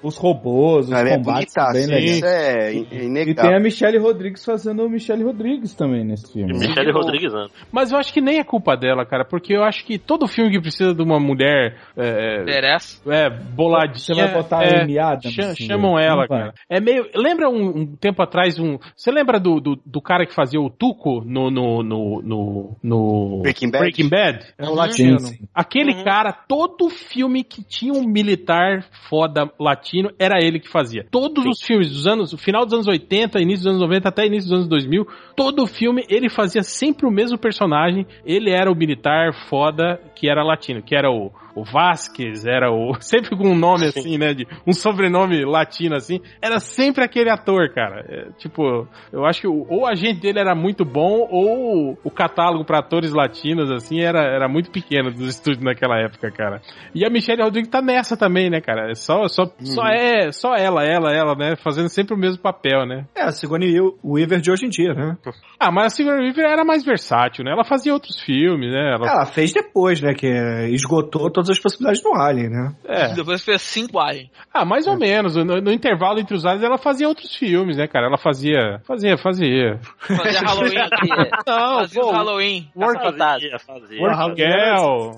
Os 0.02 0.18
robôs, 0.18 0.86
os 0.86 0.92
Cara, 0.92 1.10
é 1.10 1.18
combates 1.18 1.54
bonitaço. 1.54 1.75
Bem. 1.88 2.06
Isso 2.06 2.26
é, 2.26 2.68
é 2.68 2.74
E 2.76 2.86
tem 2.86 3.06
inegável. 3.06 3.58
a 3.58 3.60
Michelle 3.60 3.98
Rodrigues 3.98 4.44
fazendo 4.46 4.84
o 4.86 4.90
Michelle 4.90 5.24
Rodrigues 5.24 5.74
também 5.76 6.04
nesse 6.04 6.32
filme. 6.32 6.54
né? 6.54 6.68
Michelle 6.68 6.92
Rodrigues, 6.92 7.34
né? 7.34 7.48
Mas 7.72 7.92
eu 7.92 7.98
acho 7.98 8.14
que 8.14 8.22
nem 8.22 8.40
é 8.40 8.44
culpa 8.44 8.76
dela, 8.76 9.06
cara, 9.06 9.26
porque 9.26 9.54
eu 9.56 9.64
acho 9.64 9.86
que 9.86 9.98
todo 9.98 10.28
filme 10.28 10.52
que 10.52 10.62
precisa 10.62 10.94
de 10.94 11.02
uma 11.02 11.20
mulher 11.20 11.78
é, 11.98 12.42
Interessa. 12.42 13.02
é 13.12 13.30
boladinha. 13.30 13.96
Você 14.00 14.14
vai 14.14 14.34
botar 14.34 14.64
é, 14.64 14.80
a 14.80 14.84
Amy 14.84 15.00
Adams, 15.00 15.34
cha- 15.34 15.50
assim, 15.50 15.66
chamam 15.66 15.96
né? 15.96 16.06
ela, 16.06 16.28
cara. 16.28 16.54
É 16.70 16.80
meio. 16.80 17.06
Lembra 17.16 17.50
um, 17.50 17.80
um 17.80 17.96
tempo 17.96 18.22
atrás 18.22 18.60
um. 18.60 18.78
Você 18.96 19.12
lembra 19.12 19.40
do, 19.40 19.60
do, 19.60 19.80
do 19.86 20.02
cara 20.02 20.26
que 20.26 20.34
fazia 20.34 20.60
o 20.60 20.70
Tuco 20.70 21.22
no 21.26 21.50
no 21.50 21.84
no, 21.84 22.22
no, 22.22 22.76
no 22.84 23.40
Breaking 23.42 23.72
Bad? 23.72 23.84
Breaking 23.84 24.10
Bad? 24.10 24.46
É 24.58 24.66
o 24.68 24.74
latino. 24.74 25.20
Sim, 25.20 25.34
sim. 25.38 25.46
Aquele 25.54 25.94
Uhum. 25.96 26.04
cara, 26.04 26.32
todo 26.34 26.90
filme 26.90 27.44
que 27.44 27.64
tinha 27.64 27.94
um 27.94 28.04
militar 28.08 28.84
foda 29.10 29.50
latino, 29.60 30.10
era 30.20 30.40
ele 30.44 30.60
que 30.60 30.70
fazia. 30.70 31.06
Todos 31.10 31.46
os 31.46 31.62
filmes 31.66 31.90
dos 31.90 32.08
anos, 32.08 32.34
final 32.38 32.66
dos 32.66 32.74
anos 32.74 32.88
80, 32.88 33.42
início 33.42 33.64
dos 33.66 33.74
anos 33.74 33.82
90 33.82 34.10
até 34.10 34.26
início 34.26 34.50
dos 34.50 34.60
anos 34.60 34.68
2000, 34.70 35.08
todo 35.36 35.68
filme 35.68 36.06
ele 36.10 36.30
fazia 36.30 36.64
sempre 36.64 37.06
o 37.06 37.12
mesmo 37.12 37.38
personagem. 37.38 38.06
Ele 38.26 38.52
era 38.52 38.72
o 38.72 38.76
militar 38.76 39.34
foda 39.50 40.00
que 40.16 40.30
era 40.30 40.44
latino, 40.44 40.82
que 40.82 40.96
era 40.96 41.10
o, 41.10 41.32
o 41.56 41.64
Vasquez, 41.64 42.46
era 42.46 42.72
o. 42.72 42.94
Sempre 43.00 43.36
com 43.38 43.48
um 43.48 43.58
nome 43.58 43.86
assim, 43.86 44.18
né? 44.18 44.34
De, 44.34 44.46
um 44.68 44.74
sobrenome 44.74 45.46
latino 45.46 45.96
assim. 45.96 46.20
Era 46.42 46.60
sempre 46.60 47.04
aquele 47.04 47.30
ator, 47.30 47.74
cara. 47.74 48.06
É, 48.08 48.32
tipo, 48.38 48.88
eu 49.12 49.26
acho 49.26 49.42
que 49.42 49.48
o, 49.48 49.66
ou 49.70 49.82
o 49.82 49.86
agente 49.88 50.20
dele 50.20 50.40
era 50.40 50.54
muito 50.56 50.84
bom, 50.84 51.28
ou 51.30 51.98
o 52.04 52.12
catálogo 52.12 52.66
pra 52.66 52.80
atores 52.80 53.14
latinos, 53.14 53.72
assim, 53.72 54.02
era, 54.02 54.22
era 54.22 54.48
muito 54.48 54.72
pequeno 54.72 55.12
dos 55.12 55.28
estúdios 55.30 55.64
naquela 55.64 55.98
época, 56.00 56.32
cara. 56.32 56.62
E 56.94 57.06
a 57.06 57.10
Michelle 57.10 57.42
Rodrigues 57.42 57.70
tá 57.70 57.82
nessa 57.82 58.18
também, 58.18 58.50
né, 58.50 58.60
cara? 58.60 58.90
É 58.92 58.96
Só, 58.96 59.28
só, 59.28 59.46
só 59.60 59.88
é 59.88 60.32
só 60.32 60.56
ela, 60.56 60.84
ela, 60.84 61.12
ela, 61.12 61.36
né? 61.36 61.56
Fazendo 61.56 61.90
sempre 61.90 62.14
o 62.14 62.18
mesmo 62.18 62.42
papel, 62.42 62.86
né? 62.86 63.06
É, 63.16 63.24
a 63.24 63.32
Sigourney 63.32 63.76
Weaver 64.04 64.42
de 64.42 64.52
hoje 64.52 64.66
em 64.66 64.70
dia, 64.70 64.94
né? 64.94 65.18
Ah, 65.58 65.72
mas 65.72 65.86
a 65.86 65.90
Sigourney 65.96 66.28
Weaver 66.28 66.46
era 66.46 66.66
mais 66.66 66.84
versátil, 66.84 67.44
né? 67.44 67.52
Ela 67.52 67.64
fazia 67.64 67.94
outros 67.94 68.20
filmes, 68.20 68.72
né? 68.72 68.94
Ela, 68.94 69.10
Ela 69.10 69.26
fez 69.26 69.54
depois, 69.54 70.02
né? 70.02 70.14
Que 70.14 70.28
esgotou 70.72 71.32
todas 71.32 71.45
as 71.50 71.60
possibilidades 71.60 72.02
do 72.02 72.14
Alien, 72.14 72.50
né? 72.50 72.76
é. 72.86 73.14
Depois 73.14 73.44
fez 73.44 73.62
cinco 73.62 74.00
Alien. 74.00 74.30
Ah, 74.54 74.66
mais 74.66 74.88
ou 74.88 74.98
menos. 74.98 75.36
No, 75.36 75.44
no 75.46 75.72
intervalo 75.72 76.20
entre 76.20 76.36
os 76.36 76.46
anos 76.46 76.64
ela 76.64 76.78
fazia 76.78 77.08
outros 77.08 77.36
filmes, 77.36 77.78
né, 77.78 77.88
cara? 77.88 78.08
Ela 78.08 78.18
fazia. 78.18 78.80
Fazia, 78.88 79.18
fazia. 79.18 79.80
Fazia 80.00 80.40
Halloween 80.42 80.78
aqui. 80.80 81.10
Não, 81.48 81.80
Fazia 81.80 82.02
pô, 82.02 82.08
os 82.10 82.16
Halloween. 82.16 82.70
Work. 82.76 83.18
Fazia, 83.18 83.60
fazia. 83.60 84.02
Work 84.02 84.36
Girl. 84.36 85.12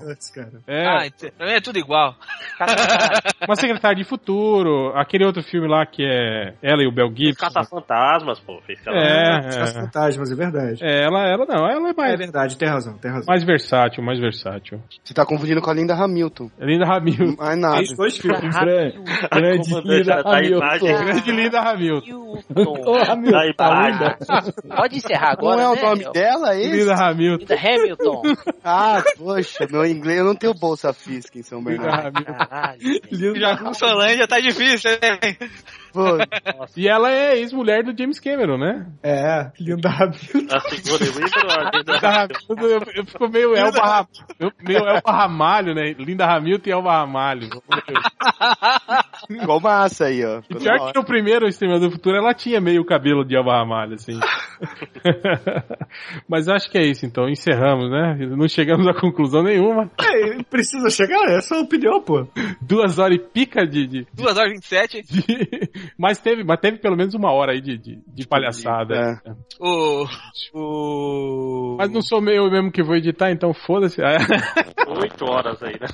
É, 0.66 0.86
Ah, 0.86 1.06
ent- 1.06 1.32
pra 1.36 1.46
mim 1.46 1.52
é 1.52 1.60
tudo 1.60 1.78
igual. 1.78 2.14
uma 3.46 3.56
secretária 3.56 3.96
de 3.96 4.04
futuro. 4.04 4.92
Aquele 4.94 5.24
outro 5.24 5.42
filme 5.42 5.68
lá 5.68 5.86
que 5.86 6.02
é 6.04 6.54
ela 6.62 6.82
e 6.82 6.86
o 6.86 6.92
Bel 6.92 7.08
Gibson. 7.14 7.46
Caça-fantasmas, 7.46 8.40
pô. 8.40 8.60
Fez 8.66 8.78
É, 8.86 9.38
Os 9.48 9.56
é. 9.56 9.66
fantasmas, 9.80 10.30
é 10.30 10.34
verdade. 10.34 10.84
É, 10.84 11.04
ela, 11.04 11.26
ela 11.28 11.46
não, 11.46 11.66
ela 11.68 11.88
é 11.88 11.90
É 11.90 11.94
mais, 11.94 12.18
verdade, 12.18 12.56
tem 12.58 12.68
razão, 12.68 12.96
tem 12.98 13.10
razão. 13.10 13.26
mais 13.28 13.44
versátil, 13.44 14.02
mais 14.02 14.18
versátil. 14.18 14.80
Você 15.02 15.14
tá 15.14 15.24
confundindo 15.24 15.60
com 15.60 15.70
a 15.70 15.74
Linda 15.74 15.94
Hamilton. 16.18 16.50
Linda 16.58 16.84
Hamilton. 16.86 17.34
Mais 17.38 17.58
nada. 17.58 17.76
Fez 17.76 17.96
dois 17.96 18.16
filmes. 18.18 18.56
Grande, 18.56 18.98
grande 19.32 19.68
comandante 19.68 19.88
Lira 19.88 20.22
da 20.22 20.36
Hamilton. 20.38 21.04
Grande 21.04 21.32
Linda 21.32 21.60
Hamilton. 21.60 22.42
Ô, 22.56 22.96
Hamilton, 22.96 23.52
tá 23.56 23.88
linda. 23.88 24.18
Pode 24.76 24.96
encerrar 24.96 25.32
agora, 25.32 25.62
Não 25.62 25.62
é 25.62 25.68
o 25.72 25.74
né? 25.76 25.82
nome 25.82 26.12
dela, 26.12 26.56
esse? 26.56 26.76
Linda 26.76 26.94
Hamilton. 26.94 27.40
Linda 27.40 27.54
Hamilton. 27.54 28.22
Ah, 28.70 29.02
poxa, 29.16 29.66
meu 29.70 29.86
inglês, 29.86 30.18
eu 30.18 30.24
não 30.26 30.34
tenho 30.34 30.52
bolsa 30.52 30.92
física 30.92 31.38
em 31.38 31.42
São 31.42 31.60
Linda 31.60 31.82
Bernardo. 31.82 32.18
Hamilton. 32.18 32.34
Caralho. 32.34 33.40
Já 33.40 33.56
com 33.56 33.72
Solange 33.72 34.18
já 34.18 34.26
tá 34.26 34.40
difícil, 34.40 34.90
hein? 34.90 35.36
E 36.76 36.88
ela 36.88 37.10
é 37.10 37.36
ex-mulher 37.38 37.82
do 37.82 37.96
James 37.96 38.20
Cameron, 38.20 38.58
né? 38.58 38.86
É, 39.02 39.50
linda 39.58 39.88
Hamilton. 39.88 40.54
A 40.54 41.76
Linda 41.76 42.08
Hamilton, 42.08 42.66
eu, 42.66 42.80
eu 42.94 43.06
fico 43.06 43.28
meio 43.28 43.56
Elba, 43.56 44.06
meio 44.62 44.86
Elba 44.86 45.10
Ramalho, 45.10 45.74
né? 45.74 45.94
Linda 45.98 46.26
Hamilton 46.26 46.68
e 46.68 46.72
Elba 46.72 46.92
Ramalho. 46.92 47.48
igual 49.30 49.60
massa 49.60 50.06
aí, 50.06 50.24
ó. 50.24 50.40
E 50.48 50.54
pior 50.56 50.92
que 50.92 50.98
no 50.98 51.04
primeiro 51.04 51.46
Exterminador 51.46 51.88
do 51.88 51.92
Futuro 51.94 52.16
ela 52.16 52.34
tinha 52.34 52.60
meio 52.60 52.82
o 52.82 52.86
cabelo 52.86 53.24
de 53.24 53.36
Elba 53.36 53.52
Ramalho, 53.58 53.94
assim. 53.94 54.18
Mas 56.28 56.48
acho 56.48 56.70
que 56.70 56.78
é 56.78 56.86
isso, 56.86 57.06
então. 57.06 57.28
Encerramos, 57.28 57.90
né? 57.90 58.16
Não 58.36 58.48
chegamos 58.48 58.86
a 58.86 58.94
conclusão 58.94 59.42
nenhuma. 59.42 59.90
É 60.00 60.42
precisa 60.44 60.90
chegar? 60.90 61.24
Essa 61.30 61.56
é 61.56 61.58
a 61.58 61.62
opinião, 61.62 62.00
pô. 62.00 62.26
Duas 62.60 62.98
horas 62.98 63.16
e 63.16 63.20
pica 63.20 63.66
de. 63.66 63.86
de, 63.86 64.06
2 64.14 64.36
horas 64.36 64.50
e 64.50 64.54
27. 64.54 65.02
de- 65.02 65.70
mas, 65.98 66.20
teve, 66.20 66.44
mas 66.44 66.60
teve 66.60 66.78
pelo 66.78 66.96
menos 66.96 67.14
uma 67.14 67.32
hora 67.32 67.52
aí 67.52 67.60
de, 67.60 67.78
de, 67.78 67.98
de 68.06 68.26
palhaçada. 68.26 69.20
É. 69.26 69.30
O. 69.60 70.06
O. 70.54 71.76
Mas 71.78 71.90
não 71.90 72.02
sou 72.02 72.22
eu 72.28 72.50
mesmo 72.50 72.70
que 72.70 72.82
vou 72.82 72.96
editar, 72.96 73.30
então 73.30 73.52
foda-se. 73.54 74.02
Ah, 74.02 74.16
Oito 75.00 75.24
horas 75.30 75.62
aí, 75.62 75.74
né? 75.80 75.86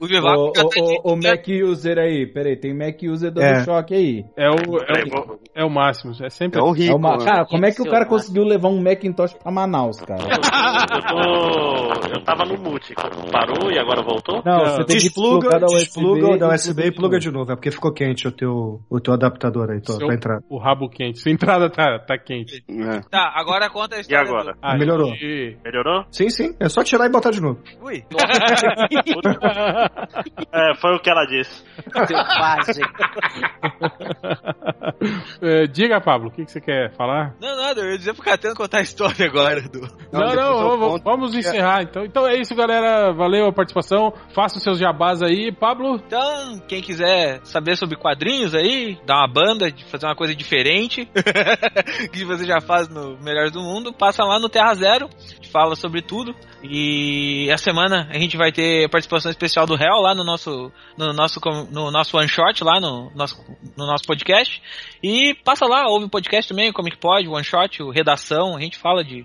O 0.00 0.06
Vivaco. 0.06 0.40
O, 0.40 0.50
o, 0.50 1.10
o, 1.10 1.12
o 1.14 1.16
Mac 1.16 1.46
User 1.64 1.98
aí, 1.98 2.26
peraí, 2.26 2.56
tem 2.56 2.74
Mac 2.74 2.98
User 3.02 3.30
dando 3.32 3.44
É. 3.44 3.64
choque 3.64 3.94
aí. 3.94 4.24
É 4.36 4.48
o, 4.50 4.54
é, 4.54 5.04
o, 5.04 5.38
é 5.54 5.64
o 5.64 5.70
máximo. 5.70 6.12
É 6.22 6.28
sempre. 6.30 6.60
É 6.60 6.62
o 6.62 6.74
É 6.74 6.78
rico. 6.78 6.96
uma- 6.96 7.16
né? 7.16 7.24
cara, 7.24 7.44
como 7.46 7.64
é 7.66 7.70
que 7.72 7.82
o 7.82 7.90
cara 7.90 8.06
conseguiu 8.06 8.44
levar 8.44 8.68
um 8.68 8.80
Macintosh 8.82 9.34
pra 9.34 9.50
Manaus, 9.50 10.00
cara? 10.02 10.22
Eu 10.22 11.02
tô. 11.02 12.08
Eu 12.18 12.24
tava 12.24 12.44
no 12.44 12.58
mute. 12.58 12.94
Parou 13.32 13.70
e 13.70 13.78
agora 13.78 14.02
voltou? 14.02 14.42
Não, 14.44 14.58
você 14.64 14.84
tem 14.84 14.96
que 14.98 15.02
Despluga, 15.06 15.48
desplugar 15.48 15.60
da 15.60 15.66
USB, 15.66 15.78
despluga 15.84 16.38
da 16.38 16.48
USB 16.54 16.82
e 16.86 16.92
pluga 16.92 17.18
de 17.18 17.30
novo. 17.30 17.52
É 17.52 17.56
porque 17.56 17.70
ficou 17.70 17.92
quente 17.92 18.28
o 18.28 18.32
teu, 18.32 18.80
o 18.88 19.00
teu 19.00 19.14
adaptador 19.16 19.70
aí, 19.70 19.80
tô, 19.80 19.92
Seu- 19.94 20.06
pra 20.06 20.14
entrar. 20.14 20.38
O 20.48 20.58
rabo 20.58 20.88
quente. 20.88 21.18
Sua 21.20 21.32
entrada 21.32 21.68
tá, 21.70 21.98
tá 21.98 22.16
quente. 22.18 22.62
É. 22.68 23.00
Tá, 23.10 23.32
agora 23.34 23.68
conta 23.68 23.96
a 23.96 23.98
E 23.98 24.00
história. 24.02 24.28
agora? 24.28 24.54
Aí, 24.62 24.78
Melhorou. 24.78 25.10
Melhorou? 25.64 26.04
Sim, 26.10 26.30
sim. 26.30 26.54
É 26.60 26.68
só 26.68 26.82
tirar 26.84 27.06
e 27.06 27.10
botar 27.10 27.30
de 27.30 27.40
novo. 27.40 27.60
Do... 27.62 27.84
Ui. 27.86 28.04
É, 30.52 30.74
foi 30.80 30.94
o 30.94 31.00
que 31.00 31.10
ela 31.10 31.24
disse. 31.26 31.64
Selvagem. 32.06 32.84
É, 35.42 35.66
diga, 35.66 36.00
Pablo, 36.00 36.28
o 36.28 36.30
que, 36.32 36.44
que 36.44 36.50
você 36.52 36.60
quer 36.60 36.92
falar? 36.96 37.34
Não, 37.40 37.56
nada, 37.56 37.80
eu 37.80 37.90
ia 37.90 37.98
dizer 37.98 38.14
pro 38.14 38.22
Catena 38.22 38.54
contar 38.54 38.78
a 38.78 38.82
história 38.82 39.26
agora 39.26 39.60
do. 39.62 39.80
Não, 40.12 40.34
não, 40.34 40.60
eu 40.72 40.78
vamos, 40.78 41.02
vamos 41.02 41.34
encerrar 41.34 41.82
então. 41.82 42.04
Então 42.04 42.26
é 42.26 42.36
isso, 42.36 42.54
galera. 42.54 43.12
Valeu 43.12 43.46
a 43.46 43.52
participação. 43.52 44.12
Faça 44.34 44.56
os 44.56 44.62
seus 44.62 44.78
jabás 44.78 45.22
aí. 45.22 45.52
Pablo, 45.52 45.96
Então, 45.96 46.58
quem 46.68 46.80
quiser 46.80 47.40
saber 47.44 47.76
sobre 47.76 47.96
quadrinhos 47.96 48.54
aí, 48.54 48.98
dar 49.06 49.18
uma 49.18 49.28
banda, 49.28 49.70
de 49.70 49.84
fazer 49.84 50.06
uma 50.06 50.16
coisa 50.16 50.34
diferente, 50.34 51.08
que 52.12 52.24
você 52.24 52.44
já 52.44 52.60
faz 52.60 52.88
no 52.88 53.16
Melhores 53.22 53.52
do 53.52 53.62
Mundo, 53.62 53.92
passa 53.92 54.24
lá 54.24 54.38
no 54.38 54.48
Terra 54.48 54.74
Zero, 54.74 55.08
fala 55.52 55.76
sobre 55.76 56.02
tudo. 56.02 56.34
E 56.62 57.48
a 57.52 57.56
semana 57.56 58.08
a 58.10 58.18
gente 58.18 58.36
vai 58.36 58.50
ter 58.50 58.90
participação 58.90 59.30
especial 59.30 59.66
do 59.66 59.74
Hell 59.74 60.02
lá 60.02 60.14
no 60.14 60.24
nosso 60.24 60.72
no 60.98 61.12
nosso 61.12 61.40
no 61.70 61.90
nosso 61.90 62.16
one 62.16 62.28
shot 62.28 62.64
lá 62.64 62.80
no 62.80 63.10
nosso 63.14 63.40
no 63.76 63.86
nosso 63.86 64.04
podcast. 64.04 64.60
E 65.02 65.34
passa 65.44 65.66
lá, 65.66 65.84
ouve 65.88 66.06
o 66.06 66.10
podcast 66.10 66.48
também, 66.48 66.72
como 66.72 66.90
que 66.90 66.98
pode, 66.98 67.28
one 67.28 67.44
shot, 67.44 67.82
redação, 67.92 68.56
a 68.56 68.60
gente 68.60 68.76
fala 68.76 69.04
de 69.04 69.24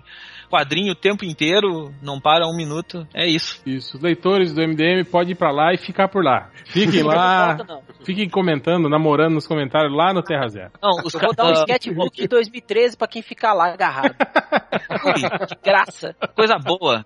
quadrinho 0.52 0.92
o 0.92 0.94
tempo 0.94 1.24
inteiro, 1.24 1.90
não 2.02 2.20
para 2.20 2.46
um 2.46 2.54
minuto. 2.54 3.06
É 3.14 3.26
isso. 3.26 3.62
isso. 3.64 3.98
Leitores 4.02 4.52
do 4.52 4.60
MDM 4.60 5.02
podem 5.10 5.32
ir 5.32 5.34
pra 5.36 5.50
lá 5.50 5.72
e 5.72 5.78
ficar 5.78 6.08
por 6.08 6.22
lá. 6.22 6.50
Fiquem 6.66 7.02
lá, 7.02 7.56
Não, 7.56 7.64
não. 7.64 7.82
fiquem 8.04 8.28
comentando, 8.28 8.88
namorando 8.88 9.32
nos 9.34 9.46
comentários 9.46 9.96
lá 9.96 10.12
no 10.12 10.22
Terra 10.22 10.48
Zero. 10.48 10.70
Não, 10.82 10.90
os 11.04 11.14
Eu 11.14 11.20
vou 11.20 11.34
dar 11.34 11.44
um 11.46 11.54
ca- 11.54 11.60
sketchbook 11.60 12.20
de 12.20 12.28
2013 12.28 12.96
pra 12.96 13.08
quem 13.08 13.22
ficar 13.22 13.54
lá 13.54 13.72
agarrado. 13.72 14.14
De 15.48 15.56
graça. 15.64 16.14
coisa 16.36 16.58
boa. 16.58 17.04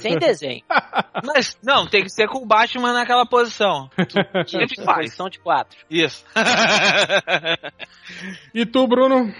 Sem 0.00 0.18
desenho. 0.18 0.62
Mas, 1.24 1.56
não, 1.62 1.86
tem 1.86 2.02
que 2.02 2.10
ser 2.10 2.26
com 2.28 2.38
o 2.38 2.46
Batman 2.46 2.92
naquela 2.92 3.24
posição. 3.26 3.88
Sempre 4.46 4.82
faz. 4.84 4.98
Posição 5.06 5.28
de 5.28 5.38
quatro. 5.38 5.78
Isso. 5.88 6.24
E 8.54 8.64
tu, 8.66 8.86
Bruno? 8.86 9.32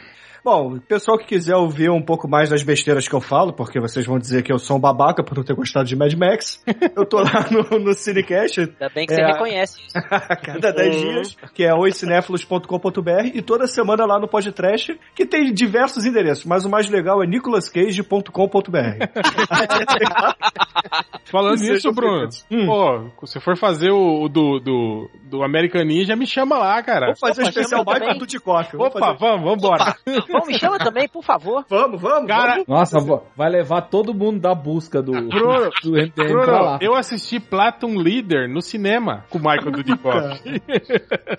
Bom, 0.50 0.76
o 0.76 0.80
pessoal 0.80 1.18
que 1.18 1.26
quiser 1.26 1.54
ouvir 1.56 1.90
um 1.90 2.00
pouco 2.00 2.26
mais 2.26 2.48
das 2.48 2.62
besteiras 2.62 3.06
que 3.06 3.14
eu 3.14 3.20
falo, 3.20 3.52
porque 3.52 3.78
vocês 3.78 4.06
vão 4.06 4.18
dizer 4.18 4.42
que 4.42 4.50
eu 4.50 4.58
sou 4.58 4.78
um 4.78 4.80
babaca 4.80 5.22
por 5.22 5.36
não 5.36 5.44
ter 5.44 5.52
gostado 5.54 5.84
de 5.86 5.94
Mad 5.94 6.10
Max, 6.14 6.64
eu 6.96 7.04
tô 7.04 7.18
lá 7.18 7.44
no, 7.50 7.78
no 7.78 7.92
Cinecast 7.92 8.60
Ainda 8.60 8.88
bem 8.94 9.06
que 9.06 9.14
você 9.14 9.20
É. 9.20 9.26
reconhece 9.26 9.78
isso. 9.86 9.98
a 9.98 10.20
cada 10.40 10.72
10 10.72 10.96
dias, 11.02 11.36
que 11.52 11.64
é 11.64 11.74
oicinéfilos.com.br, 11.74 13.26
e 13.34 13.42
toda 13.42 13.66
semana 13.66 14.06
lá 14.06 14.18
no 14.18 14.26
Podcast, 14.26 14.98
que 15.14 15.26
tem 15.26 15.52
diversos 15.52 16.06
endereços, 16.06 16.46
mas 16.46 16.64
o 16.64 16.70
mais 16.70 16.88
legal 16.88 17.22
é 17.22 17.26
nicolascage.com.br. 17.26 18.32
Falando 21.30 21.60
nisso, 21.60 21.92
Bruno. 21.92 22.26
Hum. 22.50 22.66
pô, 22.66 23.26
se 23.26 23.38
for 23.38 23.54
fazer 23.54 23.90
o, 23.90 24.22
o 24.22 24.28
do, 24.30 24.58
do, 24.60 25.10
do 25.24 25.42
American 25.42 25.84
Ninja, 25.84 26.16
me 26.16 26.26
chama 26.26 26.56
lá, 26.56 26.82
cara. 26.82 27.06
Vamos 27.08 27.20
fazer 27.20 27.42
um 27.42 27.44
Opa, 27.44 27.50
especial 27.50 27.80
chama 27.80 27.92
Michael 27.92 28.06
também. 28.06 28.18
Dudikoff. 28.20 28.72
Vamos, 28.76 28.96
Opa, 28.96 28.98
fazer... 28.98 29.18
vamos, 29.18 29.44
vambora. 29.44 29.94
Bom, 30.40 30.46
me 30.46 30.58
chama 30.58 30.78
também, 30.78 31.08
por 31.08 31.22
favor. 31.22 31.64
vamos, 31.68 32.00
vamos. 32.00 32.26
Cara, 32.28 32.52
vamos. 32.52 32.68
Nossa, 32.68 32.98
vai 33.36 33.50
levar 33.50 33.82
todo 33.82 34.14
mundo 34.14 34.40
da 34.40 34.54
busca 34.54 35.02
do, 35.02 35.12
Bruno, 35.12 35.70
do 35.82 35.90
MDM 35.92 36.12
pra 36.14 36.24
Bruno, 36.26 36.52
lá. 36.64 36.78
eu 36.80 36.94
assisti 36.94 37.38
Platon 37.40 37.94
Leader 37.96 38.48
no 38.48 38.60
cinema 38.60 39.24
com 39.30 39.38
o 39.38 39.40
Michael 39.40 39.70
Dudikoff. 39.72 40.42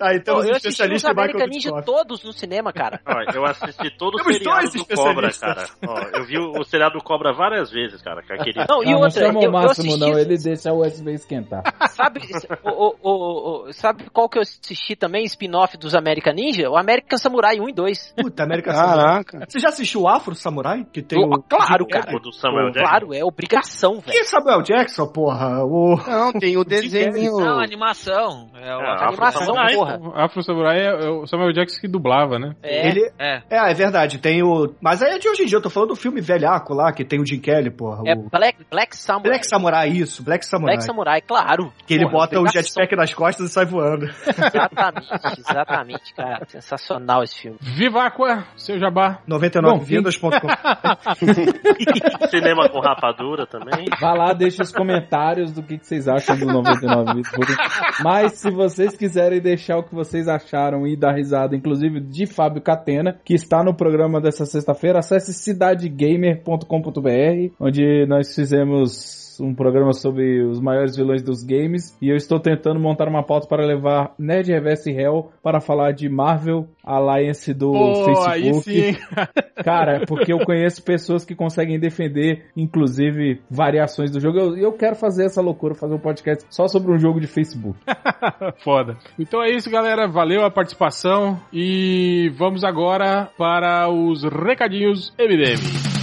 Aí 0.00 0.20
temos 0.20 0.44
eu 0.44 0.52
um 0.52 0.56
assisti 0.56 0.82
os 0.92 1.04
American 1.04 1.46
Ninja 1.46 1.70
todos 1.84 2.22
no 2.24 2.32
cinema, 2.32 2.72
cara. 2.72 3.00
Ó, 3.06 3.32
eu 3.34 3.44
assisti 3.44 3.90
todo 3.96 4.14
o 4.14 4.18
Temos 4.18 4.36
seriado 4.38 4.70
do 4.70 4.84
Cobra, 4.96 5.30
cara. 5.32 5.66
Ó, 5.86 6.18
eu 6.18 6.24
vi 6.24 6.38
o, 6.38 6.64
seriado 6.64 6.98
do 6.98 7.04
Cobra 7.04 7.32
várias 7.32 7.70
vezes, 7.70 8.00
cara. 8.02 8.22
com 8.22 8.32
Aquele... 8.34 8.64
Não, 8.68 8.82
e 8.82 8.88
Ah, 8.88 8.90
não 8.92 9.00
outra, 9.00 9.26
chama 9.26 9.40
eu, 9.40 9.40
o 9.40 9.44
eu 9.44 9.52
máximo, 9.52 9.88
assisti, 9.88 10.00
não, 10.00 10.18
ele 10.18 10.36
deixa 10.38 10.72
o 10.72 10.80
USB 10.80 11.12
esquentar. 11.12 11.62
sabe, 11.90 12.20
o, 12.64 12.70
o- 12.70 12.96
o- 13.02 13.68
o- 13.68 13.72
sabe 13.72 14.04
qual 14.12 14.28
que 14.28 14.38
eu 14.38 14.42
assisti 14.42 14.96
também, 14.96 15.24
spin-off 15.24 15.76
dos 15.76 15.94
American 15.94 16.34
Ninja? 16.34 16.68
O 16.70 16.76
American 16.76 17.18
Samurai 17.18 17.60
1 17.60 17.68
e 17.68 17.72
2. 17.72 18.14
Puta, 18.16 18.42
América 18.42 18.72
Samurai. 18.72 18.79
Caraca. 18.84 19.46
Você 19.48 19.58
já 19.58 19.68
assistiu 19.68 20.02
o 20.02 20.08
Afro 20.08 20.34
Samurai? 20.34 20.84
Que 20.92 21.02
tem 21.02 21.18
o... 21.22 21.28
claro, 21.42 21.86
cara. 21.86 22.16
O 22.16 22.20
do 22.20 22.32
Samuel 22.32 22.70
Jackson. 22.70 22.88
Claro, 22.88 23.14
é 23.14 23.24
obrigação, 23.24 23.92
velho. 24.00 24.04
Quem 24.12 24.20
é 24.20 24.24
Samuel 24.24 24.62
Jackson, 24.62 25.06
porra? 25.06 25.64
O... 25.64 25.96
Não, 26.06 26.32
tem 26.32 26.56
o 26.56 26.64
desenho. 26.64 27.38
Não, 27.38 27.60
animação. 27.60 28.50
É, 28.54 28.74
o- 28.76 28.80
Ah, 28.80 29.08
Animação, 29.08 29.42
Samurai, 29.44 29.74
porra. 29.74 29.98
O 30.00 30.12
Afro 30.18 30.42
Samurai 30.42 30.78
é 30.84 31.08
o 31.10 31.26
Samuel 31.26 31.52
Jackson 31.52 31.80
que 31.80 31.88
dublava, 31.88 32.38
né? 32.38 32.54
É, 32.62 32.88
Ele... 32.88 33.10
é. 33.18 33.42
É, 33.50 33.70
é 33.70 33.74
verdade, 33.74 34.18
tem 34.18 34.42
o... 34.42 34.74
Mas 34.80 35.02
aí 35.02 35.14
é 35.14 35.18
de 35.18 35.28
hoje 35.28 35.42
em 35.42 35.46
dia, 35.46 35.58
eu 35.58 35.62
tô 35.62 35.70
falando 35.70 35.90
do 35.90 35.96
filme 35.96 36.20
velhaco 36.20 36.74
lá, 36.74 36.92
que 36.92 37.04
tem 37.04 37.20
o 37.20 37.26
Jim 37.26 37.40
Kelly, 37.40 37.70
porra. 37.70 38.02
é 38.06 38.14
o... 38.14 38.28
Black, 38.30 38.64
Black 38.70 38.96
Samurai. 38.96 39.30
Black 39.30 39.46
Samurai, 39.46 39.88
isso, 39.88 40.22
Black 40.22 40.44
Samurai. 40.46 40.74
Black 40.76 40.84
Samurai, 40.84 41.20
claro. 41.20 41.72
Que 41.86 41.94
ele 41.94 42.04
Porra, 42.04 42.26
bota 42.26 42.40
o 42.40 42.46
jetpack 42.46 42.94
nas 42.96 43.12
costas 43.14 43.50
e 43.50 43.52
sai 43.52 43.64
voando. 43.66 44.06
Exatamente, 44.06 45.38
exatamente, 45.38 46.14
cara. 46.14 46.44
Sensacional 46.46 47.22
esse 47.22 47.40
filme. 47.40 47.58
Viva 47.60 48.04
Aqua, 48.04 48.44
seu 48.70 48.78
jabá. 48.78 49.18
99vidas.com. 49.28 50.30
Cinema 52.30 52.68
com 52.68 52.78
rapadura 52.80 53.46
também. 53.46 53.86
Vá 54.00 54.14
lá, 54.14 54.32
deixa 54.32 54.62
os 54.62 54.70
comentários 54.72 55.52
do 55.52 55.62
que, 55.62 55.76
que 55.78 55.86
vocês 55.86 56.08
acham 56.08 56.36
do 56.38 56.46
99 56.46 57.14
Vidas. 57.14 57.56
Mas 58.02 58.32
se 58.34 58.50
vocês 58.50 58.94
quiserem 58.96 59.40
deixar 59.40 59.78
o 59.78 59.82
que 59.82 59.94
vocês 59.94 60.28
acharam 60.28 60.86
e 60.86 60.94
dar 60.96 61.14
risada, 61.14 61.56
inclusive 61.56 62.00
de 62.00 62.26
Fábio 62.26 62.60
Catena, 62.62 63.18
que 63.24 63.34
está 63.34 63.64
no 63.64 63.74
programa 63.74 64.20
dessa 64.20 64.44
sexta-feira, 64.44 65.00
acesse 65.00 65.34
cidadegamer.com.br, 65.34 67.54
onde 67.58 68.06
nós 68.06 68.32
fizemos 68.34 69.29
um 69.40 69.54
programa 69.54 69.92
sobre 69.92 70.42
os 70.42 70.60
maiores 70.60 70.96
vilões 70.96 71.22
dos 71.22 71.42
games 71.42 71.96
e 72.00 72.08
eu 72.08 72.16
estou 72.16 72.38
tentando 72.38 72.78
montar 72.78 73.08
uma 73.08 73.22
pauta 73.22 73.46
para 73.46 73.64
levar 73.64 74.14
Nerd 74.18 74.50
Reverse 74.50 74.90
Hell 74.90 75.30
para 75.42 75.60
falar 75.60 75.92
de 75.92 76.08
Marvel 76.08 76.66
Alliance 76.84 77.52
do 77.52 77.72
Facebook. 78.04 78.28
aí 78.28 78.54
sim? 78.54 78.96
Cara, 79.64 80.04
porque 80.06 80.32
eu 80.32 80.38
conheço 80.38 80.82
pessoas 80.82 81.24
que 81.24 81.34
conseguem 81.34 81.78
defender, 81.78 82.46
inclusive, 82.56 83.40
variações 83.50 84.10
do 84.10 84.20
jogo. 84.20 84.38
Eu, 84.38 84.56
eu 84.56 84.72
quero 84.72 84.96
fazer 84.96 85.26
essa 85.26 85.40
loucura, 85.40 85.74
fazer 85.74 85.94
um 85.94 85.98
podcast 85.98 86.44
só 86.50 86.66
sobre 86.66 86.92
um 86.92 86.98
jogo 86.98 87.20
de 87.20 87.26
Facebook. 87.26 87.78
Foda. 88.64 88.96
Então 89.18 89.42
é 89.42 89.50
isso, 89.50 89.70
galera. 89.70 90.08
Valeu 90.08 90.44
a 90.44 90.50
participação 90.50 91.38
e 91.52 92.30
vamos 92.36 92.64
agora 92.64 93.28
para 93.36 93.88
os 93.88 94.22
recadinhos 94.24 95.12
MDM. 95.18 95.99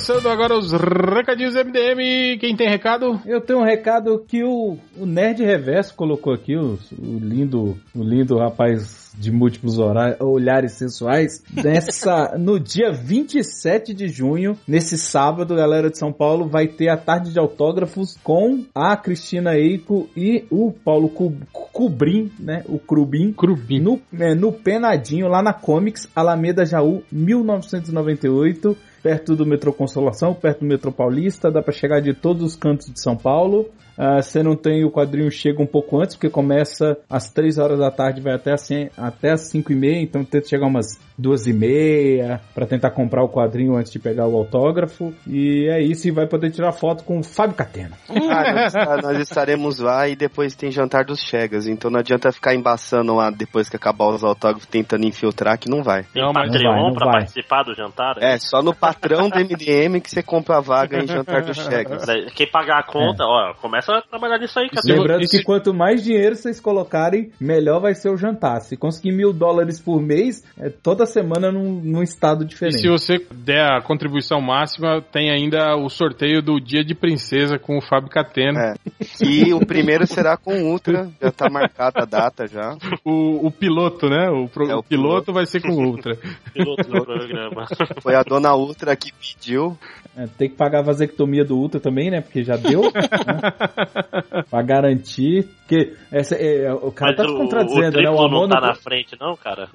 Começando 0.00 0.30
agora 0.30 0.56
os 0.56 0.72
recadinhos 0.72 1.54
MDM. 1.54 2.38
Quem 2.40 2.56
tem 2.56 2.66
recado? 2.70 3.20
Eu 3.26 3.38
tenho 3.38 3.58
um 3.58 3.64
recado 3.64 4.24
que 4.26 4.42
o, 4.42 4.78
o 4.96 5.04
Nerd 5.04 5.44
Reverso 5.44 5.94
colocou 5.94 6.32
aqui, 6.32 6.56
o, 6.56 6.78
o 6.98 7.18
lindo, 7.18 7.76
o 7.94 8.02
lindo 8.02 8.38
rapaz 8.38 9.12
de 9.18 9.30
múltiplos 9.30 9.76
olhares 10.18 10.72
sensuais, 10.72 11.42
nessa, 11.52 12.34
no 12.40 12.58
dia 12.58 12.90
27 12.92 13.92
de 13.92 14.08
junho, 14.08 14.56
nesse 14.66 14.96
sábado, 14.96 15.54
galera 15.54 15.90
de 15.90 15.98
São 15.98 16.12
Paulo, 16.12 16.48
vai 16.48 16.66
ter 16.66 16.88
a 16.88 16.96
tarde 16.96 17.30
de 17.30 17.38
autógrafos 17.38 18.16
com 18.24 18.64
a 18.74 18.96
Cristina 18.96 19.54
Eiko 19.58 20.08
e 20.16 20.46
o 20.50 20.72
Paulo 20.72 21.10
Cu- 21.10 21.36
Cubrim, 21.52 22.30
né, 22.38 22.64
o 22.66 22.78
Crubim, 22.78 23.32
Crubim. 23.32 23.80
no, 23.80 24.00
é, 24.18 24.34
no 24.34 24.50
Penadinho, 24.50 25.28
lá 25.28 25.42
na 25.42 25.52
Comics, 25.52 26.08
Alameda 26.16 26.64
Jaú, 26.64 27.02
1998, 27.12 28.76
perto 29.02 29.34
do 29.34 29.46
metrô 29.46 29.72
Consolação, 29.72 30.34
perto 30.34 30.60
do 30.60 30.66
metrô 30.66 30.92
Paulista, 30.92 31.50
dá 31.50 31.62
pra 31.62 31.72
chegar 31.72 32.00
de 32.00 32.14
todos 32.14 32.42
os 32.42 32.56
cantos 32.56 32.92
de 32.92 33.00
São 33.00 33.16
Paulo. 33.16 33.68
Ah, 34.00 34.22
Você 34.22 34.42
não 34.42 34.56
tem 34.56 34.82
o 34.82 34.90
quadrinho 34.90 35.30
chega 35.30 35.62
um 35.62 35.66
pouco 35.66 36.00
antes, 36.00 36.16
porque 36.16 36.30
começa 36.30 36.96
às 37.08 37.30
3 37.30 37.58
horas 37.58 37.78
da 37.78 37.90
tarde, 37.90 38.22
vai 38.22 38.32
até, 38.32 38.52
assim, 38.52 38.88
até 38.96 39.32
às 39.32 39.42
5 39.50 39.70
e 39.72 39.76
meia, 39.76 40.00
então 40.00 40.24
tenta 40.24 40.48
chegar 40.48 40.66
umas 40.66 40.98
duas 41.18 41.46
e 41.46 41.52
meia 41.52 42.40
pra 42.54 42.64
tentar 42.66 42.92
comprar 42.92 43.22
o 43.22 43.28
quadrinho 43.28 43.76
antes 43.76 43.92
de 43.92 43.98
pegar 43.98 44.26
o 44.26 44.34
autógrafo. 44.34 45.12
E 45.26 45.68
é 45.70 45.82
isso, 45.82 46.08
e 46.08 46.10
vai 46.10 46.26
poder 46.26 46.50
tirar 46.50 46.72
foto 46.72 47.04
com 47.04 47.18
o 47.18 47.22
Fábio 47.22 47.54
Catena. 47.54 47.96
Ah, 48.30 48.52
nós, 48.52 49.02
nós 49.02 49.18
estaremos 49.18 49.80
lá 49.80 50.08
e 50.08 50.14
depois 50.14 50.54
tem 50.54 50.70
jantar 50.70 51.04
dos 51.04 51.20
Chegas. 51.20 51.66
Então 51.66 51.90
não 51.90 51.98
adianta 51.98 52.30
ficar 52.30 52.54
embaçando 52.54 53.12
lá 53.16 53.28
depois 53.28 53.68
que 53.68 53.74
acabar 53.74 54.06
os 54.06 54.22
autógrafos 54.22 54.66
tentando 54.66 55.04
infiltrar, 55.04 55.58
que 55.58 55.68
não 55.68 55.82
vai. 55.82 56.04
Tem 56.04 56.22
mas 56.32 56.52
Patreon 56.52 56.94
vai. 56.94 57.10
participar 57.10 57.64
do 57.64 57.74
jantar? 57.74 58.18
É, 58.20 58.38
só 58.38 58.62
no 58.62 58.72
patrão 58.72 59.28
do 59.28 59.36
MDM 59.36 60.00
que 60.00 60.08
você 60.08 60.22
compra 60.22 60.58
a 60.58 60.60
vaga 60.60 61.02
em 61.02 61.08
jantar 61.08 61.42
dos 61.42 61.56
Chegas. 61.56 62.04
Quem 62.34 62.48
pagar 62.48 62.78
a 62.78 62.82
conta, 62.84 63.24
ó, 63.24 63.52
começa 63.54 63.89
a 63.98 64.02
trabalhar 64.02 64.38
nisso 64.38 64.58
aí, 64.58 64.68
cara. 64.68 64.80
Lembrando 64.84 65.22
e 65.22 65.26
se- 65.28 65.38
que 65.38 65.44
quanto 65.44 65.72
mais 65.74 66.02
dinheiro 66.02 66.36
vocês 66.36 66.60
colocarem, 66.60 67.30
melhor 67.40 67.80
vai 67.80 67.94
ser 67.94 68.10
o 68.10 68.16
jantar. 68.16 68.60
Se 68.60 68.76
conseguir 68.76 69.12
mil 69.12 69.32
dólares 69.32 69.80
por 69.80 70.00
mês, 70.00 70.44
é 70.58 70.68
toda 70.70 71.06
semana 71.06 71.50
num, 71.50 71.80
num 71.82 72.02
estado 72.02 72.44
E 72.44 72.46
diferente. 72.46 72.78
se 72.80 72.88
você 72.88 73.24
der 73.32 73.64
a 73.72 73.80
contribuição 73.82 74.40
máxima, 74.40 75.02
tem 75.12 75.30
ainda 75.30 75.76
o 75.76 75.88
sorteio 75.88 76.42
do 76.42 76.60
Dia 76.60 76.84
de 76.84 76.94
Princesa 76.94 77.58
com 77.58 77.78
o 77.78 77.80
Fábio 77.82 78.10
Catena. 78.10 78.74
É. 78.74 79.24
E 79.24 79.52
o 79.54 79.64
primeiro 79.64 80.06
será 80.06 80.36
com 80.36 80.62
Ultra, 80.64 81.08
já 81.20 81.30
tá 81.32 81.48
marcada 81.50 82.02
a 82.02 82.04
data 82.06 82.46
já. 82.46 82.76
O, 83.04 83.46
o 83.46 83.50
piloto, 83.50 84.08
né? 84.08 84.28
O, 84.30 84.48
pro- 84.48 84.70
É, 84.70 84.74
o 84.74 84.78
o 84.80 84.82
piloto 84.82 85.32
vai 85.32 85.46
ser 85.46 85.60
com 85.62 85.70
o 85.72 85.86
Ultra. 85.86 86.16
Piloto 86.52 86.82
do 86.88 87.04
programa. 87.04 87.66
Foi 88.02 88.14
a 88.14 88.22
dona 88.22 88.54
Ultra 88.54 88.94
que 88.96 89.10
pediu. 89.12 89.76
É, 90.16 90.26
tem 90.26 90.48
que 90.48 90.56
pagar 90.56 90.80
a 90.80 90.82
vasectomia 90.82 91.44
do 91.44 91.56
Ultra 91.56 91.80
também, 91.80 92.10
né? 92.10 92.20
Porque 92.20 92.42
já 92.42 92.56
deu. 92.56 92.82
né? 92.92 94.42
Pra 94.50 94.62
garantir. 94.62 95.48
Porque 95.70 95.92
essa, 96.10 96.34
é, 96.34 96.72
o 96.72 96.90
cara 96.90 97.12
Mas 97.12 97.16
tá 97.18 97.24
se 97.24 97.30
o, 97.30 97.34
o 97.34 97.38
contradizendo, 97.38 97.82
né? 97.82 97.90
triplo 97.92 98.12
O 98.14 98.16
não 98.16 98.24
amor 98.26 98.48
tá 98.48 98.60
não- 98.60 98.66
na 98.68 98.74
frente, 98.74 99.16
não, 99.20 99.36
cara. 99.36 99.68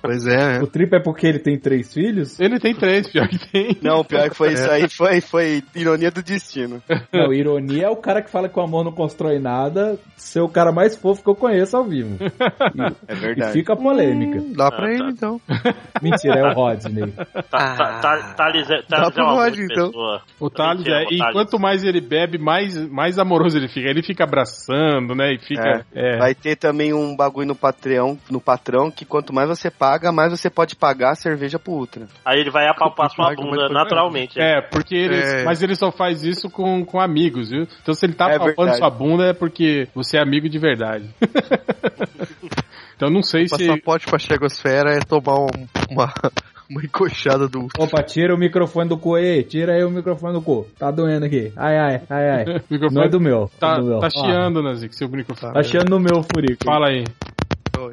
Pois 0.00 0.24
é, 0.28 0.62
O 0.62 0.66
triplo 0.68 0.96
é 0.96 1.02
porque 1.02 1.26
ele 1.26 1.40
tem 1.40 1.58
três 1.58 1.92
filhos? 1.92 2.38
Ele 2.38 2.60
tem 2.60 2.72
três, 2.72 3.10
pior 3.10 3.26
que 3.26 3.36
tem. 3.50 3.76
Não, 3.82 3.98
o 4.00 4.04
pior 4.04 4.30
que 4.30 4.36
foi 4.36 4.52
isso 4.52 4.70
aí, 4.70 4.88
foi, 4.88 5.20
foi 5.20 5.62
ironia 5.74 6.12
do 6.12 6.22
destino. 6.22 6.80
Não, 7.12 7.32
ironia 7.32 7.86
é 7.86 7.88
o 7.90 7.96
cara 7.96 8.22
que 8.22 8.30
fala 8.30 8.48
que 8.48 8.56
o 8.56 8.62
amor 8.62 8.84
não 8.84 8.92
constrói 8.92 9.40
nada, 9.40 9.98
ser 10.16 10.40
o 10.40 10.48
cara 10.48 10.70
mais 10.70 10.96
fofo 10.96 11.20
que 11.24 11.30
eu 11.30 11.34
conheço 11.34 11.76
ao 11.76 11.84
vivo. 11.84 12.16
É 13.08 13.12
E 13.12 13.16
verdade. 13.16 13.52
fica 13.52 13.72
a 13.72 13.76
polêmica. 13.76 14.38
Hum, 14.38 14.52
dá 14.56 14.70
pra 14.70 14.86
Ah, 14.86 14.90
ele 14.92 14.98
tá. 15.02 15.10
então. 15.10 15.40
Mentira, 16.00 16.38
é 16.38 16.44
o 16.44 16.54
Rodney. 16.54 17.10
Tá, 17.50 17.74
tá, 17.76 17.98
tá, 18.00 18.34
Thales 18.36 18.70
é, 18.70 18.82
Thales 18.82 18.86
Dá 18.88 19.10
pro 19.10 19.20
é 19.20 19.24
uma 19.24 19.32
boa 19.32 19.44
Rod, 19.48 19.58
então. 19.58 19.90
O 20.38 20.48
Thales, 20.48 20.86
é, 20.86 21.02
e 21.10 21.18
quanto 21.32 21.58
mais 21.58 21.82
ele 21.82 22.00
bebe, 22.00 22.38
mais, 22.38 22.76
mais 22.88 23.18
amoroso 23.18 23.56
ele 23.58 23.66
fica. 23.68 23.88
Ele 23.88 24.02
fica 24.02 24.22
abraçando, 24.24 25.14
né? 25.14 25.36
Fica. 25.40 25.84
É. 25.94 26.18
Vai 26.18 26.34
ter 26.34 26.56
também 26.56 26.92
um 26.92 27.16
bagulho 27.16 27.46
no 27.48 27.54
Patreon, 27.54 28.16
no 28.30 28.40
patrão, 28.40 28.90
que 28.90 29.04
quanto 29.04 29.32
mais 29.32 29.48
você 29.48 29.70
paga, 29.70 30.12
mais 30.12 30.30
você 30.30 30.48
pode 30.50 30.76
pagar 30.76 31.10
a 31.12 31.14
cerveja 31.14 31.58
pro 31.58 31.72
Ultra. 31.72 32.06
Aí 32.24 32.40
ele 32.40 32.50
vai 32.50 32.66
apalpar 32.68 33.10
sua 33.10 33.34
bunda 33.34 33.68
naturalmente. 33.68 34.40
É, 34.40 34.60
porque 34.60 34.94
ele. 34.94 35.16
É. 35.20 35.44
Mas 35.44 35.62
ele 35.62 35.74
só 35.74 35.90
faz 35.90 36.22
isso 36.22 36.48
com, 36.50 36.84
com 36.84 37.00
amigos, 37.00 37.50
viu? 37.50 37.66
Então 37.82 37.94
se 37.94 38.06
ele 38.06 38.14
tá 38.14 38.26
É 38.30 38.38
palpando 38.38 38.56
verdade. 38.70 38.78
sua 38.78 38.90
bunda 38.90 39.26
é 39.26 39.32
porque 39.32 39.88
você 39.94 40.16
é 40.18 40.22
amigo 40.22 40.48
de 40.48 40.58
verdade. 40.58 41.08
então 42.96 43.10
não 43.10 43.22
sei 43.22 43.44
O 43.44 43.48
se. 43.48 43.66
passaporte 43.66 44.06
pra 44.06 44.18
Chegosfera 44.18 44.94
é 44.94 45.00
tomar 45.00 45.40
um- 45.40 45.66
uma, 45.90 46.12
uma 46.70 46.82
encoxada 46.84 47.48
do. 47.48 47.66
Opa, 47.76 48.02
tira 48.02 48.34
o 48.34 48.38
microfone 48.38 48.88
do 48.88 48.96
cu 48.96 49.16
aí, 49.16 49.42
tira 49.42 49.74
aí 49.74 49.84
o 49.84 49.90
microfone 49.90 50.32
do 50.32 50.40
cu. 50.40 50.66
Tá 50.78 50.90
doendo 50.90 51.26
aqui. 51.26 51.52
Ai, 51.56 51.76
ai, 51.76 52.02
ai, 52.08 52.30
ai. 52.30 52.44
Microfone 52.70 52.94
Não 52.94 53.02
é 53.02 53.08
do 53.08 53.20
meu. 53.20 53.50
Tá, 53.58 53.74
é 53.74 53.80
do 53.80 53.86
meu. 53.86 53.98
tá 53.98 54.08
chiando, 54.08 54.62
Nazik, 54.62 54.94
seu 54.94 55.08
microfone. 55.08 55.52
Tá 55.52 55.62
chiando 55.62 55.90
no 55.90 55.98
meu 55.98 56.22
furico. 56.22 56.64
Fala 56.64 56.88
aí. 56.88 57.04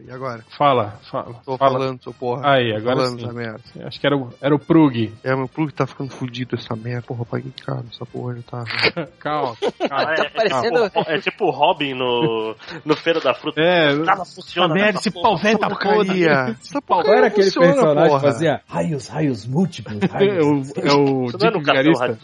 E 0.05 0.11
agora? 0.11 0.43
Fala, 0.57 0.99
fala. 1.09 1.33
Tô 1.45 1.57
fala. 1.57 1.71
falando, 1.71 2.03
seu 2.03 2.13
porra. 2.13 2.41
Aí, 2.53 2.75
agora 2.75 2.97
falando 2.97 3.19
sim. 3.19 3.33
merda. 3.35 3.61
Acho 3.85 3.99
que 3.99 4.05
era 4.07 4.17
o, 4.17 4.29
era 4.41 4.53
o 4.55 4.59
Prug. 4.59 5.13
É, 5.23 5.35
meu 5.35 5.47
plug 5.47 5.73
tá 5.73 5.87
ficando 5.87 6.11
fudido 6.11 6.55
essa 6.55 6.75
merda. 6.75 7.03
Porra, 7.07 7.25
paguei 7.25 7.51
caro 7.65 7.85
essa 7.91 8.05
porra 8.05 8.35
já 8.35 8.41
tá. 8.43 8.63
Calma. 9.19 9.55
Calma. 9.89 10.13
é, 10.13 10.21
é 10.25 10.29
parecendo- 10.29 10.89
tipo, 10.89 10.99
é 11.11 11.19
tipo 11.19 11.45
o 11.45 11.49
Robin 11.51 11.93
no, 11.93 12.55
no 12.85 12.95
Feira 12.97 13.19
da 13.21 13.33
Fruta. 13.33 13.61
É, 13.61 13.93
Nada 13.95 14.25
funciona. 14.25 14.73
merda, 14.73 14.99
esse 14.99 15.11
porra. 15.11 15.29
pau 15.29 15.37
velho 15.37 15.57
tá 15.59 15.67
Porcaria! 15.69 16.31
Essa 16.61 16.81
Qual 16.81 16.99
porcaria 16.99 17.17
era 17.19 17.27
aquele 17.27 17.45
funciona, 17.47 17.67
personagem 17.73 18.03
que 18.03 18.09
porra. 18.09 18.19
fazia 18.21 18.61
raios, 18.67 19.07
raios 19.07 19.45
múltiplos? 19.45 20.01
é 20.01 20.07
Raios. 20.07 20.71
o, 20.71 20.79
é 20.79 20.91
o 20.93 21.25
não 21.25 21.47
é 21.47 21.51
Dick 21.51 21.59
Vigarista. 21.59 22.17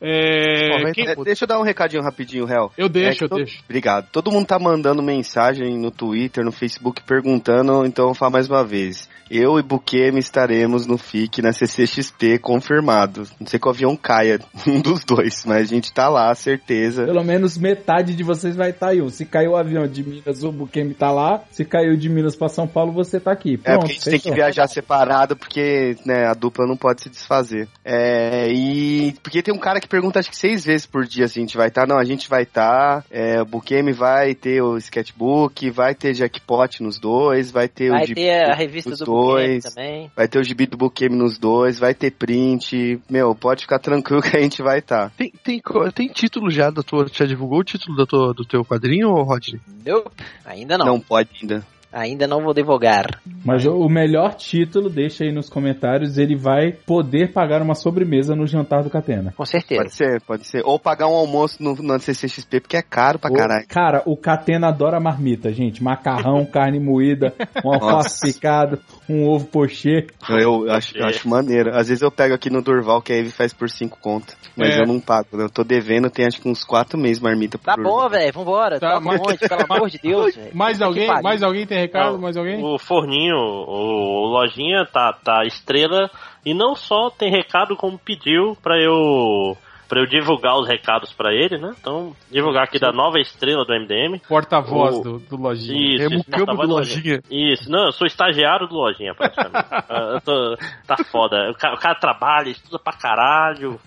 É, 0.00 0.92
quem- 0.92 1.08
É, 1.08 1.14
deixa 1.24 1.44
eu 1.44 1.48
dar 1.48 1.58
um 1.58 1.62
recadinho 1.62 2.02
rapidinho, 2.02 2.48
Hel. 2.48 2.70
Eu 2.76 2.88
deixo, 2.88 3.10
É 3.10 3.14
que 3.18 3.24
eu 3.24 3.28
todo- 3.28 3.38
deixo. 3.38 3.62
Obrigado. 3.64 4.08
Todo 4.10 4.30
mundo 4.30 4.46
tá 4.46 4.58
mandando 4.58 5.02
mensagem 5.02 5.78
no 5.78 5.90
Twitter, 5.90 6.44
no 6.44 6.51
Facebook, 6.52 7.02
perguntando, 7.02 7.84
então 7.84 8.04
eu 8.04 8.08
vou 8.08 8.14
falar 8.14 8.30
mais 8.30 8.48
uma 8.48 8.64
vez. 8.64 9.08
Eu 9.30 9.58
e 9.58 9.62
Bukemi 9.62 10.18
estaremos 10.18 10.86
no 10.86 10.98
FIC 10.98 11.40
na 11.40 11.52
CCXP, 11.54 12.38
confirmado. 12.38 13.26
Não 13.40 13.46
sei 13.46 13.58
que 13.58 13.66
o 13.66 13.70
avião 13.70 13.96
caia, 13.96 14.38
um 14.66 14.80
dos 14.80 15.04
dois, 15.04 15.44
mas 15.46 15.62
a 15.62 15.74
gente 15.74 15.92
tá 15.92 16.08
lá, 16.08 16.34
certeza. 16.34 17.06
Pelo 17.06 17.24
menos 17.24 17.56
metade 17.56 18.14
de 18.14 18.22
vocês 18.22 18.54
vai 18.54 18.70
estar 18.70 18.88
aí. 18.88 19.10
Se 19.10 19.24
caiu 19.24 19.52
o 19.52 19.56
avião 19.56 19.86
de 19.86 20.04
Minas, 20.04 20.42
o 20.44 20.52
Bukemi 20.52 20.92
tá 20.92 21.10
lá. 21.10 21.42
Se 21.50 21.64
caiu 21.64 21.96
de 21.96 22.08
Minas 22.10 22.36
pra 22.36 22.48
São 22.48 22.66
Paulo, 22.68 22.92
você 22.92 23.18
tá 23.18 23.32
aqui. 23.32 23.54
É, 23.64 23.72
Pronto, 23.72 23.80
porque 23.80 23.92
a 23.92 23.94
gente 23.94 24.04
tem 24.04 24.18
que 24.18 24.22
fechou. 24.24 24.34
viajar 24.36 24.66
separado, 24.68 25.34
porque 25.34 25.96
né, 26.04 26.26
a 26.26 26.34
dupla 26.34 26.66
não 26.66 26.76
pode 26.76 27.02
se 27.02 27.08
desfazer. 27.08 27.68
É, 27.84 28.52
e 28.52 29.14
porque 29.22 29.42
tem 29.42 29.54
um 29.54 29.58
cara 29.58 29.80
que 29.80 29.88
pergunta 29.88 30.18
acho 30.18 30.30
que 30.30 30.36
seis 30.36 30.64
vezes 30.64 30.84
por 30.84 31.06
dia 31.06 31.26
se 31.26 31.38
a 31.38 31.42
gente 31.42 31.56
vai 31.56 31.68
estar. 31.68 31.86
Não, 31.86 31.96
a 31.96 32.04
gente 32.04 32.28
vai 32.28 32.42
estar. 32.42 33.04
é, 33.10 33.40
o 33.40 33.46
Bukemi 33.46 33.92
vai 33.92 34.34
ter 34.34 34.62
o 34.62 34.76
sketchbook, 34.76 35.70
vai 35.70 35.94
ter 35.94 36.12
jackpot 36.42 36.82
nos 36.82 36.98
dois, 36.98 37.50
vai 37.50 37.68
ter 37.68 37.90
Vai 37.90 38.02
o 38.02 38.06
gibi 38.06 38.20
ter 38.22 38.50
a 38.50 38.54
revista 38.54 38.90
nos 38.90 38.98
do 38.98 39.04
dois, 39.04 39.64
também. 39.64 40.10
vai 40.14 40.28
ter 40.28 40.38
o 40.38 40.44
gibi 40.44 40.66
do 40.66 40.76
Bukemi 40.76 41.16
nos 41.16 41.38
dois, 41.38 41.78
vai 41.78 41.94
ter 41.94 42.10
print. 42.10 43.00
Meu, 43.08 43.34
pode 43.34 43.62
ficar 43.62 43.78
tranquilo 43.78 44.20
que 44.22 44.36
a 44.36 44.40
gente 44.40 44.62
vai 44.62 44.80
estar. 44.80 45.10
Tem, 45.16 45.32
tem, 45.42 45.60
co- 45.60 45.90
tem 45.92 46.08
título 46.08 46.50
já 46.50 46.70
da 46.70 46.82
tua. 46.82 47.06
Já 47.12 47.24
divulgou 47.24 47.60
o 47.60 47.64
título 47.64 47.96
da 47.96 48.06
tua, 48.06 48.34
do 48.34 48.44
teu 48.44 48.64
quadrinho, 48.64 49.10
Rodney? 49.22 49.60
Nope, 49.86 50.10
ainda 50.44 50.76
não. 50.76 50.86
Não 50.86 51.00
pode 51.00 51.30
ainda. 51.40 51.64
Ainda 51.92 52.26
não 52.26 52.42
vou 52.42 52.54
divulgar. 52.54 53.20
Mas 53.44 53.66
o 53.66 53.88
melhor 53.88 54.34
título, 54.34 54.88
deixa 54.88 55.24
aí 55.24 55.32
nos 55.32 55.50
comentários, 55.50 56.16
ele 56.16 56.36
vai 56.36 56.72
poder 56.72 57.32
pagar 57.32 57.60
uma 57.60 57.74
sobremesa 57.74 58.34
no 58.34 58.46
jantar 58.46 58.82
do 58.82 58.90
Catena. 58.90 59.32
Com 59.36 59.44
certeza. 59.44 59.82
Pode 59.82 59.94
ser, 59.94 60.20
pode 60.22 60.46
ser. 60.46 60.62
Ou 60.64 60.78
pagar 60.78 61.08
um 61.08 61.14
almoço 61.14 61.62
no, 61.62 61.74
no 61.74 61.98
CCXP, 61.98 62.60
porque 62.60 62.76
é 62.76 62.82
caro 62.82 63.18
pra 63.18 63.30
caralho. 63.30 63.66
Cara, 63.68 64.02
o 64.06 64.16
Catena 64.16 64.68
adora 64.68 65.00
marmita, 65.00 65.52
gente. 65.52 65.82
Macarrão, 65.82 66.46
carne 66.50 66.80
moída, 66.80 67.34
um 67.64 67.72
alface 67.72 68.32
picado, 68.32 68.78
um 69.12 69.28
ovo 69.28 69.46
pochê. 69.46 70.06
Eu 70.28 70.70
acho, 70.70 70.96
eu 70.96 71.04
acho 71.06 71.28
maneiro. 71.28 71.70
Às 71.76 71.88
vezes 71.88 72.02
eu 72.02 72.10
pego 72.10 72.34
aqui 72.34 72.48
no 72.50 72.62
Durval, 72.62 73.02
que 73.02 73.12
a 73.12 73.16
Eve 73.16 73.30
faz 73.30 73.52
por 73.52 73.68
5 73.68 73.98
conto. 74.00 74.34
Mas 74.56 74.76
É. 74.76 74.82
eu 74.82 74.86
não 74.86 75.00
pago, 75.00 75.28
né? 75.36 75.44
Eu 75.44 75.50
tô 75.50 75.62
devendo, 75.64 76.10
tem 76.10 76.26
acho 76.26 76.40
que 76.40 76.48
uns 76.48 76.64
4 76.64 76.98
meses 76.98 77.20
marmita 77.22 77.56
por 77.58 77.64
Tá 77.64 77.76
bom, 77.76 78.08
velho, 78.08 78.32
vambora. 78.32 78.78
Tá, 78.80 78.94
Tá, 78.94 79.00
mas- 79.00 79.20
pelo 79.38 79.64
amor 79.68 79.88
de 79.90 79.98
Deus, 80.02 80.34
velho. 80.34 80.50
Mais 80.54 80.80
alguém? 80.82 81.06
Mais 81.22 81.42
alguém 81.42 81.66
tem 81.66 81.78
recado? 81.78 82.12
Não, 82.12 82.20
Mais 82.20 82.36
alguém? 82.36 82.62
O 82.62 82.78
Forninho, 82.78 83.34
o, 83.36 84.24
o 84.24 84.26
Lojinha, 84.28 84.86
tá, 84.92 85.12
tá 85.24 85.42
estrela. 85.46 86.10
E 86.44 86.52
não 86.54 86.74
só 86.74 87.08
tem 87.10 87.30
recado, 87.30 87.76
como 87.76 87.98
pediu 87.98 88.56
pra 88.62 88.76
eu. 88.80 89.56
Pra 89.92 90.00
eu 90.00 90.06
divulgar 90.06 90.58
os 90.58 90.66
recados 90.66 91.12
pra 91.12 91.34
ele, 91.34 91.58
né? 91.58 91.74
Então, 91.78 92.16
divulgar 92.30 92.64
aqui 92.64 92.78
da 92.78 92.90
nova 92.90 93.18
estrela 93.20 93.62
do 93.62 93.74
MDM. 93.74 94.18
Porta-voz 94.26 94.96
O- 94.96 95.02
do, 95.02 95.18
do 95.18 95.36
lojinha. 95.36 95.96
Isso, 95.96 96.02
É 96.02 96.16
isso, 96.16 96.30
do 96.30 96.66
Lojinha. 96.66 97.20
Isso, 97.30 97.70
não, 97.70 97.84
eu 97.84 97.92
sou 97.92 98.06
estagiário 98.06 98.66
do 98.66 98.74
Lojinha, 98.74 99.14
praticamente. 99.14 99.68
Eu 100.14 100.20
tô- 100.22 100.56
tá 100.86 100.96
foda. 101.04 101.50
O 101.50 101.54
cara, 101.54 101.74
o 101.74 101.78
cara 101.78 101.94
trabalha, 101.94 102.48
estuda 102.48 102.78
pra 102.78 102.94
caralho, 102.94 103.78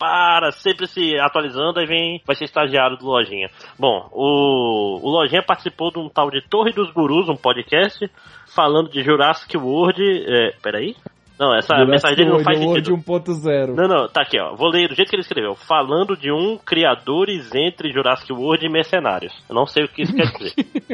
para, 0.00 0.50
sempre 0.50 0.88
se 0.88 1.16
atualizando, 1.20 1.78
aí 1.78 1.86
vem, 1.86 2.20
vai 2.26 2.34
ser 2.34 2.46
estagiário 2.46 2.96
do 2.96 3.06
Lojinha. 3.06 3.48
Bom, 3.78 4.08
o, 4.10 4.98
o 5.00 5.10
Lojinha 5.10 5.44
participou 5.44 5.92
de 5.92 6.00
um 6.00 6.08
tal 6.08 6.28
de 6.28 6.42
Torre 6.42 6.72
dos 6.72 6.90
Gurus, 6.90 7.28
um 7.28 7.36
podcast, 7.36 8.10
falando 8.52 8.90
de 8.90 9.00
Jurassic 9.04 9.56
World. 9.56 10.02
É, 10.26 10.56
peraí? 10.60 10.96
Não, 11.38 11.56
essa 11.56 11.74
mensagem 11.84 12.16
dele 12.16 12.30
não 12.30 12.44
faz 12.44 12.58
Word 12.58 12.86
sentido. 12.86 13.02
1.0. 13.02 13.74
Não, 13.74 13.88
não, 13.88 14.08
tá 14.08 14.22
aqui, 14.22 14.38
ó. 14.40 14.54
Vou 14.54 14.68
ler 14.68 14.88
do 14.88 14.94
jeito 14.94 15.08
que 15.08 15.16
ele 15.16 15.22
escreveu. 15.22 15.54
Falando 15.54 16.16
de 16.16 16.30
um 16.30 16.58
criadores 16.58 17.50
entre 17.54 17.92
Jurassic 17.92 18.32
World 18.32 18.64
e 18.64 18.70
Mercenários. 18.70 19.32
Eu 19.48 19.54
não 19.54 19.66
sei 19.66 19.84
o 19.84 19.88
que 19.88 20.02
isso 20.02 20.14
quer 20.14 20.30
dizer. 20.30 20.54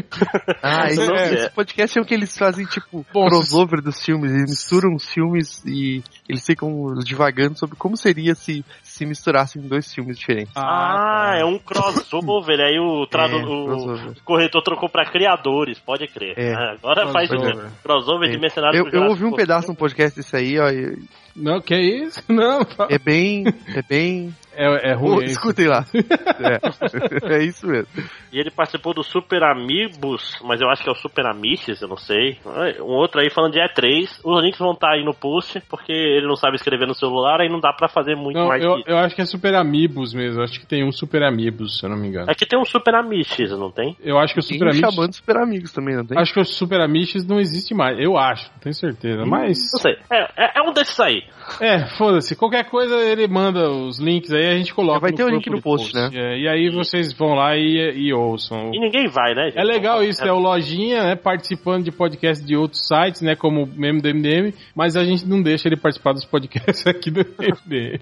Ah, 0.63 0.87
esse, 0.87 1.07
Não, 1.07 1.15
é. 1.15 1.35
esse 1.35 1.51
podcast 1.51 1.99
é 1.99 2.03
o 2.03 2.05
que 2.05 2.15
eles 2.15 2.37
fazem, 2.37 2.65
tipo, 2.67 3.05
Bom, 3.13 3.27
crossover 3.27 3.81
dos 3.81 4.03
filmes. 4.03 4.31
Eles 4.31 4.51
misturam 4.51 4.95
os 4.95 5.09
filmes 5.09 5.65
e 5.65 6.03
eles 6.29 6.45
ficam 6.45 6.95
divagando 7.05 7.59
sobre 7.59 7.77
como 7.77 7.97
seria 7.97 8.35
se 8.35 8.65
se 8.99 9.07
misturassem 9.07 9.63
dois 9.63 9.93
filmes 9.95 10.19
diferentes. 10.19 10.53
Ah, 10.57 11.35
é 11.39 11.45
um 11.45 11.59
crossover. 11.59 12.59
Aí 12.61 12.79
o, 12.79 13.07
tradu 13.11 13.37
É, 13.39 13.43
o 13.45 13.65
crossover. 13.67 14.15
corretor 14.25 14.63
trocou 14.63 14.89
pra 14.89 15.05
criadores, 15.11 15.79
pode 15.79 16.07
crer. 16.09 16.35
É. 16.37 16.53
Ah, 16.55 16.73
Agora 16.73 17.07
faz 17.13 17.29
Crossover. 17.29 17.55
sentido. 17.57 17.73
Crossover 17.83 18.31
de 18.31 18.37
É. 18.37 18.39
mercenários 18.41 18.93
Eu, 18.93 19.01
eu 19.03 19.09
ouvi 19.09 19.25
um 19.25 19.33
pedaço 19.33 19.69
no 19.69 19.77
podcast 19.77 20.17
desse 20.19 20.37
aí, 20.37 20.59
ó, 20.59 20.69
e, 20.71 20.99
Não, 21.39 21.61
que 21.61 21.75
isso? 21.77 22.23
Não. 22.29 22.61
É 22.89 22.99
bem. 22.99 23.45
É 23.75 23.83
bem. 23.83 24.35
é, 24.55 24.91
é 24.91 24.95
ruim. 24.95 25.25
isso. 25.25 25.33
escutem 25.33 25.67
lá. 25.67 25.85
É. 26.39 27.35
é 27.35 27.45
isso 27.45 27.67
mesmo. 27.67 27.89
E 28.33 28.39
ele 28.39 28.51
participou 28.51 28.95
do 28.95 29.03
Super 29.03 29.43
Amigos, 29.43 30.39
mas 30.45 30.61
eu 30.61 30.69
acho 30.69 30.83
que 30.85 30.89
é 30.89 30.93
o 30.93 30.95
Super 30.95 31.27
Amiches, 31.27 31.83
eu 31.83 31.89
não 31.89 31.97
sei. 31.97 32.39
Um 32.81 32.93
outro 32.93 33.21
aí 33.21 33.29
falando 33.29 33.55
de 33.55 33.59
E3. 33.59 34.21
Os 34.25 34.43
links 34.43 34.59
vão 34.59 34.73
estar 34.73 34.93
aí 34.93 35.05
no 35.05 35.13
post, 35.13 35.61
porque 35.69 35.93
ele 35.93 36.27
não 36.27 36.37
sabe 36.37 36.55
escrever 36.55 36.87
no 36.87 36.95
celular, 36.95 37.41
aí 37.41 37.49
não 37.49 37.59
dá 37.59 37.73
pra 37.73 37.89
fazer 37.89 38.15
muito 38.15 38.39
Não, 38.39 38.47
mais 38.47 38.63
eu, 38.63 38.83
que 38.83 38.91
eu 38.91 38.99
acho 38.99 39.17
que 39.17 39.23
é 39.23 39.25
Super 39.25 39.55
Amigos 39.57 40.15
mesmo. 40.15 40.41
Eu 40.41 40.45
acho 40.45 40.61
que 40.61 40.67
tem 40.67 40.85
um 40.85 40.93
Super 40.93 41.25
Amigos, 41.25 41.79
se 41.79 41.87
eu 41.87 41.91
não 41.91 41.97
me 41.97 42.09
engano. 42.09 42.31
Aqui 42.31 42.47
tem 42.47 42.59
um 42.59 42.65
Super 42.65 42.95
Amiches, 42.95 43.51
não 43.51 43.71
tem? 43.71 43.97
Eu 44.01 44.17
acho 44.19 44.33
que 44.33 44.41
o 44.41 44.43
Super 44.43 44.69
Amigos. 44.69 44.95
chamando 44.95 45.15
super 45.15 45.37
amigos 45.37 45.73
também, 45.73 45.97
não 45.97 46.07
tem? 46.07 46.19
Acho 46.19 46.33
que 46.33 46.41
o 46.41 46.45
Super 46.45 46.81
Amigos 46.81 47.27
não 47.27 47.41
existe 47.41 47.75
mais. 47.75 47.99
Eu 47.99 48.17
acho, 48.17 48.51
não 48.53 48.61
tenho 48.61 48.75
certeza. 48.75 49.25
Mas. 49.27 49.59
Não 49.75 49.81
sei. 49.81 49.97
É, 50.11 50.23
é, 50.37 50.59
é 50.59 50.63
um 50.63 50.73
desses 50.73 50.99
aí. 51.01 51.25
É, 51.61 51.87
foda-se. 51.97 52.37
Qualquer 52.37 52.65
coisa 52.69 52.95
ele 52.97 53.27
manda 53.27 53.71
os 53.71 53.99
links 53.99 54.31
aí, 54.33 54.47
a 54.49 54.57
gente 54.57 54.75
coloca. 54.75 54.99
É, 54.99 55.01
vai 55.01 55.13
ter 55.13 55.25
o 55.25 55.29
link 55.29 55.49
no 55.49 55.57
do 55.57 55.63
post, 55.63 55.95
né? 55.95 56.11
É, 56.13 56.39
e 56.39 56.49
aí 56.49 56.71
vocês 56.71 57.13
vão 57.13 57.35
lá 57.35 57.57
e, 57.57 57.93
e 57.97 58.13
ouçam. 58.13 58.71
E 58.73 58.79
ninguém 58.79 59.09
vai, 59.09 59.35
né? 59.35 59.47
gente? 59.47 59.59
É 59.59 59.65
legal 59.65 60.03
isso, 60.05 60.23
é 60.25 60.33
o 60.33 60.39
Lojinha, 60.39 61.03
né, 61.05 61.17
participando 61.17 61.85
de 61.85 61.91
podcasts 61.91 62.47
de 62.47 62.55
outros 62.57 62.87
sites, 62.87 63.23
né, 63.23 63.35
como 63.35 63.65
o 63.65 63.67
meme 63.67 64.01
do 64.01 64.09
MDM, 64.09 64.53
mas 64.75 64.95
a 64.97 65.05
gente 65.05 65.27
não 65.27 65.43
deixa 65.43 65.69
ele 65.69 65.77
participar 65.77 66.13
dos 66.13 66.25
podcasts 66.25 66.85
aqui 66.87 67.11
do 67.11 67.21
MDM. 67.21 67.99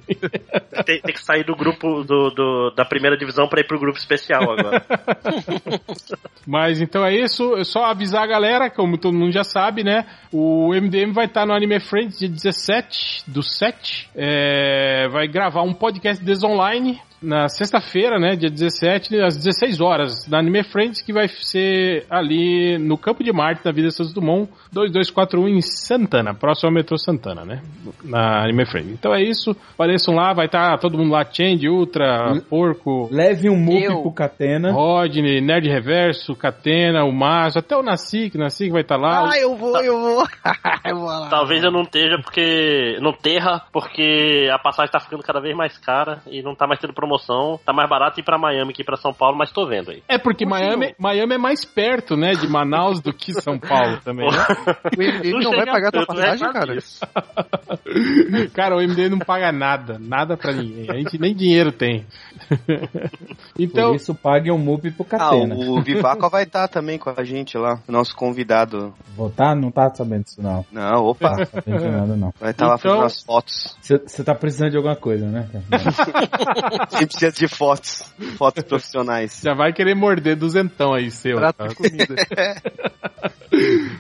Tem, 0.85 1.01
tem 1.01 1.15
que 1.15 1.23
sair 1.25 1.45
do 1.45 1.55
grupo 1.57 2.03
do, 2.05 2.31
do- 2.31 2.71
da 2.77 2.85
primeira 2.85 3.17
divisão 3.17 3.49
pra 3.49 3.61
ir 3.61 3.67
pro 3.67 3.79
grupo 3.79 3.99
especial 3.99 4.43
agora. 4.43 4.85
Mas 6.47 6.81
então 6.81 7.05
é 7.05 7.15
isso, 7.15 7.55
é 7.57 7.65
só 7.65 7.85
avisar 7.85 8.23
a 8.23 8.27
galera, 8.27 8.71
como 8.71 8.99
todo 8.99 9.17
mundo 9.17 9.33
já 9.33 9.45
sabe, 9.45 9.83
né, 9.83 10.05
o 10.33 10.73
MDM 10.75 11.13
vai 11.13 11.27
estar 11.27 11.47
no 11.47 11.53
Anime 11.55 11.81
Friends 11.81 12.19
dia 12.19 12.29
17 12.29 13.06
do 13.27 13.43
7, 13.43 14.11
é, 14.15 15.09
vai 15.09 15.27
gravar 15.29 15.63
um 15.63 15.73
podcast 15.73 16.23
desonline 16.25 17.01
na 17.23 17.49
sexta-feira, 17.49 18.19
né, 18.19 18.37
dia 18.37 18.51
17, 18.51 19.21
às 19.21 19.37
16 19.37 19.81
horas, 19.81 20.29
na 20.29 20.39
Anime 20.39 20.63
Friends, 20.65 21.03
que 21.03 21.13
vai 21.13 21.29
ser 21.29 22.07
ali 22.11 22.79
no 22.79 22.97
Campo 22.99 23.25
de 23.25 23.33
Marte, 23.33 23.65
na 23.65 23.73
Vida 23.73 23.91
Santos 23.91 24.13
Dumont, 24.13 24.51
2241 24.73 25.49
em 25.49 25.61
Santana, 25.61 26.35
próximo 26.35 26.69
ao 26.69 26.75
metrô 26.75 26.99
Santana, 26.99 27.45
né, 27.45 27.63
na 28.05 28.45
Anime 28.45 28.67
Friends. 28.67 28.93
Então 28.93 29.15
é 29.15 29.23
isso, 29.23 29.57
apareçam 29.75 30.15
lá, 30.15 30.33
vai 30.33 30.47
estar 30.47 30.79
todo 30.79 30.99
mundo 30.99 31.13
lá, 31.13 31.25
Change, 31.25 31.69
Ultra, 31.69 32.41
Porco, 32.49 33.09
Leve 33.11 33.49
um 33.49 33.57
mup 33.57 33.83
Eu. 33.83 34.03
pro 34.03 34.13
Catena. 34.13 34.73
Rodney, 34.73 35.41
Nerd 35.41 35.69
Reverso, 35.69 36.35
Catena, 36.35 37.05
o 37.05 37.13
Márcio, 37.13 37.61
até 37.61 37.77
o 37.77 37.83
Nacic, 37.83 38.37
Nacic 38.37 38.71
vai 38.71 38.83
estar 38.83 38.97
lá. 38.97 39.31
Ah, 39.31 39.39
eu 39.39 39.57
vou, 39.57 39.77
eu 39.83 39.99
vou. 39.99 40.27
eu 40.85 40.97
vou 40.97 41.07
lá. 41.07 41.29
Talvez 41.29 41.63
eu 41.63 41.71
não 41.71 41.83
esteja 41.83 42.19
porque. 42.23 42.99
Não 43.01 43.13
terra, 43.13 43.63
porque 43.73 44.49
a 44.53 44.59
passagem 44.59 44.91
tá 44.91 45.01
ficando 45.01 45.23
cada 45.23 45.41
vez 45.41 45.57
mais 45.57 45.79
cara 45.79 46.21
e 46.27 46.43
não 46.43 46.55
tá 46.55 46.67
mais 46.67 46.81
tendo 46.81 46.93
promoção. 47.07 47.59
Tá 47.65 47.73
mais 47.73 47.89
barato 47.89 48.19
ir 48.21 48.23
pra 48.25 48.37
Miami 48.39 48.73
que 48.73 48.83
ir 48.83 48.85
pra 48.85 48.97
São 48.97 49.13
Paulo, 49.13 49.37
mas 49.39 49.53
tô 49.53 49.67
vendo 49.67 49.91
aí. 49.93 50.03
É 50.09 50.19
porque 50.19 50.45
Miami, 50.45 50.95
Miami 50.99 51.35
é 51.35 51.39
mais 51.39 51.65
perto, 51.65 52.17
né, 52.17 52.33
de 52.35 52.49
Manaus 52.49 53.01
do 53.01 53.13
que 53.13 53.33
São 53.41 53.59
Paulo 53.59 53.99
também, 54.05 54.29
né? 54.31 54.37
O 54.97 54.99
MDM 54.99 55.45
não, 55.45 55.51
vai 55.53 55.67
pagar 55.67 55.91
tua 55.93 56.01
né? 56.01 56.07
passagem, 56.07 56.53
cara? 56.53 56.77
Cara, 58.53 58.77
o 58.77 58.81
MD 58.81 59.09
não 59.09 59.19
paga 59.19 59.53
nada, 59.53 59.99
nada 59.99 60.37
pra 60.37 60.53
ninguém. 60.53 60.91
A 60.91 60.95
gente 60.95 61.19
nem 61.19 61.35
dinheiro 61.35 61.71
tem. 61.73 62.05
então, 63.59 63.91
Por 63.91 63.97
isso 63.97 64.15
pague 64.15 64.51
um 64.51 64.59
mup 64.59 64.91
pro 64.91 65.07
Ah, 65.13 65.19
Catena. 65.19 65.55
o 65.55 65.81
Vivaco 65.83 66.29
vai 66.29 66.43
estar 66.45 66.69
também 66.69 66.99
com 66.99 67.11
a 67.17 67.25
gente 67.25 67.57
lá, 67.57 67.81
o 67.87 67.93
nosso 67.93 68.15
convidado. 68.17 68.93
Votar? 69.17 69.55
Não 69.57 69.71
tá 69.71 69.89
sabendo 69.95 70.25
disso, 70.25 70.43
não. 70.43 70.65
Não, 70.73 71.05
opa, 71.05 71.31
Não 71.31 71.37
tá 71.39 71.45
sabendo 71.47 71.79
de 71.79 71.89
nada, 71.89 72.17
não. 72.17 72.33
vai 72.41 72.51
estar 72.51 72.67
lá 72.67 72.75
Então- 72.79 72.91
fazendo 72.93 73.05
as 73.07 73.23
fotos. 73.23 73.77
Você 73.81 74.25
tá 74.25 74.35
precisando 74.35 74.71
de 74.71 74.77
alguma 74.77 74.97
coisa, 74.97 75.27
né? 75.27 75.49
Sempre 76.99 77.07
precisa 77.19 77.33
de 77.33 77.49
fotos, 77.49 78.03
fotos 78.37 78.65
profissionais. 78.65 79.41
já 79.45 79.55
vai 79.55 79.73
querer 79.73 79.95
morder 79.95 80.37
duzentão 80.37 80.93
aí, 80.95 81.11
seu. 81.11 81.37
Prato 81.39 81.57
tá? 81.57 81.67
de 81.69 81.75
comida. 81.75 82.15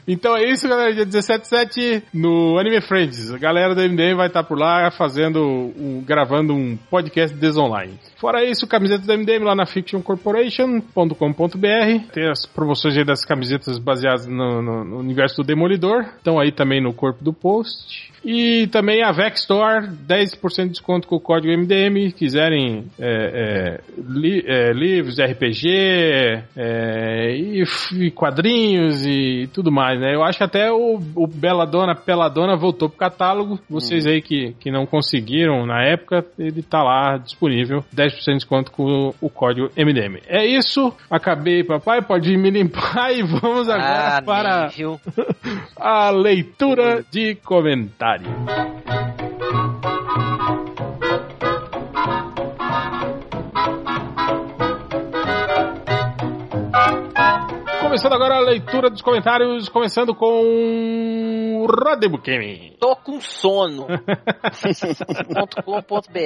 Então 0.06 0.36
é 0.36 0.44
isso, 0.50 0.68
galera. 0.68 0.92
Dia 0.94 1.06
17 1.06 2.02
no 2.12 2.58
Anime 2.58 2.80
Friends. 2.82 3.32
A 3.32 3.38
galera 3.38 3.74
do 3.74 3.80
MDM 3.80 4.14
vai 4.14 4.26
estar 4.26 4.44
por 4.44 4.58
lá 4.58 4.90
fazendo, 4.90 5.40
um, 5.42 6.02
gravando 6.06 6.52
um 6.52 6.76
podcast 6.90 7.34
desonline. 7.36 7.98
Fora 8.18 8.44
isso, 8.44 8.66
camisetas 8.66 9.06
do 9.06 9.12
MDM 9.16 9.44
lá 9.44 9.54
na 9.54 9.64
fictioncorporation.com.br. 9.64 12.12
Tem 12.12 12.28
as 12.28 12.44
promoções 12.46 12.96
aí 12.96 13.04
das 13.04 13.24
camisetas 13.24 13.78
baseadas 13.78 14.26
no, 14.26 14.60
no- 14.62 14.84
no 14.84 14.98
universo 14.98 15.36
do 15.36 15.44
Demolidor. 15.46 16.04
Estão 16.18 16.38
aí 16.38 16.52
também 16.52 16.82
no 16.82 16.92
corpo 16.92 17.24
do 17.24 17.32
post. 17.32 18.12
E 18.24 18.66
também 18.68 19.02
a 19.04 19.12
Vex 19.12 19.40
Store, 19.40 19.86
10% 19.86 20.64
de 20.64 20.68
desconto 20.70 21.06
com 21.06 21.16
o 21.16 21.20
código 21.20 21.52
MDM. 21.56 22.10
Quiserem 22.12 22.84
é, 22.98 23.78
é, 23.78 23.80
li- 24.08 24.44
é, 24.46 24.72
livros, 24.72 25.18
RPG, 25.20 25.68
é, 26.56 27.36
e, 27.36 27.62
e 28.00 28.10
quadrinhos 28.10 29.04
e 29.06 29.48
tudo 29.52 29.70
mais, 29.70 30.00
né? 30.00 30.14
Eu 30.14 30.22
acho 30.24 30.38
que 30.38 30.44
até 30.44 30.70
o, 30.72 30.98
o 31.14 31.26
Belladonna 31.26 31.94
Peladona 31.94 32.56
voltou 32.56 32.88
pro 32.88 32.98
catálogo. 32.98 33.60
Vocês 33.70 34.06
aí 34.06 34.20
que, 34.20 34.54
que 34.60 34.70
não 34.70 34.86
conseguiram 34.86 35.64
na 35.66 35.82
época, 35.84 36.24
ele 36.38 36.62
tá 36.62 36.82
lá 36.82 37.16
disponível. 37.18 37.84
10% 37.94 38.24
de 38.26 38.32
desconto 38.34 38.72
com 38.72 38.84
o, 38.84 39.14
o 39.20 39.30
código 39.30 39.70
MDM. 39.76 40.20
É 40.26 40.44
isso. 40.44 40.92
Acabei, 41.10 41.62
papai. 41.64 42.02
Pode 42.02 42.36
me 42.36 42.50
limpar 42.50 43.12
e 43.16 43.22
vamos 43.22 43.68
agora 43.68 44.16
Ah, 44.18 44.22
para 44.22 44.68
a 45.76 46.10
leitura 46.10 47.04
de 47.10 47.34
comentário. 48.18 49.15
Começando 57.96 58.12
agora 58.12 58.36
a 58.36 58.40
leitura 58.40 58.90
dos 58.90 59.00
comentários, 59.00 59.70
começando 59.70 60.14
com 60.14 61.64
Rode 61.66 62.06
Bukemi. 62.10 62.76
Tô 62.78 62.94
com 62.94 63.18
sono. 63.22 63.86
.com.br 65.64 66.18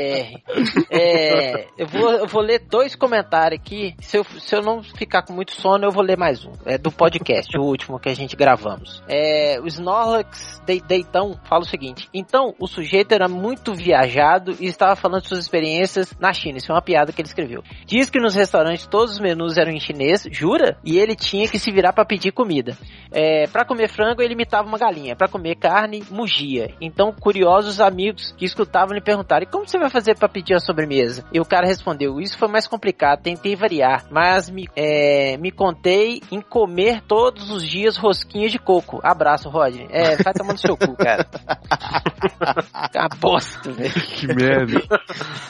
é, 0.90 1.66
eu, 1.78 1.86
vou, 1.86 2.10
eu 2.10 2.26
vou 2.26 2.42
ler 2.42 2.59
dois 2.68 2.97
comentários 2.97 3.60
aqui. 3.60 3.94
Se 4.01 4.18
eu, 4.18 4.24
se 4.24 4.56
eu 4.56 4.62
não 4.62 4.82
ficar 4.82 5.22
com 5.22 5.32
muito 5.32 5.52
sono, 5.52 5.84
eu 5.84 5.92
vou 5.92 6.02
ler 6.02 6.18
mais 6.18 6.44
um. 6.44 6.51
É 6.66 6.76
do 6.76 6.90
podcast, 6.90 7.56
o 7.56 7.62
último 7.62 8.01
que 8.01 8.09
a 8.09 8.14
gente 8.14 8.34
gravamos. 8.34 9.01
É, 9.09 9.60
o 9.60 9.66
Snorlax 9.68 10.60
de, 10.66 10.80
Deitão 10.80 11.38
fala 11.44 11.62
o 11.62 11.68
seguinte: 11.68 12.09
Então, 12.12 12.52
o 12.59 12.66
sujeito 12.66 13.12
era 13.12 13.28
muito 13.28 13.72
viajado 13.72 14.56
e 14.59 14.66
estava 14.66 14.97
falando 14.97 15.22
de 15.22 15.28
suas 15.28 15.40
experiências 15.40 16.12
na 16.18 16.32
China. 16.32 16.59
Isso 16.59 16.72
é 16.72 16.74
uma 16.74 16.82
piada 16.82 17.12
que 17.12 17.20
ele 17.20 17.28
escreveu. 17.28 17.62
Diz 17.86 18.10
que 18.10 18.18
nos 18.18 18.34
restaurantes 18.34 18.88
todos 18.88 19.12
os 19.12 19.20
menus 19.20 19.56
eram 19.56 19.70
em 19.70 19.78
chinês, 19.78 20.26
jura? 20.32 20.76
E 20.84 20.98
ele 20.98 21.14
tinha 21.14 21.47
que 21.47 21.60
se 21.61 21.70
virar 21.70 21.93
para 21.93 22.05
pedir 22.05 22.32
comida. 22.32 22.77
É, 23.12 23.47
para 23.47 23.65
comer 23.65 23.89
frango, 23.89 24.23
ele 24.23 24.35
imitava 24.35 24.66
uma 24.66 24.78
galinha. 24.78 25.15
Para 25.15 25.28
comer 25.28 25.57
carne, 25.57 26.03
mugia. 26.11 26.74
Então, 26.81 27.12
curiosos 27.12 27.81
amigos 27.81 28.32
que 28.37 28.45
escutavam 28.45 28.95
lhe 28.95 29.01
perguntaram: 29.01 29.45
e 29.45 29.51
como 29.51 29.69
você 29.69 29.78
vai 29.78 29.91
fazer 29.91 30.16
para 30.16 30.28
pedir 30.28 30.55
a 30.55 30.61
sobremesa? 30.61 31.24
E 31.32 31.41
o 31.41 31.45
cara 31.45 31.66
respondeu: 31.66 32.20
Isso 32.20 32.39
foi 32.39 32.49
mais 32.49 32.66
complicado, 32.66 33.23
tentei 33.23 33.55
variar, 33.55 34.05
mas 34.11 34.49
me, 34.49 34.69
é, 34.74 35.37
me 35.37 35.51
contei 35.51 36.20
em 36.31 36.41
comer 36.41 37.03
todos 37.03 37.51
os 37.51 37.69
dias 37.69 37.97
rosquinhas 37.97 38.53
de 38.53 38.59
coco. 38.59 39.01
Abraço, 39.03 39.49
Rodney. 39.49 39.87
É, 39.91 40.16
vai 40.23 40.32
tomando 40.32 40.59
seu 40.59 40.77
cu, 40.77 40.97
cara. 40.97 41.27
A 42.95 43.09
bosta, 43.20 43.70
velho. 43.70 43.93
Que 43.93 44.27
merda. 44.27 44.81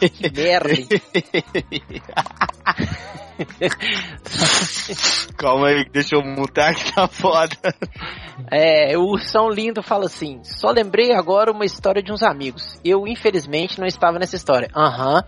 Que 0.00 0.30
merda. 0.30 0.70
Calma 5.36 5.68
aí, 5.68 5.84
deixa 5.90 6.16
eu 6.16 6.22
mutar 6.22 6.74
que 6.74 6.92
tá 6.92 7.06
foda. 7.08 7.56
É, 8.50 8.96
o 8.96 9.02
Ursão 9.02 9.48
Lindo 9.48 9.82
fala 9.82 10.06
assim: 10.06 10.40
só 10.42 10.70
lembrei 10.70 11.12
agora 11.12 11.52
uma 11.52 11.64
história 11.64 12.02
de 12.02 12.12
uns 12.12 12.22
amigos. 12.22 12.80
Eu, 12.84 13.06
infelizmente, 13.06 13.78
não 13.78 13.86
estava 13.86 14.18
nessa 14.18 14.36
história. 14.36 14.68
Aham. 14.74 15.22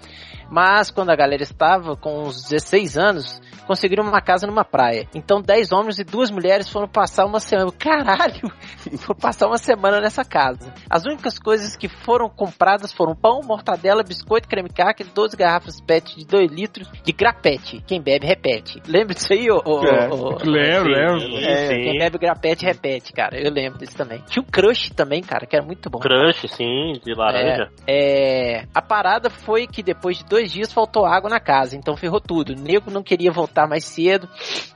Mas 0.50 0.90
quando 0.90 1.10
a 1.10 1.16
galera 1.16 1.42
estava 1.42 1.96
com 1.96 2.24
uns 2.24 2.42
16 2.42 2.98
anos, 2.98 3.40
conseguiram 3.66 4.04
uma 4.04 4.20
casa 4.20 4.46
numa 4.46 4.64
praia. 4.64 5.06
Então 5.14 5.40
10 5.40 5.72
homens 5.72 5.98
e 5.98 6.04
duas 6.04 6.30
mulheres 6.30 6.68
foram 6.68 6.88
passar 6.88 7.24
uma 7.26 7.40
semana. 7.40 7.70
Caralho! 7.78 8.42
Foram 8.98 9.18
passar 9.18 9.46
uma 9.46 9.58
semana 9.58 10.00
nessa 10.00 10.24
casa. 10.24 10.72
As 10.88 11.04
únicas 11.04 11.38
coisas 11.38 11.76
que 11.76 11.88
foram 11.88 12.28
compradas 12.28 12.92
foram 12.92 13.14
pão, 13.14 13.40
mortadela, 13.42 14.02
biscoito, 14.02 14.48
creme 14.48 14.68
cracker, 14.68 15.06
12 15.14 15.36
garrafas 15.36 15.80
PET 15.80 16.16
de 16.18 16.26
2 16.26 16.50
litros 16.50 16.88
de 17.02 17.12
grapete. 17.12 17.82
Quem 17.86 18.00
bebe, 18.00 18.26
repete. 18.26 18.80
Lembra 18.86 19.14
disso 19.14 19.32
aí, 19.32 19.50
ô? 19.50 19.62
ô, 19.64 19.84
É. 19.84 20.08
ô- 20.08 20.36
Lembro, 20.44 20.90
lembro. 20.90 21.20
Sim, 21.20 21.44
É, 21.44 21.68
quem 21.68 21.98
bebe 21.98 22.18
grapete, 22.18 22.64
repete, 22.64 23.12
cara. 23.12 23.38
Eu 23.40 23.50
lembro 23.52 23.78
disso 23.78 23.96
também. 23.96 24.22
Tinha 24.26 24.42
o 24.42 24.46
Crush 24.46 24.90
também, 24.90 25.22
cara, 25.22 25.46
que 25.46 25.56
era 25.56 25.64
muito 25.64 25.88
bom. 25.88 25.98
Crush, 25.98 26.46
sim, 26.48 26.94
de 27.04 27.14
laranja. 27.14 27.70
É, 27.86 28.64
a 28.74 28.82
parada 28.82 29.30
foi 29.30 29.66
que 29.66 29.82
depois 29.82 30.18
de 30.18 30.24
dois 30.24 30.50
dias 30.50 30.72
faltou 30.72 31.06
água 31.06 31.30
na 31.30 31.40
casa, 31.40 31.76
então 31.76 31.96
ferrou 31.96 32.20
tudo. 32.20 32.52
O 32.52 32.56
nego 32.60 32.90
não 32.90 33.02
queria 33.02 33.30
voltar 33.32 33.51
mais 33.68 33.84
cedo, 33.84 34.28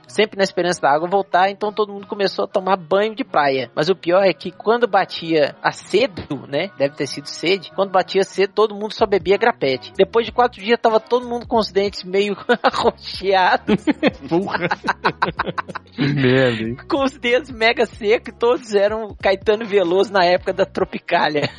sempre 0.07 0.37
na 0.37 0.43
esperança 0.43 0.81
da 0.81 0.89
água 0.89 1.07
voltar, 1.07 1.49
então 1.49 1.71
todo 1.71 1.93
mundo 1.93 2.07
começou 2.07 2.45
a 2.45 2.47
tomar 2.47 2.77
banho 2.77 3.15
de 3.15 3.23
praia. 3.23 3.69
Mas 3.75 3.89
o 3.89 3.95
pior 3.95 4.23
é 4.23 4.33
que 4.33 4.51
quando 4.51 4.87
batia 4.87 5.55
a 5.61 5.71
cedo, 5.71 6.47
né? 6.47 6.71
Deve 6.77 6.95
ter 6.95 7.07
sido 7.07 7.27
sede. 7.27 7.71
Quando 7.75 7.91
batia 7.91 8.23
cedo, 8.23 8.53
todo 8.53 8.75
mundo 8.75 8.93
só 8.93 9.05
bebia 9.05 9.37
grapete. 9.37 9.93
Depois 9.95 10.25
de 10.25 10.31
quatro 10.31 10.61
dias, 10.61 10.79
tava 10.81 10.99
todo 10.99 11.27
mundo 11.27 11.47
com 11.47 11.57
os 11.57 11.71
dentes 11.71 12.03
meio 12.03 12.35
arroxeados, 12.63 13.85
Porra. 14.29 14.67
Que 15.97 16.05
merda, 16.13 16.61
hein? 16.61 16.77
com 16.87 17.03
os 17.03 17.17
dedos 17.17 17.49
mega 17.49 17.87
secos, 17.87 18.31
todos 18.37 18.75
eram 18.75 19.15
Caetano 19.19 19.65
Veloso 19.65 20.13
na 20.13 20.23
época 20.23 20.53
da 20.53 20.63
Tropicália. 20.63 21.49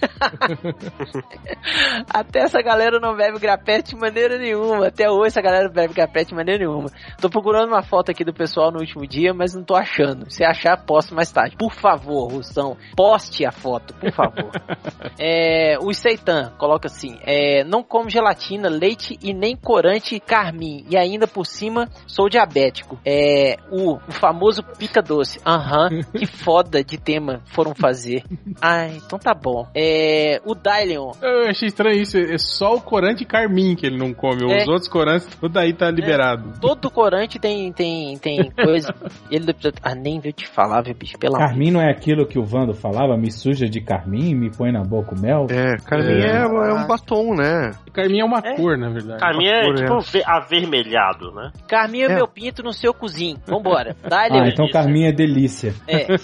Até 2.09 2.41
essa 2.41 2.63
galera 2.63 3.01
não 3.01 3.17
bebe 3.17 3.41
grapete 3.41 3.95
de 3.95 4.01
maneira 4.01 4.39
nenhuma. 4.39 4.87
Até 4.87 5.11
hoje 5.11 5.29
essa 5.29 5.43
galera 5.43 5.65
não 5.65 5.73
bebe 5.73 5.93
grapete 5.93 6.29
de 6.29 6.37
maneira 6.37 6.65
nenhuma. 6.65 6.89
Tô 7.21 7.29
procurando 7.29 7.69
uma 7.69 7.83
foto 7.83 8.11
aqui 8.11 8.25
do 8.25 8.33
pessoal 8.33 8.71
no 8.71 8.81
último 8.81 9.07
dia, 9.07 9.33
mas 9.33 9.55
não 9.55 9.63
tô 9.63 9.75
achando. 9.75 10.31
Se 10.31 10.45
achar, 10.45 10.77
posto 10.85 11.15
mais 11.15 11.31
tarde. 11.31 11.57
Por 11.57 11.73
favor, 11.73 12.33
Russão, 12.33 12.77
poste 12.97 13.45
a 13.45 13.53
foto, 13.53 13.95
por 13.95 14.13
favor. 14.13 14.51
é, 15.19 15.77
o 15.81 15.93
Seitan 15.93 16.53
coloca 16.59 16.87
assim: 16.87 17.19
é, 17.23 17.65
não 17.65 17.83
como 17.83 18.11
gelatina, 18.11 18.69
leite 18.69 19.19
e 19.23 19.33
nem 19.33 19.57
corante 19.57 20.19
carmim. 20.21 20.85
E 20.91 20.97
ainda 20.97 21.27
por 21.27 21.47
cima 21.47 21.89
sou 22.07 22.29
diabético. 22.29 22.99
É, 23.05 23.57
o, 23.71 23.97
o 23.97 24.13
famoso 24.13 24.63
pica 24.63 25.03
doce. 25.03 25.41
Aham, 25.47 26.03
que 26.17 26.27
foda 26.27 26.83
de 26.83 26.99
tema 26.99 27.43
foram 27.47 27.75
fazer. 27.75 28.25
Ai, 28.61 29.01
então 29.05 29.19
tá 29.19 29.35
bom. 29.35 29.67
É, 29.75 30.41
o 30.45 30.55
Dylion. 30.55 31.13
Eu 31.23 31.49
achei 31.49 31.69
estranho 31.69 32.01
isso. 32.01 32.17
É 32.19 32.39
só 32.39 32.75
o 32.75 32.81
corante 32.81 33.25
carmim 33.25 33.75
que 33.75 33.87
ele 33.87 33.99
não 33.99 34.13
come. 34.13 34.43
É. 34.53 34.63
Os 34.63 34.69
outros 34.69 34.89
corantes, 34.89 35.27
tudo 35.41 35.59
aí 35.59 35.73
tá 35.73 35.91
liberado. 35.91 36.59
Todo 36.61 36.88
corante 36.91 37.39
tem, 37.39 37.73
tem, 37.73 38.17
tem 38.19 38.51
coisa. 38.53 38.95
Ele 39.31 39.47
ah, 39.83 39.95
nem 39.95 40.21
veio 40.21 40.33
te 40.33 40.47
falar, 40.47 40.83
viu, 40.83 40.95
bicho? 40.95 41.19
Pelo 41.19 41.37
amor. 41.37 41.49
Carmim 41.49 41.71
não 41.71 41.81
é 41.81 41.91
aquilo 41.91 42.27
que 42.27 42.39
o 42.39 42.45
Vando 42.45 42.75
falava? 42.75 43.17
Me 43.17 43.31
suja 43.31 43.67
de 43.69 43.81
carmim, 43.81 44.35
me 44.35 44.51
põe 44.51 44.73
na 44.73 44.83
boca 44.83 45.15
o 45.15 45.21
mel? 45.21 45.47
É, 45.51 45.77
Carminha 45.85 46.27
é, 46.27 46.43
é 46.43 46.75
um 46.75 46.87
batom, 46.87 47.35
né? 47.35 47.71
Carmim 47.93 48.21
é 48.21 48.25
uma 48.25 48.39
É. 48.45 48.55
cor, 48.57 48.77
na 48.79 48.89
verdade. 48.91 49.21
Carminha 49.21 49.53
é 49.53 49.75
tipo 49.75 50.01
ve- 50.01 50.23
avermelhado, 50.27 51.33
né? 51.33 51.51
Carminho 51.69 52.09
é 52.09 52.13
É. 52.13 52.15
meu 52.15 52.29
pinto 52.29 52.63
no 52.63 52.73
seu 52.73 52.93
cozinho. 52.95 53.39
Vambora. 53.47 53.95
Dylion. 54.03 54.45
Ah, 54.45 54.49
então 54.49 54.69
carmim 54.71 55.05
é 55.05 55.13
delícia. 55.13 55.75
É, 55.87 56.07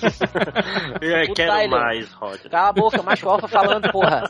É, 1.03 1.25
O 1.25 1.35
quero 1.35 1.51
Tyler. 1.53 1.71
mais, 1.71 2.13
Roger. 2.15 2.51
cala 2.51 2.69
a 2.69 2.73
boca, 2.73 3.03
macho 3.03 3.29
alfa 3.29 3.49
falando, 3.49 3.91
porra. 3.91 4.23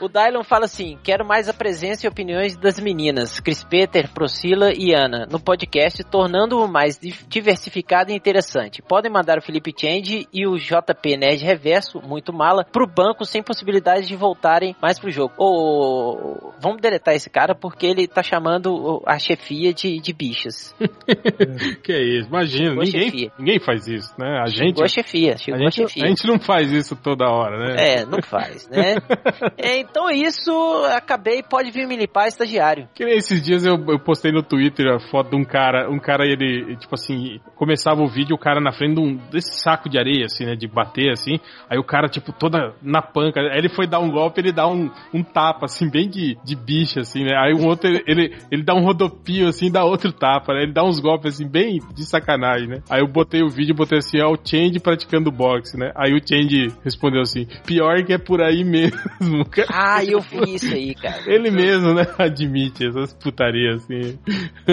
O 0.00 0.08
Dylan 0.08 0.42
fala 0.44 0.64
assim: 0.64 0.98
quero 1.02 1.24
mais 1.24 1.48
a 1.48 1.52
presença 1.54 2.06
e 2.06 2.08
opiniões 2.08 2.56
das 2.56 2.78
meninas, 2.80 3.40
Chris 3.40 3.62
Peter, 3.64 4.08
Priscila 4.12 4.70
e 4.74 4.89
No 5.30 5.38
podcast, 5.40 6.02
tornando-o 6.04 6.66
mais 6.68 6.98
di- 6.98 7.14
diversificado 7.28 8.10
e 8.10 8.14
interessante. 8.14 8.82
Podem 8.82 9.10
mandar 9.10 9.38
o 9.38 9.42
Felipe 9.42 9.72
Change 9.78 10.26
e 10.32 10.46
o 10.46 10.56
JP 10.56 11.16
Nerd 11.16 11.44
Reverso, 11.44 12.00
muito 12.02 12.32
mala, 12.32 12.64
pro 12.64 12.86
banco 12.86 13.24
sem 13.24 13.42
possibilidade 13.42 14.06
de 14.06 14.16
voltarem 14.16 14.74
mais 14.80 14.98
pro 14.98 15.10
jogo. 15.10 15.32
Ô, 15.38 16.52
vamos 16.60 16.80
deletar 16.80 17.14
esse 17.14 17.28
cara 17.30 17.54
porque 17.54 17.86
ele 17.86 18.06
tá 18.06 18.22
chamando 18.22 19.02
a 19.06 19.18
chefia 19.18 19.72
de, 19.72 20.00
de 20.00 20.12
bichas. 20.12 20.74
Que 21.82 21.92
isso, 21.96 22.28
imagina. 22.28 22.68
Chegou 22.70 22.82
a 22.82 22.84
Ninguém, 22.84 23.02
chefia. 23.10 23.32
ninguém 23.38 23.60
faz 23.60 23.86
isso, 23.86 24.14
né? 24.18 24.38
A 24.42 24.46
gente, 24.46 24.68
Chegou 24.70 24.84
a 24.84 24.88
chefia, 24.88 25.34
a 25.34 25.36
chegou 25.36 25.60
a, 25.60 25.62
gente, 25.64 25.74
chefia. 25.74 26.04
a 26.04 26.08
gente 26.08 26.26
não 26.26 26.38
faz 26.38 26.70
isso 26.72 26.96
toda 26.96 27.28
hora, 27.30 27.58
né? 27.58 27.94
É, 28.00 28.04
não 28.06 28.22
faz, 28.22 28.68
né? 28.68 28.96
É, 29.58 29.78
então 29.78 30.08
é 30.08 30.14
isso, 30.14 30.50
acabei, 30.94 31.42
pode 31.42 31.70
vir 31.70 31.86
me 31.86 31.96
limpar, 31.96 32.28
estagiário. 32.28 32.88
Que 32.94 33.04
nem 33.04 33.16
esses 33.16 33.42
dias 33.42 33.64
eu, 33.64 33.74
eu 33.88 33.98
postei 33.98 34.32
no 34.32 34.42
Twitter 34.42 34.79
a 34.88 34.98
foto 34.98 35.30
de 35.30 35.36
um 35.36 35.44
cara, 35.44 35.90
um 35.90 35.98
cara, 35.98 36.26
ele, 36.26 36.76
tipo 36.76 36.94
assim, 36.94 37.40
começava 37.56 38.02
o 38.02 38.08
vídeo, 38.08 38.34
o 38.34 38.38
cara 38.38 38.60
na 38.60 38.72
frente 38.72 38.94
de 38.94 39.00
um, 39.00 39.16
desse 39.30 39.60
saco 39.62 39.88
de 39.88 39.98
areia, 39.98 40.24
assim, 40.26 40.44
né, 40.44 40.54
de 40.54 40.66
bater, 40.66 41.10
assim, 41.10 41.38
aí 41.68 41.78
o 41.78 41.84
cara, 41.84 42.08
tipo, 42.08 42.32
toda 42.32 42.74
na 42.82 43.02
panca, 43.02 43.40
aí 43.40 43.58
ele 43.58 43.68
foi 43.68 43.86
dar 43.86 44.00
um 44.00 44.10
golpe, 44.10 44.40
ele 44.40 44.52
dá 44.52 44.66
um, 44.66 44.90
um 45.12 45.22
tapa, 45.22 45.66
assim, 45.66 45.90
bem 45.90 46.08
de, 46.08 46.36
de 46.44 46.56
bicho, 46.56 47.00
assim, 47.00 47.24
né, 47.24 47.36
aí 47.36 47.54
um 47.54 47.66
outro, 47.66 47.88
ele, 48.06 48.36
ele, 48.50 48.62
dá 48.62 48.74
um 48.74 48.84
rodopio, 48.84 49.48
assim, 49.48 49.70
dá 49.70 49.84
outro 49.84 50.12
tapa, 50.12 50.54
né, 50.54 50.62
ele 50.62 50.72
dá 50.72 50.84
uns 50.84 51.00
golpes, 51.00 51.34
assim, 51.34 51.48
bem 51.48 51.78
de 51.94 52.04
sacanagem, 52.04 52.68
né, 52.68 52.82
aí 52.88 53.00
eu 53.00 53.08
botei 53.08 53.42
o 53.42 53.48
vídeo, 53.48 53.74
botei 53.74 53.98
assim, 53.98 54.18
é 54.18 54.26
o 54.26 54.36
Change 54.36 54.78
praticando 54.80 55.30
boxe, 55.30 55.76
né, 55.76 55.92
aí 55.94 56.12
o 56.12 56.20
Change 56.20 56.68
respondeu 56.84 57.20
assim, 57.20 57.46
pior 57.66 58.02
que 58.04 58.12
é 58.12 58.18
por 58.18 58.40
aí 58.40 58.64
mesmo, 58.64 59.44
cara. 59.50 59.68
Ah, 59.72 60.04
eu 60.04 60.20
vi 60.30 60.54
isso 60.54 60.72
aí, 60.72 60.94
cara. 60.94 61.22
Ele 61.26 61.50
mesmo, 61.50 61.94
né? 61.94 62.06
Admite 62.18 62.86
essas 62.86 63.14
putarias, 63.14 63.84
assim. 63.84 64.18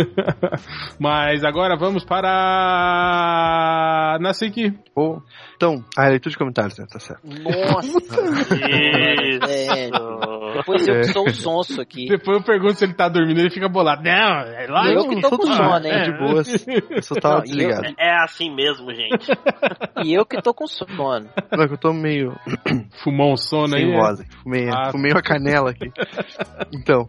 Mas 0.99 1.43
agora 1.43 1.75
vamos 1.77 2.03
para. 3.27 4.17
Nasci 4.21 4.51
Ou- 4.95 5.21
Então, 5.55 5.83
ah, 5.97 6.07
leitura 6.09 6.31
de 6.31 6.37
comentários, 6.37 6.77
né? 6.77 6.85
Tá 6.91 6.99
certo. 6.99 7.21
Nossa, 7.25 7.87
Isso. 7.87 8.55
velho. 8.55 9.39
Depois 10.53 10.87
eu 10.87 10.95
que 11.01 11.03
sou 11.05 11.25
o 11.25 11.29
sonso 11.33 11.81
aqui. 11.81 12.07
Depois 12.07 12.37
eu 12.39 12.43
pergunto 12.43 12.75
se 12.75 12.85
ele 12.85 12.93
tá 12.93 13.07
dormindo, 13.09 13.39
ele 13.39 13.49
fica 13.51 13.67
bolado. 13.69 14.01
Não, 14.03 14.11
é 14.11 14.65
lá 14.67 14.87
Eu 14.91 15.07
que 15.09 15.21
tô 15.21 15.37
com 15.37 15.45
sono, 15.53 15.85
hein? 15.87 16.03
De 16.03 16.11
boas. 16.17 16.65
Eu 16.89 17.01
só 17.01 17.15
tava 17.15 17.37
Não, 17.39 17.45
e 17.45 17.49
eu- 17.49 17.55
desligado. 17.69 17.95
É 17.99 18.23
assim 18.23 18.53
mesmo, 18.53 18.93
gente. 18.93 19.27
E 20.03 20.13
eu 20.13 20.23
que 20.25 20.39
tô 20.43 20.53
com 20.53 20.67
sono. 20.67 21.27
Não, 21.51 21.63
é 21.63 21.67
que 21.67 21.73
eu 21.73 21.77
tô 21.77 21.91
meio 21.91 22.31
Fumou 23.03 23.33
um 23.33 23.37
sono 23.37 23.75
aí. 23.75 23.81
sem 23.81 23.91
né? 23.91 23.97
voz. 23.97 24.23
Fumei, 24.43 24.69
Ah. 24.69 24.91
fumei 24.91 25.11
uma 25.11 25.21
canela 25.23 25.71
aqui. 25.71 25.91
Então, 26.73 27.05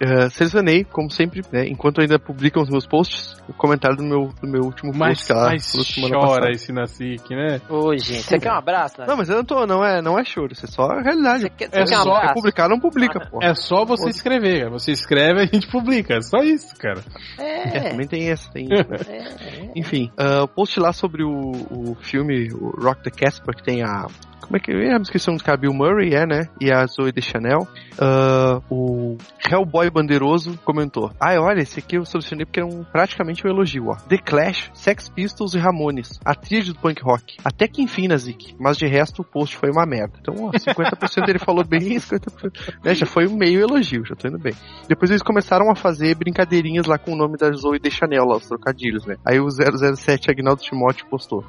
eh, 0.00 0.28
selecionei, 0.30 0.84
como 0.84 1.10
sempre, 1.10 1.42
né, 1.52 1.66
enquanto 1.68 2.00
ainda 2.00 2.18
publicam 2.18 2.62
os 2.62 2.68
meus 2.70 2.86
posts, 2.86 3.36
o 3.48 3.52
comentário 3.52 3.96
do 3.96 4.02
meu, 4.02 4.28
do 4.40 4.48
meu 4.48 4.62
último 4.62 4.92
Mas, 4.94 5.18
post 5.18 5.32
lá, 5.32 5.44
mas 5.50 5.72
chora 6.00 6.20
passada. 6.20 6.50
esse 6.50 6.72
Nacique, 6.72 7.34
né? 7.34 7.60
Ô, 7.68 7.96
gente, 7.96 8.22
você 8.22 8.38
quer 8.38 8.50
um 8.52 8.56
abraço? 8.56 9.00
Né? 9.00 9.06
Não, 9.06 9.16
mas 9.16 9.28
eu 9.28 9.36
não 9.36 9.44
tô, 9.44 9.66
não 9.66 9.84
é, 9.84 10.00
não 10.00 10.18
é 10.18 10.24
choro, 10.24 10.52
isso 10.52 10.64
é 10.64 10.68
só 10.68 10.84
a 10.84 11.00
realidade. 11.02 11.42
Você 11.42 11.50
quer, 11.50 11.68
você 11.70 11.76
É 11.80 11.84
quer 11.84 11.98
um 11.98 12.02
só 12.02 12.10
Quer 12.12 12.16
abraço? 12.18 12.34
publicar, 12.34 12.68
não 12.68 12.80
publica, 12.80 13.20
pô. 13.30 13.38
É 13.42 13.54
só 13.54 13.84
você 13.84 14.08
escrever. 14.10 14.70
Você 14.70 14.92
escreve, 14.92 15.40
a 15.42 15.46
gente 15.46 15.66
publica. 15.70 16.14
É 16.14 16.20
só 16.22 16.38
isso, 16.38 16.74
cara. 16.76 17.02
É, 17.38 17.76
É, 17.78 17.90
também 17.90 18.06
tem 18.06 18.30
essa, 18.30 18.50
tem 18.50 18.64
isso, 18.64 18.88
né? 18.88 18.96
é, 19.08 19.16
é. 19.18 19.70
Enfim, 19.76 20.10
ah, 20.16 20.44
o 20.44 20.48
post 20.48 20.78
lá 20.80 20.92
sobre 20.92 21.22
o, 21.22 21.30
o 21.30 21.94
filme 22.00 22.48
o 22.52 22.70
Rock 22.82 23.02
the 23.02 23.10
Casper, 23.10 23.54
que 23.54 23.62
tem 23.62 23.82
a. 23.82 24.06
Como 24.40 24.56
é 24.56 24.60
que 24.60 24.72
é 24.72 24.94
a 24.94 24.98
descrição 24.98 25.36
cara? 25.38 25.56
Bill 25.56 25.72
Murray, 25.72 26.14
é, 26.14 26.26
né? 26.26 26.48
E 26.60 26.72
a 26.72 26.84
Zoe 26.86 27.12
de 27.12 27.22
Chanel. 27.22 27.66
Ah, 27.98 28.60
o 28.70 29.16
Hellboy 29.50 29.90
Bandeiroso 29.90 30.58
comentou: 30.64 31.12
Ah, 31.20 31.34
olha, 31.40 31.60
esse 31.60 31.78
aqui 31.78 31.96
eu 31.96 32.04
solucionei 32.06 32.46
porque 32.46 32.60
é 32.60 32.64
um, 32.64 32.82
praticamente 32.82 33.46
um 33.46 33.50
elogio, 33.50 33.88
ó. 33.88 33.96
The 34.08 34.18
Clash, 34.18 34.70
Sex 34.72 35.08
Pistols 35.08 35.54
e 35.54 35.58
Ramones. 35.58 36.18
A 36.24 36.32
do 36.34 36.74
punk 36.74 37.02
rock. 37.02 37.36
Até 37.44 37.68
que 37.68 37.82
enfim, 37.82 38.08
Nazik. 38.08 38.56
Mas 38.58 38.76
de 38.76 38.86
resto, 38.86 39.22
o 39.22 39.24
post 39.24 39.56
foi 39.56 39.70
uma 39.70 39.84
merda. 39.86 40.14
Então, 40.20 40.34
ó, 40.46 40.50
50% 40.50 41.28
ele 41.28 41.38
falou 41.38 41.64
bem 41.64 41.80
e 41.80 41.96
50%. 41.96 42.74
Né, 42.82 42.94
já 42.94 43.06
foi 43.06 43.28
meio 43.28 43.60
elogio, 43.60 44.04
já 44.04 44.14
tô 44.16 44.28
indo 44.28 44.38
bem. 44.38 44.54
Depois 44.88 45.10
eles 45.10 45.22
começaram 45.22 45.70
a 45.70 45.76
fazer 45.76 46.14
brincadeirinhas 46.16 46.86
lá 46.86 46.98
com 46.98 47.12
o 47.12 47.16
nome 47.16 47.36
da 47.36 47.52
Zoe 47.52 47.78
de 47.78 47.90
Chanel, 47.90 48.24
lá, 48.24 48.36
os 48.36 48.48
trocadilhos, 48.48 49.06
né? 49.06 49.16
Aí 49.26 49.38
o 49.38 49.48
007 49.48 50.30
Agnaldo 50.30 50.62
Timóteo 50.62 51.06
postou. 51.06 51.44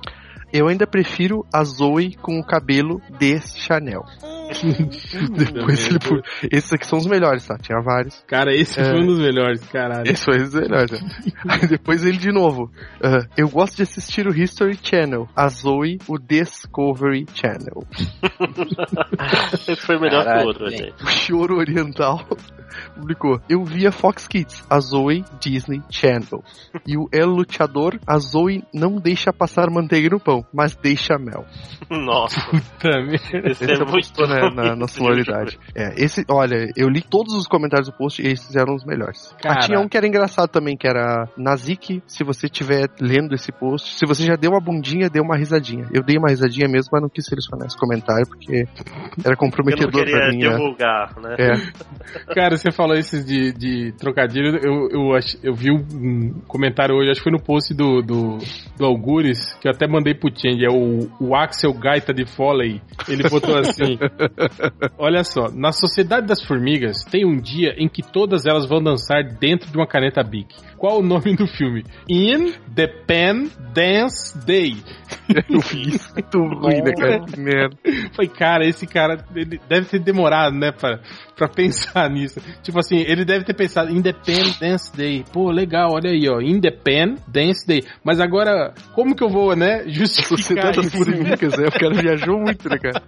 Eu 0.53 0.67
ainda 0.67 0.85
prefiro 0.85 1.45
a 1.53 1.63
Zoe 1.63 2.15
com 2.15 2.39
o 2.39 2.43
cabelo 2.45 3.01
de 3.17 3.39
Chanel. 3.39 4.03
Depois 5.31 5.87
ele. 5.87 5.99
pu- 5.99 6.21
Esses 6.51 6.73
aqui 6.73 6.85
são 6.85 6.99
os 6.99 7.05
melhores, 7.07 7.45
tá? 7.45 7.55
Tinha 7.57 7.79
vários. 7.81 8.21
Cara, 8.27 8.53
esse 8.53 8.79
É. 8.79 8.83
foi 8.83 9.01
um 9.01 9.05
dos 9.05 9.19
melhores, 9.19 9.61
caralho. 9.69 10.03
Esses 10.11 10.23
foram 10.25 10.43
os 10.43 10.53
melhores. 10.53 10.91
né? 10.91 11.09
Aí 11.47 11.67
depois 11.67 12.05
ele 12.05 12.17
de 12.17 12.31
novo. 12.33 12.69
ah, 13.01 13.25
eu 13.37 13.47
gosto 13.49 13.77
de 13.77 13.83
assistir 13.83 14.27
o 14.27 14.37
History 14.37 14.77
Channel. 14.81 15.27
A 15.35 15.47
Zoe, 15.47 15.99
o 16.07 16.17
Discovery 16.19 17.25
Channel. 17.33 17.83
Esse 19.53 19.75
foi 19.77 19.97
melhor 19.99 20.19
que 20.23 20.25
Caralho, 20.25 20.43
o 20.45 20.47
outro, 20.47 20.69
gente. 20.69 20.83
gente. 20.83 21.03
O 21.03 21.07
Choro 21.07 21.57
Oriental 21.57 22.25
publicou. 22.95 23.39
Eu 23.49 23.63
via 23.63 23.91
Fox 23.91 24.27
Kids, 24.27 24.63
a 24.69 24.79
Zoe 24.79 25.23
Disney 25.39 25.81
Channel. 25.89 26.43
E 26.85 26.97
o 26.97 27.07
El 27.11 27.27
Luchador, 27.29 27.99
a 28.07 28.17
Zoe 28.17 28.63
não 28.73 28.95
deixa 28.95 29.31
passar 29.33 29.69
manteiga 29.69 30.09
no 30.09 30.19
pão, 30.19 30.45
mas 30.53 30.75
deixa 30.75 31.17
mel. 31.17 31.45
Nossa, 31.89 32.39
Puta 32.49 32.89
merda. 33.01 33.49
esse, 33.49 33.63
Esse 33.63 33.73
é 33.73 33.77
muito 33.77 33.91
postou 33.91 34.27
na, 34.27 34.75
na, 34.75 34.87
sonoridade. 34.87 35.59
É, 35.75 35.93
esse, 36.03 36.25
olha, 36.29 36.71
eu 36.75 36.87
li 36.89 37.01
todos 37.01 37.33
os 37.33 37.47
comentários 37.47 37.87
do 37.89 37.93
post 37.95 38.21
e 38.21 38.27
esses 38.27 38.55
eram 38.55 38.75
os 38.75 38.85
melhores. 38.85 39.33
Ah, 39.45 39.59
tinha 39.59 39.79
um 39.79 39.87
que 39.87 39.97
era 39.97 40.07
engraçado 40.07 40.49
também, 40.49 40.77
que 40.77 40.87
era 40.87 41.27
Nazik, 41.37 42.01
se 42.07 42.23
você 42.23 42.45
estiver 42.47 42.87
lendo 42.99 43.33
esse 43.35 43.51
post, 43.51 43.97
se 43.97 44.05
você 44.05 44.25
já 44.25 44.35
deu 44.35 44.51
uma 44.51 44.59
bundinha, 44.61 45.09
dê 45.09 45.19
uma 45.19 45.37
risadinha. 45.37 45.85
Eu 45.93 46.03
dei 46.03 46.17
uma 46.17 46.29
risadinha 46.29 46.67
mesmo, 46.67 46.89
mas 46.93 47.01
não 47.01 47.09
quis 47.09 47.25
selecionar 47.25 47.67
esse 47.67 47.77
comentário, 47.77 48.25
porque 48.27 48.65
era 49.23 49.25
Eu 49.25 49.29
não 49.31 49.35
comprometedor 49.35 49.91
pra 49.91 50.03
queria 50.03 50.29
mim. 50.29 50.43
né? 50.43 50.49
divulgar, 50.49 51.15
né? 51.19 51.35
É. 51.37 52.33
Cara, 52.33 52.57
você 52.57 52.70
falou 52.71 52.95
esses 52.95 53.25
de, 53.25 53.51
de 53.53 53.91
trocadilho, 53.97 54.57
eu, 54.63 54.89
eu, 54.91 55.15
ach- 55.15 55.37
eu 55.43 55.53
vi 55.53 55.71
um 55.71 56.39
comentário 56.47 56.95
hoje, 56.95 57.11
acho 57.11 57.19
que 57.19 57.29
foi 57.29 57.31
no 57.31 57.41
post 57.43 57.73
do, 57.73 58.01
do, 58.01 58.37
do 58.77 58.85
Algures, 58.85 59.53
que 59.61 59.67
eu 59.67 59.71
até 59.71 59.87
mandei 59.87 60.13
pro 60.13 60.29
Change, 60.35 60.65
é 60.65 60.69
o, 60.69 61.09
o 61.19 61.35
Axel 61.35 61.73
Gaita 61.73 62.13
de 62.13 62.25
Foley. 62.25 62.81
Ele 63.07 63.23
botou 63.29 63.57
assim: 63.57 63.97
Olha 64.97 65.23
só, 65.23 65.49
na 65.51 65.71
Sociedade 65.71 66.27
das 66.27 66.41
Formigas 66.43 67.03
tem 67.05 67.25
um 67.25 67.37
dia 67.37 67.73
em 67.77 67.87
que 67.87 68.01
todas 68.01 68.45
elas 68.45 68.67
vão 68.67 68.81
dançar 68.81 69.23
dentro 69.39 69.69
de 69.71 69.77
uma 69.77 69.87
caneta 69.87 70.23
Bic. 70.23 70.53
Qual 70.77 70.99
o 70.99 71.03
nome 71.03 71.35
do 71.35 71.45
filme? 71.47 71.83
In 72.09 72.53
the 72.75 72.87
Pen 72.87 73.49
Dance 73.73 74.37
Day. 74.45 74.77
Muito 75.49 76.37
ruim, 76.39 76.81
né, 76.81 76.91
cara? 76.93 77.25
Merda. 77.37 77.77
Falei, 78.13 78.29
cara, 78.31 78.65
esse 78.67 78.87
cara 78.87 79.23
ele 79.35 79.59
deve 79.69 79.85
ter 79.87 79.99
demorado, 79.99 80.55
né, 80.55 80.71
pra, 80.71 80.99
pra 81.35 81.47
pensar 81.53 82.09
nisso. 82.09 82.39
Tipo 82.63 82.79
assim, 82.79 82.97
ele 82.97 83.23
deve 83.25 83.43
ter 83.45 83.53
pensado 83.53 83.91
Independence 83.91 84.95
Day. 84.95 85.23
Pô, 85.31 85.51
legal, 85.51 85.91
olha 85.93 86.09
aí, 86.09 86.27
ó. 86.29 86.39
Independence 86.41 87.65
Day. 87.67 87.83
Mas 88.03 88.19
agora, 88.19 88.73
como 88.93 89.15
que 89.15 89.23
eu 89.23 89.29
vou, 89.29 89.55
né, 89.55 89.83
justificar 89.89 90.73
Sociedade? 90.73 90.89
Formigas, 90.89 91.57
né? 91.57 91.67
O 91.67 91.71
cara 91.71 91.93
viajou 91.93 92.37
muito, 92.39 92.69
né, 92.69 92.77
cara? 92.77 93.01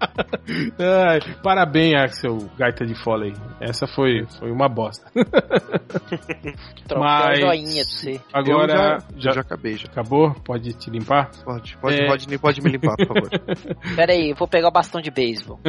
Ai, 1.09 1.19
parabéns, 1.43 1.93
Axel 2.01 2.37
Gaita 2.57 2.85
de 2.85 2.95
Foley. 3.03 3.33
Essa 3.61 3.85
foi, 3.87 4.25
foi 4.39 4.51
uma 4.51 4.67
bosta. 4.67 5.09
Troca 6.87 6.99
Mas- 7.03 7.37
um 7.39 7.41
joinha 7.41 7.83
pra 7.83 7.93
você. 7.93 8.21
Agora, 8.33 8.73
Eu 8.73 8.77
já, 8.77 8.97
já, 9.17 9.31
já 9.31 9.41
acabei, 9.41 9.77
já. 9.77 9.87
acabou? 9.89 10.33
Pode 10.45 10.73
te 10.73 10.89
limpar? 10.89 11.29
Pode, 11.43 11.77
pode, 11.77 12.01
É. 12.01 12.07
pode, 12.07 12.37
pode 12.39 12.61
me 12.61 12.71
limpar, 12.71 12.95
por 12.95 13.07
favor. 13.07 13.29
Pera 13.95 14.11
aí, 14.13 14.29
eu 14.31 14.35
vou 14.35 14.47
pegar 14.47 14.67
o 14.67 14.71
bastão 14.71 15.01
de 15.01 15.09
beisebol. 15.11 15.59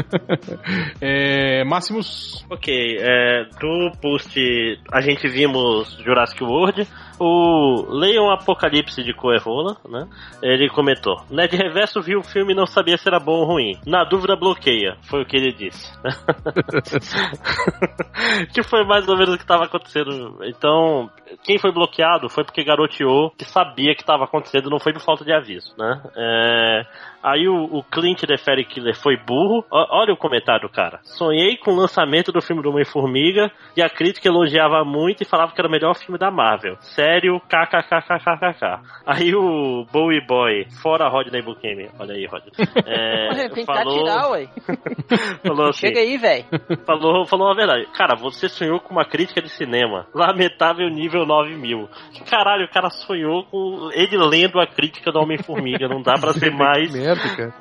É, 1.00 1.64
Máximos. 1.64 2.44
Ok, 2.50 2.74
é, 3.00 3.44
do 3.64 3.90
post 4.02 4.78
a 4.92 5.00
gente 5.00 5.26
vimos 5.26 5.96
Jurassic 6.04 6.44
World, 6.44 6.86
o 7.18 7.86
Leon 7.90 8.30
Apocalipse 8.30 9.02
de 9.02 9.14
Coerrola, 9.14 9.76
né? 9.88 10.06
Ele 10.42 10.68
comentou: 10.68 11.16
Ned 11.30 11.54
Reverso 11.56 12.00
viu 12.00 12.20
o 12.20 12.24
filme 12.24 12.52
e 12.52 12.56
não 12.56 12.66
sabia 12.66 12.96
se 12.96 13.08
era 13.08 13.18
bom 13.18 13.40
ou 13.40 13.44
ruim. 13.44 13.78
Na 13.86 14.04
dúvida, 14.04 14.36
bloqueia. 14.36 14.96
Foi 15.02 15.22
o 15.22 15.26
que 15.26 15.36
ele 15.36 15.52
disse. 15.52 15.92
que 18.52 18.62
foi 18.62 18.84
mais 18.84 19.08
ou 19.08 19.16
menos 19.16 19.34
o 19.34 19.36
que 19.36 19.44
estava 19.44 19.64
acontecendo. 19.64 20.38
Então, 20.44 21.10
quem 21.42 21.58
foi 21.58 21.72
bloqueado 21.72 22.28
foi 22.28 22.44
porque 22.44 22.64
garoteou 22.64 23.30
que 23.30 23.44
sabia 23.44 23.94
que 23.94 24.02
estava 24.02 24.24
acontecendo, 24.24 24.70
não 24.70 24.78
foi 24.78 24.92
por 24.92 25.02
falta 25.02 25.24
de 25.24 25.32
aviso, 25.32 25.74
né? 25.78 26.02
É, 26.16 26.82
Aí 27.24 27.48
o, 27.48 27.64
o 27.78 27.82
Clint 27.82 28.20
Fairy 28.44 28.66
Killer 28.66 28.94
foi 28.94 29.16
burro. 29.16 29.64
Ó- 29.70 30.02
olha 30.02 30.12
o 30.12 30.16
comentário 30.16 30.68
do 30.68 30.72
cara. 30.72 31.00
Sonhei 31.04 31.56
com 31.56 31.72
o 31.72 31.76
lançamento 31.76 32.30
do 32.30 32.42
filme 32.42 32.62
do 32.62 32.68
Homem-Formiga 32.68 33.50
e 33.74 33.82
a 33.82 33.88
crítica 33.88 34.28
elogiava 34.28 34.84
muito 34.84 35.22
e 35.22 35.26
falava 35.26 35.52
que 35.52 35.58
era 35.58 35.66
o 35.66 35.70
melhor 35.70 35.94
filme 35.94 36.18
da 36.18 36.30
Marvel. 36.30 36.76
Sério, 37.04 37.38
kkkkkkk. 37.40 38.80
Aí 39.06 39.34
o 39.34 39.84
Bowie 39.92 40.24
Boy, 40.26 40.66
fora 40.82 41.06
Rodney 41.08 41.42
Bukemi. 41.42 41.90
Olha 41.98 42.14
aí, 42.14 42.24
Rodney. 42.26 42.52
É, 42.86 43.48
cá 43.48 43.64
falou, 43.66 43.98
tirar, 43.98 44.28
ué. 44.30 44.48
falou 45.46 45.68
assim, 45.68 45.86
Chega 45.86 46.00
aí, 46.00 46.16
velho. 46.16 46.44
falou, 46.86 47.26
falou 47.26 47.50
a 47.50 47.54
verdade. 47.54 47.86
Cara, 47.96 48.14
você 48.14 48.48
sonhou 48.48 48.80
com 48.80 48.92
uma 48.94 49.04
crítica 49.04 49.42
de 49.42 49.48
cinema. 49.50 50.06
Lamentável 50.14 50.88
nível 50.88 51.26
9000. 51.26 51.88
Caralho, 52.30 52.64
o 52.64 52.70
cara 52.70 52.88
sonhou 52.90 53.44
com 53.44 53.90
ele 53.92 54.16
lendo 54.16 54.58
a 54.60 54.66
crítica 54.66 55.10
do 55.12 55.18
Homem-Formiga. 55.20 55.88
Não 55.88 56.00
dá 56.02 56.14
pra 56.14 56.32
ser 56.32 56.50
mais, 56.56 56.90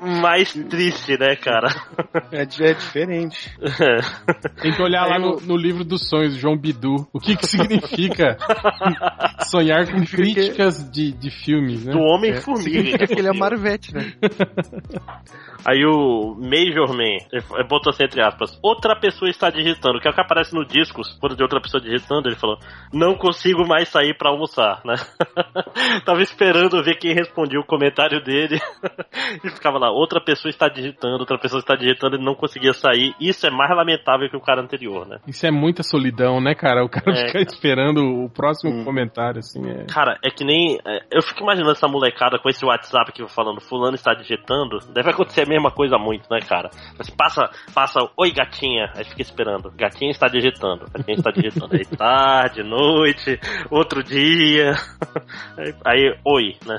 mais 0.00 0.52
triste, 0.52 1.18
né, 1.18 1.36
cara? 1.36 1.68
É, 2.32 2.42
é 2.42 2.44
diferente. 2.74 3.50
Tem 4.62 4.72
que 4.72 4.82
olhar 4.82 5.06
lá 5.06 5.16
Aí 5.16 5.20
no, 5.22 5.32
eu- 5.34 5.40
no 5.42 5.56
livro 5.56 5.84
dos 5.84 6.08
sonhos, 6.08 6.34
João 6.36 6.56
Bidu. 6.56 7.06
O 7.12 7.20
que 7.20 7.36
que 7.36 7.46
significa 7.46 8.36
sonhar 9.40 9.86
com 9.90 10.04
críticas 10.04 10.90
de, 10.90 11.12
de 11.12 11.30
filmes, 11.30 11.84
né? 11.84 11.92
Do 11.92 11.98
Homem-Formiga. 12.00 13.06
Que 13.06 13.14
ele 13.18 13.28
é 13.28 13.32
Marvete, 13.32 13.92
né? 13.94 14.12
Aí 15.66 15.82
o 15.86 16.34
Major 16.38 16.88
Man 16.94 17.16
botou 17.68 17.90
assim 17.90 18.04
entre 18.04 18.20
aspas: 18.22 18.58
outra 18.62 18.94
pessoa 18.98 19.30
está 19.30 19.48
digitando, 19.48 19.98
que 19.98 20.06
é 20.06 20.10
o 20.10 20.14
que 20.14 20.20
aparece 20.20 20.54
no 20.54 20.64
discos, 20.64 21.16
quando 21.18 21.36
de 21.36 21.42
outra 21.42 21.58
pessoa 21.60 21.82
digitando, 21.82 22.28
ele 22.28 22.36
falou: 22.36 22.58
não 22.92 23.14
consigo 23.14 23.66
mais 23.66 23.88
sair 23.88 24.14
pra 24.16 24.28
almoçar, 24.30 24.82
né? 24.84 24.94
Tava 26.04 26.20
esperando 26.22 26.82
ver 26.84 26.96
quem 26.98 27.14
respondia 27.14 27.58
o 27.58 27.64
comentário 27.64 28.22
dele 28.22 28.58
e 29.42 29.48
ficava 29.50 29.78
lá: 29.78 29.90
outra 29.90 30.20
pessoa 30.22 30.50
está 30.50 30.68
digitando, 30.68 31.20
outra 31.20 31.38
pessoa 31.38 31.60
está 31.60 31.74
digitando, 31.74 32.16
ele 32.16 32.24
não 32.24 32.34
conseguia 32.34 32.74
sair. 32.74 33.14
Isso 33.18 33.46
é 33.46 33.50
mais 33.50 33.70
lamentável 33.74 34.28
que 34.28 34.36
o 34.36 34.40
cara 34.42 34.60
anterior, 34.60 35.06
né? 35.08 35.16
Isso 35.26 35.46
é 35.46 35.50
muita 35.50 35.82
solidão, 35.82 36.42
né, 36.42 36.54
cara? 36.54 36.84
O 36.84 36.90
cara 36.90 37.10
É, 37.12 37.26
ficar 37.26 37.32
cara. 37.32 37.44
esperando 37.44 38.00
o 38.24 38.28
próximo 38.28 38.74
Hum. 38.74 38.84
comentário, 38.84 39.23
assim, 39.30 39.68
é... 39.68 39.84
Cara, 39.86 40.18
é 40.22 40.30
que 40.30 40.44
nem. 40.44 40.78
é, 40.84 41.00
eu 41.10 41.22
fico 41.22 41.42
imaginando 41.42 41.72
essa 41.72 41.88
molecada 41.88 42.38
com 42.38 42.48
esse 42.48 42.64
WhatsApp 42.64 43.12
que 43.12 43.22
eu 43.22 43.28
falando, 43.28 43.60
fulano 43.60 43.94
está 43.94 44.14
digitando. 44.14 44.78
Deve 44.92 45.10
acontecer 45.10 45.42
a 45.42 45.48
mesma 45.48 45.70
coisa 45.70 45.98
muito, 45.98 46.28
né, 46.30 46.40
cara? 46.40 46.70
Mas 46.98 47.10
passa, 47.10 47.50
passa, 47.74 48.00
oi 48.16 48.30
gatinha, 48.30 48.90
aí 48.94 49.04
fica 49.04 49.22
esperando. 49.22 49.70
Gatinha 49.76 50.10
está 50.10 50.28
digitando, 50.28 50.86
gatinha 50.92 51.16
está 51.16 51.30
digitando. 51.30 51.74
Aí 51.74 51.84
tarde, 51.84 52.62
noite, 52.62 53.38
outro 53.70 54.02
dia. 54.02 54.72
Aí, 55.56 55.74
aí, 55.84 56.18
oi, 56.24 56.56
né? 56.66 56.78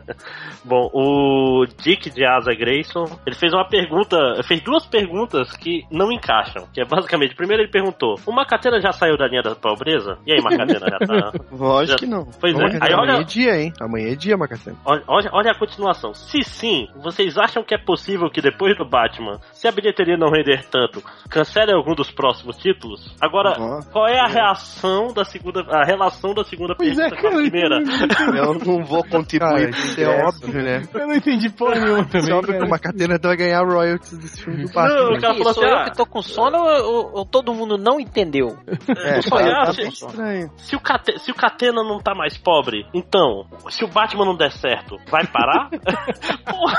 Bom, 0.64 0.90
o 0.92 1.64
Dick 1.82 2.10
de 2.10 2.24
Asa 2.24 2.52
Grayson, 2.54 3.04
ele 3.26 3.36
fez 3.36 3.52
uma 3.52 3.68
pergunta, 3.68 4.16
fez 4.42 4.62
duas 4.62 4.86
perguntas 4.86 5.54
que 5.56 5.84
não 5.90 6.10
encaixam. 6.10 6.66
Que 6.72 6.80
é 6.80 6.84
basicamente, 6.84 7.34
primeiro 7.34 7.62
ele 7.62 7.70
perguntou: 7.70 8.16
o 8.26 8.32
Macatena 8.32 8.80
já 8.80 8.92
saiu 8.92 9.16
da 9.16 9.26
linha 9.26 9.42
da 9.42 9.54
pobreza? 9.54 10.18
E 10.26 10.32
aí, 10.32 10.40
Macatena 10.40 10.86
já 10.88 10.98
tá. 10.98 11.32
Lógico 11.76 11.92
Já- 11.92 11.96
que 11.98 12.06
não. 12.06 12.26
Pois 12.40 12.54
é, 12.54 12.56
Olha, 12.56 12.78
aí 12.80 12.92
amanhã 12.92 13.12
olha, 13.14 13.20
é 13.20 13.24
dia, 13.24 13.60
hein? 13.60 13.72
Amanhã 13.80 14.12
é 14.12 14.14
dia, 14.14 14.36
Macatena. 14.36 14.76
Olha, 14.84 15.02
olha, 15.06 15.30
olha 15.32 15.50
a 15.52 15.58
continuação. 15.58 16.14
Se 16.14 16.42
sim, 16.42 16.88
vocês 17.02 17.36
acham 17.38 17.62
que 17.62 17.74
é 17.74 17.78
possível 17.78 18.30
que 18.30 18.40
depois 18.40 18.76
do 18.76 18.84
Batman, 18.88 19.38
se 19.52 19.66
a 19.68 19.72
bilheteria 19.72 20.16
não 20.16 20.30
render 20.30 20.64
tanto, 20.70 21.02
cancele 21.28 21.72
algum 21.72 21.94
dos 21.94 22.10
próximos 22.10 22.56
títulos? 22.56 23.14
Agora, 23.20 23.54
Ó. 23.58 23.80
qual 23.92 24.06
é 24.08 24.18
a 24.18 24.26
reação 24.26 25.12
da 25.12 25.24
segunda, 25.24 25.60
a 25.70 25.84
relação 25.84 26.34
da 26.34 26.44
segunda 26.44 26.74
Pois 26.76 26.98
é, 26.98 27.10
pergunta 27.10 27.20
com 27.20 27.26
a 27.26 27.30
cara, 27.30 27.42
primeira? 27.42 27.76
Eu 28.36 28.54
não 28.54 28.84
vou 28.84 29.02
Cara, 29.02 29.10
contribuir. 29.18 29.70
isso 29.70 30.00
é 30.00 30.24
óbvio, 30.24 30.62
né? 30.62 30.82
Eu 30.94 31.06
não 31.06 31.14
entendi 31.14 31.50
porra 31.50 31.74
nenhuma 31.76 32.00
é 32.00 32.04
também, 32.10 32.32
óbvio 32.32 32.58
que 32.58 32.64
o 32.64 32.68
Macatena 32.68 33.18
vai 33.22 33.36
ganhar 33.36 33.62
royalties 33.64 34.18
desse 34.18 34.42
filme 34.42 34.64
do 34.64 34.72
Batman. 34.72 34.94
Não, 34.96 35.12
o 35.16 35.20
cara 35.20 35.34
falou 35.34 35.50
assim, 35.50 35.64
eu 35.64 35.76
ah, 35.76 35.84
que 35.90 35.96
tô 35.96 36.06
com 36.06 36.22
sono 36.22 36.56
ou, 36.58 36.84
ou- 36.84 37.10
ou 37.18 37.24
todo 37.26 37.52
mundo 37.54 37.76
não 37.78 37.98
entendeu? 38.00 38.56
É, 39.04 39.20
Só 39.22 39.36
tá, 39.38 39.72
tá 39.72 39.82
estranho. 39.82 40.50
se 40.56 40.76
o, 40.76 40.80
Cate, 40.80 41.18
se 41.20 41.30
o 41.30 41.34
Catena 41.66 41.82
não 41.82 41.98
tá 41.98 42.14
mais 42.14 42.38
pobre, 42.38 42.86
então, 42.94 43.44
se 43.68 43.84
o 43.84 43.88
Batman 43.88 44.24
não 44.24 44.36
der 44.36 44.52
certo, 44.52 44.96
vai 45.10 45.26
parar? 45.26 45.68
Porra! 46.46 46.76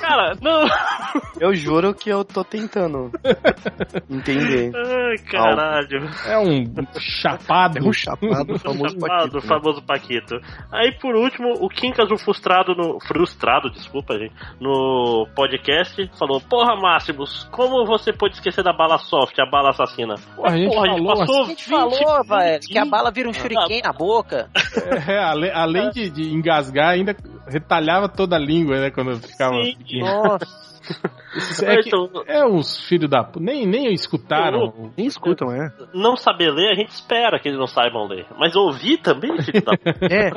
Cara, 0.00 0.34
não. 0.40 0.64
Eu 1.40 1.54
juro 1.54 1.94
que 1.94 2.10
eu 2.10 2.24
tô 2.24 2.44
tentando 2.44 3.10
entender. 4.08 4.72
Ai, 4.74 5.18
caralho. 5.30 6.08
É 6.26 6.38
um 6.38 6.64
chapado. 6.98 7.78
É 7.78 7.82
um 7.82 7.92
chapado, 7.92 8.54
o 8.54 8.58
famoso 8.58 8.98
Chapado, 8.98 8.98
Paquito. 9.00 9.36
o 9.36 9.40
né? 9.40 9.46
famoso 9.46 9.82
Paquito. 9.82 10.40
Aí, 10.72 10.92
por 10.98 11.14
último, 11.16 11.54
o 11.60 11.68
Quincas, 11.68 12.10
o 12.10 12.16
frustrado, 12.18 12.74
no, 12.74 13.00
frustrado, 13.00 13.70
desculpa, 13.70 14.14
gente, 14.18 14.34
no 14.60 15.26
podcast, 15.34 16.10
falou, 16.18 16.40
porra, 16.40 16.76
Máximos, 16.76 17.44
como 17.50 17.84
você 17.84 18.12
pode 18.12 18.34
esquecer 18.34 18.62
da 18.62 18.72
bala 18.72 18.98
soft, 18.98 19.38
a 19.38 19.46
bala 19.46 19.70
assassina? 19.70 20.14
Porra, 20.36 20.54
a 20.54 20.56
gente 20.56 20.74
porra, 20.74 20.86
a 20.86 20.90
gente 20.90 21.04
falou 21.04 21.18
passou 21.18 21.42
A 21.42 21.46
gente 21.46 21.58
20 21.58 21.64
falou, 21.68 22.24
velho, 22.28 22.60
que 22.60 22.78
a 22.78 22.84
bala 22.84 23.10
vira 23.10 23.28
um 23.28 23.32
shuriken 23.32 23.82
na 23.82 23.92
boca. 23.92 24.48
É, 25.08 25.18
além, 25.18 25.50
além 25.50 25.90
de, 25.90 26.10
de 26.10 26.22
engasgar, 26.32 26.90
ainda 26.90 27.16
retalhava 27.46 28.08
toda 28.08 28.36
a 28.36 28.38
língua, 28.38 28.80
né? 28.80 28.90
Quando 28.90 29.16
ficava. 29.18 29.54
Sim. 29.62 30.00
Nossa. 30.00 30.46
É, 31.62 31.76
que, 31.82 31.88
Então, 31.88 32.08
é 32.26 32.44
uns 32.46 32.80
filhos 32.86 33.10
da. 33.10 33.28
Nem, 33.38 33.66
nem 33.66 33.92
escutaram. 33.92 34.92
Nem 34.96 35.06
escutam, 35.06 35.52
é. 35.52 35.70
não 35.94 36.16
saber 36.16 36.50
ler, 36.50 36.72
a 36.72 36.74
gente 36.74 36.90
espera 36.90 37.38
que 37.38 37.48
eles 37.48 37.58
não 37.58 37.66
saibam 37.66 38.06
ler. 38.06 38.26
Mas 38.38 38.56
ouvir 38.56 38.98
também, 38.98 39.30
filho 39.42 39.62
da 39.64 39.72
É, 40.10 40.30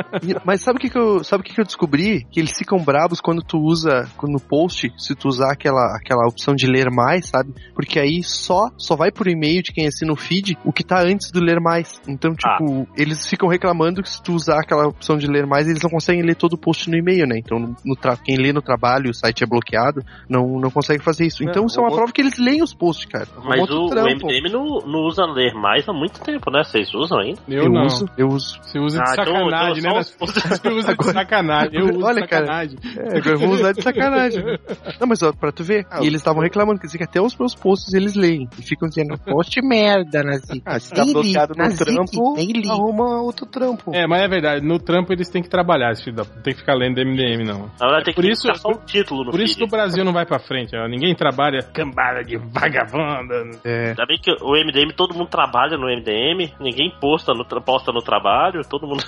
mas 0.45 0.61
sabe 0.61 0.77
o 0.77 0.81
que, 0.81 0.89
que 0.89 0.97
eu 0.97 1.23
sabe 1.23 1.41
o 1.41 1.43
que, 1.43 1.53
que 1.53 1.61
eu 1.61 1.65
descobri? 1.65 2.25
Que 2.31 2.39
eles 2.39 2.57
ficam 2.57 2.83
bravos 2.83 3.21
quando 3.21 3.41
tu 3.41 3.57
usa 3.59 4.09
quando 4.17 4.33
no 4.33 4.39
post, 4.39 4.91
se 4.97 5.15
tu 5.15 5.27
usar 5.27 5.51
aquela, 5.51 5.95
aquela 5.97 6.27
opção 6.27 6.55
de 6.55 6.67
ler 6.67 6.89
mais, 6.89 7.27
sabe? 7.27 7.53
Porque 7.73 7.99
aí 7.99 8.21
só 8.23 8.69
só 8.77 8.95
vai 8.95 9.11
pro 9.11 9.29
e-mail 9.29 9.61
de 9.61 9.71
quem 9.71 9.87
assina 9.87 10.11
o 10.11 10.15
feed 10.15 10.57
o 10.65 10.71
que 10.71 10.83
tá 10.83 11.01
antes 11.01 11.31
do 11.31 11.39
ler 11.39 11.59
mais. 11.59 12.01
Então, 12.07 12.31
tipo, 12.33 12.87
eles 12.97 13.27
ficam 13.27 13.47
reclamando 13.49 14.01
que 14.01 14.09
se 14.09 14.21
tu 14.21 14.33
usar 14.33 14.59
aquela 14.59 14.87
opção 14.87 15.17
de 15.17 15.27
ler 15.27 15.45
mais, 15.45 15.67
eles 15.67 15.81
não 15.81 15.89
conseguem 15.89 16.23
ler 16.23 16.35
todo 16.35 16.53
o 16.53 16.57
post 16.57 16.89
no 16.89 16.97
e-mail, 16.97 17.27
né? 17.27 17.37
Então, 17.37 17.59
no 17.85 17.95
tra- 17.95 18.17
quem 18.17 18.37
lê 18.37 18.51
no 18.53 18.61
trabalho, 18.61 19.09
o 19.09 19.13
site 19.13 19.43
é 19.43 19.47
bloqueado, 19.47 20.01
não, 20.29 20.59
não 20.59 20.69
consegue 20.69 20.90
consegue 20.91 21.03
fazer 21.03 21.25
isso. 21.25 21.43
Então 21.43 21.63
É, 21.63 21.65
isso 21.65 21.79
é 21.79 21.83
uma 21.83 21.91
o- 21.91 21.95
prova 21.95 22.11
que 22.11 22.21
eles 22.21 22.37
leem 22.37 22.61
os 22.61 22.73
posts, 22.73 23.05
cara. 23.05 23.27
Mas 23.43 23.59
outro 23.69 23.99
o, 23.99 24.03
o. 24.03 24.05
MDM 24.05 24.51
não, 24.51 24.65
não 24.85 24.99
usa 25.07 25.25
ler 25.25 25.53
mais 25.53 25.87
há 25.87 25.93
muito 25.93 26.19
tempo, 26.21 26.51
né? 26.51 26.63
Vocês 26.63 26.93
usam 26.93 27.19
ainda? 27.19 27.39
Eu, 27.47 27.63
Eu 27.63 27.69
não. 27.69 27.85
uso, 27.85 28.05
eu 28.17 28.27
uso. 28.27 28.59
Você 28.61 28.79
usa 28.79 28.97
de 29.01 29.09
Ah, 29.09 29.13
então- 29.13 29.25
sacanagem, 29.25 29.79
então 29.79 29.93
né? 29.93 30.03
Você 30.03 30.69
usa 30.69 30.95
de 30.95 31.03
sacanagem. 31.11 31.79
Eu 31.79 31.85
uso 31.97 32.05
Olha, 32.05 32.21
de 32.21 32.27
cara. 32.27 32.45
sacanagem. 32.45 32.77
É, 32.97 33.17
agora 33.17 33.37
vamos 33.37 33.59
usar 33.59 33.71
de 33.73 33.81
sacanagem. 33.81 34.43
Não, 34.99 35.07
mas 35.07 35.21
ó, 35.23 35.31
pra 35.33 35.51
tu 35.51 35.63
ver, 35.63 35.85
Ah, 35.89 35.99
e 36.03 36.07
eles 36.07 36.21
estavam 36.21 36.41
reclamando, 36.41 36.79
quer 36.79 36.87
dizer 36.87 36.97
que 36.97 37.03
até 37.03 37.21
os 37.21 37.35
meus 37.37 37.55
posts 37.55 37.93
eles 37.93 38.15
leem. 38.15 38.47
E 38.59 38.61
ficam 38.61 38.87
dizendo, 38.87 39.17
post 39.19 39.59
merda, 39.61 40.23
Nazik. 40.23 40.61
Ah, 40.65 40.79
se 40.79 40.91
tá 40.93 41.03
bloqueado 41.05 41.53
no 41.57 41.75
trampo, 41.75 42.35
arruma 42.69 43.21
outro 43.21 43.45
trampo. 43.45 43.91
É, 43.93 44.05
mas 44.07 44.21
é 44.21 44.27
verdade, 44.27 44.65
no 44.65 44.79
trampo 44.79 45.11
eles 45.13 45.29
têm 45.29 45.41
que 45.41 45.49
trabalhar, 45.49 45.91
esse 45.91 46.03
filho 46.03 46.15
da... 46.15 46.23
não 46.23 46.41
tem 46.41 46.53
que 46.53 46.59
ficar 46.59 46.73
lendo 46.75 46.99
MDM, 47.01 47.43
não. 47.45 47.69
Na 47.79 47.87
verdade, 47.87 48.05
tem 48.05 48.13
que 48.13 48.21
Por 48.21 48.25
isso- 48.29 48.41
ficar 48.43 48.55
só 48.55 48.69
um 48.69 48.85
título 48.85 49.25
no 49.25 49.31
Por 49.31 49.39
isso 49.41 49.57
que 49.57 49.63
o 49.63 49.67
Brasil 49.67 50.03
não 50.03 50.13
vai 50.13 50.25
pra 50.25 50.39
frente, 50.39 50.70
ó. 50.77 50.87
ninguém 50.87 51.15
trabalha 51.15 51.61
cambada 51.73 52.23
de 52.23 52.37
vagabunda. 52.37 53.35
É, 53.63 53.89
Ainda 53.89 54.05
bem 54.05 54.19
que 54.21 54.31
o 54.41 54.51
MDM, 54.53 54.93
todo 54.95 55.13
mundo 55.15 55.29
trabalha 55.29 55.77
no 55.77 55.87
MDM, 55.87 56.53
ninguém 56.59 56.91
posta 56.99 57.33
no, 57.33 57.45
posta 57.61 57.91
no 57.91 58.01
trabalho, 58.01 58.61
todo 58.67 58.87
mundo. 58.87 59.03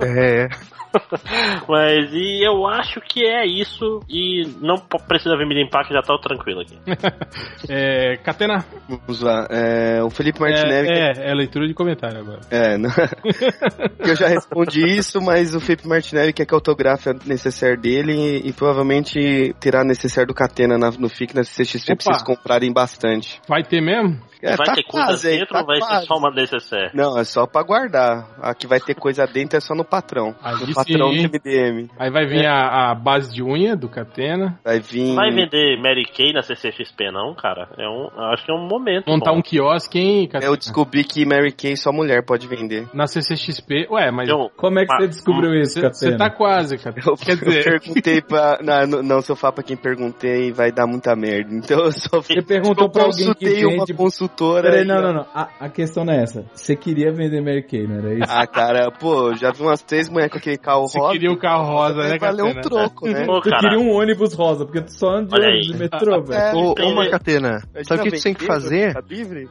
é. 0.00 0.48
Mas 1.68 2.12
e 2.12 2.44
eu 2.44 2.66
acho 2.66 3.00
que 3.00 3.24
é 3.24 3.46
isso 3.46 4.00
e 4.08 4.42
não 4.60 4.76
precisa 4.76 5.36
vir 5.36 5.46
me 5.46 5.54
limpar 5.54 5.86
que 5.86 5.94
já 5.94 6.02
tá 6.02 6.16
tranquilo 6.18 6.60
aqui. 6.60 6.78
É, 7.68 8.16
Catena, 8.16 8.64
Vamos 8.88 9.20
lá. 9.20 9.46
É, 9.50 10.02
o 10.02 10.10
Felipe 10.10 10.40
Martinelli. 10.40 10.88
é, 10.88 11.12
é, 11.12 11.30
é 11.30 11.34
leitura 11.34 11.68
de 11.68 11.74
comentário 11.74 12.18
agora. 12.18 12.40
É, 12.50 12.76
não... 12.76 12.90
eu 14.00 14.16
já 14.16 14.26
respondi 14.28 14.80
isso, 14.84 15.20
mas 15.20 15.54
o 15.54 15.60
Felipe 15.60 15.86
Martinelli 15.86 16.32
quer 16.32 16.46
que 16.46 16.54
autografe 16.54 17.10
a 17.10 17.14
necessaire 17.26 17.76
dele 17.76 18.12
e, 18.12 18.48
e 18.48 18.52
provavelmente 18.52 19.54
terá 19.60 19.82
a 19.82 19.84
necessaire 19.84 20.26
do 20.26 20.34
Catena 20.34 20.78
na- 20.78 20.90
no 21.00 21.08
FIC 21.08 21.34
na 21.34 21.42
CXP 21.42 21.96
pra 21.96 22.04
vocês 22.04 22.22
comprarem 22.22 22.72
bastante. 22.72 23.40
Vai 23.48 23.62
ter 23.62 23.80
mesmo? 23.80 24.20
É, 24.42 24.56
vai 24.56 24.66
tá 24.66 24.74
ter 24.74 24.82
coisa 24.84 25.06
quase 25.06 25.28
dentro 25.30 25.48
tá 25.54 25.60
ou 25.60 25.66
vai 25.66 25.78
quase. 25.78 26.00
ser 26.00 26.06
só 26.06 26.14
uma 26.16 26.30
necessaire? 26.30 26.90
Não, 26.94 27.18
é 27.18 27.24
só 27.24 27.46
pra 27.46 27.62
guardar. 27.62 28.28
A 28.40 28.54
que 28.54 28.66
vai 28.66 28.80
ter 28.80 28.94
coisa 28.94 29.26
dentro 29.26 29.56
é 29.56 29.60
só 29.60 29.74
no 29.74 29.84
patrão. 29.84 30.34
Aí 30.42 30.54
no 30.54 30.66
sim, 30.66 30.74
patrão 30.74 31.10
do 31.10 31.16
hein? 31.16 31.26
MDM. 31.32 31.90
Aí 31.98 32.10
vai 32.10 32.26
vir 32.26 32.46
a, 32.46 32.90
a 32.90 32.94
base 32.94 33.32
de 33.32 33.42
unha 33.42 33.76
do 33.76 33.88
Catena. 33.88 34.58
Vai 34.64 34.80
vir. 34.80 35.14
Vai 35.14 35.30
vender 35.30 35.76
Mary 35.80 36.04
Kay 36.04 36.32
na 36.32 36.42
CCXP 36.42 37.10
não, 37.12 37.34
cara? 37.34 37.68
É 37.78 37.88
um, 37.88 38.08
acho 38.32 38.44
que 38.44 38.52
é 38.52 38.54
um 38.54 38.66
momento. 38.66 39.08
Montar 39.08 39.32
bom. 39.32 39.38
um 39.38 39.42
quiosque, 39.42 39.98
hein, 39.98 40.26
Catena? 40.28 40.50
Eu 40.50 40.56
descobri 40.56 41.04
que 41.04 41.24
Mary 41.26 41.52
Kay 41.52 41.76
só 41.76 41.92
mulher 41.92 42.24
pode 42.24 42.46
vender. 42.46 42.88
Na 42.94 43.06
CCXP. 43.06 43.88
Ué, 43.90 44.10
mas 44.10 44.28
Então, 44.28 44.50
Como 44.56 44.78
é 44.78 44.84
que 44.86 44.94
você 44.96 45.04
Ah, 45.04 45.06
descobriu 45.08 45.54
isso, 45.54 45.80
você 45.80 46.10
Catena? 46.12 46.18
tá 46.18 46.30
quase, 46.30 46.78
cara. 46.78 46.96
Eu, 47.04 47.14
Quer 47.16 47.32
eu 47.32 47.36
dizer, 47.36 47.64
perguntei 47.80 48.20
pra. 48.22 48.58
Não, 48.62 49.02
não, 49.02 49.20
se 49.20 49.30
eu 49.30 49.36
falar 49.36 49.52
pra 49.52 49.64
quem 49.64 49.76
perguntei, 49.76 50.52
vai 50.52 50.70
dar 50.72 50.86
muita 50.86 51.14
merda. 51.16 51.54
Então 51.54 51.78
eu 51.84 51.92
só 51.92 52.20
Você 52.20 52.42
perguntou 52.42 52.86
eu 52.86 52.90
pra 52.90 53.04
alguém 53.04 53.32
que 53.34 53.44
consultei 53.46 53.64
uma 53.64 53.84
vende... 53.84 53.94
consultora. 54.30 54.62
Peraí, 54.70 54.82
e- 54.82 54.86
não, 54.86 55.02
não, 55.02 55.12
não. 55.12 55.26
A, 55.34 55.48
a 55.60 55.68
questão 55.68 56.04
não 56.04 56.12
é 56.12 56.22
essa. 56.22 56.44
Você 56.54 56.76
queria 56.76 57.12
vender 57.12 57.40
Mary 57.40 57.62
Kay, 57.62 57.86
não 57.86 57.96
era 57.96 58.14
isso? 58.14 58.26
Ah, 58.32 58.46
cara, 58.46 58.90
pô, 58.90 59.34
já 59.34 59.50
vi 59.52 59.62
umas 59.62 59.82
três 59.82 60.08
mulheres 60.08 60.32
com 60.32 60.38
aquele 60.38 60.56
carro 60.58 60.82
você 60.88 60.98
rosa. 60.98 61.12
queria 61.12 61.30
o 61.30 61.36
carro 61.38 61.64
rosa, 61.66 62.02
né, 62.08 62.18
valer 62.18 62.42
um 62.44 62.60
troco, 62.60 63.06
né? 63.08 63.24
Pô, 63.26 63.40
Tu 63.40 63.50
queria 63.50 63.78
um 63.78 63.90
ônibus 63.92 64.34
rosa, 64.34 64.64
porque 64.64 64.80
tu 64.82 64.92
só 64.92 65.10
anda 65.16 65.36
de 65.60 65.76
metrô, 65.76 66.22
velho. 66.22 66.40
É, 66.40 66.52
Ô, 66.54 66.74
ô 66.74 66.94
Macatena, 66.94 67.60
sabe 67.82 68.00
o 68.00 68.04
que 68.04 68.18
tu 68.18 68.22
tem 68.22 68.34
que 68.34 68.46
fazer? 68.46 68.94
Tá 68.94 69.00
livre? 69.08 69.48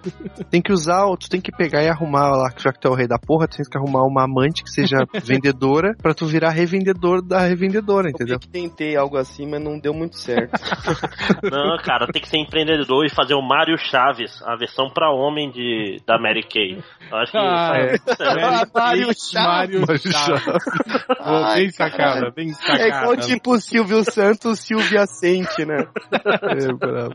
Tem 0.49 0.61
que 0.61 0.71
usar, 0.71 1.05
tu 1.17 1.29
tem 1.29 1.41
que 1.41 1.51
pegar 1.51 1.83
e 1.83 1.87
arrumar 1.89 2.29
lá, 2.31 2.49
já 2.57 2.71
que 2.71 2.79
tu 2.79 2.87
é 2.87 2.91
o 2.91 2.95
rei 2.95 3.07
da 3.07 3.17
porra, 3.19 3.47
tu 3.47 3.57
tem 3.57 3.65
que 3.69 3.77
arrumar 3.77 4.03
uma 4.03 4.23
amante 4.23 4.63
que 4.63 4.69
seja 4.69 4.97
vendedora 5.23 5.95
pra 6.01 6.13
tu 6.13 6.25
virar 6.25 6.49
revendedor 6.51 7.21
da 7.21 7.39
revendedora, 7.41 8.07
Eu 8.07 8.11
entendeu? 8.11 8.39
que 8.39 8.47
tentei 8.47 8.95
algo 8.95 9.17
assim, 9.17 9.45
mas 9.47 9.61
não 9.61 9.79
deu 9.79 9.93
muito 9.93 10.17
certo. 10.17 10.51
Não, 11.49 11.77
cara, 11.83 12.07
tem 12.07 12.21
que 12.21 12.27
ser 12.27 12.37
empreendedor 12.37 13.05
e 13.05 13.09
fazer 13.09 13.33
o 13.33 13.41
Mário 13.41 13.77
Chaves, 13.77 14.41
a 14.45 14.55
versão 14.55 14.68
pra 14.93 15.11
homem 15.11 15.49
de, 15.51 16.01
da 16.05 16.17
Mary 16.19 16.43
Kay. 16.43 16.77
Eu 17.11 17.17
acho 17.17 17.31
que 17.31 17.37
Ah, 17.37 17.71
é. 17.75 17.95
isso 17.95 18.21
Mário 18.23 18.67
Mário 18.73 19.13
Chaves. 19.13 20.11
Chaves. 20.11 20.43
Pô, 21.17 21.53
bem 21.55 21.71
sacada, 21.71 22.31
bem 22.35 22.49
sacada. 22.53 22.83
É 22.83 22.87
igual 22.87 23.17
tipo 23.17 23.57
Silvio 23.59 24.03
Santos, 24.03 24.59
Silvia 24.59 25.05
Sente, 25.05 25.65
né? 25.65 25.85
É, 26.13 26.73
bravo. 26.73 27.13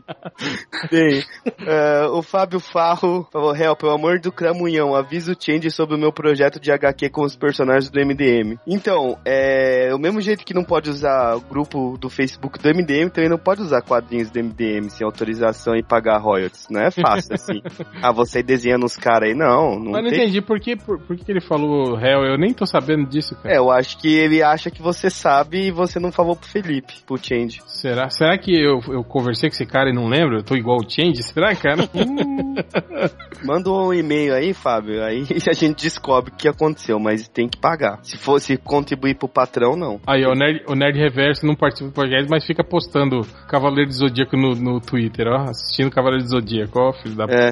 Bem, 0.91 1.23
eh, 1.65 2.05
o 2.11 2.21
Fábio 2.21 2.59
Farro 2.59 3.27
falou, 3.31 3.55
Hel, 3.55 3.75
pelo 3.75 3.93
amor 3.93 4.19
do 4.19 4.31
cramunhão, 4.31 4.95
avisa 4.95 5.31
o 5.31 5.35
Change 5.39 5.69
sobre 5.71 5.95
o 5.95 5.99
meu 5.99 6.11
projeto 6.11 6.59
de 6.59 6.71
HQ 6.71 7.09
com 7.09 7.23
os 7.23 7.35
personagens 7.35 7.89
do 7.89 7.99
MDM. 7.99 8.57
Então, 8.67 9.17
é, 9.25 9.89
o 9.93 9.97
mesmo 9.99 10.19
jeito 10.21 10.43
que 10.45 10.53
não 10.53 10.63
pode 10.63 10.89
usar 10.89 11.35
o 11.35 11.41
grupo 11.41 11.97
do 11.97 12.09
Facebook 12.09 12.59
do 12.59 12.69
MDM, 12.69 13.09
também 13.09 13.29
não 13.29 13.37
pode 13.37 13.61
usar 13.61 13.81
quadrinhos 13.81 14.29
do 14.29 14.39
MDM 14.39 14.89
sem 14.89 15.05
autorização 15.05 15.75
e 15.75 15.83
pagar 15.83 16.17
royalties. 16.19 16.67
Não 16.69 16.81
é 16.81 16.91
fácil 16.91 17.35
assim. 17.49 17.61
ah, 18.01 18.11
você 18.11 18.41
desenhando 18.41 18.85
os 18.85 18.95
caras 18.95 19.29
aí, 19.29 19.35
não. 19.35 19.79
não 19.79 19.91
Mas 19.91 20.03
não 20.03 20.09
tem... 20.09 20.21
entendi 20.21 20.41
por 20.41 20.59
que, 20.59 20.75
por, 20.75 20.99
por 20.99 21.15
que 21.15 21.31
ele 21.31 21.41
falou 21.41 21.95
réu. 21.95 22.23
Eu 22.23 22.37
nem 22.37 22.53
tô 22.53 22.65
sabendo 22.65 23.07
disso, 23.07 23.35
cara. 23.35 23.55
É, 23.55 23.57
eu 23.57 23.71
acho 23.71 23.97
que 23.97 24.13
ele 24.13 24.41
acha 24.41 24.69
que 24.69 24.81
você 24.81 25.09
sabe 25.09 25.67
e 25.67 25.71
você 25.71 25.99
não 25.99 26.11
falou 26.11 26.35
pro 26.35 26.49
Felipe, 26.49 26.93
pro 27.05 27.17
Change. 27.17 27.61
Será, 27.67 28.09
será 28.09 28.37
que 28.37 28.51
eu, 28.51 28.79
eu 28.89 29.03
conversei 29.03 29.49
com 29.49 29.55
esse 29.55 29.65
cara 29.65 29.89
e 29.89 29.93
não 29.93 30.07
lembro? 30.07 30.37
Eu 30.37 30.43
tô 30.43 30.55
igual 30.55 30.77
o 30.77 30.89
Change? 30.89 31.23
Será, 31.23 31.55
cara? 31.55 31.83
Manda 33.43 33.69
um 33.69 33.93
e-mail 33.93 34.33
aí, 34.33 34.53
Fábio, 34.53 35.03
aí 35.03 35.25
a 35.49 35.53
gente 35.53 35.83
descobre 35.83 36.31
o 36.31 36.35
que 36.35 36.47
aconteceu, 36.47 36.99
mas 36.99 37.27
tem 37.27 37.47
que 37.47 37.59
pagar. 37.59 37.99
Se 38.03 38.17
fosse 38.17 38.57
contribuir 38.57 39.15
pro 39.15 39.27
patrão, 39.27 39.75
não. 39.75 39.99
Aí, 40.07 40.25
ó, 40.25 40.31
o 40.31 40.35
Nerd, 40.35 40.63
o 40.67 40.75
Nerd 40.75 40.97
Reverso 40.97 41.45
não 41.45 41.55
participa 41.55 41.89
do 41.89 41.93
podcast, 41.93 42.29
mas 42.29 42.45
fica 42.45 42.63
postando 42.63 43.21
Cavaleiro 43.47 43.89
do 43.89 43.95
Zodíaco 43.95 44.37
no, 44.37 44.55
no 44.55 44.79
Twitter, 44.79 45.27
ó. 45.27 45.49
Assistindo 45.49 45.91
Cavaleiro 45.91 46.23
do 46.23 46.29
Zodíaco, 46.29 46.79
ó, 46.79 46.93
filho 46.93 47.15
da 47.15 47.25
É. 47.35 47.51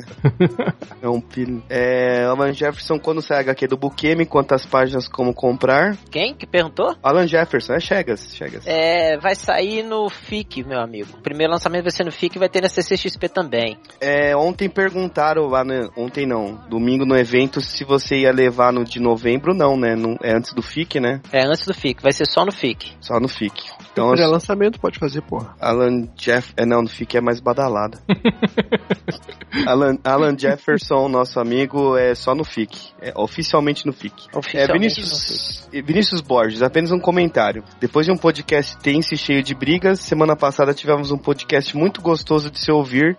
é 1.03 1.09
um 1.09 1.21
filho. 1.21 1.61
É, 1.69 2.23
Alan 2.23 2.53
Jefferson, 2.53 2.97
quando 2.97 3.21
sai 3.21 3.37
a 3.37 3.41
HQ 3.41 3.67
do 3.67 3.77
Bukemi, 3.77 4.25
quantas 4.25 4.65
páginas 4.65 5.07
como 5.07 5.33
comprar? 5.33 5.97
Quem 6.09 6.33
que 6.33 6.47
perguntou? 6.47 6.95
Alan 7.03 7.27
Jefferson, 7.27 7.73
é 7.73 7.79
Chegas, 7.79 8.33
Chegas. 8.33 8.63
É, 8.65 9.17
vai 9.17 9.35
sair 9.35 9.83
no 9.83 10.09
FIC, 10.09 10.63
meu 10.63 10.79
amigo. 10.79 11.09
O 11.17 11.21
primeiro 11.21 11.51
lançamento 11.51 11.83
vai 11.83 11.91
ser 11.91 12.05
no 12.05 12.11
FIC 12.11 12.35
e 12.35 12.39
vai 12.39 12.49
ter 12.49 12.61
na 12.61 12.69
CCXP 12.69 13.29
também. 13.29 13.77
É, 13.99 14.35
ontem 14.35 14.69
perguntaram 14.69 15.47
lá, 15.47 15.63
no, 15.63 15.91
ontem 15.97 16.25
não, 16.25 16.55
domingo 16.69 17.05
no 17.05 17.17
evento, 17.17 17.59
se 17.59 17.83
você 17.83 18.21
ia 18.21 18.31
levar 18.31 18.71
no 18.71 18.83
de 18.83 18.99
novembro, 18.99 19.53
não, 19.53 19.75
né? 19.77 19.95
Não, 19.95 20.17
é 20.23 20.35
antes 20.35 20.53
do 20.53 20.61
FIC, 20.61 20.99
né? 20.99 21.21
É 21.31 21.45
antes 21.45 21.65
do 21.65 21.73
FIC, 21.73 22.01
vai 22.01 22.11
ser 22.11 22.25
só 22.27 22.45
no 22.45 22.51
FIC. 22.51 22.93
Só 23.01 23.19
no 23.19 23.27
FIC. 23.27 23.63
Então, 23.91 24.11
Pré-lançamento 24.11 24.79
pode 24.79 24.97
fazer, 24.97 25.21
porra. 25.21 25.55
Alan 25.61 26.07
Jeff. 26.15 26.51
É, 26.57 26.65
não, 26.65 26.81
no 26.81 26.89
FIC 26.89 27.17
é 27.17 27.21
mais 27.21 27.39
badalada. 27.39 27.99
Alan, 29.73 29.97
Alan 30.03 30.37
Jefferson, 30.37 31.09
nosso 31.09 31.39
amigo, 31.39 31.97
é 31.97 32.13
só 32.13 32.35
no 32.35 32.43
FIC. 32.43 32.93
É 33.01 33.11
oficialmente 33.15 33.87
no 33.87 33.91
FIC. 33.91 34.27
É, 34.31 34.37
Oficialmente 34.37 35.01
Vinícius, 35.01 35.67
Vinícius 35.71 36.21
Borges, 36.21 36.61
apenas 36.61 36.91
um 36.91 36.99
comentário. 36.99 37.63
Depois 37.79 38.05
de 38.05 38.11
um 38.11 38.17
podcast 38.17 38.77
tenso 38.77 39.15
e 39.15 39.17
cheio 39.17 39.41
de 39.41 39.55
brigas, 39.55 39.99
semana 39.99 40.35
passada 40.35 40.75
tivemos 40.75 41.11
um 41.11 41.17
podcast 41.17 41.75
muito 41.75 42.01
gostoso 42.01 42.51
de 42.51 42.59
se 42.59 42.71
ouvir. 42.71 43.17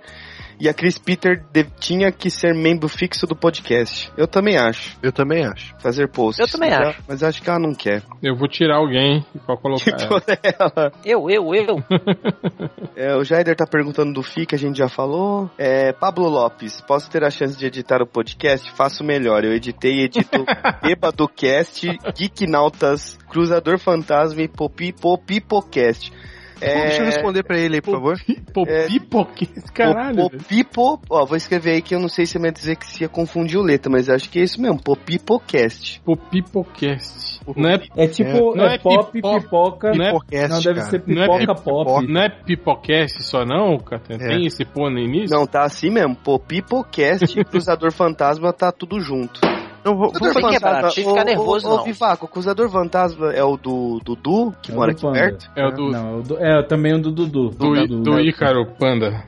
E 0.60 0.68
a 0.68 0.74
Chris 0.74 0.98
Peter 0.98 1.42
de- 1.52 1.64
tinha 1.80 2.10
que 2.12 2.30
ser 2.30 2.54
membro 2.54 2.88
fixo 2.88 3.26
do 3.26 3.34
podcast. 3.34 4.10
Eu 4.16 4.26
também 4.26 4.56
acho. 4.56 4.96
Eu 5.02 5.12
também 5.12 5.44
acho. 5.44 5.74
Fazer 5.80 6.08
posts. 6.08 6.38
Eu 6.38 6.50
também 6.50 6.70
mas 6.70 6.78
acho. 6.80 6.88
ela- 6.98 7.04
Mas 7.08 7.22
acho 7.22 7.42
que 7.42 7.50
ela 7.50 7.58
não 7.58 7.74
quer. 7.74 8.02
Eu 8.22 8.36
vou 8.36 8.48
tirar 8.48 8.76
alguém 8.76 9.24
pra 9.46 9.56
colocar 9.56 9.90
ela. 9.90 10.08
Por 10.08 10.22
ela. 10.42 10.92
Eu, 11.04 11.30
eu, 11.30 11.54
eu. 11.54 11.76
É, 12.96 13.16
o 13.16 13.24
Jaider 13.24 13.56
tá 13.56 13.66
perguntando 13.66 14.12
do 14.12 14.22
FIC, 14.22 14.54
a 14.54 14.58
gente 14.58 14.78
já 14.78 14.88
falou. 14.88 15.50
É, 15.58 15.92
Pablo 15.92 16.28
Lopes, 16.28 16.80
posso 16.82 17.10
ter 17.10 17.24
a 17.24 17.30
chance 17.30 17.58
de 17.58 17.66
editar 17.66 18.00
o 18.00 18.06
podcast? 18.06 18.70
Faço 18.72 19.02
melhor. 19.02 19.44
Eu 19.44 19.52
editei 19.52 19.94
e 19.96 20.04
edito 20.04 20.44
Bêbado 20.80 21.26
Cast, 21.28 21.88
Geeknautas, 22.16 23.18
Cruzador 23.28 23.78
Fantasma 23.78 24.42
e 24.42 24.48
Popi, 24.48 24.92
Popipocast. 24.92 26.12
É, 26.60 26.82
Deixa 26.82 27.02
eu 27.02 27.06
responder 27.06 27.42
pra 27.42 27.58
ele 27.58 27.76
aí, 27.76 27.80
por 27.82 27.92
favor. 27.92 28.16
Pô, 28.52 28.64
É. 28.68 28.86
pipoque, 28.86 29.46
caralho. 29.74 30.16
Popipo, 30.30 31.00
ó, 31.10 31.24
vou 31.26 31.36
escrever 31.36 31.72
aí 31.72 31.82
que 31.82 31.94
eu 31.94 32.00
não 32.00 32.08
sei 32.08 32.24
se 32.26 32.38
vai 32.38 32.50
dizer 32.52 32.76
que 32.76 32.86
se 32.86 33.02
ia 33.02 33.08
confundir 33.08 33.58
o 33.58 33.62
letra, 33.62 33.90
mas 33.90 34.08
acho 34.08 34.30
que 34.30 34.38
é 34.38 34.42
isso 34.44 34.60
mesmo, 34.60 34.80
Popipocast. 34.82 36.00
Pô, 36.04 36.16
pipocast. 36.16 37.40
Não 37.56 37.68
é, 37.68 37.78
É 37.96 38.06
tipo, 38.06 38.56
Não 38.56 38.64
é, 38.64 38.76
é 38.76 38.78
pop, 38.78 39.12
pipo- 39.12 39.40
pipoca. 39.40 39.92
não 39.92 40.04
é- 40.06 40.12
Não, 40.48 40.60
deve 40.60 40.80
ser 40.82 41.02
Não 41.06 41.22
é 41.22 41.38
pipoca 41.38 41.54
pop. 41.62 42.06
não 42.06 42.20
é 42.22 42.28
pipocast 42.30 43.22
só 43.22 43.44
não, 43.44 43.76
Catena? 43.78 44.24
É. 44.24 44.28
Tem 44.28 44.46
esse 44.46 44.64
pô 44.64 44.88
no 44.88 44.98
início? 44.98 45.36
Não, 45.36 45.46
tá 45.46 45.64
assim 45.64 45.90
mesmo, 45.90 46.14
Popipocast 46.16 47.38
e 47.38 47.44
Cruzador 47.44 47.92
Fantasma 47.92 48.52
tá 48.52 48.72
tudo 48.72 48.98
junto. 49.00 49.40
Não, 49.84 49.96
vou, 49.96 50.10
bem, 50.12 50.32
fazer- 50.32 50.56
é 50.56 50.60
pra 50.60 50.88
te 50.88 51.04
ficar 51.04 51.24
nervoso, 51.24 51.68
ô, 51.68 51.76
não. 51.76 51.84
Vivaco, 51.84 52.24
o 52.24 52.28
Cruzador 52.28 52.70
Fantasma 52.70 53.32
é 53.34 53.44
o 53.44 53.56
do 53.56 54.00
Dudu, 54.04 54.54
que 54.62 54.70
É 54.70 54.74
o 54.74 54.78
mora 54.78 54.92
do 54.92 54.96
aqui 54.96 55.02
Panda. 55.02 55.18
perto? 55.18 55.50
É 55.54 55.66
o 55.66 55.70
do, 55.70 55.90
Não, 55.90 56.08
é, 56.08 56.14
o 56.18 56.22
do, 56.22 56.38
é 56.38 56.62
também 56.62 56.94
o 56.94 57.02
do 57.02 57.12
Dudu. 57.12 57.50
do, 57.50 57.86
do 58.02 58.20
Ícaro 58.20 58.66
Panda. 58.78 59.24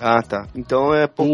Ah, 0.00 0.22
tá. 0.22 0.46
Então 0.56 0.94
é 0.94 1.06
pouco. 1.06 1.32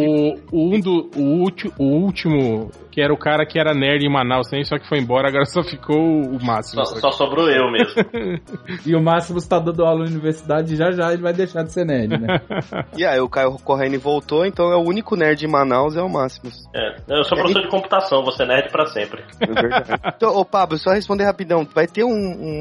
O, 0.52 0.74
um 0.74 0.80
do, 0.80 1.10
o, 1.16 1.22
ulti- 1.42 1.72
o 1.78 1.84
último, 1.84 2.70
que 2.90 3.00
era 3.00 3.12
o 3.12 3.16
cara 3.18 3.46
que 3.46 3.58
era 3.58 3.72
nerd 3.74 4.04
em 4.04 4.12
Manaus 4.12 4.48
também, 4.48 4.64
só 4.64 4.78
que 4.78 4.88
foi 4.88 4.98
embora, 4.98 5.28
agora 5.28 5.44
só 5.44 5.62
ficou 5.62 5.96
o 5.96 6.44
máximo. 6.44 6.84
Só, 6.84 6.96
só 6.96 7.10
sobrou 7.12 7.48
eu 7.48 7.70
mesmo. 7.70 7.94
E 8.84 8.94
o 8.94 9.00
Máximo 9.02 9.38
está 9.38 9.58
dando 9.58 9.84
aula 9.84 10.04
na 10.04 10.10
universidade 10.10 10.72
e 10.74 10.76
já 10.76 10.90
já 10.92 11.12
ele 11.12 11.22
vai 11.22 11.32
deixar 11.32 11.62
de 11.62 11.72
ser 11.72 11.84
nerd, 11.84 12.18
né? 12.18 12.40
E 12.96 13.04
aí 13.04 13.20
o 13.20 13.28
Caio 13.28 13.52
Corrêa 13.64 13.86
voltou, 13.98 14.44
então 14.44 14.70
é 14.72 14.76
o 14.76 14.80
único 14.82 15.16
nerd 15.16 15.44
em 15.44 15.48
Manaus, 15.50 15.96
é 15.96 16.02
o 16.02 16.08
Máximos. 16.08 16.64
É, 16.74 16.96
eu 17.08 17.24
sou 17.24 17.36
professor 17.38 17.62
de 17.62 17.68
computação, 17.68 18.24
você 18.24 18.42
é 18.42 18.46
nerd 18.46 18.70
pra 18.70 18.86
sempre. 18.86 19.22
É 19.40 19.46
verdade. 19.46 19.90
então, 20.16 20.34
ô 20.36 20.44
Pablo, 20.44 20.78
só 20.78 20.90
responder 20.92 21.24
rapidão. 21.24 21.66
Vai 21.74 21.86
ter 21.86 22.04
um, 22.04 22.10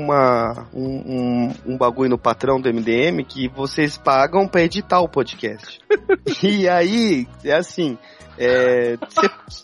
uma, 0.04 0.68
um, 0.74 0.86
um, 0.86 1.74
um 1.74 1.78
bagulho 1.78 2.10
no 2.10 2.18
patrão 2.18 2.60
do 2.60 2.70
MDM 2.72 3.24
que 3.28 3.48
vocês 3.50 3.98
pagam 3.98 4.48
pra 4.48 4.62
editar 4.64 5.00
o 5.02 5.10
podcast. 5.10 5.80
e 6.44 6.68
aí, 6.68 7.28
é 7.44 7.54
assim. 7.54 7.98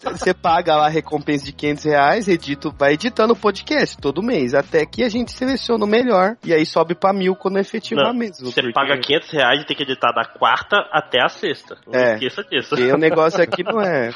Você 0.03 0.33
paga 0.33 0.75
lá 0.75 0.85
a 0.87 0.89
recompensa 0.89 1.45
de 1.45 1.51
500 1.51 1.83
reais, 1.85 2.27
edito, 2.27 2.73
vai 2.77 2.93
editando 2.93 3.33
o 3.33 3.35
podcast 3.35 3.97
todo 3.97 4.21
mês, 4.23 4.53
até 4.53 4.85
que 4.85 5.03
a 5.03 5.09
gente 5.09 5.31
seleciona 5.31 5.83
o 5.83 5.87
melhor, 5.87 6.35
e 6.43 6.53
aí 6.53 6.65
sobe 6.65 6.95
pra 6.95 7.13
mil 7.13 7.35
quando 7.35 7.57
efetivar 7.59 8.05
Não, 8.05 8.13
mesmo. 8.13 8.45
Você 8.47 8.61
porque- 8.61 8.73
paga 8.73 8.97
500 8.99 9.29
reais 9.31 9.61
e 9.61 9.65
tem 9.65 9.75
que 9.75 9.83
editar 9.83 10.11
da 10.13 10.25
quarta 10.25 10.77
até 10.91 11.23
a 11.23 11.29
sexta. 11.29 11.77
Não 11.87 11.99
É. 11.99 12.13
esqueça 12.13 12.43
disso. 12.43 12.69
Porque 12.69 12.91
o 12.91 12.97
negócio 12.97 13.41
aqui 13.41 13.63
não 13.63 13.81
é. 13.81 14.11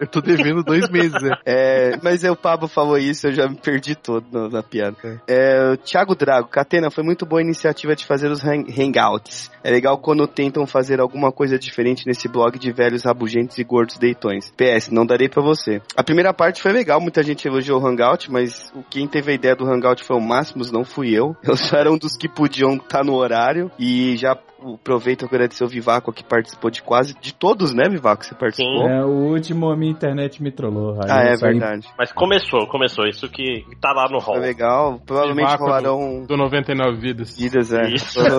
eu 0.00 0.06
tô 0.06 0.20
devendo 0.20 0.62
dois 0.62 0.88
meses, 0.90 1.20
né? 1.22 1.30
É, 1.46 1.92
mas 2.02 2.24
aí 2.24 2.30
o 2.30 2.36
Pablo 2.36 2.68
falou 2.68 2.98
isso, 2.98 3.26
eu 3.28 3.32
já 3.32 3.48
me 3.48 3.56
perdi 3.56 3.94
todo 3.94 4.26
no- 4.30 4.48
na 4.48 4.62
piada. 4.62 5.20
É, 5.26 5.76
Thiago 5.76 6.14
Drago, 6.14 6.48
Catena, 6.48 6.90
foi 6.90 7.02
muito 7.04 7.24
boa 7.26 7.40
a 7.40 7.44
iniciativa 7.44 7.94
de 7.96 8.04
fazer 8.04 8.30
os 8.30 8.42
hang- 8.42 8.66
hangouts. 8.70 9.50
É 9.64 9.70
legal 9.70 9.98
quando 9.98 10.26
tentam 10.26 10.66
fazer 10.66 11.00
alguma 11.00 11.32
coisa 11.32 11.58
diferente 11.58 12.06
nesse 12.06 12.28
blog 12.28 12.58
de 12.58 12.72
velhos 12.72 13.04
rabugentos 13.04 13.49
e 13.58 13.64
gordos 13.64 13.98
deitões. 13.98 14.52
PS, 14.56 14.90
não 14.90 15.06
darei 15.06 15.28
pra 15.28 15.42
você. 15.42 15.80
A 15.96 16.02
primeira 16.02 16.32
parte 16.32 16.62
foi 16.62 16.72
legal, 16.72 17.00
muita 17.00 17.22
gente 17.22 17.46
elogiou 17.46 17.80
o 17.80 17.86
hangout, 17.86 18.30
mas 18.30 18.72
quem 18.90 19.06
teve 19.06 19.32
a 19.32 19.34
ideia 19.34 19.56
do 19.56 19.66
hangout 19.66 20.04
foi 20.04 20.16
o 20.16 20.20
Máximos, 20.20 20.70
não 20.70 20.84
fui 20.84 21.10
eu. 21.14 21.36
Eu 21.42 21.56
só 21.56 21.76
era 21.76 21.90
um 21.90 21.98
dos 21.98 22.16
que 22.16 22.28
podiam 22.28 22.74
estar 22.74 23.04
no 23.04 23.14
horário 23.14 23.70
e 23.78 24.16
já 24.16 24.36
aproveito 24.74 25.22
e 25.22 25.24
agradecer 25.24 25.64
o 25.64 25.68
Vivaco 25.68 26.12
que 26.12 26.24
participou 26.24 26.70
de 26.70 26.82
quase 26.82 27.14
de 27.20 27.32
todos, 27.34 27.74
né, 27.74 27.84
Vivaco? 27.88 28.24
Você 28.24 28.34
participou? 28.34 28.88
É, 28.88 29.04
o 29.04 29.32
último 29.32 29.70
a 29.70 29.76
minha 29.76 29.92
internet 29.92 30.42
me 30.42 30.50
trollou. 30.50 30.98
Ah, 31.08 31.22
é 31.22 31.36
verdade. 31.36 31.86
Mas 31.98 32.12
começou, 32.12 32.66
começou. 32.66 33.06
Isso 33.06 33.28
que 33.28 33.64
tá 33.80 33.92
lá 33.92 34.08
no 34.10 34.18
hall. 34.18 34.36
Foi 34.36 34.40
legal. 34.40 35.00
Provavelmente 35.04 35.46
Vivaco 35.46 35.64
rolarão 35.64 36.24
Do 36.26 36.36
99 36.36 36.98
vidas. 37.00 37.36
vidas, 37.36 37.72
é. 37.72 37.88
Isso. 37.90 38.20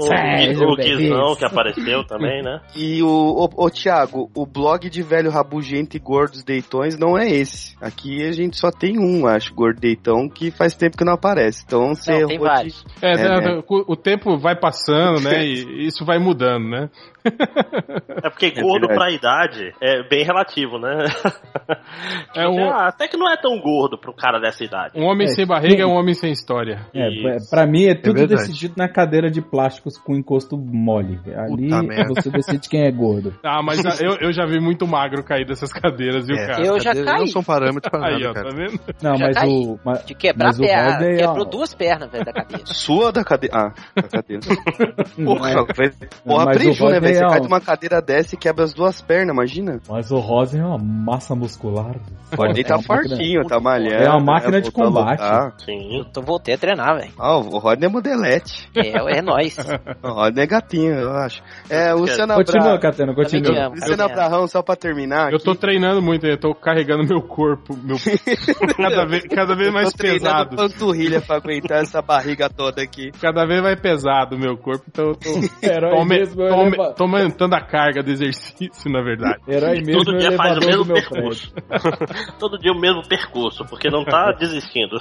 O, 0.00 0.72
o 0.72 0.76
Guizão 0.76 1.36
que 1.36 1.44
apareceu 1.44 2.04
também, 2.04 2.42
né? 2.42 2.60
E 2.74 3.02
o, 3.02 3.08
o, 3.08 3.48
o 3.66 3.70
Thiago, 3.70 4.30
o 4.34 4.46
blog 4.46 4.88
de 4.88 5.02
velho 5.02 5.30
rabugento 5.30 5.96
e 5.96 6.00
gordos 6.00 6.42
deitões 6.42 6.98
não 6.98 7.16
é 7.18 7.28
esse. 7.28 7.76
Aqui 7.80 8.26
a 8.26 8.32
gente 8.32 8.58
só 8.58 8.70
tem 8.70 8.98
um, 8.98 9.26
acho, 9.26 9.54
gordo 9.54 9.80
deitão, 9.80 10.28
que 10.28 10.50
faz 10.50 10.74
tempo 10.74 10.96
que 10.96 11.04
não 11.04 11.14
aparece. 11.14 11.64
Então 11.66 11.94
você 11.94 12.20
Não, 12.20 12.28
tem 12.28 12.38
vários. 12.38 12.84
É, 13.02 13.10
É, 13.10 13.40
né, 13.40 13.62
o 13.68 13.96
tempo 13.96 14.38
vai 14.38 14.56
passando, 14.56 15.20
né? 15.20 15.39
Isso 15.44 16.04
vai 16.04 16.18
mudando, 16.18 16.68
né? 16.68 16.90
É 17.24 18.30
porque 18.30 18.50
gordo 18.50 18.86
verdade. 18.88 18.94
pra 18.98 19.10
idade 19.10 19.72
é 19.80 20.02
bem 20.08 20.24
relativo, 20.24 20.78
né? 20.78 21.04
É 22.34 22.42
Tipo, 22.46 22.52
um- 22.52 22.70
ah, 22.70 22.86
até 22.88 23.08
que 23.08 23.16
não 23.16 23.28
é 23.30 23.36
tão 23.36 23.58
gordo 23.60 23.98
pro 23.98 24.12
cara 24.14 24.38
dessa 24.40 24.64
idade. 24.64 24.92
Um 24.98 25.04
homem 25.04 25.26
É, 25.26 25.30
sem 25.30 25.46
barriga 25.46 25.76
sim. 25.76 25.82
é 25.82 25.86
um 25.86 25.94
homem 25.96 26.14
sem 26.14 26.30
história. 26.32 26.86
É, 26.94 27.08
Isso. 27.10 27.50
pra- 27.50 27.66
mim 27.66 27.86
é 27.86 27.94
tudo 27.94 28.14
verdade. 28.18 28.40
decidido 28.42 28.74
na 28.76 28.88
cadeira 28.88 29.30
de 29.30 29.40
plásticos 29.42 29.96
com 29.98 30.14
encosto 30.16 30.56
mole. 30.56 31.18
Ali 31.36 31.64
Puta 31.68 31.82
merda. 31.82 32.14
você 32.14 32.30
decide 32.30 32.68
quem 32.68 32.84
é 32.86 32.90
gordo. 32.90 33.34
Ah, 33.44 33.62
mas 33.62 33.84
a- 33.84 34.02
eu, 34.04 34.16
eu 34.20 34.32
já 34.32 34.46
vi 34.46 34.60
muito 34.60 34.86
magro 34.86 35.22
cair 35.24 35.44
dessas 35.46 35.72
cadeiras, 35.72 36.26
viu, 36.26 36.36
É, 36.36 36.46
cara? 36.46 36.64
Eu 36.64 36.80
já 36.80 36.92
caí. 36.94 37.04
Não 37.20 37.26
são 37.26 37.42
parâmetros 37.42 37.90
pra 37.90 38.06
Aí, 38.06 38.12
nada, 38.22 38.30
ó, 38.30 38.32
tá 38.34 38.42
cara. 38.42 38.54
vendo? 38.54 38.80
Não, 39.02 39.16
Já 39.16 39.26
mas 39.26 39.36
caí. 39.36 39.48
o. 39.50 39.78
mas- 39.84 40.04
De 40.06 40.14
quebrar 40.14 40.46
Mas 40.46 40.60
a 40.60 40.62
o 40.62 40.66
perna. 40.66 40.90
Rodney, 40.92 41.16
Quebrou 41.18 41.46
ó. 41.46 41.50
duas 41.50 41.74
pernas, 41.74 42.10
velho, 42.10 42.24
da 42.24 42.32
cadeira. 42.32 42.66
Sua 42.66 43.12
da 43.12 43.24
cadeira. 43.24 43.56
Ah, 43.56 43.72
da 43.96 44.08
cadeira. 44.08 44.40
Porra, 45.24 45.66
porra 46.24 46.44
Mas 46.46 46.56
o 46.56 46.60
preju, 46.60 46.84
né, 46.86 46.92
Rodney 46.94 47.09
Você 47.14 47.24
é 47.24 47.28
cai 47.28 47.40
de 47.40 47.46
uma 47.46 47.60
cadeira 47.60 48.00
dessa 48.02 48.34
e 48.34 48.38
quebra 48.38 48.64
as 48.64 48.72
duas 48.74 49.00
pernas, 49.00 49.34
imagina. 49.34 49.80
Mas 49.88 50.10
o 50.10 50.18
Rosen 50.18 50.60
é 50.60 50.64
uma 50.64 50.78
massa 50.78 51.34
muscular. 51.34 51.96
O 52.32 52.36
Rodney 52.36 52.60
É 52.62 52.64
tá 52.64 52.76
uma 52.76 52.84
máquina- 52.88 53.08
fortinho, 53.16 53.44
tá 53.46 53.60
malhando. 53.60 53.94
É 54.04 54.08
uma 54.08 54.20
máquina 54.20 54.60
de 54.60 54.70
voltou 54.70 54.84
a 54.84 54.86
combate. 55.00 55.20
lutar. 55.20 55.54
Sim. 55.64 55.98
Eu 55.98 56.04
tô, 56.04 56.22
voltei 56.22 56.54
a 56.54 56.58
treinar, 56.58 56.96
velho. 56.96 57.12
Ah, 57.18 57.36
o 57.36 57.58
Rodney 57.58 57.86
é 57.88 57.90
modelete. 57.92 58.68
É, 58.76 59.18
é 59.18 59.22
nóis. 59.22 59.56
O 60.02 60.08
Rodney 60.12 60.44
é 60.44 60.46
gatinho, 60.46 60.92
eu 60.94 61.10
acho. 61.12 61.42
É, 61.68 61.92
o 61.94 61.98
Luciano 61.98 62.34
Continua, 62.34 62.78
te 62.78 63.04
continua. 63.14 63.68
Luciano 63.68 64.02
Abrahão, 64.04 64.46
só 64.46 64.62
pra 64.62 64.76
terminar. 64.76 65.30
Eu 65.30 65.36
aqui. 65.36 65.44
tô 65.44 65.54
treinando 65.54 66.00
muito, 66.00 66.26
eu 66.26 66.38
tô 66.38 66.54
carregando 66.54 67.04
meu 67.04 67.20
corpo, 67.22 67.76
meu 67.82 67.96
cada 68.76 69.04
vez, 69.06 69.24
cada 69.24 69.54
vez 69.56 69.72
mais 69.72 69.90
Tô 69.92 69.98
treinando 69.98 70.48
pesado. 70.50 70.56
panturrilha 70.56 71.20
pra 71.20 71.36
aguentar 71.36 71.82
essa 71.82 72.00
barriga 72.02 72.48
toda 72.48 72.82
aqui. 72.82 73.10
Cada 73.20 73.44
vez 73.46 73.62
mais 73.62 73.78
pesado 73.80 74.36
o 74.36 74.38
meu 74.38 74.56
corpo, 74.56 74.84
então 74.88 75.08
eu 75.08 75.14
tô, 75.16 75.30
Herói 75.66 75.90
tô, 75.90 75.96
aume- 75.98 76.18
mesmo 76.18 76.42
é 76.42 76.50
o 76.50 76.54
aume- 76.54 76.76
eleva- 76.76 76.94
tô 77.00 77.04
aumentando 77.04 77.54
a 77.54 77.62
carga 77.62 78.02
do 78.02 78.10
exercício, 78.10 78.90
na 78.90 79.00
verdade. 79.00 79.40
Herói 79.48 79.80
mesmo 79.80 80.04
Todo 80.04 80.12
é 80.12 80.16
o 80.16 80.18
dia 80.18 80.32
faz 80.32 80.58
o 80.58 80.60
elevador 80.60 80.66
mesmo 80.66 80.84
do 80.84 80.92
meu 80.92 81.02
prédio. 81.02 81.10
percurso. 81.10 81.54
Todo 82.38 82.58
dia 82.58 82.72
o 82.72 82.78
mesmo 82.78 83.08
percurso, 83.08 83.64
porque 83.64 83.88
não 83.88 84.04
tá 84.04 84.32
desistindo. 84.38 84.98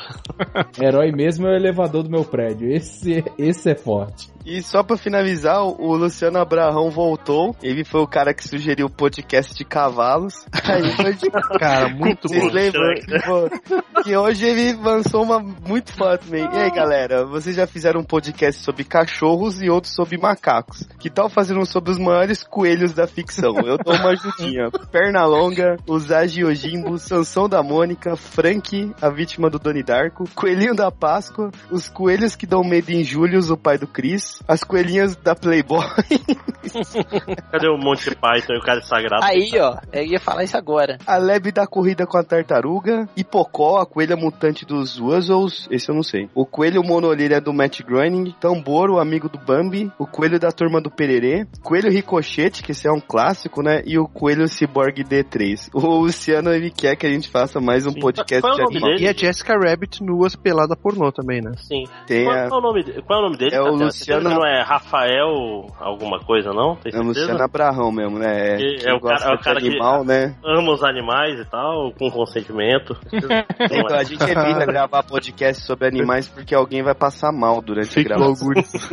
Herói 0.82 1.12
mesmo 1.12 1.48
é 1.48 1.52
o 1.52 1.56
elevador 1.56 2.04
do 2.04 2.10
meu 2.10 2.24
prédio. 2.24 2.72
Esse, 2.72 3.24
esse 3.38 3.70
é 3.70 3.76
forte. 3.76 4.32
E 4.46 4.64
só 4.64 4.82
pra 4.82 4.96
finalizar, 4.98 5.62
o 5.62 5.96
Luciano 5.96 6.40
Abrahão 6.40 6.90
voltou. 6.90 7.56
Ele 7.62 7.84
foi 7.84 8.02
o 8.02 8.08
cara 8.08 8.34
que 8.34 8.48
sugeriu 8.48 8.88
o 8.88 8.90
podcast 8.90 9.54
de 9.54 9.66
cavalos. 9.66 10.46
Aí 10.64 10.92
foi 10.96 11.14
de... 11.14 11.30
Cara, 11.60 11.90
muito 11.90 12.28
Vocês 12.28 12.52
lembram 12.52 12.82
Pô, 13.26 14.02
que 14.02 14.16
hoje 14.16 14.46
ele 14.46 14.74
lançou 14.74 15.24
uma 15.24 15.40
muito 15.40 15.92
foda 15.94 16.18
também. 16.18 16.46
E 16.46 16.58
aí, 16.58 16.72
galera, 16.72 17.26
vocês 17.26 17.56
já 17.56 17.68
fizeram 17.68 18.02
um 18.02 18.04
podcast 18.04 18.64
sobre 18.64 18.84
cachorros 18.84 19.62
e 19.62 19.70
outro 19.70 19.90
sobre 19.90 20.18
macacos. 20.18 20.88
Que 21.00 21.10
tal 21.10 21.30
fazer 21.30 21.58
um 21.58 21.66
sobre 21.66 21.89
os 21.90 21.98
maiores 21.98 22.44
coelhos 22.44 22.94
da 22.94 23.08
ficção? 23.08 23.56
Eu 23.60 23.78
dou 23.78 23.94
uma 23.94 24.10
ajudinha. 24.12 24.70
Pernalonga, 24.92 25.78
os 25.88 26.12
Agiojimbo, 26.12 26.98
Sansão 26.98 27.50
da 27.50 27.62
Mônica, 27.64 28.16
Frank, 28.16 28.94
a 29.02 29.10
vítima 29.10 29.50
do 29.50 29.60
Doni 29.60 29.84
Darko, 29.84 30.26
Coelhinho 30.36 30.76
da 30.76 30.92
Páscoa, 30.92 31.52
os 31.72 31.90
coelhos 31.90 32.36
que 32.36 32.46
dão 32.46 32.64
medo 32.64 32.92
em 32.92 33.04
Július, 33.04 33.50
o 33.50 33.58
pai 33.58 33.78
do 33.78 33.88
Chris, 33.88 34.42
as 34.48 34.64
coelhinhas 34.64 35.16
da 35.16 35.36
Playboy, 35.36 35.80
Cadê 37.52 37.70
o 37.70 37.78
Monte 37.78 38.16
Python 38.16 38.54
e 38.54 38.58
o 38.58 38.62
cara 38.62 38.82
sagrado? 38.82 39.24
Aí, 39.24 39.52
ó, 39.60 39.78
eu 39.92 40.04
ia 40.04 40.20
falar 40.20 40.44
isso 40.44 40.58
agora. 40.58 40.98
a 41.06 41.18
Lebe 41.18 41.52
da 41.52 41.66
corrida 41.66 42.06
com 42.06 42.18
a 42.18 42.24
tartaruga, 42.24 43.08
Hipocó, 43.16 43.80
a 43.80 43.86
coelha 43.86 44.16
mutante 44.16 44.66
dos 44.66 45.00
Wuzzles, 45.00 45.68
esse 45.72 45.90
eu 45.90 45.96
não 45.96 46.04
sei. 46.04 46.30
O 46.36 46.46
coelho 46.46 46.84
monolíria 46.84 47.40
do 47.42 47.54
Matt 47.54 47.82
Groening, 47.82 48.36
Tambor, 48.40 48.90
o 48.90 49.00
amigo 49.00 49.30
do 49.30 49.38
Bambi, 49.38 49.92
o 49.98 50.06
coelho 50.06 50.40
da 50.40 50.52
turma 50.52 50.82
do 50.82 50.92
Pererê, 50.92 51.48
coelho 51.64 51.79
ricochete, 51.88 52.62
que 52.64 52.72
esse 52.72 52.88
é 52.88 52.92
um 52.92 53.00
clássico, 53.00 53.62
né? 53.62 53.82
E 53.86 53.98
o 53.98 54.08
coelho 54.08 54.48
Cyborg 54.48 55.04
D3. 55.04 55.70
O 55.74 56.00
Luciano, 56.02 56.52
ele 56.52 56.70
quer 56.72 56.96
que 56.96 57.06
a 57.06 57.10
gente 57.10 57.30
faça 57.30 57.62
mais 57.62 57.86
um 57.86 57.92
Sim. 57.92 58.00
podcast 58.02 58.42
Qual 58.42 58.52
é 58.52 58.56
o 58.56 58.58
de 58.58 58.64
nome 58.64 58.76
animal. 58.78 58.92
dele? 58.98 59.06
E 59.06 59.08
a 59.08 59.14
Jessica 59.14 59.54
Rabbit 59.58 60.04
nuas 60.04 60.36
pelada 60.36 60.76
pornô 60.76 61.12
também, 61.12 61.42
né? 61.42 61.52
Sim. 61.58 61.84
Tem 62.08 62.26
qual, 62.26 62.36
a- 62.38 62.48
qual 62.50 62.60
é 62.60 62.64
o 62.64 62.68
nome, 62.68 62.84
de- 62.84 63.02
qual 63.04 63.20
é 63.20 63.22
o 63.22 63.26
nome 63.26 63.38
dele? 63.38 63.56
É 63.56 63.62
o? 63.62 63.76
Luciano- 63.76 64.30
que 64.30 64.36
Não 64.36 64.46
é 64.46 64.62
Rafael 64.64 65.68
alguma 65.80 66.20
coisa, 66.20 66.50
não? 66.52 66.76
Tem 66.76 66.92
É 66.94 67.00
o? 67.00 67.04
Luciano 67.04 67.42
Abrahão 67.42 67.92
mesmo, 67.92 68.18
né? 68.20 68.58
Que 68.58 68.88
é 68.88 68.94
o 68.94 69.00
cara- 69.00 69.32
é 69.32 69.34
o 69.34 69.38
de 69.38 69.44
cara 69.44 69.62
que- 69.62 69.68
animal, 69.68 70.04
né? 70.04 70.36
Ama 70.44 70.72
os 70.74 70.84
animais 70.84 71.40
e 71.40 71.46
tal, 71.46 71.94
com 71.94 72.10
consentimento. 72.12 72.98
Então, 73.60 73.96
a 73.98 74.04
gente 74.04 74.22
evita 74.24 74.66
gravar 74.66 75.04
podcast 75.04 75.64
sobre 75.66 75.88
animais 75.88 76.28
porque 76.28 76.56
alguém 76.56 76.82
vai 76.82 76.96
passar 76.96 77.32
mal 77.32 77.62
durante 77.62 77.90
a 77.90 77.92
Fica 78.04 78.16
gravação. 78.16 78.50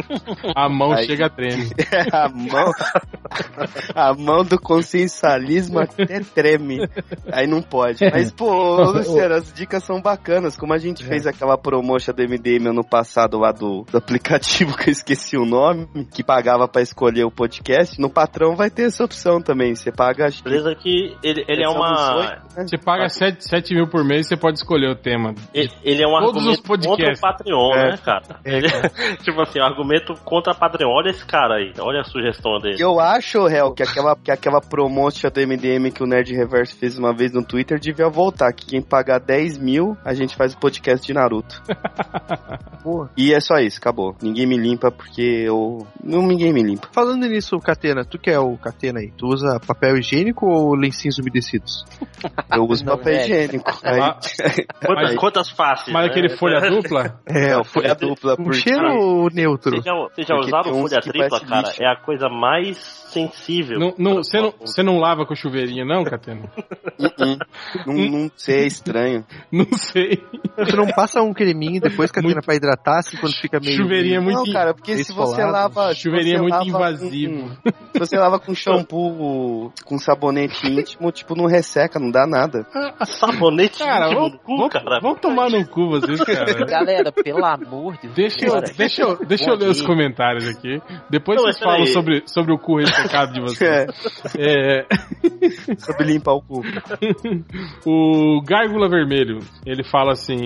A 0.54 0.68
mão 0.68 0.92
Aí- 0.92 1.06
chega 1.06 1.26
a 1.26 1.30
treme. 1.30 1.70
a 2.12 2.28
mão 2.28 2.70
a 3.94 4.14
mão 4.14 4.44
do 4.44 4.58
consciencialismo 4.60 5.78
até 5.78 6.20
treme. 6.20 6.86
Aí 7.32 7.46
não 7.46 7.62
pode. 7.62 8.04
Mas, 8.10 8.32
pô, 8.32 8.82
Luciano, 8.92 9.34
as 9.34 9.52
dicas 9.52 9.82
são 9.84 10.00
bacanas. 10.00 10.56
Como 10.56 10.72
a 10.72 10.78
gente 10.78 11.04
fez 11.04 11.26
aquela 11.26 11.56
promotion 11.56 12.12
do 12.12 12.22
MDM 12.22 12.68
ano 12.70 12.84
passado 12.84 13.38
lá 13.38 13.52
do, 13.52 13.82
do 13.90 13.98
aplicativo 13.98 14.76
que 14.76 14.90
eu 14.90 14.92
esqueci 14.92 15.36
o 15.36 15.44
nome, 15.44 15.86
que 16.12 16.22
pagava 16.22 16.68
pra 16.68 16.82
escolher 16.82 17.24
o 17.24 17.30
podcast, 17.30 18.00
no 18.00 18.10
patrão 18.10 18.54
vai 18.56 18.70
ter 18.70 18.84
essa 18.86 19.04
opção 19.04 19.40
também. 19.40 19.74
Você 19.74 19.90
paga. 19.92 20.26
acho 20.26 20.42
Beleza 20.44 20.74
que 20.74 21.16
ele, 21.22 21.44
ele 21.48 21.64
é 21.64 21.68
uma. 21.68 22.42
né? 22.56 22.64
Você 22.66 22.78
paga 22.78 23.08
7, 23.08 23.44
7 23.44 23.74
mil 23.74 23.88
por 23.88 24.04
mês, 24.04 24.26
você 24.28 24.36
pode 24.36 24.58
escolher 24.58 24.90
o 24.90 24.96
tema. 24.96 25.34
Ele 25.54 25.70
ele 25.82 26.02
é 26.02 26.06
um 26.06 26.18
Todos 26.20 26.42
os 26.46 26.58
argumento 26.58 26.88
contra 26.88 27.12
o. 27.12 27.20
Patreon, 27.20 27.74
É. 27.74 27.90
né, 27.90 27.98
cara? 28.04 28.22
Ele- 28.44 28.68
tipo 29.22 29.40
assim, 29.42 29.60
um 29.60 29.64
argumento 29.64 30.14
contra 30.24 30.52
a 30.52 30.66
Adrian, 30.66 30.88
olha 30.88 31.10
esse 31.10 31.24
cara 31.24 31.56
aí, 31.56 31.72
olha 31.78 32.00
a 32.00 32.04
sugestão 32.04 32.52
dele. 32.70 32.82
Eu 32.82 33.00
acho, 33.00 33.46
Hel, 33.48 33.72
que 33.72 33.82
aquela, 33.82 34.16
que 34.16 34.30
aquela 34.30 34.60
promotion 34.60 35.28
do 35.30 35.40
MDM 35.40 35.90
que 35.92 36.02
o 36.02 36.06
Nerd 36.06 36.34
Reverso 36.34 36.76
fez 36.76 36.98
uma 36.98 37.14
vez 37.14 37.32
no 37.32 37.42
Twitter 37.44 37.78
devia 37.78 38.08
voltar. 38.08 38.52
Que 38.52 38.66
quem 38.66 38.82
pagar 38.82 39.18
10 39.20 39.58
mil, 39.58 39.96
a 40.04 40.12
gente 40.14 40.36
faz 40.36 40.52
o 40.54 40.58
podcast 40.58 41.06
de 41.06 41.12
Naruto. 41.14 41.62
E 43.16 43.34
é 43.34 43.40
só 43.40 43.56
isso, 43.56 43.78
acabou. 43.78 44.14
Ninguém 44.22 44.46
me 44.46 44.56
limpa 44.56 44.92
porque 44.92 45.20
eu. 45.20 45.84
Não, 46.04 46.22
ninguém 46.22 46.52
me 46.52 46.62
limpa. 46.62 46.86
Falando 46.92 47.26
nisso, 47.26 47.58
Catena, 47.58 48.04
tu 48.04 48.16
que 48.16 48.30
é 48.30 48.38
o 48.38 48.56
Catena 48.56 49.00
aí, 49.00 49.10
tu 49.18 49.26
usa 49.26 49.58
papel 49.66 49.96
higiênico 49.98 50.46
ou 50.46 50.72
lencinhos 50.76 51.18
umedecidos? 51.18 51.84
Eu 52.54 52.62
uso 52.64 52.84
Não, 52.84 52.96
papel 52.96 53.14
velho. 53.14 53.24
higiênico. 53.24 53.70
Aí, 53.82 53.98
Quantas, 53.98 55.10
aí- 55.10 55.16
quantas 55.16 55.50
faces? 55.50 55.92
Mas 55.92 56.04
né? 56.06 56.10
aquele 56.12 56.36
folha 56.36 56.60
dupla? 56.60 57.18
é, 57.26 57.56
o 57.56 57.64
folha 57.64 57.92
dupla 57.94 58.36
Um 58.38 58.52
cheiro 58.52 58.86
ou 59.00 59.28
neutro? 59.32 59.72
Vocês 59.72 59.84
já, 59.84 59.92
vocês 59.92 60.26
já 60.28 60.36
usaram 60.36 60.70
uns 60.80 60.90
folha 60.90 61.00
tripla, 61.02 61.40
cara? 61.40 61.60
lixo. 61.62 61.82
É 61.82 61.86
a 61.88 61.96
coisa 61.96 62.28
mais 62.28 62.45
sensível. 62.74 63.78
Não, 63.78 63.94
não, 63.98 64.14
você, 64.16 64.40
não, 64.40 64.52
você 64.60 64.82
não 64.82 64.98
lava 64.98 65.24
com 65.26 65.34
chuveirinho, 65.34 65.86
não, 65.86 66.04
Catena? 66.04 66.42
Uh-uh. 66.98 67.38
Não, 67.86 67.94
não 67.94 68.30
sei, 68.36 68.60
é 68.62 68.66
estranho. 68.66 69.24
Não 69.52 69.66
sei. 69.74 70.22
Você 70.56 70.74
não 70.76 70.86
passa 70.88 71.20
um 71.22 71.32
creminho 71.34 71.80
depois, 71.80 72.10
Catena, 72.10 72.32
Muito- 72.34 72.44
pra 72.46 72.54
hidratar, 72.54 72.98
assim, 73.00 73.16
quando 73.18 73.34
fica 73.34 73.60
meio... 73.60 73.76
Chuveirinho 73.76 74.16
é 74.16 74.20
muito. 74.20 74.46
Não, 74.46 74.52
cara, 74.52 74.72
porque 74.74 74.96
se 75.04 75.12
você 75.12 75.44
lava. 75.44 75.94
Chuveirinho 75.94 76.36
é 76.36 76.38
você 76.38 76.42
muito 76.42 76.72
lava 76.72 76.92
invasivo. 76.92 77.48
Com, 77.62 77.70
se 77.92 77.98
você 77.98 78.16
lava 78.16 78.38
com 78.38 78.54
shampoo, 78.54 79.72
com 79.84 79.98
sabonete 79.98 80.66
íntimo, 80.66 81.12
tipo, 81.12 81.34
não 81.36 81.46
resseca, 81.46 81.98
não 81.98 82.10
dá 82.10 82.26
nada. 82.26 82.66
Sabonete 83.04 83.78
Cara, 83.78 84.06
íntimo 84.06 84.20
vamos, 84.20 84.32
no 84.32 84.38
cu, 84.38 84.56
vamos- 84.56 84.72
cara. 84.72 85.00
vamos 85.00 85.20
tomar 85.20 85.50
no 85.50 85.66
cu 85.68 85.88
vocês, 85.90 86.20
cara. 86.24 86.64
Galera, 86.64 87.12
pelo 87.12 87.44
amor 87.44 87.94
de 87.98 88.08
Deus. 88.08 88.34
Deixa 88.36 88.46
eu, 88.46 88.60
deixa 88.76 89.02
eu, 89.02 89.26
deixa 89.26 89.50
eu 89.50 89.54
ler 89.56 89.68
os 89.68 89.82
comentários 89.82 90.48
aqui. 90.48 90.80
Depois 91.10 91.36
Não, 91.36 91.44
vocês 91.44 91.58
falam 91.58 91.86
sobre, 91.86 92.22
sobre 92.36 92.52
o 92.52 92.58
cu 92.58 92.76
ressecado 92.76 93.32
de 93.32 93.40
vocês. 93.40 93.66
É, 94.38 94.38
É, 94.38 94.86
sobre 95.78 96.04
limpar 96.04 96.34
o 96.34 96.42
cu. 96.42 96.60
o 97.86 98.42
Gárgula 98.42 98.88
Vermelho, 98.88 99.38
ele 99.64 99.82
fala 99.82 100.12
assim, 100.12 100.36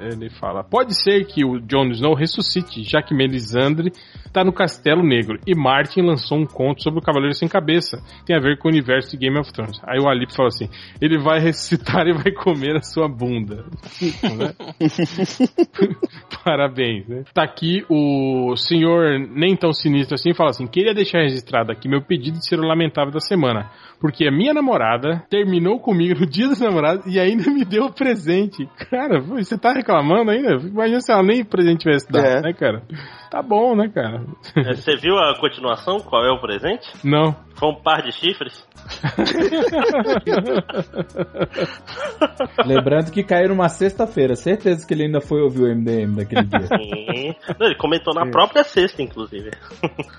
ele 0.00 0.28
fala, 0.40 0.64
pode 0.64 1.00
ser 1.00 1.24
que 1.26 1.44
o 1.44 1.60
Jon 1.60 1.86
Snow 1.90 2.14
ressuscite, 2.14 2.82
já 2.82 3.00
que 3.00 3.14
Melisandre 3.14 3.92
tá 4.32 4.44
no 4.44 4.52
Castelo 4.52 5.02
Negro 5.02 5.38
e 5.46 5.54
Martin 5.54 6.00
lançou 6.00 6.38
um 6.38 6.46
conto 6.46 6.82
sobre 6.82 6.98
o 6.98 7.02
Cavaleiro 7.02 7.34
Sem 7.34 7.48
Cabeça. 7.48 7.98
Tem 8.26 8.36
a 8.36 8.40
ver 8.40 8.58
com 8.58 8.68
o 8.68 8.70
universo 8.70 9.10
de 9.10 9.16
Game 9.16 9.38
of 9.38 9.50
Thrones. 9.52 9.80
Aí 9.84 9.98
o 9.98 10.08
Alip 10.08 10.34
fala 10.34 10.48
assim, 10.48 10.68
ele 11.00 11.18
vai 11.18 11.38
ressuscitar 11.38 12.06
e 12.06 12.12
vai 12.12 12.32
comer 12.32 12.76
a 12.76 12.82
sua 12.82 13.08
bunda. 13.08 13.64
Parabéns, 16.44 17.06
né? 17.08 17.24
Tá 17.32 17.44
aqui 17.44 17.84
o 17.88 18.54
senhor 18.56 19.18
nem 19.18 19.56
tão 19.56 19.72
sinistro 19.72 20.14
assim 20.14 20.34
fala 20.34 20.50
assim: 20.50 20.66
queria 20.66 20.94
deixar 20.94 21.24
registrado 21.36 21.70
aqui 21.70 21.88
meu 21.88 22.02
pedido 22.02 22.38
de 22.38 22.46
ser 22.46 22.58
o 22.58 22.66
lamentável 22.66 23.12
da 23.12 23.20
semana. 23.20 23.70
Porque 24.00 24.26
a 24.26 24.30
minha 24.32 24.52
namorada 24.52 25.22
terminou 25.30 25.78
comigo 25.80 26.18
no 26.20 26.26
dia 26.26 26.48
dos 26.48 26.60
namorados 26.60 27.06
e 27.06 27.18
ainda 27.20 27.50
me 27.50 27.64
deu 27.64 27.84
o 27.84 27.92
presente. 27.92 28.68
Cara, 28.90 29.20
você 29.20 29.56
tá 29.58 29.72
reclamando 29.72 30.30
ainda? 30.30 30.54
Imagina 30.56 31.00
se 31.00 31.12
ela 31.12 31.22
nem 31.22 31.44
presente 31.44 31.80
tivesse 31.80 32.10
dado, 32.10 32.24
É. 32.26 32.40
né, 32.42 32.52
cara? 32.52 32.82
Tá 33.30 33.42
bom, 33.42 33.74
né, 33.76 33.88
cara? 33.88 34.22
É, 34.56 34.74
Você 34.74 34.96
viu 34.96 35.16
a 35.18 35.38
continuação? 35.38 36.00
Qual 36.00 36.24
é 36.24 36.30
o 36.30 36.40
presente? 36.40 36.86
Não. 37.04 37.34
Foi 37.56 37.70
um 37.70 37.74
par 37.74 38.02
de 38.02 38.12
chifres? 38.12 38.62
Lembrando 42.66 43.10
que 43.10 43.24
caiu 43.24 43.48
numa 43.48 43.68
sexta-feira. 43.68 44.36
Certeza 44.36 44.86
que 44.86 44.92
ele 44.92 45.04
ainda 45.04 45.22
foi 45.22 45.40
ouvir 45.40 45.62
o 45.62 45.74
MDM 45.74 46.16
daquele 46.16 46.44
dia. 46.44 46.66
Sim. 46.66 47.34
Não, 47.58 47.66
ele 47.66 47.76
comentou 47.76 48.12
na 48.14 48.26
própria 48.30 48.62
sexta, 48.62 49.02
inclusive. 49.02 49.52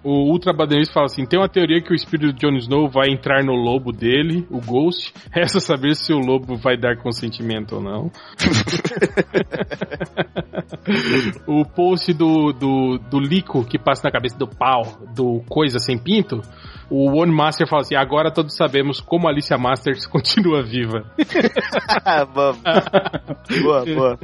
O 0.04 0.32
Ultra 0.32 0.52
Badenista 0.52 0.94
fala 0.94 1.06
assim: 1.06 1.28
tem 1.28 1.40
uma 1.40 1.48
teoria 1.48 1.80
que 1.82 1.92
o 1.92 1.96
espírito 1.96 2.34
de 2.34 2.40
Jon 2.40 2.56
Snow 2.58 2.90
vai 2.90 3.10
entrar 3.10 3.44
no 3.44 3.54
lobo 3.54 3.92
dele, 3.92 4.48
o 4.50 4.60
Ghost. 4.60 5.14
Resta 5.32 5.60
saber 5.60 5.94
se 5.96 6.12
o 6.12 6.18
lobo 6.18 6.56
vai 6.56 6.76
dar 6.76 6.98
consentimento 6.98 7.76
ou 7.76 7.82
não. 7.82 8.12
o 11.48 11.64
post 11.66 12.14
do, 12.14 12.52
do, 12.52 12.98
do 12.98 13.20
Lico 13.20 13.64
que 13.64 13.78
passa 13.78 14.06
na 14.06 14.12
cabeça 14.12 14.38
do 14.38 14.48
pau, 14.48 14.84
do 15.16 15.42
Coisa 15.48 15.80
Sem 15.80 15.98
Pinto. 15.98 16.42
O 16.90 17.12
One 17.28 17.36
Master 17.36 17.68
fala 17.68 17.82
assim: 17.82 17.96
agora 17.96 18.32
todos 18.32 18.56
sabemos 18.56 19.02
como 19.02 19.28
Alicia 19.28 19.58
Masters 19.58 20.08
continua 20.08 20.64
viva. 20.64 21.04
boa, 22.34 22.54
boa, 23.62 23.86
boa. 23.86 24.20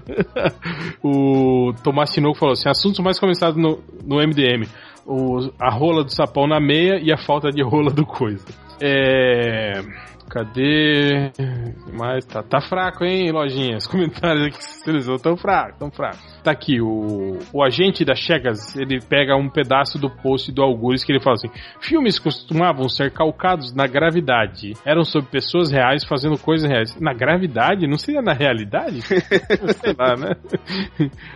o 1.03 1.73
Tomás 1.83 2.11
Tinoco 2.11 2.38
falou 2.38 2.53
assim: 2.53 2.69
assuntos 2.69 2.99
mais 2.99 3.19
começados 3.19 3.61
no, 3.61 3.83
no 4.06 4.17
MDM. 4.17 4.67
O, 5.06 5.51
a 5.59 5.69
rola 5.69 6.03
do 6.03 6.14
sapão 6.14 6.48
na 6.48 6.61
meia 6.61 6.98
e 7.01 7.11
a 7.11 7.17
falta 7.17 7.49
de 7.49 7.61
rola 7.61 7.91
do 7.91 8.06
coisa. 8.06 8.45
É. 8.82 9.82
Cadê? 10.33 11.31
Mas 11.93 12.25
tá, 12.25 12.41
tá 12.41 12.59
fraco, 12.59 13.05
hein, 13.05 13.31
lojinha? 13.31 13.77
Os 13.77 13.85
comentários 13.85 14.47
aqui 14.47 14.57
que 14.57 14.63
vocês 14.63 15.21
tão 15.21 15.37
fraco, 15.37 15.77
tão 15.77 15.91
fraco. 15.91 16.17
Tá 16.43 16.49
aqui, 16.49 16.81
o, 16.81 17.37
o 17.53 17.63
agente 17.63 18.03
da 18.03 18.15
Chegas, 18.15 18.75
ele 18.75 18.99
pega 18.99 19.35
um 19.35 19.47
pedaço 19.47 19.99
do 19.99 20.09
post 20.09 20.51
do 20.51 20.63
Algures 20.63 21.03
que 21.03 21.11
ele 21.11 21.21
fala 21.21 21.35
assim: 21.35 21.49
filmes 21.79 22.17
costumavam 22.17 22.89
ser 22.89 23.11
calcados 23.11 23.75
na 23.75 23.85
gravidade. 23.85 24.73
Eram 24.83 25.03
sobre 25.03 25.29
pessoas 25.29 25.71
reais 25.71 26.03
fazendo 26.03 26.35
coisas 26.39 26.67
reais. 26.67 26.99
Na 26.99 27.13
gravidade? 27.13 27.85
Não 27.85 27.97
seria 27.97 28.23
na 28.23 28.33
realidade? 28.33 29.01
Sei 29.05 29.93
lá, 29.97 30.15
né? 30.15 30.31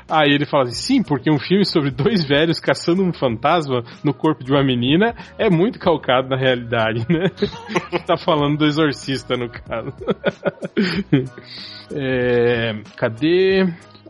Aí 0.09 0.31
ele 0.31 0.47
fala 0.47 0.63
assim: 0.63 0.95
sim, 0.95 1.03
porque 1.03 1.29
um 1.29 1.37
filme 1.37 1.65
sobre 1.65 1.91
dois 1.91 2.27
velhos 2.27 2.59
caçando 2.59 3.03
um 3.03 3.13
fantasma 3.13 3.83
no 4.03 4.11
corpo 4.11 4.43
de 4.43 4.51
uma 4.51 4.63
menina 4.63 5.13
é 5.37 5.51
muito 5.51 5.77
calcado 5.77 6.29
na 6.29 6.35
realidade, 6.35 7.05
né? 7.07 7.29
tá 8.07 8.17
falando 8.17 8.57
do 8.57 8.65
exorcista, 8.89 9.35
no 9.35 9.49
caso. 9.49 9.93
É, 11.89 12.73
cadê? 12.97 13.65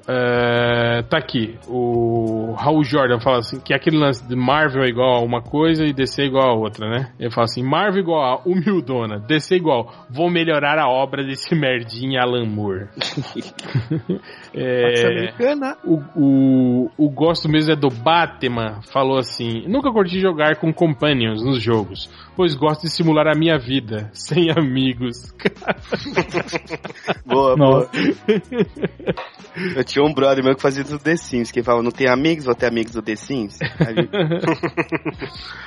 É, 0.09 1.01
tá 1.03 1.17
aqui. 1.17 1.59
O 1.67 2.53
Raul 2.57 2.81
Jordan 2.81 3.19
fala 3.19 3.39
assim: 3.39 3.59
que 3.59 3.73
aquele 3.73 3.97
lance 3.97 4.25
de 4.25 4.35
Marvel 4.37 4.83
é 4.83 4.87
igual 4.87 5.15
a 5.15 5.21
uma 5.21 5.41
coisa 5.41 5.85
e 5.85 5.91
DC 5.91 6.21
é 6.21 6.25
igual 6.25 6.49
a 6.49 6.53
outra, 6.53 6.89
né? 6.89 7.11
Ele 7.19 7.29
fala 7.29 7.43
assim: 7.43 7.61
Marvel 7.61 8.01
igual 8.01 8.23
a 8.23 8.41
humildona, 8.45 9.19
DC 9.19 9.57
igual, 9.57 9.93
vou 10.09 10.29
melhorar 10.29 10.79
a 10.79 10.87
obra 10.89 11.25
desse 11.25 11.53
merdinha 11.53 12.21
Alan 12.21 12.45
Moore. 12.45 12.87
É, 14.53 15.05
americana. 15.05 15.77
o, 15.83 16.01
o, 16.15 16.91
o 16.97 17.09
gosto 17.09 17.47
mesmo 17.47 17.73
é 17.73 17.75
do 17.75 17.89
Batman. 17.89 18.81
Falou 18.91 19.19
assim: 19.19 19.67
Nunca 19.67 19.91
curti 19.91 20.19
jogar 20.19 20.55
com 20.55 20.73
companions 20.73 21.43
nos 21.43 21.61
jogos, 21.61 22.09
pois 22.35 22.55
gosto 22.55 22.83
de 22.83 22.89
simular 22.89 23.27
a 23.27 23.37
minha 23.37 23.59
vida, 23.59 24.09
sem 24.13 24.49
amigos. 24.49 25.31
Boa, 27.25 27.55
boa. 27.55 27.89
Eu 29.75 29.83
tinha 29.83 30.03
um 30.05 30.13
brother 30.13 30.43
meu 30.43 30.55
que 30.55 30.61
fazia 30.61 30.83
do 30.83 30.99
The 30.99 31.15
Sims, 31.15 31.51
que 31.51 31.59
ele 31.59 31.65
falava, 31.65 31.83
não 31.83 31.91
tem 31.91 32.07
amigos, 32.07 32.45
vou 32.45 32.53
ter 32.53 32.67
amigos 32.67 32.93
do 32.93 33.01
The 33.01 33.15
Sims. 33.15 33.57
Aí, 33.61 34.07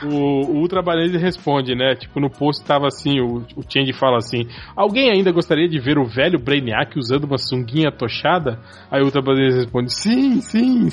o, 0.09 0.47
o 0.47 0.57
Ultra 0.59 0.83
Banese 0.83 1.17
responde, 1.19 1.75
né? 1.75 1.95
Tipo, 1.97 2.21
no 2.21 2.31
post 2.31 2.65
tava 2.65 2.87
assim: 2.87 3.21
o, 3.21 3.45
o 3.57 3.63
Change 3.69 3.93
fala 3.93 4.19
assim: 4.19 4.47
Alguém 4.77 5.11
ainda 5.11 5.33
gostaria 5.33 5.69
de 5.69 5.79
ver 5.81 5.99
o 5.99 6.05
velho 6.05 6.39
Brainiac 6.39 6.99
usando 6.99 7.25
uma 7.25 7.39
sunguinha 7.39 7.91
tochada? 7.91 8.61
Aí 8.91 9.01
o 9.01 9.07
Ultra 9.07 9.23
Banese 9.23 9.59
responde: 9.59 9.93
Sim, 9.93 10.41
sim. 10.41 10.89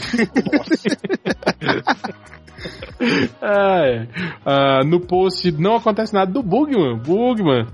Ah, 3.42 3.85
é. 3.85 4.08
Ah, 4.45 4.84
no 4.84 5.00
post 5.00 5.51
não 5.51 5.76
acontece 5.76 6.14
nada 6.14 6.32
do 6.32 6.42
Bugman. 6.42 6.98
Bugman. 6.98 7.67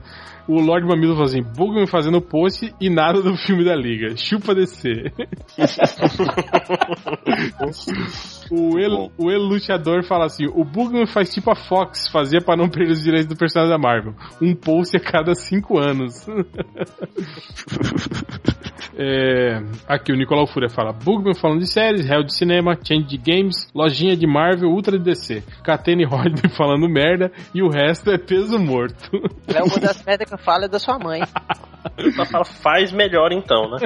O 0.48 0.60
Lord 0.60 0.86
Mamilo 0.86 1.14
falou 1.14 1.28
assim: 1.28 1.42
Bugman 1.42 1.88
fazendo 1.88 2.22
post 2.22 2.76
e 2.80 2.90
nada 2.90 3.22
do 3.22 3.38
filme 3.38 3.64
da 3.64 3.74
Liga. 3.76 4.18
Chupa 4.18 4.54
descer. 4.54 5.14
o, 8.52 8.78
El, 8.78 9.10
o 9.18 9.32
El 9.32 9.42
Luchador 9.42 10.04
fala 10.04 10.26
assim: 10.26 10.46
O 10.48 10.66
Bugman 10.66 11.06
faz 11.06 11.34
tipo 11.34 11.50
a 11.52 11.56
Fox 11.56 12.10
fazia 12.10 12.42
pra 12.42 12.58
não 12.58 12.70
perder 12.70 12.92
os 12.94 13.04
direitos 13.04 13.28
do 13.28 13.38
personagem 13.38 13.72
da 13.72 13.78
Marvel. 13.78 14.14
Um 14.42 14.54
post 14.54 14.98
a 14.98 15.00
cada 15.00 15.34
cinco 15.34 15.80
anos. 15.80 16.28
É, 18.98 19.62
aqui 19.88 20.12
o 20.12 20.16
Nicolau 20.16 20.48
Fúria 20.48 20.70
fala: 20.70 20.92
Bugman 20.92 21.34
falando 21.34 21.60
de 21.60 21.68
séries, 21.68 22.10
Hell 22.10 22.24
de 22.24 22.36
cinema, 22.36 22.76
Change 22.76 23.06
de 23.06 23.18
games, 23.18 23.70
lojinha 23.74 24.16
de 24.16 24.28
Marvel, 24.28 24.70
Ultra 24.70 24.98
de 24.98 25.04
DC. 25.04 25.44
Catene 25.64 26.06
Rodney 26.06 26.50
falando 26.56 26.88
merda 26.90 27.32
e 27.54 27.62
o 27.62 27.70
resto 27.70 28.12
é 28.12 28.18
peso 28.18 28.60
morto. 28.60 29.12
É 29.48 29.62
uma 29.64 29.80
das 29.80 30.04
merdas 30.04 30.28
que 30.28 30.34
eu 30.34 30.40
falo 30.40 30.66
é 30.66 30.68
da 30.68 30.80
sua 30.80 30.98
mãe. 31.00 31.22
Só 32.16 32.26
fala, 32.26 32.46
faz 32.46 32.92
melhor 32.92 33.32
então, 33.32 33.70
né? 33.70 33.78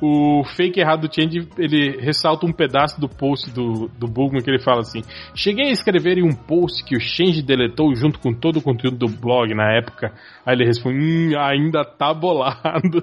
O 0.00 0.44
fake 0.44 0.78
errado 0.78 1.08
do 1.08 1.14
Change, 1.14 1.48
ele 1.58 2.00
ressalta 2.00 2.46
um 2.46 2.52
pedaço 2.52 3.00
do 3.00 3.08
post 3.08 3.50
do, 3.50 3.88
do 3.98 4.06
Bugman 4.06 4.42
que 4.42 4.48
ele 4.48 4.62
fala 4.62 4.80
assim: 4.80 5.02
Cheguei 5.34 5.66
a 5.66 5.72
escrever 5.72 6.18
em 6.18 6.22
um 6.22 6.32
post 6.32 6.84
que 6.84 6.96
o 6.96 7.00
Change 7.00 7.42
deletou 7.42 7.92
junto 7.96 8.20
com 8.20 8.32
todo 8.32 8.58
o 8.58 8.62
conteúdo 8.62 8.96
do 8.96 9.08
blog 9.08 9.52
na 9.54 9.76
época. 9.76 10.12
Aí 10.46 10.54
ele 10.54 10.66
responde: 10.66 10.98
hum, 10.98 11.36
ainda 11.36 11.84
tá 11.84 12.14
bolado. 12.14 12.62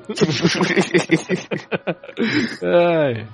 Ai. 2.63 3.27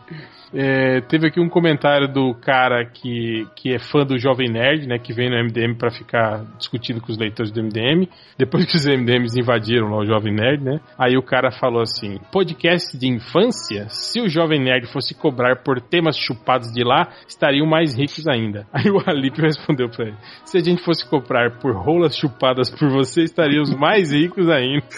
É, 0.53 0.99
teve 1.01 1.27
aqui 1.27 1.39
um 1.39 1.47
comentário 1.47 2.07
do 2.07 2.33
cara 2.35 2.85
que, 2.85 3.47
que 3.55 3.73
é 3.73 3.79
fã 3.79 4.05
do 4.05 4.17
Jovem 4.17 4.49
Nerd, 4.49 4.85
né? 4.85 4.99
Que 4.99 5.13
vem 5.13 5.29
no 5.29 5.41
MDM 5.43 5.75
pra 5.77 5.89
ficar 5.89 6.43
discutindo 6.57 6.99
com 6.99 7.11
os 7.11 7.17
leitores 7.17 7.51
do 7.51 7.63
MDM. 7.63 8.07
Depois 8.37 8.65
que 8.65 8.75
os 8.75 8.85
MDMs 8.85 9.39
invadiram 9.39 9.89
lá 9.89 9.99
o 9.99 10.05
Jovem 10.05 10.33
Nerd, 10.33 10.63
né? 10.63 10.79
Aí 10.97 11.17
o 11.17 11.23
cara 11.23 11.51
falou 11.51 11.81
assim: 11.81 12.19
podcast 12.31 12.97
de 12.97 13.07
infância? 13.07 13.87
Se 13.89 14.19
o 14.19 14.27
Jovem 14.27 14.59
Nerd 14.59 14.87
fosse 14.91 15.15
cobrar 15.15 15.63
por 15.63 15.79
temas 15.79 16.17
chupados 16.17 16.71
de 16.71 16.83
lá, 16.83 17.07
estariam 17.27 17.65
mais 17.65 17.97
ricos 17.97 18.27
ainda. 18.27 18.67
Aí 18.73 18.89
o 18.89 19.01
Alípio 19.09 19.43
respondeu 19.43 19.89
pra 19.89 20.07
ele: 20.07 20.17
Se 20.43 20.57
a 20.57 20.61
gente 20.61 20.83
fosse 20.83 21.07
cobrar 21.09 21.59
por 21.59 21.73
rolas 21.73 22.17
chupadas 22.17 22.69
por 22.69 22.89
você, 22.89 23.23
estaríamos 23.23 23.73
mais 23.73 24.11
ricos 24.11 24.49
ainda. 24.49 24.85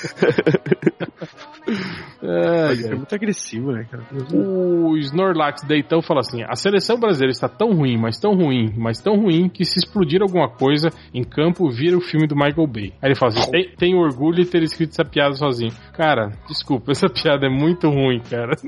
Ai, 2.24 2.92
É 2.92 2.96
muito 2.96 3.14
agressivo, 3.14 3.72
né, 3.72 3.86
cara? 3.90 4.04
o 4.34 4.98
Snorlax 4.98 5.43
Deitão 5.68 6.02
fala 6.02 6.22
assim: 6.22 6.44
a 6.44 6.56
seleção 6.56 7.00
brasileira 7.00 7.32
está 7.32 7.48
tão 7.48 7.74
ruim, 7.74 7.98
mas 7.98 8.20
tão 8.20 8.34
ruim, 8.36 8.74
mas 8.78 9.02
tão 9.02 9.16
ruim 9.16 9.50
que 9.50 9.66
se 9.66 9.80
explodir 9.80 10.22
alguma 10.22 10.50
coisa 10.50 10.90
em 11.14 11.24
campo, 11.24 11.70
vira 11.70 11.98
o 11.98 12.02
filme 12.02 12.28
do 12.28 12.36
Michael 12.36 12.68
Bay. 12.68 12.94
Aí 13.02 13.10
ele 13.10 13.16
fala 13.16 13.32
assim: 13.32 13.52
tem, 13.52 13.70
tenho 13.76 13.98
orgulho 13.98 14.44
de 14.44 14.50
ter 14.50 14.64
escrito 14.64 14.92
essa 14.92 15.06
piada 15.06 15.34
sozinho. 15.34 15.72
Cara, 15.94 16.32
desculpa, 16.48 16.92
essa 16.92 17.08
piada 17.14 17.48
é 17.48 17.50
muito 17.50 17.90
ruim, 17.90 18.20
cara. 18.20 18.54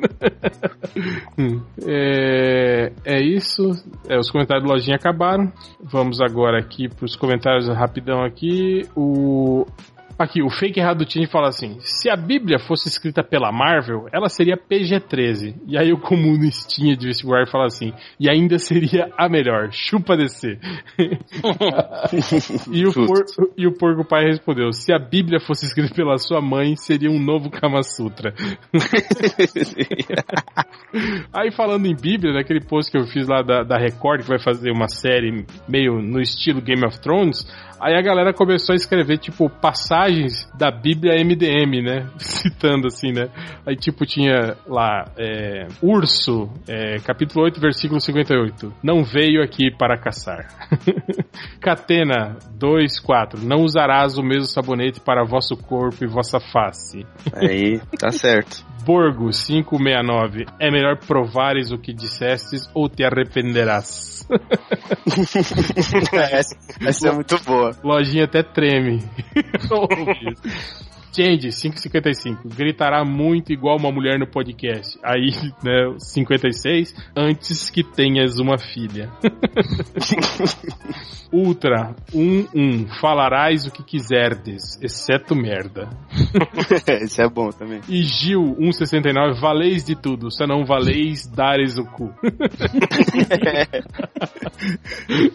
É, 1.88 2.92
é 3.04 3.22
isso. 3.22 3.64
É, 4.08 4.18
os 4.18 4.32
comentários 4.32 4.66
do 4.66 4.72
Lojinha 4.72 4.96
acabaram. 4.96 5.52
Vamos 5.84 6.22
agora 6.22 6.58
aqui 6.60 6.88
para 6.88 7.06
os 7.06 7.16
comentários 7.16 7.68
rapidão 7.68 8.24
aqui. 8.24 8.84
O 8.96 9.66
Aqui, 10.18 10.42
o 10.42 10.50
fake 10.50 10.80
errado 10.80 11.00
do 11.00 11.06
Tini 11.06 11.28
fala 11.28 11.50
assim: 11.50 11.78
se 11.82 12.10
a 12.10 12.16
Bíblia 12.16 12.58
fosse 12.58 12.88
escrita 12.88 13.22
pela 13.22 13.52
Marvel, 13.52 14.08
ela 14.14 14.30
seria 14.30 14.56
PG-13. 14.56 15.56
E 15.68 15.78
aí 15.78 15.92
o 15.92 16.00
comunistinha 16.00 16.96
de 16.96 17.08
vestibular 17.08 17.46
fala 17.48 17.66
assim: 17.66 17.92
e 18.18 18.30
ainda 18.30 18.58
seria 18.58 19.12
a 19.18 19.28
melhor, 19.28 19.74
chupa 19.74 20.16
DC. 20.16 20.58
e, 22.72 22.86
o 22.86 22.94
por, 22.94 23.26
e 23.58 23.68
o 23.68 23.74
porco 23.74 24.06
pai 24.06 24.24
respondeu: 24.24 24.72
se 24.72 24.94
a 24.94 25.00
Bíblia 25.00 25.42
fosse 25.42 25.66
escrita 25.66 25.94
pela 25.94 26.18
sua 26.18 26.42
mãe, 26.42 26.78
seria 26.78 27.12
um 27.12 27.20
novo 27.20 27.50
Kama 27.50 27.84
Sutra. 27.84 28.34
aí 31.34 31.52
falando 31.52 31.88
em 31.88 31.96
Bíblia, 31.96 32.34
naquele 32.34 32.62
post 32.62 32.90
que 32.90 32.98
eu 32.98 33.06
fiz 33.08 33.28
lá 33.28 33.42
da, 33.42 33.64
da 33.64 33.78
Record, 33.78 34.22
que 34.22 34.30
vai 34.30 34.40
fazer 34.40 34.72
uma 34.72 34.88
série 34.88 35.46
meio 35.68 36.02
no 36.02 36.22
estilo 36.22 36.62
Game 36.62 36.86
of 36.86 37.02
Thrones. 37.02 37.46
Aí 37.80 37.96
a 37.96 38.02
galera 38.02 38.34
começou 38.34 38.74
a 38.74 38.76
escrever, 38.76 39.18
tipo, 39.18 39.50
passagens 39.50 40.50
da 40.58 40.72
Bíblia 40.72 41.16
MDM, 41.24 41.82
né? 41.84 42.10
Citando 42.18 42.88
assim, 42.88 43.12
né? 43.12 43.30
Aí, 43.66 43.76
tipo, 43.76 44.06
tinha 44.06 44.56
lá, 44.68 45.06
é, 45.18 45.68
Urso, 45.82 46.50
é, 46.68 47.00
capítulo 47.00 47.46
8, 47.46 47.60
versículo 47.60 48.00
58. 48.00 48.74
Não 48.84 49.04
veio 49.04 49.44
aqui 49.44 49.70
para 49.70 49.98
caçar. 49.98 50.48
Catena 51.60 52.38
2, 52.52 53.00
4. 53.00 53.46
Não 53.46 53.64
usarás 53.64 54.18
o 54.18 54.24
mesmo 54.24 54.46
sabonete 54.46 55.00
para 55.00 55.26
vosso 55.26 55.58
corpo 55.58 56.04
e 56.04 56.08
vossa 56.08 56.40
face. 56.40 57.06
Aí, 57.34 57.80
tá 58.00 58.12
certo. 58.12 58.66
Borgo 58.86 59.32
569. 59.32 60.46
É 60.60 60.70
melhor 60.70 60.98
provares 60.98 61.72
o 61.72 61.78
que 61.78 61.92
dissestes 61.92 62.70
ou 62.74 62.88
te 62.88 63.04
arrependerás. 63.04 64.28
essa, 66.14 66.56
essa 66.82 67.10
é 67.10 67.12
muito 67.12 67.40
boa. 67.44 67.75
Lojinha 67.84 68.26
até 68.26 68.44
treme. 68.44 69.04
Change, 71.16 71.50
555. 71.50 72.50
Gritará 72.50 73.06
muito 73.06 73.54
igual 73.54 73.78
uma 73.78 73.92
mulher 73.92 74.20
no 74.20 74.28
podcast. 74.28 75.00
Aí, 75.02 75.32
né, 75.64 75.96
56. 75.98 76.94
Antes 77.16 77.70
que 77.70 77.84
tenhas 77.84 78.38
uma 78.38 78.58
filha. 78.58 79.10
Ultra, 81.32 81.96
11. 82.14 82.88
Falarás 83.00 83.66
o 83.66 83.72
que 83.72 83.84
quiserdes, 83.84 84.80
exceto 84.82 85.36
merda. 85.36 85.90
Esse 87.02 87.22
é 87.22 87.30
bom 87.30 87.50
também. 87.50 87.82
E 87.90 88.04
Gil, 88.04 88.56
169. 88.58 89.40
Valeis 89.40 89.84
de 89.84 89.96
tudo, 89.96 90.32
só 90.32 90.46
não 90.46 90.66
valeis 90.66 91.28
dares 91.28 91.78
o 91.78 91.86
cu. 91.86 92.14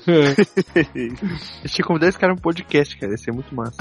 Eles 0.07 1.73
tinha 1.73 1.87
convidado 1.87 2.09
esse 2.09 2.19
cara 2.19 2.33
um 2.33 2.37
podcast, 2.37 2.97
cara. 2.99 3.15
Esse 3.15 3.31
é 3.31 3.33
muito 3.33 3.55
massa. 3.55 3.77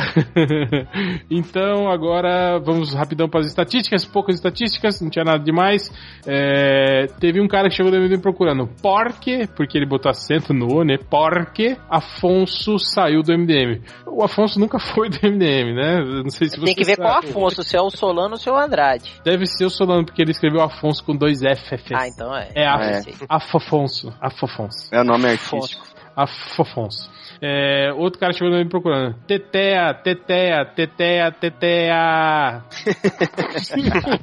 então, 1.29 1.88
agora 1.89 2.59
vamos 2.59 2.93
rapidão 2.93 3.27
para 3.29 3.41
as 3.41 3.47
estatísticas, 3.47 4.05
poucas 4.05 4.35
estatísticas, 4.35 5.01
não 5.01 5.09
tinha 5.09 5.25
nada 5.25 5.43
demais. 5.43 5.91
É, 6.25 7.07
teve 7.19 7.41
um 7.41 7.47
cara 7.47 7.69
que 7.69 7.75
chegou 7.75 7.91
MDM 7.91 8.21
procurando 8.21 8.69
porque, 8.81 9.47
porque 9.55 9.77
ele 9.77 9.85
botou 9.85 10.09
acento 10.09 10.53
no 10.53 10.67
O, 10.79 10.83
né? 10.83 10.97
Porque 11.09 11.77
Afonso 11.89 12.77
saiu 12.79 13.21
do 13.21 13.33
MDM. 13.37 13.81
O 14.07 14.23
Afonso 14.23 14.59
nunca 14.59 14.79
foi 14.93 15.09
do 15.09 15.17
MDM, 15.17 15.73
né? 15.73 15.99
Não 16.23 16.29
sei 16.29 16.49
se 16.49 16.57
você 16.57 16.65
Tem 16.65 16.75
que 16.75 16.83
ver 16.85 16.95
sabe. 16.95 17.09
com 17.09 17.15
o 17.15 17.47
Afonso, 17.47 17.63
se 17.63 17.75
é 17.75 17.81
o 17.81 17.89
Solano 17.89 18.31
ou 18.31 18.37
se 18.37 18.49
é 18.49 18.51
o 18.51 18.57
Andrade. 18.57 19.19
Deve 19.23 19.45
ser 19.45 19.65
o 19.65 19.69
Solano, 19.69 20.05
porque 20.05 20.21
ele 20.21 20.31
escreveu 20.31 20.61
Afonso 20.61 21.03
com 21.03 21.15
dois 21.15 21.41
F. 21.43 21.75
Ah, 21.93 22.07
então 22.07 22.35
é. 22.35 22.49
É, 22.55 22.67
Af 22.67 23.09
É. 23.09 23.13
Afofonso. 23.27 24.13
Afofonso. 24.21 24.89
É 24.91 25.01
o 25.01 25.03
nome 25.03 25.27
artístico. 25.27 25.85
Afofonso. 26.15 27.09
É, 27.41 27.91
outro 27.93 28.19
cara 28.19 28.33
chegou 28.33 28.51
me 28.57 28.67
procurando. 28.67 29.15
Tetea, 29.25 29.93
tetea, 29.93 30.65
tetea, 30.65 31.31
tetea. 31.31 32.63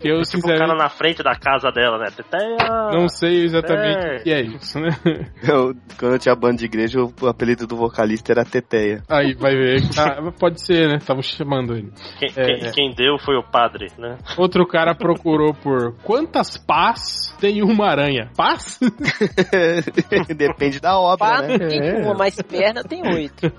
Tipo 0.00 0.18
o 0.20 0.24
sinceramente, 0.24 0.58
cara 0.58 0.74
na 0.76 0.88
frente 0.88 1.22
da 1.22 1.34
casa 1.34 1.70
dela, 1.70 1.98
né? 1.98 2.06
Teteia. 2.14 2.56
não 2.92 3.08
sei 3.08 3.44
exatamente 3.44 4.06
É. 4.06 4.16
o 4.16 4.22
que 4.22 4.30
é 4.32 4.40
isso, 4.42 4.78
né? 4.80 4.88
Eu, 5.42 5.74
quando 5.98 6.12
eu 6.14 6.18
tinha 6.18 6.34
banda 6.34 6.56
de 6.56 6.64
igreja, 6.66 6.98
o 7.00 7.26
apelido 7.26 7.66
do 7.66 7.76
vocalista 7.76 8.32
era 8.32 8.44
Teteia. 8.44 9.02
Aí 9.08 9.34
vai 9.34 9.54
ver. 9.54 9.80
Ah, 9.98 10.30
pode 10.38 10.60
ser, 10.64 10.88
né? 10.88 10.96
Estavam 10.96 11.22
chamando 11.22 11.74
ele. 11.74 11.90
Quem, 12.18 12.28
É. 12.36 12.44
quem- 12.44 12.72
quem 12.72 12.94
deu 12.94 13.18
foi 13.18 13.36
o 13.36 13.42
padre, 13.42 13.86
né? 13.98 14.18
Outro 14.36 14.66
cara 14.66 14.94
procurou 14.94 15.54
por 15.54 15.94
quantas 16.02 16.56
pás 16.58 17.34
tem 17.40 17.62
uma 17.62 17.86
aranha? 17.88 18.30
Pás? 18.36 18.78
Depende 20.36 20.80
da 20.80 20.98
obra, 20.98 21.16
Pá 21.18 21.42
né? 21.42 21.56
É. 21.60 22.02
uma, 22.18 22.24
mas 22.24 22.42
perna 22.42 22.82
tem 22.82 23.02
oito. 23.14 23.50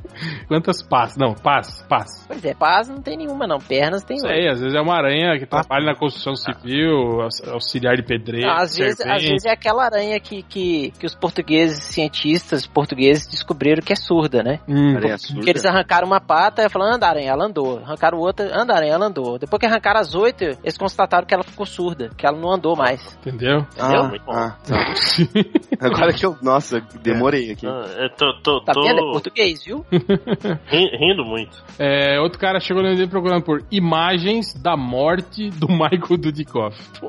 Quantas 0.48 0.82
pás? 0.82 1.16
Não, 1.16 1.34
pás, 1.34 1.82
pás. 1.88 2.26
Pois 2.26 2.44
é, 2.44 2.54
pás 2.54 2.88
não 2.88 3.00
tem 3.00 3.16
nenhuma, 3.16 3.46
não. 3.46 3.58
Pernas 3.58 4.02
tem 4.04 4.16
oito. 4.16 4.26
Sei, 4.28 4.48
às 4.48 4.60
vezes 4.60 4.74
é 4.74 4.80
uma 4.80 4.94
aranha 4.96 5.38
que 5.38 5.46
trabalha 5.46 5.86
na 5.86 5.94
construção 5.94 6.34
civil, 6.34 7.20
aux- 7.22 7.42
auxiliar 7.48 7.96
de 7.96 8.02
pedreiro. 8.02 8.46
Não, 8.48 8.56
às, 8.56 8.76
vezes, 8.76 9.00
às 9.00 9.22
vezes 9.22 9.44
é 9.46 9.50
aquela 9.52 9.84
aranha 9.84 10.18
que, 10.20 10.42
que, 10.42 10.90
que 10.98 11.06
os 11.06 11.14
portugueses, 11.14 11.82
cientistas 11.84 12.66
portugueses, 12.66 13.26
descobriram 13.28 13.82
que 13.82 13.92
é 13.92 13.96
surda, 13.96 14.42
né? 14.42 14.60
Hum, 14.68 14.96
Aranha 14.96 15.18
surda. 15.18 15.34
Porque 15.36 15.50
eles 15.50 15.64
arrancaram 15.64 16.06
uma 16.06 16.20
pata 16.20 16.64
e 16.64 16.68
falaram, 16.68 16.94
anda 16.96 17.06
aranha, 17.08 17.30
ela 17.30 17.44
andou. 17.46 17.78
Arrancaram 17.78 18.18
outra, 18.18 18.46
anda 18.52 18.74
aranha, 18.74 18.92
ela 18.94 19.06
andou. 19.06 19.38
Depois 19.38 19.60
que 19.60 19.66
arrancaram 19.66 20.00
as 20.00 20.14
oito, 20.14 20.44
eles 20.44 20.76
constataram 20.78 21.26
que 21.26 21.34
ela 21.34 21.44
ficou 21.44 21.66
surda, 21.66 22.10
que 22.16 22.26
ela 22.26 22.36
não 22.38 22.52
andou 22.52 22.76
mais. 22.76 23.00
entendeu? 23.20 23.58
Entendeu? 23.58 23.68
Ah, 23.78 24.08
Muito 24.08 24.24
bom. 24.24 24.32
ah, 24.32 24.56
tá. 24.66 24.94
Agora 25.80 26.12
que 26.12 26.24
eu. 26.24 26.36
Nossa, 26.42 26.80
demorei 27.02 27.52
aqui. 27.52 27.66
Ah, 27.66 27.84
Eu 28.08 28.16
tô, 28.16 28.32
tô, 28.42 28.60
Tá 28.60 28.72
tô 28.72 28.82
vendo? 28.82 28.98
É 28.98 29.12
português, 29.12 29.64
viu? 29.64 29.84
ri- 30.66 30.96
rindo 30.98 31.24
muito. 31.24 31.62
É, 31.78 32.18
outro 32.20 32.38
cara 32.38 32.58
chegou 32.60 32.82
no 32.82 32.88
MD 32.88 33.06
procurando 33.06 33.42
por 33.44 33.62
imagens 33.70 34.54
da 34.54 34.76
morte 34.76 35.50
do 35.50 35.68
Michael 35.68 36.18
Dudikoff. 36.18 36.76
Pô, 37.00 37.08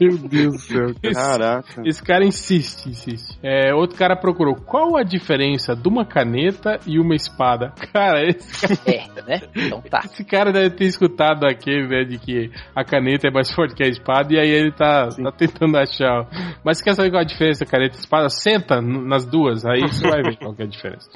Meu 0.00 0.18
Deus 0.18 0.52
do 0.54 0.58
céu. 0.60 0.86
esse, 1.02 1.14
Caraca. 1.14 1.82
esse 1.84 2.02
cara 2.02 2.24
insiste, 2.24 2.88
insiste. 2.88 3.38
É, 3.42 3.74
outro 3.74 3.96
cara 3.96 4.16
procurou 4.16 4.54
qual 4.54 4.96
a 4.96 5.02
diferença 5.02 5.74
de 5.74 5.88
uma 5.88 6.04
caneta 6.04 6.78
e 6.86 6.98
uma 6.98 7.14
espada. 7.14 7.72
Cara, 7.92 8.22
esse, 8.26 8.72
É, 8.88 9.04
né? 9.26 9.40
Então 9.56 9.80
tá. 9.82 10.00
esse 10.04 10.24
cara 10.24 10.52
deve 10.52 10.70
ter 10.70 10.84
escutado 10.84 11.44
aquele, 11.46 11.86
né, 11.88 12.04
de 12.04 12.18
que 12.18 12.50
a 12.74 12.84
caneta 12.84 13.28
é 13.28 13.30
mais 13.30 13.50
forte 13.52 13.74
que 13.74 13.82
a 13.82 13.88
espada, 13.88 14.32
e 14.34 14.38
aí 14.38 14.48
ele 14.50 14.72
tá, 14.72 15.08
tá 15.08 15.32
tentando 15.32 15.76
achar. 15.78 16.26
Mas 16.64 16.78
você 16.78 16.84
quer 16.84 16.94
saber 16.94 17.10
qual 17.10 17.20
a 17.22 17.24
diferença 17.24 17.64
caneta 17.64 17.96
e 17.96 17.98
espada? 18.00 18.28
Senta 18.28 18.80
nas 18.80 19.24
duas, 19.24 19.64
aí 19.64 19.80
você 20.02 20.10
vai 20.10 20.22
ver 20.22 20.36
qual 20.36 20.54
é 20.58 20.62
a 20.62 20.66
diferença. 20.66 21.10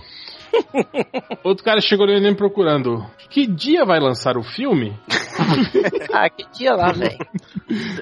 Outro 1.42 1.65
cara 1.65 1.81
chegou 1.81 2.07
no 2.07 2.12
Enem 2.12 2.34
procurando. 2.34 3.05
Que 3.31 3.47
dia 3.47 3.84
vai 3.84 3.99
lançar 4.00 4.36
o 4.36 4.42
filme? 4.42 4.94
Ah, 6.15 6.31
que 6.31 6.47
dia 6.57 6.73
lá, 6.75 6.92
velho. 6.92 7.18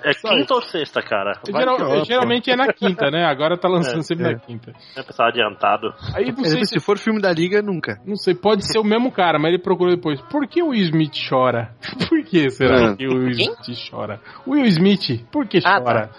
É 0.04 0.14
quinta 0.14 0.54
ou 0.54 0.62
sexta, 0.62 1.02
cara? 1.02 1.32
Geral- 1.44 2.04
geralmente 2.04 2.48
é 2.48 2.54
na 2.54 2.72
quinta, 2.72 3.10
né? 3.10 3.24
Agora 3.24 3.58
tá 3.58 3.68
lançando 3.68 3.98
É, 3.98 4.02
sempre 4.02 4.32
na 4.32 4.38
quinta. 4.38 4.72
Eu 4.96 5.02
pensava 5.02 5.30
adiantado. 5.30 5.92
Aí 6.14 6.30
não 6.30 6.44
sei 6.44 6.64
Se 6.64 6.78
se, 6.78 6.80
for 6.80 6.96
filme 6.96 7.20
da 7.20 7.32
Liga, 7.32 7.60
nunca. 7.60 7.98
não 8.06 8.14
sei, 8.14 8.36
pode 8.36 8.64
ser 8.70 8.78
o 8.78 8.84
mesmo 8.84 9.10
cara, 9.10 9.36
mas 9.36 9.52
ele 9.52 9.60
procurou 9.60 9.96
depois. 9.96 10.20
Por 10.30 10.46
que 10.46 10.62
o 10.62 10.68
Will 10.68 10.82
Smith 10.84 11.14
chora? 11.28 11.74
Por 12.08 12.22
que 12.22 12.48
será 12.50 12.92
Ah. 12.92 12.96
que 12.96 13.04
o 13.08 13.14
Will 13.16 13.34
Quem? 13.36 13.52
Smith 13.62 13.90
chora? 13.90 14.20
Will 14.46 14.64
Smith, 14.66 15.26
por 15.32 15.48
que 15.48 15.58
Ah, 15.64 15.80
chora? 15.80 16.10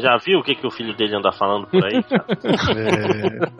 Já 0.00 0.16
viu 0.24 0.38
o 0.38 0.42
que, 0.42 0.54
que 0.54 0.66
o 0.66 0.70
filho 0.70 0.96
dele 0.96 1.14
anda 1.16 1.32
falando 1.32 1.66
por 1.66 1.84
aí? 1.84 2.02
cara? 2.02 2.24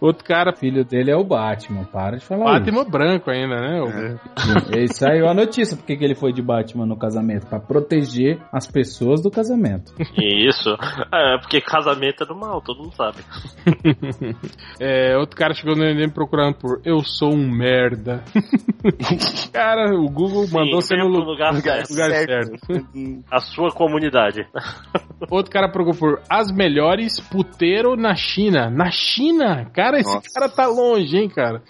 Outro 0.00 0.24
cara, 0.24 0.50
O 0.50 0.54
filho 0.74 0.84
dele 0.84 1.10
é 1.10 1.16
o 1.16 1.24
Batman, 1.24 1.84
para 1.84 2.16
de 2.18 2.24
falar 2.24 2.58
Batman 2.58 2.84
branco 2.84 3.30
ainda, 3.30 3.56
né? 3.60 4.18
Isso. 4.36 4.74
Aí 4.74 4.88
saiu 4.88 5.28
a 5.28 5.34
notícia 5.34 5.76
porque 5.76 5.96
que 5.96 6.04
ele 6.04 6.14
foi 6.14 6.32
de 6.32 6.42
Batman 6.42 6.86
no 6.86 6.96
casamento, 6.98 7.46
Pra 7.46 7.60
proteger 7.60 8.40
as 8.52 8.66
pessoas 8.66 9.22
do 9.22 9.30
casamento. 9.30 9.92
Isso. 10.20 10.70
É, 11.12 11.38
porque 11.38 11.60
casamento 11.60 12.24
é 12.24 12.26
do 12.26 12.34
mal, 12.34 12.60
todo 12.60 12.82
mundo 12.82 12.94
sabe. 12.94 13.18
É, 14.80 15.16
outro 15.16 15.36
cara 15.36 15.54
chegou 15.54 15.76
no 15.76 15.84
Enem 15.84 16.08
procurando 16.10 16.56
por 16.56 16.80
Eu 16.84 17.00
sou 17.02 17.32
um 17.32 17.48
merda. 17.48 18.22
cara, 19.52 19.94
o 19.94 20.08
Google 20.10 20.46
mandou 20.52 20.80
Sim, 20.80 20.88
você 20.88 20.96
no 20.96 21.10
pro 21.10 21.20
lu- 21.20 21.24
lugar 21.30 21.54
lugar, 21.54 21.84
certo. 21.86 21.90
lugar 21.90 22.10
certo. 22.10 23.24
A 23.30 23.38
sua 23.40 23.70
comunidade. 23.70 24.46
Outro 25.30 25.50
cara 25.52 25.68
procurou 25.70 25.98
por 25.98 26.22
As 26.28 26.50
melhores 26.52 27.20
puteiro 27.20 27.96
na 27.96 28.14
China. 28.14 28.68
Na 28.70 28.90
China? 28.90 29.70
Cara, 29.72 29.98
esse 29.98 30.12
Nossa. 30.12 30.28
cara 30.34 30.48
tá 30.50 30.63
longe, 30.66 31.16
hein, 31.16 31.28
cara. 31.28 31.62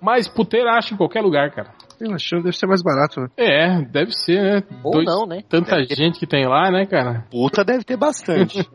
Mas 0.00 0.28
puteiro 0.28 0.68
acha 0.68 0.94
em 0.94 0.96
qualquer 0.96 1.20
lugar, 1.22 1.50
cara. 1.50 1.72
Eu 2.00 2.14
achando 2.14 2.40
que 2.40 2.44
deve 2.44 2.56
ser 2.56 2.66
mais 2.66 2.82
barato, 2.82 3.20
né? 3.20 3.26
É, 3.36 3.82
deve 3.82 4.12
ser, 4.12 4.42
né? 4.42 4.62
Ou 4.82 4.92
Dois- 4.92 5.06
não, 5.06 5.26
né? 5.26 5.42
Tanta 5.48 5.82
gente 5.84 6.18
que 6.18 6.26
tem 6.26 6.46
lá, 6.46 6.70
né, 6.70 6.86
cara? 6.86 7.24
Puta 7.30 7.64
deve 7.64 7.84
ter 7.84 7.96
bastante. 7.96 8.58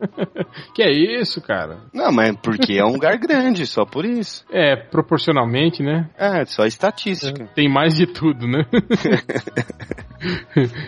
Que 0.74 0.82
é 0.82 0.90
isso, 0.90 1.40
cara? 1.40 1.78
Não, 1.92 2.12
mas 2.12 2.36
porque 2.36 2.74
é 2.78 2.84
um 2.84 2.92
lugar 2.92 3.16
grande, 3.18 3.66
só 3.66 3.84
por 3.84 4.04
isso. 4.04 4.44
É, 4.50 4.76
proporcionalmente, 4.76 5.82
né? 5.82 6.08
É, 6.18 6.44
só 6.44 6.64
estatística. 6.64 7.46
Tem 7.54 7.68
mais 7.68 7.94
de 7.94 8.06
tudo, 8.06 8.46
né? 8.46 8.64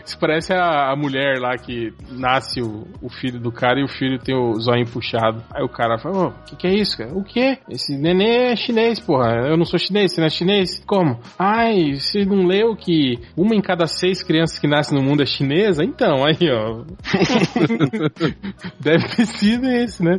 Isso 0.05 0.19
parece 0.19 0.52
a, 0.52 0.93
a 0.93 0.97
mulher 0.97 1.39
lá 1.39 1.57
que 1.57 1.93
nasce 2.11 2.61
o, 2.61 2.86
o 3.01 3.09
filho 3.09 3.41
do 3.41 3.51
cara 3.51 3.81
e 3.81 3.85
o 3.85 3.89
filho 3.89 4.19
tem 4.19 4.35
o 4.36 4.52
zóio 4.61 4.86
puxado. 4.86 5.43
Aí 5.55 5.62
o 5.65 5.69
cara 5.69 5.99
fala, 5.99 6.28
o 6.28 6.33
que, 6.44 6.57
que 6.57 6.67
é 6.67 6.75
isso, 6.75 6.99
cara? 6.99 7.12
O 7.15 7.25
quê? 7.25 7.59
Esse 7.69 7.97
neném 7.97 8.51
é 8.52 8.57
chinês, 8.57 9.01
porra. 9.01 9.49
Eu 9.49 9.57
não 9.57 9.65
sou 9.65 9.78
chinês, 9.78 10.12
você 10.12 10.20
não 10.20 10.27
é 10.27 10.31
chinês? 10.31 10.83
Como? 10.86 11.19
Ai, 11.39 11.94
não 12.25 12.47
leu 12.47 12.75
que 12.76 13.18
uma 13.36 13.55
em 13.55 13.60
cada 13.60 13.86
seis 13.86 14.23
crianças 14.23 14.59
que 14.59 14.67
nascem 14.67 14.99
no 14.99 15.05
mundo 15.05 15.23
é 15.23 15.26
chinesa? 15.26 15.84
Então, 15.84 16.25
aí, 16.25 16.36
ó. 16.51 16.83
Deve 18.81 19.09
ter 19.09 19.26
sido 19.26 19.67
esse, 19.68 20.02
né? 20.02 20.17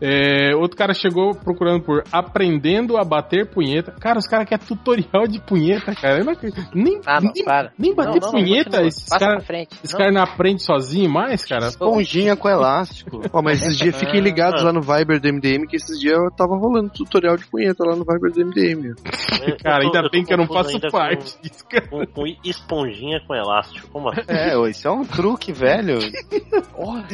É, 0.00 0.54
outro 0.56 0.76
cara 0.76 0.92
chegou 0.94 1.34
procurando 1.34 1.82
por 1.82 2.04
aprendendo 2.12 2.96
a 2.96 3.04
bater 3.04 3.48
punheta. 3.50 3.92
Cara, 4.00 4.18
os 4.18 4.26
caras 4.26 4.48
querem 4.48 4.64
tutorial 4.66 5.26
de 5.26 5.40
punheta, 5.40 5.94
cara. 5.94 6.18
Eu 6.18 6.24
não 6.24 6.32
acredito. 6.32 6.68
Nem, 6.74 7.00
Ah, 7.06 7.20
não, 7.20 7.32
nem, 7.34 7.44
para. 7.44 7.72
nem 7.78 7.94
bater 7.94 8.20
Não, 8.20 8.32
não, 8.32 8.38
punheta, 8.40 8.70
continua. 8.70 8.86
esses 8.88 9.08
caras 9.08 9.44
esse 9.82 9.92
Não. 9.92 9.98
cara 9.98 10.12
não 10.12 10.22
aprende 10.22 10.62
sozinho 10.64 11.10
mais, 11.10 11.44
cara? 11.44 11.68
Esponjinha 11.68 12.36
com 12.36 12.48
elástico. 12.48 13.20
Ó, 13.32 13.42
mas 13.42 13.60
esses 13.62 13.76
dias 13.76 13.96
fiquem 13.96 14.20
ligados 14.20 14.62
lá 14.62 14.72
no 14.72 14.80
Viber 14.80 15.20
do 15.20 15.28
MDM, 15.32 15.66
que 15.66 15.76
esses 15.76 15.98
dias 15.98 16.16
eu 16.16 16.30
tava 16.30 16.56
rolando 16.56 16.90
tutorial 16.90 17.36
de 17.36 17.46
punheta 17.46 17.84
lá 17.84 17.96
no 17.96 18.04
Viber 18.04 18.32
do 18.32 18.40
MDM. 18.46 18.94
Cara, 19.62 19.80
tô- 19.80 19.86
ainda 19.96 20.08
bem 20.10 20.24
que 20.24 20.32
eu 20.32 20.38
não 20.38 20.46
faço 20.46 20.78
parte. 20.90 21.34
Com, 21.90 22.04
com, 22.04 22.06
com 22.06 22.24
esponjinha 22.44 23.20
com 23.26 23.34
elástico. 23.34 23.88
Como 23.88 24.08
assim? 24.10 24.22
É, 24.28 24.56
isso 24.70 24.86
é 24.88 24.90
um 24.90 25.04
truque, 25.04 25.52
velho. 25.52 25.98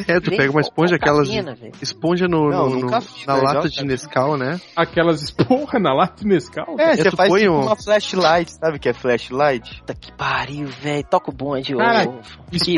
É, 0.07 0.19
tu 0.19 0.31
pega 0.31 0.51
uma 0.51 0.61
esponja, 0.61 0.95
aquelas 0.95 1.29
de-. 1.29 1.41
Esponja 1.81 2.27
no, 2.27 2.49
Não, 2.49 2.69
no- 2.69 2.79
no- 2.81 3.01
fiz, 3.01 3.25
na 3.25 3.35
né? 3.35 3.41
lata 3.41 3.69
Já- 3.69 3.81
de 3.81 3.87
Nescau, 3.87 4.37
né? 4.37 4.59
Aquelas 4.75 5.21
esporra 5.21 5.79
na 5.79 5.93
lata 5.93 6.23
de 6.23 6.27
Nescau. 6.27 6.75
É, 6.79 6.91
É, 6.91 6.95
você 6.97 7.09
tu 7.09 7.15
faz 7.15 7.29
põe 7.29 7.41
tipo 7.41 7.53
um- 7.53 7.61
uma 7.61 7.75
flashlight, 7.75 8.51
sabe 8.51 8.77
o 8.77 8.79
que 8.79 8.89
é 8.89 8.93
flashlight? 8.93 9.79
Puta 9.79 9.93
que 9.93 10.11
pariu, 10.13 10.67
velho. 10.67 11.03
Toca 11.09 11.31
o 11.31 11.33
bonde. 11.33 11.75
Cara, 11.75 12.09
ô, 12.09 12.13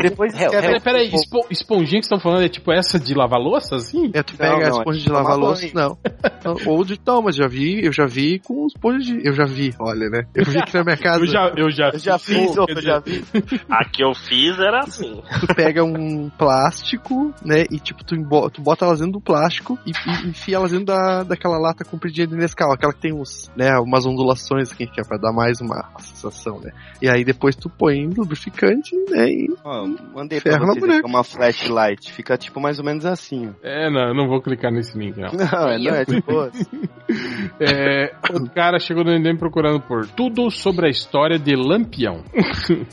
depois 0.02 0.34
Hell, 0.34 0.44
escreve- 0.50 0.66
hell. 0.66 0.80
Peraí, 0.80 0.80
peraí, 0.80 1.10
espo- 1.14 1.46
esponjinha 1.50 2.00
que 2.00 2.04
estão 2.06 2.20
falando 2.20 2.44
é 2.44 2.48
tipo 2.48 2.70
essa 2.72 2.98
de 2.98 3.14
lavar 3.14 3.40
louça, 3.40 3.76
assim? 3.76 4.10
É, 4.12 4.22
tu 4.22 4.32
Não, 4.32 4.38
pega 4.38 4.54
a 4.66 4.70
não, 4.70 4.78
esponja 4.78 4.98
é 4.98 5.02
de 5.02 5.10
lavar 5.10 5.32
tomar 5.34 5.46
louça, 5.46 5.66
não. 5.74 5.98
Ou 6.66 6.84
de 6.84 7.00
não, 7.06 7.22
mas 7.22 7.36
já 7.36 7.46
vi, 7.48 7.84
eu 7.84 7.92
já 7.92 8.06
vi 8.06 8.38
com 8.40 8.66
esponja 8.66 8.98
de. 8.98 9.26
Eu 9.26 9.32
já 9.32 9.44
vi, 9.46 9.74
olha, 9.80 10.08
né? 10.10 10.24
Eu 10.34 10.44
vi 10.44 10.58
aqui 10.58 10.74
na 10.74 10.84
minha 10.84 10.96
casa. 10.96 11.20
Eu 11.24 11.26
já, 11.26 11.43
eu 11.56 11.70
já, 11.70 11.90
Eu 11.90 11.98
já 11.98 12.18
fiz, 12.18 12.56
ô, 12.56 12.66
quer 12.66 12.76
eu 12.76 12.82
já 12.82 12.98
vi. 12.98 13.24
A 13.68 13.84
que 13.84 14.04
eu 14.04 14.14
fiz 14.14 14.58
era 14.58 14.80
assim. 14.80 15.22
Tu 15.40 15.54
pega 15.54 15.84
um 15.84 16.28
plástico, 16.30 17.32
né? 17.44 17.64
E 17.70 17.78
tipo, 17.78 18.04
tu, 18.04 18.16
tu 18.50 18.62
bota 18.62 18.84
elas 18.84 18.98
dentro 19.00 19.14
do 19.14 19.20
plástico 19.20 19.78
e, 19.86 19.90
e 19.90 20.28
enfia 20.28 20.56
elas 20.56 20.70
dentro 20.70 20.86
da, 20.86 21.22
daquela 21.22 21.58
lata 21.58 21.84
compridinha 21.84 22.26
de 22.26 22.34
Nescau, 22.34 22.72
aquela 22.72 22.92
que 22.92 23.00
tem 23.00 23.12
uns, 23.12 23.50
né, 23.56 23.78
umas 23.78 24.06
ondulações 24.06 24.72
aqui, 24.72 24.86
que 24.86 25.00
é 25.00 25.04
pra 25.04 25.18
dar 25.18 25.32
mais 25.32 25.60
uma 25.60 25.88
sensação, 25.98 26.60
né? 26.60 26.72
E 27.00 27.08
aí 27.08 27.24
depois 27.24 27.56
tu 27.56 27.68
põe 27.68 28.06
lubrificante, 28.06 28.94
né? 29.10 29.28
E 29.28 29.48
Ó, 29.64 29.86
mandei 30.14 30.40
pra 30.40 30.58
vocês 30.58 31.02
uma 31.04 31.22
flashlight. 31.24 32.12
Fica 32.12 32.36
tipo 32.36 32.60
mais 32.60 32.78
ou 32.78 32.84
menos 32.84 33.04
assim. 33.06 33.48
ó. 33.48 33.52
É, 33.62 33.90
não, 33.90 34.08
eu 34.08 34.14
não 34.14 34.28
vou 34.28 34.40
clicar 34.40 34.72
nesse 34.72 34.96
link, 34.98 35.16
não. 35.18 35.30
Não, 35.54 35.68
é, 35.68 35.78
não, 35.78 35.94
é 35.94 36.04
tipo. 36.04 36.32
É, 37.60 38.14
outro 38.32 38.50
cara 38.54 38.78
chegou 38.78 39.04
no 39.04 39.10
Enem 39.12 39.36
procurando 39.36 39.80
por 39.80 40.06
tudo 40.06 40.50
sobre 40.50 40.86
a 40.86 40.90
história 40.90 41.33
de 41.38 41.54
Lampião. 41.56 42.22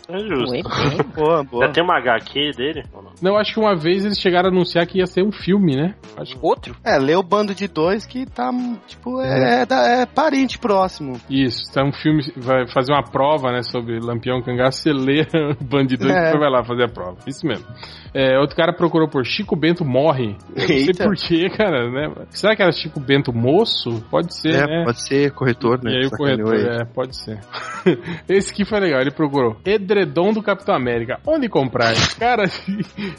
É 0.10 0.18
justo. 0.20 0.52
Ué, 0.52 0.62
boa, 1.16 1.44
boa. 1.44 1.66
Já 1.68 1.72
tem 1.72 1.84
uma 1.84 1.98
HQ 1.98 2.52
dele? 2.58 2.84
não? 2.94 3.12
Não, 3.22 3.38
acho 3.38 3.54
que 3.54 3.60
uma 3.60 3.76
vez 3.76 4.04
eles 4.06 4.20
chegaram 4.20 4.50
a 4.50 4.52
anunciar 4.52 4.86
que 4.88 4.98
ia 5.00 5.06
ser 5.06 5.24
um 5.24 5.32
filme, 5.32 5.76
né? 5.76 5.96
Acho 6.18 6.36
que 6.36 6.46
Outro? 6.46 6.76
É, 6.84 6.98
lê 6.98 7.16
o 7.16 7.22
bando 7.24 7.54
de 7.54 7.68
dois 7.68 8.06
que 8.06 8.26
tá, 8.26 8.50
tipo, 8.88 9.22
é, 9.22 9.62
é, 9.62 9.66
da- 9.66 9.88
é 9.88 10.06
parente 10.06 10.58
próximo. 10.58 11.20
isso. 11.30 11.62
Então 11.70 11.88
um 11.90 11.94
filme 11.94 12.22
vai 12.38 12.68
fazer 12.72 12.92
uma 12.94 13.04
prova, 13.04 13.52
né, 13.52 13.62
sobre 13.64 14.00
Lampião 14.00 14.42
Cangaço, 14.42 14.82
você 14.82 14.92
lê 14.92 15.22
o 15.60 15.64
bandido 15.64 16.08
e 16.08 16.12
É. 16.12 16.26
depois 16.26 16.40
vai 16.40 16.50
lá 16.50 16.64
fazer 16.64 16.84
a 16.86 16.90
prova. 16.90 17.18
Isso 17.28 17.46
mesmo. 17.46 17.66
É, 18.14 18.38
outro 18.40 18.56
cara 18.58 18.74
procurou 18.74 19.08
por 19.08 19.26
Chico 19.26 19.56
Bento 19.56 19.86
morre. 19.86 20.36
Eu 20.56 20.62
não 20.62 20.68
sei 20.68 20.78
Eita. 20.88 21.04
porquê, 21.06 21.50
cara, 21.50 21.90
né? 21.90 22.14
Será 22.32 22.56
que 22.56 22.62
era 22.62 22.72
Chico 22.72 23.00
Bento 23.00 23.32
moço? 23.32 24.04
Pode 24.10 24.36
ser, 24.36 24.56
é, 24.56 24.66
né? 24.68 24.84
pode 24.84 25.02
ser 25.08 25.32
corretor, 25.32 25.82
né? 25.84 25.92
E 25.92 25.98
aí 25.98 26.06
o 26.08 26.12
corretor, 26.12 26.54
aí. 26.56 26.66
é, 26.82 26.86
pode 26.86 27.16
ser. 27.16 27.40
Esse 28.32 28.52
aqui 28.52 28.66
foi 28.66 28.80
legal, 28.80 29.02
ele 29.02 29.12
procurou 29.12 29.58
Edredom 29.66 30.32
do 30.32 30.42
Capitão 30.42 30.76
América. 30.76 31.20
Onde 31.28 31.50
comprar? 31.50 31.94
Cara, 32.18 32.46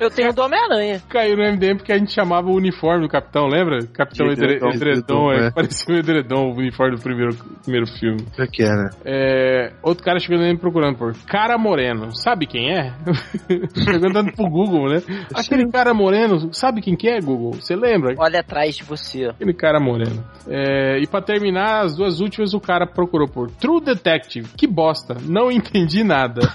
Eu 0.00 0.10
tenho 0.10 0.30
o 0.30 0.32
do 0.32 0.42
Homem-Aranha. 0.42 1.02
caiu 1.08 1.36
no 1.36 1.42
MDM 1.42 1.76
porque 1.76 1.92
a 1.92 1.98
gente 1.98 2.12
chamava 2.12 2.48
o 2.48 2.54
uniforme 2.54 3.02
do 3.02 3.08
Capitão, 3.08 3.46
lembra? 3.46 3.78
Capitão 3.92 4.26
Edredom, 4.26 4.70
edredom, 4.70 4.70
edredom, 4.70 5.32
é, 5.32 5.46
é. 5.46 5.50
parecia 5.52 5.94
o 5.94 5.98
Edredom, 5.98 6.50
o 6.50 6.56
uniforme 6.56 6.96
do 6.96 7.02
primeiro, 7.02 7.36
primeiro 7.62 7.86
filme. 7.98 8.24
Já 8.36 8.46
que 8.46 8.62
é, 8.62 8.68
né? 8.70 8.90
É, 9.04 9.72
outro 9.82 10.04
cara 10.04 10.18
chegando 10.18 10.44
aí 10.44 10.56
procurando 10.56 10.96
por 10.96 11.14
Cara 11.26 11.58
Moreno. 11.58 12.14
Sabe 12.14 12.46
quem 12.46 12.72
é? 12.72 12.92
Perguntando 13.84 14.32
pro 14.32 14.48
Google, 14.48 14.88
né? 14.88 15.02
Aquele 15.34 15.70
cara 15.70 15.92
moreno, 15.94 16.52
sabe 16.52 16.80
quem 16.80 16.96
que 16.96 17.08
é, 17.08 17.20
Google? 17.20 17.52
Você 17.54 17.74
lembra? 17.74 18.14
Olha 18.18 18.40
atrás 18.40 18.76
de 18.76 18.84
você. 18.84 19.26
Aquele 19.26 19.54
cara 19.54 19.80
moreno. 19.80 20.24
É, 20.48 20.98
e 21.00 21.06
pra 21.06 21.20
terminar, 21.20 21.84
as 21.84 21.96
duas 21.96 22.20
últimas, 22.20 22.54
o 22.54 22.60
cara 22.60 22.86
procurou 22.86 23.28
por 23.28 23.50
True 23.50 23.80
Detective. 23.80 24.48
Que 24.56 24.66
bosta, 24.66 25.01
não 25.24 25.50
entendi 25.50 26.04
nada. 26.04 26.42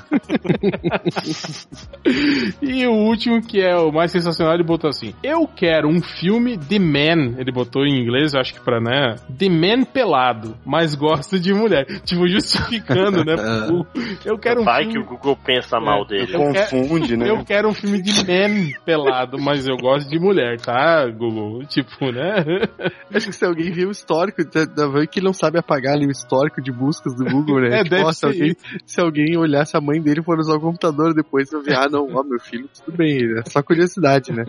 e 2.61 2.85
o 2.88 2.92
último, 2.92 3.42
que 3.42 3.61
é 3.61 3.76
o 3.76 3.92
mais 3.92 4.11
sensacional, 4.11 4.53
ele 4.53 4.64
botou 4.64 4.90
assim: 4.90 5.14
Eu 5.24 5.48
quero 5.48 5.88
um 5.88 6.01
filme 6.01 6.58
The 6.58 6.80
Man. 6.80 7.35
Ele 7.38 7.51
botou 7.51 7.85
em 7.85 8.01
inglês, 8.01 8.35
acho 8.35 8.53
que 8.53 8.61
pra, 8.61 8.80
né? 8.80 9.16
The 9.38 9.50
Man 9.50 9.84
pelado, 9.85 10.56
mas 10.66 10.95
gosta 10.95 11.40
de 11.40 11.53
mulher. 11.53 11.85
Tipo, 12.03 12.27
justificando, 12.27 13.24
né? 13.24 13.35
Eu 14.26 14.38
quero 14.38 14.61
um 14.61 14.66
Vai 14.66 14.85
que 14.85 14.92
filme. 14.92 15.06
o 15.06 15.09
Google 15.09 15.38
pensa 15.43 15.80
mal 15.80 16.06
dele. 16.06 16.34
Eu 16.34 16.40
Confunde, 16.40 17.16
né? 17.16 17.30
Eu 17.30 17.43
quero 17.43 17.69
um 17.69 17.74
filme 17.74 18.01
de 18.01 18.11
man 18.26 18.72
pelado, 18.85 19.38
mas 19.40 19.67
eu 19.67 19.77
gosto 19.77 20.09
de 20.09 20.19
mulher, 20.19 20.59
tá, 20.59 21.06
Google? 21.08 21.64
Tipo, 21.66 22.11
né? 22.11 22.43
Acho 23.14 23.27
que 23.27 23.35
se 23.35 23.45
alguém 23.45 23.72
viu 23.72 23.90
o 23.90 23.92
histórico 23.92 24.43
da, 24.43 24.66
da 24.66 24.88
Van, 24.88 25.06
que 25.06 25.19
ele 25.19 25.26
não 25.26 25.34
sabe 25.34 25.58
apagar 25.59 25.93
ali 25.93 26.06
o 26.06 26.11
histórico 26.11 26.61
de 26.61 26.72
buscas 26.72 27.16
do 27.16 27.26
Google, 27.26 27.61
né? 27.61 27.80
É, 27.80 27.84
Tipo, 27.84 27.95
deve 27.95 28.14
ser 28.14 28.26
alguém, 28.41 28.56
se 28.85 29.01
alguém 29.01 29.38
olhasse 29.38 29.75
a 29.77 29.82
mãe 29.82 30.01
dele 30.01 30.22
e 30.22 30.24
for 30.24 30.40
usar 30.40 30.56
o 30.56 30.59
computador 30.59 31.14
depois, 31.14 31.51
eu 31.51 31.61
vi, 31.61 31.74
ah, 31.74 31.88
não, 31.90 32.07
ó, 32.14 32.24
meu 32.24 32.40
filho, 32.40 32.69
tudo 32.83 32.98
bem, 32.98 33.17
é 33.38 33.49
só 33.49 33.61
curiosidade, 33.61 34.32
né? 34.32 34.43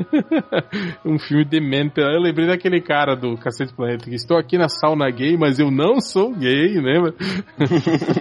um 1.04 1.18
filme 1.18 1.44
de 1.44 1.60
man 1.60 1.88
pelado. 1.88 2.16
Eu 2.16 2.22
lembrei 2.22 2.46
daquele 2.46 2.80
cara 2.80 3.14
do 3.14 3.36
Cacete 3.36 3.74
Planeta 3.74 4.04
que 4.04 4.14
estou 4.14 4.36
aqui 4.36 4.56
na 4.58 4.68
sauna 4.68 5.10
gay, 5.10 5.36
mas 5.36 5.58
eu 5.58 5.70
não 5.70 6.00
sou 6.00 6.34
gay, 6.34 6.80
lembra? 6.80 7.14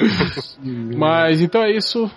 mas 0.96 1.40
então 1.40 1.62
é 1.62 1.72
isso. 1.76 2.10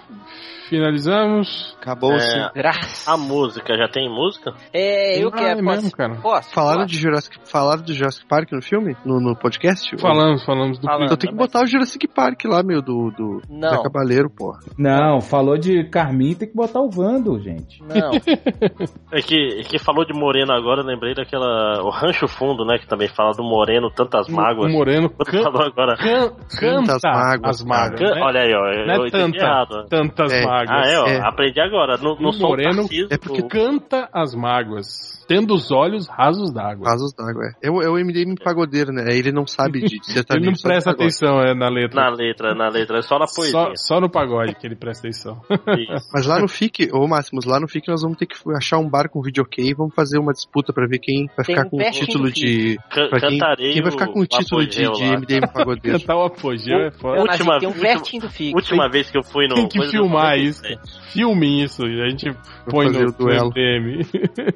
Finalizamos. 0.77 1.77
Acabou. 1.79 2.13
É, 2.13 2.49
Graças. 2.55 3.07
a 3.07 3.15
música, 3.15 3.75
já 3.77 3.87
tem 3.87 4.09
música? 4.09 4.53
É, 4.73 5.23
eu 5.23 5.27
Ah, 5.29 5.31
quero. 5.31 5.59
é 5.59 5.63
posso? 5.63 5.75
mesmo, 5.83 5.91
cara. 5.91 6.15
Posso? 6.15 6.51
Falaram 6.53 6.79
Posso? 6.81 6.89
de 6.91 6.97
Jurassic, 6.97 7.37
falaram 7.45 7.83
do 7.83 7.93
Jurassic 7.93 8.27
Park 8.27 8.51
no 8.51 8.61
filme? 8.61 8.95
No, 9.05 9.19
no 9.19 9.35
podcast? 9.35 9.95
Falamos, 10.01 10.43
falamos 10.43 10.79
do 10.79 10.85
Falamos. 10.87 11.05
Então 11.05 11.17
tem 11.17 11.29
que 11.29 11.35
botar 11.35 11.61
o 11.63 11.67
Jurassic 11.67 12.07
Park 12.07 12.43
lá, 12.45 12.63
meu, 12.63 12.81
do, 12.81 13.11
do 13.11 13.41
Não. 13.49 13.69
da 13.69 13.83
Cabaleiro, 13.83 14.29
porra. 14.29 14.59
Não, 14.77 15.21
falou 15.21 15.57
de 15.59 15.83
Carmin, 15.89 16.33
tem 16.33 16.47
que 16.49 16.55
botar 16.55 16.79
o 16.81 16.89
Vando, 16.89 17.39
gente. 17.39 17.79
Não. 17.83 18.11
É 19.11 19.21
que, 19.21 19.59
é 19.59 19.63
que 19.63 19.77
falou 19.77 20.03
de 20.05 20.13
Moreno 20.13 20.51
agora, 20.53 20.81
eu 20.81 20.85
lembrei 20.85 21.13
daquela. 21.13 21.81
O 21.83 21.91
Rancho 21.91 22.27
Fundo, 22.27 22.65
né? 22.65 22.79
Que 22.79 22.87
também 22.87 23.07
fala 23.07 23.31
do 23.31 23.43
Moreno, 23.43 23.91
tantas 23.91 24.27
mágoas. 24.27 24.71
O 24.71 24.75
Moreno 24.75 25.07
can- 25.09 25.43
falou 25.43 25.61
agora. 25.67 25.95
can- 25.97 26.33
canta 26.59 26.95
as 26.95 27.01
mágoas, 27.03 27.59
as 27.61 27.63
mágoas. 27.63 27.99
Né? 28.01 28.21
Olha 28.23 28.41
aí, 28.41 28.53
ó. 28.55 28.85
Não 28.87 28.95
Eu 28.95 29.03
é 29.03 29.07
entendi 29.07 29.37
tanta, 29.37 29.37
errado. 29.37 29.85
tantas 29.87 30.33
É, 30.33 30.45
mágoas. 30.45 30.62
Mágoas. 30.69 30.87
Ah, 30.87 30.91
é, 30.91 30.99
ó. 30.99 31.05
É. 31.07 31.27
Aprendi 31.27 31.59
agora. 31.59 31.97
No, 31.97 32.15
no 32.19 32.33
som 32.33 32.47
Moreno 32.47 32.85
é 33.09 33.17
porque 33.17 33.41
o- 33.41 33.47
Canta 33.47 34.09
as 34.13 34.33
mágoas, 34.35 35.23
tendo 35.27 35.53
os 35.53 35.71
olhos 35.71 36.07
rasos 36.07 36.51
d'água. 36.53 36.85
Vasos 36.89 37.13
d'água, 37.13 37.43
é. 37.61 37.67
É 37.67 37.71
o, 37.71 37.81
é 37.81 37.89
o 37.89 37.97
MDM 37.97 38.35
pagodeiro, 38.43 38.91
né? 38.91 39.05
Ele 39.15 39.31
não 39.31 39.45
sabe 39.45 39.81
de 39.81 39.97
Ele 40.33 40.45
não 40.45 40.53
presta 40.61 40.91
atenção 40.91 41.39
é, 41.41 41.53
na 41.53 41.69
letra. 41.69 42.01
Na 42.01 42.09
letra, 42.09 42.55
na 42.55 42.69
letra, 42.69 42.99
é 42.99 43.01
só 43.01 43.17
na 43.19 43.25
poesia. 43.25 43.51
Só, 43.51 43.71
só 43.75 44.01
no 44.01 44.09
pagode 44.09 44.55
que 44.55 44.65
ele 44.67 44.75
presta 44.75 45.07
atenção. 45.07 45.39
Isso. 45.49 46.09
Mas 46.13 46.25
lá 46.25 46.39
no 46.39 46.47
FIC, 46.47 46.89
ô 46.93 47.07
Máximos, 47.07 47.45
lá 47.45 47.59
no 47.59 47.67
FIC 47.67 47.87
nós 47.89 48.01
vamos 48.01 48.17
ter 48.17 48.25
que 48.25 48.35
achar 48.55 48.77
um 48.77 48.89
bar 48.89 49.09
com 49.09 49.21
videokey 49.21 49.69
e 49.69 49.73
vamos 49.73 49.93
fazer 49.95 50.17
uma 50.19 50.31
disputa 50.33 50.73
pra 50.73 50.85
ver 50.87 50.99
quem 50.99 51.27
vai 51.35 51.45
Tem 51.45 51.55
ficar 51.55 51.69
com 51.69 51.77
o 51.77 51.91
título 51.91 52.31
de. 52.31 52.77
Can- 52.89 53.09
Pra 53.09 53.19
quem, 53.19 53.37
cantarei 53.39 53.73
quem 53.73 53.81
vai 53.81 53.91
ficar 53.91 54.07
com 54.07 54.19
o 54.21 54.25
título 54.25 54.65
de, 54.65 54.81
de. 54.91 55.03
MDM 55.17 55.47
pagodeiro. 55.53 55.99
Cantar 55.99 56.15
o 56.17 56.23
apogeu 56.25 56.77
é 56.79 56.91
foda. 56.91 57.21
Última- 57.21 57.59
tem 57.59 57.69
um 57.69 57.71
última-. 57.71 58.55
Última 58.55 58.89
vez 58.89 59.09
que 59.11 59.17
eu 59.17 59.23
fui 59.23 59.47
no. 59.47 59.55
Tem 59.55 59.67
que 59.67 59.77
coisa 59.77 59.97
do 59.97 60.09
filmar 60.53 60.73
97. 60.73 61.11
Filme 61.13 61.63
isso, 61.63 61.83
a 61.83 62.09
gente 62.09 62.31
põe 62.69 62.87
fazer 62.87 63.03
no, 63.05 63.09
o 63.09 63.13
duelo. 63.13 63.49
no. 63.49 64.03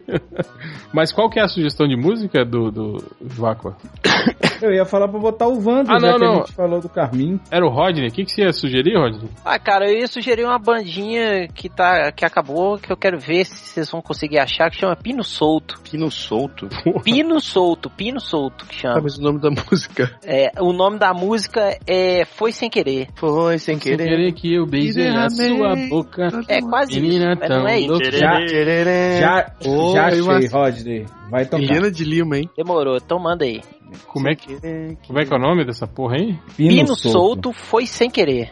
Mas 0.94 1.12
qual 1.12 1.30
que 1.30 1.40
é 1.40 1.44
a 1.44 1.48
sugestão 1.48 1.88
de 1.88 1.96
música 1.96 2.44
do, 2.46 2.72
do 2.72 2.98
Váqua? 3.22 3.76
Eu 4.62 4.74
ia 4.74 4.86
falar 4.86 5.08
pra 5.08 5.20
botar 5.20 5.48
o 5.48 5.64
Wanda, 5.64 5.94
Ah, 5.94 6.00
já 6.00 6.08
não, 6.14 6.18
que 6.18 6.26
não. 6.26 6.34
a 6.34 6.38
gente 6.38 6.54
falou 6.56 6.82
do 6.82 6.90
Carmin. 6.90 7.40
Era 7.52 7.64
o 7.66 7.70
Rodney? 7.70 8.08
O 8.08 8.12
que, 8.12 8.26
que 8.26 8.32
você 8.32 8.42
ia 8.42 8.52
sugerir, 8.52 8.98
Rodney? 8.98 9.30
Ah, 9.46 9.60
cara, 9.60 9.88
eu 9.88 10.00
ia 10.00 10.08
sugerir 10.08 10.46
uma 10.46 10.58
bandinha 10.58 11.48
que 11.54 11.70
tá 11.70 12.12
que 12.12 12.26
acabou, 12.26 12.78
que 12.80 12.92
eu 12.92 12.98
quero 12.98 13.20
ver 13.20 13.46
se 13.46 13.54
vocês 13.56 13.92
vão 13.92 14.02
conseguir 14.02 14.40
achar, 14.40 14.72
que 14.72 14.78
chama 14.80 14.96
Pino 14.96 15.24
Solto. 15.24 15.80
Pino 15.82 16.10
solto. 16.10 16.68
Pino 17.04 17.40
Solto, 17.40 17.90
Pino 17.90 18.20
Solto 18.20 18.66
que 18.66 18.76
Ah, 18.78 18.80
chama. 18.94 19.02
mas 19.04 19.18
o 19.20 19.22
nome 19.22 19.40
da 19.40 19.50
música. 19.52 20.12
É, 20.26 20.52
o 20.60 20.74
nome 20.74 20.98
da 20.98 21.14
música 21.14 21.78
é 21.86 22.26
Foi 22.26 22.52
Sem 22.52 22.70
Querer. 22.70 23.10
Foi 23.16 23.60
sem 23.60 23.80
Sem 23.80 23.96
querer. 23.96 24.10
querer 24.10 24.32
que 24.34 24.56
eu 24.56 24.66
beijei 24.66 25.08
a 25.08 25.30
sua 25.30 25.76
boca. 25.90 26.28
É 26.48 26.62
quase 26.62 27.00
Menina 27.00 27.34
isso, 27.34 27.40
mas 27.40 27.50
não 27.50 27.68
é 27.68 27.86
tão 27.88 27.98
isso. 27.98 28.12
Já, 28.12 28.46
já, 28.48 29.56
já 29.94 30.06
achei, 30.06 30.48
Rodney. 30.48 31.06
Vai 31.30 31.46
tocar. 31.46 31.64
Helena 31.64 31.92
de 31.92 32.04
Lima, 32.04 32.38
hein? 32.38 32.50
Demorou, 32.56 32.98
então 32.98 33.20
manda 33.20 33.46
aí. 33.46 33.62
Como 34.08 34.28
é, 34.28 34.36
que, 34.36 34.58
como 35.06 35.20
é 35.20 35.26
que 35.26 35.34
é 35.34 35.38
o 35.38 35.40
nome 35.40 35.66
dessa 35.66 35.88
porra 35.88 36.16
aí? 36.16 36.38
Pino, 36.56 36.96
Solto. 36.96 37.54
Foi 37.54 37.86
Sem 37.86 38.10
Querer. 38.10 38.52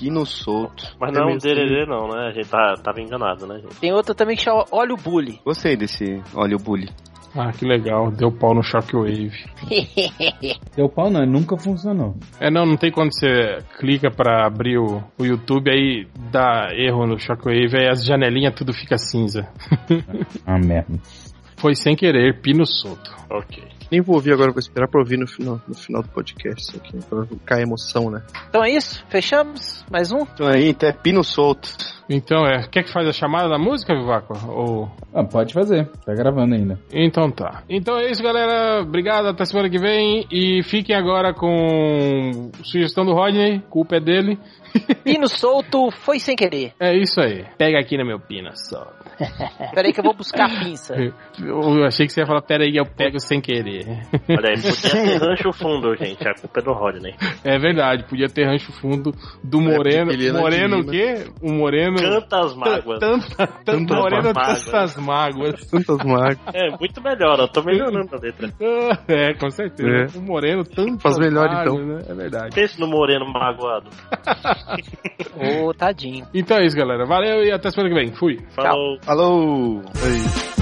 Pino 0.00 0.24
solto. 0.24 0.96
Mas 0.98 1.12
não 1.12 1.28
é 1.28 1.34
um 1.34 1.36
dererê, 1.36 1.84
não, 1.84 2.08
né? 2.08 2.28
A 2.28 2.32
gente 2.32 2.48
tá, 2.48 2.74
tava 2.82 3.02
enganado, 3.02 3.46
né, 3.46 3.58
gente? 3.60 3.78
Tem 3.78 3.92
outra 3.92 4.14
também 4.14 4.34
que 4.34 4.42
chama 4.42 4.64
Olha 4.72 4.94
o 4.94 4.96
Bully. 4.96 5.38
Gostei 5.44 5.76
desse. 5.76 6.22
Olha 6.34 6.56
o 6.56 6.58
bully. 6.58 6.88
Ah, 7.34 7.52
que 7.52 7.64
legal. 7.64 8.10
Deu 8.10 8.32
pau 8.32 8.54
no 8.54 8.62
Shockwave. 8.62 9.32
Deu 10.76 10.88
pau 10.88 11.10
não, 11.10 11.24
nunca 11.24 11.56
funcionou. 11.56 12.16
É, 12.40 12.50
não, 12.50 12.66
não 12.66 12.76
tem 12.76 12.90
quando 12.90 13.12
você 13.14 13.58
clica 13.78 14.10
pra 14.10 14.46
abrir 14.46 14.78
o, 14.78 15.02
o 15.18 15.24
YouTube, 15.24 15.70
aí 15.70 16.06
dá 16.30 16.68
erro 16.72 17.06
no 17.06 17.18
Shockwave, 17.18 17.76
aí 17.76 17.88
as 17.88 18.04
janelinhas 18.04 18.54
tudo 18.54 18.72
fica 18.72 18.98
cinza. 18.98 19.48
Ah, 20.46 20.58
merda. 20.58 20.98
Foi 21.56 21.74
sem 21.74 21.94
querer, 21.94 22.40
pino 22.40 22.66
solto. 22.66 23.14
Ok. 23.30 23.62
Nem 23.90 24.00
vou 24.00 24.16
ouvir 24.16 24.32
agora, 24.32 24.52
vou 24.52 24.60
esperar 24.60 24.88
pra 24.88 25.00
ouvir 25.00 25.18
no 25.18 25.26
final, 25.26 25.60
no 25.66 25.74
final 25.74 26.02
do 26.02 26.08
podcast. 26.08 26.62
Isso 26.62 26.76
aqui, 26.76 26.98
pra 27.08 27.24
ficar 27.24 27.60
emoção, 27.60 28.10
né? 28.10 28.22
Então 28.48 28.64
é 28.64 28.70
isso, 28.70 29.04
fechamos? 29.08 29.84
Mais 29.90 30.12
um? 30.12 30.22
Então 30.22 30.46
aí, 30.46 30.68
então 30.68 30.88
é 30.88 30.92
pino 30.92 31.24
solto. 31.24 31.68
Então 32.08 32.44
é, 32.44 32.66
quer 32.68 32.82
que 32.82 32.92
faz 32.92 33.06
a 33.06 33.12
chamada 33.12 33.48
da 33.48 33.58
música, 33.58 33.94
Vivaco? 33.94 34.34
Ou... 34.48 34.90
Ah, 35.14 35.24
pode 35.24 35.54
fazer, 35.54 35.86
tá 36.04 36.12
gravando 36.12 36.54
ainda. 36.54 36.78
Então 36.92 37.30
tá. 37.30 37.62
Então 37.68 37.98
é 37.98 38.10
isso, 38.10 38.22
galera. 38.22 38.82
Obrigado, 38.82 39.26
até 39.26 39.44
semana 39.44 39.70
que 39.70 39.78
vem. 39.78 40.26
E 40.30 40.62
fiquem 40.64 40.94
agora 40.94 41.32
com 41.32 42.50
sugestão 42.64 43.04
do 43.04 43.12
Rodney, 43.12 43.60
culpa 43.70 43.96
é 43.96 44.00
dele. 44.00 44.38
Pino 45.04 45.28
Solto 45.28 45.90
Foi 45.90 46.18
Sem 46.18 46.36
Querer. 46.36 46.72
É 46.80 46.96
isso 46.96 47.20
aí. 47.20 47.44
Pega 47.58 47.78
aqui 47.78 47.96
na 47.96 48.04
meu 48.04 48.20
pina 48.20 48.50
só. 48.54 48.86
Pera 49.74 49.86
aí 49.86 49.92
que 49.92 50.00
eu 50.00 50.04
vou 50.04 50.14
buscar 50.14 50.46
a 50.46 50.64
pinça. 50.64 50.94
Eu 51.40 51.84
achei 51.84 52.06
que 52.06 52.12
você 52.12 52.20
ia 52.20 52.26
falar, 52.26 52.42
pera 52.42 52.64
aí, 52.64 52.76
eu 52.76 52.84
pego 52.84 53.18
sem 53.18 53.40
querer. 53.40 53.79
Olha 54.28 54.50
aí, 54.50 54.62
podia 54.62 54.90
ter 54.90 55.18
rancho 55.18 55.52
fundo, 55.52 55.96
gente. 55.96 56.28
A 56.28 56.34
culpa 56.34 56.60
é 56.60 56.62
do 56.62 56.72
Rodney. 56.72 57.14
É 57.44 57.58
verdade, 57.58 58.04
podia 58.04 58.28
ter 58.28 58.44
rancho 58.44 58.72
fundo 58.72 59.12
do 59.42 59.60
Moreno. 59.60 60.10
De 60.16 60.32
Moreno 60.32 60.80
o 60.80 60.86
quê? 60.86 61.26
O 61.42 61.52
Moreno. 61.52 61.96
Canta 61.96 62.40
as 62.40 62.54
mágoas. 62.54 63.00
Tanta, 63.00 63.46
tanta, 63.64 63.94
Moreno, 63.94 64.32
mágoas. 64.34 64.64
tantas 64.64 64.96
mágoas. 64.96 65.70
Tantas 65.70 66.04
marcas. 66.04 66.54
É, 66.54 66.70
muito 66.78 67.02
melhor, 67.02 67.38
eu 67.38 67.48
tô 67.48 67.62
melhorando 67.62 68.14
a 68.14 68.18
letra. 68.18 68.52
É, 69.08 69.34
com 69.34 69.50
certeza. 69.50 70.18
O 70.18 70.22
Moreno, 70.22 70.64
tantas 70.64 71.02
Faz 71.02 71.18
melhor, 71.18 71.48
mágoas, 71.48 71.62
então. 71.62 71.86
Né? 71.86 72.02
É 72.08 72.14
verdade. 72.14 72.54
Pense 72.54 72.80
no 72.80 72.86
moreno 72.86 73.26
magoado. 73.26 73.90
Ô, 75.64 75.72
tadinho. 75.72 76.26
Então 76.34 76.58
é 76.58 76.64
isso, 76.64 76.76
galera. 76.76 77.04
Valeu 77.06 77.44
e 77.44 77.52
até 77.52 77.70
semana 77.70 77.88
que 77.88 78.00
vem. 78.00 78.12
Fui. 78.12 78.38
Falou. 78.50 78.98
Falou! 79.02 79.82
Diana 80.00 80.59